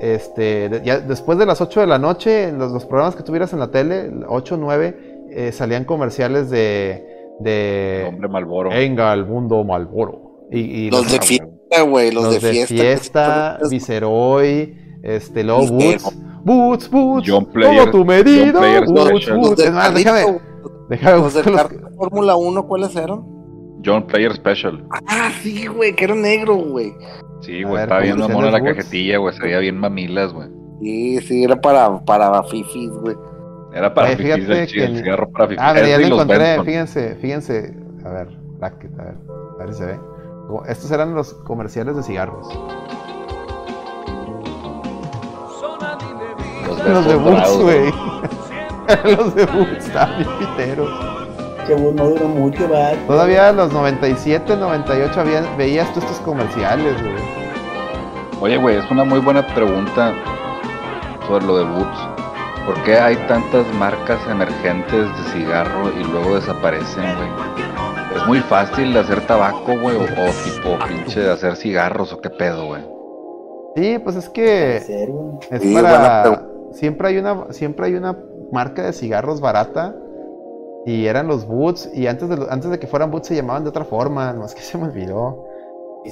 este, 0.00 0.80
ya 0.82 0.98
después 1.00 1.38
de 1.38 1.44
las 1.44 1.60
8 1.60 1.80
de 1.80 1.86
la 1.86 1.98
noche, 1.98 2.52
los, 2.52 2.72
los 2.72 2.86
programas 2.86 3.16
que 3.16 3.22
tuvieras 3.22 3.52
en 3.52 3.58
la 3.58 3.70
tele, 3.70 4.10
8 4.28 4.54
o 4.54 4.58
9, 4.58 5.26
eh, 5.30 5.52
salían 5.52 5.84
comerciales 5.84 6.48
de... 6.50 7.36
de 7.40 8.06
Hombre 8.08 8.28
Malboro. 8.28 8.70
Venga 8.70 9.12
al 9.12 9.26
mundo 9.26 9.62
Malboro. 9.62 10.46
Y, 10.50 10.90
los, 10.90 11.12
de 11.12 11.20
fiesta, 11.20 11.82
güey, 11.82 12.10
los, 12.10 12.40
de, 12.40 12.66
fiesta. 12.66 13.58
Viceroy, 13.70 14.76
este, 15.02 15.44
Low 15.44 15.64
Boots, 16.42 16.90
Boots, 16.90 17.24
John 17.24 17.44
Player, 17.46 17.84
todo 17.84 17.90
tu 17.90 18.04
medida, 18.04 18.80
Boots, 18.86 19.30
Boots. 19.30 19.62
Es 19.62 19.70
más, 19.70 19.94
déjame, 19.94 20.40
déjame 20.88 21.18
los 21.18 21.34
de 21.34 21.42
Fórmula 21.96 22.34
1, 22.34 22.66
¿cuáles 22.66 22.96
eran? 22.96 23.39
John 23.84 24.06
Player 24.06 24.34
Special. 24.34 24.84
Ah, 25.08 25.30
sí, 25.42 25.66
güey, 25.66 25.94
que 25.94 26.04
era 26.04 26.14
negro, 26.14 26.56
güey. 26.56 26.92
Sí, 27.40 27.62
güey, 27.62 27.82
estaba 27.82 28.00
viendo 28.00 28.24
amor 28.24 28.44
en 28.44 28.52
la 28.52 28.62
cajetilla, 28.62 29.18
güey, 29.18 29.34
se 29.34 29.42
veía 29.42 29.58
bien 29.58 29.78
mamilas, 29.78 30.32
güey. 30.32 30.48
Sí, 30.80 31.20
sí, 31.20 31.44
era 31.44 31.60
para, 31.60 31.98
para 32.04 32.42
fifis, 32.44 32.90
güey. 32.90 33.16
Era 33.72 33.92
para 33.92 34.08
fifis 34.08 34.48
el, 34.48 34.96
cigarro 34.96 35.30
para 35.30 35.48
fifis. 35.48 35.62
Ah, 35.62 35.74
ya 35.74 35.98
lo 35.98 36.06
encontré, 36.06 36.62
fíjense, 36.64 37.16
fíjense. 37.16 37.74
A 38.04 38.10
ver, 38.10 38.28
bracket, 38.58 38.98
a 38.98 39.04
ver, 39.04 39.14
a 39.28 39.64
ver 39.64 39.72
si 39.72 39.78
se 39.78 39.86
ve. 39.86 39.98
Estos 40.68 40.90
eran 40.90 41.14
los 41.14 41.32
comerciales 41.44 41.96
de 41.96 42.02
cigarros. 42.02 42.46
Los 46.88 47.06
de 47.06 47.14
Boots, 47.14 47.58
güey. 47.62 47.92
los 49.16 49.34
de 49.34 49.46
Boots 49.46 49.86
estaban 49.86 50.18
bien 50.18 50.30
piteros. 50.38 51.09
Que 51.70 51.76
no 51.76 52.08
duró 52.08 52.26
mucho, 52.26 52.68
¿verdad? 52.68 52.96
Todavía 53.06 53.52
los 53.52 53.72
97, 53.72 54.56
98 54.56 55.24
veías 55.56 55.92
tú 55.92 56.00
estos 56.00 56.18
comerciales, 56.18 57.00
güey. 57.00 57.14
Oye, 58.40 58.56
güey, 58.56 58.76
es 58.78 58.90
una 58.90 59.04
muy 59.04 59.20
buena 59.20 59.46
pregunta 59.54 60.12
sobre 61.28 61.46
lo 61.46 61.58
de 61.58 61.64
Boots. 61.66 62.08
¿Por 62.66 62.82
qué 62.82 62.98
hay 62.98 63.14
tantas 63.28 63.64
marcas 63.74 64.18
emergentes 64.28 65.06
de 65.16 65.30
cigarro 65.32 65.92
y 65.96 66.02
luego 66.02 66.34
desaparecen, 66.34 67.04
güey? 67.04 67.28
Es 68.16 68.26
muy 68.26 68.40
fácil 68.40 68.96
hacer 68.96 69.24
tabaco, 69.28 69.78
güey, 69.78 69.96
o, 69.96 70.06
tipo 70.42 70.76
pinche 70.88 71.20
de 71.20 71.30
hacer 71.30 71.54
cigarros 71.54 72.12
o 72.12 72.20
qué 72.20 72.30
pedo, 72.30 72.66
güey. 72.66 72.82
Sí, 73.76 74.00
pues 74.00 74.16
es 74.16 74.28
que 74.28 74.78
es 75.52 75.72
para 75.72 76.48
siempre 76.72 77.10
hay 77.10 77.18
una, 77.18 77.46
siempre 77.50 77.86
hay 77.86 77.94
una 77.94 78.18
marca 78.50 78.82
de 78.82 78.92
cigarros 78.92 79.40
barata 79.40 79.94
y 80.86 81.06
eran 81.06 81.26
los 81.26 81.46
Boots 81.46 81.90
y 81.94 82.06
antes 82.06 82.28
de, 82.28 82.46
antes 82.48 82.70
de 82.70 82.78
que 82.78 82.86
fueran 82.86 83.10
Boots 83.10 83.28
se 83.28 83.34
llamaban 83.34 83.64
de 83.64 83.70
otra 83.70 83.84
forma, 83.84 84.32
no 84.34 84.46
es 84.46 84.54
que 84.54 84.62
se 84.62 84.78
me 84.78 84.84
olvidó. 84.84 85.46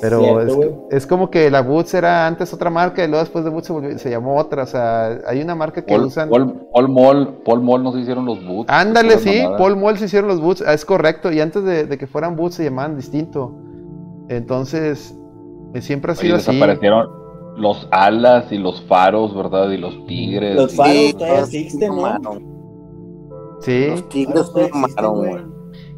Pero 0.02 0.86
es, 0.90 1.06
como 1.06 1.30
que 1.30 1.50
la 1.50 1.62
Boots 1.62 1.94
era 1.94 2.26
antes 2.26 2.52
otra 2.52 2.68
marca 2.68 3.02
y 3.02 3.08
luego 3.08 3.24
después 3.24 3.42
de 3.42 3.50
Boots 3.50 3.72
se, 3.96 4.10
llamó 4.10 4.36
otra. 4.36 4.64
O 4.64 4.66
sea, 4.66 5.18
hay 5.26 5.40
una 5.40 5.54
marca 5.54 5.82
que 5.82 5.98
usan. 5.98 6.28
Paul, 6.28 6.68
Paul, 6.70 6.88
Mall, 6.90 7.38
Paul 7.42 7.62
Mall 7.62 7.82
no 7.82 7.92
se 7.92 8.00
hicieron 8.00 8.26
los 8.26 8.44
Boots. 8.44 8.70
Ándale, 8.70 9.16
sí, 9.16 9.42
Paul 9.56 9.76
Mall 9.76 9.96
se 9.96 10.04
hicieron 10.04 10.28
los 10.28 10.42
Boots, 10.42 10.60
es 10.60 10.84
correcto. 10.84 11.32
Y 11.32 11.40
antes 11.40 11.64
de, 11.64 11.96
que 11.96 12.06
fueran 12.06 12.36
Boots 12.36 12.56
se 12.56 12.64
llamaban 12.64 12.96
distinto. 12.96 13.54
Entonces, 14.28 15.18
eh, 15.72 15.80
siempre 15.80 16.12
ha 16.12 16.14
sido 16.16 16.36
así. 16.36 16.52
Desaparecieron, 16.52 17.08
los 17.56 17.88
alas 17.90 18.52
y 18.52 18.58
los 18.58 18.82
faros, 18.82 19.34
¿verdad? 19.34 19.70
Y 19.70 19.78
los 19.78 20.04
tigres. 20.06 20.54
Los 20.54 20.76
faros 20.76 21.16
todavía 21.16 21.40
existen, 21.40 21.96
¿no? 21.96 22.57
Sí. 23.60 23.88
Los 23.88 24.08
tigres 24.08 24.52
se 24.54 25.06
güey. 25.06 25.36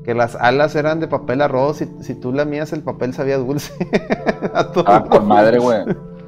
Que 0.04 0.14
las 0.14 0.34
alas 0.34 0.74
eran 0.76 0.98
de 0.98 1.08
papel 1.08 1.42
arroz 1.42 1.82
y 1.82 1.86
si 2.02 2.14
tú 2.14 2.32
lamías 2.32 2.72
el 2.72 2.82
papel 2.82 3.12
sabía 3.12 3.38
dulce. 3.38 3.72
Estaban 4.42 5.08
con 5.08 5.28
madre, 5.28 5.58
güey. 5.58 5.84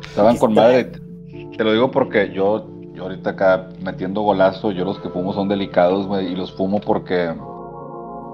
Estaban 0.06 0.36
con 0.36 0.54
madre. 0.54 0.92
Te 1.56 1.64
lo 1.64 1.72
digo 1.72 1.90
porque 1.90 2.32
yo, 2.32 2.66
yo 2.94 3.04
ahorita 3.04 3.30
acá 3.30 3.68
metiendo 3.82 4.22
golazo, 4.22 4.72
yo 4.72 4.84
los 4.84 4.98
que 5.00 5.08
fumo 5.08 5.32
son 5.32 5.48
delicados, 5.48 6.06
güey, 6.06 6.32
y 6.32 6.36
los 6.36 6.52
fumo 6.52 6.80
porque 6.80 7.34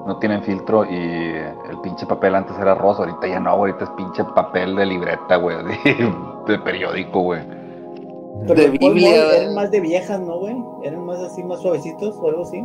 no 0.08 0.16
tienen 0.18 0.42
filtro 0.42 0.84
y 0.84 0.96
el 0.96 1.80
pinche 1.82 2.06
papel 2.06 2.34
antes 2.34 2.56
era 2.58 2.74
rosa, 2.74 3.02
ahorita 3.02 3.26
ya 3.28 3.40
no, 3.40 3.50
ahorita 3.50 3.84
es 3.84 3.90
pinche 3.90 4.24
papel 4.34 4.74
de 4.74 4.86
libreta, 4.86 5.36
güey, 5.36 5.56
de, 6.46 6.58
periódico, 6.60 7.20
güey. 7.20 7.42
Pero 8.46 8.54
de 8.54 8.70
Biblia. 8.70 9.36
Eran 9.36 9.54
más 9.54 9.70
de 9.70 9.80
viejas, 9.80 10.20
¿no, 10.20 10.38
güey? 10.38 10.56
Eran 10.84 11.04
más 11.04 11.18
así, 11.18 11.42
más 11.42 11.60
suavecitos 11.60 12.16
o 12.16 12.28
algo 12.28 12.42
así. 12.42 12.64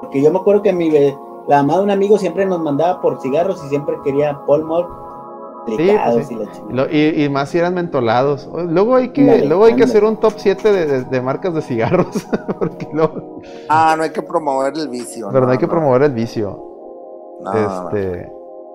Porque 0.00 0.22
yo 0.22 0.30
me 0.30 0.38
acuerdo 0.38 0.62
que 0.62 0.72
mi, 0.72 0.90
la 0.90 1.62
mamá 1.62 1.78
de 1.78 1.84
un 1.84 1.90
amigo 1.90 2.18
siempre 2.18 2.46
nos 2.46 2.60
mandaba 2.60 3.00
por 3.00 3.20
cigarros 3.20 3.64
y 3.64 3.68
siempre 3.68 3.96
quería 4.04 4.38
Paul 4.46 4.64
Mall 4.64 4.86
Sí, 5.66 5.90
pues 6.12 6.92
y, 6.92 7.28
más 7.28 7.48
si 7.48 7.58
eran 7.58 7.74
mentolados. 7.74 8.48
Luego 8.68 8.94
hay 8.94 9.08
que, 9.08 9.44
luego 9.44 9.64
hay 9.64 9.74
que 9.74 9.82
hacer 9.82 10.04
un 10.04 10.16
top 10.16 10.34
7 10.36 11.04
de, 11.04 11.20
marcas 11.20 11.54
de 11.54 11.62
cigarros. 11.62 12.26
porque 12.58 12.86
Ah, 13.68 13.94
no 13.96 14.04
hay 14.04 14.10
que 14.10 14.22
promover 14.22 14.74
el 14.76 14.88
vicio. 14.88 15.28
Pero 15.32 15.46
no, 15.46 15.52
hay 15.52 15.58
que 15.58 15.66
promover 15.66 16.02
el 16.02 16.12
vicio. 16.12 16.62
No, 17.40 17.52
este. 17.90 18.30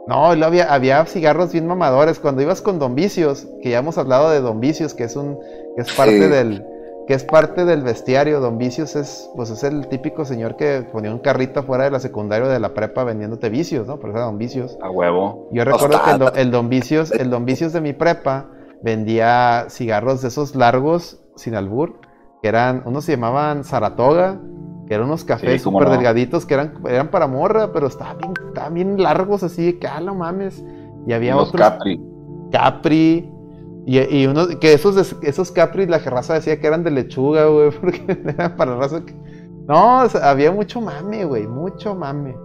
No, 0.08 0.26
había, 0.26 0.74
había 0.74 1.06
cigarros 1.06 1.54
bien 1.54 1.66
mamadores. 1.66 2.20
Cuando 2.20 2.42
ibas 2.42 2.62
con 2.62 2.78
Don 2.80 2.96
Vicios, 2.96 3.48
que 3.62 3.70
ya 3.70 3.80
hemos 3.80 3.98
hablado 3.98 4.30
de 4.30 4.42
Don 4.42 4.60
Vicios, 4.60 4.94
que 4.94 5.06
es 5.06 5.16
un, 5.16 5.40
que 5.76 5.84
es 5.84 5.94
parte 5.94 6.28
del, 6.28 6.66
que 7.08 7.14
es 7.14 7.24
parte 7.24 7.66
del 7.66 7.82
bestiario. 7.82 8.40
Don 8.40 8.58
Vicios 8.58 8.96
es, 8.96 9.30
pues 9.36 9.50
es 9.50 9.64
el 9.64 9.88
típico 9.88 10.26
señor 10.26 10.56
que 10.56 10.86
ponía 10.92 11.12
un 11.12 11.20
carrito 11.20 11.62
afuera 11.62 11.86
de 11.86 11.92
la 11.92 12.00
secundaria 12.00 12.48
de 12.48 12.60
la 12.60 12.74
prepa 12.74 13.04
vendiéndote 13.04 13.50
vicios, 13.50 13.88
¿no? 13.88 13.98
Por 14.00 14.12
eso 14.12 14.20
Don 14.20 14.38
Vicios. 14.38 14.78
A 14.82 14.90
huevo. 14.90 15.50
Yo 15.52 15.64
recuerdo 15.66 16.00
que 16.04 16.42
el, 16.42 16.52
Don 16.52 16.70
Vicios, 16.70 17.12
el 17.12 17.30
Don 17.30 17.46
Vicios 17.46 17.74
de 17.74 17.82
mi 17.82 17.94
prepa 17.94 18.48
vendía 18.82 19.68
cigarros 19.70 20.22
de 20.22 20.30
esos 20.30 20.56
largos, 20.56 21.22
sin 21.36 21.56
albur, 21.56 22.00
que 22.42 22.48
eran, 22.48 22.84
unos 22.86 23.06
se 23.06 23.14
llamaban 23.14 23.64
Saratoga, 23.64 24.40
que 24.88 24.96
eran 24.96 25.08
unos 25.08 25.24
cafés 25.24 25.62
súper 25.62 25.90
delgaditos, 25.90 26.46
que 26.46 26.56
eran, 26.56 26.74
eran 26.88 27.10
para 27.10 27.28
morra, 27.28 27.72
pero 27.72 27.88
estaban 27.88 28.18
bien, 28.18 28.34
estaban 28.48 28.74
bien 28.74 29.02
largos 29.02 29.44
así, 29.44 29.74
que 29.74 29.88
ah, 29.88 30.02
no 30.02 30.16
mames. 30.16 30.64
Y 31.08 31.14
había 31.14 31.38
otros. 31.38 31.62
Capri. 31.62 32.02
Capri, 32.52 33.31
y, 33.86 34.28
uno, 34.28 34.48
que 34.60 34.74
esos, 34.74 35.16
esos 35.24 35.52
Capri, 35.52 35.88
la 35.88 35.98
raza 35.98 36.36
decía 36.36 36.60
que 36.60 36.68
eran 36.68 36.84
de 36.84 36.92
lechuga, 36.92 37.46
güey, 37.46 37.72
porque 37.82 38.22
eran 38.26 38.56
para 38.56 38.76
raza 38.76 39.04
que... 39.06 39.14
No, 39.68 40.02
había 40.22 40.52
mucho 40.52 40.82
mame, 40.82 41.26
güey, 41.26 41.48
mucho 41.48 41.96
mame. 41.96 42.36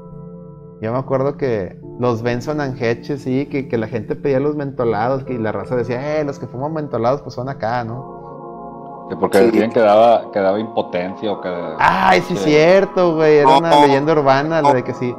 Yo 0.80 0.92
me 0.92 0.98
acuerdo 0.98 1.36
que 1.36 1.78
los 1.98 2.22
Benson 2.22 2.60
Angeche, 2.60 3.16
sí, 3.16 3.46
que, 3.46 3.68
que, 3.68 3.78
la 3.78 3.88
gente 3.88 4.14
pedía 4.14 4.38
los 4.38 4.54
mentolados, 4.54 5.24
que 5.24 5.38
la 5.38 5.50
raza 5.50 5.74
decía, 5.76 6.20
eh, 6.20 6.24
los 6.24 6.38
que 6.38 6.46
fuman 6.46 6.74
mentolados 6.74 7.22
pues 7.22 7.34
son 7.34 7.48
acá, 7.48 7.82
¿no? 7.84 9.06
Que 9.08 9.16
porque 9.16 9.38
decían 9.38 9.70
que 9.70 9.80
daba, 9.80 10.30
que 10.32 10.38
daba 10.38 10.58
impotencia 10.60 11.32
o 11.32 11.40
que... 11.40 11.48
Ay, 11.78 12.20
sí, 12.22 12.36
cierto, 12.36 13.14
güey, 13.16 13.38
era 13.38 13.56
una 13.58 13.86
leyenda 13.86 14.12
urbana 14.12 14.60
la 14.60 14.74
de 14.74 14.84
que 14.84 14.92
sí. 14.94 15.14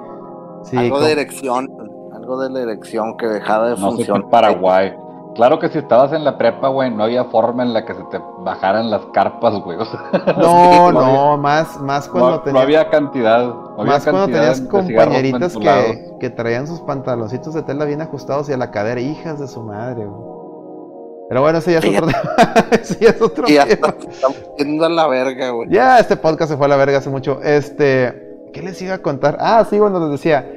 sí 0.63 0.77
algo 0.77 0.99
de 0.99 1.11
erección, 1.13 1.67
algo 2.13 2.39
de 2.39 2.49
la 2.49 2.61
erección 2.61 3.17
que 3.17 3.27
dejaba 3.27 3.69
de 3.69 3.77
funcionar. 3.77 4.21
en 4.23 4.29
Paraguay. 4.29 4.93
Claro 5.37 5.59
que 5.59 5.69
si 5.69 5.77
estabas 5.77 6.11
en 6.13 6.23
la 6.23 6.35
prepa, 6.35 6.67
güey, 6.69 6.89
no 6.89 7.03
había 7.03 7.25
forma 7.25 7.61
en 7.61 7.71
la 7.71 7.85
que 7.85 7.93
se 7.93 8.03
te 8.05 8.19
bajaran 8.39 8.89
las 8.89 9.05
carpas, 9.13 9.53
güey. 9.61 9.77
no, 10.37 10.91
no, 10.91 11.37
más, 11.37 11.79
más 11.79 12.09
cuando 12.09 12.39
tenías... 12.39 12.53
No 12.55 12.59
había 12.59 12.89
cantidad. 12.89 13.53
más 13.77 14.03
cuando 14.03 14.25
tenías 14.25 14.61
compañeritas 14.61 15.55
que, 15.55 16.15
que, 16.19 16.29
traían 16.31 16.65
sus 16.65 16.81
pantaloncitos 16.81 17.53
de 17.53 17.61
tela 17.61 17.85
bien 17.85 18.01
ajustados 18.01 18.49
y 18.49 18.53
a 18.53 18.57
la 18.57 18.71
cadera, 18.71 18.99
hijas 18.99 19.39
de 19.39 19.47
su 19.47 19.61
madre, 19.61 20.05
güey. 20.05 20.37
Pero 21.29 21.41
bueno, 21.41 21.59
ese 21.59 21.73
ya 21.73 21.79
es 21.79 21.85
otro 21.85 22.07
tema. 22.07 22.67
ese 22.71 22.99
ya 22.99 23.09
es 23.09 23.21
otro 23.21 23.45
tema. 23.45 23.63
Estamos 24.09 24.37
yendo 24.57 24.85
a 24.85 24.89
la 24.89 25.07
verga, 25.07 25.49
güey. 25.51 25.69
Ya, 25.69 25.99
este 25.99 26.17
podcast 26.17 26.51
se 26.51 26.57
fue 26.57 26.65
a 26.65 26.69
la 26.69 26.77
verga 26.77 26.97
hace 26.97 27.11
mucho. 27.11 27.41
Este, 27.43 28.39
¿qué 28.53 28.63
les 28.63 28.81
iba 28.81 28.95
a 28.95 29.01
contar? 29.03 29.37
Ah, 29.39 29.63
sí, 29.69 29.77
bueno, 29.77 29.99
les 29.99 30.09
decía 30.09 30.56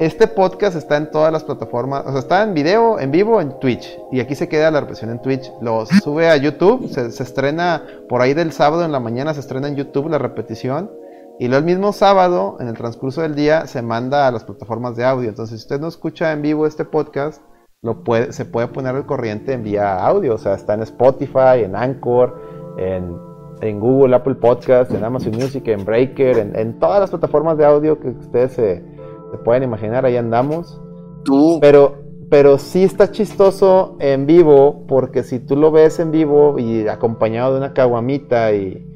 este 0.00 0.26
podcast 0.26 0.76
está 0.76 0.96
en 0.96 1.10
todas 1.12 1.32
las 1.32 1.44
plataformas, 1.44 2.04
o 2.04 2.10
sea, 2.10 2.18
está 2.18 2.42
en 2.42 2.52
video, 2.52 2.98
en 2.98 3.12
vivo, 3.12 3.40
en 3.40 3.58
Twitch. 3.60 3.96
Y 4.10 4.18
aquí 4.18 4.34
se 4.34 4.48
queda 4.48 4.72
la 4.72 4.80
repetición 4.80 5.10
en 5.10 5.22
Twitch. 5.22 5.52
Lo 5.60 5.86
sube 5.86 6.28
a 6.28 6.36
YouTube, 6.36 6.88
se, 6.88 7.06
estrena 7.22 7.82
por 8.08 8.20
ahí 8.20 8.34
del 8.34 8.50
sábado 8.50 8.84
en 8.84 8.90
la 8.90 8.98
mañana, 8.98 9.34
se 9.34 9.40
estrena 9.40 9.68
en 9.68 9.76
YouTube 9.76 10.08
la 10.08 10.18
repetición. 10.18 10.90
Y 11.38 11.46
luego 11.46 11.60
el 11.60 11.64
mismo 11.64 11.92
sábado, 11.92 12.56
en 12.58 12.66
el 12.66 12.76
transcurso 12.76 13.22
del 13.22 13.36
día, 13.36 13.68
se 13.68 13.82
manda 13.82 14.26
a 14.26 14.32
las 14.32 14.42
plataformas 14.42 14.96
de 14.96 15.04
audio. 15.04 15.28
Entonces, 15.28 15.60
si 15.60 15.64
usted 15.64 15.80
no 15.80 15.86
escucha 15.86 16.32
en 16.32 16.42
vivo 16.42 16.66
este 16.66 16.84
podcast, 16.84 17.42
lo 17.80 18.02
puede, 18.02 18.32
se 18.32 18.44
puede 18.44 18.66
poner 18.68 18.96
al 18.96 19.06
corriente 19.06 19.52
en 19.52 19.62
vía 19.62 19.94
audio. 20.04 20.34
O 20.34 20.38
sea, 20.38 20.54
está 20.54 20.74
en 20.74 20.82
Spotify, 20.82 21.62
en 21.62 21.76
Anchor, 21.76 22.40
en, 22.78 23.34
Google, 23.80 24.16
Apple 24.16 24.34
Podcast, 24.34 24.92
en 24.92 25.04
Amazon 25.04 25.32
Music, 25.32 25.66
en 25.68 25.84
Breaker, 25.84 26.38
en, 26.38 26.58
en 26.58 26.78
todas 26.78 27.00
las 27.00 27.10
plataformas 27.10 27.56
de 27.56 27.64
audio 27.64 27.98
que 27.98 28.08
ustedes 28.08 28.52
se 28.52 28.93
se 29.34 29.38
pueden 29.38 29.64
imaginar, 29.64 30.06
ahí 30.06 30.16
andamos. 30.16 30.80
Tú. 31.24 31.58
Pero, 31.60 31.96
pero 32.30 32.56
sí 32.56 32.84
está 32.84 33.10
chistoso 33.10 33.96
en 33.98 34.26
vivo, 34.26 34.84
porque 34.86 35.24
si 35.24 35.40
tú 35.40 35.56
lo 35.56 35.72
ves 35.72 35.98
en 35.98 36.12
vivo 36.12 36.56
y 36.60 36.86
acompañado 36.86 37.52
de 37.52 37.58
una 37.58 37.72
caguamita 37.72 38.52
y 38.52 38.86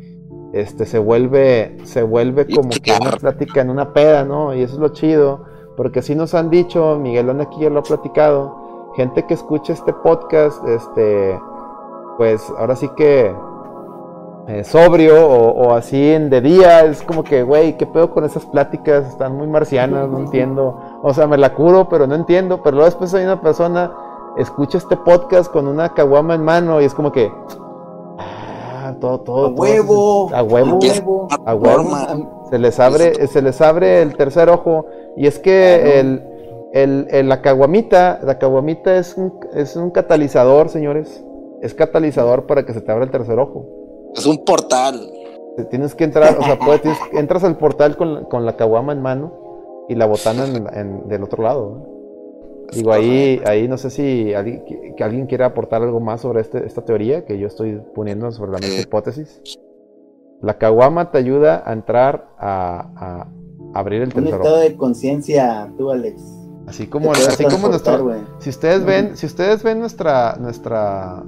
este 0.53 0.87
se 0.87 1.01
vuelve, 1.01 1.77
se 1.83 2.05
vuelve 2.05 2.47
como 2.47 2.71
que 2.71 2.93
una 3.01 3.11
plática 3.11 3.63
en 3.63 3.71
una 3.71 3.93
peda, 3.93 4.25
¿no? 4.25 4.55
Y 4.55 4.63
eso 4.63 4.75
es 4.75 4.81
lo 4.81 4.91
chido, 4.91 5.45
porque 5.77 6.03
si 6.03 6.15
nos 6.15 6.35
han 6.35 6.51
dicho, 6.51 6.97
Miguelón 7.01 7.41
aquí 7.41 7.63
ya 7.63 7.71
lo 7.71 7.81
ha 7.81 7.83
platicado, 7.83 8.93
gente 8.95 9.27
que 9.27 9.35
escucha 9.35 9.73
este 9.73 9.93
podcast, 9.93 10.65
este, 10.69 11.37
pues 12.17 12.49
ahora 12.57 12.77
sí 12.77 12.89
que 12.97 13.35
eh, 14.49 14.65
sobrio 14.65 15.29
o, 15.29 15.75
así 15.75 16.11
en 16.11 16.31
de 16.31 16.41
día, 16.41 16.81
es 16.87 17.03
como 17.03 17.23
que, 17.23 17.43
güey, 17.43 17.77
¿qué 17.77 17.85
pedo 17.85 18.11
con 18.11 18.25
esas 18.25 18.47
pláticas? 18.47 19.07
Están 19.07 19.37
muy 19.37 19.47
marcianas, 19.47 20.09
no 20.09 20.21
entiendo. 20.21 21.01
O 21.03 21.13
sea, 21.13 21.27
me 21.27 21.37
la 21.37 21.55
curo, 21.55 21.91
pero 21.91 22.07
no 22.07 22.15
entiendo. 22.15 22.63
Pero 22.63 22.77
luego 22.77 22.87
después 22.87 23.13
hay 23.13 23.25
una 23.25 23.43
persona, 23.43 23.93
escucha 24.39 24.79
este 24.79 24.97
podcast 24.97 25.53
con 25.53 25.67
una 25.67 25.93
caguama 25.93 26.35
en 26.35 26.45
mano 26.45 26.81
y 26.81 26.87
es 26.87 26.95
como 26.95 27.13
que, 27.13 27.31
ah, 28.19 28.95
todo, 28.99 29.21
todo. 29.21 29.47
A 29.49 29.51
huevo. 29.51 30.31
a 30.35 30.43
huevo. 30.43 31.29
A 31.45 31.55
huevo. 31.55 32.47
Se 32.49 32.59
les 32.59 32.81
abre, 32.81 33.27
se 33.27 33.43
les 33.43 33.61
abre 33.61 34.01
el 34.01 34.17
tercer 34.17 34.49
ojo. 34.49 34.87
Y 35.15 35.27
es 35.27 35.39
que 35.39 36.01
el, 36.01 36.25
el, 36.73 37.29
la 37.29 37.43
caguamita, 37.43 38.19
la 38.23 38.39
caguamita 38.39 38.97
es 38.97 39.15
un, 39.19 39.39
es 39.53 39.77
un 39.77 39.91
catalizador, 39.91 40.71
señores. 40.71 41.23
Es 41.61 41.75
catalizador 41.75 42.47
para 42.47 42.65
que 42.65 42.73
se 42.73 42.81
te 42.81 42.91
abra 42.91 43.05
el 43.05 43.11
tercer 43.11 43.39
ojo. 43.39 43.78
Es 44.15 44.27
un 44.27 44.45
portal. 44.45 45.13
Tienes 45.71 45.95
que 45.95 46.05
entrar, 46.05 46.39
o 46.39 46.43
sea, 46.43 46.59
puedes, 46.65 46.99
entras 47.13 47.45
al 47.45 47.57
portal 47.57 47.97
con, 47.97 48.25
con, 48.27 48.47
la 48.47 48.57
caguama 48.57 48.93
en 48.93 49.03
mano 49.03 49.87
y 49.89 49.95
la 49.95 50.07
botana 50.07 50.45
en, 50.45 51.09
del 51.09 51.23
otro 51.25 51.43
lado. 51.43 51.87
Digo, 52.73 52.93
ahí, 52.93 53.41
ahí 53.47 53.67
no 53.67 53.79
sé 53.79 53.91
si 53.91 54.35
alguien, 54.35 54.63
que 54.97 55.03
alguien 55.03 55.27
quiera 55.27 55.47
aportar 55.47 55.83
algo 55.83 56.01
más 56.01 56.21
sobre 56.21 56.43
este, 56.43 56.67
esta 56.67 56.85
teoría 56.85 57.25
que 57.25 57.39
yo 57.39 57.47
estoy 57.47 57.81
poniendo 57.95 58.31
sobre 58.31 58.53
la 58.53 58.59
misma 58.59 58.81
hipótesis. 58.81 59.41
La 60.43 60.59
caguama 60.59 61.11
te 61.11 61.19
ayuda 61.19 61.63
a 61.65 61.73
entrar 61.73 62.29
a, 62.39 63.27
a 63.75 63.79
abrir 63.79 64.03
el 64.03 64.13
tesoro. 64.13 64.37
Un 64.37 64.43
estado 64.43 64.59
de 64.59 64.77
conciencia, 64.77 65.73
tú, 65.79 65.91
Alex. 65.91 66.23
Así 66.69 66.87
como, 66.87 67.13
así 67.13 67.45
como 67.45 67.69
nuestro. 67.69 68.15
Si 68.41 68.51
ustedes 68.51 68.85
ven, 68.85 69.17
si 69.17 69.25
ustedes 69.25 69.63
ven 69.63 69.81
nuestra, 69.81 70.37
nuestra 70.39 71.25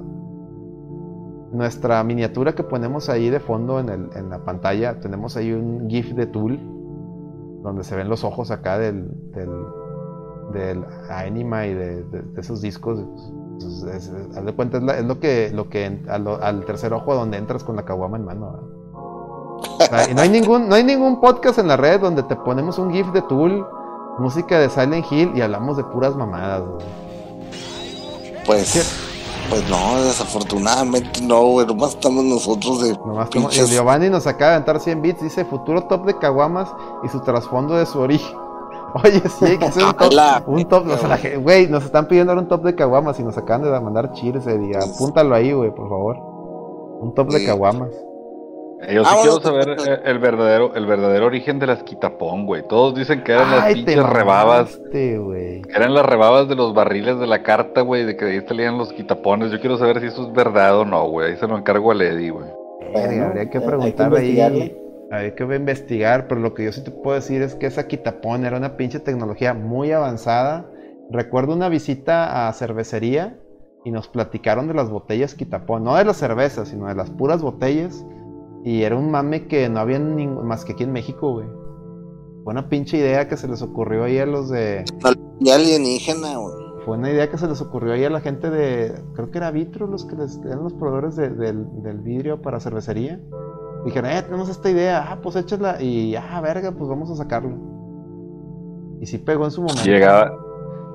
nuestra 1.51 2.03
miniatura 2.03 2.53
que 2.53 2.63
ponemos 2.63 3.09
ahí 3.09 3.29
de 3.29 3.39
fondo 3.39 3.79
en, 3.79 3.89
el, 3.89 4.09
en, 4.15 4.29
la 4.29 4.39
pantalla, 4.39 4.99
tenemos 4.99 5.35
ahí 5.37 5.51
un 5.51 5.89
GIF 5.89 6.13
de 6.13 6.25
Tool, 6.25 6.59
donde 7.61 7.83
se 7.83 7.95
ven 7.95 8.09
los 8.09 8.23
ojos 8.23 8.51
acá 8.51 8.77
del, 8.77 9.09
del, 9.31 9.49
del 10.53 10.85
Anima 11.09 11.65
y 11.67 11.73
de, 11.73 12.05
esos 12.37 12.61
discos. 12.61 12.99
haz 14.35 14.45
de 14.45 14.53
cuenta, 14.53 14.77
es, 14.77 15.05
lo 15.05 15.19
que, 15.19 15.51
lo 15.53 15.69
que 15.69 15.99
al, 16.07 16.65
tercer 16.65 16.93
ojo 16.93 17.15
donde 17.15 17.37
entras 17.37 17.63
con 17.63 17.75
la 17.75 17.83
caguama 17.83 18.17
en 18.17 18.25
mano. 18.25 18.59
y 20.09 20.13
no 20.13 20.21
hay, 20.21 20.29
ningún, 20.29 20.69
no 20.69 20.75
hay 20.75 20.83
ningún 20.83 21.19
podcast 21.19 21.59
en 21.59 21.67
la 21.67 21.77
red 21.77 21.99
donde 21.99 22.23
te 22.23 22.35
ponemos 22.35 22.77
un 22.79 22.91
GIF 22.91 23.11
de 23.11 23.21
Tool, 23.23 23.65
música 24.19 24.59
de 24.59 24.69
Silent 24.69 25.05
Hill 25.11 25.31
y 25.35 25.41
hablamos 25.41 25.77
de 25.77 25.83
puras 25.83 26.15
mamadas. 26.15 26.63
Pues. 28.45 29.09
Pues 29.49 29.69
no, 29.69 30.01
desafortunadamente 30.03 31.21
no, 31.21 31.43
güey. 31.43 31.65
Nomás 31.65 31.91
estamos 31.91 32.23
nosotros 32.23 32.81
de. 32.81 32.93
Nomás 33.05 33.29
Giovanni 33.69 34.09
nos 34.09 34.27
acaba 34.27 34.51
de 34.51 34.55
aventar 34.57 34.79
100 34.79 35.01
bits. 35.01 35.21
Dice 35.21 35.45
futuro 35.45 35.83
top 35.83 36.05
de 36.05 36.17
Caguamas 36.17 36.69
y 37.03 37.09
su 37.09 37.19
trasfondo 37.21 37.75
de 37.75 37.85
su 37.85 37.99
origen. 37.99 38.37
Oye, 39.03 39.21
sí, 39.39 39.45
hay 39.45 39.57
que 39.57 39.65
hacer 39.65 39.83
un 39.83 39.93
top. 39.93 40.13
un 40.47 40.65
top 40.65 40.85
güey, 41.41 41.67
nos 41.67 41.85
están 41.85 42.07
pidiendo 42.07 42.31
ahora 42.31 42.41
un 42.41 42.47
top 42.47 42.63
de 42.63 42.75
Caguamas 42.75 43.19
y 43.19 43.23
nos 43.23 43.37
acaban 43.37 43.63
de 43.63 43.79
mandar 43.79 44.11
chiles. 44.13 44.45
Eh, 44.47 44.71
apúntalo 44.75 45.35
ahí, 45.35 45.51
güey, 45.53 45.71
por 45.73 45.89
favor. 45.89 46.17
Un 47.01 47.13
top 47.15 47.29
de 47.31 47.45
Caguamas. 47.45 47.91
Eh, 48.81 48.95
yo 48.95 49.05
sí 49.05 49.15
quiero 49.21 49.41
saber 49.41 49.77
el, 50.05 50.19
verdadero, 50.19 50.73
el 50.75 50.85
verdadero 50.85 51.27
origen 51.27 51.59
de 51.59 51.67
las 51.67 51.83
quitapón, 51.83 52.45
güey. 52.45 52.63
Todos 52.67 52.95
dicen 52.95 53.23
que 53.23 53.33
eran 53.33 53.51
las 53.51 53.73
pinches 53.73 54.03
rebabas. 54.03 54.81
Eran 54.93 55.93
las 55.93 56.05
rebabas 56.05 56.47
de 56.47 56.55
los 56.55 56.73
barriles 56.73 57.19
de 57.19 57.27
la 57.27 57.43
carta, 57.43 57.81
güey, 57.81 58.05
de 58.05 58.17
que 58.17 58.25
ahí 58.25 58.41
salían 58.47 58.77
los 58.77 58.91
quitapones. 58.93 59.51
Yo 59.51 59.59
quiero 59.59 59.77
saber 59.77 59.99
si 59.99 60.07
eso 60.07 60.27
es 60.27 60.33
verdad 60.33 60.79
o 60.79 60.85
no, 60.85 61.07
güey. 61.09 61.31
Ahí 61.31 61.37
se 61.37 61.47
lo 61.47 61.57
encargo 61.57 61.91
a 61.91 61.95
Lady, 61.95 62.29
güey. 62.29 62.49
habría 62.95 63.49
que 63.49 63.61
preguntar 63.61 64.15
ahí. 64.15 64.77
Hay 65.11 65.33
que 65.33 65.43
investigar, 65.43 66.27
pero 66.27 66.39
lo 66.39 66.53
que 66.53 66.63
yo 66.63 66.71
sí 66.71 66.83
te 66.83 66.89
puedo 66.89 67.15
decir 67.15 67.41
es 67.41 67.53
que 67.55 67.65
esa 67.65 67.85
quitapón 67.85 68.45
era 68.45 68.55
una 68.55 68.77
pinche 68.77 68.99
tecnología 68.99 69.53
muy 69.53 69.91
avanzada. 69.91 70.65
Recuerdo 71.09 71.53
una 71.53 71.67
visita 71.67 72.47
a 72.47 72.53
cervecería 72.53 73.37
y 73.83 73.91
nos 73.91 74.07
platicaron 74.07 74.67
de 74.69 74.73
las 74.73 74.89
botellas 74.89 75.35
quitapón, 75.35 75.83
no 75.83 75.95
de 75.95 76.05
las 76.05 76.15
cervezas, 76.15 76.69
sino 76.69 76.87
de 76.87 76.95
las 76.95 77.09
puras 77.09 77.41
botellas. 77.41 78.05
Y 78.63 78.83
era 78.83 78.95
un 78.95 79.09
mame 79.09 79.47
que 79.47 79.67
no 79.69 79.79
había 79.79 79.99
más 79.99 80.65
que 80.65 80.73
aquí 80.73 80.83
en 80.83 80.91
México, 80.91 81.33
güey. 81.33 81.47
Fue 82.43 82.53
una 82.53 82.69
pinche 82.69 82.97
idea 82.97 83.27
que 83.27 83.37
se 83.37 83.47
les 83.47 83.61
ocurrió 83.61 84.03
ahí 84.03 84.17
a 84.17 84.25
los 84.25 84.49
de. 84.49 84.85
Alienígena, 85.51 86.37
güey. 86.37 86.55
Fue 86.85 86.97
una 86.97 87.11
idea 87.11 87.29
que 87.29 87.37
se 87.37 87.47
les 87.47 87.61
ocurrió 87.61 87.93
ahí 87.93 88.03
a 88.03 88.09
la 88.09 88.21
gente 88.21 88.49
de. 88.49 88.93
Creo 89.13 89.31
que 89.31 89.37
era 89.37 89.51
Vitro 89.51 89.87
los 89.87 90.05
que 90.05 90.15
les, 90.15 90.39
eran 90.45 90.63
los 90.63 90.73
proveedores 90.73 91.15
del, 91.15 91.37
del 91.83 91.99
vidrio 91.99 92.41
para 92.41 92.59
cervecería. 92.59 93.19
Dijeron, 93.85 94.11
eh, 94.11 94.21
tenemos 94.21 94.49
esta 94.49 94.69
idea, 94.69 95.07
ah, 95.09 95.19
pues 95.21 95.35
échala. 95.35 95.81
Y, 95.81 96.15
ah, 96.15 96.39
verga, 96.41 96.71
pues 96.71 96.89
vamos 96.89 97.09
a 97.11 97.15
sacarlo. 97.15 97.57
Y 98.99 99.05
sí 99.07 99.17
pegó 99.17 99.45
en 99.45 99.51
su 99.51 99.61
momento. 99.61 99.83
Llegaba, 99.83 100.31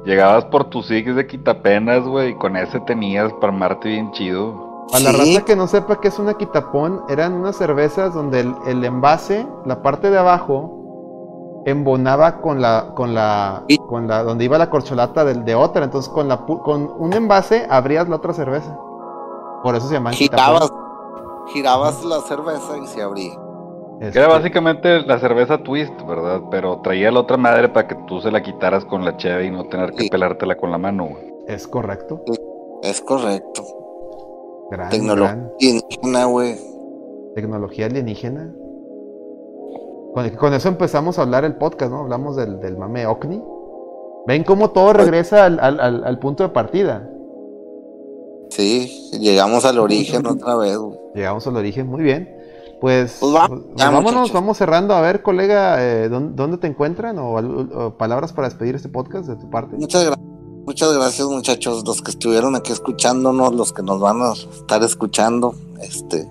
llegabas 0.04 0.44
por 0.46 0.70
tus 0.70 0.86
sigues 0.86 1.16
de 1.16 1.26
quitapenas, 1.26 2.06
güey, 2.06 2.30
y 2.30 2.34
con 2.34 2.56
ese 2.56 2.78
tenías 2.80 3.32
para 3.34 3.52
armarte 3.52 3.88
bien 3.88 4.12
chido. 4.12 4.65
A 4.92 5.00
la 5.00 5.12
raza 5.12 5.44
que 5.44 5.56
no 5.56 5.66
sepa 5.66 6.00
qué 6.00 6.08
es 6.08 6.18
una 6.18 6.34
quitapón, 6.34 7.02
eran 7.08 7.34
unas 7.34 7.56
cervezas 7.56 8.14
donde 8.14 8.40
el, 8.66 8.84
envase, 8.84 9.46
la 9.64 9.82
parte 9.82 10.10
de 10.10 10.18
abajo, 10.18 11.62
embonaba 11.66 12.40
con 12.40 12.62
la, 12.62 12.92
con 12.94 13.14
la, 13.14 13.64
con 13.88 14.06
la, 14.06 14.22
donde 14.22 14.44
iba 14.44 14.58
la 14.58 14.70
corcholata 14.70 15.24
de, 15.24 15.34
de 15.34 15.54
otra. 15.54 15.84
Entonces 15.84 16.10
con 16.12 16.28
la, 16.28 16.38
con 16.38 16.92
un 16.98 17.12
envase 17.12 17.66
abrías 17.68 18.08
la 18.08 18.16
otra 18.16 18.32
cerveza. 18.32 18.78
Por 19.62 19.74
eso 19.74 19.88
se 19.88 19.94
llaman 19.94 20.14
quitapón 20.14 20.86
girabas 21.48 22.04
la 22.04 22.20
cerveza 22.20 22.78
y 22.78 22.86
se 22.86 23.02
abría. 23.02 23.32
Este... 24.00 24.18
Era 24.18 24.28
básicamente 24.28 25.00
la 25.02 25.18
cerveza 25.18 25.58
twist, 25.58 25.94
¿verdad? 26.06 26.42
Pero 26.50 26.80
traía 26.82 27.10
la 27.10 27.20
otra 27.20 27.36
madre 27.36 27.68
para 27.68 27.88
que 27.88 27.94
tú 28.06 28.20
se 28.20 28.30
la 28.30 28.42
quitaras 28.42 28.84
con 28.84 29.04
la 29.04 29.16
cheve 29.16 29.46
y 29.46 29.50
no 29.50 29.64
tener 29.64 29.92
que 29.92 30.08
pelártela 30.10 30.56
con 30.56 30.70
la 30.70 30.78
mano, 30.78 31.06
güey. 31.06 31.32
Es 31.46 31.66
correcto. 31.66 32.22
Es 32.82 33.00
correcto. 33.00 33.62
Tecnología 34.90 35.50
alienígena, 35.58 36.24
güey. 36.26 36.56
Tecnología 37.34 37.86
alienígena. 37.86 38.54
Con, 40.38 40.54
eso 40.54 40.68
empezamos 40.68 41.18
a 41.18 41.22
hablar 41.22 41.44
el 41.44 41.56
podcast, 41.56 41.92
¿no? 41.92 42.00
Hablamos 42.00 42.36
del, 42.36 42.58
del 42.60 42.76
mame 42.76 43.06
OCNI. 43.06 43.42
Ven 44.26 44.44
cómo 44.44 44.70
todo 44.70 44.92
regresa 44.92 45.44
al, 45.44 45.60
al, 45.60 46.04
al 46.04 46.18
punto 46.18 46.42
de 46.42 46.48
partida. 46.48 47.10
Sí, 48.50 49.10
llegamos 49.20 49.64
al 49.64 49.78
origen 49.78 50.26
otra 50.26 50.56
vez. 50.56 50.78
Llegamos 51.14 51.46
al 51.46 51.56
origen, 51.56 51.86
muy 51.86 52.02
bien. 52.02 52.36
Pues, 52.80 53.18
pues, 53.20 53.32
pues 53.32 53.74
vámonos, 53.76 54.32
vamos 54.32 54.58
cerrando. 54.58 54.94
A 54.94 55.00
ver, 55.00 55.22
colega, 55.22 55.76
eh, 55.82 56.08
¿dónde, 56.08 56.58
te 56.58 56.66
encuentran? 56.66 57.18
O, 57.18 57.94
palabras 57.96 58.32
para 58.32 58.48
despedir 58.48 58.74
este 58.74 58.88
podcast 58.88 59.28
de 59.28 59.36
tu 59.36 59.50
parte. 59.50 59.76
Muchas 59.76 60.04
gracias. 60.04 60.35
Muchas 60.66 60.92
gracias 60.92 61.28
muchachos, 61.28 61.84
los 61.86 62.02
que 62.02 62.10
estuvieron 62.10 62.56
aquí 62.56 62.72
escuchándonos, 62.72 63.54
los 63.54 63.72
que 63.72 63.84
nos 63.84 64.00
van 64.00 64.20
a 64.20 64.32
estar 64.32 64.82
escuchando. 64.82 65.54
Este, 65.80 66.28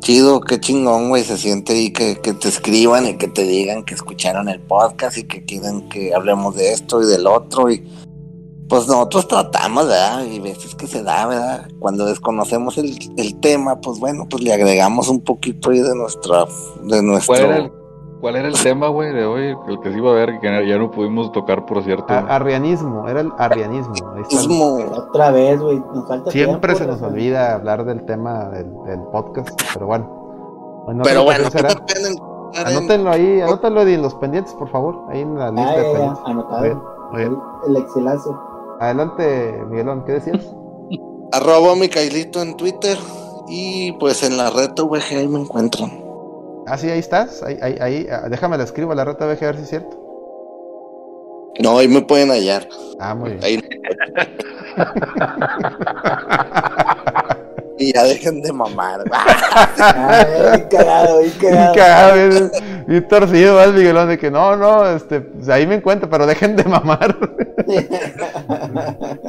chido, 0.00 0.40
qué 0.40 0.58
chingón, 0.58 1.10
güey, 1.10 1.24
se 1.24 1.36
siente 1.36 1.78
y 1.78 1.92
que, 1.92 2.16
que 2.22 2.32
te 2.32 2.48
escriban 2.48 3.06
y 3.06 3.18
que 3.18 3.28
te 3.28 3.42
digan 3.42 3.84
que 3.84 3.92
escucharon 3.92 4.48
el 4.48 4.60
podcast 4.60 5.18
y 5.18 5.24
que 5.24 5.44
quieren 5.44 5.90
que 5.90 6.14
hablemos 6.14 6.56
de 6.56 6.72
esto 6.72 7.02
y 7.02 7.06
del 7.06 7.26
otro 7.26 7.70
y 7.70 7.86
pues 8.66 8.86
nosotros 8.86 9.28
tratamos, 9.28 9.88
¿verdad? 9.88 10.24
Y 10.24 10.40
veces 10.40 10.74
que 10.74 10.86
se 10.86 11.02
da, 11.02 11.26
¿verdad? 11.26 11.68
Cuando 11.80 12.06
desconocemos 12.06 12.78
el, 12.78 12.98
el 13.18 13.38
tema, 13.40 13.78
pues 13.78 13.98
bueno, 13.98 14.26
pues 14.26 14.42
le 14.42 14.54
agregamos 14.54 15.10
un 15.10 15.20
poquito 15.20 15.68
ahí 15.68 15.80
de 15.80 15.94
nuestra, 15.94 16.46
de 16.82 17.02
nuestro... 17.02 17.34
¿Cuál 17.36 17.44
era 17.44 17.56
el, 17.58 17.83
cuál 18.24 18.36
era 18.36 18.48
el 18.48 18.54
tema, 18.54 18.88
güey, 18.88 19.12
de 19.12 19.26
hoy? 19.26 19.54
El 19.68 19.80
que 19.80 19.92
se 19.92 19.98
iba 19.98 20.10
a 20.10 20.14
ver, 20.14 20.40
que 20.40 20.66
ya 20.66 20.78
no 20.78 20.90
pudimos 20.90 21.30
tocar, 21.30 21.66
por 21.66 21.84
cierto. 21.84 22.06
arrianismo, 22.08 23.06
era 23.06 23.20
el 23.20 23.30
arrianismo. 23.36 23.92
Otra 24.96 25.30
vez, 25.30 25.60
güey, 25.60 25.78
nos 25.92 26.08
falta 26.08 26.30
Siempre 26.30 26.74
se 26.74 26.86
nos 26.86 27.02
olvida 27.02 27.52
hablar 27.52 27.84
del 27.84 28.06
tema 28.06 28.48
del, 28.48 28.72
del 28.86 29.02
podcast, 29.12 29.50
pero 29.74 29.88
bueno. 29.88 30.86
pero 31.02 31.24
bueno, 31.24 31.48
Anótenlo 32.64 33.10
ahí, 33.10 33.42
anótenlo 33.42 33.82
en 33.82 34.00
los 34.00 34.14
pendientes, 34.14 34.54
por 34.54 34.70
favor, 34.70 35.04
ahí 35.10 35.20
en 35.20 35.38
la 35.38 35.50
lista 35.50 35.76
de 35.76 35.82
pendientes. 35.82 36.22
Anotado. 36.24 37.60
El 37.66 37.76
excelazo. 37.76 38.40
Adelante, 38.80 39.62
Miguelón, 39.68 40.02
¿qué 40.06 40.12
decías? 40.12 40.40
Arroba 41.32 41.76
Micaelito 41.76 42.40
en 42.40 42.56
Twitter 42.56 42.96
y 43.48 43.92
pues 43.92 44.22
en 44.22 44.38
la 44.38 44.48
red 44.48 44.70
VG 44.74 45.18
ahí 45.18 45.28
me 45.28 45.40
encuentran. 45.40 46.03
Ah, 46.66 46.78
sí, 46.78 46.90
ahí 46.90 46.98
estás. 46.98 47.42
Ahí, 47.42 47.58
ahí, 47.60 47.76
ahí. 47.80 48.06
Ah, 48.10 48.28
déjame 48.28 48.56
la 48.56 48.64
escribo 48.64 48.92
a 48.92 48.94
la 48.94 49.04
red 49.04 49.16
VG 49.16 49.42
a 49.42 49.46
ver 49.46 49.56
si 49.56 49.62
es 49.62 49.68
cierto. 49.68 50.00
No, 51.60 51.78
ahí 51.78 51.88
me 51.88 52.02
pueden 52.02 52.30
hallar. 52.30 52.68
Ah, 52.98 53.14
muy 53.14 53.32
bien. 53.32 53.44
Ahí... 53.44 53.60
y 57.78 57.92
ya 57.92 58.04
dejen 58.04 58.42
de 58.42 58.52
mamar. 58.52 59.04
Ay, 59.78 60.64
cagado, 60.70 61.24
y 61.24 61.30
cagado. 61.30 61.74
cagado, 61.74 62.50
y 62.88 63.00
torcido, 63.02 63.56
¿vale, 63.56 63.72
Miguelón? 63.72 64.08
De 64.08 64.18
que 64.18 64.30
no, 64.30 64.56
no, 64.56 64.86
este, 64.88 65.20
pues 65.20 65.48
ahí 65.48 65.66
me 65.66 65.76
encuentro, 65.76 66.08
pero 66.08 66.26
dejen 66.26 66.56
de 66.56 66.64
mamar. 66.64 67.16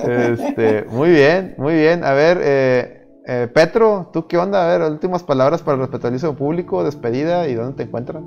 este, 0.07 0.85
muy 0.89 1.09
bien, 1.09 1.55
muy 1.57 1.75
bien. 1.75 2.03
A 2.03 2.13
ver, 2.13 2.39
eh, 2.41 3.04
eh, 3.27 3.47
Petro, 3.53 4.09
¿tú 4.13 4.27
qué 4.27 4.37
onda? 4.37 4.65
A 4.65 4.77
ver, 4.77 4.91
últimas 4.91 5.23
palabras 5.23 5.61
para 5.61 5.75
el 5.75 5.81
respetabilismo 5.81 6.35
público, 6.35 6.83
despedida 6.83 7.47
y 7.47 7.55
dónde 7.55 7.77
te 7.77 7.83
encuentran. 7.83 8.23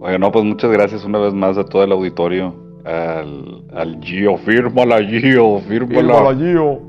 Oye, 0.00 0.18
no, 0.18 0.30
pues 0.30 0.44
muchas 0.44 0.70
gracias 0.70 1.04
una 1.04 1.18
vez 1.18 1.34
más 1.34 1.58
a 1.58 1.64
todo 1.64 1.82
el 1.82 1.92
auditorio. 1.92 2.54
Al, 2.84 3.64
al 3.74 4.00
Gio, 4.00 4.36
fírmala 4.38 4.98
Gio, 5.02 5.58
fírmala. 5.60 6.00
Fírmala 6.00 6.34
Gio 6.36 6.88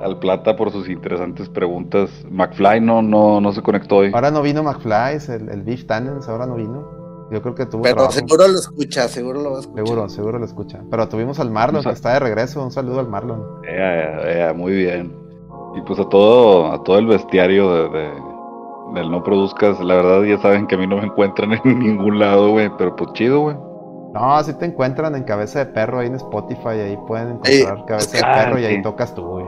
al 0.00 0.18
Plata 0.18 0.56
por 0.56 0.72
sus 0.72 0.88
interesantes 0.88 1.48
preguntas. 1.48 2.10
McFly 2.30 2.80
no, 2.80 3.02
no, 3.02 3.40
no 3.40 3.52
se 3.52 3.62
conectó 3.62 3.96
hoy. 3.96 4.10
Ahora 4.14 4.30
no 4.30 4.42
vino 4.42 4.62
McFly, 4.62 5.18
el, 5.28 5.48
el 5.50 5.62
Beef 5.62 5.84
Tannens 5.84 6.28
ahora 6.28 6.46
no 6.46 6.56
vino. 6.56 7.28
Yo 7.30 7.40
creo 7.42 7.54
que 7.54 7.66
tuvo 7.66 7.82
Pero 7.82 8.10
seguro 8.10 8.48
lo 8.48 8.58
escucha, 8.58 9.06
seguro 9.06 9.40
lo 9.40 9.58
escucha. 9.58 9.84
Seguro, 9.84 10.08
seguro 10.08 10.38
lo 10.38 10.44
escucha. 10.44 10.80
Pero 10.90 11.08
tuvimos 11.08 11.38
al 11.38 11.50
Marlon, 11.50 11.84
que 11.84 11.90
está 11.90 12.14
de 12.14 12.18
regreso. 12.20 12.64
Un 12.64 12.72
saludo 12.72 12.98
al 12.98 13.08
Marlon. 13.08 13.40
muy 14.56 14.72
bien. 14.72 15.19
Y 15.74 15.80
pues 15.82 16.00
a 16.00 16.08
todo, 16.08 16.72
a 16.72 16.82
todo 16.82 16.98
el 16.98 17.06
bestiario 17.06 17.90
de, 17.90 18.10
del 18.94 19.10
No 19.10 19.22
Produzcas, 19.22 19.78
la 19.80 19.94
verdad 19.94 20.22
ya 20.22 20.38
saben 20.38 20.66
que 20.66 20.74
a 20.74 20.78
mí 20.78 20.86
no 20.86 20.96
me 20.96 21.04
encuentran 21.04 21.52
en 21.64 21.78
ningún 21.78 22.18
lado, 22.18 22.50
güey. 22.50 22.70
Pero 22.76 22.96
pues 22.96 23.12
chido, 23.12 23.40
güey. 23.40 23.56
No, 24.12 24.34
así 24.34 24.52
te 24.54 24.66
encuentran 24.66 25.14
en 25.14 25.22
Cabeza 25.22 25.60
de 25.60 25.66
Perro 25.66 26.00
ahí 26.00 26.08
en 26.08 26.16
Spotify. 26.16 26.68
Ahí 26.68 26.98
pueden 27.06 27.40
encontrar 27.44 27.84
Cabeza 27.86 28.16
de 28.16 28.22
Perro 28.22 28.58
y 28.58 28.64
ahí 28.64 28.82
tocas 28.82 29.14
tú, 29.14 29.22
güey. 29.22 29.46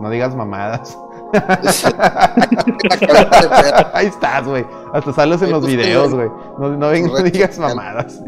No, 0.00 0.10
digas 0.10 0.34
mamadas. 0.34 0.98
Ahí 3.92 4.06
estás, 4.06 4.46
güey. 4.46 4.64
Hasta 4.92 5.12
sales 5.12 5.42
en 5.42 5.50
los 5.50 5.66
videos, 5.66 6.14
güey. 6.14 6.28
No, 6.58 6.70
no, 6.70 6.90
digas 6.90 7.58
mamadas. 7.58 8.22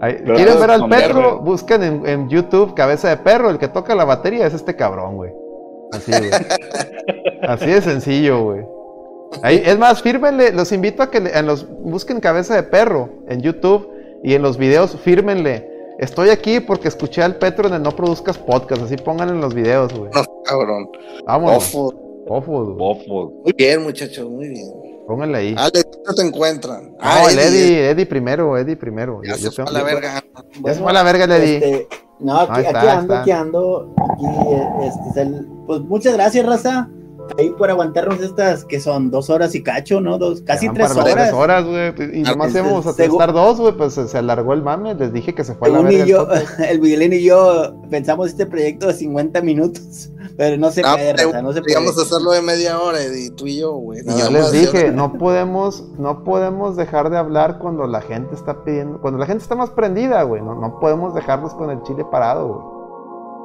¿Quieren 0.00 0.58
ver 0.58 0.70
al 0.70 0.88
perro? 0.88 1.38
Busquen 1.38 2.04
en, 2.04 2.28
YouTube 2.28 2.74
Cabeza 2.74 3.08
de 3.08 3.16
Perro. 3.18 3.50
El 3.50 3.58
que 3.58 3.68
toca 3.68 3.94
la 3.94 4.04
batería 4.04 4.46
es 4.46 4.54
este 4.54 4.74
cabrón, 4.74 5.16
güey. 5.16 5.32
Así, 5.92 6.10
güey. 6.10 6.30
Así 7.42 7.66
de 7.66 7.82
sencillo, 7.82 8.42
güey. 8.42 8.64
es 9.44 9.78
más, 9.78 10.02
fírmenle. 10.02 10.52
Los 10.52 10.72
invito 10.72 11.02
a 11.02 11.10
que 11.10 11.18
en 11.18 11.46
los, 11.46 11.68
busquen 11.68 12.20
Cabeza 12.20 12.54
de 12.54 12.62
Perro 12.62 13.10
en 13.28 13.40
YouTube 13.40 13.88
y 14.22 14.34
en 14.34 14.42
los 14.42 14.58
videos, 14.58 14.96
fírmenle. 15.02 15.68
Estoy 15.98 16.30
aquí 16.30 16.60
porque 16.60 16.88
escuché 16.88 17.22
al 17.22 17.36
Petro 17.36 17.68
en 17.68 17.74
el 17.74 17.82
No 17.82 17.94
Produzcas 17.94 18.38
Podcast. 18.38 18.82
Así 18.82 18.96
pongan 18.96 19.28
en 19.28 19.40
los 19.40 19.54
videos, 19.54 19.92
güey. 19.92 20.10
No, 20.12 20.24
cabrón. 20.44 20.88
Vámonos. 21.26 21.72
Muy 21.74 23.52
bien, 23.56 23.82
muchachos, 23.82 24.28
muy 24.28 24.48
bien. 24.48 24.72
Pónganle 25.06 25.38
ahí. 25.38 25.54
Ale, 25.58 25.82
¿dónde 26.04 26.22
te 26.22 26.26
encuentran? 26.26 26.92
No, 26.92 26.98
ah, 27.00 27.26
el 27.30 27.38
Eddie, 27.38 27.90
Eddie 27.90 28.06
primero, 28.06 28.56
Eddie 28.56 28.76
primero. 28.76 29.20
Ya 29.24 29.36
se 29.36 29.50
fue 29.50 29.64
a 29.64 29.70
la 29.70 29.82
verga. 29.82 30.24
Ya 30.64 30.74
se 30.74 30.80
fue 30.80 30.90
a 30.90 30.94
la 30.94 31.02
verga 31.02 31.24
el 31.24 31.32
Eddie. 31.32 31.56
Este, 31.56 31.88
no, 32.22 32.40
aquí, 32.40 32.66
aquí 32.66 32.86
ando, 32.86 33.14
aquí 33.14 33.30
ando. 33.30 33.94
Aquí, 34.12 34.26
este, 34.86 35.22
el, 35.22 35.46
pues 35.66 35.80
muchas 35.82 36.14
gracias, 36.14 36.46
raza 36.46 36.88
ahí 37.38 37.50
por 37.50 37.70
aguantarnos 37.70 38.20
estas 38.20 38.64
que 38.64 38.80
son 38.80 39.10
dos 39.10 39.30
horas 39.30 39.54
y 39.54 39.62
cacho, 39.62 40.00
¿no? 40.00 40.18
Dos, 40.18 40.42
casi 40.42 40.68
tres 40.70 40.90
horas. 40.96 41.14
Tres 41.14 41.32
horas, 41.32 41.64
güey. 41.64 42.18
Y 42.18 42.22
nomás 42.22 42.54
íbamos 42.54 42.86
a 42.86 42.90
estar 42.90 43.32
dos, 43.32 43.58
güey, 43.58 43.76
pues 43.76 43.94
se 43.94 44.18
alargó 44.18 44.52
el 44.52 44.62
mame. 44.62 44.94
Les 44.94 45.12
dije 45.12 45.34
que 45.34 45.44
se 45.44 45.54
fue 45.54 45.68
a 45.68 45.72
la 45.72 45.80
verga. 45.82 46.04
Y 46.04 46.08
yo, 46.08 46.28
el 46.68 46.80
Miguelín 46.80 47.12
y 47.12 47.22
yo 47.22 47.74
pensamos 47.90 48.28
este 48.28 48.46
proyecto 48.46 48.86
de 48.88 48.94
50 48.94 49.40
minutos. 49.42 50.10
Pero 50.36 50.56
no 50.56 50.70
se 50.70 50.82
puede, 50.82 51.12
no 51.42 51.52
se 51.52 51.60
puede. 51.60 51.74
Digamos 51.74 51.98
hacerlo 51.98 52.30
de 52.32 52.42
media 52.42 52.80
hora, 52.80 52.98
y 53.02 53.30
tú 53.30 53.46
y 53.46 53.58
yo, 53.58 53.72
güey. 53.72 54.00
yo 54.04 54.30
les 54.30 54.52
dije, 54.52 54.90
no 54.90 55.12
podemos, 55.14 55.84
no 55.98 56.24
podemos 56.24 56.76
dejar 56.76 57.10
de 57.10 57.18
hablar 57.18 57.58
cuando 57.58 57.86
la 57.86 58.00
gente 58.00 58.34
está 58.34 58.64
pidiendo, 58.64 59.00
cuando 59.00 59.18
la 59.18 59.26
gente 59.26 59.42
está 59.42 59.54
más 59.54 59.70
prendida, 59.70 60.22
güey. 60.22 60.42
No, 60.42 60.54
no 60.54 60.80
podemos 60.80 61.14
dejarlos 61.14 61.54
con 61.54 61.70
el 61.70 61.82
chile 61.82 62.04
parado, 62.10 62.48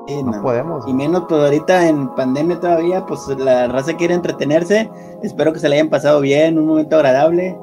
güey. 0.08 0.24
no, 0.24 0.42
podemos. 0.42 0.88
Y 0.88 0.94
menos 0.94 1.24
pues 1.28 1.42
ahorita 1.42 1.88
en 1.88 2.14
pandemia 2.16 2.60
todavía, 2.60 3.06
pues 3.06 3.28
la 3.38 3.68
raza 3.68 3.96
quiere 3.96 4.14
entretenerse. 4.14 4.90
Espero 5.24 5.54
que 5.54 5.60
se 5.60 5.70
le 5.70 5.76
hayan 5.76 5.90
pasado 5.90 6.22
bien, 6.22 6.58
un 6.58 6.68
momento 6.68 6.96
agradable. 6.96 7.58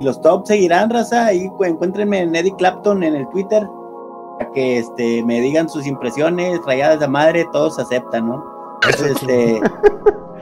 Y 0.00 0.04
los 0.04 0.20
tops 0.20 0.48
seguirán, 0.48 0.90
raza. 0.90 1.26
Ahí 1.26 1.50
encuéntrenme 1.60 2.20
en 2.20 2.34
Eddie 2.34 2.54
Clapton 2.56 3.02
en 3.02 3.16
el 3.16 3.28
Twitter 3.28 3.66
que 4.54 4.78
este, 4.78 5.22
me 5.24 5.40
digan 5.40 5.68
sus 5.68 5.86
impresiones, 5.86 6.60
rayadas 6.66 7.00
de 7.00 7.08
madre, 7.08 7.46
todos 7.52 7.78
aceptan, 7.78 8.28
¿no? 8.28 8.61
Este, 8.88 9.60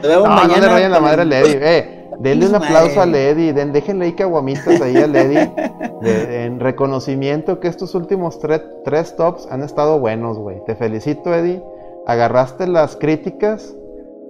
no, 0.02 0.26
mañana. 0.26 0.46
No 0.46 0.60
le 0.60 0.68
rayan 0.68 0.92
la 0.92 1.00
madre 1.00 1.22
a 1.22 1.24
Lady, 1.24 1.52
eh, 1.60 2.08
denle 2.18 2.46
un 2.46 2.54
aplauso 2.54 3.00
a 3.00 3.06
Lady, 3.06 3.52
den, 3.52 3.72
déjenle 3.72 4.06
ahí 4.06 4.12
caguamitas 4.12 4.80
ahí 4.80 4.96
a 4.96 5.06
Lady, 5.06 5.50
en 6.02 6.60
reconocimiento 6.60 7.60
que 7.60 7.68
estos 7.68 7.94
últimos 7.94 8.38
tres 8.84 9.16
tops 9.16 9.46
han 9.50 9.62
estado 9.62 9.98
buenos, 9.98 10.38
güey. 10.38 10.62
Te 10.64 10.74
felicito, 10.74 11.34
Eddie. 11.34 11.62
Agarraste 12.06 12.66
las 12.66 12.96
críticas 12.96 13.74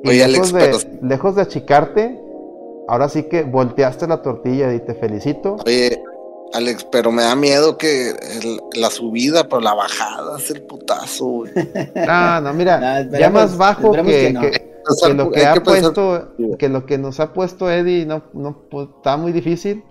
y 0.03 0.09
lejos, 0.27 0.53
de, 0.53 0.77
lejos 1.03 1.37
de 1.37 1.43
achicarte, 1.43 2.21
ahora 2.89 3.09
sí 3.09 3.25
que 3.25 3.43
volteaste 3.43 4.07
la 4.07 4.23
tortilla 4.23 4.73
y 4.75 4.81
te 4.81 4.95
felicito. 4.95 5.57
Oye, 5.65 6.03
Alex, 6.53 6.85
pero 6.91 7.13
me 7.13 7.23
da 7.23 7.37
miedo 7.37 7.79
que 7.79 8.15
la 8.75 8.91
subida, 8.91 9.45
pero 9.45 9.61
la 9.61 9.75
bajada 9.75 10.39
es 10.39 10.51
el 10.51 10.63
putazo, 10.63 11.45
No, 12.07 12.41
no, 12.41 12.55
mira, 12.55 13.09
ya 13.11 13.31
más 13.31 13.57
bajo 13.57 13.93
que, 13.93 14.33
lo 15.15 15.31
que 15.31 15.47
ha 15.47 15.55
puesto, 15.55 16.35
que 16.59 16.69
lo 16.69 16.87
que 16.87 16.99
nos 16.99 17.21
ha 17.21 17.33
puesto 17.33 17.71
Eddie, 17.71 18.07
no, 18.07 18.25
no, 18.35 18.69
pues, 18.71 18.89
está 18.97 19.17
muy 19.17 19.33
difícil. 19.33 19.85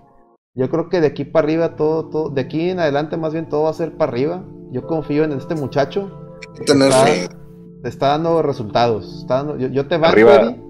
Yo 0.54 0.68
creo 0.68 0.88
que 0.88 1.00
de 1.00 1.06
aquí 1.06 1.24
para 1.24 1.44
arriba 1.44 1.76
todo, 1.76 2.08
todo, 2.10 2.28
de 2.28 2.40
aquí 2.40 2.70
en 2.70 2.80
adelante 2.80 3.16
más 3.16 3.32
bien 3.32 3.48
todo 3.48 3.62
va 3.62 3.70
a 3.70 3.74
ser 3.74 3.96
para 3.96 4.10
arriba. 4.10 4.44
Yo 4.72 4.86
confío 4.86 5.24
en 5.24 5.32
este 5.32 5.54
muchacho. 5.54 6.10
Tener 6.66 6.88
está, 6.88 7.88
está 7.88 8.08
dando 8.08 8.42
resultados. 8.42 9.20
Está 9.22 9.36
dando, 9.36 9.56
yo, 9.56 9.86
te 9.86 9.96
banco, 9.96 10.12
arriba, 10.12 10.34
Eddie. 10.34 10.62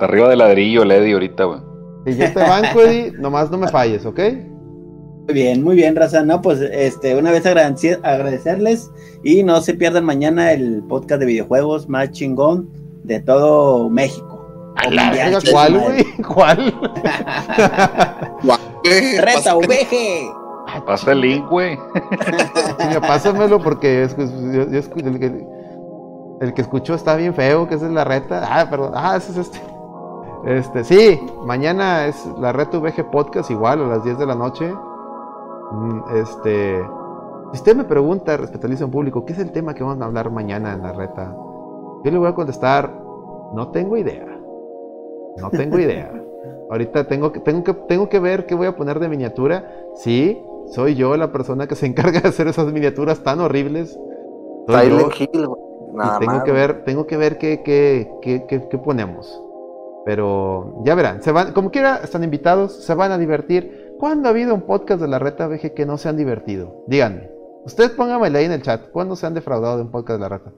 Arriba 0.00 0.28
del 0.28 0.38
ladrillo 0.38 0.84
Eddie 0.84 1.12
ahorita, 1.12 1.44
güey. 1.44 1.60
Y 2.06 2.16
yo 2.16 2.32
te 2.32 2.40
banco, 2.40 2.80
Eddie, 2.84 3.12
nomás 3.18 3.50
no 3.50 3.58
me 3.58 3.68
falles, 3.68 4.06
¿ok? 4.06 4.20
Muy 5.26 5.34
bien, 5.34 5.62
muy 5.62 5.76
bien, 5.76 5.94
Raza. 5.94 6.22
No, 6.22 6.42
pues 6.42 6.60
este, 6.60 7.16
una 7.16 7.30
vez 7.30 7.46
agradecerles 7.46 8.90
y 9.22 9.42
no 9.42 9.60
se 9.60 9.74
pierdan 9.74 10.04
mañana 10.04 10.52
el 10.52 10.82
podcast 10.88 11.20
de 11.20 11.26
videojuegos 11.26 11.88
más 11.88 12.10
chingón 12.10 12.68
de 13.04 13.20
todo 13.20 13.88
México. 13.90 14.46
¿Cuál, 15.52 15.78
güey? 15.78 16.04
¿Cuál? 16.22 16.74
Reta 19.20 19.54
VG. 19.54 20.40
Pasa 20.86 21.12
el 21.12 21.20
link, 21.20 21.48
güey. 21.48 21.78
pásamelo 23.00 23.60
porque 23.60 24.04
es, 24.04 24.16
el, 24.18 25.18
que, 25.18 25.46
el 26.40 26.54
que 26.54 26.62
escuchó 26.62 26.94
está 26.94 27.16
bien 27.16 27.34
feo, 27.34 27.68
que 27.68 27.74
esa 27.74 27.86
es 27.86 27.92
la 27.92 28.04
reta. 28.04 28.46
Ah, 28.48 28.68
perdón. 28.70 28.92
Ah, 28.94 29.16
ese 29.16 29.32
es 29.32 29.38
este. 29.38 29.60
Este, 30.46 30.84
sí, 30.84 31.20
mañana 31.44 32.06
es 32.06 32.24
la 32.38 32.50
Reta 32.52 32.78
VG 32.78 33.10
Podcast 33.10 33.50
igual 33.50 33.82
a 33.82 33.86
las 33.88 34.04
10 34.04 34.18
de 34.18 34.26
la 34.26 34.34
noche. 34.34 34.72
Mm, 35.72 36.00
este, 36.16 36.82
si 37.52 37.58
usted 37.58 37.76
me 37.76 37.84
pregunta, 37.84 38.36
respetaliza 38.36 38.84
un 38.84 38.90
público, 38.90 39.24
¿qué 39.24 39.32
es 39.32 39.38
el 39.38 39.52
tema 39.52 39.74
que 39.74 39.82
vamos 39.82 40.00
a 40.02 40.06
hablar 40.06 40.30
mañana 40.30 40.72
en 40.72 40.82
la 40.82 40.92
reta? 40.92 41.34
Yo 42.04 42.10
le 42.10 42.18
voy 42.18 42.28
a 42.28 42.34
contestar, 42.34 42.92
no 43.54 43.68
tengo 43.70 43.96
idea. 43.96 44.26
No 45.36 45.50
tengo 45.50 45.78
idea. 45.78 46.12
Ahorita 46.70 47.04
tengo 47.04 47.32
que, 47.32 47.40
tengo 47.40 47.64
que, 47.64 47.74
tengo 47.74 48.08
que 48.08 48.20
ver 48.20 48.46
qué 48.46 48.54
voy 48.54 48.68
a 48.68 48.76
poner 48.76 49.00
de 49.00 49.08
miniatura. 49.08 49.68
Sí, 49.96 50.40
soy 50.66 50.94
yo 50.94 51.16
la 51.16 51.32
persona 51.32 51.66
que 51.66 51.74
se 51.74 51.86
encarga 51.86 52.20
de 52.20 52.28
hacer 52.28 52.46
esas 52.46 52.72
miniaturas 52.72 53.20
tan 53.22 53.40
horribles. 53.40 53.98
Silent 54.68 55.12
Hill, 55.18 55.48
tengo 56.20 56.44
que 56.44 56.52
ver, 56.52 56.84
tengo 56.84 57.06
que 57.06 57.16
ver 57.16 57.38
qué, 57.38 57.62
qué, 57.64 58.08
qué, 58.22 58.46
qué, 58.46 58.78
ponemos. 58.78 59.42
Pero 60.04 60.82
ya 60.84 60.94
verán, 60.94 61.22
se 61.22 61.32
van, 61.32 61.52
como 61.52 61.70
quiera, 61.70 62.00
están 62.02 62.24
invitados, 62.24 62.84
se 62.84 62.94
van 62.94 63.12
a 63.12 63.18
divertir. 63.18 63.79
¿Cuándo 64.00 64.28
ha 64.28 64.30
habido 64.30 64.54
un 64.54 64.62
podcast 64.62 65.02
de 65.02 65.08
la 65.08 65.18
Reta 65.18 65.46
VG 65.46 65.74
que 65.74 65.84
no 65.84 65.98
se 65.98 66.08
han 66.08 66.16
divertido? 66.16 66.84
Díganme. 66.86 67.30
Ustedes 67.66 67.90
pónganmele 67.90 68.38
ahí 68.38 68.44
en 68.46 68.52
el 68.52 68.62
chat. 68.62 68.90
¿Cuándo 68.90 69.14
se 69.14 69.26
han 69.26 69.34
defraudado 69.34 69.76
de 69.76 69.82
un 69.82 69.90
podcast 69.90 70.18
de 70.18 70.20
la 70.20 70.28
Reta? 70.30 70.52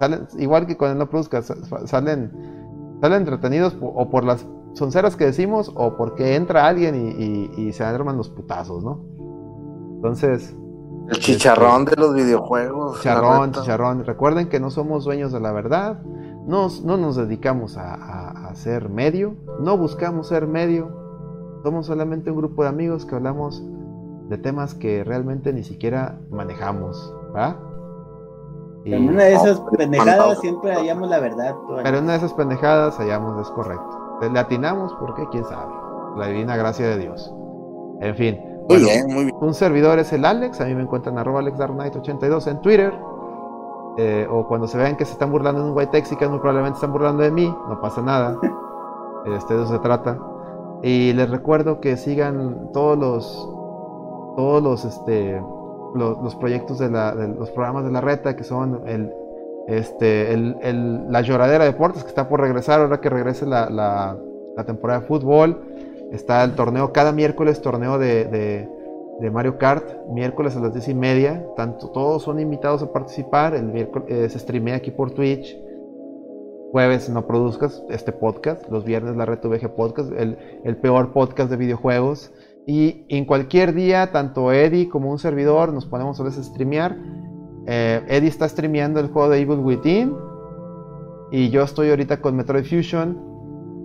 Salen, 0.00 0.26
igual 0.38 0.66
que 0.66 0.78
con 0.78 0.90
el 0.90 0.96
no 0.96 1.10
produzca, 1.10 1.42
salen, 1.42 2.32
salen 3.02 3.18
entretenidos 3.18 3.76
o 3.82 4.08
por 4.08 4.24
las 4.24 4.46
sonceras 4.72 5.16
que 5.16 5.26
decimos 5.26 5.70
o 5.74 5.98
porque 5.98 6.34
entra 6.34 6.66
alguien 6.66 6.94
y, 6.96 7.72
se 7.72 7.84
arman 7.84 8.16
los 8.16 8.30
putazos, 8.30 8.82
¿no? 8.82 9.04
Entonces. 9.96 10.56
El 11.10 11.18
chicharrón 11.18 11.84
de 11.84 11.94
los 11.94 12.14
videojuegos. 12.14 12.96
Chicharrón, 13.00 13.52
chicharrón. 13.52 14.06
Recuerden 14.06 14.48
que 14.48 14.60
no 14.60 14.70
somos 14.70 15.04
dueños 15.04 15.30
de 15.30 15.40
la 15.40 15.52
verdad. 15.52 16.00
no 16.46 16.70
nos 16.70 17.16
dedicamos 17.16 17.76
a, 17.76 18.48
a 18.48 18.54
ser 18.54 18.88
medio. 18.88 19.36
No 19.60 19.76
buscamos 19.76 20.28
ser 20.28 20.46
medio 20.46 21.07
somos 21.62 21.86
solamente 21.86 22.30
un 22.30 22.36
grupo 22.38 22.62
de 22.62 22.68
amigos 22.68 23.04
que 23.04 23.14
hablamos 23.14 23.62
de 24.28 24.38
temas 24.38 24.74
que 24.74 25.04
realmente 25.04 25.52
ni 25.52 25.64
siquiera 25.64 26.18
manejamos, 26.30 27.14
¿va? 27.34 27.56
en 28.84 29.08
una 29.08 29.24
de 29.24 29.34
esas 29.34 29.60
pendejadas 29.76 30.40
siempre 30.40 30.74
hallamos 30.74 31.08
la 31.08 31.20
verdad. 31.20 31.54
Pero 31.82 31.98
en 31.98 32.04
una 32.04 32.12
de 32.12 32.18
esas 32.18 32.32
pendejadas 32.34 32.96
hallamos, 32.98 33.40
es 33.46 33.50
correcto. 33.52 34.18
Le 34.32 34.38
atinamos 34.38 34.94
porque 34.94 35.26
quién 35.30 35.44
sabe. 35.44 35.72
La 36.16 36.26
divina 36.26 36.56
gracia 36.56 36.86
de 36.88 36.98
Dios. 36.98 37.32
En 38.00 38.14
fin. 38.16 38.40
Muy 38.68 38.78
bien, 38.80 39.06
muy 39.06 39.24
bien. 39.24 39.36
Un 39.40 39.54
servidor 39.54 39.98
es 39.98 40.12
el 40.12 40.24
Alex. 40.24 40.60
A 40.60 40.64
mí 40.64 40.74
me 40.74 40.82
encuentran 40.82 41.18
arroba 41.18 41.40
AlexDarkKnight82 41.40 42.50
en 42.50 42.60
Twitter. 42.60 42.98
Eh, 43.98 44.26
o 44.30 44.46
cuando 44.46 44.68
se 44.68 44.78
vean 44.78 44.96
que 44.96 45.04
se 45.04 45.12
están 45.12 45.32
burlando 45.32 45.62
de 45.62 45.70
un 45.70 45.76
white 45.76 45.98
y 45.98 46.16
que 46.16 46.28
muy 46.28 46.38
probablemente 46.38 46.76
están 46.76 46.92
burlando 46.92 47.22
de 47.22 47.32
mí, 47.32 47.52
no 47.68 47.80
pasa 47.80 48.00
nada. 48.00 48.38
este, 49.26 49.54
de 49.54 49.62
eso 49.62 49.72
se 49.72 49.78
trata. 49.80 50.18
Y 50.82 51.12
les 51.12 51.28
recuerdo 51.28 51.80
que 51.80 51.96
sigan 51.96 52.70
todos 52.72 52.98
los 52.98 53.48
todos 54.36 54.62
los 54.62 54.84
este 54.84 55.42
los, 55.94 56.36
proyectos 56.36 56.78
de, 56.78 56.90
la, 56.90 57.12
los 57.14 57.50
programas 57.50 57.84
de 57.84 57.90
la 57.90 58.00
reta 58.00 58.36
que 58.36 58.44
son 58.44 58.82
el 58.86 59.12
este 59.66 60.32
el, 60.32 61.10
la 61.10 61.22
lloradera 61.22 61.64
de 61.64 61.72
deportes 61.72 62.04
que 62.04 62.08
está 62.08 62.28
por 62.28 62.40
regresar 62.40 62.80
ahora 62.80 63.00
que 63.00 63.10
regrese 63.10 63.46
la, 63.46 63.68
la, 63.68 64.16
temporada 64.64 65.00
de 65.00 65.06
fútbol. 65.06 65.62
Está 66.12 66.42
el 66.42 66.52
torneo 66.52 66.92
cada 66.92 67.12
miércoles 67.12 67.60
torneo 67.60 67.98
de, 67.98 68.24
de, 69.20 69.30
Mario 69.30 69.58
Kart 69.58 69.84
miércoles 70.08 70.56
a 70.56 70.60
las 70.60 70.72
diez 70.72 70.88
y 70.88 70.94
media. 70.94 71.44
Tanto 71.56 71.90
todos 71.90 72.22
son 72.22 72.40
invitados 72.40 72.82
a 72.82 72.92
participar. 72.92 73.54
El 73.54 73.66
miércoles 73.66 74.08
eh, 74.08 74.28
se 74.28 74.38
streamea 74.38 74.76
aquí 74.76 74.90
por 74.90 75.10
Twitch 75.10 75.56
jueves 76.72 77.08
no 77.08 77.26
produzcas 77.26 77.82
este 77.88 78.12
podcast, 78.12 78.68
los 78.70 78.84
viernes 78.84 79.16
la 79.16 79.24
Red 79.24 79.40
VG 79.42 79.74
Podcast, 79.74 80.12
el, 80.12 80.38
el, 80.64 80.76
peor 80.76 81.12
podcast 81.12 81.50
de 81.50 81.56
videojuegos. 81.56 82.32
Y 82.66 83.06
en 83.08 83.24
cualquier 83.24 83.74
día, 83.74 84.12
tanto 84.12 84.52
Eddie 84.52 84.88
como 84.88 85.10
un 85.10 85.18
servidor 85.18 85.72
nos 85.72 85.86
ponemos 85.86 86.20
a 86.20 86.22
veces 86.22 86.46
a 86.46 86.50
streamear. 86.50 86.96
Eh, 87.66 88.02
Eddie 88.08 88.28
está 88.28 88.48
streameando 88.48 89.00
el 89.00 89.08
juego 89.08 89.30
de 89.30 89.40
Evil 89.40 89.58
Within. 89.58 90.14
Y 91.30 91.50
yo 91.50 91.62
estoy 91.62 91.90
ahorita 91.90 92.20
con 92.20 92.36
Metroid 92.36 92.64
Fusion. 92.64 93.18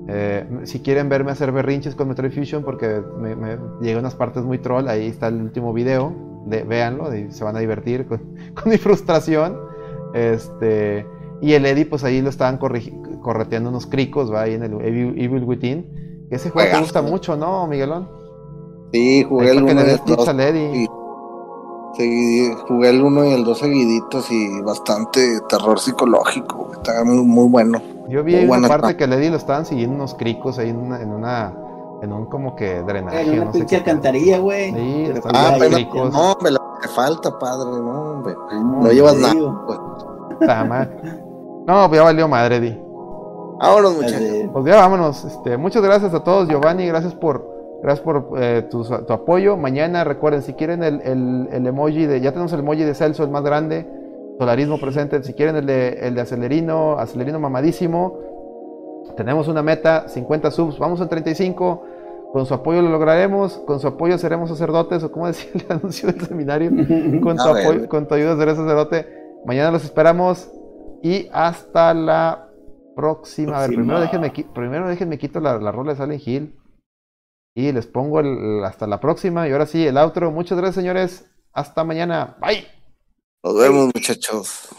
Eh, 0.10 0.46
si 0.64 0.82
quieren 0.82 1.08
verme 1.08 1.32
hacer 1.32 1.54
berrinches 1.54 1.96
con 1.96 2.10
Metroid 2.10 2.32
Fusion, 2.32 2.64
porque 2.64 3.02
me, 3.18 3.36
me 3.36 3.98
unas 3.98 4.16
partes 4.16 4.44
muy 4.44 4.58
troll, 4.58 4.90
ahí 4.90 5.08
está 5.08 5.28
el 5.28 5.42
último 5.42 5.72
video. 5.72 6.14
De, 6.46 6.64
véanlo 6.64 7.16
y 7.16 7.32
se 7.32 7.46
van 7.46 7.56
a 7.56 7.60
divertir 7.60 8.06
con, 8.06 8.20
con 8.54 8.70
mi 8.70 8.78
frustración. 8.78 9.58
Este. 10.14 11.06
Y 11.44 11.56
el 11.56 11.66
Eddie, 11.66 11.86
pues 11.86 12.06
ahí 12.06 12.22
lo 12.22 12.30
estaban 12.30 12.58
correteando 12.58 13.70
unos 13.70 13.86
cricos, 13.86 14.32
va 14.34 14.44
ahí 14.44 14.54
en 14.54 14.64
el 14.64 14.80
Evil, 14.80 15.44
Within. 15.44 16.28
Ese 16.32 16.50
juego 16.50 16.72
te 16.72 16.80
gusta 16.80 17.02
mucho, 17.02 17.36
¿no, 17.36 17.68
Miguelón? 17.68 18.08
Sí, 18.94 19.26
jugué 19.28 19.52
el 19.52 19.62
1 19.62 19.74
y 19.74 19.90
el 19.90 20.02
2. 20.06 20.30
Sí, 21.98 22.54
jugué 22.66 22.90
el 22.92 23.04
1 23.04 23.26
y 23.26 23.34
el 23.34 23.44
2 23.44 23.58
seguiditos 23.58 24.32
y 24.32 24.62
bastante 24.62 25.42
terror 25.50 25.82
psicológico. 25.82 26.72
Está 26.76 27.04
muy, 27.04 27.18
muy 27.18 27.50
bueno. 27.50 27.82
Yo 28.08 28.24
vi 28.24 28.36
una 28.46 28.66
parte 28.70 28.96
que 28.96 29.04
el 29.04 29.12
Eddie 29.12 29.30
lo 29.30 29.36
estaban 29.36 29.66
siguiendo 29.66 29.96
unos 29.96 30.16
cricos 30.16 30.58
ahí 30.60 30.70
en 30.70 30.78
una, 30.78 31.02
en 31.02 31.12
una 31.12 31.54
en 32.02 32.14
un 32.14 32.26
como 32.28 32.56
que 32.56 32.82
drenaje. 32.84 33.22
En 33.22 33.34
una 33.34 33.46
no 33.46 33.52
pinche 33.52 33.76
alcantarilla, 33.76 34.40
güey. 34.40 34.72
Sí, 34.72 35.14
ah, 35.26 35.56
pero 35.60 35.78
no, 36.10 36.38
me 36.42 36.52
lo 36.52 36.60
que 36.82 36.88
falta, 36.88 37.38
padre, 37.38 37.70
no, 37.70 38.12
hombre. 38.12 38.34
No, 38.50 38.90
llevas 38.94 39.18
nada. 39.18 39.34
Está 40.40 40.64
mal. 40.64 41.20
No, 41.66 41.88
pues 41.88 42.00
ya 42.00 42.04
valió 42.04 42.28
madre, 42.28 42.60
Di. 42.60 42.78
Vámonos, 43.60 43.96
muchachos. 43.96 44.50
Pues 44.52 44.66
ya 44.66 44.76
vámonos. 44.76 45.24
Este, 45.24 45.58
muchas 45.58 45.82
gracias 45.82 46.14
a 46.14 46.24
todos, 46.24 46.50
Giovanni. 46.50 46.86
Gracias 46.88 47.16
por, 47.16 47.80
gracias 47.82 48.04
por 48.04 48.32
eh, 48.38 48.68
tu, 48.70 48.86
apoyo. 49.10 49.56
Mañana, 49.56 50.04
recuerden, 50.04 50.42
si 50.42 50.54
quieren 50.54 50.84
el, 50.84 51.02
el, 51.02 51.66
emoji 51.66 52.06
de. 52.06 52.20
Ya 52.20 52.32
tenemos 52.32 52.52
el 52.54 52.60
emoji 52.60 52.84
de 52.84 52.94
Celso, 52.94 53.24
el 53.24 53.30
más 53.30 53.44
grande. 53.44 53.88
Solarismo 54.38 54.80
presente. 54.80 55.24
Si 55.24 55.34
quieren 55.34 55.56
el 55.56 55.66
de, 55.66 56.00
el 56.02 56.16
de 56.16 56.22
Acelerino, 56.22 56.98
Acelerino 57.00 57.40
mamadísimo. 57.40 58.20
Tenemos 59.16 59.48
una 59.48 59.62
meta, 59.62 60.10
50 60.10 60.52
subs. 60.52 60.78
Vamos 60.78 61.00
a 61.00 61.08
35. 61.08 61.84
Con 62.34 62.46
su 62.46 62.54
apoyo 62.54 62.82
lo 62.82 62.90
lograremos. 62.90 63.60
Con 63.60 63.80
su 63.80 63.88
apoyo 63.88 64.18
seremos 64.18 64.50
sacerdotes. 64.50 65.04
O 65.04 65.12
como 65.12 65.28
decía 65.28 65.52
el 65.54 65.66
anuncio 65.70 66.12
del 66.12 66.20
seminario. 66.20 66.70
Con 67.22 67.38
tu, 67.38 67.44
apoyo, 67.44 67.88
con 67.88 68.08
tu 68.08 68.16
ayuda 68.16 68.36
seré 68.36 68.56
sacerdote. 68.56 69.08
Mañana 69.46 69.72
los 69.72 69.86
esperamos. 69.86 70.52
Y 71.04 71.28
hasta 71.34 71.94
la 71.94 72.50
próxima. 72.96 73.58
A 73.58 73.68
ver, 73.68 73.76
primero 73.76 74.00
déjenme, 74.00 74.32
primero 74.54 74.88
déjenme 74.88 75.18
quito 75.18 75.42
la, 75.42 75.60
la 75.60 75.70
rola 75.70 75.94
de 75.94 75.98
Silent 75.98 76.26
Hill. 76.26 76.60
Y 77.56 77.74
les 77.74 77.86
pongo 77.88 78.22
el, 78.22 78.64
hasta 78.64 78.88
la 78.88 79.02
próxima. 79.02 79.48
Y 79.48 79.52
ahora 79.52 79.66
sí, 79.66 79.86
el 79.86 79.98
outro. 79.98 80.32
Muchas 80.32 80.58
gracias, 80.58 80.76
señores. 80.76 81.30
Hasta 81.52 81.84
mañana. 81.84 82.38
Bye. 82.40 82.66
Nos 83.44 83.60
vemos, 83.60 83.92
muchachos. 83.94 84.70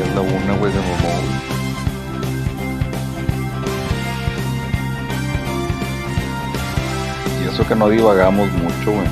Es 0.00 0.14
la 0.14 0.20
una, 0.22 0.56
güey, 0.56 0.72
de 0.72 0.78
mamó. 0.80 1.53
Eso 7.54 7.64
que 7.68 7.76
no 7.76 7.88
divagamos 7.88 8.50
mucho, 8.52 8.90
güey. 8.90 9.06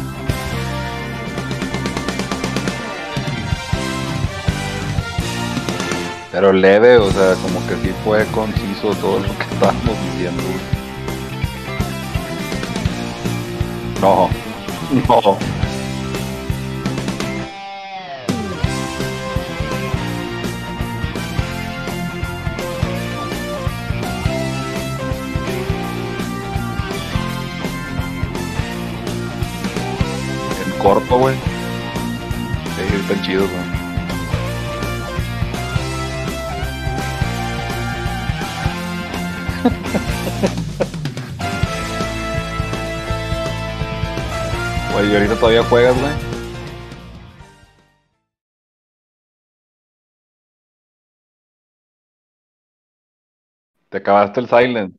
Pero 6.33 6.53
leve, 6.53 6.97
o 6.97 7.09
sea, 7.12 7.35
como 7.35 7.65
que 7.69 7.77
sí 7.77 7.95
fue 8.03 8.27
conciso 8.27 8.95
todo 8.97 9.21
lo 9.21 9.27
que 9.27 9.45
estábamos 9.45 9.97
diciendo. 10.11 10.43
No, 14.01 14.29
no. 15.09 15.61
Corto, 30.83 31.19
güey. 31.19 31.35
Sí, 32.77 32.97
están 32.97 33.23
chidos, 33.23 33.49
güey. 33.51 33.83
Güey, 44.93 45.11
¿y 45.11 45.15
ahorita 45.15 45.36
todavía 45.36 45.62
juegas, 45.65 45.99
güey? 45.99 46.12
Te 53.91 53.99
acabaste 53.99 54.41
el 54.41 54.49
silent. 54.49 54.97